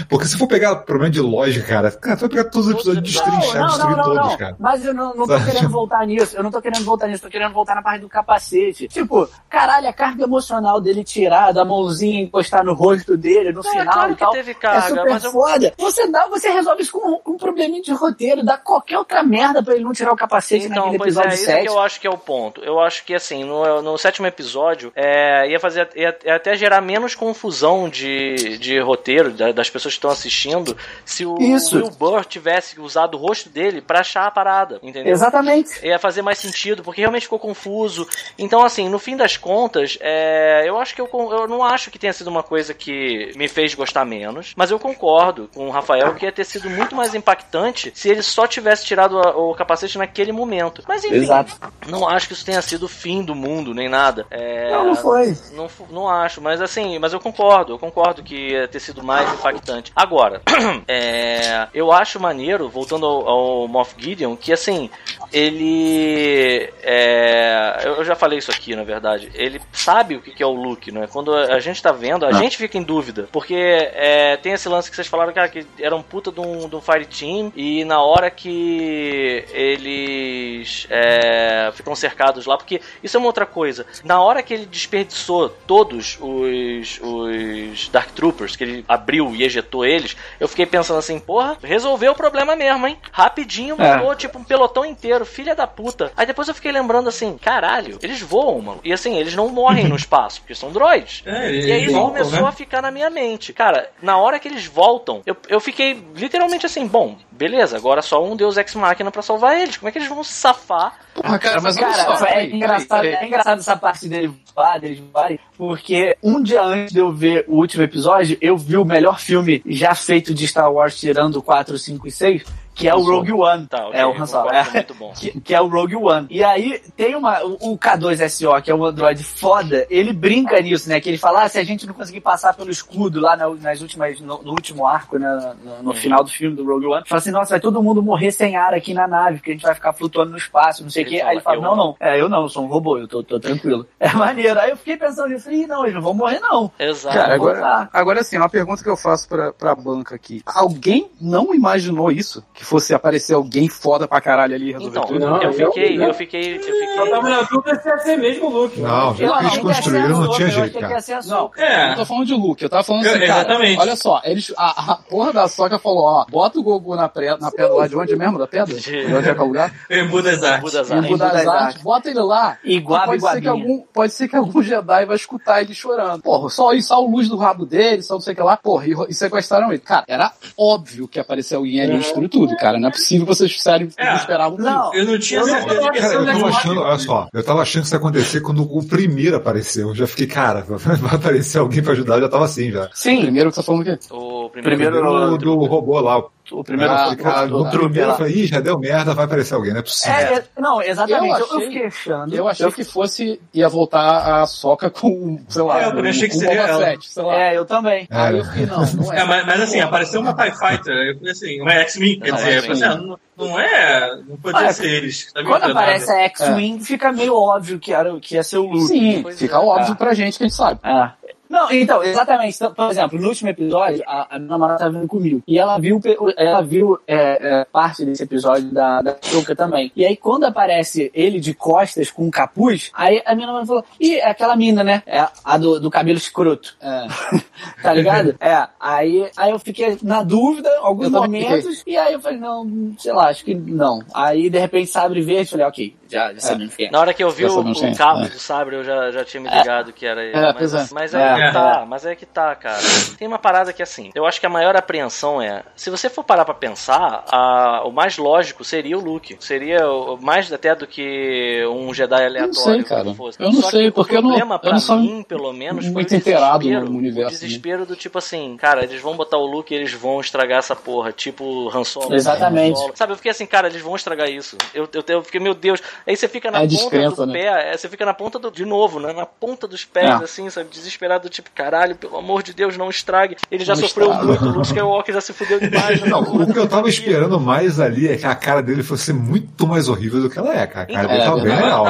Porque 0.09 0.25
se 0.25 0.37
for 0.37 0.47
pegar 0.47 0.75
problema 0.77 1.09
de 1.11 1.21
lógica, 1.21 1.65
cara, 1.67 1.91
cara, 1.91 2.15
tu 2.17 2.21
vai 2.21 2.29
pegar 2.29 2.43
todos 2.45 2.67
os 2.67 2.73
episódios 2.75 2.97
e 2.99 3.01
destrinchar, 3.01 3.67
destruir 3.67 4.03
todos, 4.03 4.35
cara. 4.35 4.55
Mas 4.59 4.85
eu 4.85 4.93
não, 4.93 5.15
não 5.15 5.27
tô 5.27 5.33
Sabe? 5.37 5.51
querendo 5.51 5.69
voltar 5.69 6.05
nisso. 6.05 6.35
Eu 6.35 6.43
não 6.43 6.51
tô 6.51 6.61
querendo 6.61 6.83
voltar 6.85 7.07
nisso. 7.07 7.23
Tô 7.23 7.29
querendo 7.29 7.53
voltar 7.53 7.75
na 7.75 7.81
parte 7.81 8.01
do 8.01 8.09
capacete. 8.09 8.87
Tipo, 8.87 9.27
caralho, 9.49 9.87
a 9.87 9.93
carga 9.93 10.23
emocional 10.23 10.79
dele 10.81 11.03
tirar, 11.03 11.51
da 11.51 11.63
mãozinha 11.65 12.21
encostar 12.21 12.63
no 12.63 12.73
rosto 12.73 13.15
dele 13.17 13.51
no 13.51 13.61
É, 13.61 13.63
final 13.69 13.93
claro 13.93 14.11
e 14.11 14.15
que 14.15 14.19
tal. 14.19 14.31
teve 14.31 14.53
carga, 14.53 14.77
é 14.85 14.89
super 14.89 15.09
mas 15.09 15.23
eu- 15.23 15.31
foda. 15.31 15.73
Você 15.77 16.07
dá, 16.07 16.27
você 16.27 16.49
resolve 16.49 16.81
isso 16.81 16.91
com, 16.91 17.17
com 17.19 17.31
um 17.33 17.37
probleminha 17.37 17.80
de 17.81 17.91
roteiro. 17.93 18.43
Dá 18.43 18.57
qualquer 18.57 18.97
outra 18.97 19.23
merda 19.23 19.61
pra 19.63 19.73
ele 19.75 19.83
não 19.83 19.93
tirar 19.93 20.11
o 20.11 20.15
capacete 20.15 20.65
Então, 20.65 20.85
naquele 20.85 20.97
pois 20.97 21.17
é, 21.17 21.19
episódio 21.21 21.35
isso 21.35 21.45
7. 21.45 21.61
que 21.63 21.69
eu 21.69 21.79
acho 21.79 21.99
que 22.01 22.07
é 22.07 22.09
o 22.09 22.17
ponto. 22.17 22.63
Eu 22.63 22.79
acho 22.79 23.03
que, 23.05 23.13
assim, 23.13 23.43
no, 23.43 23.81
no 23.81 23.97
sétimo 23.97 24.27
episódio, 24.27 24.91
é, 24.95 25.49
ia 25.49 25.59
fazer 25.59 25.89
ia, 25.95 26.17
ia 26.25 26.35
até 26.35 26.55
gerar 26.55 26.81
menos 26.81 27.15
confusão 27.15 27.89
de, 27.89 28.57
de 28.57 28.79
roteiro 28.79 29.31
da- 29.31 29.51
das 29.51 29.69
pessoas 29.69 29.93
que 29.93 29.97
estão 29.97 30.11
assistindo 30.11 30.75
se 31.05 31.25
o 31.25 31.37
Isso. 31.39 31.77
Will 31.77 31.89
Burr 31.91 32.25
tivesse 32.25 32.79
usado 32.79 33.15
o 33.15 33.17
rosto 33.17 33.49
dele 33.49 33.81
pra 33.81 33.99
achar 33.99 34.25
a 34.27 34.31
parada, 34.31 34.79
entendeu? 34.83 35.11
Exatamente. 35.11 35.85
ia 35.85 35.97
fazer 35.99 36.21
mais 36.21 36.37
sentido, 36.37 36.83
porque 36.83 37.01
realmente 37.01 37.23
ficou 37.23 37.39
confuso. 37.39 38.07
Então, 38.37 38.63
assim, 38.63 38.89
no 38.89 38.99
fim 38.99 39.15
das 39.17 39.37
contas, 39.37 39.97
é, 40.01 40.63
eu 40.65 40.79
acho 40.79 40.93
que 40.95 41.01
eu, 41.01 41.09
eu 41.13 41.47
não 41.47 41.63
acho 41.63 41.89
que 41.91 41.99
tenha 41.99 42.13
sido 42.13 42.27
uma 42.29 42.43
coisa 42.43 42.73
que 42.73 43.31
me 43.35 43.47
fez 43.47 43.73
gostar 43.73 44.05
menos, 44.05 44.53
mas 44.55 44.71
eu 44.71 44.79
concordo 44.79 45.49
com 45.53 45.67
o 45.67 45.71
Rafael 45.71 46.13
que 46.15 46.25
ia 46.25 46.31
ter 46.31 46.43
sido 46.45 46.69
muito 46.69 46.95
mais 46.95 47.13
impactante 47.15 47.70
se 47.93 48.09
ele 48.09 48.21
só 48.21 48.47
tivesse 48.47 48.85
tirado 48.85 49.19
a- 49.19 49.35
o 49.37 49.53
capacete 49.55 49.97
naquele 49.97 50.31
momento. 50.31 50.83
Mas 50.87 51.03
enfim, 51.03 51.15
Exato. 51.15 51.53
não 51.87 52.07
acho 52.07 52.27
que 52.27 52.33
isso 52.33 52.45
tenha 52.45 52.61
sido 52.61 52.83
o 52.83 52.89
fim 52.89 53.23
do 53.23 53.33
mundo, 53.35 53.73
nem 53.73 53.87
nada. 53.89 54.25
É, 54.29 54.71
Não, 54.71 54.87
não 54.87 54.95
foi. 54.95 55.37
não, 55.53 55.67
não 55.89 56.09
acho, 56.09 56.41
mas 56.41 56.61
assim, 56.61 56.97
mas 56.99 57.13
eu 57.13 57.19
concordo, 57.19 57.73
eu 57.73 57.79
concordo 57.79 58.23
que 58.23 58.51
ia 58.51 58.67
ter 58.67 58.79
sido 58.79 59.03
mais 59.03 59.31
impactante. 59.33 59.91
Agora, 59.95 60.41
é, 60.87 61.67
eu 61.73 61.91
acho 61.91 62.19
maneiro, 62.19 62.69
voltando 62.69 63.05
ao, 63.05 63.27
ao 63.27 63.67
Moff 63.67 63.95
Gideon, 63.97 64.35
que 64.35 64.51
assim, 64.53 64.89
ele. 65.31 66.71
é, 66.83 67.81
eu, 67.85 68.03
já 68.03 68.15
falei 68.15 68.39
isso 68.39 68.51
aqui, 68.51 68.75
na 68.75 68.83
verdade. 68.83 69.29
Ele 69.33 69.61
sabe 69.71 70.15
o 70.15 70.21
que, 70.21 70.41
é 70.41 70.45
o 70.45 70.51
Luke, 70.53 70.91
né? 70.91 71.07
Quando 71.11 71.33
a 71.33 71.59
gente 71.59 71.81
tá 71.81 71.91
vendo, 71.91 72.25
a 72.25 72.31
gente 72.33 72.57
fica 72.57 72.77
em 72.77 72.83
dúvida. 72.83 73.27
Porque 73.31 73.55
é, 73.55 74.37
tem 74.37 74.53
esse 74.53 74.67
lance 74.69 74.89
que 74.89 74.95
vocês 74.95 75.07
falaram, 75.07 75.33
cara, 75.33 75.49
que 75.49 75.65
era 75.79 75.95
um 75.95 76.01
puta 76.01 76.31
de 76.31 76.39
um, 76.39 76.67
de 76.67 76.75
um 76.75 76.81
Fire 76.81 77.05
Team, 77.05 77.51
e 77.63 77.85
na 77.85 78.01
hora 78.01 78.31
que 78.31 79.45
eles 79.53 80.87
é, 80.89 81.71
ficam 81.75 81.95
cercados 81.95 82.47
lá, 82.47 82.57
porque 82.57 82.81
isso 83.03 83.15
é 83.15 83.19
uma 83.19 83.27
outra 83.27 83.45
coisa. 83.45 83.85
Na 84.03 84.19
hora 84.19 84.41
que 84.41 84.51
ele 84.51 84.65
desperdiçou 84.65 85.49
todos 85.67 86.17
os, 86.19 86.99
os 87.01 87.87
Dark 87.89 88.09
Troopers, 88.13 88.55
que 88.55 88.63
ele 88.63 88.85
abriu 88.87 89.35
e 89.35 89.43
ejetou 89.43 89.85
eles, 89.85 90.17
eu 90.39 90.47
fiquei 90.47 90.65
pensando 90.65 90.97
assim, 90.97 91.19
porra, 91.19 91.55
resolveu 91.63 92.13
o 92.13 92.15
problema 92.15 92.55
mesmo, 92.55 92.87
hein? 92.87 92.97
Rapidinho, 93.11 93.75
É. 93.77 93.95
matou, 93.95 94.15
tipo, 94.15 94.39
um 94.39 94.43
pelotão 94.43 94.83
inteiro, 94.83 95.23
filha 95.23 95.53
da 95.53 95.67
puta. 95.67 96.11
Aí 96.17 96.25
depois 96.25 96.47
eu 96.47 96.55
fiquei 96.55 96.71
lembrando 96.71 97.09
assim, 97.09 97.37
caralho, 97.37 97.99
eles 98.01 98.21
voam, 98.21 98.59
mano. 98.59 98.79
E 98.83 98.91
assim, 98.91 99.17
eles 99.17 99.35
não 99.35 99.49
morrem 99.49 99.87
no 99.87 99.95
espaço, 100.01 100.41
porque 100.41 100.55
são 100.55 100.71
droids. 100.71 101.21
É, 101.27 101.51
E 101.51 101.71
aí 101.71 101.83
isso 101.85 101.93
voltam, 101.93 102.09
começou 102.23 102.41
né? 102.41 102.47
a 102.47 102.51
ficar 102.51 102.81
na 102.81 102.89
minha 102.89 103.09
mente. 103.11 103.53
Cara, 103.53 103.91
na 104.01 104.17
hora 104.17 104.39
que 104.39 104.47
eles 104.47 104.65
voltam, 104.65 105.21
eu, 105.27 105.37
eu 105.47 105.59
fiquei 105.59 106.01
literalmente 106.15 106.65
assim, 106.65 106.87
bom, 106.87 107.17
beleza, 107.31 107.50
agora 107.59 108.01
só 108.01 108.23
um 108.23 108.35
Deus 108.35 108.57
Ex 108.57 108.75
Machina 108.75 109.11
pra 109.11 109.21
salvar 109.21 109.59
eles. 109.59 109.77
Como 109.77 109.89
é 109.89 109.91
que 109.91 109.97
eles 109.97 110.07
vão 110.07 110.23
se 110.23 110.33
safar? 110.33 110.93
Porra, 111.13 111.39
cara, 111.39 111.61
mas 111.61 111.75
Cara, 111.75 112.17
só. 112.17 112.25
é 112.25 112.29
peraí, 112.29 112.53
engraçado, 112.53 113.01
peraí, 113.01 113.13
é 113.15 113.27
engraçado 113.27 113.59
essa 113.59 113.75
parte 113.75 114.07
dele 114.07 114.33
voar, 114.55 114.79
deles 114.79 114.99
voarem, 115.11 115.39
porque 115.57 116.15
um 116.23 116.41
dia 116.41 116.63
antes 116.63 116.93
de 116.93 116.99
eu 116.99 117.11
ver 117.11 117.43
o 117.47 117.57
último 117.57 117.83
episódio, 117.83 118.37
eu 118.39 118.57
vi 118.57 118.77
o 118.77 118.85
melhor 118.85 119.19
filme 119.19 119.61
já 119.65 119.93
feito 119.93 120.33
de 120.33 120.47
Star 120.47 120.71
Wars, 120.71 120.97
tirando 120.97 121.37
o 121.37 121.41
4, 121.41 121.77
5 121.77 122.07
e 122.07 122.11
6, 122.11 122.43
que 122.73 122.87
é 122.87 122.95
o 122.95 123.01
Rogue 123.01 123.31
One. 123.33 123.67
Tá, 123.67 123.87
ok, 123.87 123.99
é 123.99 124.05
o 124.05 124.11
Han 124.21 124.25
Solo. 124.25 124.49
É. 124.51 124.69
muito 124.71 124.93
bom. 124.95 125.13
Que, 125.15 125.39
que 125.41 125.53
é 125.53 125.61
o 125.61 125.67
Rogue 125.67 125.95
One. 125.95 126.27
E 126.29 126.43
aí 126.43 126.79
tem 126.95 127.15
uma. 127.15 127.43
O 127.43 127.71
o 127.71 127.77
K2SO, 127.77 128.61
que 128.61 128.71
é 128.71 128.75
um 128.75 128.83
androide 128.83 129.23
foda, 129.23 129.85
ele 129.89 130.11
brinca 130.13 130.59
nisso, 130.61 130.89
né? 130.89 130.99
Que 130.99 131.09
ele 131.09 131.17
fala: 131.17 131.43
ah, 131.43 131.49
se 131.49 131.59
a 131.59 131.63
gente 131.63 131.85
não 131.85 131.93
conseguir 131.93 132.21
passar 132.21 132.53
pelo 132.53 132.69
escudo 132.71 133.19
lá 133.19 133.35
na- 133.35 133.49
nas 133.49 133.81
últimas, 133.81 134.19
no, 134.19 134.41
no 134.41 134.51
último 134.51 134.87
arco, 134.87 135.17
né? 135.17 135.53
No, 135.63 135.83
no 135.83 135.93
final 135.93 136.23
do 136.23 136.29
filme 136.29 136.55
do 136.55 136.65
Rogue 136.65 136.87
One, 136.87 137.03
fala 137.07 137.19
assim: 137.19 137.31
nossa, 137.31 137.51
vai 137.51 137.59
todo 137.59 137.81
mundo 137.83 138.01
morrer 138.01 138.31
sem 138.31 138.55
ar 138.55 138.73
aqui 138.73 138.93
na 138.93 139.07
nave, 139.07 139.37
porque 139.37 139.51
a 139.51 139.53
gente 139.53 139.63
vai 139.63 139.75
ficar 139.75 139.93
flutuando 139.93 140.31
no 140.31 140.37
espaço, 140.37 140.83
não 140.83 140.89
sei 140.89 141.03
o 141.03 141.07
quê. 141.07 141.21
Aí 141.21 141.35
ele 141.35 141.41
fala: 141.41 141.57
"Eu 141.57 141.61
não, 141.61 141.75
não." 141.75 141.85
não. 141.85 141.95
É, 141.99 142.19
eu 142.19 142.27
não, 142.29 142.41
eu 142.43 142.49
sou 142.49 142.63
um 142.63 142.67
robô, 142.67 142.97
eu 142.97 143.07
tô, 143.07 143.23
tô 143.23 143.39
tranquilo. 143.39 143.85
É 143.99 144.11
maneiro. 144.13 144.59
Aí 144.59 144.71
eu 144.71 144.77
fiquei 144.77 144.97
pensando 144.97 145.29
nisso, 145.29 145.45
falei, 145.45 145.61
"Ih, 145.61 145.67
não, 145.67 145.83
eles 145.83 145.93
não 145.95 146.01
vão 146.01 146.13
morrer, 146.13 146.39
não. 146.39 146.71
Exato. 146.79 147.15
Cara, 147.15 147.33
agora, 147.35 147.89
agora 147.93 148.19
assim, 148.21 148.37
uma 148.37 148.49
pergunta 148.49 148.81
que 148.83 148.89
eu 148.89 148.97
faço 148.97 149.27
pra, 149.29 149.53
pra 149.53 149.75
banca 149.75 150.15
aqui. 150.15 150.41
Alguém 150.45 151.09
não 151.21 151.53
imaginou 151.53 152.11
isso? 152.11 152.43
Que 152.53 152.63
fosse 152.71 152.93
aparecer 152.93 153.33
alguém 153.33 153.67
foda 153.67 154.07
pra 154.07 154.21
caralho 154.21 154.55
ali 154.55 154.71
resolver 154.71 154.97
Então, 154.97 155.03
tudo? 155.07 155.19
Não, 155.19 155.41
eu 155.41 155.51
eu- 155.51 155.67
fiquei, 155.73 155.97
eu- 155.97 156.03
eu 156.03 156.13
fiquei, 156.13 156.55
eu 156.55 156.61
fiquei. 156.61 156.99
Eu 156.99 157.09
tava 157.11 157.29
na 157.29 157.41
dúvida 157.41 157.75
se 157.81 157.89
ia 157.89 157.97
ser 157.99 158.15
mesmo 158.17 158.47
o 158.47 158.49
Luke. 158.49 158.79
Não, 158.79 159.13
já 159.15 159.37
que 159.37 159.45
eles 159.45 159.57
construíram, 159.57 160.07
não 160.21 160.31
tinha 160.31 160.47
eu 160.47 160.51
jeito, 160.51 160.79
cara. 160.79 161.01
Não, 161.25 161.51
É. 161.57 161.89
não 161.89 161.95
tô 161.97 162.05
falando 162.05 162.25
de 162.25 162.33
Luke, 162.33 162.63
eu 162.63 162.69
tava 162.69 162.83
falando 162.83 163.05
assim, 163.05 163.19
Eu- 163.19 163.27
cara, 163.27 163.41
exatamente. 163.41 163.79
olha 163.79 163.95
só, 163.97 164.21
eles, 164.23 164.53
a, 164.57 164.93
a 164.93 164.95
porra 164.95 165.33
da 165.33 165.47
Soca 165.49 165.77
falou, 165.77 166.03
ó, 166.05 166.25
bota 166.29 166.59
o 166.59 166.63
Goku 166.63 166.95
na, 166.95 167.09
pre, 167.09 167.35
na 167.37 167.51
pedra 167.51 167.73
lá 167.73 167.87
de 167.87 167.95
onde 167.97 168.15
mesmo, 168.15 168.39
da 168.39 168.47
pedra? 168.47 168.73
De 168.73 169.13
onde 169.13 169.29
é 169.29 169.33
que 169.33 169.39
é 169.39 169.43
o 169.43 169.45
lugar? 169.47 169.73
Artes. 169.89 170.09
Budas 170.09 170.41
Em 170.41 170.45
Artes. 170.47 170.61
Buda 170.71 170.83
das 170.83 171.05
Buda 171.07 171.29
das 171.29 171.47
Artes, 171.47 171.81
bota 171.81 172.09
ele 172.09 172.19
lá. 172.21 172.57
Iguaba, 172.63 173.05
pode 173.07 173.21
ser, 173.21 173.41
que 173.41 173.47
algum, 173.47 173.81
pode 173.93 174.13
ser 174.13 174.27
que 174.29 174.35
algum 174.37 174.63
Jedi 174.63 175.05
vai 175.05 175.15
escutar 175.15 175.61
ele 175.61 175.73
chorando. 175.73 176.21
Porra, 176.21 176.49
só 176.49 176.71
isso, 176.73 176.87
só 176.89 177.03
o 177.03 177.09
luz 177.11 177.27
do 177.27 177.35
rabo 177.37 177.65
dele, 177.65 178.01
só 178.01 178.13
não 178.13 178.21
sei 178.21 178.33
o 178.33 178.35
que 178.35 178.41
lá. 178.41 178.55
Porra, 178.55 178.85
e, 178.87 178.95
e 179.09 179.13
sequestraram 179.13 179.69
ele. 179.69 179.79
Cara, 179.81 180.05
era 180.07 180.31
óbvio 180.57 181.07
que 181.07 181.19
apareceu 181.19 181.57
alguém 181.59 181.81
ali 181.81 181.95
e 181.95 181.99
destruiu 181.99 182.29
tudo, 182.29 182.50
cara. 182.57 182.79
Não 182.79 182.89
é 182.89 182.91
possível 182.91 183.25
que 183.25 183.33
vocês 183.35 183.61
sério, 183.61 183.89
É. 183.97 184.15
esperavam. 184.15 184.57
Não, 184.57 184.93
Eu 184.93 185.05
não 185.05 185.19
tinha 185.19 185.39
Eu 185.41 185.47
não- 185.47 185.53
certeza 185.53 185.81
ia 185.81 185.91
Cara, 185.91 186.13
eu 186.13 186.25
tava 186.25 186.47
achando, 186.49 186.81
olha 186.81 186.99
só, 186.99 187.27
eu 187.33 187.43
tava 187.43 187.61
achando 187.61 187.81
que 187.81 187.85
isso 187.87 187.95
ia 187.95 187.99
acontecer 187.99 188.41
quando 188.41 188.63
o 188.63 188.83
primeiro 188.87 189.35
apareceu. 189.37 189.89
Eu 189.89 189.95
já 189.95 190.07
fiquei, 190.07 190.27
cara, 190.27 190.65
vai 190.67 191.15
aparecer 191.15 191.57
alguém 191.59 191.81
pra 191.83 191.93
ajudar, 191.93 192.15
eu 192.15 192.21
já 192.21 192.29
tava 192.29 192.45
assim 192.45 192.71
já. 192.71 192.89
Sim, 192.93 193.21
Primeiro 193.21 193.49
que 193.49 193.55
você 193.55 193.61
tá 193.61 193.65
falando 193.65 193.81
o 193.81 193.85
quê? 193.85 193.99
O 194.11 194.49
primeiro. 194.49 194.75
Primeiro- 194.91 195.29
Do, 195.31 195.37
do 195.37 195.65
robô 195.65 195.99
lá. 195.99 196.17
o- 196.51 196.63
primeiro. 196.65 196.91
Ah, 196.91 197.09
eu 197.11 197.23
cara, 197.23 197.55
o, 197.55 197.69
primeiro 197.69 198.11
eu 198.11 198.15
falei, 198.17 198.33
ih, 198.33 198.47
já 198.47 198.59
deu 198.59 198.77
merda, 198.77 199.13
vai 199.13 199.23
aparecer 199.25 199.53
alguém, 199.53 199.71
não 199.71 199.79
é 199.79 199.83
possível. 199.83 200.13
É, 200.13 200.33
é, 200.35 200.43
não, 200.59 200.81
exatamente. 200.81 201.39
Eu 201.39 201.39
Eu, 201.39 201.39
eu 201.39 201.45
achei- 201.55 201.67
fiquei 201.67 201.85
achando. 201.85 202.35
Eu 202.35 202.47
achei 202.47 202.71
que 202.71 202.83
fosse, 202.83 203.41
ia 203.53 203.69
voltar 203.69 204.41
a 204.41 204.45
soca 204.45 204.89
com, 204.89 205.39
sei 205.47 205.61
lá, 205.61 205.81
É, 205.81 205.85
eu 205.85 205.91
também 205.91 206.09
achei 206.11 206.27
que 206.27 206.33
com 206.33 206.39
seria 206.41 206.61
ela. 206.61 206.85
Fett, 206.85 207.09
sei 207.09 207.23
lá. 207.23 207.35
É, 207.41 207.57
eu 207.57 207.65
também. 207.65 208.05
Aí 208.11 208.37
eu 208.37 208.43
fiquei, 208.45 208.65
não, 208.65 208.85
não 208.85 209.13
é. 209.13 209.19
É, 209.19 209.23
mas, 209.23 209.45
mas 209.45 209.61
assim, 209.61 209.79
apareceu 209.79 210.19
uma 210.19 210.33
TIE 210.33 210.51
Fighter, 210.51 210.93
eu 210.93 211.17
falei 211.19 211.31
assim, 211.31 211.61
uma 211.61 211.71
X-Wing, 211.73 212.19
quer 212.19 212.33
Assim, 212.41 212.83
ah, 212.83 212.95
não, 212.95 213.19
não 213.37 213.59
é, 213.59 214.15
não 214.27 214.37
podia 214.37 214.59
Olha, 214.59 214.73
ser 214.73 214.89
eles. 214.89 215.31
Tá 215.33 215.43
Quando 215.43 215.63
aparece 215.63 216.11
a 216.11 216.19
X-Wing, 216.21 216.79
fica 216.83 217.11
meio 217.11 217.35
óbvio 217.35 217.79
que, 217.79 217.93
era, 217.93 218.19
que 218.19 218.35
ia 218.35 218.43
ser 218.43 218.57
o 218.57 218.63
Luke. 218.69 218.87
Sim, 218.87 219.23
fica 219.35 219.55
é. 219.55 219.59
óbvio 219.59 219.93
Ah. 219.93 219.95
pra 219.95 220.13
gente 220.13 220.37
que 220.37 220.43
a 220.43 220.47
gente 220.47 220.55
sabe. 220.55 220.79
Ah. 220.83 221.13
Não, 221.51 221.69
então, 221.69 222.01
exatamente. 222.01 222.55
Então, 222.55 222.73
por 222.73 222.89
exemplo, 222.89 223.19
no 223.19 223.27
último 223.27 223.49
episódio, 223.49 224.01
a, 224.07 224.35
a 224.35 224.39
minha 224.39 224.51
namorada 224.51 224.79
tava 224.79 224.91
vendo 224.91 225.07
comigo. 225.07 225.43
E 225.45 225.59
ela 225.59 225.77
viu, 225.77 225.99
ela 226.37 226.61
viu 226.61 226.97
é, 227.05 227.59
é, 227.59 227.65
parte 227.65 228.05
desse 228.05 228.23
episódio 228.23 228.71
da, 228.71 229.01
da 229.01 229.17
Choca 229.21 229.53
também. 229.53 229.91
E 229.93 230.05
aí, 230.05 230.15
quando 230.15 230.45
aparece 230.45 231.11
ele 231.13 231.41
de 231.41 231.53
costas 231.53 232.09
com 232.09 232.23
um 232.23 232.31
capuz, 232.31 232.89
aí 232.93 233.21
a 233.25 233.35
minha 233.35 233.47
namorada 233.47 233.67
falou: 233.67 233.85
Ih, 233.99 234.15
é 234.15 234.29
aquela 234.29 234.55
mina, 234.55 234.81
né? 234.81 235.03
É 235.05 235.27
a 235.43 235.57
do, 235.57 235.77
do 235.77 235.91
cabelo 235.91 236.17
escroto. 236.17 236.77
É. 236.81 237.07
tá 237.83 237.93
ligado? 237.93 238.35
É. 238.39 238.67
Aí, 238.79 239.29
aí 239.35 239.51
eu 239.51 239.59
fiquei 239.59 239.97
na 240.01 240.23
dúvida, 240.23 240.69
alguns 240.79 241.09
momentos, 241.09 241.83
e 241.85 241.97
aí 241.97 242.13
eu 242.13 242.19
falei, 242.19 242.39
não, 242.39 242.93
sei 242.97 243.11
lá, 243.11 243.27
acho 243.27 243.43
que 243.43 243.53
não. 243.53 244.01
Aí 244.13 244.49
de 244.49 244.57
repente 244.57 244.89
sabre 244.89 245.21
verde, 245.21 245.51
falei, 245.51 245.65
ok, 245.65 245.95
já, 246.11 246.33
já 246.33 246.39
sabemos 246.39 246.75
quem 246.75 246.87
é. 246.87 246.91
Na 246.91 246.99
hora 246.99 247.13
que 247.13 247.23
eu 247.23 247.29
vi 247.29 247.45
o, 247.45 247.63
quem 247.73 247.89
é. 247.89 247.91
o 247.91 247.95
cabo 247.95 248.25
É. 248.25 248.29
do 248.29 248.39
sabre, 248.39 248.75
eu 248.75 248.83
já, 248.83 249.11
já 249.11 249.23
tinha 249.25 249.41
me 249.41 249.49
ligado 249.49 249.91
que 249.93 250.05
era 250.05 250.23
ele. 250.23 250.35
É, 250.37 250.53
mas, 250.53 250.73
é. 250.73 250.87
mas 250.91 251.13
é, 251.13 251.21
É. 251.21 251.47
que 251.47 251.53
tá, 251.53 251.85
mas 251.87 252.05
é 252.05 252.15
que 252.15 252.25
tá, 252.25 252.55
cara. 252.55 252.79
Tem 253.17 253.27
uma 253.27 253.39
parada 253.39 253.71
que 253.73 253.81
assim, 253.81 254.11
eu 254.13 254.25
acho 254.25 254.39
que 254.39 254.45
a 254.45 254.49
maior 254.49 254.75
apreensão 254.75 255.41
é, 255.41 255.63
se 255.75 255.89
você 255.89 256.09
for 256.09 256.23
parar 256.23 256.45
pra 256.45 256.53
pensar, 256.53 257.23
a- 257.31 257.83
o 257.85 257.91
mais 257.91 258.17
lógico 258.17 258.63
seria 258.63 258.97
o 258.97 259.01
Luke. 259.01 259.37
Seria 259.39 259.87
o, 259.89 260.17
mais 260.21 260.51
até 260.51 260.75
do 260.75 260.85
que 260.87 261.65
um 261.67 261.93
Jedi 261.93 262.23
aleatório. 262.25 262.53
sei, 262.53 262.83
cara. 262.83 263.03
como 263.03 263.15
fosse. 263.15 263.41
Eu 263.41 263.51
não 263.51 263.61
Só 263.61 263.69
sei, 263.69 263.85
que 263.85 263.91
porque 263.91 264.15
eu 264.15 264.19
o 264.19 264.21
não- 264.21 264.29
problema 264.29 264.55
eu 264.55 264.59
pra 264.59 264.77
não 264.79 264.99
mim, 264.99 265.23
pelo 265.23 265.53
menos, 265.53 265.85
foi 265.85 265.93
muito 265.93 266.11
o 266.11 266.15
inteirado 266.15 266.59
desespero, 266.59 266.89
no 266.91 266.97
universo, 266.97 267.27
O 267.35 267.39
desespero 267.39 267.85
do 267.85 267.95
tipo 267.95 268.17
assim, 268.17 268.55
cara, 268.57 268.83
eles 268.83 269.01
vão 269.01 269.15
botar 269.15 269.37
o 269.37 269.45
Luke 269.45 269.73
e 269.73 269.77
eles 269.77 269.93
vão 269.93 270.19
estragar 270.19 270.59
essa 270.59 270.75
porra, 270.75 271.11
tipo 271.11 271.69
Han 271.73 271.83
Solo. 271.83 272.13
Exatamente. 272.13 272.73
Han 272.73 272.75
Solo. 272.75 272.91
Sabe, 272.95 273.13
eu 273.13 273.17
fiquei 273.17 273.31
assim, 273.31 273.45
cara, 273.45 273.67
eles 273.67 273.81
vão 273.81 273.95
estragar 273.95 274.29
isso. 274.29 274.57
Eu, 274.73 274.87
eu, 274.93 275.03
eu 275.07 275.23
fiquei, 275.23 275.39
meu 275.39 275.53
Deus. 275.53 275.81
Aí 276.07 276.15
você 276.15 276.27
fica 276.27 276.49
na 276.51 276.63
É 276.63 276.67
ponta 276.67 277.09
do 277.11 277.25
né? 277.27 277.33
pé, 277.33 277.73
é, 277.73 277.77
você 277.77 277.87
fica 277.89 278.05
na 278.05 278.13
ponta 278.13 278.39
do. 278.39 278.51
De 278.51 278.65
novo, 278.65 278.99
né? 278.99 279.13
Na 279.13 279.25
ponta 279.25 279.67
dos 279.67 279.85
pés, 279.85 280.09
É. 280.21 280.23
assim, 280.23 280.49
sabe? 280.49 280.69
Desesperado, 280.69 281.29
tipo, 281.29 281.49
caralho, 281.53 281.95
pelo 281.95 282.17
amor 282.17 282.43
de 282.43 282.53
Deus, 282.53 282.77
não 282.77 282.89
estrague. 282.89 283.35
Ele 283.49 283.63
já 283.65 283.73
Não 283.75 283.81
sofreu 283.81 284.07
estraga. 284.11 284.25
muito, 284.27 284.43
o 284.43 284.47
Luke 284.49 284.67
Skywalker 284.67 285.13
já 285.15 285.21
se 285.21 285.33
fudeu 285.33 285.59
demais. 285.59 286.01
né? 286.01 286.07
Não, 286.11 286.21
o 286.21 286.51
que 286.53 286.59
eu 286.59 286.67
tava 286.67 286.89
esperando 286.89 287.39
mais 287.39 287.79
ali 287.79 288.07
é 288.09 288.17
que 288.17 288.25
a 288.25 288.35
cara 288.35 288.61
dele 288.61 288.83
fosse 288.83 289.13
muito 289.13 289.65
mais 289.67 289.87
horrível 289.87 290.21
do 290.21 290.29
que 290.29 290.37
ela 290.37 290.53
é, 290.55 290.65
cara. 290.67 290.87
A 290.89 290.93
cara 290.93 291.03
Então, 291.03 291.07
dele 291.07 291.21
é 291.21 291.25
tava 291.25 291.41
bem 291.41 291.55
real. 291.55 291.85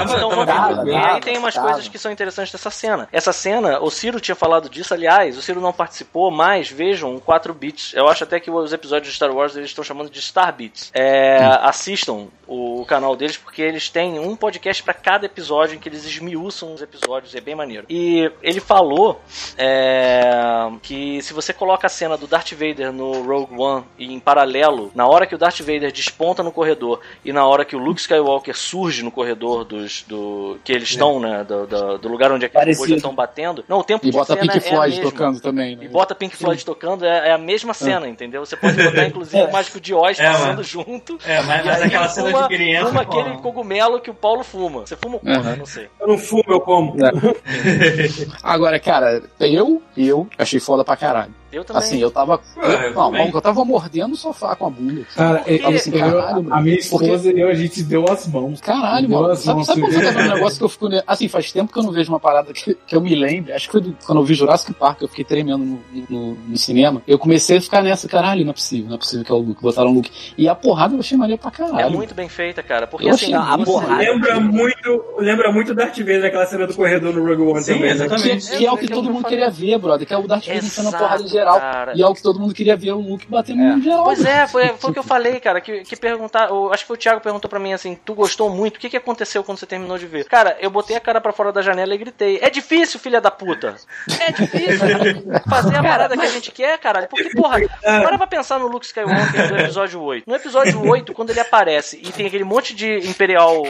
Ver. 0.85 0.91
E 0.91 0.95
aí 0.95 1.19
tem 1.22 1.38
umas 1.38 1.57
coisas 1.57 1.88
que 1.88 1.98
são 1.98 2.11
interessantes 2.11 2.51
dessa 2.51 2.69
cena. 2.69 3.07
Essa 3.11 3.33
cena, 3.33 3.80
o 3.80 3.90
Ciro 3.90 4.19
tinha 4.19 4.35
falado 4.35 4.69
disso, 4.69 4.93
aliás, 4.93 5.38
o 5.38 5.41
Ciro 5.41 5.59
não 5.61 5.73
participou, 5.73 6.30
mas 6.31 6.69
vejam 6.69 7.19
4 7.19 7.53
bits. 7.53 7.93
Eu 7.95 8.07
acho 8.07 8.23
até 8.23 8.40
que 8.40 8.49
os 8.51 8.73
episódios 8.73 9.09
de 9.09 9.15
Star 9.15 9.31
Wars 9.31 9.56
eles 9.56 9.69
estão 9.69 9.83
chamando 9.83 10.09
de 10.09 10.22
Star 10.22 10.53
Bits. 10.56 10.91
É, 10.93 11.38
Assistam 11.61 12.27
o 12.48 12.85
canal 12.85 13.15
deles, 13.15 13.38
porque 13.38 13.61
eles 13.61 13.90
têm 13.90 14.00
um 14.19 14.35
podcast 14.35 14.81
pra 14.83 14.93
cada 14.93 15.25
episódio 15.25 15.75
em 15.75 15.80
que 15.80 15.88
eles 15.89 16.05
esmiuçam 16.05 16.73
os 16.73 16.81
episódios, 16.81 17.33
é 17.35 17.41
bem 17.41 17.55
maneiro. 17.55 17.85
E 17.89 18.31
ele 18.41 18.59
falou 18.59 19.21
é, 19.57 20.69
que 20.81 21.21
se 21.21 21.33
você 21.33 21.53
coloca 21.53 21.88
a 21.88 21.89
cena 21.89 22.17
do 22.17 22.27
Darth 22.27 22.51
Vader 22.53 22.91
no 22.91 23.21
Rogue 23.23 23.55
One 23.59 23.85
e 23.97 24.13
em 24.13 24.19
paralelo, 24.19 24.91
na 24.95 25.07
hora 25.07 25.25
que 25.25 25.35
o 25.35 25.38
Darth 25.38 25.59
Vader 25.59 25.91
desponta 25.91 26.43
no 26.43 26.51
corredor 26.51 26.99
e 27.23 27.31
na 27.31 27.45
hora 27.45 27.63
que 27.65 27.75
o 27.75 27.80
Luke 27.80 27.99
Skywalker 28.01 28.55
surge 28.57 29.03
no 29.03 29.11
corredor 29.11 29.63
dos 29.65 30.03
do 30.07 30.57
que 30.63 30.71
eles 30.71 30.89
estão, 30.89 31.19
né, 31.19 31.43
do, 31.43 31.65
do- 31.67 31.97
do 31.97 32.07
lugar 32.09 32.31
onde 32.31 32.45
aqueles 32.45 32.77
já 32.80 32.95
estão 32.95 33.13
batendo. 33.13 33.63
Não, 33.67 33.80
o 33.80 33.83
tempo 33.83 34.05
E 34.05 34.09
de 34.11 34.17
bota 34.17 34.33
cena 34.33 34.41
Pink 34.41 34.55
é 34.55 34.57
a 34.67 34.69
Floyd 34.75 34.95
mesma. 34.95 35.11
tocando 35.11 35.39
também. 35.39 35.75
né? 35.75 35.85
E 35.85 35.88
bota 35.88 36.15
Pink 36.15 36.35
Floyd 36.35 36.65
tocando, 36.65 37.05
é, 37.05 37.30
é 37.30 37.31
a 37.31 37.38
mesma 37.38 37.73
cena, 37.73 38.07
entendeu? 38.07 38.45
Você 38.45 38.55
pode 38.55 38.81
botar, 38.81 39.05
inclusive, 39.07 39.43
o 39.43 39.51
Mágico 39.51 39.80
de 39.80 39.93
Oz 39.93 40.19
É, 40.19 40.25
passando 40.31 40.47
mano. 40.49 40.63
junto. 40.63 41.17
É, 41.25 41.41
mas, 41.43 41.65
mas 41.65 41.81
aquela 41.81 42.07
cena 42.09 42.31
de 42.43 42.47
criança. 42.47 42.88
fuma 42.89 43.05
pô, 43.05 43.19
aquele 43.19 43.38
cogumelo 43.38 43.91
que 44.00 44.10
o 44.10 44.14
Paulo 44.14 44.44
fuma. 44.44 44.82
Você 44.82 44.95
fuma 44.95 45.18
o 45.18 45.20
porra, 45.20 45.52
Uhum. 45.52 45.58
não 45.58 45.66
sei. 45.66 45.90
Eu 46.00 46.08
não 46.08 46.18
fumo, 46.18 46.44
eu 46.48 46.61
como. 46.61 46.95
Agora, 48.44 48.80
cara, 48.80 49.24
eu, 49.40 49.82
eu 49.98 50.28
achei 50.38 50.60
foda 50.60 50.84
pra 50.84 50.95
caralho. 50.95 51.34
Eu 51.51 51.63
também. 51.65 51.81
Assim, 51.81 51.99
eu 51.99 52.09
tava. 52.11 52.39
É, 52.57 52.65
eu 52.65 52.71
Eu, 52.71 52.93
não, 52.93 53.11
também. 53.11 53.31
eu 53.33 53.41
tava 53.41 53.65
mordendo 53.65 54.13
o 54.13 54.15
sofá 54.15 54.55
com 54.55 54.67
a 54.67 54.69
bunda. 54.69 55.01
Cara, 55.15 55.43
eu 55.45 55.57
tava 55.59 55.71
eu- 55.73 55.77
assim, 55.77 55.91
eu- 55.93 55.99
caralho, 55.99 56.43
mano. 56.43 56.53
a 56.55 56.61
minha 56.61 56.77
Porque- 56.89 57.05
esposa 57.05 57.31
e 57.31 57.39
eu, 57.39 57.49
a 57.49 57.53
gente 57.53 57.83
deu 57.83 58.05
as 58.09 58.27
mãos. 58.27 58.61
Caralho, 58.61 59.09
mano. 59.09 59.27
as 59.31 59.39
Sabe, 59.39 59.55
mãos, 59.57 59.67
sabe 59.67 59.81
quando 59.81 59.93
você 59.93 60.13
tá 60.13 60.19
um 60.21 60.33
negócio 60.33 60.57
que 60.57 60.63
eu 60.63 60.69
fico. 60.69 60.88
ne- 60.89 61.03
Assim, 61.05 61.27
faz 61.27 61.51
tempo 61.51 61.71
que 61.73 61.80
eu 61.80 61.83
não 61.83 61.91
vejo 61.91 62.11
uma 62.11 62.19
parada 62.19 62.53
que, 62.53 62.73
que 62.73 62.95
eu 62.95 63.01
me 63.01 63.13
lembre. 63.15 63.51
Acho 63.53 63.65
que 63.67 63.71
foi 63.71 63.81
do- 63.81 63.97
quando 64.05 64.19
eu 64.21 64.25
vi 64.25 64.33
Jurassic 64.33 64.73
Park, 64.73 65.01
eu 65.01 65.07
fiquei 65.07 65.25
tremendo 65.25 65.57
no, 65.65 65.80
no- 66.09 66.35
no 66.47 66.57
cinema. 66.57 67.01
Eu 67.07 67.19
comecei 67.19 67.57
a 67.57 67.61
ficar 67.61 67.81
nessa, 67.81 68.07
caralho, 68.07 68.43
não 68.43 68.51
é 68.51 68.53
possível, 68.53 68.88
não 68.88 68.95
é 68.95 68.99
possível 68.99 69.25
que 69.25 69.31
é 69.31 69.35
o 69.35 69.39
Luke. 69.39 69.61
Botaram 69.61 69.89
o 69.91 69.93
Luke. 69.93 70.11
E 70.38 70.47
a 70.47 70.55
porrada 70.55 70.95
eu 70.95 70.99
achei 70.99 71.17
maneiro 71.17 71.41
pra 71.41 71.51
caralho. 71.51 71.80
É 71.80 71.89
muito 71.89 72.13
bem 72.15 72.30
feita, 72.30 72.63
cara. 72.63 72.88
Porque 72.88 73.07
Eu 73.07 73.11
assim, 73.13 73.33
achei 73.33 73.53
a 73.53 73.57
porrada. 73.65 73.97
Lembra 73.97 74.39
muito, 74.39 75.03
lembra 75.17 75.51
muito 75.51 75.73
Darth 75.75 75.97
Vader, 75.99 76.25
aquela 76.25 76.45
cena 76.45 76.65
do 76.67 76.73
corredor 76.73 77.13
no 77.13 77.25
Rogue 77.27 77.41
One 77.51 77.61
Sim, 77.61 77.73
também. 77.73 77.88
né? 77.89 77.91
exatamente. 78.05 78.49
Que, 78.51 78.57
que 78.57 78.65
é 78.65 78.71
o 78.71 78.77
que 78.77 78.88
todo 78.88 79.11
mundo 79.11 79.25
queria 79.27 79.49
ver, 79.49 79.77
brother. 79.77 80.07
Que 80.07 80.13
é 80.13 80.17
o 80.17 80.27
Darth 80.27 80.45
Vader 80.45 80.63
enfiando 80.65 80.88
a 80.95 80.97
porrada 80.97 81.23
em 81.23 81.27
geral. 81.42 81.60
cara. 81.60 81.94
E 81.95 82.02
é 82.02 82.08
o 82.08 82.14
que 82.14 82.22
todo 82.22 82.40
mundo 82.40 82.53
queria 82.53 82.76
ver, 82.76 82.92
o 82.92 83.00
Luke 83.00 83.26
batendo 83.28 83.61
em 83.61 83.82
geral. 83.82 84.03
Pois 84.03 84.24
é, 84.26 84.48
foi, 84.48 84.68
foi 84.78 84.90
o 84.90 84.94
que 84.94 85.00
eu 85.00 85.03
falei, 85.03 85.40
cara. 85.40 85.60
Que, 85.61 85.82
que 85.84 85.95
perguntar. 85.95 86.50
eu 86.50 86.72
Acho 86.72 86.84
que 86.84 86.88
foi 86.88 86.95
o 86.95 87.00
Thiago 87.00 87.22
perguntou 87.22 87.50
pra 87.50 87.60
mim 87.60 87.74
assim: 87.74 87.98
tu 88.06 88.14
gostou 88.14 88.50
muito? 88.50 88.78
O 88.78 88.80
que, 88.80 88.90
que 88.90 88.98
aconteceu 88.98 89.44
quando 89.44 89.58
você 89.58 89.66
terminou 89.66 89.98
de 89.98 90.06
ver? 90.08 90.26
Cara, 90.26 90.58
eu 90.60 90.70
botei 90.70 90.95
a 90.95 91.00
cara 91.00 91.20
pra 91.22 91.32
fora 91.34 91.52
da 91.52 91.61
janela 91.61 91.94
e 91.94 91.98
gritei: 91.98 92.40
É 92.42 92.50
difícil, 92.50 93.00
filha 93.00 93.20
da 93.22 93.32
puta! 93.32 93.76
É 94.20 94.32
difícil 94.32 94.80
fazer 95.50 95.76
a 95.78 95.84
parada 95.84 96.16
que 96.18 96.26
a 96.26 96.30
gente 96.30 96.52
quer, 96.52 96.78
caralho. 96.80 97.08
Porque, 97.08 97.30
porra, 97.32 97.60
para 97.82 98.18
pra 98.18 98.28
pensar 98.28 98.60
no 98.60 98.68
Luke 98.68 98.86
Skywalker 98.86 99.48
do 99.50 99.58
episódio 99.60 100.02
8. 100.02 100.24
No 100.28 100.36
episódio 100.36 100.86
8, 100.88 101.14
quando 101.14 101.30
ele 101.32 101.40
aparece 101.40 102.00
e 102.02 102.11
tem 102.11 102.26
aquele 102.28 102.44
monte 102.44 102.74
de 102.76 102.98
Imperial 103.08 103.64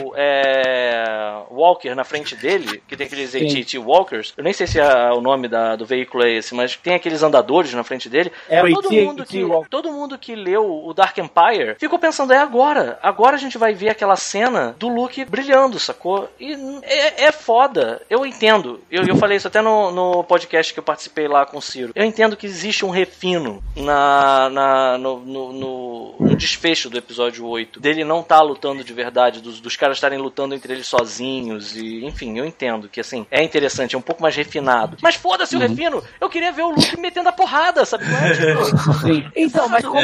é, 0.56 1.42
Walker 1.50 1.94
na 1.94 2.04
frente 2.04 2.34
dele, 2.36 2.82
que 2.86 2.96
tem 2.96 3.06
aqueles 3.06 3.34
AT-AT 3.34 3.78
Walkers, 3.78 4.32
eu 4.36 4.44
nem 4.44 4.52
sei 4.52 4.66
se 4.66 4.78
é 4.78 5.10
o 5.12 5.20
nome 5.20 5.48
da- 5.48 5.76
do 5.76 5.84
veículo 5.86 6.24
é 6.24 6.30
esse, 6.32 6.54
mas 6.54 6.76
tem 6.76 6.94
aqueles 6.94 7.22
andadores 7.22 7.61
flores 7.62 7.74
na 7.74 7.84
frente 7.84 8.08
dele. 8.08 8.32
É, 8.48 8.60
todo, 8.68 8.92
e 8.92 9.04
mundo 9.04 9.24
que 9.24 9.42
que, 9.44 9.68
todo 9.70 9.92
mundo 9.92 10.18
que 10.18 10.34
leu 10.34 10.84
o 10.84 10.92
Dark 10.92 11.16
Empire 11.18 11.76
ficou 11.78 11.98
pensando, 11.98 12.32
é 12.32 12.38
agora. 12.38 12.98
Agora 13.02 13.36
a 13.36 13.38
gente 13.38 13.56
vai 13.58 13.72
ver 13.74 13.90
aquela 13.90 14.16
cena 14.16 14.74
do 14.78 14.88
Luke 14.88 15.24
brilhando, 15.24 15.78
sacou? 15.78 16.28
E 16.38 16.52
é, 16.82 17.24
é 17.24 17.32
foda. 17.32 18.02
Eu 18.10 18.26
entendo. 18.26 18.80
Eu, 18.90 19.04
eu 19.06 19.16
falei 19.16 19.36
isso 19.36 19.48
até 19.48 19.60
no, 19.60 19.90
no 19.90 20.24
podcast 20.24 20.72
que 20.72 20.78
eu 20.78 20.84
participei 20.84 21.28
lá 21.28 21.46
com 21.46 21.58
o 21.58 21.62
Ciro. 21.62 21.92
Eu 21.94 22.04
entendo 22.04 22.36
que 22.36 22.46
existe 22.46 22.84
um 22.84 22.90
refino 22.90 23.62
na, 23.76 24.48
na, 24.50 24.98
no, 24.98 25.20
no, 25.20 25.52
no- 25.52 26.14
no 26.18 26.36
desfecho 26.36 26.88
do 26.90 26.98
episódio 26.98 27.46
8. 27.46 27.80
Dele 27.80 28.04
não 28.04 28.22
tá 28.22 28.40
lutando 28.42 28.82
de 28.84 28.92
verdade, 28.92 29.40
dos, 29.40 29.60
dos 29.60 29.76
caras 29.76 29.96
estarem 29.96 30.18
lutando 30.18 30.54
entre 30.54 30.72
eles 30.72 30.86
sozinhos. 30.86 31.76
E, 31.76 32.04
enfim, 32.04 32.38
eu 32.38 32.44
entendo 32.44 32.88
que 32.88 33.00
assim, 33.00 33.26
é 33.30 33.42
interessante, 33.42 33.94
é 33.94 33.98
um 33.98 34.02
pouco 34.02 34.22
mais 34.22 34.34
refinado. 34.36 34.96
Mas 35.02 35.14
foda-se 35.14 35.56
o 35.56 35.58
refino! 35.58 36.02
Eu 36.20 36.28
queria 36.28 36.52
ver 36.52 36.62
o 36.62 36.70
Luke 36.70 36.98
metendo 37.00 37.28
a 37.28 37.32
porrada, 37.32 37.51
sabe? 37.84 38.04
qual 38.04 38.22
é? 38.22 38.32
Tipo. 38.34 39.32
Então, 39.36 39.68
mas 39.68 39.84
como. 39.84 40.00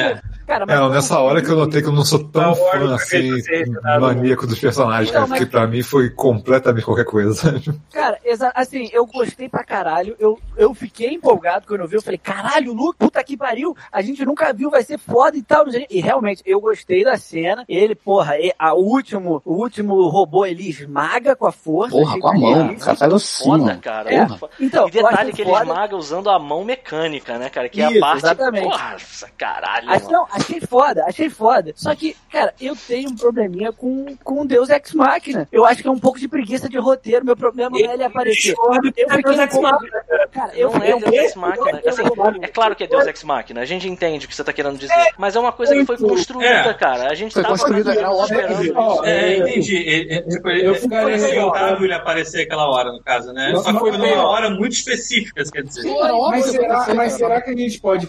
É. 0.49 0.53
Cara, 0.53 0.67
mas 0.67 0.81
É, 0.81 0.89
nessa 0.89 1.19
hora 1.21 1.43
que 1.43 1.51
eu 1.51 1.57
notei 1.57 1.83
que 1.83 1.89
eu 1.89 1.93
não 1.93 2.05
sou 2.05 2.25
tão 2.25 2.55
fã 2.55 2.95
assim, 2.95 3.37
refinado. 3.37 4.01
maníaco 4.01 4.47
dos 4.47 4.59
personagens, 4.59 5.09
Não, 5.09 5.15
cara, 5.15 5.27
mas- 5.27 5.39
porque 5.39 5.51
pra 5.51 5.67
mim 5.67 5.83
foi 5.83 6.09
completamente 6.11 6.85
qualquer 6.85 7.05
coisa. 7.05 7.61
Cara, 7.93 8.19
assim, 8.55 8.89
eu 8.93 9.05
gostei 9.07 9.49
pra 9.49 9.65
caralho. 9.65 10.15
Eu, 10.19 10.39
eu 10.57 10.73
fiquei 10.73 11.15
empolgado 11.15 11.67
quando 11.67 11.81
eu 11.81 11.89
vi. 11.89 11.97
Eu 11.97 12.03
falei, 12.03 12.19
caralho, 12.19 12.73
Luke, 12.73 12.99
puta 12.99 13.23
que 13.25 13.37
pariu. 13.37 13.77
A 13.91 14.01
gente 14.01 14.25
nunca 14.25 14.53
viu, 14.53 14.71
vai 14.71 14.83
ser 14.83 14.99
foda 14.99 15.37
e 15.37 15.43
tal. 15.43 15.65
E 15.91 16.01
realmente, 16.01 16.43
eu 16.47 16.61
gostei 16.61 17.05
da 17.05 17.17
cena. 17.17 17.65
Ele, 17.69 17.95
porra, 17.95 18.35
a 18.59 18.75
último, 18.75 19.43
o 19.45 19.55
último 19.55 20.09
robô, 20.09 20.47
ele 20.47 20.69
esmaga 20.69 21.35
com 21.35 21.47
a 21.47 21.53
força. 21.53 21.91
Porra, 21.97 22.19
com 22.19 22.29
a 22.29 22.35
mão. 22.35 22.77
cara 22.77 23.17
assim, 23.17 23.45
foda, 23.45 23.65
mano. 23.65 23.81
cara. 23.81 24.15
É. 24.15 24.27
Porra. 24.27 24.51
Então, 24.61 24.89
e 24.89 24.91
detalhe 24.93 25.33
que 25.33 25.43
ele 25.43 25.51
foda. 25.51 25.65
esmaga 25.65 25.97
usando 25.97 26.31
a 26.31 26.39
mão 26.39 26.65
mecânica, 26.65 27.37
né, 27.39 27.49
cara? 27.51 27.69
Que 27.69 27.81
é 27.83 27.97
a 27.97 28.01
parte. 28.01 28.19
exatamente. 28.25 28.65
Porra, 28.65 28.97
caralho. 29.37 29.87
Mano. 29.89 30.11
não, 30.11 30.27
achei 30.39 30.61
foda, 30.61 31.05
achei 31.07 31.31
foda. 31.31 31.73
Só 31.77 31.95
que, 31.95 32.17
cara, 32.31 32.55
eu 32.61 32.75
tenho 32.77 33.11
um 33.11 33.17
probleminha 33.17 33.73
com, 33.73 34.17
com 34.25 34.47
Deus 34.47 34.71
Ex 34.71 34.93
Machina. 34.95 35.49
Eu 35.53 35.65
acho 35.65 35.83
que 35.83 35.89
é 35.89 35.91
um 35.91 35.99
pouco 35.99 36.19
de 36.19 36.29
preguiça 36.29 36.69
de 36.69 36.79
roteiro. 36.79 37.25
Meu 37.25 37.37
problema 37.37 37.71
não 37.71 37.91
é 37.91 37.95
ele 37.95 38.05
aparecer. 38.05 38.55
Eu 38.57 38.73
é 38.75 38.81
fiquei 38.83 39.07
Deus 39.23 39.39
Ex 39.39 39.59
Machina, 39.61 40.03
cara. 40.33 40.53
Eu 40.55 40.71
não 40.73 40.83
é 40.83 40.93
eu- 40.93 41.01
Deus 41.01 41.15
Ex 41.15 41.35
Machina. 41.35 41.83
Assim, 41.87 42.03
é 42.43 42.49
claro 42.49 42.75
que 42.77 42.85
é 42.85 42.87
Deus 42.87 43.07
Ex 43.07 43.23
Machina. 43.25 43.61
A 43.61 43.65
gente 43.65 43.89
entende 43.89 44.27
o 44.27 44.29
que 44.29 44.35
você 44.35 44.45
tá 44.45 44.53
querendo 44.53 44.79
dizer. 44.79 44.95
Mas 45.17 45.37
é 45.37 45.41
uma 45.41 45.53
coisa 45.53 45.75
que 45.75 45.85
foi 45.85 45.97
construída, 45.99 46.49
É. 46.71 46.75
cara. 46.75 47.11
A 47.11 47.15
gente 47.15 47.33
Foi 47.35 47.43
tava 47.43 47.57
construída. 47.57 47.95
É, 49.05 49.09
É, 49.09 49.37
entendi. 49.39 50.23
Tipo, 50.29 50.49
eu 50.51 50.75
ficaria 50.75 51.17
inevitável 51.17 51.85
ele 51.85 51.95
aparecer 51.95 52.43
aquela 52.43 52.69
hora, 52.69 52.93
no 52.93 53.03
caso, 53.03 53.33
né? 53.33 53.53
Só 53.57 53.73
que 53.73 53.79
foi 53.79 53.93
numa 53.93 54.27
hora 54.29 54.51
muito 54.51 54.73
específica, 54.73 55.43
quer 55.51 55.63
dizer. 55.63 55.83
Mas 56.95 57.13
será, 57.15 57.41
que 57.41 57.51
a 57.51 57.57
gente 57.57 57.81
pode? 57.81 58.07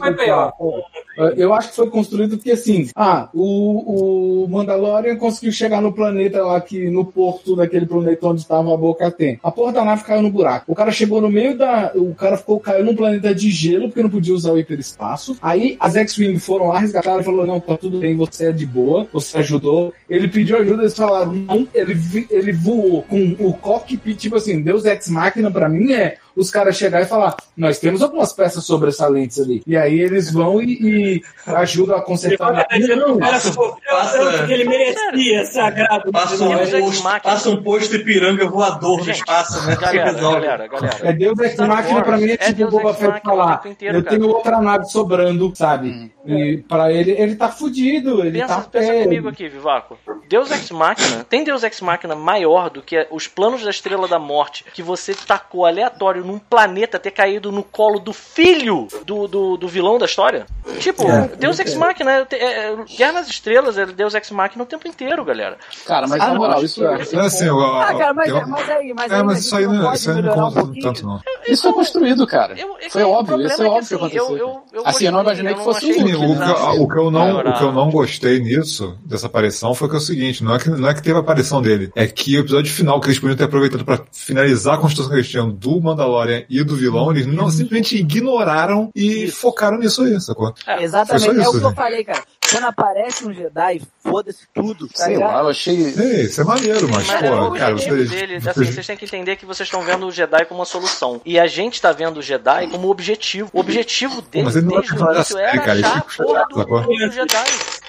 Eu 1.35 1.53
acho 1.53 1.69
que 1.69 1.75
foi 1.75 1.89
construído 1.89 2.18
porque 2.27 2.51
assim, 2.51 2.89
ah, 2.95 3.29
o, 3.33 4.43
o 4.43 4.47
Mandalorian 4.49 5.15
conseguiu 5.15 5.51
chegar 5.51 5.81
no 5.81 5.93
planeta 5.93 6.43
lá 6.43 6.59
que 6.59 6.89
no 6.89 7.05
porto 7.05 7.55
daquele 7.55 7.85
planeta 7.85 8.27
onde 8.27 8.41
estava 8.41 8.73
a 8.73 8.77
Boca 8.77 9.09
Tem. 9.11 9.39
A 9.43 9.51
porra 9.51 9.73
da 9.73 9.85
nave 9.85 10.03
caiu 10.03 10.21
no 10.21 10.31
buraco. 10.31 10.71
O 10.71 10.75
cara 10.75 10.91
chegou 10.91 11.21
no 11.21 11.29
meio 11.29 11.57
da, 11.57 11.91
o 11.95 12.13
cara 12.13 12.37
ficou 12.37 12.59
caiu 12.59 12.83
num 12.83 12.95
planeta 12.95 13.33
de 13.33 13.49
gelo 13.49 13.87
porque 13.87 14.03
não 14.03 14.09
podia 14.09 14.33
usar 14.33 14.51
o 14.51 14.59
hiperespaço. 14.59 15.37
Aí 15.41 15.77
as 15.79 15.95
X-Wing 15.95 16.39
foram 16.39 16.67
lá 16.67 16.79
resgataram 16.79 17.21
e 17.21 17.23
falou 17.23 17.45
não, 17.45 17.59
tá 17.59 17.77
tudo 17.77 17.99
bem, 17.99 18.15
você 18.15 18.47
é 18.47 18.51
de 18.51 18.65
boa, 18.65 19.07
você 19.11 19.37
ajudou. 19.39 19.93
Ele 20.09 20.27
pediu 20.27 20.57
ajuda, 20.57 20.83
eles 20.83 20.95
falaram 20.95 21.33
não, 21.33 21.67
ele 21.73 22.27
ele 22.29 22.51
voou 22.51 23.03
com 23.03 23.35
o 23.39 23.53
cockpit, 23.53 24.17
tipo 24.17 24.35
assim, 24.35 24.61
Deus 24.61 24.85
Ex 24.85 25.07
Machina 25.09 25.51
pra 25.51 25.69
mim 25.69 25.91
é 25.91 26.17
os 26.39 26.49
caras 26.49 26.77
chegar 26.77 27.01
e 27.01 27.05
falar: 27.05 27.35
Nós 27.55 27.79
temos 27.79 28.01
algumas 28.01 28.31
peças 28.33 28.63
sobressalentes 28.65 29.39
ali. 29.39 29.61
E 29.67 29.75
aí 29.77 29.99
eles 29.99 30.31
vão 30.31 30.61
e, 30.61 30.73
e 31.17 31.21
ajudam 31.47 31.97
a 31.97 32.01
consertar. 32.01 32.65
Dizendo 32.71 33.05
que 33.05 33.11
o 33.11 33.19
cara 33.19 33.39
Passa- 33.89 34.45
que 34.45 34.53
ele 34.53 34.63
merecia, 34.65 35.45
sagrado. 35.45 36.11
Passa 36.11 36.43
um, 36.43 36.55
Deus 36.55 36.73
Ex 36.73 36.85
posto, 37.01 37.21
passa 37.23 37.49
um 37.49 37.63
posto 37.63 37.95
Ipiranga 37.95 38.47
voador 38.47 39.03
no 39.05 39.11
espaço, 39.11 39.65
né? 39.67 39.75
Galera, 39.75 40.13
galera, 40.13 40.67
galera. 40.67 40.97
É 41.01 41.13
Deus 41.13 41.39
Ex 41.39 41.53
Star 41.53 41.67
Machina 41.67 41.95
Wars 41.95 42.07
pra 42.07 42.17
mim 42.17 42.29
é 42.29 42.33
é 42.33 42.37
tipo 42.37 42.53
Deus 42.55 42.71
Boba 42.71 42.89
Ex 42.91 42.99
Fett 42.99 43.21
falar. 43.23 43.61
inteiro, 43.65 43.97
eu 43.97 44.03
cara. 44.03 44.17
tenho 44.17 44.29
outra 44.31 44.61
nave 44.61 44.85
sobrando, 44.85 45.51
sabe? 45.55 46.11
E 46.25 46.57
pra 46.67 46.91
ele, 46.91 47.11
ele 47.11 47.35
tá 47.35 47.49
fudido, 47.49 48.19
ele 48.23 48.39
Pensa, 48.39 48.55
tá 48.55 48.61
pensa 48.61 48.91
pé. 48.91 49.03
comigo 49.03 49.29
aqui, 49.29 49.47
Vivaco. 49.49 49.97
Deus 50.27 50.51
Ex 50.51 50.69
Machina, 50.71 51.23
tem 51.23 51.43
Deus 51.43 51.63
Ex 51.63 51.81
Machina 51.81 52.15
maior 52.15 52.69
do 52.69 52.81
que 52.81 53.07
os 53.11 53.27
planos 53.27 53.63
da 53.63 53.69
Estrela 53.69 54.07
da 54.07 54.19
Morte 54.19 54.63
que 54.73 54.83
você 54.83 55.13
tacou 55.13 55.65
aleatório 55.65 56.23
num 56.29 56.39
planeta 56.39 56.99
ter 56.99 57.11
caído 57.11 57.51
no 57.51 57.63
colo 57.63 57.99
do 57.99 58.13
filho 58.13 58.87
do, 59.05 59.27
do, 59.27 59.57
do 59.57 59.67
vilão 59.67 59.97
da 59.97 60.05
história? 60.05 60.45
Tipo, 60.79 61.03
Deus 61.37 61.59
Ex 61.59 61.73
Machina, 61.75 62.27
é, 62.31 62.35
é, 62.35 62.75
Guerra 62.97 63.13
nas 63.13 63.27
Estrelas 63.29 63.77
é 63.77 63.85
Deus 63.85 64.13
Ex 64.13 64.29
Machina 64.31 64.63
o 64.63 64.67
tempo 64.67 64.87
inteiro, 64.87 65.25
galera. 65.25 65.57
Cara, 65.85 66.07
mas 66.07 66.21
Ah, 66.21 66.27
na 66.29 66.35
moral, 66.35 66.63
isso 66.63 66.85
é. 66.85 66.95
Assim, 67.19 67.45
eu, 67.45 67.59
Ah, 67.59 67.93
cara, 67.95 68.13
mas, 68.13 68.29
eu- 68.29 68.47
mas 68.47 68.69
aí, 68.69 68.93
mas 68.95 69.11
é, 69.11 69.15
aí, 69.15 69.23
mas 69.23 69.37
a 69.37 69.39
isso 69.39 69.55
aí 69.55 69.67
não, 69.67 69.93
isso 69.93 70.11
aí 70.11 70.21
não 70.21 70.31
um 70.31 70.35
conta 70.35 70.59
pouquinho? 70.61 70.83
tanto, 70.85 71.05
não. 71.05 71.21
Isso 71.47 71.63
foi 71.63 71.73
construído, 71.73 72.27
cara. 72.27 72.53
Eu- 72.59 72.77
é 72.79 72.89
Foi 72.89 73.03
óbvio, 73.03 73.41
isso 73.41 73.61
é 73.61 73.65
é 73.65 73.69
óbvio 73.69 73.87
que 73.87 73.93
assim, 73.93 73.95
aconteceu. 73.95 74.29
eu- 74.29 74.37
eu- 74.37 74.61
eu 74.73 74.81
assim, 74.85 75.05
eu 75.05 75.11
não 75.11 75.21
imaginei 75.21 75.53
que 75.55 75.63
fosse 75.63 75.89
achei 75.89 75.91
o 75.91 76.05
que, 76.05 76.11
Não, 76.11 76.81
o 76.83 76.87
que 76.87 76.97
eu 76.97 77.11
não, 77.11 77.39
o 77.39 77.53
que 77.57 77.63
eu 77.63 77.71
não 77.71 77.89
gostei 77.89 78.39
nisso, 78.39 78.95
dessa 79.03 79.25
aparição, 79.27 79.73
foi 79.73 79.89
que 79.89 79.95
é 79.95 79.97
o 79.97 80.01
seguinte, 80.01 80.43
não 80.43 80.55
é 80.55 80.59
que, 80.59 80.69
não 80.69 80.89
é 80.89 80.93
que 80.93 81.01
teve 81.01 81.17
a 81.17 81.21
aparição 81.21 81.61
dele, 81.61 81.91
é 81.95 82.05
que 82.07 82.37
o 82.37 82.41
episódio 82.41 82.71
final, 82.71 82.99
que 83.01 83.07
eles 83.07 83.19
podiam 83.19 83.35
ter 83.37 83.45
aproveitado 83.45 83.83
pra 83.83 83.99
finalizar 84.11 84.75
a 84.75 84.77
construção 84.77 85.09
que 85.09 85.17
eles 85.17 85.27
tinham 85.29 85.49
do 85.49 85.81
Mandalorian 85.81 86.18
e 86.49 86.63
do 86.63 86.75
vilão, 86.75 87.11
eles 87.11 87.25
não 87.25 87.49
simplesmente 87.49 87.97
ignoraram 87.97 88.89
e 88.95 89.27
focaram 89.29 89.77
nisso 89.77 90.03
aí, 90.03 90.19
sacou? 90.21 90.53
É, 90.67 90.83
Exatamente, 90.83 91.29
é 91.29 91.41
isso, 91.41 91.49
o 91.49 91.51
que 91.51 91.57
eu 91.57 91.69
gente. 91.69 91.75
falei, 91.75 92.03
cara. 92.03 92.23
Quando 92.51 92.63
aparece 92.65 93.25
um 93.27 93.33
Jedi, 93.33 93.81
foda-se 94.03 94.47
tudo, 94.53 94.87
tá 94.87 95.03
Sei 95.05 95.13
ligado? 95.15 95.33
lá, 95.33 95.39
eu 95.41 95.49
achei. 95.49 95.75
Ei, 95.75 96.21
isso 96.23 96.41
é 96.41 96.43
maneiro, 96.43 96.89
mas, 96.89 97.05
Mas 97.07 97.23
é 97.23 97.31
o 97.31 97.37
pô, 97.49 97.51
cara, 97.51 97.71
objetivo 97.73 97.95
vocês, 97.97 98.09
dele, 98.09 98.35
assim, 98.37 98.63
vocês- 98.65 98.87
têm 98.87 98.97
que 98.97 99.05
entender 99.05 99.35
que 99.35 99.45
vocês 99.45 99.67
estão 99.67 99.81
vendo 99.81 100.07
o 100.07 100.11
Jedi 100.11 100.45
como 100.45 100.59
uma 100.59 100.65
solução. 100.65 101.21
E 101.25 101.39
a 101.39 101.45
gente 101.47 101.81
tá 101.81 101.91
vendo 101.91 102.17
o 102.17 102.21
Jedi 102.21 102.67
como 102.67 102.89
objetivo. 102.89 103.49
O 103.53 103.59
objetivo 103.59 104.21
dele 104.23 104.45
mas 104.45 104.55
ele 104.55 104.65
não 104.65 104.77
é 104.77 104.81
desde 104.81 105.03
o 105.03 105.11
início 105.13 105.37
era 105.37 105.51
cara, 105.59 105.73
achar 105.79 105.97
a 105.97 106.23
porra 106.23 106.45
do, 106.49 106.87
do 106.87 107.11
Jedi. 107.11 107.35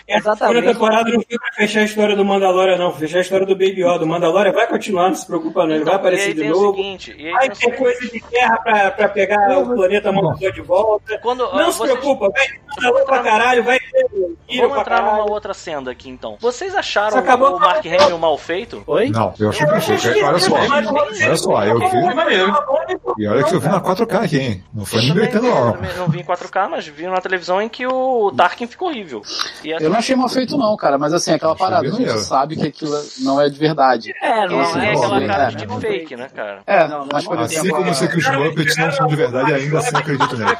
Essa 0.08 0.18
Exatamente. 0.30 0.66
temporada 0.66 1.08
não 1.08 1.20
foi 1.22 1.38
pra 1.38 1.52
fechar 1.54 1.80
a 1.80 1.84
história 1.84 2.16
do 2.16 2.24
Mandalorian, 2.24 2.76
não. 2.76 2.92
Fechar 2.92 3.18
a 3.18 3.20
história 3.20 3.46
do 3.46 3.54
Baby 3.54 3.84
Yoda. 3.84 4.04
O 4.04 4.08
Mandalorian 4.08 4.50
vai 4.52 4.66
continuar, 4.66 5.06
não 5.08 5.14
se 5.14 5.24
preocupa 5.24 5.64
não. 5.64 5.76
Ele 5.76 5.84
vai 5.84 5.94
Então, 5.94 5.94
e 5.94 5.96
aparecer 5.96 6.34
de 6.34 6.48
novo. 6.48 6.74
seguinte, 6.76 7.12
aí 7.12 7.30
Vai 7.30 7.48
ter 7.48 7.54
seguinte, 7.54 7.78
coisa 7.78 8.00
de 8.00 8.18
guerra 8.28 8.56
pra, 8.58 8.90
pra 8.90 9.08
pegar 9.08 9.58
o 9.60 9.72
planeta 9.72 10.10
Mandalor 10.10 10.52
de 10.52 10.60
volta. 10.62 11.16
quando, 11.22 11.48
Não 11.52 11.70
se 11.70 11.78
vocês- 11.78 11.96
preocupa, 11.98 12.28
vai 12.28 12.44
ter 12.44 12.60
Mandalor 12.76 13.06
pra 13.06 13.18
caralho, 13.22 13.62
vai 13.62 13.78
ter 13.78 14.06
Vamos 14.56 14.78
entrar 14.78 15.02
numa 15.02 15.30
outra 15.30 15.54
senda 15.54 15.90
aqui 15.90 16.08
então. 16.08 16.36
Vocês 16.40 16.74
acharam 16.74 17.18
o 17.20 17.58
Mark 17.60 17.84
Hamill 17.86 18.18
mal 18.18 18.36
feito? 18.38 18.82
Oi? 18.86 19.10
Não, 19.10 19.32
eu 19.38 19.50
achei 19.50 19.66
Eu 19.66 19.70
perfeito. 19.70 20.24
Olha 20.24 20.38
só, 20.38 20.58
que- 20.58 21.24
olha 21.24 21.36
só, 21.36 21.64
eu 21.64 21.78
vi. 21.78 21.86
E 23.18 23.26
olha 23.28 23.44
que 23.44 23.54
eu 23.54 23.60
vi 23.60 23.68
na 23.68 23.80
4K 23.80 24.18
aqui, 24.24 24.38
hein? 24.38 24.64
Não 24.72 24.84
foi 24.84 25.00
me 25.02 25.08
Também, 25.08 25.22
gritando, 25.24 25.46
eu 25.46 25.54
não. 25.54 25.76
não 25.98 26.08
vi 26.08 26.20
em 26.20 26.24
4K, 26.24 26.68
mas 26.68 26.86
vi 26.86 27.06
na 27.06 27.20
televisão 27.20 27.60
em 27.60 27.68
que 27.68 27.86
o 27.86 28.32
Tarkin 28.36 28.66
ficou 28.66 28.88
horrível. 28.88 29.22
E 29.64 29.72
assim, 29.72 29.84
Eu 29.84 29.90
não 29.90 29.98
achei 29.98 30.16
mal 30.16 30.28
feito, 30.28 30.56
não, 30.56 30.76
cara, 30.76 30.98
mas 30.98 31.12
assim, 31.12 31.32
aquela 31.32 31.54
parada, 31.56 31.86
a 31.86 31.90
gente 31.90 32.18
sabe 32.20 32.56
que 32.56 32.66
aquilo 32.66 32.96
não 33.20 33.40
é 33.40 33.48
de 33.48 33.58
verdade. 33.58 34.14
É, 34.22 34.46
não, 34.46 34.56
não 34.58 34.62
Esse 34.62 34.78
é 34.78 34.84
é 34.86 34.92
aquela 34.96 35.26
cara 35.26 35.50
de 35.50 35.56
deepfake, 35.66 36.16
né, 36.16 36.28
cara? 36.34 36.60
É, 36.66 36.88
Não, 36.88 37.06
mas 37.12 37.24
por 37.24 37.38
exemplo. 37.40 37.60
Assim 37.60 37.68
como 37.70 37.88
eu 37.88 37.94
sei 37.94 38.08
que 38.08 38.18
os 38.18 38.28
Muppets 38.30 38.76
não 38.76 38.92
são 38.92 39.06
de 39.06 39.16
verdade, 39.16 39.52
ainda 39.52 39.78
assim 39.78 39.90
eu 39.94 39.98
acredito 39.98 40.36
nele. 40.36 40.56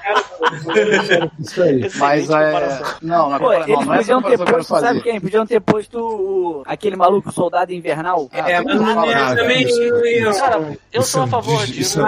Isso 1.39 1.63
aí. 1.63 1.91
Mas 1.97 2.31
é. 2.31 2.83
Não, 3.03 3.31
na 3.31 3.39
Pô, 3.39 3.53
eles 3.53 3.67
não, 3.69 3.95
é 3.95 3.99
essa 3.99 4.15
podiam 4.17 4.23
ter 4.23 4.39
que 4.39 4.53
posto, 4.53 4.81
sabe 4.81 5.01
quem? 5.03 5.21
Podiam 5.21 5.47
ter 5.47 5.61
posto 5.61 5.99
o, 5.99 6.63
aquele 6.67 6.97
maluco 6.97 7.33
soldado 7.33 7.73
invernal. 7.73 8.29
Ah, 8.33 8.39
É, 8.51 8.57
tem 8.63 8.65
mas 8.65 8.79
que 8.79 8.85
não 8.85 9.05
é 9.05 9.37
também. 9.37 9.67
Cara, 10.39 10.79
eu 10.93 11.03
sou 11.03 11.21
é 11.21 11.25
a 11.25 11.27
um 11.27 11.31
favor 11.31 11.67
disso. 11.67 11.81
Isso 11.81 12.07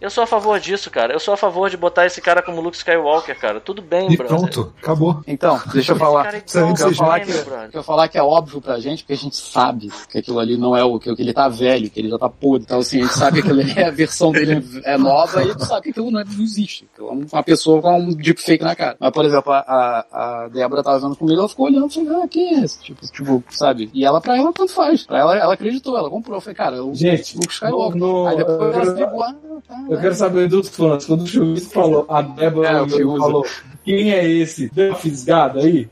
é. 0.00 0.06
Eu 0.06 0.10
sou 0.10 0.24
a 0.24 0.26
favor 0.26 0.60
disso, 0.60 0.90
cara. 0.90 1.12
Eu 1.12 1.20
sou 1.20 1.34
a 1.34 1.36
favor 1.36 1.70
de 1.70 1.76
botar 1.76 2.06
esse 2.06 2.20
cara 2.20 2.42
como 2.42 2.60
Luke 2.60 2.76
Skywalker, 2.76 3.38
cara. 3.38 3.60
Tudo 3.60 3.82
bem, 3.82 4.12
E 4.12 4.16
brother. 4.16 4.36
pronto, 4.38 4.72
acabou. 4.82 5.22
Então, 5.26 5.60
deixa 5.72 5.92
eu 5.92 5.96
falar. 5.96 6.34
É 6.34 6.38
igual 6.38 6.74
que 6.74 6.82
Eu 6.82 6.94
falar 6.94 7.20
que, 7.20 7.32
eu 7.76 7.82
falar 7.82 8.08
que 8.08 8.18
é 8.18 8.22
óbvio 8.22 8.60
pra 8.60 8.78
gente, 8.78 9.02
porque 9.02 9.12
a 9.12 9.16
gente 9.16 9.36
sabe 9.36 9.90
que 10.10 10.18
aquilo 10.18 10.38
ali 10.38 10.56
não 10.56 10.76
é 10.76 10.82
o 10.84 10.98
que, 10.98 11.10
ele 11.10 11.32
tá 11.32 11.48
velho, 11.48 11.90
que 11.90 12.00
ele 12.00 12.08
já 12.10 12.18
tá 12.18 12.28
podre. 12.28 12.64
Então, 12.64 12.80
assim, 12.80 13.00
a 13.00 13.02
gente 13.04 13.14
sabe 13.14 13.40
que 13.42 13.48
aquilo 13.48 13.60
ali 13.60 13.72
é 13.78 13.86
a 13.86 13.90
versão 13.90 14.32
dele 14.32 14.64
é 14.84 14.96
nova 14.98 15.42
e 15.42 15.54
tu 15.54 15.64
sabe 15.64 15.82
que 15.84 15.90
aquilo 15.90 16.10
não, 16.10 16.20
é- 16.20 16.24
não 16.24 16.42
existe. 16.42 16.88
Aquilo 16.92 17.08
é 17.08 17.12
uma 17.32 17.42
pessoa 17.50 17.82
com 17.82 17.98
um 17.98 18.14
deepfake 18.14 18.62
na 18.64 18.74
cara. 18.76 18.96
Mas, 19.00 19.10
por 19.10 19.24
exemplo, 19.24 19.52
a, 19.52 19.58
a, 20.12 20.44
a 20.44 20.48
Débora 20.48 20.82
tava 20.82 20.98
vendo 21.00 21.16
comigo, 21.16 21.38
ela 21.40 21.48
ficou 21.48 21.66
olhando 21.66 21.90
e 21.90 21.94
falou, 22.04 22.22
ah, 22.22 22.28
quem 22.28 22.54
é 22.60 22.64
esse? 22.64 22.80
Tipo, 22.82 23.06
tipo, 23.12 23.44
sabe? 23.50 23.90
E 23.92 24.04
ela, 24.04 24.20
pra 24.20 24.36
ela, 24.38 24.52
tanto 24.52 24.72
faz. 24.72 25.04
Pra 25.04 25.18
ela, 25.18 25.36
ela 25.36 25.54
acreditou, 25.54 25.96
ela 25.98 26.08
comprou. 26.10 26.36
Eu 26.36 26.40
falei, 26.40 26.54
cara, 26.54 26.76
eu 26.76 26.94
Gente, 26.94 27.36
Luke 27.36 27.52
Skywalker. 27.52 27.98
no- 27.98 28.26
Aí 28.26 28.36
depois 28.36 28.58
eu 28.58 28.72
ela 28.72 28.84
se 28.84 28.94
quero- 28.94 29.10
ligou, 29.10 29.22
ah, 29.24 29.34
tá, 29.68 29.84
Eu 29.90 30.00
quero 30.00 30.14
saber 30.14 30.48
dos 30.48 30.68
fãs. 30.68 31.04
Quando 31.06 31.22
o 31.22 31.26
Chuvisco 31.26 31.72
falou, 31.72 32.06
a 32.08 32.22
Débora 32.22 32.68
É, 32.68 32.88
falou, 32.88 33.44
Quem 33.84 34.12
é 34.12 34.28
esse? 34.28 34.70
Deu 34.72 34.88
uma 34.88 34.96
fisgada 34.96 35.60
aí? 35.60 35.88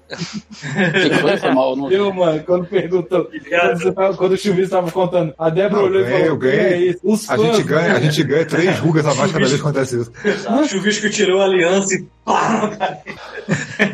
Que 1.40 1.48
mal, 1.54 1.76
não- 1.76 1.88
Deu, 1.88 2.12
mano, 2.12 2.42
quando 2.44 2.66
perguntou. 2.66 3.30
Quando, 3.94 4.16
quando 4.16 4.32
o 4.32 4.36
Chuvisco 4.36 4.70
tava 4.70 4.90
contando, 4.90 5.34
a 5.38 5.48
Débora 5.50 5.82
olhou 5.84 6.02
e 6.02 6.04
falou: 6.04 6.18
eu 6.26 6.36
ganhei. 6.36 6.58
"Quem 6.58 6.66
é 6.66 6.82
esse?" 6.82 7.00
Os 7.02 7.30
A 7.30 7.36
fãs, 7.36 7.56
gente 7.56 7.66
ganha, 7.66 7.92
a 7.94 8.00
gente 8.00 8.22
ganha 8.24 8.44
três 8.44 8.78
rugas 8.78 9.06
a 9.06 9.14
mais 9.14 9.32
cada 9.32 9.38
vez 9.46 9.54
que 9.54 9.60
acontece 9.60 10.00
isso. 10.00 10.12
O 10.60 10.64
chuvisco 10.68 11.08
tirou 11.10 11.40
a 11.40 11.44
aliança 11.44 11.94
e 11.94 12.06
cara. 12.28 12.98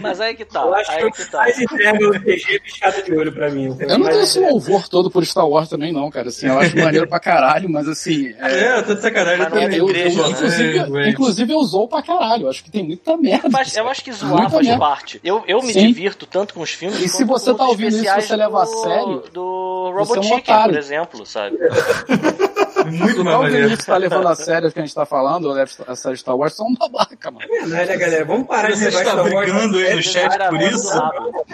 Mas 0.01 0.21
aí 0.21 0.35
que 0.35 0.45
tá. 0.45 0.61
Eu 0.63 0.75
acho 0.75 0.91
Aí 0.91 1.05
que 1.11 1.11
que 1.13 1.23
o 1.23 1.31
tá. 1.31 1.39
mais 1.39 1.61
entrega 1.61 2.09
o 2.09 2.21
TG 2.21 2.61
piscada 2.61 3.03
de 3.03 3.13
olho 3.15 3.33
pra 3.33 3.51
mim. 3.51 3.77
Eu 3.81 3.99
não 3.99 4.07
tenho 4.07 4.23
esse 4.23 4.41
louvor 4.41 4.89
todo 4.89 5.11
por 5.11 5.25
Star 5.25 5.49
Wars 5.49 5.69
também, 5.69 5.93
não, 5.93 6.11
cara. 6.11 6.29
Assim, 6.29 6.47
eu 6.47 6.59
acho 6.59 6.77
maneiro 6.79 7.07
pra 7.09 7.21
caralho, 7.21 7.69
mas 7.71 7.87
assim. 7.89 8.35
É, 8.39 8.65
É, 8.65 8.79
eu 8.79 8.87
tô 8.87 8.95
de 8.95 9.01
sacanagem 9.03 9.39
Mas 9.39 9.51
não 9.53 9.59
é 9.59 9.63
também. 9.65 9.79
eu, 9.79 9.89
igreja, 9.89 10.21
eu- 10.21 10.25
né? 10.25 10.31
inclusive, 10.31 10.79
É, 10.79 11.09
inclusive 11.11 11.53
eu 11.53 11.59
usou 11.59 11.87
pra 11.89 12.03
caralho. 12.03 12.45
Eu 12.45 12.51
acho 12.51 12.65
que 12.65 12.71
tem 12.71 12.83
muita 12.83 13.17
merda. 13.17 13.49
Mas 13.51 13.77
eu 13.77 13.89
acho 13.89 14.03
que 14.05 14.13
zoar 14.13 14.33
Muita 14.35 14.51
faz 14.51 14.67
merda. 14.67 14.81
parte. 14.81 15.21
Eu, 15.25 15.45
eu 15.47 15.63
me 15.63 15.73
Sim. 15.73 15.87
divirto 15.87 16.27
tanto 16.27 16.55
com 16.55 16.61
os 16.61 16.71
filmes. 16.71 16.99
E 17.01 17.09
se 17.09 17.25
você 17.25 17.55
tá 17.55 17.65
ouvindo 17.67 17.97
isso, 17.97 18.05
você 18.15 18.37
leva 18.37 18.63
a 18.63 18.65
do- 18.65 18.83
sério, 18.83 19.23
Do 19.33 19.93
você 19.95 20.19
é 20.19 20.21
um 20.21 20.23
Robot 20.23 20.23
Chicken, 20.23 20.39
otário. 20.55 20.73
por 20.75 20.79
exemplo, 20.79 21.27
sabe? 21.27 21.57
Muito 22.85 23.15
Se 23.17 23.23
mais 23.25 23.37
o 23.37 23.43
maneiro. 23.43 23.65
Vinícius 23.65 23.87
tá 23.87 23.97
levando 23.97 24.29
a 24.29 24.35
sério 24.35 24.69
o 24.69 24.73
que 24.73 24.79
a 24.79 24.83
gente 24.83 24.95
tá 24.95 25.07
falando, 25.07 25.51
leva 25.53 25.71
a 25.89 25.97
série 25.97 26.17
Star 26.17 26.37
Wars, 26.37 26.55
são 26.55 26.67
um 26.67 26.75
babaca, 26.75 27.31
mano. 27.31 27.47
Não 27.67 27.77
é, 27.77 27.87
né, 27.87 27.97
galera? 27.97 28.25
Vamos 28.25 28.47
parar 28.47 28.71
de 28.71 28.79
Você 28.79 28.85
levar 28.87 28.99
está 29.01 29.11
Star 29.13 29.33
Wars. 29.33 29.53
brigando 29.53 29.77
aí 29.79 29.95
no 29.95 30.03
chat 30.03 30.49
por 30.49 30.61
isso? 30.63 31.03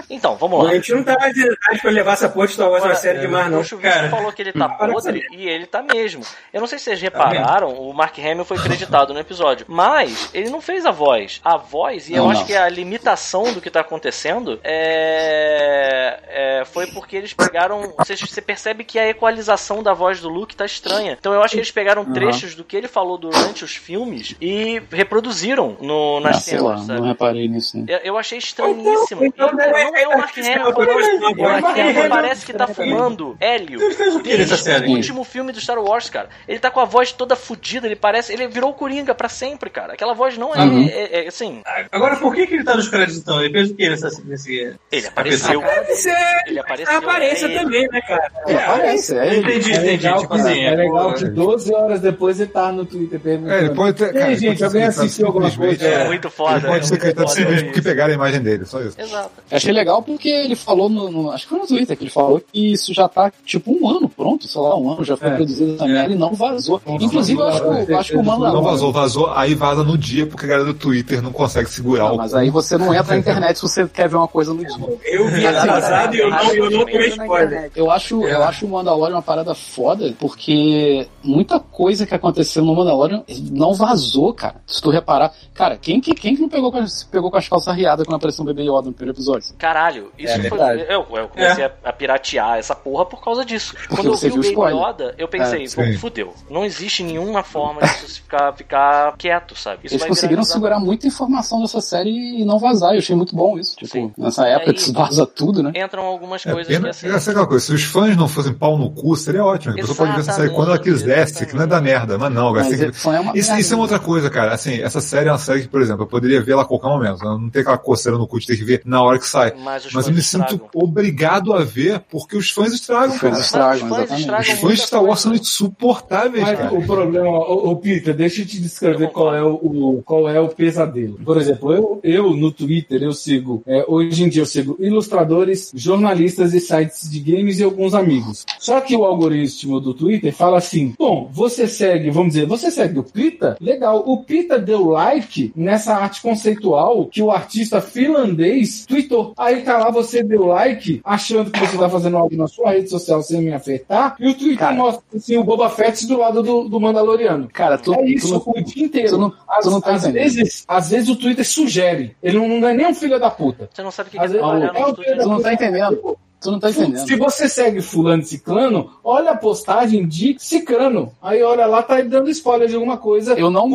Então, 0.09 0.37
vamos 0.37 0.65
lá. 0.65 0.71
A 0.71 0.75
gente 0.75 0.93
não 0.95 1.03
tá 1.05 1.17
mais 1.19 1.37
idade 1.37 1.81
pra 1.83 1.91
levar 1.91 2.13
essa 2.13 2.29
porra 2.29 2.47
de 2.47 2.53
Star 2.55 2.71
Wars 2.71 2.85
na 2.85 2.95
série 2.95 3.19
demais, 3.21 3.51
não. 3.51 3.61
O 3.61 3.65
Chuvisco 3.65 4.09
falou 4.11 4.33
que 4.33 4.43
ele 4.43 4.53
tá 4.53 4.69
com 4.69 4.93
podre 4.93 5.27
e 5.33 5.49
ele 5.49 5.67
tá 5.67 5.83
mesmo. 5.83 6.23
Eu 6.53 6.61
não 6.61 6.67
sei 6.67 6.79
se 6.79 6.85
vocês 6.85 7.01
repararam, 7.01 7.71
o 7.73 7.93
Mark 7.95 8.19
Hamill 8.19 8.45
foi 8.45 8.59
creditado 8.59 9.13
no 9.15 9.21
episódio, 9.21 9.67
mas 9.69 10.31
ele 10.35 10.51
não 10.51 10.61
fez 10.61 10.85
a 10.87 10.91
voz. 10.91 11.41
A 11.45 11.57
voz, 11.57 12.09
e 12.09 12.15
eu 12.15 12.25
Não, 12.25 12.31
acho 12.31 12.41
não. 12.41 12.47
que 12.47 12.57
a 12.57 12.69
limitação 12.69 13.53
do 13.53 13.61
que 13.61 13.71
tá 13.71 13.81
acontecendo 13.81 14.59
é, 14.65 16.21
é- 16.61 16.65
foi 16.65 16.87
porque 16.89 17.17
eles 17.17 17.33
pegaram. 17.33 17.93
Você, 17.99 18.17
você 18.17 18.41
percebe 18.41 18.85
que 18.85 18.99
a 18.99 19.09
equalização 19.09 19.83
da 19.83 19.93
voz 19.93 20.21
do 20.21 20.29
Luke 20.29 20.55
tá 20.57 20.65
estranha. 20.65 21.17
Então 21.21 21.33
eu 21.35 21.43
acho 21.43 21.53
que 21.53 21.59
eles 21.61 21.71
pegaram 21.71 22.05
trechos 22.05 22.55
do 22.55 22.65
que 22.65 22.75
ele 22.77 22.89
falou 22.89 23.19
durante 23.19 23.63
os 23.63 23.77
filmes 23.77 24.35
e 24.41 24.81
reproduziram 24.91 25.77
no, 25.81 26.17
Ah, 26.19 26.21
nas 26.31 26.43
sei 26.45 26.59
lá, 26.59 26.79
cenas, 26.79 27.01
não 27.01 27.07
reparei 27.07 27.47
nisso. 27.47 27.77
né? 27.79 27.85
Eu, 27.89 27.99
eu 27.99 28.19
achei 28.19 28.39
estranhíssimo. 28.39 29.25
Então, 29.25 29.51
E 29.53 29.57
deve- 29.57 29.85
não 29.85 29.97
é 29.97 30.07
o 30.09 30.19
Mark 30.19 30.37
Hamill 30.39 30.73
falando. 30.73 31.39
O 31.39 31.43
Mark 31.43 31.79
Hamill 31.79 32.09
parece 32.09 32.47
que 32.47 32.53
tá 32.53 32.67
fumando 32.67 33.37
hélio. 33.39 33.81
Ele 33.83 33.95
fez 33.95 34.15
o 34.17 34.21
que 34.21 34.37
nessa 34.37 34.71
Desde 34.71 34.89
o 34.89 34.91
último 34.97 35.25
filme 35.25 35.53
do 35.53 35.61
Star 35.61 35.79
Wars, 35.79 36.09
cara. 36.09 36.29
Ele 36.49 36.59
tá 36.59 36.71
com 36.71 36.81
a 36.81 36.85
voz 36.85 37.13
toda 37.13 37.37
fodida, 37.37 37.87
ele 37.87 37.97
parece. 37.97 38.33
Ele 38.33 38.47
virou 38.49 38.71
o 38.71 38.75
Coringa 38.75 39.15
pra 39.15 39.29
sempre, 39.29 39.69
cara. 39.71 39.93
Aquela 39.93 40.15
voz 40.15 40.37
não 40.39 40.55
é. 40.55 40.59
Uhum. 40.61 40.89
é- 40.91 41.25
é- 41.25 41.29
assim. 41.29 41.63
Agora, 41.93 42.17
por 42.17 42.35
que, 42.35 42.47
que 42.47 42.55
ele 42.55 42.65
tá 42.65 42.75
nos 42.77 42.89
créditos 42.89 43.19
então? 43.21 43.41
Ele 43.43 43.53
fez 43.53 43.71
o 43.71 43.75
que 43.75 43.89
nesse. 43.89 44.25
nesse... 44.27 44.77
Ele 44.91 45.07
apareceu. 45.07 45.61
Deve 45.61 45.95
ser 45.97 46.17
Ele 46.47 46.59
apareceu. 46.59 46.95
a 46.95 46.99
aparência 46.99 47.47
é 47.47 47.51
ele. 47.51 47.59
também, 47.61 47.89
né, 47.89 48.01
cara? 48.03 48.31
É, 48.47 48.55
parece, 48.55 49.19
é. 49.19 49.37
Entendi, 49.37 49.73
É 49.73 49.77
entendi. 49.77 49.87
legal, 50.07 50.19
Tipo 50.21 50.35
assim, 50.35 50.61
é 50.65 50.75
legal 50.75 51.10
que 51.15 51.25
12 51.29 51.75
horas 51.75 52.01
depois 52.01 52.41
ele 52.41 52.51
tá 52.51 52.71
no 52.73 52.85
Twitter 52.85 53.19
perguntando. 53.21 53.55
É, 53.55 53.61
ele 53.65 53.75
pode 53.75 53.97
ter. 53.97 54.11
E 54.11 54.13
Cara, 54.13 54.25
aí, 54.27 54.35
gente, 54.37 54.49
pode 54.53 54.65
alguém 54.65 54.83
assistiu 54.85 55.27
alguma 55.27 55.51
coisa? 55.51 55.85
É 55.87 56.07
muito 56.07 56.31
foda. 56.31 56.57
Ele 56.59 56.67
pode 56.67 56.85
é 56.85 56.89
ser 56.89 56.99
que 56.99 57.13
tá 57.13 57.23
foda 57.23 57.35
simplesmente 57.35 57.65
porque 57.67 57.83
pegaram 57.83 58.13
a 58.13 58.15
imagem 58.17 58.41
dele, 58.43 58.65
só 58.65 58.81
isso. 58.81 59.01
Exato. 59.01 59.31
Achei 59.51 59.73
legal 59.73 60.03
porque 60.03 60.29
ele 60.29 60.55
falou 60.57 60.89
no, 60.89 61.11
no- 61.11 61.31
Acho 61.31 61.45
que 61.45 61.51
foi 61.51 61.59
no 61.61 61.67
Twitter 61.67 61.97
que 61.97 62.05
ele 62.05 62.11
falou 62.11 62.41
que 62.53 62.73
isso 62.73 62.93
já 62.95 63.09
tá 63.09 63.33
tipo 63.45 63.73
um 63.73 63.89
ano 63.89 64.09
pronto, 64.09 64.47
sei 64.49 64.61
lá, 64.61 64.77
um 64.79 64.93
ano 64.93 65.05
já 65.05 65.17
foi 65.17 65.29
É. 65.29 65.35
produzido 65.37 65.75
essa 65.75 65.87
merda 65.87 66.13
e 66.15 66.17
não 66.17 66.33
vazou. 66.35 66.81
Não 66.87 66.97
Inclusive, 66.97 67.41
eu 67.41 67.47
acho, 67.49 67.87
que 67.87 67.95
acho 67.95 68.11
que 68.11 68.17
o 68.17 68.23
Não 68.23 68.39
Mandalorian. 68.39 68.71
vazou, 68.71 68.93
vazou, 68.93 69.31
aí 69.33 69.55
vaza 69.55 69.83
no 69.85 69.97
dia 69.99 70.27
porque 70.27 70.45
a 70.47 70.49
galera 70.49 70.67
do 70.67 70.75
Twitter 70.75 71.23
não 71.23 71.33
consegue 71.33 71.69
segurar 71.71 72.05
Não, 72.05 72.15
o. 72.15 72.17
mas 72.17 72.35
aí 72.35 72.51
você 72.51 72.77
não 72.79 72.95
entra 72.95 73.15
na 73.15 73.19
internet 73.19 73.57
se 73.57 73.63
você 73.63 73.87
quer 73.89 74.09
ver 74.09 74.17
uma 74.17 74.29
coisa 74.29 74.53
no 74.55 74.61
dia. 74.65 74.71
Eu 75.05 75.29
vi 75.29 75.47
atrasado 75.47 76.15
e 76.15 76.19
eu 76.21 76.31
não, 76.31 76.55
eu 76.55 76.71
não 76.71 76.85
tomei 76.87 77.09
spoiler. 77.09 77.71
Eu 77.75 77.91
acho, 77.91 78.23
eu 78.27 78.43
acho 78.45 78.67
o 78.67 78.69
Mandalorian 78.69 79.17
uma 79.17 79.23
parada 79.23 79.55
foda, 79.55 80.13
porque 80.19 81.00
muita 81.23 81.59
coisa 81.61 82.07
que 82.07 82.15
aconteceu 82.15 82.65
no 82.65 82.75
Mandalorian 82.75 83.23
não 83.51 83.75
vazou, 83.75 84.33
cara. 84.35 84.57
Se 84.67 84.81
tu 84.81 84.91
reparar, 84.91 85.33
cara, 85.55 85.77
quem 85.77 86.01
que, 86.01 86.15
quem 86.15 86.35
que 86.37 86.43
não 86.43 86.49
pegou 86.49 86.71
com, 86.73 86.79
as, 86.79 87.05
pegou 87.05 87.31
com 87.31 87.37
as 87.37 87.49
calças 87.49 87.75
riadas 87.77 88.07
quando 88.07 88.17
apareceu 88.17 88.43
o 88.43 88.47
bebê 88.47 88.63
Yoda 88.63 88.89
no 88.89 88.93
primeiro 88.93 89.17
episódio? 89.17 89.55
Caralho, 89.59 90.11
isso 90.19 90.33
É 90.35 90.49
foi. 90.49 90.59
Eu, 90.89 91.07
eu 91.17 91.29
comecei 91.29 91.65
a, 91.65 91.73
a 91.85 91.93
piratear 91.93 92.59
essa 92.59 92.75
porra 92.75 93.05
por 93.07 93.23
causa 93.23 93.45
disso. 93.45 93.75
Quando 93.89 94.07
eu 94.07 94.17
vi 94.17 94.51
o 94.51 94.61
Baby. 94.61 94.77
Yoda, 94.77 95.15
eu 95.19 95.29
pensei, 95.29 95.65
É, 95.65 95.93
fudeu. 95.99 96.33
Não 96.49 96.65
existe 96.65 97.03
nenhuma 97.03 97.43
forma 97.43 97.81
de 97.81 97.87
isso 98.05 98.23
ficar, 98.23 98.53
ficar 98.55 99.17
quieto, 99.17 99.57
sabe? 99.57 99.81
Isso 99.87 99.95
Eles 99.95 100.01
vai 100.03 100.09
conseguiram 100.09 100.43
segurar 100.45 100.79
muita 100.81 101.07
informação 101.07 101.61
dessa 101.61 101.81
série 101.81 102.41
e 102.41 102.45
não 102.45 102.59
vazar. 102.59 102.93
Eu 102.95 102.99
achei 102.99 103.15
muito 103.17 103.35
bom 103.35 103.59
isso. 103.59 103.77
Tipo, 103.77 103.91
Sim. 103.93 104.13
nessa 104.17 104.47
época 104.47 104.71
aí- 104.71 104.75
que 104.77 104.83
se 104.83 104.93
vaza 104.93 105.27
tudo, 105.27 105.63
né? 105.63 105.73
Entram 105.77 106.05
algumas 106.05 106.45
É, 106.47 106.53
coisas 106.53 106.67
pena, 106.73 106.85
que 106.85 106.91
assim. 106.91 107.09
essa 107.09 107.31
é 107.31 107.33
aquela 107.33 107.47
coisa, 107.47 107.65
se 107.67 107.73
os 107.73 107.83
fãs 107.85 108.17
não 108.17 108.29
fossem 108.29 108.53
pau 108.53 108.77
no 108.79 108.91
cu, 108.91 109.17
seria 109.17 109.45
ótimo. 109.45 109.73
A 109.75 109.77
pessoa 109.77 109.97
pode 109.97 110.13
ver 110.13 110.21
essa 110.21 110.33
série 110.33 110.51
quando 110.51 110.69
ela 110.69 110.79
quisesse, 110.93 111.47
que 111.47 111.55
não 111.57 111.63
é 111.63 111.67
da 111.67 111.81
merda, 111.81 112.19
mas 112.19 112.33
não, 112.33 112.53
Mas 112.53 112.69
tem 112.69 112.81
é, 112.81 112.87
é 112.87 113.39
Isso, 113.39 113.55
isso 113.57 113.73
é 113.73 113.77
uma 113.77 113.83
outra 113.85 113.99
coisa, 113.99 114.29
cara. 114.31 114.53
Assim, 114.55 114.81
essa 114.81 115.01
série 115.01 115.29
é 115.29 115.33
uma 115.33 115.39
série 115.39 115.63
que, 115.63 115.69
por 115.69 115.81
exemplo, 115.81 116.03
eu 116.05 116.07
poderia 116.07 116.41
ver 116.43 116.53
ela 116.53 116.63
a 116.63 116.65
qualquer 116.65 116.89
momento. 116.89 117.25
Eu 117.25 117.39
não 117.39 117.51
tem 117.51 117.63
aquela 117.63 117.79
coceira 117.79 118.17
no 118.19 118.27
cu 118.27 118.39
de 118.41 118.47
ter 118.47 118.57
que 118.57 118.65
ver 118.65 118.83
na 118.85 119.03
hora 119.03 119.19
que 119.19 119.27
sai. 119.27 119.53
Mas 119.63 119.87
Mas 119.93 120.07
eu 120.07 120.13
me 120.15 120.23
sinto 120.23 120.43
estragam. 120.55 120.69
obrigado 120.75 121.53
a 121.53 121.63
ver 121.65 122.01
porque 122.11 122.37
os 122.37 122.51
fãs 122.51 122.73
estragam, 122.73 123.15
Os 123.15 123.21
cara. 123.21 123.35
fãs 123.35 123.45
estragam, 123.45 123.75
os 123.75 123.81
fãs 123.81 123.91
exatamente. 123.99 124.21
estragam 124.21 124.55
Os 124.55 124.61
fãs 124.61 124.75
de 124.79 124.87
Star 124.87 125.05
Wars 125.05 125.21
são 125.21 125.31
coisa. 125.31 125.43
insuportáveis, 125.45 126.43
Mas 126.43 126.59
cara. 126.59 126.75
o 126.75 126.85
problema, 126.87 127.29
ô, 127.29 127.71
ô, 127.71 127.77
Peter, 127.77 128.15
deixa 128.15 128.43
eu 128.43 128.47
te 128.47 128.61
descrever 128.61 129.09
qual 129.11 129.35
é 129.35 129.43
o, 129.43 129.55
o- 129.55 130.03
qual 130.05 130.29
é 130.29 130.41
o 130.41 130.49
pesadelo. 130.49 131.19
Por 131.25 131.37
exemplo, 131.39 131.73
eu, 131.73 132.01
eu 132.03 132.37
no 132.37 132.51
Twitter 132.51 133.03
eu 133.03 133.13
sigo, 133.13 133.63
é, 133.67 133.85
hoje 133.87 134.25
em 134.25 134.29
dia 134.29 134.43
eu 134.43 134.47
sigo 134.47 134.77
ilustradores, 134.81 135.71
jornalistas 135.75 136.55
e 136.55 136.61
sites 136.61 137.11
de 137.11 137.21
games 137.21 137.59
e 137.59 137.65
alguns 137.65 137.95
amigos. 137.95 138.45
Só 138.59 138.81
que 138.81 138.95
o 138.97 139.05
algoritmo 139.05 139.81
do 139.81 139.93
Twitter 139.95 140.33
fala 140.35 140.59
assim: 140.59 140.80
bom, 140.99 141.29
você 141.33 141.67
segue, 141.67 142.11
vamos 142.11 142.35
dizer, 142.35 142.47
você 142.47 142.71
segue 142.71 142.99
o 142.99 143.05
Pita? 143.05 143.57
Legal. 143.61 144.03
O 144.07 144.25
Pita 144.25 144.59
deu 144.59 144.87
like 144.89 145.53
nessa 145.57 145.95
arte 145.95 146.21
conceitual 146.23 147.07
que 147.07 147.23
o 147.23 147.31
artista 147.31 147.81
finlandês 147.81 148.85
tweetou. 148.87 149.33
Aí 149.37 149.63
tá 149.63 149.79
lá, 149.79 149.91
você 149.91 150.23
deu 150.23 150.47
like, 150.47 151.01
achando 151.05 151.51
que 151.51 151.59
você 151.61 151.77
tá 151.79 151.89
fazendo 151.89 152.17
algo 152.17 152.37
na 152.37 152.47
sua 152.47 152.73
rede 152.73 152.91
social 152.91 153.23
sem 153.23 153.41
me 153.43 153.53
afetar, 153.53 154.17
e 154.19 154.29
o 154.29 154.35
Twitter 154.35 154.59
Cara. 154.59 154.75
mostra 154.77 155.03
assim, 155.15 155.37
o 155.37 155.45
Boba 155.45 155.69
Fett 155.71 156.07
do 156.07 156.19
lado 156.19 156.43
do, 156.43 156.69
do 156.69 156.81
Mandaloriano. 156.81 157.49
Cara, 157.53 157.79
tu, 157.79 157.95
é 157.95 158.05
isso 158.07 158.43
o 158.47 158.61
dia 158.63 158.85
inteiro. 158.85 159.09
tu 159.11 159.19
não- 159.19 159.33
às, 159.49 159.67
não 159.67 159.81
tá 159.81 159.93
às 159.95 160.07
vezes, 160.07 160.65
às 160.67 160.91
vezes 160.91 161.09
o 161.09 161.17
Twitter 161.17 161.47
sugere. 161.47 162.17
Ele 162.23 162.39
não, 162.39 162.49
não 162.61 162.69
é 162.69 162.75
nem 162.75 162.87
um 162.87 162.95
filho 162.95 163.19
da 163.19 163.31
puta. 163.31 163.69
Você 163.73 163.83
não 163.83 163.91
sabe 163.91 164.09
o 164.09 164.13
que, 164.13 164.19
que 164.19 164.25
Às 164.25 164.35
é 164.35 164.39
trabalhar 164.39 164.73
é 164.75 164.85
puta. 164.85 165.43
tá 165.43 165.53
entendendo. 165.53 166.17
Tu 166.41 166.51
não 166.51 166.59
tá 166.59 166.71
entendendo. 166.71 167.07
Se 167.07 167.17
você 167.17 167.49
segue 167.49 167.83
fulano 167.83 168.23
e 168.23 168.27
ciclano, 168.27 168.91
olha 169.05 169.33
a 169.33 169.37
postagem 169.37 170.07
de 170.07 170.37
ciclano. 170.39 171.13
Aí 171.21 171.43
olha 171.43 171.67
lá, 171.67 171.83
tá 171.83 172.01
dando 172.01 172.31
spoiler 172.31 172.67
de 172.69 172.75
alguma 172.75 172.97
coisa. 172.97 173.35
Eu 173.35 173.51
não- 173.51 173.69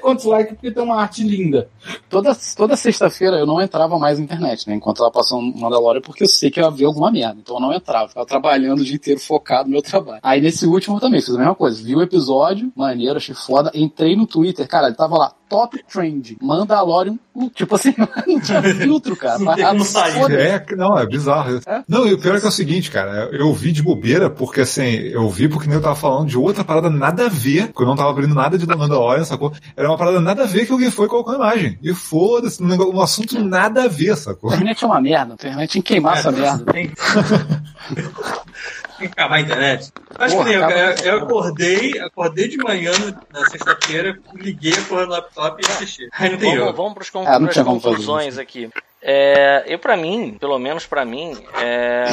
Com 0.00 0.08
quantos 0.08 0.24
likes, 0.26 0.54
porque 0.54 0.70
tem 0.70 0.82
uma 0.82 1.00
arte 1.00 1.24
linda. 1.24 1.68
Toda, 2.08 2.36
toda 2.56 2.76
sexta-feira 2.76 3.36
eu 3.38 3.46
não 3.46 3.60
entrava 3.60 3.98
mais 3.98 4.18
na 4.18 4.24
internet, 4.24 4.68
né? 4.68 4.74
Enquanto 4.76 5.02
ela 5.02 5.10
passando 5.10 5.42
Mandalorian, 5.56 6.00
porque 6.00 6.22
eu 6.24 6.28
sei 6.28 6.50
que 6.50 6.60
eu 6.60 6.64
ia 6.64 6.70
ver 6.70 6.84
alguma 6.84 7.10
merda. 7.10 7.38
Então 7.42 7.56
eu 7.56 7.60
não 7.60 7.72
entrava. 7.72 8.08
Ficava 8.08 8.26
trabalhando 8.26 8.80
o 8.80 8.84
dia 8.84 8.94
inteiro 8.96 9.18
focado 9.20 9.64
no 9.64 9.72
meu 9.72 9.82
trabalho. 9.82 10.20
Aí 10.22 10.40
nesse 10.40 10.64
último 10.66 10.96
eu 10.96 11.00
também 11.00 11.20
fiz 11.20 11.34
a 11.34 11.38
mesma 11.38 11.54
coisa. 11.54 11.82
Vi 11.82 11.96
o 11.96 12.02
episódio, 12.02 12.70
maneiro, 12.76 13.16
achei 13.16 13.34
foda. 13.34 13.70
Entrei 13.74 14.14
no 14.14 14.26
Twitter, 14.26 14.66
cara, 14.68 14.86
ele 14.86 14.96
tava 14.96 15.16
lá, 15.18 15.32
top 15.52 15.84
trend, 15.86 16.38
Mandalorian. 16.40 17.18
Tipo 17.54 17.74
assim, 17.74 17.94
não 18.26 18.40
tinha 18.40 18.62
filtro, 18.62 19.14
cara. 19.14 19.38
Não 19.38 19.54
tem 19.54 19.66
como 19.66 19.84
sair. 19.84 20.12
Foda-se. 20.14 20.40
É, 20.40 20.64
não, 20.76 20.98
é 20.98 21.06
bizarro. 21.06 21.60
É? 21.66 21.84
Não, 21.86 22.06
e 22.06 22.14
o 22.14 22.18
pior 22.18 22.36
é 22.36 22.40
que 22.40 22.46
é 22.46 22.48
o 22.48 22.52
seguinte, 22.52 22.90
cara, 22.90 23.28
eu 23.32 23.52
vi 23.52 23.70
de 23.70 23.82
bobeira, 23.82 24.30
porque 24.30 24.62
assim, 24.62 24.82
eu 24.82 25.28
vi 25.28 25.48
porque 25.48 25.68
nem 25.68 25.76
eu 25.76 25.82
tava 25.82 25.94
falando 25.94 26.28
de 26.28 26.38
outra 26.38 26.64
parada 26.64 26.88
nada 26.88 27.26
a 27.26 27.28
ver, 27.28 27.68
porque 27.68 27.82
eu 27.82 27.86
não 27.86 27.96
tava 27.96 28.10
abrindo 28.10 28.34
nada 28.34 28.56
de 28.56 28.66
Mandalorian, 28.66 29.24
sacou? 29.24 29.52
Era 29.76 29.88
uma 29.88 29.98
parada 29.98 30.20
nada 30.20 30.44
a 30.44 30.46
ver 30.46 30.64
que 30.64 30.72
alguém 30.72 30.90
foi 30.90 31.06
e 31.06 31.10
colocou 31.10 31.34
a 31.34 31.36
imagem. 31.36 31.78
E 31.82 31.92
foda-se, 31.92 32.62
um, 32.62 32.96
um 32.96 33.00
assunto 33.00 33.38
nada 33.38 33.84
a 33.84 33.88
ver, 33.88 34.16
sacou? 34.16 34.50
A 34.50 34.54
internet 34.54 34.82
é 34.82 34.86
uma 34.86 35.00
merda. 35.00 35.32
A 35.32 35.34
internet 35.34 35.70
tinha 35.70 35.82
que 35.82 35.92
queimar 35.92 36.16
essa 36.16 36.32
merda. 36.32 36.72
Tem 36.72 36.90
acabar 39.06 39.36
a 39.36 39.40
internet. 39.40 39.92
Acho 40.18 40.36
Porra, 40.36 40.44
que 40.48 40.56
nem 40.56 40.62
eu, 40.62 40.70
eu, 40.70 40.96
eu 41.04 41.18
acordei, 41.24 41.98
acordei 42.00 42.48
de 42.48 42.56
manhã 42.58 42.92
na 43.32 43.48
sexta-feira, 43.50 44.18
liguei 44.34 44.72
a 44.74 44.82
porra 44.82 45.06
do 45.06 45.12
laptop 45.12 45.62
e 45.62 45.66
assisti. 45.66 46.08
Aí 46.12 46.30
não 46.30 46.38
tem 46.38 46.58
Vamos, 46.58 46.76
vamos 46.76 47.10
con- 47.10 47.24
Ah, 47.26 47.40
fazer 47.40 47.64
conclusões 47.64 48.38
aqui. 48.38 48.70
É, 49.04 49.64
eu 49.66 49.78
para 49.80 49.96
mim, 49.96 50.36
pelo 50.38 50.58
menos 50.58 50.86
para 50.86 51.04
mim, 51.04 51.36
é, 51.60 52.04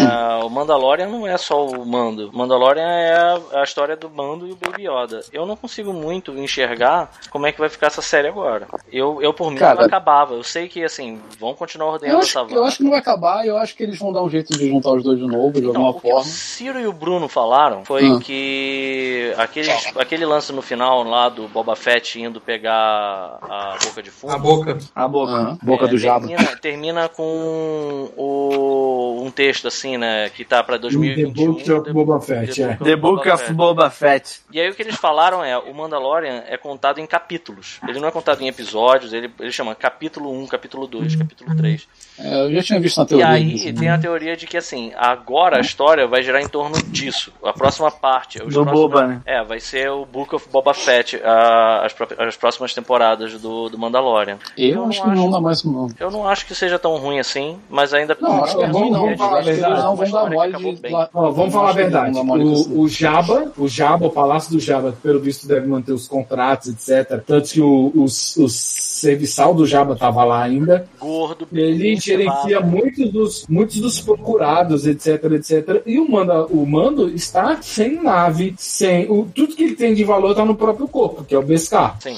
o 0.44 0.50
Mandalorian 0.50 1.08
não 1.08 1.28
é 1.28 1.38
só 1.38 1.66
o 1.68 1.86
Mando. 1.86 2.30
O 2.34 2.38
Mandalorian 2.38 2.82
é 2.84 3.14
a, 3.16 3.62
a 3.62 3.64
história 3.64 3.96
do 3.96 4.10
Mando 4.10 4.48
e 4.48 4.52
o 4.52 4.56
Baby 4.56 4.88
Yoda. 4.88 5.22
Eu 5.32 5.46
não 5.46 5.56
consigo 5.56 5.94
muito 5.94 6.32
enxergar 6.38 7.12
como 7.30 7.46
é 7.46 7.52
que 7.52 7.60
vai 7.60 7.70
ficar 7.70 7.88
essa 7.88 8.02
série 8.02 8.28
agora. 8.28 8.68
Eu, 8.92 9.22
eu 9.22 9.32
por 9.34 9.52
mim, 9.52 9.58
Cara, 9.58 9.76
não 9.82 9.86
acabava. 9.86 10.34
Eu 10.34 10.44
sei 10.44 10.68
que, 10.68 10.84
assim, 10.84 11.20
vão 11.40 11.54
continuar 11.54 11.92
ordenando 11.92 12.22
essa 12.22 12.40
eu 12.50 12.64
acho 12.64 12.78
que 12.78 12.84
não 12.84 12.92
vai 12.92 13.00
acabar, 13.00 13.46
eu 13.46 13.58
acho 13.58 13.76
que 13.76 13.84
eles 13.84 14.00
vão 14.00 14.12
dar 14.12 14.24
um 14.24 14.30
jeito 14.30 14.58
de 14.58 14.70
juntar 14.70 14.92
os 14.94 15.04
dois 15.04 15.20
de 15.20 15.28
novo, 15.28 15.54
de 15.54 15.68
Então, 15.68 15.86
alguma 15.86 15.90
o 15.92 15.94
que 16.02 16.08
o 16.08 16.12
forma. 16.12 16.24
Ciro 16.26 16.80
e 16.80 16.88
o 16.88 16.94
Bruno 16.94 17.28
falaram 17.28 17.86
foi 17.86 18.08
Ah. 18.08 18.20
que 18.20 19.34
aqueles, 19.38 19.92
aquele 19.96 20.26
lance 20.26 20.52
no 20.52 20.62
final 20.62 21.04
lá 21.04 21.30
do 21.30 21.48
Boba 21.48 21.76
Fett 21.76 22.20
indo 22.20 22.42
pegar 22.42 23.38
a 23.42 23.78
boca 23.84 24.02
de 24.02 24.10
fumo. 24.10 24.34
A 24.34 24.38
boca. 24.40 24.78
A 24.96 25.08
boca. 25.08 25.32
Aham, 25.32 25.58
Boca 25.62 25.86
É, 25.86 25.88
do 25.88 25.98
Jabba. 25.98 26.28
Termina, 26.28 26.56
termina 26.80 27.10
com 27.10 28.10
o, 28.16 29.22
um 29.26 29.30
texto 29.32 29.68
assim, 29.68 29.98
né? 29.98 30.30
Que 30.30 30.46
tá 30.46 30.64
pra 30.64 30.78
The 30.78 30.84
2021. 30.84 31.54
Book 31.54 31.72
of 31.72 31.94
Boba 31.94 32.22
Fett, 32.22 32.64
é. 32.64 32.76
The 32.76 32.96
Book 32.96 33.30
of 33.30 33.54
Boba 33.54 33.90
Fett. 33.90 34.40
E 34.52 34.60
aí 34.60 34.70
o 34.70 34.74
que 34.74 34.82
eles 34.82 34.96
falaram 34.96 35.44
é, 35.44 35.58
o 35.58 35.74
Mandalorian 35.74 36.44
é 36.48 36.56
contado 36.58 37.00
em 37.00 37.06
capítulos. 37.06 37.80
Ele 37.88 38.00
não 38.00 38.08
é 38.08 38.12
contado 38.12 38.42
em 38.42 38.48
episódios, 38.48 39.12
ele, 39.12 39.30
ele 39.40 39.52
chama 39.52 39.76
capítulo 39.76 40.32
1, 40.42 40.48
capítulo 40.48 40.88
2, 40.88 41.16
capítulo 41.18 41.56
3. 41.56 41.88
É, 42.20 42.46
eu 42.46 42.54
já 42.54 42.64
tinha 42.64 42.80
visto 42.80 42.98
na 42.98 43.04
E 43.04 43.08
teoria. 43.08 43.28
aí 43.30 43.56
isso. 43.56 43.74
tem 43.80 43.90
a 43.90 43.98
teoria 43.98 44.36
de 44.38 44.48
que 44.48 44.58
assim, 44.58 44.92
agora 44.96 45.58
a 45.58 45.62
história 45.62 46.08
vai 46.08 46.24
girar 46.24 46.42
em 46.42 46.48
torno 46.48 46.82
disso. 46.84 47.34
A 47.44 47.52
próxima 47.54 47.92
parte. 47.92 48.38
os 48.42 48.54
Do 48.54 48.64
próximos- 48.64 48.80
Boba, 48.80 49.08
né? 49.08 49.22
É, 49.26 49.44
vai 49.44 49.60
ser 49.60 49.90
o 49.90 50.06
Book 50.06 50.34
of 50.36 50.48
Boba 50.50 50.74
Fett, 50.74 51.18
a- 51.24 51.86
as, 51.86 51.96
as 52.20 52.38
próximas 52.38 52.74
temporadas 52.74 53.40
do, 53.42 53.70
do 53.70 53.78
Mandalorian. 53.78 54.38
Eu, 54.58 54.76
não 54.76 54.90
acho 54.90 55.02
que 55.04 55.10
não 55.10 55.30
dá 55.32 55.40
mais 55.42 55.64
não. 55.64 55.90
Eu 56.00 56.12
não 56.12 56.28
acho 56.28 56.46
que 56.46 56.54
seja 56.56 56.69
tão 56.78 56.98
ruim 56.98 57.20
assim, 57.20 57.58
mas 57.70 57.94
ainda 57.94 58.18
Não, 58.20 58.44
acho 58.44 58.58
que 58.58 58.64
é 58.64 58.68
ruim, 58.68 58.92
não, 58.92 59.10
é 59.10 59.16
vamos 59.16 59.18
falar 59.18 59.40
a 59.40 59.42
verdade. 59.42 59.74
é 59.74 61.12
vamos 61.14 61.54
falar 61.54 61.70
a 61.70 61.74
verdade. 61.74 62.20
O, 62.20 62.82
o 62.82 62.90
Jabba, 62.90 63.52
o 63.58 63.68
Jabba, 63.68 64.08
o 64.08 64.12
Palácio 64.12 64.52
do 64.52 64.60
Jabba, 64.60 64.94
pelo 65.02 65.20
visto, 65.20 65.48
deve 65.48 65.68
manter 65.68 65.94
os 65.94 66.08
contratos, 66.08 66.68
etc. 66.68 67.22
Tanto 67.26 67.50
que 67.50 67.62
o, 67.62 67.92
o, 67.96 68.04
o 68.04 68.50
serviçal 68.50 69.54
do 69.54 69.66
Jabba 69.66 69.94
estava 69.94 70.24
lá 70.24 70.44
ainda. 70.44 70.88
Gordo, 71.00 71.48
Ele 71.52 71.96
gerencia 71.96 72.60
muitos 72.60 73.12
dos, 73.12 73.48
muitos 73.48 73.80
dos 73.80 74.02
procurados, 74.02 74.86
etc, 74.86 75.24
etc. 75.34 75.82
E 75.86 76.00
o, 76.00 76.10
manda, 76.10 76.46
o 76.46 76.66
mando 76.66 77.10
está 77.10 77.62
sem 77.62 78.02
nave, 78.02 78.54
sem. 78.58 79.10
O, 79.10 79.28
tudo 79.34 79.56
que 79.56 79.64
ele 79.64 79.76
tem 79.76 79.94
de 79.94 80.04
valor 80.04 80.32
está 80.32 80.44
no 80.44 80.56
próprio 80.56 80.88
corpo, 80.88 81.24
que 81.24 81.34
é 81.34 81.38
o 81.38 81.44
Beskar. 81.44 81.98
Sim. 82.00 82.18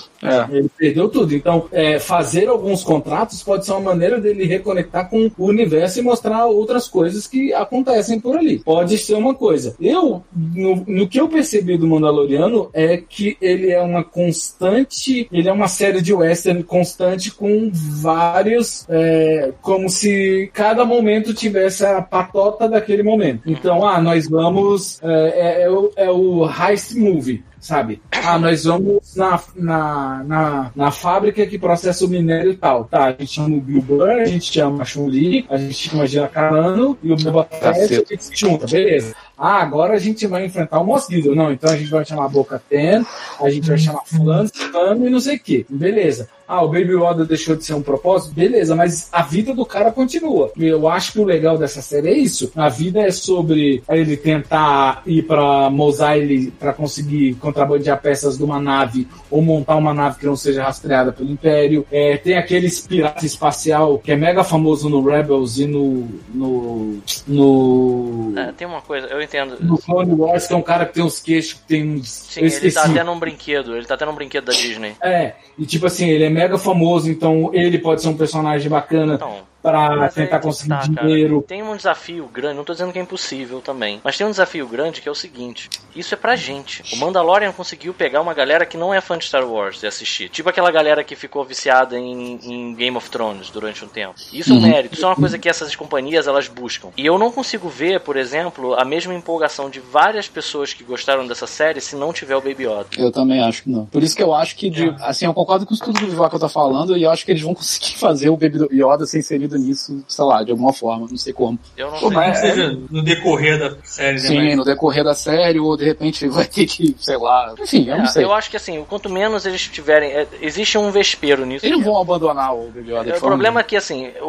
Ele 0.52 0.70
perdeu 0.78 1.10
tudo. 1.10 1.34
Então, 1.36 1.66
é, 1.72 2.00
fazer 2.00 2.48
alguns 2.48 2.84
contratos 2.84 3.44
pode 3.44 3.66
ser 3.66 3.72
uma 3.72 3.82
maneira 3.82 4.20
dele 4.20 4.41
reconectar 4.46 5.10
com 5.10 5.30
o 5.38 5.46
universo 5.46 6.00
e 6.00 6.02
mostrar 6.02 6.46
outras 6.46 6.88
coisas 6.88 7.28
que 7.28 7.54
acontecem 7.54 8.20
por 8.20 8.38
ali. 8.38 8.60
Pode 8.60 8.98
ser 8.98 9.16
uma 9.16 9.34
coisa. 9.34 9.76
Eu, 9.80 10.24
no, 10.36 10.84
no 10.88 11.08
que 11.08 11.20
eu 11.20 11.28
percebi 11.28 11.78
do 11.78 11.88
Mandaloriano, 11.88 12.70
é 12.74 12.98
que 12.98 13.38
ele 13.42 13.72
é 13.72 13.82
uma 13.82 14.04
constante, 14.04 15.28
ele 15.32 15.48
é 15.48 15.52
uma 15.52 15.68
série 15.68 16.02
de 16.02 16.14
western 16.14 16.64
constante 16.64 17.32
com 17.32 17.70
vários, 17.74 18.86
é, 18.90 19.52
como 19.62 19.90
se 19.90 20.50
cada 20.54 20.86
momento 20.86 21.34
tivesse 21.34 21.86
a 21.86 22.02
patota 22.02 22.68
daquele 22.68 23.04
momento. 23.04 23.42
Então, 23.46 23.86
ah, 23.88 24.02
nós 24.02 24.28
vamos, 24.28 25.02
é, 25.04 25.62
é- 25.62 25.62
é 25.64 25.70
o, 25.70 25.92
é 25.96 26.10
o 26.10 26.50
heist 26.50 26.96
movie 26.96 27.44
sabe? 27.62 28.02
Ah, 28.12 28.38
nós 28.40 28.66
vamos 28.66 29.16
na, 29.16 29.40
na, 29.56 30.24
na, 30.24 30.72
na 30.76 30.92
fábrica 30.92 31.46
que 31.46 31.58
processa 31.58 32.04
o 32.04 32.10
minério 32.10 32.52
e 32.52 32.58
tal. 32.58 32.86
Tá, 32.86 33.06
a 33.06 33.12
gente 33.12 33.28
chama 33.28 33.56
o 33.56 33.62
Bill 33.62 33.82
Burr, 33.82 34.10
a 34.10 34.26
gente 34.26 34.52
chama 34.52 34.82
a 34.82 34.86
Chun-Li, 34.86 35.46
a 35.50 35.58
gente 35.58 35.74
chama 35.74 36.04
a 36.04 36.06
Gina 36.08 36.28
Carano 36.28 36.98
e 37.04 37.12
o 37.12 37.16
Boba 37.16 37.44
Fett, 37.46 37.94
a 37.94 37.98
gente 37.98 38.24
se 38.24 38.36
junta, 38.36 38.66
beleza. 38.66 39.16
Ah, 39.44 39.60
agora 39.60 39.96
a 39.96 39.98
gente 39.98 40.28
vai 40.28 40.46
enfrentar 40.46 40.80
o 40.80 40.86
Moss 40.86 41.08
Gideon. 41.10 41.34
Não, 41.34 41.52
então 41.52 41.72
a 41.72 41.76
gente 41.76 41.90
vai 41.90 42.06
chamar 42.06 42.30
Boca 42.30 42.62
Ten, 42.70 43.04
a 43.42 43.50
gente 43.50 43.68
vai 43.68 43.78
chamar 43.80 44.02
fulano, 44.06 44.48
fulano 44.54 45.08
e 45.08 45.10
não 45.10 45.20
sei 45.20 45.38
o 45.38 45.40
que. 45.40 45.66
Beleza. 45.68 46.30
Ah, 46.52 46.64
o 46.64 46.68
Baby 46.68 46.98
Yoda 46.98 47.24
deixou 47.24 47.56
de 47.56 47.64
ser 47.64 47.74
um 47.76 47.82
propósito? 47.82 48.36
Beleza, 48.36 48.76
mas 48.76 49.08
a 49.10 49.22
vida 49.22 49.54
do 49.54 49.66
cara 49.66 49.90
continua. 49.90 50.52
Eu 50.58 50.86
acho 50.90 51.14
que 51.14 51.20
o 51.22 51.24
legal 51.24 51.58
dessa 51.58 51.82
série 51.82 52.10
é 52.10 52.18
isso. 52.18 52.52
A 52.58 52.68
vida 52.68 53.00
é 53.00 53.10
sobre 53.10 53.82
ele 53.90 54.18
tentar 54.18 55.02
ir 55.06 55.22
pra 55.22 55.70
Mos 55.70 56.02
Eisley 56.02 56.52
pra 56.52 56.74
conseguir 56.74 57.36
contrabandear 57.36 58.02
peças 58.02 58.38
de 58.38 58.44
uma 58.44 58.60
nave 58.60 59.08
ou 59.30 59.42
montar 59.42 59.78
uma 59.78 59.94
nave 59.94 60.20
que 60.20 60.26
não 60.26 60.36
seja 60.36 60.64
rastreada 60.64 61.14
pelo 61.14 61.32
Império. 61.32 61.86
É, 61.90 62.18
tem 62.18 62.38
aqueles 62.38 62.82
pirata 62.82 63.26
espacial 63.26 63.98
que 63.98 64.12
é 64.12 64.18
mega 64.18 64.44
famoso 64.44 64.90
no 64.90 65.02
Rebels 65.02 65.58
e 65.58 65.66
no. 65.66 66.06
no. 66.34 66.98
no. 67.26 68.34
É, 68.36 68.52
tem 68.52 68.68
uma 68.68 68.82
coisa, 68.82 69.08
eu 69.08 69.22
entendo. 69.32 69.58
no 69.62 69.78
Clone 69.78 70.14
Wars, 70.14 70.48
que 70.48 70.54
é 70.54 70.58
um 70.58 70.62
cara 70.62 70.86
que 70.86 70.94
tem 70.94 71.04
uns 71.04 71.20
queixos, 71.20 71.54
que 71.54 71.68
tem 71.68 71.90
uns. 71.90 72.10
Sim, 72.10 72.42
ele 72.42 72.72
tá 72.72 72.84
até 72.84 73.04
num 73.04 73.18
brinquedo, 73.18 73.76
ele 73.76 73.86
tá 73.86 73.96
até 73.96 74.06
num 74.06 74.14
brinquedo 74.16 74.46
da 74.46 74.54
Disney. 74.54 74.96
É, 75.02 75.34
e 75.58 75.66
tipo 75.66 75.86
assim, 75.86 76.10
ele 76.10 76.26
é 76.26 76.30
mega 76.30 76.58
famoso, 76.58 77.10
então 77.10 77.50
ele 77.54 77.78
pode 77.78 78.02
ser 78.02 78.10
um 78.10 78.18
personagem 78.18 78.70
bacana 78.70 79.16
Então, 79.16 79.51
aí 79.64 80.10
tentar 80.10 80.40
que 80.40 80.46
conseguir 80.46 80.70
tá, 80.70 80.80
cara. 80.94 81.08
dinheiro. 81.08 81.44
Tem 81.48 81.62
um 81.64 81.76
desafio 81.76 82.28
grande, 82.34 82.56
não 82.58 82.64
tô 82.64 82.74
dizendo 82.74 82.92
que 82.92 83.00
é 83.00 83.02
impossível 83.02 83.62
também, 83.62 84.00
mas 84.04 84.18
tem 84.18 84.26
um 84.26 84.32
desafio 84.32 84.68
grande 84.68 85.02
que 85.02 85.08
é 85.08 85.12
o 85.12 85.16
seguinte: 85.16 85.70
isso 85.96 86.14
é 86.14 86.18
pra 86.18 86.36
gente. 86.36 86.84
O 86.94 86.98
Mandalorian 86.98 87.52
conseguiu 87.52 87.94
pegar 87.94 88.22
uma 88.22 88.34
galera 88.34 88.66
que 88.66 88.78
não 88.78 88.94
é 88.94 89.02
fã 89.02 89.18
de 89.18 89.26
Star 89.26 89.46
Wars 89.48 89.84
e 89.84 89.88
assistir. 89.88 90.30
Tipo 90.30 90.50
aquela 90.50 90.72
galera 90.72 91.04
que 91.04 91.16
ficou 91.16 91.44
viciada 91.44 91.98
em, 91.98 92.40
em 92.44 92.76
Game 92.76 92.96
of 92.98 93.10
Thrones 93.10 93.50
durante 93.50 93.84
um 93.86 93.88
tempo. 93.88 94.16
Isso 94.34 94.52
é 94.52 94.56
um 94.56 94.62
mérito, 94.62 94.96
isso 94.96 95.04
é 95.06 95.08
uma 95.08 95.16
coisa 95.16 95.38
que 95.38 95.50
essas 95.50 95.76
companhias 95.76 96.28
elas 96.28 96.48
buscam. 96.48 96.90
E 96.98 97.06
eu 97.06 97.18
não 97.18 97.32
consigo 97.32 97.70
ver, 97.70 98.00
por 98.02 98.18
exemplo, 98.18 98.74
a 98.76 98.86
mesma 98.86 99.14
empolgação 99.14 99.70
de 99.70 99.80
várias 99.80 100.28
pessoas 100.28 100.74
que 100.74 100.84
gostaram 100.84 101.28
dessa 101.28 101.48
série 101.48 101.82
se 101.82 101.96
não 101.96 102.12
tiver 102.14 102.36
o 102.36 102.42
Baby 102.42 102.64
Yoda. 102.66 102.88
Eu 102.98 103.12
também 103.12 103.42
acho 103.42 103.64
que 103.64 103.70
não. 103.70 103.86
Por 103.86 104.02
isso 104.04 104.16
que 104.16 104.24
eu 104.24 104.34
acho 104.34 104.56
que, 104.56 104.70
de- 104.70 104.96
assim, 105.02 105.26
eu 105.26 105.34
concordo 105.34 105.66
com 105.66 105.76
tudo 105.76 106.00
que 106.00 106.06
o 106.06 106.10
Vivaco 106.10 106.40
tá 106.40 106.50
falando 106.50 106.98
e 106.98 107.04
eu 107.04 107.10
acho 107.12 107.26
que 107.26 107.32
eles 107.32 107.42
vão 107.42 107.54
conseguir 107.56 107.98
fazer 107.98 108.30
o 108.30 108.38
Baby 108.38 108.68
Yoda 108.72 109.06
ser 109.06 109.20
inserido 109.52 109.58
nisso, 109.58 110.04
sei 110.08 110.26
lá, 110.26 110.44
de 110.44 110.52
alguma 110.52 110.74
forma, 110.74 111.08
não 111.10 111.18
sei 111.18 111.34
como. 111.34 111.58
Eu 111.76 111.92
não 111.92 112.00
Pô, 112.00 112.08
sei. 112.08 112.16
mas- 112.18 112.42
Ou 112.42 112.50
seja, 112.50 112.80
no 112.90 113.04
decorrer 113.04 113.60
da 113.60 113.76
série, 113.84 114.14
né? 114.14 114.28
Sim, 114.28 114.36
mas- 114.46 114.56
no 114.58 114.64
decorrer 114.64 115.04
da 115.04 115.14
série, 115.14 115.60
ou 115.60 115.76
de 115.78 115.86
repente 115.86 116.28
vai 116.28 116.46
ter 116.46 116.66
que, 116.66 116.96
sei 117.00 117.18
lá. 117.18 117.54
Enfim, 117.60 117.88
eu 117.90 117.98
não 117.98 118.04
É, 118.04 118.08
sei. 118.08 118.24
eu 118.24 118.34
acho 118.34 118.50
que 118.50 118.58
assim, 118.58 118.84
quanto 118.88 119.10
menos 119.10 119.46
eles 119.46 119.62
tiverem. 119.68 120.12
é, 120.12 120.28
existe 120.42 120.78
um 120.78 120.92
vespero 120.92 121.46
nisso. 121.46 121.66
Eles 121.66 121.78
não 121.78 121.86
vão 121.86 122.02
abandonar 122.02 122.56
o 122.56 122.68
Baby 122.68 122.92
Yoda. 122.92 123.04
de 123.06 123.10
É, 123.12 123.14
O 123.14 123.20
forma 123.20 123.36
problema 123.36 123.60
é 123.60 123.64
que 123.64 123.76
assim, 123.76 124.10
o, 124.22 124.26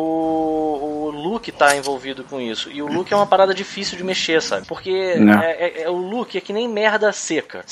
o 1.07 1.10
Luke 1.10 1.51
tá 1.52 1.76
envolvido 1.76 2.25
com 2.25 2.41
isso. 2.41 2.70
E 2.70 2.83
o 2.83 2.86
Luke 2.86 3.12
é 3.12 3.17
uma 3.17 3.26
parada 3.26 3.55
difícil 3.55 3.97
de 3.97 4.05
mexer, 4.05 4.41
sabe? 4.42 4.67
Porque 4.67 5.15
Né. 5.17 5.41
é, 5.44 5.67
é- 5.67 5.83
é- 5.84 5.91
o 5.91 5.97
Luke 5.97 6.36
é 6.36 6.41
que 6.41 6.52
nem 6.52 6.68
merda 6.68 7.12
seca. 7.12 7.62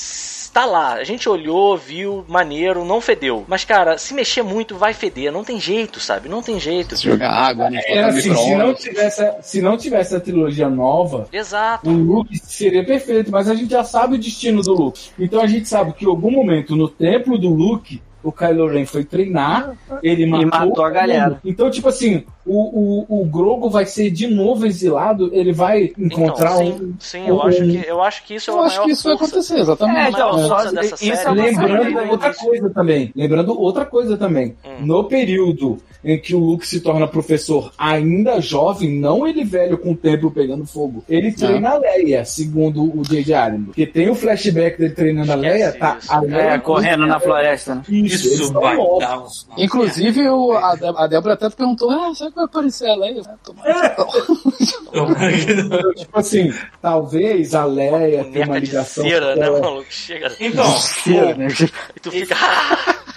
Tá 0.52 0.64
lá, 0.64 0.94
a 0.94 1.04
gente 1.04 1.28
olhou, 1.28 1.76
viu, 1.76 2.24
maneiro, 2.26 2.84
não 2.84 3.00
fedeu. 3.00 3.44
Mas, 3.46 3.64
cara, 3.64 3.96
se 3.98 4.12
mexer 4.12 4.42
muito, 4.42 4.76
vai 4.76 4.92
feder. 4.92 5.32
Não 5.32 5.44
tem 5.44 5.60
jeito, 5.60 6.00
sabe? 6.00 6.28
Não 6.28 6.42
tem 6.42 6.58
jeito. 6.58 6.96
Se 6.96 7.04
jogar 7.04 7.30
água, 7.30 7.70
né? 7.70 7.80
É 7.86 8.02
assim, 8.02 8.34
se 8.34 8.54
não, 8.56 8.74
tivesse, 8.74 9.32
se 9.42 9.62
não 9.62 9.76
tivesse 9.76 10.16
a 10.16 10.20
trilogia 10.20 10.68
nova, 10.68 11.28
Exato. 11.32 11.88
o 11.88 11.92
Luke 11.92 12.36
seria 12.38 12.84
perfeito, 12.84 13.30
mas 13.30 13.48
a 13.48 13.54
gente 13.54 13.70
já 13.70 13.84
sabe 13.84 14.16
o 14.16 14.18
destino 14.18 14.62
do 14.62 14.74
Luke. 14.74 15.10
Então 15.18 15.40
a 15.40 15.46
gente 15.46 15.68
sabe 15.68 15.92
que 15.92 16.04
em 16.04 16.08
algum 16.08 16.30
momento 16.30 16.74
no 16.74 16.88
templo 16.88 17.38
do 17.38 17.48
Luke, 17.48 18.02
o 18.22 18.32
Kylo 18.32 18.68
Ren 18.68 18.84
foi 18.84 19.04
treinar, 19.04 19.76
ele 20.02 20.26
matou, 20.26 20.68
matou 20.68 20.84
a 20.84 20.90
galera. 20.90 21.40
Então, 21.44 21.70
tipo 21.70 21.88
assim, 21.88 22.24
o, 22.52 23.04
o, 23.08 23.20
o 23.22 23.24
Grogu 23.26 23.70
vai 23.70 23.86
ser 23.86 24.10
de 24.10 24.26
novo 24.26 24.66
exilado, 24.66 25.30
ele 25.32 25.52
vai 25.52 25.92
encontrar 25.98 26.62
então, 26.64 26.66
um. 26.86 26.94
sim, 26.98 27.20
sim, 27.20 27.28
eu 27.28 27.36
um- 27.36 27.42
acho 27.42 27.58
que 27.64 27.84
eu 27.88 28.02
acho 28.02 28.24
que 28.24 28.34
isso 28.34 28.50
é 28.50 28.54
Eu 28.54 28.60
a 28.60 28.66
acho 28.66 28.82
que 28.84 28.90
isso 28.90 29.04
vai 29.08 29.18
força. 29.18 29.32
acontecer, 29.34 29.58
exatamente. 29.60 30.00
É, 30.00 30.08
então, 30.10 30.36
dessa 30.72 30.94
isso 30.94 31.16
série 31.16 31.40
é 31.40 31.42
é 31.48 31.50
Lembrando 31.50 32.10
outra 32.10 32.34
coisa 32.34 32.70
também. 32.70 33.12
Lembrando 33.14 33.60
outra 33.60 33.84
coisa 33.84 34.16
também. 34.16 34.56
Hum. 34.64 34.86
No 34.86 35.04
período 35.04 35.78
em 36.02 36.18
que 36.18 36.34
o 36.34 36.38
Luke 36.38 36.66
se 36.66 36.80
torna 36.80 37.06
professor 37.06 37.72
ainda 37.76 38.40
jovem, 38.40 38.98
não 38.98 39.26
ele 39.26 39.44
velho 39.44 39.76
com 39.76 39.92
o 39.92 39.96
templo 39.96 40.30
pegando 40.30 40.64
fogo. 40.66 41.04
Ele 41.08 41.30
treina 41.30 41.70
a 41.70 41.78
Leia, 41.78 42.24
segundo 42.24 42.82
o 42.98 43.02
J.J. 43.02 43.34
Abrams. 43.34 43.66
Porque 43.66 43.86
tem 43.86 44.08
o 44.08 44.14
flashback 44.14 44.78
dele 44.78 44.94
treinando 44.94 45.30
a 45.30 45.34
Leia, 45.34 45.72
tá? 45.72 45.98
isso. 46.00 46.12
A 46.12 46.20
Leia 46.20 46.54
É, 46.54 46.58
correndo 46.58 47.06
na 47.06 47.20
floresta, 47.20 47.74
né? 47.74 47.82
Isso, 47.88 48.28
Isso 48.28 48.52
vai 48.54 48.76
dar. 48.98 49.22
Inclusive, 49.58 50.28
o, 50.28 50.52
a, 50.52 50.72
a 50.96 51.06
Débora 51.06 51.34
até 51.34 51.50
perguntou: 51.50 51.90
ah, 51.90 52.14
será 52.14 52.30
que 52.30 52.39
vai 52.40 52.44
aparecer 52.44 52.88
a 52.88 52.96
Leia? 52.96 53.22
Tomara 53.44 53.90
que 53.90 55.54
não. 55.54 55.78
Então, 55.78 55.94
tipo 55.94 56.18
assim, 56.18 56.52
talvez 56.80 57.54
a 57.54 57.64
Leia 57.64 58.24
tenha 58.24 58.46
uma 58.46 58.58
ligação 58.58 59.04
cera, 59.04 59.36
né, 59.36 59.50
maluco? 59.50 59.86
Chega. 59.90 60.32
Então, 60.40 60.66
Sim, 60.78 61.20
né? 61.34 61.48
E 61.96 62.00
tu 62.00 62.10
fica. 62.10 62.36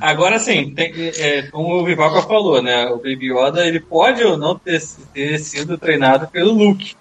Agora 0.00 0.38
sim, 0.38 0.72
tem, 0.74 0.92
é, 1.18 1.42
como 1.50 1.74
o 1.74 1.84
Vivaca 1.84 2.22
falou, 2.22 2.62
né? 2.62 2.86
O 2.86 2.98
Baby 2.98 3.32
Yoda 3.32 3.66
ele 3.66 3.80
pode 3.80 4.22
ou 4.22 4.36
não 4.36 4.56
ter, 4.56 4.80
ter 5.12 5.38
sido 5.38 5.76
treinado 5.76 6.28
pelo 6.28 6.52
Luke. 6.52 6.94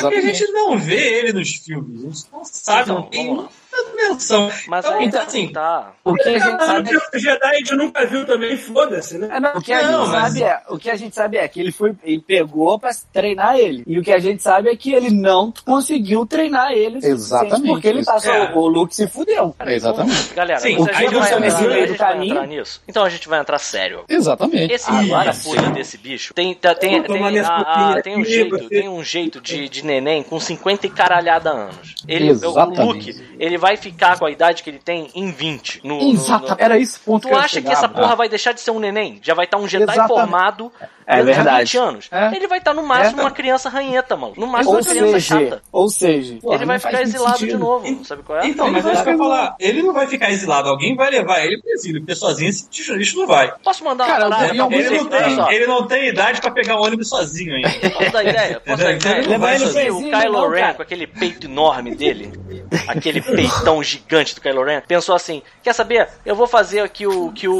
Só 0.00 0.10
que 0.10 0.16
a 0.16 0.20
gente 0.20 0.44
não 0.48 0.78
vê 0.78 1.20
ele 1.20 1.32
nos 1.32 1.54
filmes, 1.56 2.02
a 2.02 2.08
gente 2.08 2.32
não 2.32 2.44
sabe, 2.44 2.88
não 2.88 3.02
tem 3.02 3.26
Vamos 3.28 3.44
lá. 3.44 3.50
Dimensão. 3.84 4.50
Mas 4.68 4.84
Então, 4.84 4.98
aí 4.98 5.06
então, 5.06 5.22
assim, 5.22 5.48
tá. 5.48 5.92
O 6.04 6.14
que 6.14 6.22
a 6.22 6.32
gente 6.32 6.40
Caramba, 6.42 6.66
sabe 6.66 6.90
é 6.94 7.16
o 7.16 7.18
Jedi 7.18 7.44
a 7.46 7.54
gente 7.54 7.74
nunca 7.76 8.06
viu 8.06 8.26
também, 8.26 8.56
foda-se, 8.56 9.18
né? 9.18 9.28
É, 9.30 9.40
não, 9.40 9.52
o 9.56 9.60
que 9.62 9.72
a 9.72 9.82
Não, 9.82 10.04
gente 10.04 10.12
mas- 10.12 10.22
sabe 10.32 10.42
é, 10.44 10.60
o 10.68 10.78
que 10.78 10.90
a 10.90 10.96
gente 10.96 11.14
sabe 11.14 11.36
é 11.38 11.48
que 11.48 11.60
ele 11.60 11.72
foi, 11.72 11.94
ele 12.04 12.20
pegou 12.20 12.78
pra 12.78 12.90
treinar 13.12 13.56
ele. 13.58 13.82
E 13.86 13.98
o 13.98 14.02
que 14.02 14.12
a 14.12 14.18
gente 14.18 14.42
sabe 14.42 14.68
é 14.70 14.76
que 14.76 14.92
ele 14.92 15.10
não 15.10 15.52
conseguiu 15.64 16.24
treinar 16.26 16.72
ele. 16.72 16.98
o 16.98 17.06
Exatamente. 17.06 17.66
Porque 17.72 17.88
ele 17.88 18.04
passou, 18.04 18.32
É. 18.32 18.52
o 18.54 18.66
Luke 18.66 18.94
se 18.94 19.06
fudeu. 19.08 19.54
Exatamente. 19.66 20.34
Galera, 20.34 20.60
Sim, 20.60 20.76
a 20.76 20.80
o 20.80 20.84
gente 20.84 20.88
que 20.88 20.94
vai 20.94 21.08
você 21.08 21.34
entrar, 21.34 21.40
nesse 21.40 21.56
a 21.56 21.60
meio 21.68 21.72
gente 21.80 21.92
do 21.92 21.96
vai 21.98 22.12
caminho- 22.12 22.32
entrar 22.34 22.46
nisso. 22.46 22.82
Então 22.88 23.04
a 23.04 23.08
gente 23.08 23.28
vai 23.28 23.40
entrar 23.40 23.58
sério. 23.58 24.04
Exatamente. 24.08 24.72
Esse 24.72 24.90
Agora 24.90 25.32
puta 25.34 25.70
desse 25.70 25.98
bicho 25.98 26.32
tem, 26.34 26.54
tá- 26.54 26.74
tem, 26.74 27.02
tem, 27.02 27.22
minhas 27.22 27.46
a- 27.48 27.56
a- 27.96 28.02
tem 28.02 28.16
um 28.18 28.24
jeito, 28.24 28.68
tem 28.68 28.88
um 28.88 29.02
jeito 29.02 29.40
de, 29.40 29.68
de 29.68 29.84
neném 29.84 30.22
com 30.22 30.38
50 30.38 30.86
e 30.86 30.90
caralhada 30.90 31.50
anos. 31.50 31.94
Ele, 32.06 32.28
o 32.30 32.32
Exatamente. 32.32 32.82
Luke, 32.82 33.36
ele 33.38 33.58
vai 33.58 33.65
ficar 33.74 34.18
com 34.18 34.26
a 34.26 34.30
idade 34.30 34.62
que 34.62 34.68
ele 34.68 34.78
tem 34.78 35.08
em 35.14 35.30
20. 35.32 35.80
No, 35.82 35.96
no- 35.98 36.12
Exato. 36.12 36.50
no- 36.50 36.56
Era 36.58 36.78
esse 36.78 37.00
ponto 37.00 37.22
Tu 37.22 37.28
que 37.28 37.34
acha 37.34 37.62
que 37.62 37.72
essa 37.72 37.88
porra 37.88 38.14
vai 38.14 38.28
deixar 38.28 38.52
de 38.52 38.60
ser 38.60 38.70
um 38.70 38.78
neném? 38.78 39.18
Já 39.22 39.32
vai 39.32 39.46
estar 39.46 39.56
um 39.56 39.66
Jedi 39.66 39.84
Exatamente. 39.84 40.08
formado 40.08 40.70
É 41.06 41.22
verdade. 41.22 41.72
20 41.72 41.76
anos. 41.78 42.08
É. 42.10 42.34
Ele 42.34 42.48
vai 42.48 42.58
estar 42.58 42.74
no 42.74 42.82
máximo 42.82 43.20
É. 43.20 43.24
uma 43.24 43.30
criança 43.30 43.68
ranheta, 43.68 44.16
mano. 44.16 44.34
No 44.36 44.46
máximo 44.46 44.72
Ou 44.74 44.80
uma 44.80 44.84
criança 44.90 45.12
seja, 45.12 45.20
chata. 45.40 45.62
ou 45.70 45.88
seja, 45.88 46.38
Porra, 46.42 46.56
ele 46.56 46.66
vai 46.66 46.78
ficar 46.78 47.02
exilado 47.02 47.32
de 47.34 47.38
sentido. 47.40 47.58
novo, 47.58 48.04
sabe 48.04 48.22
qual 48.24 48.38
é? 48.40 48.46
Então, 48.46 48.70
mas 48.70 48.84
isso 48.84 49.04
que 49.04 49.10
eu 49.10 49.18
falar. 49.18 49.56
Ele 49.60 49.82
não 49.82 49.92
vai 49.92 50.06
ficar 50.06 50.30
exilado. 50.30 50.68
Alguém 50.68 50.96
vai 50.96 51.10
levar 51.10 51.44
ele 51.44 51.60
pro 51.60 51.70
exílio, 51.70 52.00
porque 52.00 52.14
sozinho 52.16 52.50
esse 52.50 52.68
bicho 52.68 53.16
não 53.18 53.26
vai. 53.26 53.52
Posso 53.62 53.84
mandar 53.84 54.04
uma 54.04 54.12
Cara, 54.16 54.28
parada? 54.30 54.54
em 54.54 54.58
algum 54.58 54.74
Ele 54.76 54.90
não, 54.98 55.06
tem, 55.06 55.54
ele 55.54 55.66
não 55.66 55.86
tem 55.86 56.08
idade 56.08 56.40
pra 56.40 56.50
pegar 56.50 56.76
um 56.76 56.82
ônibus 56.82 57.08
sozinho 57.08 57.54
ainda. 57.54 57.90
Posso 57.90 58.10
dar 58.12 58.24
ideia? 58.24 58.60
Posso 58.66 58.82
dar 58.82 58.92
ideia? 58.92 59.18
Ele 59.18 59.38
vai 59.38 59.58
Você 59.58 59.66
sozinho. 59.90 59.98
o 60.08 60.10
Kylo 60.20 60.48
Ren 60.48 60.74
com 60.74 60.82
aquele 60.82 61.06
peito 61.06 61.46
enorme 61.46 61.94
dele, 61.94 62.32
aquele 62.88 63.20
peitão 63.22 63.82
gigante 63.82 64.34
do 64.34 64.40
Kylo 64.40 64.64
Ren, 64.64 64.82
pensou 64.86 65.14
assim: 65.14 65.42
quer 65.62 65.72
saber? 65.72 66.08
Eu 66.24 66.34
vou 66.34 66.46
fazer 66.46 66.80
aqui 66.80 67.06
o 67.06 67.30
que 67.32 67.46
o, 67.48 67.54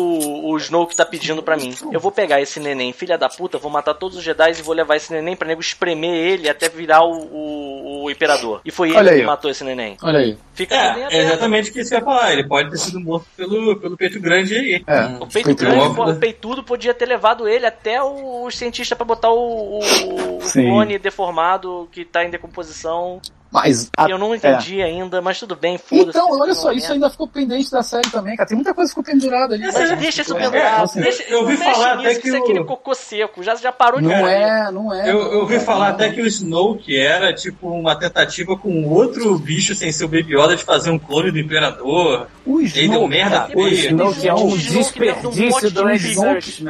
o 0.47 0.57
Snoke 0.59 0.97
tá 0.97 1.05
pedindo 1.05 1.43
pra 1.43 1.57
mim. 1.57 1.75
Eu 1.93 2.01
vou 2.01 2.11
pegar 2.11 2.41
esse 2.41 2.59
neném, 2.59 2.93
filha 2.93 3.17
da 3.17 3.29
puta, 3.37 3.59
vou 3.59 3.71
matar 3.71 3.95
todos 3.95 4.17
os 4.17 4.25
Jedi 4.25 4.51
e 4.59 4.63
vou 4.63 4.75
levar 4.75 4.97
esse 4.97 5.13
neném 5.13 5.37
pra 5.37 5.47
nego 5.47 5.61
espremer 5.61 6.11
ele 6.15 6.49
até 6.49 6.69
virar 6.69 7.03
o, 7.05 7.13
o, 7.13 8.05
o 8.05 8.11
imperador. 8.11 8.61
E 8.65 8.71
foi 8.71 8.91
ele 8.91 8.97
que 9.21 9.27
matou 9.27 9.51
esse 9.51 9.63
neném. 9.65 9.97
Olha 10.03 10.19
aí. 10.21 10.39
Fica 10.55 10.75
É, 10.75 11.09
é 11.11 11.23
exatamente 11.23 11.71
o 11.71 11.73
que 11.73 11.81
eu 11.81 11.85
ia 11.85 12.01
falar. 12.01 12.33
Ele 12.33 12.45
pode 12.49 12.71
ter 12.71 12.79
sido 12.79 12.99
morto 13.01 13.27
pelo, 13.37 13.77
pelo 13.77 13.97
peito 13.97 14.19
grande 14.21 14.55
aí. 14.55 14.83
É. 14.87 15.05
O 15.21 15.27
peito 15.27 15.47
Peito 15.47 15.65
grande, 15.65 16.01
o 16.01 16.17
peitudo 16.17 16.63
podia 16.65 16.95
ter 16.95 17.07
levado 17.07 17.47
ele 17.49 17.67
até 17.67 18.03
o- 18.03 18.45
os 18.45 18.57
cientistas 18.57 18.97
pra 18.97 19.05
botar 19.05 19.31
o, 19.31 19.79
o, 19.81 20.39
o 20.39 20.41
clone 20.53 20.99
deformado 20.99 21.89
que 21.93 22.05
tá 22.05 22.25
em 22.25 22.31
decomposição. 22.31 23.21
Mas. 23.57 23.91
E 24.07 24.11
eu 24.11 24.19
não 24.19 24.35
entendi 24.35 24.83
ainda, 24.83 25.21
mas 25.23 25.39
tudo 25.39 25.57
bem, 25.57 25.79
foda-se. 25.79 26.11
Então, 26.11 26.39
olha 26.39 26.55
só, 26.55 26.73
é 26.73 26.75
isso 26.75 26.93
ainda 26.93 27.09
ficou 27.09 27.27
pendente 27.29 27.71
da 27.71 27.83
série 27.83 28.11
também, 28.11 28.37
cara. 28.37 28.49
Tem 28.49 28.57
muita 28.57 28.75
coisa 28.75 28.93
que 28.93 29.01
ficou 29.01 29.15
pendurada 29.15 29.55
ali. 29.55 29.65
Mas 29.65 29.99
deixa 29.99 30.23
isso 30.23 30.37
É, 30.37 30.41
pendurado, 30.41 30.85
assim, 30.85 31.01
deixa, 31.01 31.23
eu 31.25 31.41
ouvi 31.41 31.57
falar 31.57 31.95
até 31.95 32.15
que 32.15 32.21
que 32.21 32.29
isso 32.29 32.37
é 32.37 32.41
aquele 32.41 32.65
cocô 32.65 32.95
seco, 32.95 33.43
já, 33.43 33.55
já 33.57 33.73
parou 33.73 34.01
de 34.01 34.07
Não 34.07 34.27
é, 34.27 34.71
não 34.71 34.93
é. 34.93 35.11
Eu, 35.11 35.33
eu 35.33 35.41
ouvi 35.41 35.55
cara. 35.55 35.67
falar 35.67 35.89
até 35.89 36.11
que 36.11 36.21
o 36.21 36.27
Snoke 36.27 36.97
era 36.97 37.33
tipo 37.33 37.69
uma 37.69 37.97
tentativa 37.97 38.57
com 38.57 38.89
outro 38.89 39.39
bicho 39.39 39.75
sem 39.75 39.93
ser 39.93 40.05
o 40.05 40.09
Baby 40.09 40.37
Yoda 40.37 40.57
de 40.57 40.65
fazer 40.65 40.91
um 40.91 40.99
clone 40.99 41.31
do 41.31 41.39
Imperador. 41.39 42.27
O 42.45 42.61
Ele 42.61 42.89
deu 42.89 43.09
merda 43.09 43.49
o 43.55 43.65
feia. 43.65 43.91
Snoke 43.91 44.29
é 44.29 44.35
um 44.35 44.47
um 44.47 44.57
desperdício 44.57 45.71
de 45.71 46.15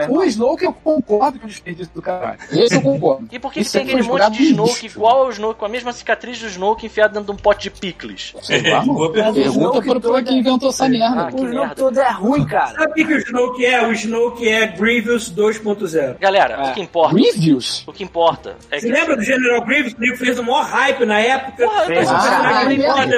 do? 0.06 0.12
O 0.12 0.24
Snoke 0.24 0.64
eu 0.64 0.72
concordo 0.72 1.38
com 1.38 1.46
o 1.46 1.48
desperdício 1.48 1.92
do 1.94 2.02
caralho. 2.02 2.38
Esse 2.50 2.76
eu 2.76 2.82
concordo. 2.82 3.28
E 3.30 3.38
por 3.38 3.52
que, 3.52 3.60
que 3.60 3.66
Isso 3.66 3.72
tem 3.72 3.82
aquele 3.82 4.02
monte 4.02 4.30
de 4.30 4.42
Snoke 4.44 4.82
lixo. 4.82 4.86
igual 4.86 5.24
ao 5.24 5.30
Snoke, 5.30 5.58
com 5.58 5.66
a 5.66 5.68
mesma 5.68 5.92
cicatriz 5.92 6.38
do 6.38 6.46
Snoke 6.46 6.75
enfiado 6.84 7.14
dentro 7.14 7.32
de 7.32 7.32
um 7.32 7.42
pote 7.42 7.62
de 7.64 7.70
picles? 7.70 8.34
Lá, 8.70 8.80
mano. 8.84 8.94
Boa 8.94 9.12
pergunta. 9.12 9.40
Pergunta 9.40 9.80
pro, 9.80 10.00
toda- 10.00 10.22
quem 10.22 10.40
inventou 10.40 10.68
essa 10.68 10.86
merda. 10.88 11.22
Ah, 11.22 11.32
que 11.32 11.36
O 11.36 11.38
Snoke 11.46 11.54
merda. 11.56 11.74
todo 11.74 11.98
é 12.00 12.10
ruim, 12.10 12.44
cara. 12.46 12.66
Sabe 12.74 12.90
o 12.90 12.94
que, 12.94 13.04
que 13.06 13.14
o 13.14 13.18
Snoke 13.18 13.64
é? 13.64 13.86
O 13.86 13.92
Snoke 13.92 14.48
é 14.48 14.66
Grievous 14.66 15.30
2.0. 15.30 16.18
Galera, 16.18 16.54
É. 16.54 16.70
o 16.70 16.74
que 16.74 16.80
importa, 16.82 17.16
Reviews. 17.16 17.84
o 17.86 17.92
que 17.92 18.02
importa 18.04 18.56
é 18.70 18.78
Você 18.80 18.86
que... 18.88 18.92
lembra 18.92 19.16
do 19.16 19.22
General 19.22 19.64
Grievous? 19.64 19.92
O 19.94 20.00
nego 20.00 20.16
fez 20.16 20.38
o 20.38 20.42
maior 20.42 20.64
hype 20.64 21.06
na 21.06 21.20
época. 21.20 21.64
Porra, 21.66 21.84
Fez 21.86 22.08
Ah, 22.10 22.12
é 22.12 22.64
foda. 22.64 22.68
verdade. 22.74 23.14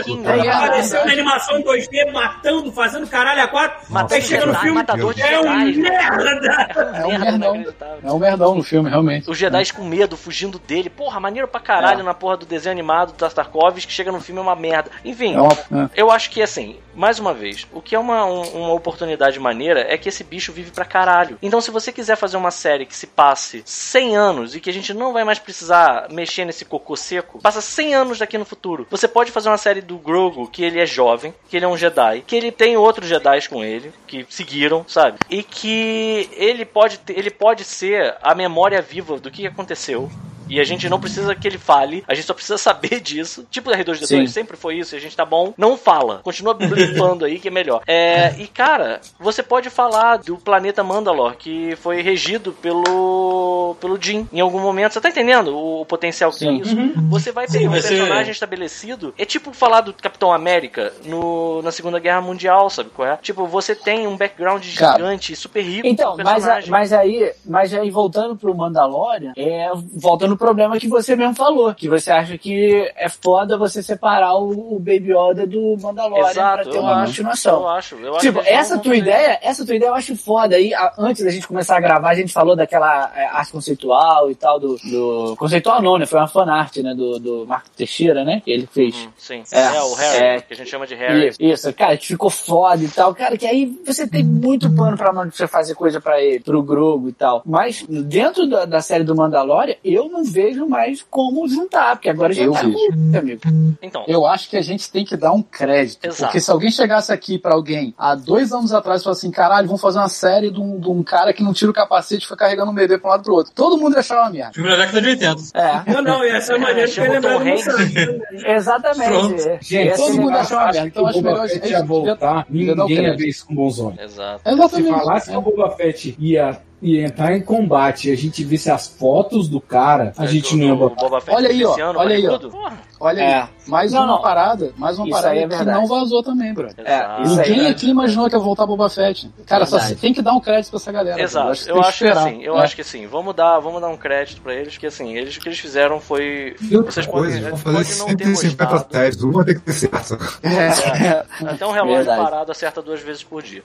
É 0.47 0.51
Apareceu 0.51 1.05
na 1.07 1.13
animação 1.13 1.63
2D, 1.63 2.13
matando, 2.13 2.71
fazendo 2.73 3.07
caralho 3.07 3.43
a 3.43 3.49
quatro. 3.49 3.93
Matando 3.93 4.15
Aí 4.15 4.23
chega 4.23 4.47
no 4.47 4.55
filme, 4.57 4.75
matador 4.77 5.15
de 5.15 5.23
é 5.23 5.41
um 5.41 5.45
né? 5.45 5.65
merda. 5.65 6.69
É 6.95 7.07
um 7.07 7.19
merda 7.19 7.53
merdão. 7.53 7.65
É 8.05 8.13
um 8.13 8.19
merdão 8.19 8.55
no 8.55 8.63
filme, 8.63 8.91
realmente. 8.91 9.31
Os 9.31 9.39
Jedi 9.39 9.73
com 9.73 9.85
medo, 9.85 10.17
fugindo 10.17 10.59
dele. 10.59 10.91
Porra, 10.91 11.19
maneiro 11.21 11.49
pra 11.49 11.61
caralho 11.61 12.03
na 12.05 12.15
porra 12.15 12.37
do 12.37 12.47
desenho 12.47 12.73
animado 12.73 13.13
do 13.13 13.17
Tartakovsky, 13.43 13.87
que 13.87 13.93
chega 13.93 14.11
no 14.13 14.21
filme 14.21 14.41
é 14.41 14.43
uma 14.43 14.57
merda. 14.57 14.91
Enfim, 15.05 15.35
É 15.37 15.85
é. 15.85 15.89
eu 15.97 16.11
acho 16.11 16.31
que 16.31 16.43
assim, 16.43 16.77
mais 16.95 17.19
uma 17.19 17.33
vez, 17.33 17.67
o 17.73 17.81
que 17.81 17.95
é 17.95 17.99
uma, 17.99 18.25
um- 18.25 18.63
uma 18.65 18.73
oportunidade 18.73 19.39
maneira 19.39 19.87
é 19.89 19.97
que 19.97 20.09
esse 20.09 20.25
bicho 20.25 20.53
vive 20.53 20.71
pra 20.71 20.85
caralho. 20.85 21.39
Então, 21.43 21.61
se 21.61 21.71
você 21.71 21.93
quiser 21.93 22.17
fazer 22.17 22.37
uma 22.37 22.51
série 22.51 22.85
que 22.87 22.97
se 22.97 23.07
passe 23.07 23.63
100 23.65 24.17
anos 24.17 24.55
e 24.55 24.61
que 24.61 24.71
a 24.71 24.73
gente 24.73 24.93
não 24.93 25.13
vai 25.13 25.25
mais 25.25 25.39
precisar 25.39 26.09
mexer 26.11 26.45
nesse 26.45 26.65
cocô 26.65 26.97
seco, 26.97 27.39
passa 27.41 27.61
100 27.61 27.95
anos 27.95 28.19
daqui 28.19 28.37
no 28.39 28.45
futuro. 28.45 28.87
Você 28.91 29.07
pode 29.09 29.31
fazer 29.31 29.49
uma 29.49 29.59
série 29.59 29.81
do 29.81 29.97
Grogu, 29.99 30.49
que 30.49 30.63
ele 30.65 30.81
é 30.81 30.87
jovem, 30.87 31.35
que 31.49 31.57
ele 31.57 31.65
é 31.65 31.69
um 31.69 31.77
Jedi, 31.77 32.23
que 32.27 32.35
ele 32.37 32.51
tem 32.51 32.77
outros 32.77 33.09
Jedi 33.09 33.49
com 33.49 33.63
ele, 33.65 33.93
que 34.07 34.27
seguiram, 34.29 34.85
sabe? 34.89 35.19
E 35.31 35.43
que 35.43 36.29
ele 36.33 36.65
pode, 36.65 36.99
ter- 36.99 37.19
ele 37.19 37.31
pode 37.31 37.65
ser 37.65 38.17
a 38.23 38.35
memória 38.35 38.81
viva 38.83 39.19
do 39.19 39.31
que 39.31 39.47
aconteceu. 39.47 40.11
E 40.49 40.61
a 40.61 40.65
gente 40.65 40.89
não 40.89 41.01
precisa 41.01 41.35
que 41.35 41.47
ele 41.47 41.59
fale, 41.59 42.05
a 42.09 42.15
gente 42.15 42.27
só 42.27 42.35
precisa 42.35 42.57
saber 42.59 43.01
disso. 43.01 43.47
Tipo 43.51 43.71
o 43.71 43.75
R2D2 43.75 44.07
Sim. 44.07 44.27
sempre 44.27 44.57
foi 44.57 44.77
isso, 44.79 44.95
e 44.95 44.99
a 44.99 45.01
gente 45.01 45.17
tá 45.17 45.25
bom. 45.25 45.53
Não 45.57 45.77
fala. 45.77 46.21
Continua 46.23 46.55
blipando 46.55 47.25
aí 47.25 47.39
que 47.39 47.49
é 47.49 47.51
melhor. 47.51 47.83
É, 47.87 48.35
e 48.39 48.47
cara, 48.47 49.01
você 49.19 49.43
pode 49.43 49.71
falar 49.71 50.17
do 50.19 50.37
planeta 50.37 50.83
Mandalor, 50.85 51.37
que 51.37 51.77
foi 51.77 52.01
regido 52.03 52.53
pelo 52.53 53.77
pelo 53.81 54.01
Jin 54.01 54.27
em 54.33 54.41
algum 54.41 54.61
momento. 54.61 54.93
Você 54.93 55.01
tá 55.01 55.09
entendendo 55.11 55.49
o, 55.57 55.83
o 55.83 55.87
potencial 55.87 56.31
que 56.33 56.39
tem 56.39 56.61
isso? 56.61 56.75
Você 57.11 57.33
vai 57.33 57.47
Sim, 57.49 57.59
pegar 57.59 57.71
um 57.71 57.81
ser- 57.83 57.89
personagem 57.89 58.33
estabelecido. 58.33 59.15
É 59.19 59.25
tipo 59.25 59.53
falar 59.53 59.83
do 59.83 59.93
Capitão 59.93 60.33
América 60.33 60.93
no, 61.05 61.61
na 61.63 61.71
Segunda 61.71 61.99
Guerra 61.99 62.21
Mundial, 62.21 62.71
sabe 62.71 62.91
qual 62.91 63.09
é? 63.09 63.17
Tipo, 63.19 63.47
você 63.47 63.75
tem 63.75 64.07
um 64.07 64.17
background 64.17 64.65
Cara. 64.77 64.93
gigante, 64.99 65.37
super 65.37 65.63
rico. 65.63 65.87
Então, 65.87 66.17
mas, 66.25 66.47
a- 66.49 66.61
mas 66.69 66.93
aí, 66.93 67.33
mas 67.45 67.75
aí 67.75 67.91
voltando 67.91 68.37
pro 68.37 68.55
Mandalorian, 68.55 69.33
é, 69.37 69.71
volta 69.95 70.27
no 70.27 70.37
problema 70.39 70.79
que 70.79 70.89
você 70.89 71.15
mesmo 71.17 71.35
falou, 71.35 71.75
que 71.75 71.89
você 71.89 72.11
acha 72.11 72.39
que 72.39 72.91
é 72.97 73.09
foda 73.09 73.59
você 73.59 73.83
separar 73.83 74.37
o, 74.37 74.79
Baby 74.79 75.13
Yoda 75.13 75.47
do 75.47 75.77
Mandalorian 75.81 76.31
Exato, 76.31 76.63
pra 76.65 76.73
ter 76.73 76.79
uma 76.79 76.95
acho, 77.03 77.07
continuação. 77.13 77.61
eu 77.61 77.69
acho. 77.69 77.95
Eu 77.97 78.17
acho 78.17 78.27
Tipo, 78.27 78.41
essa 78.47 78.79
tua 78.79 78.97
ideia, 78.97 79.39
essa 79.43 79.67
tua 79.67 79.75
ideia 79.75 79.91
eu 79.91 79.95
acho 79.95 80.17
foda. 80.17 80.57
Aí, 80.57 80.73
a- 80.73 80.95
antes 80.99 81.25
da 81.25 81.31
gente 81.31 81.47
começar 81.47 81.77
a 81.77 81.81
gravar, 81.81 82.11
a 82.11 82.15
gente 82.15 82.33
falou 82.33 82.55
daquela 82.57 83.13
é, 83.15 83.27
arte 83.27 83.53
conceitual 83.53 84.31
e 84.31 84.35
tal, 84.35 84.59
do, 84.61 84.77
do- 84.77 85.37
Conceitual 85.37 85.83
não, 85.83 85.99
né? 85.99 86.07
Foi 86.07 86.19
uma 86.19 86.29
fanart, 86.29 86.77
né? 86.79 86.95
Do, 86.95 87.19
do 87.19 87.47
Marco 87.47 87.69
Teixeira, 87.77 88.25
né? 88.25 88.41
Que 88.45 88.51
ele 88.51 88.67
fez. 88.71 88.95
Hum, 88.97 89.09
Sim, 89.17 89.43
É, 89.53 89.61
é, 89.77 89.83
o 89.83 89.95
Harry, 89.95 90.25
é. 90.25 90.41
que 90.41 90.55
a 90.55 90.57
gente 90.57 90.71
chama 90.71 90.87
de 90.87 90.95
Harry. 90.95 91.29
Isso, 91.29 91.43
isso, 91.43 91.73
cara, 91.75 91.97
que 91.97 92.07
ficou 92.07 92.31
foda 92.31 92.83
e 92.83 92.89
tal. 92.89 93.15
Cara, 93.15 93.37
que 93.37 93.47
aí 93.47 93.67
você 93.85 94.07
tem 94.07 94.23
muito 94.25 94.71
pano 94.75 94.97
pra 94.97 95.13
mão 95.13 95.27
de 95.27 95.37
você 95.37 95.47
fazer 95.47 95.75
coisa 95.75 96.01
pra 96.01 96.21
ele, 96.21 96.41
pro 96.41 96.63
Grogo 96.63 97.09
e 97.09 97.13
tal. 97.13 97.43
Mas 97.45 97.85
dentro 97.89 98.47
da, 98.49 98.65
da 98.65 98.81
série 98.81 99.05
do 99.05 99.15
Mandalorian, 99.17 99.75
eu 99.85 100.09
não 100.09 100.23
vejo 100.29 100.67
mais 100.69 101.05
como 101.11 101.47
juntar, 101.49 101.97
porque 101.97 102.09
agora 102.09 102.33
já 102.33 102.43
Eu 102.45 102.53
tá 102.53 102.63
vejo. 102.63 102.73
com 103.13 103.19
amigo. 103.19 103.43
Então, 103.83 104.05
Eu 104.07 104.27
acho 104.27 104.49
que 104.49 104.57
a 104.57 104.63
gente 104.63 104.91
tem 104.91 105.05
que 105.05 105.17
dar 105.17 105.33
um 105.33 105.43
crédito. 105.43 106.05
Exato. 106.07 106.25
Porque 106.25 106.41
se 106.41 106.51
alguém 106.51 106.71
chegasse 106.71 107.13
aqui 107.13 107.39
pra 107.39 107.55
alguém 107.55 107.95
há 107.99 108.15
dois 108.15 108.53
anos 108.53 108.73
atrás 108.73 109.01
e 109.01 109.05
falasse 109.05 109.27
assim, 109.27 109.31
caralho, 109.33 109.67
vamos 109.67 109.81
fazer 109.83 109.99
uma 109.99 110.09
série 110.09 110.51
de 110.51 110.61
um, 110.61 110.79
de 110.79 110.89
um 110.89 111.03
cara 111.03 111.33
que 111.33 111.43
não 111.43 111.53
tira 111.53 111.71
o 111.71 111.75
capacete 111.75 112.23
e 112.23 112.25
fica 112.25 112.37
carregando 112.37 112.71
um 112.71 112.75
bebê 112.75 112.99
pra 112.99 113.09
um 113.09 113.11
lado 113.13 113.21
e 113.21 113.25
pro 113.25 113.35
outro. 113.35 113.53
Todo 113.55 113.79
mundo 113.79 113.95
ia 113.95 114.01
achar 114.01 114.21
uma 114.23 114.31
merda. 114.31 114.53
Filme 114.53 114.69
da 114.71 114.77
década 114.77 115.01
de 115.01 115.09
80. 115.09 115.43
É, 115.55 115.93
Não, 115.93 116.03
não, 116.03 116.25
e 116.25 116.29
essa 116.31 116.53
é 116.55 116.59
maneira 116.59 116.91
lembrado 117.09 117.45
no 117.45 117.51
Hanks. 117.51 117.65
Santos. 117.65 118.45
exatamente. 118.45 119.09
Pronto. 119.09 119.59
Gente, 119.61 119.97
todo 119.97 120.11
mundo 120.15 120.31
negócio- 120.31 120.39
achou 120.41 120.59
uma 120.59 120.73
merda. 120.73 120.89
Então 120.89 121.07
acho 121.07 121.23
melhor 121.23 121.41
a 121.41 121.47
gente 121.47 121.69
ia 121.71 121.85
voltar, 121.85 122.47
ninguém 122.49 123.03
ia 123.05 123.17
ver 123.17 123.29
isso 123.29 123.47
com 123.47 123.55
bons 123.55 123.79
olhos. 123.81 123.99
exato. 124.01 124.43
Se 124.69 124.83
falasse 124.85 125.31
que 125.31 125.37
o 125.37 125.41
Boba 125.41 125.71
Fett 125.71 126.17
ia, 126.19 126.61
ia 126.81 127.05
entrar 127.05 127.37
em 127.37 127.43
combate 127.43 128.09
e 128.09 128.13
a 128.13 128.17
gente 128.17 128.45
visse 128.45 128.71
as 128.71 128.87
fotos 128.87 129.49
do 129.49 129.61
cara, 129.61 130.13
a 130.17 130.27
gente 130.27 130.57
botar. 130.77 131.03
Boba 131.03 131.21
Fett 131.21 131.37
Olha 131.37 131.49
aí, 131.49 131.65
ó, 131.65 131.77
olha 131.97 132.17
aí, 132.17 132.27
ó. 132.27 132.39
Porra, 132.39 132.79
Olha 133.01 133.21
É. 133.21 133.35
aí, 133.43 133.49
mais 133.67 133.93
Não, 133.93 134.01
uma 134.01 134.07
não. 134.09 134.23
parada, 134.23 134.73
mais 134.77 134.99
uma 134.99 135.07
Isso 135.09 135.17
parada 135.17 135.39
é 135.39 135.47
que 135.49 135.65
não 135.65 135.87
vazou 135.87 136.23
também, 136.23 136.53
bro. 136.53 136.69
É, 136.79 137.23
isso 137.23 137.41
aí. 137.41 137.51
Ninguém 137.51 137.67
é- 137.67 137.71
aqui 137.71 137.89
imaginou 137.91 138.29
que 138.29 138.35
ia 138.35 138.41
voltar 138.41 138.67
Boba 138.67 138.89
Fett. 138.91 139.31
Cara, 139.47 139.67
só 139.67 139.79
tem 140.01 140.13
que 140.13 140.21
dar 140.21 140.33
um 140.33 140.41
crédito 140.41 140.71
pra 140.71 140.79
essa 140.79 140.91
galera. 140.93 141.21
Exato, 141.23 141.65
que 141.65 141.71
eu 141.71 141.81
acho 141.81 141.99
que 141.99 142.09
assim, 142.11 142.43
eu 142.43 142.59
É. 142.59 142.63
acho 142.63 142.75
que 142.75 142.81
assim, 142.83 143.07
vamos 143.07 143.35
dar, 143.37 143.59
vamos 143.61 143.81
dar 143.81 143.89
um 143.89 143.97
crédito 143.97 144.41
pra 144.43 144.53
eles, 144.55 144.77
que 144.77 144.87
assim, 144.87 145.17
eles 145.17 145.37
o 145.37 145.41
que 145.41 145.49
eles 145.49 145.59
fizeram 145.59 146.01
foi. 146.01 146.57
E 146.61 146.77
Vocês 146.77 147.07
podem, 147.07 147.31
coisa, 147.31 147.51
podem 147.51 147.59
fazer 147.85 147.99
não 147.99 148.17
ter 148.17 148.25
150 148.25 148.65
gostado. 148.73 148.91
testes, 148.91 149.23
uma 149.23 149.45
tem 149.45 149.55
que 149.55 149.61
ter 149.61 149.73
certo. 149.73 150.19
É, 150.43 151.25
até 151.49 151.67
um 151.67 151.71
relógio 151.71 151.97
Verdade. 152.05 152.23
parado 152.23 152.51
acerta 152.53 152.83
duas 152.83 153.01
vezes 153.01 153.23
por 153.23 153.43
dia. 153.43 153.63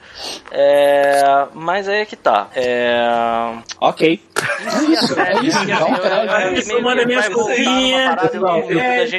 É, 0.52 1.48
mas 1.54 1.88
aí 1.90 2.02
é 2.02 2.06
que 2.06 2.16
tá. 2.16 2.48
É, 2.56 3.54
Ok. 3.80 4.22
É 4.44 4.84
isso, 4.92 5.20
é 5.20 5.34
isso. 5.46 5.66
Dá 5.66 5.86
um 5.86 5.96
crédito. 6.28 6.60
Isso, 6.60 6.82
manda 6.82 7.06
minhas 7.06 7.30
coisinhas. 7.30 8.16
parada, 8.16 8.40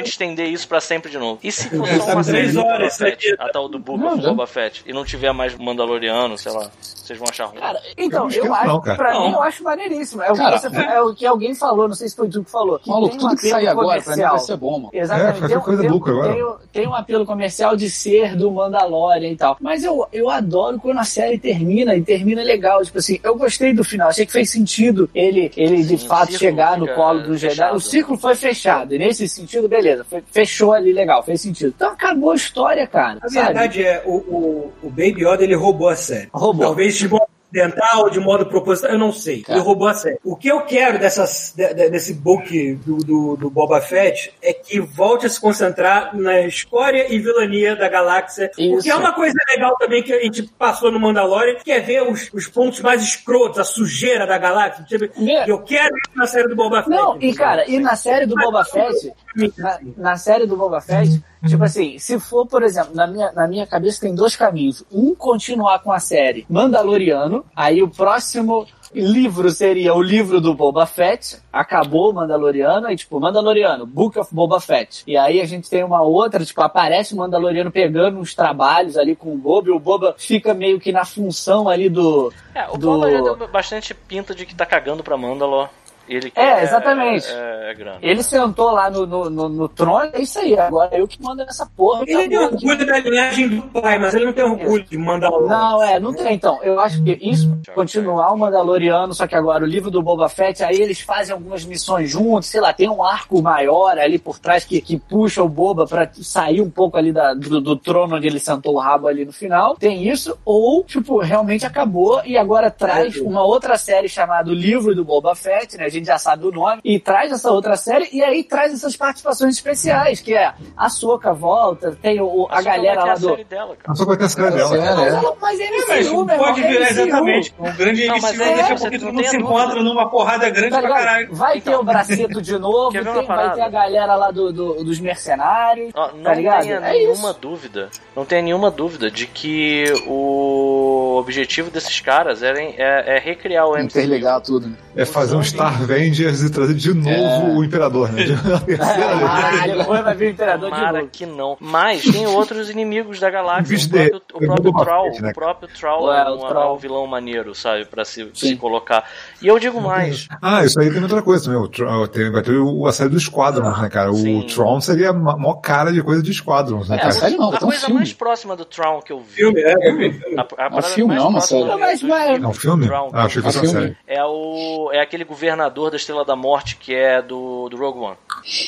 eu 0.05 0.09
estender 0.09 0.47
isso 0.47 0.67
pra 0.67 0.79
sempre 0.79 1.09
de 1.11 1.17
novo? 1.17 1.39
E 1.43 1.51
se 1.51 1.69
for 1.69 1.87
É, 1.87 1.99
só 1.99 2.11
uma 2.13 2.23
série 2.23 2.47
do 2.47 2.61
Boba 2.61 2.73
horas, 2.73 2.97
Fett, 2.97 3.25
isso 3.27 3.35
a 3.39 3.49
tal 3.49 3.67
do 3.67 3.79
Book 3.79 3.99
Não, 3.99 4.13
of 4.13 4.21
já- 4.21 4.29
Boba 4.29 4.47
Fett, 4.47 4.83
e 4.85 4.93
não 4.93 5.03
tiver 5.03 5.31
mais 5.33 5.55
Mandaloriano, 5.55 6.37
sei 6.37 6.51
lá, 6.51 6.69
vocês 6.81 7.17
vão 7.19 7.27
achar 7.29 7.45
ruim. 7.45 7.59
Cara, 7.59 7.79
então, 7.97 8.23
eu 8.23 8.29
esquento 8.29 8.53
acho, 8.53 8.67
não, 8.67 8.81
cara. 8.81 8.97
pra 8.97 9.13
Não. 9.13 9.27
mim, 9.27 9.33
eu 9.33 9.41
acho 9.43 9.63
maneiríssimo. 9.63 10.21
É 10.23 10.31
o, 10.31 10.35
Cara, 10.35 10.59
que, 10.59 10.69
você- 10.69 10.75
é 10.81 11.01
o 11.01 11.13
que 11.13 11.25
alguém 11.25 11.53
falou, 11.55 11.87
não 11.87 11.95
sei 11.95 12.09
se 12.09 12.15
foi 12.15 12.27
tu 12.29 12.43
que 12.43 12.51
falou. 12.51 12.79
que 12.79 12.89
Maluco, 12.89 13.09
tem 13.09 13.19
tudo 13.19 13.33
um 13.33 13.35
que 13.35 13.49
sair 13.49 13.67
agora 13.67 14.01
pra 14.01 14.15
mim 14.15 14.21
vai 14.23 14.39
ser 14.39 14.57
bom, 14.57 14.71
mano. 14.79 14.89
Exatamente. 14.93 15.43
É, 15.43 15.47
tem, 15.47 15.57
um- 15.57 15.61
coisa 15.61 15.81
tem, 15.81 15.91
agora. 15.91 16.33
tem, 16.33 16.45
tem 16.71 16.87
um 16.87 16.93
apelo 16.95 17.25
comercial 17.25 17.75
de 17.75 17.89
ser 17.89 18.35
do 18.35 18.51
Mandalorian 18.51 19.29
e 19.29 19.35
tal. 19.35 19.57
Mas 19.59 19.83
eu, 19.83 20.07
eu 20.11 20.29
adoro 20.29 20.79
quando 20.79 20.99
a 20.99 21.03
série 21.03 21.37
termina 21.37 21.95
e 21.95 22.01
termina 22.01 22.43
legal. 22.43 22.83
Tipo 22.83 22.97
assim, 22.97 23.19
eu 23.23 23.35
gostei 23.35 23.73
do 23.73 23.83
final. 23.83 24.09
Achei 24.09 24.25
que 24.25 24.31
fez 24.31 24.49
sentido 24.49 25.09
ele, 25.13 25.51
ele 25.55 25.77
de 25.83 25.97
Sim, 25.97 26.05
o 26.05 26.09
fato 26.09 26.33
chegar 26.37 26.77
no 26.77 26.87
colo 26.93 27.21
do 27.23 27.37
Jedi. 27.37 27.71
O 27.73 27.79
ciclo 27.79 28.17
foi 28.17 28.35
fechado. 28.35 28.93
E 28.95 28.97
nesse 28.99 29.27
sentido, 29.29 29.67
beleza. 29.67 29.94
Foi- 30.03 30.23
fechou 30.31 30.73
ali 30.73 30.91
legal, 30.91 31.23
fez 31.23 31.41
sentido. 31.41 31.73
Então 31.75 31.91
acabou 31.91 32.31
a 32.31 32.35
história, 32.35 32.85
cara. 32.87 33.19
A 33.21 33.29
sabe? 33.29 33.45
verdade 33.45 33.83
é, 33.83 34.01
o, 34.05 34.15
o, 34.15 34.73
o 34.83 34.89
Baby 34.89 35.23
Yoda, 35.25 35.43
ele 35.43 35.55
roubou 35.55 35.89
a 35.89 35.95
série. 35.95 36.27
Roubou. 36.33 36.65
Talvez 36.65 36.95
de 36.95 37.07
modo 37.07 37.25
acidental 37.59 38.03
ou 38.03 38.09
de 38.09 38.19
modo 38.19 38.45
proposital, 38.45 38.91
eu 38.91 38.99
não 38.99 39.11
sei. 39.11 39.41
Cara. 39.41 39.57
Ele 39.57 39.65
roubou 39.65 39.87
a 39.87 39.93
série. 39.93 40.19
O 40.23 40.35
que 40.35 40.47
eu 40.47 40.61
quero 40.61 40.99
dessas, 40.99 41.53
de- 41.55 41.73
de- 41.73 41.89
desse 41.89 42.13
book 42.13 42.75
do, 42.85 42.97
do, 42.97 43.37
do 43.37 43.49
Boba 43.49 43.81
Fett 43.81 44.33
é 44.41 44.53
que 44.53 44.79
volte 44.79 45.25
a 45.25 45.29
se 45.29 45.39
concentrar 45.39 46.15
na 46.15 46.41
escória 46.41 47.11
e 47.13 47.19
vilania 47.19 47.75
da 47.75 47.87
galáxia. 47.87 48.51
Isso. 48.57 48.89
é 48.89 48.95
uma 48.95 49.13
coisa 49.13 49.37
legal 49.49 49.75
também 49.77 50.03
que 50.03 50.13
a 50.13 50.21
gente 50.21 50.43
passou 50.57 50.91
no 50.91 50.99
Mandalorian, 50.99 51.55
que 51.63 51.71
é 51.71 51.79
ver 51.79 52.03
os, 52.03 52.29
os 52.33 52.47
pontos 52.47 52.81
mais 52.81 53.01
escrotos, 53.01 53.59
a 53.59 53.63
sujeira 53.63 54.25
da 54.27 54.37
galáxia. 54.37 54.83
Tipo, 54.85 55.05
Né? 55.21 55.45
Eu 55.47 55.59
quero 55.59 55.95
isso 55.97 56.17
na 56.17 56.27
série 56.27 56.47
do 56.47 56.55
Boba 56.55 56.83
Fett. 56.83 56.89
Não, 56.89 57.17
e 57.21 57.33
cara, 57.33 57.67
e 57.69 57.79
na 57.79 57.95
série 57.95 58.25
do 58.25 58.35
Boba 58.35 58.63
Fett, 58.65 59.13
na, 59.57 59.79
na 59.97 60.15
série 60.17 60.45
do 60.45 60.55
Boba 60.57 60.81
Fett, 60.81 61.21
tipo 61.49 61.63
assim, 61.63 61.97
se 61.99 62.19
for, 62.19 62.45
por 62.45 62.63
exemplo, 62.63 62.95
na 62.95 63.07
minha, 63.07 63.31
na 63.31 63.47
minha 63.47 63.67
cabeça 63.67 64.01
tem 64.01 64.13
dois 64.13 64.35
caminhos. 64.35 64.83
Um, 64.91 65.15
continuar 65.15 65.79
com 65.79 65.91
a 65.91 65.99
série 65.99 66.45
Mandaloriano, 66.49 67.45
aí 67.55 67.81
o 67.81 67.87
próximo 67.87 68.67
livro 68.93 69.49
seria 69.51 69.93
o 69.93 70.01
livro 70.01 70.39
do 70.39 70.53
Boba 70.53 70.85
Fett, 70.85 71.37
acabou 71.51 72.11
o 72.11 72.13
Mandaloriano, 72.13 72.87
aí 72.87 72.95
tipo, 72.95 73.19
Mandaloriano, 73.19 73.85
Book 73.85 74.17
of 74.17 74.33
Boba 74.33 74.59
Fett. 74.59 75.03
E 75.05 75.17
aí 75.17 75.41
a 75.41 75.45
gente 75.45 75.69
tem 75.69 75.83
uma 75.83 76.01
outra, 76.01 76.45
tipo, 76.45 76.61
aparece 76.61 77.13
o 77.13 77.17
Mandaloriano 77.17 77.71
pegando 77.71 78.19
uns 78.19 78.33
trabalhos 78.33 78.97
ali 78.97 79.15
com 79.15 79.33
o 79.33 79.37
Boba, 79.37 79.69
e 79.69 79.71
o 79.71 79.79
Boba 79.79 80.15
fica 80.17 80.53
meio 80.53 80.79
que 80.79 80.91
na 80.91 81.03
função 81.03 81.67
ali 81.67 81.89
do... 81.89 82.31
É, 82.53 82.67
o 82.69 82.77
do... 82.77 82.87
Boba 82.87 83.11
já 83.11 83.21
deu 83.21 83.47
bastante 83.47 83.93
pinta 83.93 84.33
de 84.33 84.45
que 84.45 84.55
tá 84.55 84.65
cagando 84.65 85.03
pra 85.03 85.17
Mandalor. 85.17 85.69
Ele 86.07 86.31
É, 86.35 86.63
exatamente. 86.63 87.27
É, 87.27 87.71
é, 87.71 87.73
grana. 87.73 87.97
Ele 88.01 88.23
sentou 88.23 88.71
lá 88.71 88.89
no, 88.89 89.05
no, 89.05 89.29
no, 89.29 89.49
no 89.49 89.69
trono, 89.69 90.09
é 90.13 90.21
isso 90.21 90.39
aí. 90.39 90.57
Agora 90.57 90.95
eu 90.95 91.07
que 91.07 91.21
mando 91.21 91.43
nessa 91.45 91.65
porra. 91.65 92.03
Ele 92.07 92.27
tem 92.27 92.37
acabou 92.37 92.45
aqui. 92.45 92.55
orgulho 92.67 92.85
da 92.85 92.99
linhagem 92.99 93.49
do 93.49 93.61
pai, 93.81 93.99
mas 93.99 94.13
ele 94.13 94.25
não 94.25 94.33
tem 94.33 94.43
orgulho 94.43 94.83
de 94.83 94.97
mandar 94.97 95.29
o. 95.31 95.47
Não, 95.47 95.83
é, 95.83 95.99
não 95.99 96.13
tem. 96.13 96.35
Então, 96.35 96.59
eu 96.63 96.79
acho 96.79 97.03
que 97.03 97.17
isso 97.21 97.57
continuar 97.73 98.31
o 98.33 98.37
Mandaloriano, 98.37 99.13
só 99.13 99.25
que 99.27 99.35
agora 99.35 99.63
o 99.63 99.67
livro 99.67 99.89
do 99.89 100.01
Boba 100.01 100.29
Fett, 100.29 100.63
aí 100.63 100.79
eles 100.79 100.99
fazem 100.99 101.33
algumas 101.33 101.65
missões 101.65 102.09
juntos, 102.09 102.49
sei 102.49 102.61
lá, 102.61 102.73
tem 102.73 102.89
um 102.89 103.03
arco 103.03 103.41
maior 103.41 103.97
ali 103.97 104.19
por 104.19 104.39
trás 104.39 104.63
que, 104.63 104.81
que 104.81 104.97
puxa 104.97 105.41
o 105.41 105.49
Boba 105.49 105.85
pra 105.85 106.09
sair 106.21 106.61
um 106.61 106.69
pouco 106.69 106.97
ali 106.97 107.11
da, 107.11 107.33
do, 107.33 107.59
do 107.61 107.75
trono 107.75 108.15
onde 108.15 108.27
ele 108.27 108.39
sentou 108.39 108.75
o 108.75 108.79
rabo 108.79 109.07
ali 109.07 109.25
no 109.25 109.31
final. 109.31 109.75
Tem 109.75 110.07
isso, 110.07 110.37
ou, 110.45 110.83
tipo, 110.83 111.19
realmente 111.19 111.65
acabou 111.65 112.21
e 112.25 112.37
agora 112.37 112.69
traz 112.69 113.17
uma 113.17 113.43
outra 113.43 113.77
série 113.77 114.07
chamada 114.07 114.49
O 114.49 114.53
Livro 114.53 114.93
do 114.93 115.03
Boba 115.03 115.35
Fett, 115.35 115.77
né? 115.77 115.89
A 115.95 115.99
gente 115.99 116.07
já 116.07 116.17
sabe 116.17 116.45
o 116.45 116.51
nome, 116.51 116.81
e 116.83 116.99
traz 116.99 117.31
essa 117.31 117.49
outra 117.51 117.77
série, 117.77 118.09
e 118.11 118.21
aí 118.21 118.43
traz 118.43 118.73
essas 118.73 118.95
participações 118.97 119.55
especiais, 119.55 120.19
que 120.19 120.33
é 120.33 120.53
a 120.75 120.89
Soca 120.89 121.33
volta, 121.33 121.97
tem 122.01 122.19
o, 122.19 122.47
a 122.51 122.57
que 122.57 122.63
galera 122.65 122.95
vai 122.95 123.03
ter 123.03 123.07
lá 123.07 123.11
a 123.11 123.15
do. 123.15 123.29
série 123.29 123.43
dela, 123.45 123.75
cara. 123.77 123.95
Só 123.97 124.05
vai 124.05 124.17
ter 124.17 124.23
a 124.25 124.29
série 124.29 124.51
dela. 124.51 124.69
Mas, 124.69 124.79
é. 125.13 125.35
mas 125.41 125.59
é 125.59 125.63
É, 125.65 125.69
mas 125.87 126.07
meu 126.11 126.25
pode 126.25 126.39
irmão, 126.39 126.47
é 126.59 126.67
virar 126.67 126.89
exatamente 126.89 127.55
um 127.59 127.71
grande 127.75 128.07
Não, 128.07 128.19
mas 128.19 128.39
é, 128.39 128.55
daqui 128.55 128.61
a 128.73 128.75
pouco 128.75 128.91
não 128.91 128.99
todo 128.99 129.13
mundo 129.13 129.23
se 129.27 129.35
a 129.35 129.39
encontra 129.39 129.83
numa 129.83 130.09
porrada 130.09 130.49
grande 130.49 130.71
Tá 130.71 130.79
pra 130.81 130.89
caralho. 130.89 131.27
Vai 131.33 131.57
Então. 131.57 131.73
ter 131.73 131.79
o 131.79 131.83
Braceto 131.83 132.41
de 132.41 132.57
novo, 132.57 132.91
tem- 132.91 133.25
vai 133.25 133.53
ter 133.53 133.61
a 133.61 133.69
galera 133.69 134.15
lá 134.15 134.31
do, 134.31 134.51
do- 134.51 134.83
dos 134.83 134.99
mercenários. 134.99 135.91
Ó, 135.95 136.11
não 136.13 136.23
tá 136.23 136.33
ligado? 136.33 136.61
tenha 136.63 136.75
É 136.77 136.91
nenhuma 136.91 137.29
isso. 137.31 137.39
dúvida, 137.39 137.89
não 138.15 138.25
tenha 138.25 138.41
nenhuma 138.41 138.69
dúvida 138.69 139.09
de 139.09 139.27
que 139.27 139.85
o 140.07 141.17
objetivo 141.19 141.69
desses 141.69 141.99
caras 141.99 142.43
era, 142.43 142.59
é, 142.61 143.15
é 143.15 143.19
recriar 143.19 143.65
o 143.67 143.73
MCU. 143.73 143.83
Interligar 143.85 144.41
tudo. 144.41 144.67
né? 144.67 144.75
É 144.97 145.05
fazer 145.05 145.35
um 145.35 145.43
Star 145.43 145.84
Avengers 145.93 146.41
e 146.43 146.49
trazer 146.51 146.73
de 146.73 146.93
novo 146.93 147.59
o 147.59 147.63
Imperador, 147.63 148.11
né? 148.11 148.23
A 148.55 148.59
terceira 148.59 149.15
vez. 149.15 149.29
Ah, 149.29 149.67
depois 149.77 150.03
vai 150.03 150.15
vir 150.15 150.25
o 150.27 150.29
Imperador 150.31 150.69
de 150.69 150.75
Tomara 150.75 150.99
novo. 150.99 151.09
que 151.11 151.25
não. 151.25 151.57
Mas 151.59 152.03
tem 152.03 152.25
outros 152.27 152.69
inimigos 152.69 153.19
da 153.19 153.29
galáxia. 153.29 153.75
O 153.77 153.89
próprio, 153.89 154.21
o 154.33 154.39
próprio 154.39 154.73
Troll. 154.73 155.05
Fett, 155.11 155.21
né? 155.21 155.29
O 155.29 155.33
próprio 155.33 155.69
Troll 155.69 156.13
é, 156.13 156.29
o 156.29 156.35
um, 156.35 156.39
Troll. 156.47 156.63
é 156.63 156.73
um 156.73 156.77
vilão 156.77 157.07
maneiro, 157.07 157.55
sabe? 157.55 157.85
Pra 157.85 158.03
se, 158.05 158.29
se 158.33 158.55
colocar. 158.55 159.05
E 159.41 159.47
eu 159.47 159.57
digo 159.59 159.79
mais. 159.81 160.27
Ah, 160.41 160.63
isso 160.65 160.79
aí 160.79 160.91
tem 160.91 161.01
outra 161.01 161.21
coisa 161.21 161.45
também. 161.45 161.59
O 161.61 161.67
Tron- 161.67 162.07
tem- 162.07 162.31
vai 162.31 162.41
ter 162.41 162.57
o, 162.57 162.85
a 162.87 162.91
série 162.91 163.09
do 163.09 163.19
Squadrons, 163.19 163.79
né, 163.81 163.89
cara? 163.89 164.11
O 164.11 164.15
Sim. 164.15 164.45
Tron 164.53 164.81
seria 164.81 165.09
a 165.09 165.13
ma- 165.13 165.37
maior 165.37 165.55
cara 165.55 165.91
de 165.91 166.01
coisa 166.01 166.21
de 166.23 166.33
Squadrons, 166.33 166.89
né, 166.89 166.95
É, 166.95 166.99
a 166.99 167.01
cara? 167.03 167.11
série 167.13 167.35
não, 167.37 167.53
A 167.53 167.57
coisa 167.59 167.89
mais 167.89 168.13
próxima 168.13 168.55
do 168.55 168.65
Tron 168.65 168.99
que 169.01 169.11
eu 169.13 169.19
vi. 169.19 169.35
Filme, 169.35 169.61
é, 169.61 169.73
filme. 169.81 170.21
A, 170.57 170.77
a 170.77 170.81
filme, 170.81 171.15
não, 171.15 171.29
uma 171.29 171.41
série. 171.41 171.63
É 171.63 172.47
um 172.47 172.53
filme? 172.53 172.89
Ah, 173.13 173.25
achei 173.25 173.41
que 173.41 173.47
É 173.47 173.51
fosse 173.51 173.65
uma 173.65 173.81
série. 173.81 173.97
É 174.07 174.23
o 174.23 174.89
é 174.91 175.01
aquele 175.01 175.23
governador 175.23 175.74
da 175.89 175.97
Estrela 175.97 176.23
da 176.25 176.35
Morte 176.35 176.75
que 176.77 176.93
é 176.95 177.21
do, 177.21 177.69
do 177.69 177.77
Rogue 177.77 177.99
One. 177.99 178.17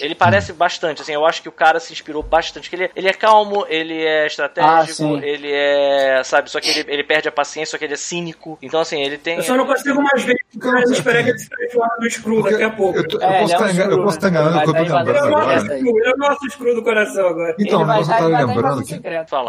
Ele 0.02 0.16
parece 0.16 0.53
bastante, 0.53 1.02
assim, 1.02 1.14
eu 1.14 1.26
acho 1.26 1.42
que 1.42 1.50
o 1.50 1.52
cara 1.52 1.80
se 1.80 1.94
inspirou 1.94 2.24
bastante. 2.24 2.69
Ele, 2.74 2.90
ele 2.95 3.08
é 3.08 3.14
calmo, 3.14 3.66
ele 3.69 4.03
é 4.03 4.24
Ah, 4.24 4.27
estratégico, 4.27 4.94
sim. 4.94 5.19
ele 5.24 5.52
é, 5.52 6.22
sabe, 6.24 6.50
só 6.50 6.60
que 6.60 6.69
ele, 6.69 6.86
ele 6.88 7.03
perde 7.03 7.27
a 7.27 7.32
paciência, 7.32 7.72
só 7.72 7.77
que 7.77 7.86
ele 7.86 7.94
é 7.94 7.98
cínico. 7.98 8.58
Então, 8.61 8.80
assim, 8.80 9.02
ele 9.02 9.18
tem. 9.18 9.38
Eu 9.38 9.44
só 9.44 9.56
não 9.56 9.66
consigo 9.66 10.02
mais 10.02 10.24
ver 10.24 10.38
o 10.58 10.60
cara 10.60 10.84
que 10.84 10.92
ele 11.10 11.34
transforme 11.34 11.94
no 12.02 12.10
screw 12.11 12.44
daqui 12.44 12.64
a 12.64 12.69
pouco. 12.69 12.98
Eu, 13.00 13.08
tô- 13.08 13.18
eu 13.18 13.24
É, 13.24 13.42
posso 13.42 13.53
é 13.53 13.58
um 13.58 13.92
eu 13.92 14.03
posso 14.03 14.18
estar 14.18 14.32
né? 14.32 14.40
enganando, 14.40 14.58
eu 14.60 14.66
tô 14.66 14.72
lembrando 14.72 15.10
é 15.11 15.19
agora. 15.19 15.77
ele 15.77 15.90
é 16.08 16.11
o 16.14 16.18
nosso 16.18 16.50
screw 16.50 16.76
do 16.76 16.84
coração 16.84 17.27
agora. 17.27 17.56
Então, 17.60 17.82
ele 17.82 17.84
o 17.84 17.94
negócio 17.94 18.14
que 18.16 18.22
eu 18.22 18.26
ele 18.27 18.32
vai 18.36 18.42
tava 18.42 18.48
dar 18.48 18.53
lembrando 18.53 18.82
aqui. 18.82 18.94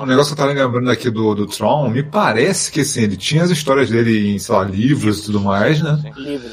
O 0.02 0.06
negócio 0.06 0.34
que 0.34 0.40
eu 0.40 0.46
tava 0.46 0.58
lembrando 0.58 0.90
aqui 0.90 1.10
do, 1.10 1.34
do 1.34 1.46
Tron, 1.46 1.88
me 1.88 2.02
parece 2.02 2.70
que 2.70 2.80
assim, 2.80 3.02
ele 3.02 3.16
tinha 3.16 3.42
as 3.42 3.50
histórias 3.50 3.90
dele 3.90 4.34
em, 4.34 4.38
sei 4.38 4.54
lá, 4.54 4.64
livros 4.64 5.20
e 5.20 5.24
tudo 5.26 5.40
mais, 5.40 5.82
né? 5.82 5.98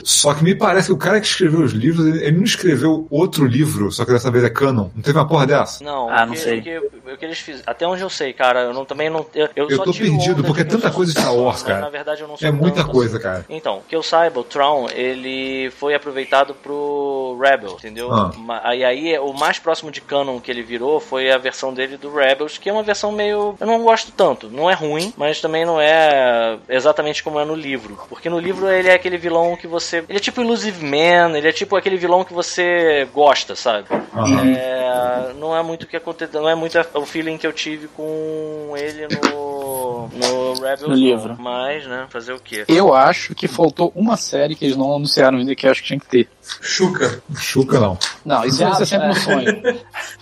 Só 0.04 0.34
que 0.34 0.44
me 0.44 0.56
parece 0.56 0.88
que 0.88 0.94
o 0.94 0.98
cara 0.98 1.20
que 1.20 1.28
escreveu 1.28 1.62
os 1.62 1.72
livros, 1.74 2.06
ele, 2.08 2.24
ele 2.26 2.38
não 2.38 2.44
escreveu 2.44 3.08
outro 3.10 3.46
livro, 3.46 3.92
só 3.92 4.06
que 4.06 4.12
dessa 4.12 4.32
vez 4.32 4.44
é 4.44 4.50
canon. 4.50 4.90
Não 4.96 5.02
teve 5.02 5.18
uma 5.18 5.28
porra 5.28 5.46
dessa? 5.48 5.84
Não, 5.84 6.10
Ah, 6.10 6.24
o 6.24 6.28
não 6.28 6.34
que, 6.34 6.40
sei. 6.40 6.60
O 6.60 6.64
que, 6.64 6.78
o 7.14 7.18
que 7.18 7.26
eles 7.26 7.40
fizeram. 7.40 7.64
Até 7.68 7.88
onde 7.88 8.02
eu 8.02 8.10
sei, 8.10 8.34
cara, 8.34 8.62
eu 8.64 8.74
não, 8.74 8.86
também 8.86 9.10
não. 9.10 9.26
Eu, 9.34 9.50
eu 9.56 9.70
Eu 9.70 9.78
só 9.78 9.84
tô 9.84 9.94
perdido, 9.94 10.44
porque 10.44 10.62
é 10.62 10.64
eu 10.64 10.68
tanta 10.70 10.92
coisa 10.92 11.14
de 11.14 11.20
Star 11.20 11.36
Wars, 11.36 11.64
cara. 11.64 11.82
Na 11.82 11.90
verdade, 11.90 12.22
eu 12.22 12.28
não 12.28 12.38
sou 12.38 12.48
É 12.48 12.52
muita 12.52 12.82
tanto, 12.82 12.92
coisa, 12.92 13.16
assim. 13.18 13.24
cara. 13.24 13.46
Então, 13.50 13.82
que 13.88 13.96
eu 13.96 14.04
saiba, 14.04 14.40
o 14.40 14.44
Tron, 14.46 14.88
ele 14.94 15.70
foi 15.72 15.94
aproveitado 15.94 16.54
pro 16.54 17.38
Rebel, 17.42 17.72
entendeu? 17.74 18.12
Ah. 18.14 18.32
Ma- 18.38 18.62
Aí, 18.64 18.84
aí, 18.84 19.20
o 19.20 19.34
mais 19.34 19.60
próximo 19.60 19.92
de 19.92 20.02
canon 20.02 20.40
que 20.40 20.50
ele 20.50 20.64
virou 20.64 21.00
foi 21.00 21.30
a 21.32 21.38
versão 21.38 21.74
dele 21.74 21.98
do 21.98 22.14
Rebels, 22.14 22.58
que 22.58 22.70
é 22.70 22.74
uma 22.74 22.82
versão 22.84 23.12
meio. 23.12 23.56
Eu 23.60 23.68
não 23.68 23.84
gosto 23.84 24.12
tanto. 24.12 24.50
Não 24.50 24.70
é 24.70 24.74
ruim, 24.74 25.14
mas 25.18 25.40
também 25.42 25.66
não 25.66 25.80
é 25.80 26.58
exatamente 26.70 27.24
como 27.24 27.40
é 27.40 27.46
no 27.46 27.54
livro. 27.56 27.98
Porque 28.10 28.30
no 28.30 28.40
livro 28.40 28.70
ele 28.70 28.90
é 28.90 28.94
aquele 28.94 29.18
vilão 29.18 29.56
que 29.56 29.68
você. 29.68 30.04
Ele 30.08 30.18
é 30.18 30.22
tipo 30.22 30.42
Illusive 30.42 30.84
Man, 30.86 31.38
ele 31.38 31.48
é 31.48 31.52
tipo 31.52 31.76
aquele 31.76 31.98
vilão 31.98 32.24
que 32.24 32.34
você 32.34 33.08
gosta, 33.14 33.56
sabe? 33.56 33.88
Aham. 34.14 34.56
É, 34.56 35.34
não 35.40 35.56
é 35.56 35.62
muito 35.62 35.84
o 35.84 35.88
que 35.88 35.98
aconteceu, 35.98 36.42
não 36.42 36.50
é 36.50 36.56
muito 36.56 36.78
o 36.94 37.06
feeling 37.06 37.38
que 37.38 37.46
eu 37.48 37.54
tive 37.54 37.88
com 37.90 38.74
ele 38.76 39.08
no, 39.08 40.08
no 40.08 40.54
Rebels. 40.62 40.82
No 40.90 40.96
livro. 40.96 41.36
Mas, 41.40 41.86
né, 41.86 42.06
fazer 42.10 42.34
o 42.34 42.40
quê? 42.40 42.66
Eu 42.68 42.94
acho 42.94 43.34
que 43.36 43.48
faltou 43.48 43.92
uma 43.96 44.18
série 44.26 44.56
que 44.56 44.66
eles 44.66 44.76
não 44.78 44.96
anunciaram 44.96 45.38
ainda 45.38 45.56
que 45.56 45.66
eu 45.68 45.72
acho 45.72 45.82
que 45.82 45.88
tinha 45.88 46.00
que 46.00 46.08
ter. 46.08 46.30
Chuca. 46.62 47.22
Chuca 47.38 47.80
não. 47.80 47.98
Não, 48.26 48.44
isso 48.46 48.58
Já- 48.58 48.70
vai 48.70 48.78
ser 48.78 48.86
sempre 48.86 49.08
um 49.10 49.16
sonho. 49.16 49.64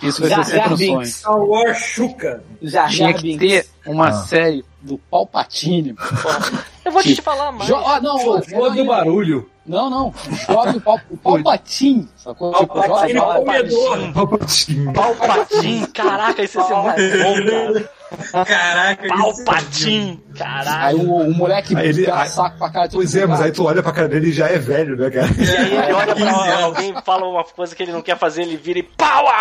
Isso 0.02 0.20
vai 0.20 0.30
Já- 0.30 0.44
ser 0.44 0.50
sempre 0.52 0.68
já 0.68 0.74
um 0.74 0.76
sonho. 0.76 1.06
Star 1.06 1.38
Wars 1.38 1.78
Chuca. 1.78 2.44
Já, 2.62 2.88
Tinha 2.88 3.12
que 3.14 3.36
ter 3.38 3.66
uma 3.86 4.08
Ah. 4.08 4.12
série 4.12 4.64
do 4.82 4.98
Palpatine. 5.10 5.94
Eu 6.84 6.92
vou 6.92 7.02
Que- 7.02 7.14
te 7.14 7.22
falar 7.22 7.50
mais. 7.52 7.66
Jo 7.68 7.76
ah, 7.76 8.00
não, 8.00 8.18
Foda 8.18 8.74
do 8.74 8.84
barulho. 8.84 9.50
Não, 9.66 9.88
não. 9.88 10.12
Joga 10.46 10.76
o, 10.76 10.80
pal 10.80 11.00
o 11.10 11.16
Palpatine. 11.16 12.06
Sacou? 12.16 12.52
Tipo, 12.52 12.74
Palpatine 12.74 13.18
joga- 13.18 13.34
comedor. 13.40 14.12
Palpatine. 14.12 14.92
Palpatine, 14.92 15.86
caraca, 15.88 16.42
isso 16.44 16.58
ia 16.58 16.64
ser 16.66 16.74
muito 16.74 16.96
bom, 16.96 17.50
cara. 17.72 17.90
Caraca, 18.46 19.08
Palpatine, 19.08 20.22
caraca. 20.36 20.86
Aí 20.86 20.94
o, 20.94 21.14
o 21.16 21.34
moleque 21.34 21.76
Aí 21.76 21.88
ele- 21.88 22.10
aí- 22.10 22.28
saco 22.28 22.58
pra 22.58 22.70
cara. 22.70 22.88
Pois 22.92 23.14
é, 23.14 23.26
mas 23.26 23.40
aí 23.40 23.52
tu 23.52 23.64
olha 23.64 23.82
pra 23.82 23.92
cara 23.92 24.08
dele 24.08 24.28
e 24.28 24.32
já 24.32 24.48
é 24.48 24.58
velho, 24.58 24.96
né, 24.96 25.10
cara? 25.10 25.28
E 25.38 25.56
aí 25.56 25.84
ele 25.84 25.92
olha 25.92 26.14
15 26.14 26.30
pra 26.32 26.58
alguém, 26.64 26.94
fala 27.04 27.26
uma 27.28 27.44
coisa 27.44 27.74
que 27.74 27.82
ele 27.82 27.92
não 27.92 28.02
quer 28.02 28.18
fazer, 28.18 28.42
ele 28.42 28.56
vira 28.56 28.78
e 28.78 28.82
power! 28.82 29.34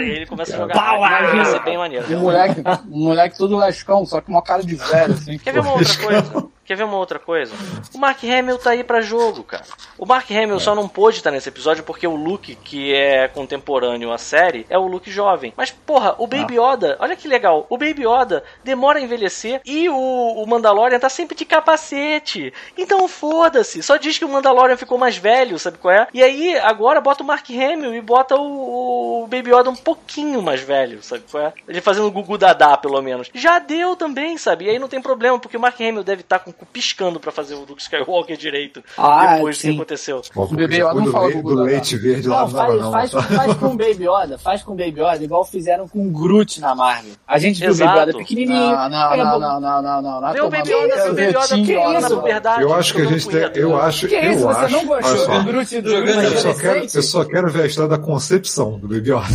E 0.00 0.10
ele 0.10 0.26
começa 0.26 0.54
a 0.54 0.58
jogar. 0.58 0.74
Power! 0.74 1.36
Ia 1.36 1.44
ser 1.46 1.62
bem 1.64 1.78
maneiro. 1.78 2.16
O 2.16 2.20
moleque, 2.20 2.62
o 2.90 2.98
moleque 2.98 3.38
todo 3.38 3.56
lascão, 3.56 4.04
só 4.06 4.20
que 4.20 4.30
uma 4.30 4.42
cara 4.42 4.62
de 4.62 4.74
velho, 4.74 5.14
assim. 5.14 5.38
Quer 5.38 5.52
ver 5.54 5.60
uma 5.60 5.72
outra 5.72 5.96
coisa? 5.96 6.46
Quer 6.68 6.76
ver 6.76 6.84
uma 6.84 6.98
outra 6.98 7.18
coisa? 7.18 7.54
O 7.94 7.98
Mark 7.98 8.22
Hamill 8.22 8.58
tá 8.58 8.72
aí 8.72 8.84
pra 8.84 9.00
jogo, 9.00 9.42
cara. 9.42 9.64
O 9.96 10.04
Mark 10.04 10.30
Hamill 10.30 10.60
só 10.60 10.74
não 10.74 10.86
pôde 10.86 11.16
estar 11.16 11.30
nesse 11.30 11.48
episódio 11.48 11.82
porque 11.82 12.06
o 12.06 12.14
Luke, 12.14 12.54
que 12.56 12.94
é 12.94 13.26
contemporâneo 13.26 14.12
à 14.12 14.18
série, 14.18 14.66
é 14.68 14.76
o 14.76 14.86
Luke 14.86 15.10
jovem. 15.10 15.54
Mas, 15.56 15.70
porra, 15.70 16.14
o 16.18 16.26
Baby 16.26 16.58
Yoda, 16.60 16.98
olha 17.00 17.16
que 17.16 17.26
legal. 17.26 17.66
O 17.70 17.78
Baby 17.78 18.06
Yoda 18.06 18.44
demora 18.62 18.98
a 18.98 19.02
envelhecer 19.02 19.62
e 19.64 19.88
o, 19.88 19.96
o 19.96 20.46
Mandalorian 20.46 20.98
tá 20.98 21.08
sempre 21.08 21.34
de 21.34 21.46
capacete. 21.46 22.52
Então 22.76 23.08
foda-se. 23.08 23.82
Só 23.82 23.96
diz 23.96 24.18
que 24.18 24.26
o 24.26 24.28
Mandalorian 24.28 24.76
ficou 24.76 24.98
mais 24.98 25.16
velho, 25.16 25.58
sabe 25.58 25.78
qual 25.78 25.94
é? 25.94 26.06
E 26.12 26.22
aí, 26.22 26.58
agora 26.58 27.00
bota 27.00 27.22
o 27.22 27.26
Mark 27.26 27.48
Hamill 27.48 27.94
e 27.94 28.00
bota 28.02 28.36
o, 28.36 29.22
o 29.22 29.26
Baby 29.26 29.54
Yoda 29.54 29.70
um 29.70 29.74
pouquinho 29.74 30.42
mais 30.42 30.60
velho, 30.60 31.02
sabe 31.02 31.24
qual 31.30 31.44
é? 31.44 31.52
Ele 31.66 31.80
fazendo 31.80 32.08
o 32.08 32.12
Gugu 32.12 32.36
Dadá, 32.36 32.76
pelo 32.76 33.00
menos. 33.00 33.30
Já 33.32 33.58
deu 33.58 33.96
também, 33.96 34.36
sabe? 34.36 34.66
E 34.66 34.68
aí 34.68 34.78
não 34.78 34.86
tem 34.86 35.00
problema, 35.00 35.38
porque 35.38 35.56
o 35.56 35.60
Mark 35.60 35.80
Hamill 35.80 36.04
deve 36.04 36.20
estar 36.20 36.40
com 36.40 36.50
o 36.50 36.57
cu 36.58 36.66
piscando 36.66 37.20
pra 37.20 37.30
fazer 37.30 37.54
o 37.54 37.60
Luke 37.60 37.80
Skywalker 37.80 38.36
direito. 38.36 38.82
Ah, 38.96 39.34
depois 39.34 39.56
do 39.56 39.60
que 39.60 39.66
sim. 39.68 39.74
aconteceu. 39.74 40.22
O 40.34 40.46
bebê 40.46 40.76
já 40.76 40.84
Yoda 40.84 40.94
não 40.94 41.04
do, 41.04 41.12
fala 41.12 41.30
do 41.30 41.42
Guga, 41.42 41.62
leite 41.62 41.96
verde 41.96 42.28
lá, 42.28 42.40
Não, 42.40 42.48
não 42.48 42.58
faz, 42.58 42.80
não. 42.80 42.92
faz, 42.92 43.12
faz 43.12 43.54
com 43.54 43.66
o 43.66 43.76
Baby 43.76 44.08
Yoda, 44.08 44.38
faz 44.38 44.62
com 44.62 44.72
o 44.72 44.76
Baby 44.76 45.00
Yoda, 45.00 45.24
igual 45.24 45.44
fizeram 45.44 45.88
com 45.88 46.06
o 46.06 46.10
Groot 46.10 46.60
na 46.60 46.74
Marvel. 46.74 47.12
A 47.26 47.38
gente 47.38 47.60
viu 47.60 47.72
o 47.72 47.76
Baby. 47.76 48.00
Yoda 48.00 48.18
pequenininho. 48.18 48.58
Não, 48.58 48.88
não, 48.88 49.16
não, 49.16 49.40
não, 49.40 49.60
não, 49.60 49.82
não, 49.82 50.02
não, 50.02 50.20
não. 50.20 50.32
Vê 50.32 50.40
o 50.40 50.50
Baby 50.50 50.70
Yoda, 50.70 51.04
o 51.04 51.14
Baby 51.14 51.22
Yoda 51.22 51.98
isso, 51.98 52.14
não. 52.14 52.22
verdade. 52.22 52.62
Eu 52.62 52.74
acho 52.74 52.94
que 52.94 53.02
a 53.02 53.04
gente 53.04 53.28
tem. 53.28 53.62
Eu 53.62 53.80
acho. 53.80 54.08
Que 54.08 54.14
eu 54.14 54.32
isso, 54.32 54.42
você 54.42 54.64
acho, 54.64 54.72
não 54.72 54.88
olha 54.88 55.02
gostou 55.02 55.38
do 55.38 55.44
Groot 55.44 55.80
do 55.80 55.90
eu, 55.90 56.38
só 56.38 56.54
quero, 56.54 56.86
eu 56.94 57.02
só 57.02 57.24
quero 57.24 57.50
ver 57.50 57.62
a 57.62 57.66
história 57.66 57.90
da 57.90 57.98
concepção 57.98 58.78
do 58.78 58.88
Baby 58.88 59.10
Yoda. 59.10 59.28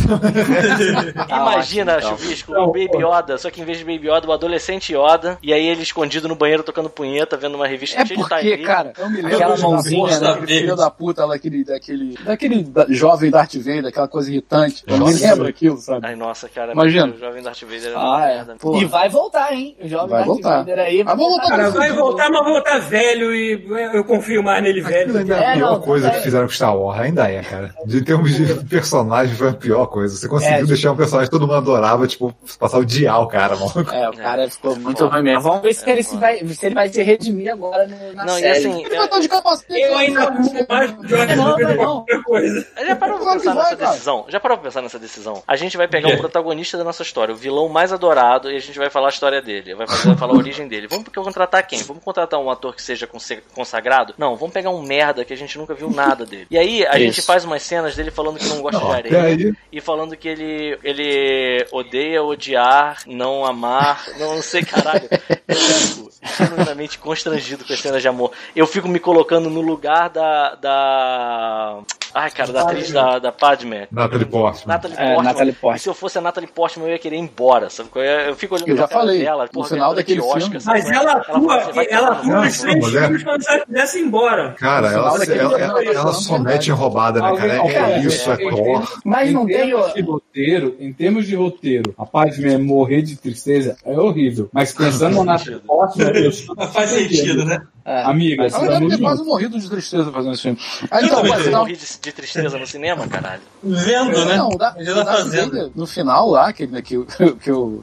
Imagina, 1.28 1.96
então. 1.98 2.16
Chuvisco, 2.16 2.52
o 2.52 2.66
Baby 2.66 2.98
Yoda, 2.98 3.38
só 3.38 3.50
que 3.50 3.60
em 3.60 3.64
vez 3.64 3.78
de 3.78 3.84
Baby 3.84 4.08
Yoda, 4.08 4.28
o 4.28 4.32
adolescente 4.32 4.94
Yoda, 4.94 5.38
e 5.42 5.52
aí 5.52 5.66
ele 5.66 5.82
escondido 5.82 6.28
no 6.28 6.34
banheiro 6.34 6.62
tocando 6.62 6.88
punheta, 6.90 7.13
vendo 7.40 7.54
uma 7.54 7.66
revista 7.66 8.00
É 8.00 8.06
cheia 8.06 8.16
de 8.18 8.22
porque, 8.28 8.50
time. 8.52 8.64
cara, 8.64 8.92
eu 8.98 9.08
me 9.10 9.16
lembro 9.16 9.34
Aquela 9.36 9.56
da 9.56 9.62
mãozinha, 9.62 10.00
porra 10.04 10.20
né? 10.20 10.26
daquele 10.28 10.46
filho 10.60 10.76
da 10.76 10.90
puta, 10.90 11.26
daquele, 11.26 11.64
daquele, 11.64 12.18
daquele 12.24 12.62
da- 12.64 12.86
jovem 12.88 13.30
Darth 13.30 13.54
Vader, 13.56 13.86
aquela 13.86 14.08
coisa 14.08 14.30
irritante. 14.30 14.82
Eu 14.86 14.94
me 14.98 15.00
Nossa. 15.04 15.26
lembro 15.28 15.48
aquilo, 15.48 15.76
sabe? 15.78 16.06
Ai, 16.06 16.16
nossa, 16.16 16.48
cara, 16.48 16.72
Imagina. 16.72 17.12
o 17.12 17.18
jovem 17.18 17.42
Darth 17.42 17.62
Vader 17.62 17.86
era 17.86 17.98
uma 17.98 18.16
Ah, 18.18 18.28
é. 18.30 18.34
merda. 18.36 18.56
E 18.74 18.84
vai 18.84 19.08
voltar, 19.08 19.52
hein? 19.52 19.76
O 19.82 19.88
jovem 19.88 20.08
Vai 20.08 20.18
Darth 20.18 20.26
voltar. 20.26 20.58
Vader 20.58 20.78
aí. 20.78 21.04
Mas 21.04 21.16
vamos 21.16 21.30
voltar 21.30 21.48
Cara, 21.48 21.70
vai 21.70 21.92
voltar, 21.92 22.30
mas 22.30 22.44
voltar 22.44 22.78
velho 22.80 23.34
e 23.34 23.66
eu 23.94 24.04
confio 24.04 24.42
mais 24.42 24.62
nele 24.62 24.80
velho. 24.80 25.16
Ainda 25.18 25.34
é 25.34 25.46
a 25.46 25.50
É, 25.50 25.54
pior 25.56 25.72
não, 25.72 25.80
coisa 25.80 26.08
é. 26.08 26.10
que 26.10 26.20
fizeram 26.20 26.46
com 26.46 26.52
Star 26.52 26.76
Wars, 26.76 27.00
ainda 27.00 27.30
é, 27.30 27.42
cara. 27.42 27.74
De 27.86 28.02
termos 28.02 28.32
de 28.34 28.54
personagem, 28.66 29.34
foi 29.34 29.48
a 29.48 29.52
pior 29.54 29.86
coisa. 29.86 30.16
Você 30.16 30.28
conseguiu 30.28 30.58
É, 30.58 30.64
deixar 30.64 30.92
um 30.92 30.96
personagem 30.96 31.26
que 31.30 31.30
todo 31.36 31.42
mundo 31.46 31.54
adorava, 31.56 32.06
tipo, 32.06 32.34
passar 32.58 32.78
o 32.78 32.84
dia 32.84 33.14
o 33.16 33.26
cara, 33.26 33.54
mano. 33.56 33.72
É, 33.92 34.08
o 34.08 34.12
cara 34.12 34.50
ficou 34.50 34.76
muito 34.76 35.06
ruim 35.06 35.22
mesmo. 35.22 35.40
Vamos 35.42 35.62
ver 35.62 35.74
se 35.74 35.88
ele, 35.88 36.02
se 36.02 36.16
vai, 36.16 36.38
se 36.46 36.66
ele 36.66 36.74
vai 36.74 36.88
se 36.88 37.02
redimir 37.04 37.52
agora 37.52 37.86
no, 37.86 38.12
na 38.14 38.24
Não, 38.24 38.38
e 38.38 38.42
série. 38.42 38.58
assim, 38.58 38.84
Ele 38.84 38.96
estar 38.96 39.18
de 39.20 39.28
capacete. 39.28 39.80
Eu 39.80 39.96
ainda 39.96 40.24
amo 40.28 40.38
mais 40.68 40.90
o 40.98 41.06
George 41.08 41.36
Não, 41.36 41.48
Lucas 41.50 41.66
do 41.66 41.72
que 41.72 41.78
não. 41.78 41.84
qualquer 41.84 42.22
coisa. 42.22 42.66
Já 42.86 42.96
parou 42.96 43.18
pra 43.20 43.32
pensar 43.34 43.54
vai, 43.54 43.62
nessa 43.64 43.76
cara. 43.76 43.90
decisão? 43.92 44.24
Já 44.28 44.40
parou 44.40 44.56
pra 44.58 44.64
pensar 44.68 44.82
nessa 44.82 44.98
decisão? 44.98 45.42
A 45.46 45.56
gente 45.56 45.76
vai 45.76 45.86
pegar 45.88 46.08
o 46.08 46.18
protagonista 46.18 46.76
da 46.78 46.84
nossa 46.84 47.02
história, 47.02 47.34
o 47.34 47.36
vilão 47.36 47.68
mais 47.68 47.92
adorado, 47.92 48.50
e 48.50 48.56
a 48.56 48.60
gente 48.60 48.78
vai 48.78 48.90
falar 48.90 49.08
a 49.08 49.10
história 49.10 49.40
dele. 49.42 49.74
Vai, 49.74 49.86
fazer, 49.86 50.08
vai 50.08 50.16
falar 50.16 50.32
a 50.32 50.36
origem 50.36 50.66
dele. 50.68 50.86
Vamos 50.88 51.08
contratar 51.08 51.66
quem? 51.66 51.82
Vamos 51.82 52.02
contratar 52.02 52.40
um 52.40 52.50
ator 52.50 52.74
que 52.74 52.82
seja 52.82 53.08
consagrado? 53.54 54.14
Não, 54.18 54.36
vamos 54.36 54.52
pegar 54.54 54.70
um 54.70 54.82
merda 54.82 55.24
que 55.24 55.32
a 55.32 55.36
gente 55.36 55.56
nunca 55.58 55.74
viu 55.74 55.90
nada 55.90 56.24
dele. 56.24 56.46
E 56.50 56.58
aí 56.58 56.86
a 56.86 56.98
gente 56.98 57.20
faz 57.22 57.44
umas 57.44 57.62
cenas 57.62 57.94
dele 57.96 58.10
falando 58.10 58.38
que 58.38 58.46
não 58.48 58.60
gosta 58.62 58.78
Não, 58.80 58.88
de 58.90 58.94
areia. 58.94 59.22
aí- 59.22 59.52
E 59.72 59.80
falando 59.80 60.16
que 60.16 60.28
ele, 60.28 60.78
ele 60.82 61.66
odeia 61.72 62.22
odiar, 62.22 62.98
não 63.06 63.44
amar, 63.44 64.04
não, 64.18 64.34
não 64.36 64.42
sei, 64.42 64.62
caralho. 64.64 65.08
Eu 65.48 65.56
fico 65.56 66.10
genuinamente 66.38 66.83
constrangido 66.98 67.64
com 67.64 67.72
as 67.72 67.80
cenas 67.80 68.02
de 68.02 68.08
amor. 68.08 68.30
Eu 68.54 68.66
fico 68.66 68.88
me 68.88 68.98
colocando 68.98 69.48
no 69.50 69.60
lugar 69.60 70.08
da. 70.10 70.54
da... 70.56 71.78
Ai, 72.14 72.30
cara, 72.30 72.52
da 72.52 72.62
atriz 72.62 72.92
da, 72.92 73.18
da 73.18 73.32
Padme. 73.32 73.88
Natalie 73.90 74.24
Portman. 74.24 74.72
Natalie 74.72 74.96
É, 74.96 75.04
Portman. 75.06 75.24
Natalie 75.24 75.52
Portman. 75.52 75.76
E 75.76 75.80
se 75.80 75.88
eu 75.88 75.94
fosse 75.94 76.16
a 76.16 76.20
Natalie 76.20 76.48
Portman, 76.48 76.86
eu 76.86 76.92
ia 76.92 76.98
querer 76.98 77.16
ir 77.16 77.20
embora, 77.20 77.68
sabe? 77.68 77.88
é? 77.96 78.28
Eu 78.28 78.36
fico 78.36 78.54
olhando 78.54 78.68
Eu 78.68 78.76
pra 78.76 78.84
já 78.84 78.88
falei, 78.88 79.24
dela, 79.24 79.44
no 79.44 79.50
porra, 79.50 79.68
final 79.68 79.94
ganhadora 79.94 79.96
daquele 79.96 80.20
de 80.20 80.26
Oscar, 80.26 80.60
filme. 80.60 80.64
Mas 80.64 80.84
qual 80.84 80.94
é? 80.94 80.96
ela 80.96 81.12
atua, 81.12 81.64
"Você 81.64 81.72
vai 81.72 81.86
ela 81.90 82.08
atua 82.12 82.22
cu". 82.22 82.44
nos 82.44 82.60
três 82.60 82.86
filmes 82.92 83.24
como 83.24 83.42
se 83.42 83.50
ela 83.50 83.66
quisesse 83.66 83.98
ir 83.98 84.02
embora. 84.02 84.52
Cara, 84.52 84.92
ela, 84.92 85.24
ela, 85.24 85.60
ela, 85.60 85.84
ela 85.84 86.12
só 86.12 86.38
mete 86.38 86.70
roubada, 86.70 87.20
né, 87.20 87.36
cara? 87.36 87.52
É, 87.54 87.76
é 87.94 87.98
isso, 87.98 88.30
é 88.30 88.36
Thor. 88.36 89.00
Mas 89.04 89.32
não 89.32 89.42
em 89.42 89.46
tem 89.46 89.74
roteiro, 90.02 90.76
em 90.78 90.92
termos 90.92 91.26
de 91.26 91.34
roteiro, 91.34 91.94
a 91.98 92.06
Padme 92.06 92.56
morrer 92.58 93.02
de 93.02 93.16
tristeza 93.16 93.76
é 93.84 93.98
horrível. 93.98 94.48
Mas 94.52 94.72
pensando 94.72 95.24
na 95.24 95.36
Portman, 95.66 96.10
eu 96.14 96.30
faz 96.74 96.90
sentido, 96.90 97.44
né? 97.44 97.62
Amiga, 97.84 98.46
Ela 98.46 98.68
deve 98.78 98.88
ter 98.88 98.98
quase 99.02 99.22
morrido 99.24 99.58
de 99.58 99.68
tristeza 99.68 100.10
fazendo 100.10 100.32
esse 100.32 100.42
filme. 100.42 100.58
Aí, 100.90 101.04
então, 101.06 101.22
mas 101.22 101.46
não, 101.50 101.58
morri 101.60 101.76
de, 101.76 101.86
de 102.00 102.12
tristeza 102.12 102.58
no 102.58 102.66
cinema, 102.66 103.06
caralho. 103.06 103.42
Vendo, 103.62 104.24
né? 104.24 104.36
não, 104.36 104.48
da, 104.50 104.72
tá 104.72 104.82
Darth 104.82 105.06
fazendo. 105.18 105.72
No 105.74 105.86
final 105.86 106.30
lá, 106.30 106.52
que, 106.52 106.62
ele- 106.64 106.80
que, 106.82 106.96
o- 106.96 107.06
que 107.40 107.52
o 107.52 107.82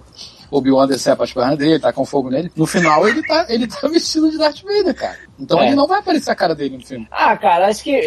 Obi-Wan 0.49 0.87
decepa 0.87 1.23
as 1.23 1.31
pernas 1.31 1.57
dele, 1.57 1.79
tá 1.79 1.93
com 1.93 2.03
fogo 2.05 2.29
nele, 2.29 2.51
no 2.55 2.65
final 2.65 3.07
ele 3.07 3.21
tá, 3.25 3.45
ele 3.47 3.67
tá 3.67 3.87
vestido 3.87 4.29
de 4.31 4.37
Darth 4.37 4.61
Vader, 4.63 4.95
cara. 4.95 5.17
Então 5.41 5.59
É. 5.59 5.67
ele 5.67 5.75
não 5.75 5.87
vai 5.87 5.99
aparecer 5.99 6.31
a 6.31 6.35
cara 6.35 6.53
dele 6.55 6.77
no 6.77 6.85
filme. 6.85 7.07
Ah, 7.11 7.35
cara, 7.35 7.67
acho 7.67 7.83
que. 7.83 7.99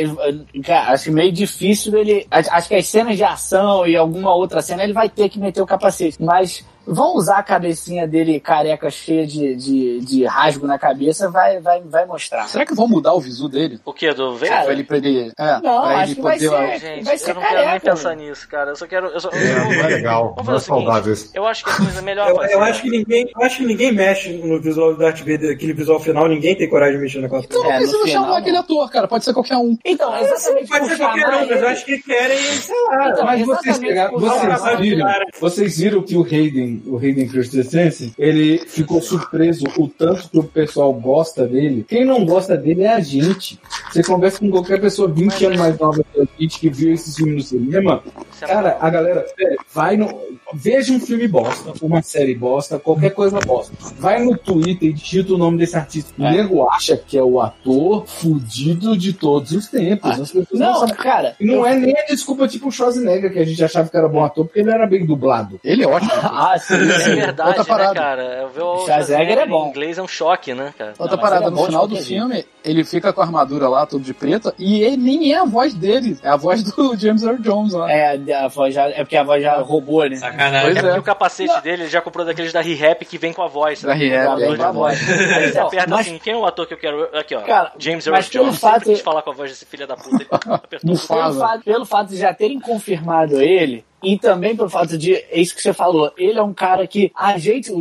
Cara, 0.64 0.92
acho 0.92 1.10
meio 1.12 1.32
difícil 1.32 1.96
ele. 1.96 2.26
Acho 2.30 2.68
que 2.68 2.74
as 2.74 2.86
cenas 2.86 3.16
de 3.16 3.24
ação 3.24 3.86
e 3.86 3.96
alguma 3.96 4.34
outra 4.34 4.62
cena 4.62 4.84
ele 4.84 4.92
vai 4.92 5.08
ter 5.08 5.28
que 5.28 5.38
meter 5.38 5.60
o 5.60 5.66
capacete. 5.66 6.22
Mas 6.22 6.64
vão 6.86 7.16
usar 7.16 7.38
a 7.38 7.42
cabecinha 7.42 8.06
dele 8.06 8.38
careca 8.38 8.90
cheia 8.90 9.26
de, 9.26 9.56
de, 9.56 10.00
de 10.00 10.24
rasgo 10.26 10.66
na 10.66 10.78
cabeça, 10.78 11.30
vai, 11.30 11.58
vai, 11.58 11.80
vai 11.80 12.04
mostrar. 12.04 12.46
Será 12.46 12.66
que 12.66 12.74
vão 12.74 12.86
mudar 12.86 13.14
o 13.14 13.20
visu 13.20 13.48
dele? 13.48 13.80
O 13.86 13.92
que, 13.92 14.12
do 14.12 14.34
Vader? 14.36 14.64
Pra 14.64 14.72
ele, 14.72 14.84
pra 14.84 14.96
ele, 14.98 15.32
é, 15.38 15.52
Não, 15.54 15.60
pra 15.60 15.80
acho 15.96 16.02
ele 16.12 16.14
que 16.16 16.20
vai 16.20 16.38
poder... 16.38 16.50
ser- 16.50 16.80
Gente, 16.80 17.04
vai 17.06 17.16
ser 17.16 17.30
eu 17.30 17.34
não 17.36 17.42
quero 17.42 17.54
nem 17.54 17.64
careca, 17.64 17.90
pensar 17.90 18.08
velho. 18.14 18.20
nisso, 18.28 18.48
cara. 18.48 18.70
Eu 18.72 18.76
só 18.76 18.86
quero. 18.86 19.06
Eu 19.06 19.18
só, 19.18 19.30
É, 19.30 19.54
não 19.64 19.72
é 19.72 19.86
legal, 19.88 20.34
Vamos 20.36 20.36
não 20.36 20.42
é 20.42 20.44
fazer 20.44 20.56
o 20.56 20.60
seguinte, 20.60 20.84
saudável 20.84 21.12
isso. 21.14 21.30
Eu 21.32 21.46
acho 21.46 21.64
que 21.64 21.70
a 21.70 21.76
coisa 21.76 22.02
melhor 22.02 22.28
Eu, 22.28 22.42
eu 22.42 22.60
acho 22.62 22.82
que 22.82 22.90
ninguém, 22.90 23.30
eu 23.34 23.42
acho 23.46 23.56
que 23.56 23.64
ninguém 23.64 23.90
mexe 23.92 24.32
no 24.34 24.60
visual 24.60 24.92
do 24.92 24.98
Darth 24.98 25.20
Vader, 25.20 25.54
aquele 25.54 25.72
visual 25.72 25.98
final, 25.98 26.28
ninguém 26.28 26.54
tem 26.54 26.68
coragem 26.68 26.96
de 26.96 27.02
mexer 27.02 27.18
naquela 27.24 27.42
Então 27.42 27.62
não 27.62 27.72
É, 27.72 27.76
precisa 27.76 28.04
final, 28.04 28.24
chamar 28.24 28.38
aquele 28.38 28.56
ator, 28.56 28.90
cara. 28.90 29.08
Pode 29.08 29.24
ser 29.24 29.34
qualquer 29.34 29.56
um. 29.56 29.76
Então, 29.84 30.16
exatamente 30.16 30.68
Pode 30.68 30.88
ser 30.88 30.96
qualquer 30.98 31.28
um, 31.28 31.46
mas 31.46 31.62
eu 31.62 31.68
acho 31.68 31.84
que 31.84 31.98
querem, 32.02 32.38
sei 32.38 32.74
lá. 32.88 33.10
Então, 33.10 33.24
Mas 33.24 33.46
vocês, 33.46 33.78
pegaram, 33.78 34.18
vocês, 34.18 34.80
viram, 34.80 35.06
vocês 35.40 35.78
viram 35.78 36.02
que 36.02 36.16
o 36.16 36.22
Hayden, 36.22 36.82
o 36.86 36.96
Hayden 36.98 37.28
Christensen, 37.28 38.14
ele 38.18 38.58
ficou 38.58 39.00
surpreso 39.02 39.64
o 39.78 39.88
tanto 39.88 40.28
que 40.28 40.38
o 40.38 40.44
pessoal 40.44 40.92
gosta 40.92 41.46
dele. 41.46 41.84
Quem 41.88 42.04
não 42.04 42.24
gosta 42.24 42.56
dele 42.56 42.82
é 42.82 42.92
a 42.92 43.00
gente. 43.00 43.58
Você 43.90 44.02
conversa 44.02 44.38
com 44.38 44.50
qualquer 44.50 44.80
pessoa 44.80 45.08
20 45.08 45.46
anos 45.46 45.58
mais 45.58 45.78
nova 45.78 46.04
que 46.12 46.20
a 46.20 46.26
gente 46.38 46.58
que 46.58 46.68
viu 46.68 46.92
esse 46.92 47.14
filme 47.14 47.34
no 47.34 47.42
cinema. 47.42 48.02
Cara, 48.40 48.76
a 48.80 48.90
galera, 48.90 49.24
vai 49.72 49.96
no. 49.96 50.08
Veja 50.52 50.92
um 50.92 51.00
filme 51.00 51.26
bosta, 51.26 51.72
uma 51.82 52.02
série 52.02 52.34
bosta, 52.34 52.78
qualquer 52.78 53.10
coisa 53.10 53.40
bosta. 53.40 53.74
Vai 53.98 54.22
no 54.22 54.36
Twitter 54.36 54.90
e 54.90 54.92
digita 54.92 55.34
o 55.34 55.38
nome 55.38 55.58
desse 55.58 55.76
artista. 55.76 56.12
O 56.16 56.22
nego 56.22 56.68
acha 56.68 56.96
que 56.96 57.13
é 57.18 57.22
o 57.22 57.40
ator 57.40 58.06
fudido 58.06 58.96
de 58.96 59.12
todos 59.12 59.52
os 59.52 59.68
tempos. 59.68 60.10
As 60.10 60.30
pessoas 60.32 60.46
não, 60.52 60.72
Não, 60.72 60.80
sabem. 60.80 60.94
cara. 60.96 61.36
Não 61.40 61.66
é 61.66 61.74
nem 61.74 61.96
a 61.98 62.04
desculpa 62.06 62.46
tipo 62.48 62.68
o 62.68 62.72
Schwarzenegger, 62.72 63.32
que 63.32 63.38
a 63.38 63.44
gente 63.44 63.62
achava 63.64 63.88
que 63.88 63.96
era 63.96 64.08
bom 64.08 64.24
ator, 64.24 64.44
porque 64.46 64.60
ele 64.60 64.70
era 64.70 64.86
bem 64.86 65.04
dublado. 65.06 65.60
Ele 65.64 65.84
é 65.84 65.86
ótimo. 65.88 66.12
Ah, 66.24 66.56
sim, 66.58 66.74
É 66.74 66.78
verdade, 67.14 67.48
Outra 67.50 67.62
né, 67.62 67.68
parada. 67.68 67.94
cara? 67.94 68.22
Eu 68.42 68.48
ver 68.50 68.62
o 68.62 68.84
Schwarzenegger 68.84 69.38
é 69.38 69.46
bom. 69.46 69.66
em 69.66 69.68
inglês 69.70 69.98
é 69.98 70.02
um 70.02 70.08
choque, 70.08 70.52
né, 70.54 70.72
cara? 70.76 70.94
Outra 70.98 71.16
Não, 71.16 71.22
parada, 71.22 71.46
é 71.46 71.50
no 71.50 71.64
final 71.64 71.86
do 71.86 71.96
filme, 71.96 72.44
ele 72.64 72.84
fica 72.84 73.12
com 73.12 73.20
a 73.20 73.24
armadura 73.24 73.68
lá, 73.68 73.86
todo 73.86 74.02
de 74.02 74.12
preta, 74.14 74.54
e 74.58 74.82
ele 74.82 74.96
nem 74.96 75.32
é 75.32 75.38
a 75.38 75.44
voz 75.44 75.74
dele, 75.74 76.18
é 76.22 76.28
a 76.28 76.36
voz 76.36 76.62
do 76.62 76.96
James 76.98 77.22
Earl 77.22 77.40
Jones 77.40 77.72
lá. 77.72 77.90
É, 77.90 78.16
a 78.34 78.48
voz 78.48 78.74
já, 78.74 78.88
é 78.88 78.98
porque 79.04 79.16
a 79.16 79.22
voz 79.22 79.42
já 79.42 79.56
roubou, 79.60 80.08
né? 80.08 80.16
Sacanagem. 80.16 80.62
Pois 80.72 80.76
É 80.76 80.78
é. 80.78 80.82
porque 80.82 80.98
o 81.00 81.02
capacete 81.02 81.60
dele 81.62 81.82
ele 81.84 81.90
já 81.90 82.00
comprou 82.00 82.24
daqueles 82.24 82.52
da 82.52 82.60
ReHap 82.60 83.04
que 83.04 83.18
vem 83.18 83.32
com 83.32 83.42
a 83.42 83.48
voz. 83.48 83.82
Da 83.82 83.92
sabe? 83.92 84.08
ReHap, 84.08 84.26
Com 84.26 84.32
a 84.32 84.54
é, 84.54 84.56
com 84.56 84.62
a 84.64 84.72
voz. 84.72 85.00
Aí 85.00 85.16
você 85.44 85.48
Então, 85.50 85.66
aperta 85.66 85.90
mas- 85.90 86.00
assim, 86.06 86.18
quem 86.18 86.32
é 86.32 86.36
o 86.36 86.46
ator 86.46 86.66
que 86.66 86.74
eu 86.74 86.78
quero? 86.78 86.93
Aqui, 87.14 87.34
ó. 87.34 87.42
Cara, 87.42 87.72
James 87.78 88.06
Earl 88.06 88.20
Jones. 88.30 88.58
fato- 88.58 88.74
Sempre 88.80 88.92
quis 88.94 89.00
falar 89.02 89.22
com 89.22 89.30
a 89.30 89.34
voz 89.34 89.50
desse 89.50 89.64
filho 89.66 89.86
da 89.86 89.96
puta. 89.96 90.16
Ele 90.22 90.28
apertou. 90.54 90.96
Pelo 90.96 90.96
fato, 91.34 91.64
pelo 91.64 91.84
fato 91.86 92.08
de 92.10 92.16
já 92.16 92.32
terem 92.34 92.58
confirmado 92.60 93.40
ele, 93.40 93.84
e 94.04 94.18
também 94.18 94.56
pelo 94.56 94.68
fato 94.68 94.96
de, 94.96 95.14
é 95.14 95.40
isso 95.40 95.54
que 95.54 95.62
você 95.62 95.72
falou, 95.72 96.12
ele 96.16 96.38
é 96.38 96.42
um 96.42 96.54
cara 96.54 96.86
que 96.86 97.10
a 97.14 97.38
gente, 97.38 97.72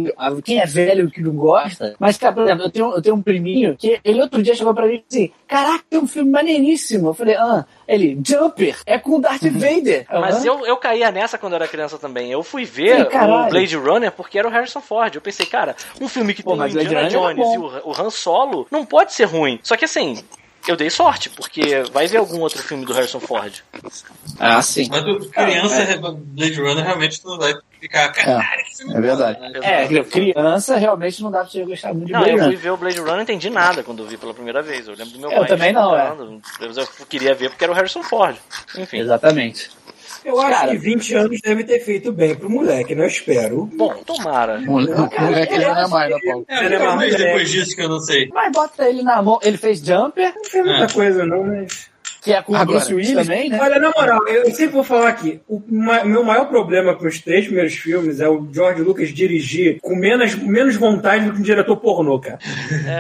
quem 0.43 0.59
é 0.59 0.65
velho 0.65 1.09
que 1.09 1.21
não 1.21 1.33
gosta, 1.33 1.95
mas, 1.99 2.17
cara, 2.17 2.33
por 2.33 2.43
exemplo, 2.43 2.63
eu 2.63 2.71
tenho, 2.71 2.91
eu 2.95 3.01
tenho 3.01 3.15
um 3.15 3.21
priminho 3.21 3.75
que 3.77 3.99
ele 4.03 4.21
outro 4.21 4.41
dia 4.41 4.55
chegou 4.55 4.73
pra 4.73 4.85
mim 4.87 4.95
e 4.95 5.03
disse 5.07 5.23
assim: 5.23 5.31
Caraca, 5.47 5.83
tem 5.89 5.99
um 5.99 6.07
filme 6.07 6.31
maneiríssimo. 6.31 7.09
Eu 7.09 7.13
falei, 7.13 7.35
ah, 7.35 7.65
ele, 7.87 8.19
Jumper, 8.25 8.77
é 8.85 8.97
com 8.97 9.17
o 9.17 9.21
Darth 9.21 9.43
Vader. 9.43 10.05
Mas 10.09 10.43
"Hã?" 10.43 10.47
eu, 10.47 10.65
eu 10.65 10.77
caía 10.77 11.11
nessa 11.11 11.37
quando 11.37 11.53
eu 11.53 11.57
era 11.57 11.67
criança 11.67 11.97
também. 11.97 12.31
Eu 12.31 12.43
fui 12.43 12.65
ver 12.65 13.07
caralho. 13.09 13.47
o 13.47 13.49
Blade 13.49 13.75
Runner 13.75 14.11
porque 14.11 14.39
era 14.39 14.47
o 14.47 14.51
Harrison 14.51 14.81
Ford. 14.81 15.13
Eu 15.13 15.21
pensei, 15.21 15.45
cara, 15.45 15.75
um 16.01 16.07
filme 16.07 16.33
que 16.33 16.41
Pô, 16.43 16.51
tem 16.57 16.61
o 16.61 16.67
Indiana 16.67 17.07
é 17.07 17.09
Jones 17.09 17.37
e 17.37 17.57
bom. 17.57 17.81
o, 17.85 17.91
o 17.91 18.01
Han 18.01 18.09
Solo 18.09 18.67
não 18.71 18.85
pode 18.85 19.13
ser 19.13 19.25
ruim. 19.25 19.59
Só 19.61 19.75
que 19.77 19.85
assim, 19.85 20.23
eu 20.71 20.75
dei 20.75 20.89
sorte, 20.89 21.29
porque 21.29 21.83
vai 21.91 22.07
ver 22.07 22.17
algum 22.17 22.39
outro 22.39 22.61
filme 22.61 22.85
do 22.85 22.93
Harrison 22.93 23.19
Ford. 23.19 23.61
Ah, 24.39 24.61
sim. 24.61 24.87
Mas 24.89 25.03
criança 25.27 25.97
Blade 26.15 26.61
Runner 26.61 26.83
realmente 26.83 27.21
não 27.25 27.37
vai 27.37 27.53
ficar. 27.79 28.09
Caralho, 28.11 28.63
que 28.65 28.77
filme 28.77 28.93
É 28.95 29.01
verdade. 29.01 29.39
É, 29.61 30.03
criança 30.03 30.77
realmente 30.77 31.21
não 31.21 31.29
dá 31.31 31.39
pra 31.41 31.49
você 31.49 31.63
gostar 31.65 31.93
muito 31.93 32.07
de 32.07 32.11
Não, 32.13 32.19
Blade 32.21 32.31
eu 32.33 32.37
fui 32.37 32.45
Runner. 32.47 32.59
ver 32.59 32.69
o 32.71 32.77
Blade 32.77 32.97
Runner 32.99 33.13
e 33.13 33.15
não 33.17 33.23
entendi 33.23 33.49
nada 33.49 33.83
quando 33.83 34.03
eu 34.03 34.07
vi 34.07 34.17
pela 34.17 34.33
primeira 34.33 34.61
vez. 34.61 34.87
Eu 34.87 34.95
lembro 34.95 35.13
do 35.13 35.19
meu 35.19 35.31
Eu 35.31 35.39
pai 35.39 35.47
também 35.49 35.73
não, 35.73 35.95
é. 35.95 36.07
falando, 36.07 36.41
mas 36.59 36.77
Eu 36.77 36.87
queria 37.09 37.33
ver 37.35 37.49
porque 37.49 37.63
era 37.63 37.71
o 37.73 37.75
Harrison 37.75 38.03
Ford. 38.03 38.35
Enfim. 38.77 38.99
Exatamente. 38.99 39.69
Eu 40.25 40.39
acho 40.39 40.59
Cara. 40.59 40.71
que 40.71 40.77
20 40.77 41.15
anos 41.15 41.41
deve 41.41 41.63
ter 41.63 41.79
feito 41.79 42.11
bem 42.11 42.35
pro 42.35 42.49
moleque, 42.49 42.95
né? 42.95 43.03
Eu 43.03 43.07
espero. 43.07 43.65
Bom, 43.75 43.93
tomara. 44.05 44.59
O 44.59 44.71
moleque 44.71 45.59
já 45.59 45.73
não 45.73 45.81
é 45.83 45.87
mais, 45.87 46.11
né, 46.11 46.19
Paulo? 46.25 46.45
É, 46.47 46.77
talvez 46.79 47.15
depois 47.15 47.49
disso 47.49 47.75
que 47.75 47.81
eu 47.81 47.89
não 47.89 47.99
sei. 47.99 48.29
Mas 48.33 48.51
bota 48.51 48.87
ele 48.89 49.03
na 49.03 49.21
mão. 49.21 49.39
Ele 49.41 49.57
fez 49.57 49.79
Jumper, 49.79 50.33
Não 50.35 50.45
fez 50.45 50.65
muita 50.65 50.93
coisa, 50.93 51.25
não, 51.25 51.43
mas. 51.43 51.92
Que 52.23 52.31
é 52.33 52.41
com 52.41 52.53
o 52.55 52.65
Bruce 52.65 52.93
Willis 52.93 53.13
também, 53.13 53.49
né? 53.49 53.59
Olha, 53.61 53.79
na 53.79 53.91
moral, 53.95 54.27
eu 54.27 54.45
sempre 54.51 54.73
vou 54.73 54.83
falar 54.83 55.09
aqui. 55.09 55.41
O 55.47 55.61
ma- 55.69 56.03
meu 56.03 56.23
maior 56.23 56.45
problema 56.47 56.95
com 56.95 57.05
os 57.07 57.19
três 57.19 57.45
primeiros 57.45 57.73
filmes 57.73 58.19
é 58.19 58.27
o 58.29 58.47
George 58.51 58.81
Lucas 58.81 59.09
dirigir 59.09 59.79
com 59.81 59.95
menos, 59.95 60.35
menos 60.35 60.75
vontade 60.75 61.25
do 61.25 61.33
que 61.33 61.39
um 61.39 61.43
diretor 61.43 61.75
pornô, 61.77 62.19
cara. 62.19 62.39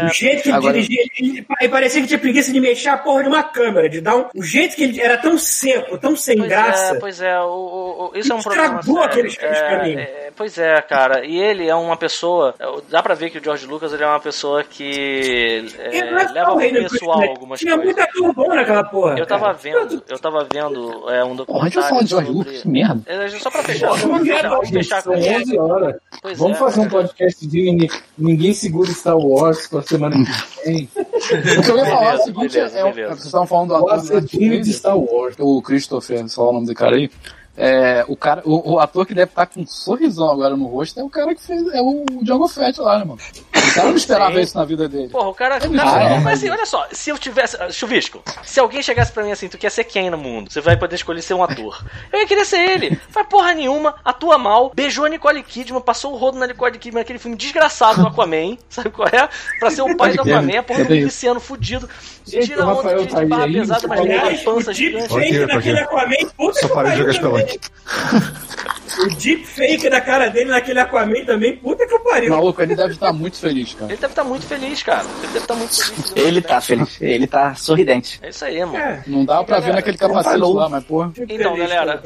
O 0.05 0.13
jeito 0.13 0.43
que 0.43 0.49
ele 0.49 0.57
Agora- 0.57 0.73
dirigia, 0.73 1.03
ele, 1.19 1.45
ele 1.61 1.69
parecia 1.69 2.01
que 2.01 2.07
tinha 2.07 2.19
preguiça 2.19 2.51
de 2.51 2.59
mexer 2.59 2.89
a 2.89 2.97
porra 2.97 3.23
de 3.23 3.29
uma 3.29 3.43
câmera, 3.43 3.87
de 3.89 4.01
dar 4.01 4.15
um. 4.15 4.25
O 4.35 4.43
jeito 4.43 4.75
que 4.75 4.83
ele 4.83 4.99
era 5.01 5.17
tão 5.17 5.37
seco, 5.37 5.97
tão 5.97 6.15
sem 6.15 6.37
Pois 6.37 6.49
graça. 6.49 6.95
é, 6.95 6.99
pois 6.99 7.21
é, 7.21 7.39
o, 7.39 7.45
o- 7.45 8.11
o- 8.13 8.17
isso 8.17 8.31
é 8.31 8.35
um 8.35 8.41
problema 8.41 8.65
Estragou 8.79 8.95
sério. 8.95 9.09
aqueles 9.11 9.35
filmes 9.35 9.57
É, 9.57 9.67
pra 9.69 9.83
mim. 9.83 9.95
é, 9.95 10.29
pois 10.35 10.57
é, 10.57 10.81
cara, 10.81 11.25
e 11.25 11.39
ele 11.39 11.67
é 11.69 11.75
uma 11.75 11.95
pessoa, 11.97 12.53
dá 12.89 13.01
pra 13.01 13.13
ver 13.15 13.29
que 13.29 13.37
o 13.37 13.43
George 13.43 13.65
Lucas 13.65 13.93
ele 13.93 14.03
é 14.03 14.07
uma 14.07 14.19
pessoa 14.19 14.63
que 14.63 15.63
é, 15.79 15.97
Ele 15.97 16.11
não 16.11 16.19
é 16.19 16.31
leva 16.31 16.45
só 16.47 16.51
o 16.51 16.55
muito 16.59 16.73
rei 16.73 16.83
do 16.83 16.89
pessoal 16.89 17.17
Chris, 17.19 17.29
algumas 17.29 17.59
Tinha 17.59 17.75
coisas. 17.77 17.95
muita 17.95 18.03
ator 18.09 18.33
bom 18.33 18.53
naquela 18.55 18.83
porra. 19.13 19.19
Eu 19.19 19.25
tava 19.27 19.45
cara. 19.45 19.57
vendo, 19.57 20.03
eu 20.09 20.19
tava 20.19 20.47
vendo 20.51 21.09
é, 21.09 21.23
um 21.23 21.35
Porra, 21.35 21.61
a 21.61 21.69
gente 21.69 21.75
vai 21.79 21.83
documentário 21.83 21.83
falar 21.89 22.01
de 22.03 22.09
George 22.09 22.27
sobre... 22.27 22.39
Lucas, 22.39 22.61
que 22.61 22.67
merda. 22.67 23.01
É, 23.05 23.29
Só 23.29 23.51
pra 23.51 23.63
fechar, 23.63 23.87
Pô, 23.89 23.97
só 23.97 24.07
pra 24.07 24.17
não 24.17 24.25
fechar, 24.25 24.49
vamos 24.49 24.69
fechar 24.69 25.01
São 25.01 25.13
com 25.13 25.19
11 25.19 25.57
horas. 25.59 25.95
Pois 26.21 26.37
Vamos 26.37 26.57
é, 26.57 26.59
fazer 26.59 26.79
um 26.79 26.83
cara. 26.89 27.01
podcast 27.03 27.47
de 27.47 27.89
ninguém, 28.17 28.53
segura 28.53 28.91
Star 28.91 29.17
Wars 29.17 29.67
pra 29.67 29.81
semana 29.81 30.15
que 30.15 30.65
vem. 30.65 30.89
O 30.95 31.61
que 31.61 31.71
eu 31.71 31.77
ia 31.77 31.85
falar 31.85 32.13
é 32.13 32.15
o 32.15 32.21
seguinte: 32.23 32.53
beleza, 32.53 32.77
é, 32.79 32.85
um- 32.85 32.91
beleza. 32.91 33.13
vocês 33.15 33.25
estavam 33.25 33.47
falando 33.47 33.69
do 33.69 33.89
ator 33.89 34.27
filme 34.27 34.61
de 34.61 34.73
Star 34.73 34.97
Wars. 34.97 35.35
o 35.39 35.61
Christopher, 35.61 36.27
sei 36.29 36.43
lá 36.43 36.49
o 36.49 36.53
nome 36.53 36.67
do 36.67 36.73
cara 36.75 36.95
aí. 36.95 37.09
É, 37.55 38.03
o, 38.07 38.15
cara, 38.15 38.41
o, 38.45 38.73
o 38.73 38.79
ator 38.79 39.05
que 39.05 39.13
deve 39.13 39.29
estar 39.29 39.45
com 39.45 39.61
um 39.61 39.67
sorrisão 39.67 40.29
agora 40.31 40.57
no 40.57 40.65
rosto 40.65 40.99
é 40.99 41.03
o 41.03 41.09
cara 41.09 41.35
que 41.35 41.41
fez. 41.45 41.61
É 41.73 41.81
o 41.81 42.03
Django 42.23 42.47
Fett 42.47 42.81
lá, 42.81 42.97
né, 42.97 43.05
mano? 43.05 43.19
O 43.55 43.73
cara 43.75 43.89
não 43.89 43.95
esperava 43.95 44.33
Sim. 44.35 44.41
isso 44.41 44.57
na 44.57 44.65
vida 44.65 44.89
dele. 44.89 45.09
Porra, 45.09 45.29
o 45.29 45.33
cara. 45.35 45.55
o 45.55 45.73
Ah, 45.79 45.83
cara 45.83 46.03
é. 46.15 46.19
mas 46.19 46.39
assim, 46.39 46.49
olha 46.49 46.65
só, 46.65 46.87
se 46.91 47.11
eu 47.11 47.17
tivesse. 47.17 47.55
ah, 47.61 47.71
Chuvisco, 47.71 48.23
se 48.43 48.59
alguém 48.59 48.81
chegasse 48.81 49.11
pra 49.11 49.23
mim 49.23 49.31
assim, 49.31 49.47
tu 49.47 49.57
quer 49.57 49.69
ser 49.69 49.83
quem 49.83 50.09
no 50.09 50.17
mundo? 50.17 50.51
Você 50.51 50.61
vai 50.61 50.75
poder 50.77 50.95
escolher 50.95 51.21
ser 51.21 51.35
um 51.35 51.43
ator. 51.43 51.83
Eu 52.11 52.19
ia 52.19 52.27
querer 52.27 52.45
ser 52.45 52.57
ele. 52.57 52.99
Faz 53.09 53.27
porra 53.27 53.53
nenhuma, 53.53 53.95
atua 54.03 54.37
mal, 54.39 54.71
beijou 54.73 55.05
a 55.05 55.09
Nicole 55.09 55.43
Kidman, 55.43 55.79
passou 55.81 56.13
o 56.13 56.17
rodo 56.17 56.39
na 56.39 56.47
Nicole 56.47 56.77
Kidman 56.79 57.01
naquele 57.01 57.19
filme 57.19 57.37
desgraçado 57.37 58.01
do 58.01 58.07
Aquaman, 58.07 58.57
sabe 58.67 58.89
qual 58.89 59.07
é? 59.07 59.29
Pra 59.59 59.69
ser 59.69 59.83
o 59.83 59.93
pai 59.97 60.13
do 60.15 60.21
Aquaman, 60.21 60.59
a 60.59 60.63
porra 60.63 60.81
isso? 60.81 60.91
miliciano 60.91 61.39
fudido. 61.39 61.87
Tira 62.23 62.65
o 62.65 62.69
a 62.69 62.73
onda 62.73 62.75
Rafael 62.75 63.01
de, 63.01 63.07
tá 63.07 63.15
de 63.15 63.21
aí 63.21 63.27
barra 63.27 63.47
pesada, 63.47 63.87
mas 63.87 64.01
tem 64.01 64.17
uma 64.17 64.37
pança 64.43 64.73
gigante. 64.73 65.13
Ir. 65.19 65.79
Aquaman, 65.79 66.15
puta 66.37 66.59
Só 66.59 66.67
que 66.67 66.73
parei 66.73 66.91
de 66.91 66.97
pariu 66.97 66.97
jogar 66.97 67.11
espelante. 67.11 67.59
O 68.99 69.07
deepfake 69.15 69.89
da 69.89 69.99
cara 69.99 70.29
dele 70.29 70.51
naquele 70.51 70.79
Aquaman 70.79 71.25
também, 71.25 71.57
puta 71.57 71.87
que 71.87 71.97
pariu. 71.99 72.29
Maluco, 72.29 72.61
ele 72.61 72.75
deve 72.75 72.93
estar 72.93 73.11
muito 73.11 73.39
feliz, 73.39 73.73
cara. 73.73 73.91
Ele 73.91 73.99
deve 73.99 74.11
estar 74.11 74.23
muito 74.23 74.45
feliz, 74.45 74.83
cara. 74.83 75.03
Ele 75.03 75.27
deve 75.27 75.37
estar 75.39 75.55
muito 75.55 75.83
feliz. 75.83 76.13
Ele 76.15 76.41
tá 76.41 76.61
feliz. 76.61 77.01
Ele 77.01 77.27
tá 77.27 77.55
sorridente. 77.55 78.19
É 78.21 78.29
isso 78.29 78.45
aí, 78.45 78.59
mano. 78.63 78.77
É. 78.77 79.03
Não 79.07 79.25
dá 79.25 79.43
pra 79.43 79.59
ver 79.59 79.73
naquele 79.73 79.97
capacete 79.97 80.37
falou. 80.37 80.53
lá, 80.53 80.69
mas 80.69 80.83
porra. 80.83 81.11
Então, 81.27 81.55
feliz 81.55 81.69
galera, 81.71 82.01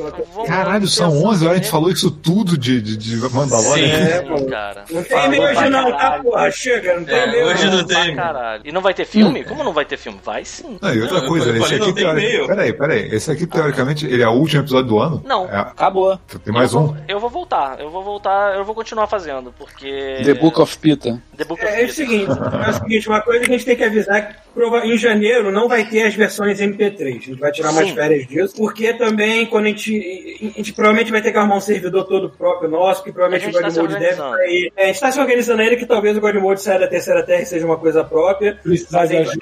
Caralho, 0.46 0.88
são 0.88 1.10
pensando 1.10 1.28
11 1.28 1.46
horas, 1.46 1.58
a 1.60 1.62
gente 1.62 1.72
falou 1.72 1.90
isso 1.92 2.10
tudo 2.10 2.58
de, 2.58 2.82
de, 2.82 2.96
de 2.96 3.16
Mandalorian. 3.18 3.86
É, 3.86 4.22
Sim, 4.22 4.28
pô. 4.28 4.46
cara. 4.46 4.86
Não 4.90 5.04
tem 5.04 5.26
e-mail 5.26 5.44
hoje 5.44 5.70
não, 5.70 5.92
tá, 5.92 6.20
porra? 6.24 6.52
Chega, 6.52 6.96
não 6.96 7.04
tem 7.04 7.16
É, 7.16 7.28
e-mail 7.28 7.46
hoje 7.48 7.70
não. 7.70 7.84
tem. 7.86 8.16
E 8.64 8.72
não 8.72 8.82
vai 8.82 8.94
ter 8.94 9.06
filme? 9.06 9.44
Como 9.44 9.62
não 9.64 9.74
vai 9.74 9.84
ter 9.84 9.98
filme? 9.98 10.07
Vai 10.24 10.46
sim. 10.46 10.78
Não, 10.82 10.94
e 10.94 11.02
outra 11.02 11.22
Não, 11.22 11.28
coisa, 11.28 11.58
esse 11.58 11.76
aqui, 11.76 11.94
teori- 11.94 12.48
peraí, 12.48 12.74
peraí, 12.74 13.10
esse 13.16 13.32
aqui, 13.32 13.46
teoricamente, 13.48 14.06
ele 14.06 14.22
é 14.24 14.28
o 14.28 14.32
último 14.34 14.62
episódio 14.62 14.88
do 14.90 15.00
ano? 15.00 15.22
Não. 15.26 15.46
É, 15.46 15.58
Acabou. 15.60 16.18
tem 16.44 16.54
mais 16.54 16.74
eu 16.74 16.80
um? 16.80 16.86
Vou, 16.88 16.98
eu 17.08 17.20
vou 17.20 17.30
voltar, 17.30 17.80
eu 17.80 17.90
vou 17.90 18.04
voltar, 18.04 18.56
eu 18.56 18.64
vou 18.66 18.74
continuar 18.76 19.08
fazendo, 19.08 19.54
porque. 19.58 20.22
The 20.24 20.34
Book 20.36 20.60
of 20.62 20.78
Peter. 20.80 21.18
The 21.36 21.44
Book 21.46 21.64
of 21.64 21.72
É, 21.74 21.82
é 21.84 21.86
o 21.86 21.90
seguinte, 21.94 22.32
é 22.32 22.70
o 22.70 22.74
seguinte, 22.74 23.08
uma 23.10 23.22
coisa 23.22 23.44
que 23.46 23.50
a 23.52 23.54
gente 23.58 23.66
tem 23.66 23.76
que 23.76 23.84
avisar 23.84 24.18
é 24.18 24.22
que 24.22 24.34
prova- 24.54 24.86
em 24.86 24.98
janeiro 24.98 25.52
não 25.52 25.68
vai 25.68 25.86
ter 25.86 26.04
as 26.04 26.16
versões 26.16 26.60
MP3. 26.60 27.08
A 27.08 27.12
gente 27.12 27.34
vai 27.36 27.52
tirar 27.52 27.72
umas 27.72 27.88
Sim. 27.90 27.96
férias 27.96 28.28
disso, 28.28 28.56
porque 28.58 28.94
também 28.94 29.46
quando 29.46 29.66
a 29.66 29.70
gente. 29.70 30.38
A 30.42 30.58
gente 30.58 30.74
provavelmente 30.74 31.12
vai 31.12 31.22
ter 31.22 31.32
que 31.32 31.38
arrumar 31.38 31.58
um 31.58 31.62
servidor 31.62 32.06
todo 32.06 32.30
próprio 32.30 32.70
nosso, 32.70 33.04
que 33.04 33.12
provavelmente 33.12 33.50
o 33.50 33.52
gente 33.52 33.62
tá 33.62 33.82
Godmode 33.82 34.00
deve 34.00 34.16
sair. 34.16 34.72
É, 34.76 34.84
a 34.84 34.86
gente 34.88 34.96
está 34.96 35.12
se 35.12 35.20
organizando 35.20 35.62
ainda 35.62 35.76
que 35.76 35.86
talvez 35.86 36.16
o 36.18 36.22
Godmode 36.22 36.62
saia 36.62 36.80
da 36.80 36.88
terceira 36.88 37.24
terra 37.24 37.42
e 37.42 37.46
seja 37.46 37.66
uma 37.66 37.78
coisa 37.78 38.04
própria. 38.04 38.58
Precisa 38.64 38.98
Mas 38.98 39.10
de 39.10 39.18
a 39.18 39.24
gente 39.24 39.38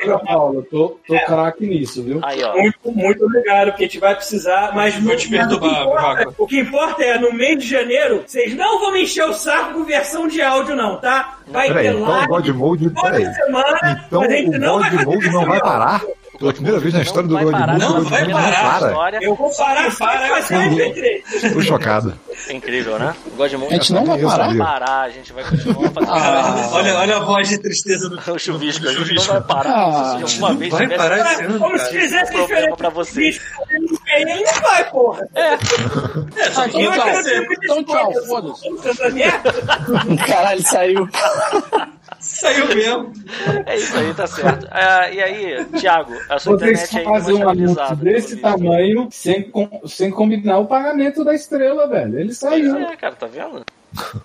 vai 0.56 0.64
Paulo. 0.64 1.00
Tô, 1.08 1.14
tô 1.16 1.26
craque 1.26 1.66
nisso, 1.68 2.04
viu? 2.04 2.20
Aí, 2.24 2.44
ó. 2.44 2.54
Muito, 2.54 2.92
muito 2.92 3.26
obrigado, 3.26 3.68
porque 3.72 3.84
a 3.84 3.88
gente 3.88 4.00
vai 4.00 4.16
precisar, 4.16 4.72
mas 4.76 4.96
Vou 4.96 5.16
te 5.16 5.30
perturbar, 5.30 5.58
o, 5.58 5.74
que 5.76 5.82
importa, 5.82 6.02
Vaca. 6.26 6.34
o 6.38 6.48
que 6.48 6.60
importa 6.60 7.04
é, 7.04 7.18
no 7.20 7.34
mês 7.34 7.60
de 7.64 7.68
janeiro, 7.70 8.24
vocês 8.26 8.56
não 8.56 8.80
vão 8.80 8.92
me 8.94 9.04
encher 9.04 9.26
o 9.26 9.34
saco 9.34 9.74
com 9.74 9.84
versão 9.84 10.28
de 10.28 10.42
áudio, 10.42 10.76
não, 10.76 10.98
tá? 11.00 11.40
Vai 11.48 11.68
Peraí, 11.68 11.84
ter 11.86 11.94
então 11.94 12.04
o 12.04 12.10
live 12.10 12.28
God 12.28 12.48
Mode. 12.50 12.90
toda 12.92 13.02
Peraí. 13.12 13.34
semana, 13.34 14.04
Então 14.08 14.22
mas 14.22 14.32
a 14.32 14.36
gente 14.36 14.56
o 14.56 14.60
não 14.60 14.80
vai 14.80 14.90
God 14.90 15.00
fazer 15.00 15.06
Mode 15.16 15.30
não 15.32 15.46
vai 15.46 15.60
parar? 15.60 16.04
Pela 16.40 16.52
primeira 16.54 16.80
vez 16.80 16.94
na 16.94 17.02
história 17.02 17.28
do 17.30 17.34
vai 17.36 17.46
parar, 17.46 17.74
Mode, 17.74 17.80
não, 17.80 18.00
o 18.00 18.04
vai 18.04 18.30
parar. 18.30 18.94
para. 18.94 19.24
Eu 19.24 19.36
vou 19.36 19.50
parar 19.56 19.92
só 19.92 20.06
Para, 20.06 20.42
ser 20.42 20.56
MP3. 20.56 21.54
Tô 21.54 21.62
chocado. 21.62 22.14
É 22.50 22.54
incrível, 22.54 23.00
né? 23.00 23.16
Godmode 23.38 23.74
A 23.74 23.78
gente 23.78 23.94
não 23.94 24.06
vai 24.06 24.22
parar. 24.22 24.58
parar, 24.58 25.02
a 25.02 25.10
gente 25.10 25.32
vai 25.34 25.44
continuar 25.46 25.92
fazendo. 25.92 26.12
Ah. 26.14 26.70
Olha, 26.74 26.96
olha 26.98 27.16
a 27.18 27.20
voz 27.20 27.48
de 27.48 27.58
tristeza 27.58 28.10
do 28.10 28.20
O 28.32 28.38
chuvisco, 28.38 28.88
a 28.88 28.94
gente 28.94 29.14
não 29.16 29.24
vai 29.24 29.42
parar. 29.42 29.74
Ah, 29.76 30.18
Se 30.28 30.34
alguma 30.36 30.54
vez 30.56 30.72
vai 30.74 30.82
tivesse 30.84 31.02
parar 31.02 31.32
esse 31.34 31.44
ano, 31.44 31.60
Como 31.60 31.80
se 31.80 31.90
fizesse 31.92 32.32
problema 32.34 32.76
pra 32.78 32.90
você. 32.90 33.20
bicho, 33.22 33.42
Ele 34.18 34.36
não 34.44 34.62
vai, 34.62 34.90
porra. 34.92 35.28
É, 35.36 35.58
só 36.52 36.64
Ah, 36.64 36.70
que 36.70 36.82
então 36.82 36.92
vai 36.92 37.24
tchau. 37.24 38.12
Então 38.12 38.26
foda-se. 38.26 38.70
Caralho, 40.28 40.62
saiu. 40.68 41.10
Saiu 42.26 42.68
mesmo. 42.68 43.14
É 43.68 43.76
isso 43.78 43.96
aí, 43.98 44.14
tá 44.14 44.26
certo. 44.26 44.68
Ah, 44.72 45.10
e 45.12 45.22
aí, 45.22 45.64
Thiago, 45.80 46.12
a 46.28 46.40
sua 46.40 46.58
ter 46.58 46.72
internet 46.72 46.98
aí 46.98 47.04
fazer 47.04 47.34
um 47.34 47.48
anúncio 47.50 47.96
desse 47.98 48.38
tamanho 48.38 49.08
sem, 49.12 49.44
com- 49.44 49.82
sem 49.88 50.10
combinar 50.10 50.58
o 50.58 50.66
pagamento 50.66 51.24
da 51.24 51.36
estrela, 51.36 51.88
velho. 51.88 52.20
Ele 52.20 52.34
saiu. 52.34 52.78
É, 52.78 52.96
cara, 52.98 53.16
tá 53.16 53.28
vendo? 53.28 53.64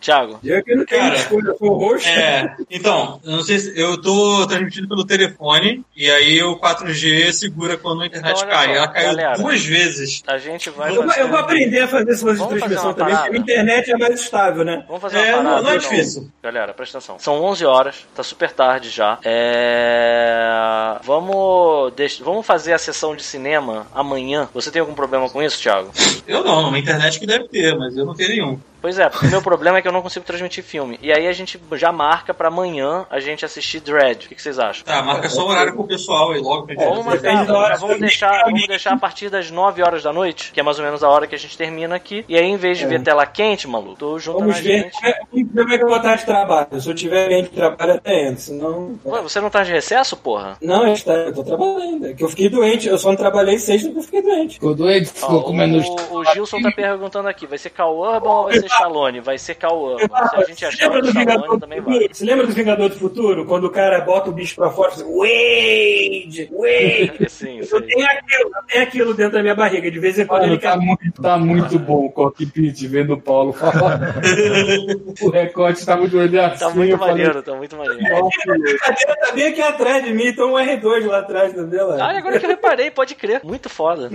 Thiago, 0.00 0.38
Eu 0.44 0.62
que 0.64 0.74
não 0.74 0.84
tenho 0.84 1.02
Cara, 1.02 1.16
escolha, 1.16 1.48
eu 1.48 1.56
sou 1.58 1.70
o 1.72 1.78
host. 1.78 2.08
É, 2.08 2.54
então, 2.70 3.20
eu 3.24 3.32
não 3.32 3.42
sei 3.42 3.58
se 3.58 3.78
eu 3.80 4.00
tô 4.00 4.46
transmitindo 4.46 4.88
pelo 4.88 5.04
telefone 5.04 5.84
e 5.96 6.10
aí 6.10 6.42
o 6.42 6.56
4G 6.58 7.32
segura 7.32 7.76
quando 7.76 8.02
a 8.02 8.06
internet 8.06 8.36
Então, 8.38 8.48
cai. 8.48 8.66
só, 8.66 8.72
Ela 8.74 8.88
caiu 8.88 9.06
galera. 9.08 9.36
duas 9.38 9.64
vezes. 9.64 10.22
a 10.26 10.38
gente 10.38 10.70
vai 10.70 10.90
Eu, 10.90 10.96
vou- 10.96 11.06
fazer... 11.06 11.20
eu 11.22 11.28
vou 11.28 11.38
aprender 11.38 11.80
a 11.80 11.88
fazer 11.88 12.04
transmissão 12.06 12.48
uma 12.48 12.94
também, 12.94 13.16
porque 13.16 13.36
a 13.36 13.38
internet 13.38 13.90
é 13.92 13.96
mais 13.96 14.20
estável, 14.20 14.64
né? 14.64 14.84
Vamos 14.86 15.02
fazer 15.02 15.18
É, 15.18 15.34
uma 15.36 15.42
parada. 15.42 15.56
não- 15.56 15.62
não 15.62 15.70
é 15.70 15.76
então. 15.76 15.90
difícil. 15.90 16.30
Galera, 16.42 16.72
presta 16.74 16.98
atenção. 16.98 17.18
São 17.18 17.42
11 17.42 17.64
horas, 17.64 18.06
tá 18.14 18.22
super 18.22 18.50
tarde 18.52 18.90
já. 18.90 19.18
É... 19.22 20.96
Vamos, 21.04 21.92
deix- 21.94 22.18
Vamos 22.18 22.46
fazer 22.46 22.72
a 22.72 22.78
sessão 22.78 23.14
de 23.14 23.22
cinema 23.22 23.86
amanhã. 23.94 24.48
Você 24.54 24.70
tem 24.70 24.80
algum 24.80 24.94
problema 24.94 25.28
com 25.28 25.42
isso, 25.42 25.60
Thiago? 25.60 25.90
Eu 26.26 26.44
não, 26.44 26.68
uma 26.68 26.78
internet 26.78 27.18
que 27.18 27.26
deve 27.26 27.48
ter, 27.48 27.76
mas 27.76 27.96
eu 27.96 28.04
não 28.04 28.14
tenho 28.14 28.28
nenhum. 28.30 28.60
Pois 28.80 28.98
é, 28.98 29.08
porque 29.08 29.26
o 29.26 29.30
meu 29.30 29.42
problema 29.42 29.78
é 29.78 29.82
que 29.82 29.88
eu 29.88 29.92
não 29.92 30.02
consigo 30.02 30.24
transmitir 30.24 30.64
filme. 30.64 30.98
E 31.02 31.12
aí 31.12 31.26
a 31.26 31.32
gente 31.32 31.60
já 31.72 31.92
marca 31.92 32.32
pra 32.32 32.48
amanhã 32.48 33.06
a 33.10 33.20
gente 33.20 33.44
assistir 33.44 33.80
Dread. 33.80 34.26
O 34.26 34.28
que, 34.28 34.34
que 34.34 34.42
vocês 34.42 34.58
acham? 34.58 34.84
Tá, 34.84 35.02
marca 35.02 35.28
só 35.28 35.44
o 35.46 35.48
horário 35.50 35.74
pro 35.74 35.84
pessoal 35.84 36.32
aí 36.32 36.40
logo 36.40 36.66
pra 36.66 36.74
gente 36.74 36.84
Vamos 36.84 37.04
fazer. 37.04 37.32
marcar, 37.32 37.52
vamos, 37.52 37.80
vamos 37.80 38.00
deixar, 38.00 38.44
vamos 38.44 38.66
deixar 38.66 38.92
a 38.92 38.98
partir 38.98 39.28
das 39.30 39.50
9 39.50 39.82
horas 39.82 40.02
da 40.02 40.12
noite, 40.12 40.52
que 40.52 40.60
é 40.60 40.62
mais 40.62 40.78
ou 40.78 40.84
menos 40.84 41.02
a 41.02 41.08
hora 41.08 41.26
que 41.26 41.34
a 41.34 41.38
gente 41.38 41.56
termina 41.56 41.94
aqui. 41.96 42.24
E 42.28 42.36
aí, 42.36 42.44
em 42.44 42.56
vez 42.56 42.78
de 42.78 42.86
ver 42.86 43.02
tela 43.02 43.26
quente, 43.26 43.68
maluco, 43.68 43.96
tô 43.96 44.18
junto 44.18 44.38
Vamos 44.40 44.56
na 44.56 44.62
ver 44.62 44.82
gente. 44.84 44.92
como 44.92 45.06
é- 45.06 45.74
é 45.74 45.78
que 45.78 45.84
eu 45.84 45.88
vou 45.88 45.96
estar 45.96 46.16
de 46.16 46.24
trabalho. 46.24 46.80
Se 46.80 46.88
eu 46.88 46.94
tiver 46.94 47.28
bem 47.28 47.42
de 47.42 47.50
trabalho, 47.50 47.94
até 47.94 48.28
antes. 48.28 48.44
Senão. 48.44 48.98
Ué, 49.04 49.20
você 49.20 49.40
não 49.40 49.50
tá 49.50 49.62
de 49.62 49.72
recesso, 49.72 50.16
porra? 50.16 50.56
Não, 50.60 50.86
eu 50.86 50.94
eu 51.06 51.34
tô 51.34 51.44
trabalhando. 51.44 52.06
É 52.06 52.14
que 52.14 52.24
eu 52.24 52.28
fiquei 52.28 52.48
doente. 52.48 52.88
Eu 52.88 52.98
só 52.98 53.08
não 53.10 53.16
trabalhei 53.16 53.58
sexta 53.58 53.88
porque 53.88 53.98
eu 54.00 54.04
fiquei 54.04 54.22
doente. 54.22 54.54
Ficou 54.54 54.74
Ó, 55.04 55.26
ficou 55.26 55.42
comendo 55.42 55.78
os 55.78 55.86
o, 55.88 56.18
o 56.18 56.24
Gilson 56.24 56.60
tá 56.62 56.70
perguntando 56.70 57.28
aqui, 57.28 57.46
vai 57.46 57.58
ser 57.58 57.70
Urban 58.00 58.30
ou 58.30 58.44
vai 58.44 58.58
ser 58.58 58.69
Stallone, 58.72 59.20
vai 59.20 59.38
ser 59.38 59.54
Cauã. 59.54 59.96
Se 59.98 60.36
a 60.36 60.44
gente 60.44 60.64
achar 60.64 60.84
lembra 60.90 61.04
o 61.04 61.08
Stallone, 61.08 61.48
do 61.48 61.58
também 61.60 61.80
vai. 61.80 61.92
Futuro? 61.94 62.14
Você 62.14 62.24
lembra 62.24 62.46
do 62.46 62.52
Vingador 62.52 62.88
do 62.88 62.96
Futuro? 62.96 63.46
Quando 63.46 63.64
o 63.64 63.70
cara 63.70 64.00
bota 64.00 64.30
o 64.30 64.32
bicho 64.32 64.54
pra 64.56 64.70
fora 64.70 64.92
e 64.92 64.94
fala, 64.96 65.08
Wade! 65.10 66.50
Wade! 66.52 67.30
Sim, 67.30 67.58
Eu 67.58 67.64
sim. 67.64 67.80
tenho 67.86 68.06
aquilo, 68.06 68.50
eu 68.54 68.62
tenho 68.66 68.82
aquilo 68.82 69.14
dentro 69.14 69.32
da 69.34 69.42
minha 69.42 69.54
barriga. 69.54 69.90
De 69.90 69.98
vez 69.98 70.18
em 70.18 70.26
quando 70.26 70.42
Mano, 70.42 70.52
ele 70.54 70.60
tá 70.60 70.72
quer. 70.72 70.78
muito, 70.78 71.22
tá 71.22 71.38
muito 71.38 71.78
bom 71.78 72.06
o 72.06 72.10
cockpit 72.12 72.86
vendo 72.86 73.14
o 73.14 73.20
Paulo 73.20 73.52
falar. 73.52 74.14
o 75.22 75.30
recorte 75.30 75.84
tá 75.84 75.96
muito 75.96 76.18
ele 76.18 76.38
assim. 76.38 76.58
Tá 76.58 76.70
muito 76.70 76.90
eu 76.90 76.98
falei, 76.98 77.14
maneiro, 77.14 77.42
tá 77.42 77.54
muito 77.54 77.76
maneiro. 77.76 78.16
A 78.16 78.92
tá 79.26 79.32
bem 79.32 79.48
aqui 79.48 79.62
atrás 79.62 80.04
de 80.04 80.12
mim, 80.12 80.26
então 80.26 80.52
um 80.52 80.56
R2 80.56 81.06
lá 81.06 81.18
atrás, 81.20 81.52
entendeu? 81.52 81.88
lá? 81.88 82.04
Ah, 82.04 82.18
agora 82.18 82.38
que 82.38 82.46
eu 82.46 82.50
reparei, 82.50 82.90
pode 82.90 83.14
crer. 83.14 83.40
Muito 83.44 83.68
foda. 83.68 84.10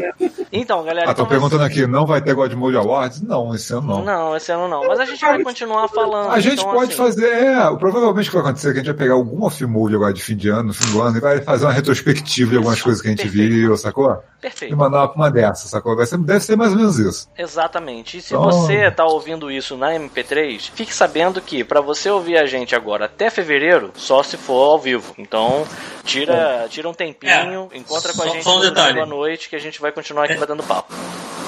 Então, 0.51 0.83
galera. 0.83 1.09
Ah, 1.09 1.11
então 1.11 1.25
tô 1.25 1.29
vai 1.29 1.39
perguntando 1.39 1.63
aqui, 1.63 1.87
não 1.87 2.05
vai 2.05 2.21
ter 2.21 2.33
God 2.33 2.53
Mode 2.53 2.77
Awards? 2.77 3.21
Não, 3.21 3.53
esse 3.53 3.73
ano 3.73 3.87
não. 3.87 4.03
Não, 4.03 4.35
esse 4.35 4.44
ano 4.51 4.67
não. 4.67 4.87
Mas 4.87 4.99
a 4.99 5.05
gente 5.05 5.21
vai 5.21 5.41
continuar 5.43 5.87
falando. 5.87 6.31
A 6.31 6.39
gente 6.39 6.59
então, 6.59 6.71
pode 6.73 6.93
assim, 6.93 6.97
fazer, 6.97 7.27
é, 7.27 7.75
provavelmente 7.77 8.27
o 8.27 8.31
que 8.31 8.37
vai 8.37 8.45
acontecer 8.45 8.69
é 8.69 8.71
que 8.73 8.79
a 8.79 8.83
gente 8.83 8.91
vai 8.91 8.97
pegar 8.97 9.13
algum 9.15 9.43
off-mode 9.43 9.95
agora 9.95 10.13
de 10.13 10.21
fim 10.21 10.35
de 10.35 10.49
ano, 10.49 10.63
no 10.63 10.73
fim 10.73 10.91
do 10.91 11.01
ano, 11.01 11.17
e 11.17 11.19
vai 11.21 11.41
fazer 11.41 11.65
uma 11.65 11.73
retrospectiva 11.73 12.51
de 12.51 12.57
algumas 12.57 12.81
coisas 12.81 13.01
que 13.01 13.07
a 13.07 13.11
gente 13.11 13.23
Perfeito. 13.23 13.49
viu, 13.53 13.77
sacou? 13.77 14.11
E 14.39 14.41
Perfeito. 14.41 14.77
mandar 14.77 15.05
uma, 15.05 15.13
uma 15.13 15.31
dessas, 15.31 15.69
sacou? 15.69 15.95
Vai 15.95 16.05
ser, 16.05 16.17
deve 16.19 16.39
ser 16.41 16.55
mais 16.55 16.71
ou 16.71 16.77
menos 16.77 16.99
isso. 16.99 17.29
Exatamente. 17.37 18.17
E 18.17 18.21
se 18.21 18.35
Oh. 18.35 18.41
você 18.43 18.91
tá 18.91 19.05
ouvindo 19.05 19.49
isso 19.51 19.75
na 19.77 19.93
MP3, 19.95 20.71
fique 20.75 20.93
sabendo 20.93 21.41
que 21.41 21.63
pra 21.63 21.81
você 21.81 22.09
ouvir 22.09 22.37
a 22.37 22.45
gente 22.45 22.75
agora 22.75 23.05
até 23.05 23.29
fevereiro, 23.29 23.91
só 23.95 24.21
se 24.21 24.37
for 24.37 24.71
ao 24.71 24.79
vivo. 24.79 25.13
Então, 25.17 25.65
tira, 26.03 26.67
tira 26.69 26.87
um 26.89 26.93
tempinho, 26.93 27.69
encontra 27.73 28.13
com 28.13 28.21
a 28.21 28.25
Só- 28.25 28.31
gente 28.33 28.43
só 28.43 28.51
um 28.55 28.59
no 28.59 28.61
detalhe. 28.61 28.99
à 28.99 29.05
noite 29.05 29.49
que 29.49 29.55
a 29.55 29.59
gente 29.59 29.81
vai 29.81 29.91
continuar 29.91 30.25
aqui 30.25 30.35
batendo 30.37 30.61
papo. 30.63 30.93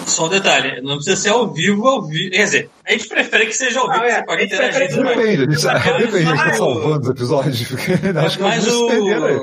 Só 0.07 0.25
um 0.25 0.29
detalhe, 0.29 0.81
não 0.81 0.95
precisa 0.95 1.15
ser 1.15 1.29
ao 1.29 1.51
vivo, 1.53 1.87
ao 1.87 2.01
vivo. 2.07 2.31
Quer 2.31 2.43
dizer, 2.43 2.69
a 2.85 2.91
gente 2.93 3.07
prefere 3.07 3.45
que 3.47 3.53
seja 3.55 3.79
ao 3.79 3.87
vivo, 3.91 4.03
Ah, 4.03 4.07
é. 4.07 4.15
você 4.15 4.23
pode 4.25 4.37
A 4.37 4.45
gente 4.45 4.53
interagir. 4.55 4.87
Depende, 5.03 5.03
a 5.03 5.51
gente, 5.51 5.65
Mas- 5.65 5.83
depende, 5.83 6.15
a 6.15 6.19
gente 6.19 6.37
tá 6.37 6.51
o- 6.51 6.57
salvando 6.57 7.01
os 7.01 7.09
episódios, 7.09 7.61
acho 7.61 8.37
que 8.37 8.43
Mas 8.43 8.65
perderam 8.65 9.25
aí. 9.25 9.35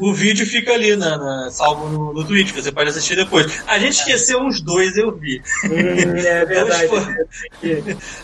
o, 0.00 0.08
o 0.10 0.14
vídeo 0.14 0.46
fica 0.46 0.72
ali, 0.72 0.94
na, 0.96 1.18
na- 1.18 1.50
salvo 1.50 1.88
no, 1.88 2.12
no 2.12 2.24
Twitch, 2.24 2.52
você 2.52 2.70
pode 2.70 2.90
assistir 2.90 3.16
depois. 3.16 3.62
A 3.66 3.78
gente 3.78 3.94
esqueceu 3.98 4.40
uns 4.40 4.60
dois, 4.60 4.96
eu 4.96 5.12
vi. 5.16 5.42
Hum, 5.64 6.16
é 6.16 6.44
verdade. 6.44 6.88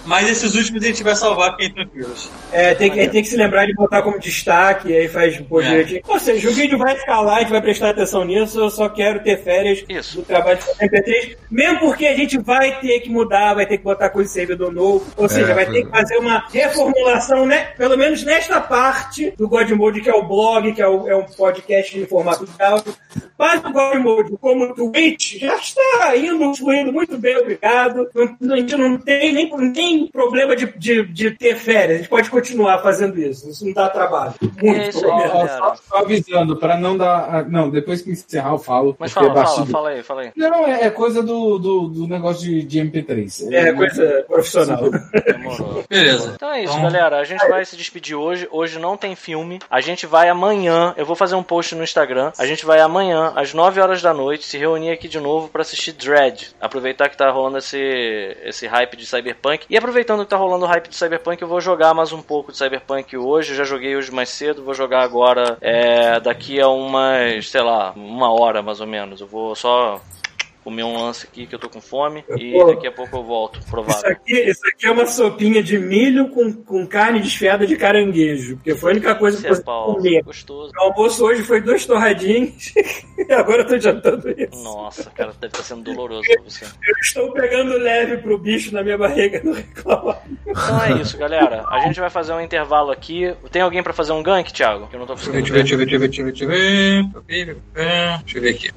Mas 0.07 0.28
esses 0.31 0.55
últimos 0.55 0.83
a 0.83 0.86
gente 0.86 1.02
vai 1.02 1.17
salvar, 1.17 1.52
fiquem 1.57 1.73
tranquilos. 1.75 2.31
É, 2.52 2.75
tem 2.75 2.91
que, 2.91 3.09
tem 3.09 3.23
que 3.23 3.28
se 3.28 3.36
lembrar 3.36 3.67
de 3.67 3.75
botar 3.75 4.02
como 4.02 4.19
destaque, 4.19 4.94
aí 4.97 5.09
faz 5.09 5.36
pô, 5.41 5.60
É. 5.60 5.69
direitinho. 5.69 6.01
Ou 6.07 6.19
seja, 6.19 6.49
o 6.49 6.52
vídeo 6.52 6.78
vai 6.78 6.97
ficar 6.97 7.20
lá, 7.20 7.36
a 7.36 7.41
gente 7.41 7.51
vai 7.51 7.60
prestar 7.62 7.91
atenção 7.91 8.25
nisso, 8.25 8.59
eu 8.60 8.70
só 8.70 8.89
quero 8.89 9.20
ter 9.23 9.43
férias 9.43 9.85
Isso. 9.89 10.17
do 10.19 10.23
trabalho 10.23 10.59
de 10.59 10.65
fazer 10.65 10.85
MP3, 10.89 11.36
mesmo 11.51 11.80
porque 11.81 12.07
a 12.07 12.15
gente 12.15 12.39
vai 12.39 12.78
ter 12.81 13.00
que 13.00 13.10
mudar, 13.10 13.55
vai 13.55 13.67
ter 13.67 13.78
que 13.78 13.84
botar 13.84 14.10
coisa 14.10 14.31
em 14.31 14.33
servidor 14.33 14.73
novo, 14.73 15.05
ou 15.17 15.28
seja, 15.28 15.50
É, 15.52 15.55
vai 15.55 15.65
pois 15.65 15.76
ter 15.76 15.83
é. 15.83 15.86
que 15.86 15.91
fazer 15.99 16.17
uma 16.18 16.44
reformulação, 16.52 17.47
né? 17.47 17.73
Pelo 17.76 17.97
menos 17.97 18.23
nesta 18.25 18.60
parte 18.60 19.33
do 19.36 19.49
God 19.49 19.70
Mode, 19.70 20.00
que 20.00 20.10
é 20.10 20.15
o 20.15 20.23
blog, 20.26 20.73
que 20.73 20.83
é, 20.83 20.86
o- 20.89 21.09
é 21.09 21.17
um 21.17 21.25
podcast 21.25 21.99
em 21.99 22.07
formato 22.07 22.47
de 22.47 22.62
áudio. 22.62 22.94
Mas 23.39 23.60
o 23.65 23.73
God 23.73 23.97
Mode, 23.99 24.36
como 24.41 24.65
o 24.65 24.75
Twitch, 24.75 25.39
já 25.41 25.57
está 25.57 26.17
indo, 26.17 26.55
fluindo 26.55 26.92
muito 26.92 27.17
bem, 27.18 27.36
obrigado. 27.39 28.07
A 28.50 28.57
gente 28.57 28.76
não 28.76 28.99
tem 28.99 29.33
nem, 29.33 29.50
nem 29.73 30.07
problema 30.09 30.55
de, 30.55 30.67
de, 30.78 31.07
de 31.07 31.31
ter 31.33 31.57
férias, 31.57 31.94
a 31.94 31.97
gente 32.02 32.09
pode 32.10 32.31
continuar 32.31 32.78
fazendo 32.83 33.18
isso, 33.18 33.49
isso 33.49 33.65
não 33.65 33.73
dá 33.73 33.89
trabalho. 33.89 34.34
Muito 34.62 34.81
É 34.81 34.92
pelo 34.92 35.17
menos. 35.17 35.50
Só, 35.50 35.75
só 35.89 35.97
avisando, 35.99 36.57
pra 36.57 36.76
não 36.76 36.97
dar. 36.97 37.28
ah, 37.34 37.42
Não, 37.42 37.70
depois 37.70 38.02
que 38.02 38.10
encerrar 38.10 38.50
eu 38.52 38.59
falo. 38.59 38.94
Mas 38.99 39.12
fala, 39.12 39.31
é 39.31 39.34
fala, 39.44 39.67
fala 39.67 39.89
aí, 39.91 40.02
fala 40.02 40.20
aí. 40.23 40.31
Não, 40.36 40.67
é, 40.67 40.84
é 40.84 40.91
coisa 40.91 41.23
do, 41.23 41.59
do, 41.59 41.69
do 41.89 42.07
negócio 42.07 42.42
de, 42.42 42.62
de 42.62 42.78
MP3. 42.81 43.52
É 43.52 43.73
coisa 43.73 44.24
profissional. 44.26 44.82
Beleza. 45.89 46.32
Então 46.34 46.50
é 46.52 46.62
isso, 46.65 46.73
Então- 46.73 46.82
galera. 46.90 47.18
A 47.18 47.24
gente 47.24 47.47
vai 47.49 47.65
se 47.65 47.76
despedir 47.76 48.16
hoje. 48.16 48.49
Hoje 48.50 48.78
não 48.78 48.97
tem 48.97 49.15
filme. 49.15 49.58
A 49.70 49.81
gente 49.81 50.07
vai 50.07 50.28
amanhã. 50.28 50.94
Eu 50.97 51.05
vou 51.07 51.16
fazer 51.16 51.34
um 51.34 51.42
post 51.42 51.74
no 51.74 51.82
Instagram. 51.84 52.32
A 52.39 52.47
gente 52.47 52.65
vai 52.65 52.81
amanhã, 52.81 53.32
às 53.36 53.52
9 53.55 53.81
horas 53.81 54.00
da 54.02 54.12
noite, 54.15 54.44
se 54.47 54.58
reunir 54.58 54.90
aqui 54.90 55.08
de 55.08 55.20
novo 55.20 55.49
pra 55.49 55.62
assistir 55.62 55.92
Dread. 55.92 56.55
Aproveitar 56.60 57.08
que 57.08 57.16
tá 57.16 57.31
rolando 57.31 57.58
esse, 57.58 57.78
esse 58.44 58.66
hype 58.66 58.97
de 58.97 59.07
Cyberpunk. 59.07 59.66
E 59.68 59.76
aproveitando 59.76 60.24
que 60.24 60.31
tá 60.31 60.36
rolando 60.36 60.65
o 60.65 60.68
hype 60.68 60.89
de 60.89 60.97
Cyberpunk, 60.97 61.40
eu 61.42 61.49
vou 61.49 61.60
jogar 61.60 61.94
mais 61.94 62.12
um 62.12 62.23
pouco 62.23 62.52
de 62.52 62.58
Cyberpunk 62.58 63.16
hoje. 63.16 63.52
Eu 63.52 63.57
já 63.57 63.65
joguei 63.65 63.97
hoje 63.97 64.10
mais 64.12 64.28
cedo. 64.31 64.62
Vou 64.65 64.74
jogar 64.74 65.02
agora 65.02 65.57
é, 65.60 66.20
daqui 66.20 66.60
a 66.60 66.68
umas, 66.68 67.49
sei 67.49 67.62
lá, 67.62 67.92
uma 67.97 68.32
hora 68.32 68.62
mais 68.62 68.81
ou 68.81 68.86
menos. 68.86 69.20
Eu 69.20 69.26
vou 69.26 69.55
só 69.55 70.00
comer 70.70 70.84
um 70.84 70.97
lance 70.97 71.26
aqui 71.26 71.47
que 71.47 71.55
eu 71.55 71.58
tô 71.58 71.68
com 71.68 71.81
fome. 71.81 72.24
E 72.39 72.52
Pô. 72.52 72.65
daqui 72.65 72.86
a 72.86 72.92
pouco 72.92 73.16
eu 73.16 73.24
volto, 73.24 73.58
Isso 73.58 73.68
provável. 73.68 74.08
aqui, 74.10 74.32
isso 74.40 74.60
aqui 74.68 74.86
é 74.86 74.90
uma 74.92 75.05
sopinha 75.05 75.60
de 75.62 75.76
milho 75.78 76.28
com, 76.28 76.52
com 76.52 76.86
carne 76.86 77.18
desfiada 77.20 77.66
de 77.66 77.76
caranguejo, 77.76 78.57
porque 78.57 78.74
foi 78.76 78.92
a 78.92 78.94
única 78.94 79.15
coisa 79.16 79.39
que 79.39 79.44
eu 79.47 79.49
é 79.49 79.50
consegui 79.50 79.66
pau. 79.66 79.94
comer. 79.97 80.23
Gostoso. 80.23 80.73
O 80.76 80.81
almoço 80.81 81.24
hoje 81.24 81.42
foi 81.42 81.60
dois 81.60 81.84
torradinhos 81.84 82.73
e 83.18 83.32
agora 83.32 83.62
eu 83.62 83.66
tô 83.66 83.78
jantando 83.78 84.31
isso. 84.31 84.62
Nossa, 84.62 85.10
cara, 85.10 85.32
deve 85.40 85.47
estar 85.52 85.62
sendo 85.65 85.82
doloroso 85.82 86.23
pra 86.32 86.42
você. 86.44 86.65
Eu 86.65 86.94
estou 87.02 87.32
pegando 87.32 87.76
leve 87.76 88.18
pro 88.18 88.39
bicho 88.39 88.73
na 88.73 88.82
minha 88.84 88.97
barriga, 88.97 89.40
não 89.42 89.52
reclama. 89.52 90.18
Então 90.47 90.82
é 90.84 91.00
isso, 91.02 91.18
galera. 91.18 91.65
A 91.68 91.81
gente 91.81 91.99
vai 91.99 92.10
fazer 92.10 92.32
um 92.32 92.40
intervalo 92.40 92.92
aqui. 92.92 93.34
Tem 93.50 93.62
alguém 93.62 93.82
pra 93.82 93.92
fazer 93.92 94.12
um 94.12 94.23
gank, 94.23 94.52
Thiago? 94.52 94.86
Que 94.86 94.94
eu 94.94 95.00
não 95.00 95.07
tô 95.07 95.15
Deixa 95.15 95.31
eu 95.31 95.32
ver, 95.32 95.40
conseguindo 95.40 95.58
deixa 95.62 95.74
eu 95.74 95.78
ver, 95.78 95.84
ver. 95.86 95.90
deixa 96.08 96.23
eu 96.23 96.26
ver, 96.26 96.31
deixa 96.32 96.44
eu 96.44 96.49
ver, 96.49 97.02
deixa 97.26 97.50
eu 97.50 97.55
ver. 97.74 98.20
Deixa 98.23 98.39
eu 98.39 98.42
ver 98.42 98.50
aqui. 98.50 98.70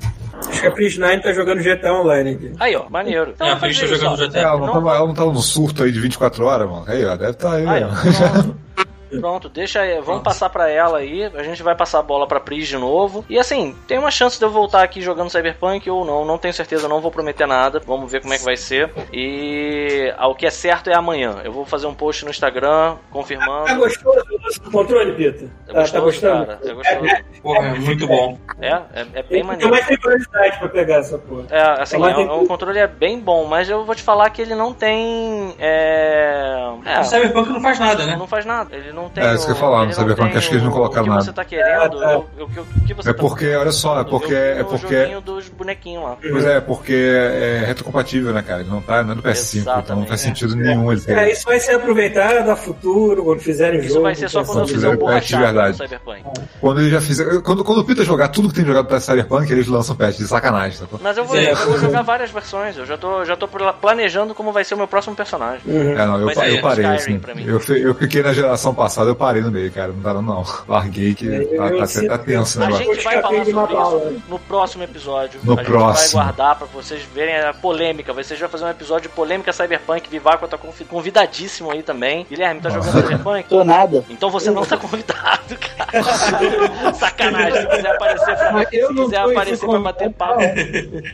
Acho 0.50 0.62
que 0.62 0.68
a 0.68 0.72
Pris 0.72 0.98
9 0.98 1.20
tá 1.20 1.32
jogando 1.34 1.62
GTA 1.62 1.83
Online 1.92 2.32
aqui. 2.32 2.52
Aí, 2.60 2.76
ó, 2.76 2.90
maneiro. 2.90 3.32
Então 3.36 3.48
É, 3.48 3.52
a 3.52 3.58
fazer 3.58 3.88
tá 3.88 3.96
jogando. 3.96 4.28
GTA. 4.28 4.40
É, 4.40 4.44
ela 4.44 4.60
não, 4.60 5.14
tava 5.14 5.32
no 5.32 5.42
surto 5.42 5.84
aí 5.84 5.92
de 5.92 6.00
24 6.00 6.46
horas, 6.46 6.70
mano. 6.70 6.86
Aí, 6.88 7.06
ó, 7.06 7.16
deve 7.16 7.32
estar 7.32 7.54
aí, 7.54 7.68
Aí, 7.68 7.84
ó. 7.84 7.90
pronto. 9.20 9.50
Deixa 9.50 9.82
aí. 9.82 10.00
Vamos 10.02 10.24
passar 10.24 10.50
pra 10.50 10.70
ela 10.70 10.98
aí. 11.00 11.24
A 11.36 11.44
gente 11.44 11.62
vai 11.64 11.76
passar 11.76 12.00
a 12.00 12.04
bola 12.04 12.28
pra 12.28 12.40
Pris 12.40 12.68
de 12.68 12.78
novo. 12.78 13.26
E 13.30 13.38
assim, 13.40 13.76
tem 13.88 13.98
uma 13.98 14.12
chance 14.12 14.38
de 14.38 14.46
eu 14.46 14.50
voltar 14.50 14.84
aqui 14.84 15.02
jogando 15.02 15.30
Cyberpunk 15.30 15.90
ou 15.90 16.04
não. 16.06 16.26
Não 16.26 16.38
tenho 16.38 16.54
certeza, 16.54 16.88
não 16.88 17.02
vou 17.02 17.12
prometer 17.12 17.48
nada. 17.48 17.80
Vamos 17.86 18.12
ver 18.12 18.22
como 18.22 18.34
é 18.34 18.38
que 18.38 18.44
vai 18.46 18.58
ser. 18.58 18.92
E 19.12 20.14
ah, 20.18 20.28
o 20.28 20.36
que 20.36 20.46
é 20.46 20.50
certo 20.50 20.90
é 20.90 20.96
amanhã. 20.96 21.38
Eu 21.44 21.52
vou 21.52 21.66
fazer 21.66 21.88
um 21.88 21.94
post 21.94 22.24
no 22.26 22.32
Instagram 22.32 22.94
Tá 22.96 22.98
confirmando. 23.12 23.76
gostoso 23.78 24.24
o 24.66 24.72
controle, 24.72 25.14
Pita? 25.14 25.46
É 25.68 25.74
Tá, 25.74 25.80
gostoso, 25.80 25.94
tá 25.94 26.00
gostando? 26.00 26.46
cara. 26.46 26.60
É 26.64 26.74
gostoso. 26.74 27.42
Porra, 27.42 27.68
é 27.68 27.74
muito 27.80 28.08
bom. 28.08 28.38
É, 28.60 28.68
é, 28.70 28.82
é 28.96 29.04
bem 29.04 29.24
Tem 29.30 29.44
maneiro. 29.44 29.72
mais 29.72 29.86
tem 29.88 29.98
curiosidade 29.98 30.60
pra 30.60 30.70
pegar 30.70 30.96
essa 30.98 31.18
porra. 31.18 31.44
É, 31.50 31.82
assim, 31.82 32.04
é, 32.04 32.14
tem 32.14 32.30
um- 32.30 32.44
o 32.44 32.48
controle 32.48 32.80
é 32.80 32.88
bem 32.88 33.20
bom, 33.20 33.46
mas 33.46 33.70
eu 33.70 33.84
vou 33.86 33.96
te 33.96 34.02
falar 34.04 34.30
que 34.30 34.42
ele 34.42 34.56
não 34.56 34.74
tem. 34.74 35.54
É. 35.60 36.74
é, 36.86 37.00
O 37.00 37.04
Cyberpunk 37.04 37.50
não 37.50 37.62
faz 37.62 37.80
nada, 37.80 38.06
né? 38.06 38.16
não 38.16 38.28
faz 38.28 38.46
nada. 38.46 38.76
Ele 38.76 38.92
não 38.92 39.03
tem. 39.10 39.24
É, 39.24 39.34
isso 39.36 39.46
que 39.46 39.52
eu 39.52 39.56
ia 39.56 39.60
falar, 39.62 39.78
no 39.78 39.84
ele 39.84 39.88
não 39.92 39.94
Cyberpunk, 39.96 40.30
tem 40.30 40.38
acho 40.38 40.48
que 40.50 40.54
eles 40.56 40.64
não 40.64 40.72
colocaram 40.72 41.02
O 41.02 41.06
que 41.06 41.10
nada. 41.12 41.24
você 41.24 41.34
tá 41.34 41.46
querendo, 41.46 42.00
tá. 42.00 42.18
o, 42.18 42.20
o 42.44 42.48
que- 42.48 42.88
que 42.88 42.94
você 42.94 43.10
É 43.10 43.14
tá 43.14 43.20
porque, 43.20 43.56
olha 43.56 43.72
só, 43.72 44.00
é 44.02 44.04
porque. 44.04 44.34
É 44.34 44.64
porque. 44.64 44.98
joguinho 45.00 45.22
dos 45.22 45.50
bonequinhos 45.50 46.04
lá. 46.04 46.18
Pois 46.22 46.46
é, 46.46 46.60
porque 46.62 46.94
é 46.94 47.64
retrocompatível, 47.66 48.34
né, 48.34 48.42
cara? 48.42 48.62
Ele 48.62 48.70
não 48.70 48.82
tá 48.82 49.04
não 49.04 49.14
é 49.14 49.16
do 49.16 49.22
PS5, 49.24 49.80
então 49.84 49.96
não 49.98 50.06
faz 50.06 50.22
sentido 50.22 50.56
nenhum 50.56 50.92
ele 50.92 51.02
ter. 51.02 51.18
É, 51.18 51.32
isso 51.32 51.46
vai 51.46 51.60
ser 51.60 51.76
aproveitado 51.76 52.50
a 52.50 52.56
futuro, 52.56 53.24
quando 53.24 53.40
fizerem 53.40 53.80
Isso 53.80 53.90
jogo. 53.90 54.02
vai 54.04 54.16
ser 54.16 54.30
só 54.30 54.44
quando 54.44 54.60
eu 54.60 54.64
Quando 54.66 54.74
fizer 54.74 54.90
o 54.90 54.98
patch 54.98 55.28
de 55.28 55.38
verdade. 55.38 55.78
Cyberpunk. 55.78 56.24
Quando 56.62 56.82
ele 56.82 56.90
já 56.90 57.02
fizer. 57.02 57.42
Quando, 57.42 57.64
quando 57.64 57.80
o 57.80 57.86
Peter 57.86 58.06
jogar 58.06 58.28
tudo 58.30 58.50
que 58.50 58.56
tem 58.56 58.66
jogado 58.66 58.86
pra 58.86 59.00
Cyberpunk, 59.00 59.52
eles 59.52 59.68
lançam 59.68 59.96
patch 59.96 60.18
de 60.18 60.28
sacanagem, 60.28 60.78
sacou? 60.78 61.00
Mas 61.02 61.18
eu 61.18 61.26
vou, 61.26 61.36
É. 61.36 61.52
eu 61.52 61.56
vou 61.56 61.78
jogar 61.80 62.02
várias 62.02 62.32
versões. 62.32 62.78
Eu 62.78 62.86
já 62.86 62.98
tô, 62.98 63.24
já 63.26 63.36
tô 63.36 63.48
planejando 63.48 64.34
como 64.34 64.52
vai 64.52 64.64
ser 64.64 64.74
o 64.74 64.78
meu 64.78 64.88
próximo 64.88 65.16
personagem. 65.16 65.62
É, 65.68 66.06
não, 66.06 66.20
eu, 66.20 66.30
eu 66.30 66.36
parei, 66.36 66.56
Skyrim 66.58 66.86
assim. 66.96 67.22
Eu, 67.46 67.78
eu 67.78 67.96
fiquei 67.96 68.22
na 68.24 68.34
geração 68.34 68.74
passada, 68.74 68.93
eu 69.02 69.16
parei 69.16 69.42
no 69.42 69.52
meio, 69.52 69.72
cara. 69.72 69.92
Não 69.92 70.02
dá 70.02 70.14
não. 70.14 70.44
Larguei 70.68 71.14
que 71.14 71.26
Eu 71.26 71.58
tá, 71.58 71.70
tá, 71.78 71.88
sinto- 71.88 72.08
tá 72.10 72.18
tenso 72.18 72.60
o 72.60 72.64
A 72.64 72.72
gente 72.72 73.04
vai 73.04 73.22
falar 73.22 73.46
sobre 73.46 74.12
isso 74.12 74.22
no 74.30 74.40
próximo 74.40 74.84
episódio. 74.84 75.40
No 75.44 75.54
a 75.54 75.56
gente 75.58 75.66
próximo. 75.66 76.18
vai 76.22 76.34
guardar 76.34 76.56
pra 76.58 76.68
vocês 76.68 77.02
verem 77.14 77.36
a 77.40 77.54
polêmica. 77.54 78.14
Vocês 78.14 78.40
vão 78.40 78.50
fazer 78.50 78.66
um 78.66 78.70
episódio 78.70 79.10
de 79.10 79.16
polêmica 79.16 79.52
Cyberpunk. 79.54 80.10
Vivaco 80.10 80.48
tá 80.48 80.58
convi- 80.58 80.86
convidadíssimo 80.86 81.72
aí 81.72 81.82
também. 81.84 82.26
Guilherme, 82.30 82.62
tá 82.62 82.70
jogando 82.70 83.02
Cyberpunk? 83.02 83.50
Tô 83.50 83.64
nada. 83.64 84.04
Então 84.10 84.30
você 84.30 84.52
não 84.52 84.64
tá 84.66 84.78
convidado, 84.78 85.56
cara. 85.58 86.04
Sacanagem. 86.94 87.62
Se 87.62 87.68
quiser 87.68 87.92
aparecer 87.96 88.36
pra, 88.36 88.66
se 88.70 88.80
não 88.94 89.04
quiser 89.06 89.18
aparecer 89.20 89.68
pra 89.68 89.80
bater 89.80 90.10
papo, 90.12 90.42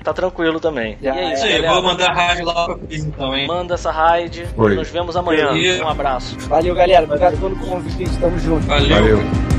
tá 0.04 0.14
tranquilo 0.14 0.60
também. 0.60 0.98
E 1.02 1.08
é 1.08 1.34
isso, 1.34 1.46
aí, 1.46 1.62
vou 1.66 1.82
mandar 1.84 2.12
rádio 2.14 2.46
lá 2.46 2.66
pra 2.66 2.78
então, 2.90 3.36
hein? 3.36 3.48
Manda 3.48 3.74
essa 3.76 3.92
raid. 3.92 4.48
Nos 4.56 4.90
vemos 4.90 5.16
amanhã. 5.16 5.52
Um 5.84 5.88
abraço. 5.88 6.38
Valeu, 6.42 6.74
galera. 6.76 7.04
Obrigado 7.04 7.38
pelo 7.38 7.56
convite. 7.60 8.18
Tamo 8.20 8.38
junto. 8.40 8.66
Valeu. 8.68 8.90
Valeu. 8.90 9.59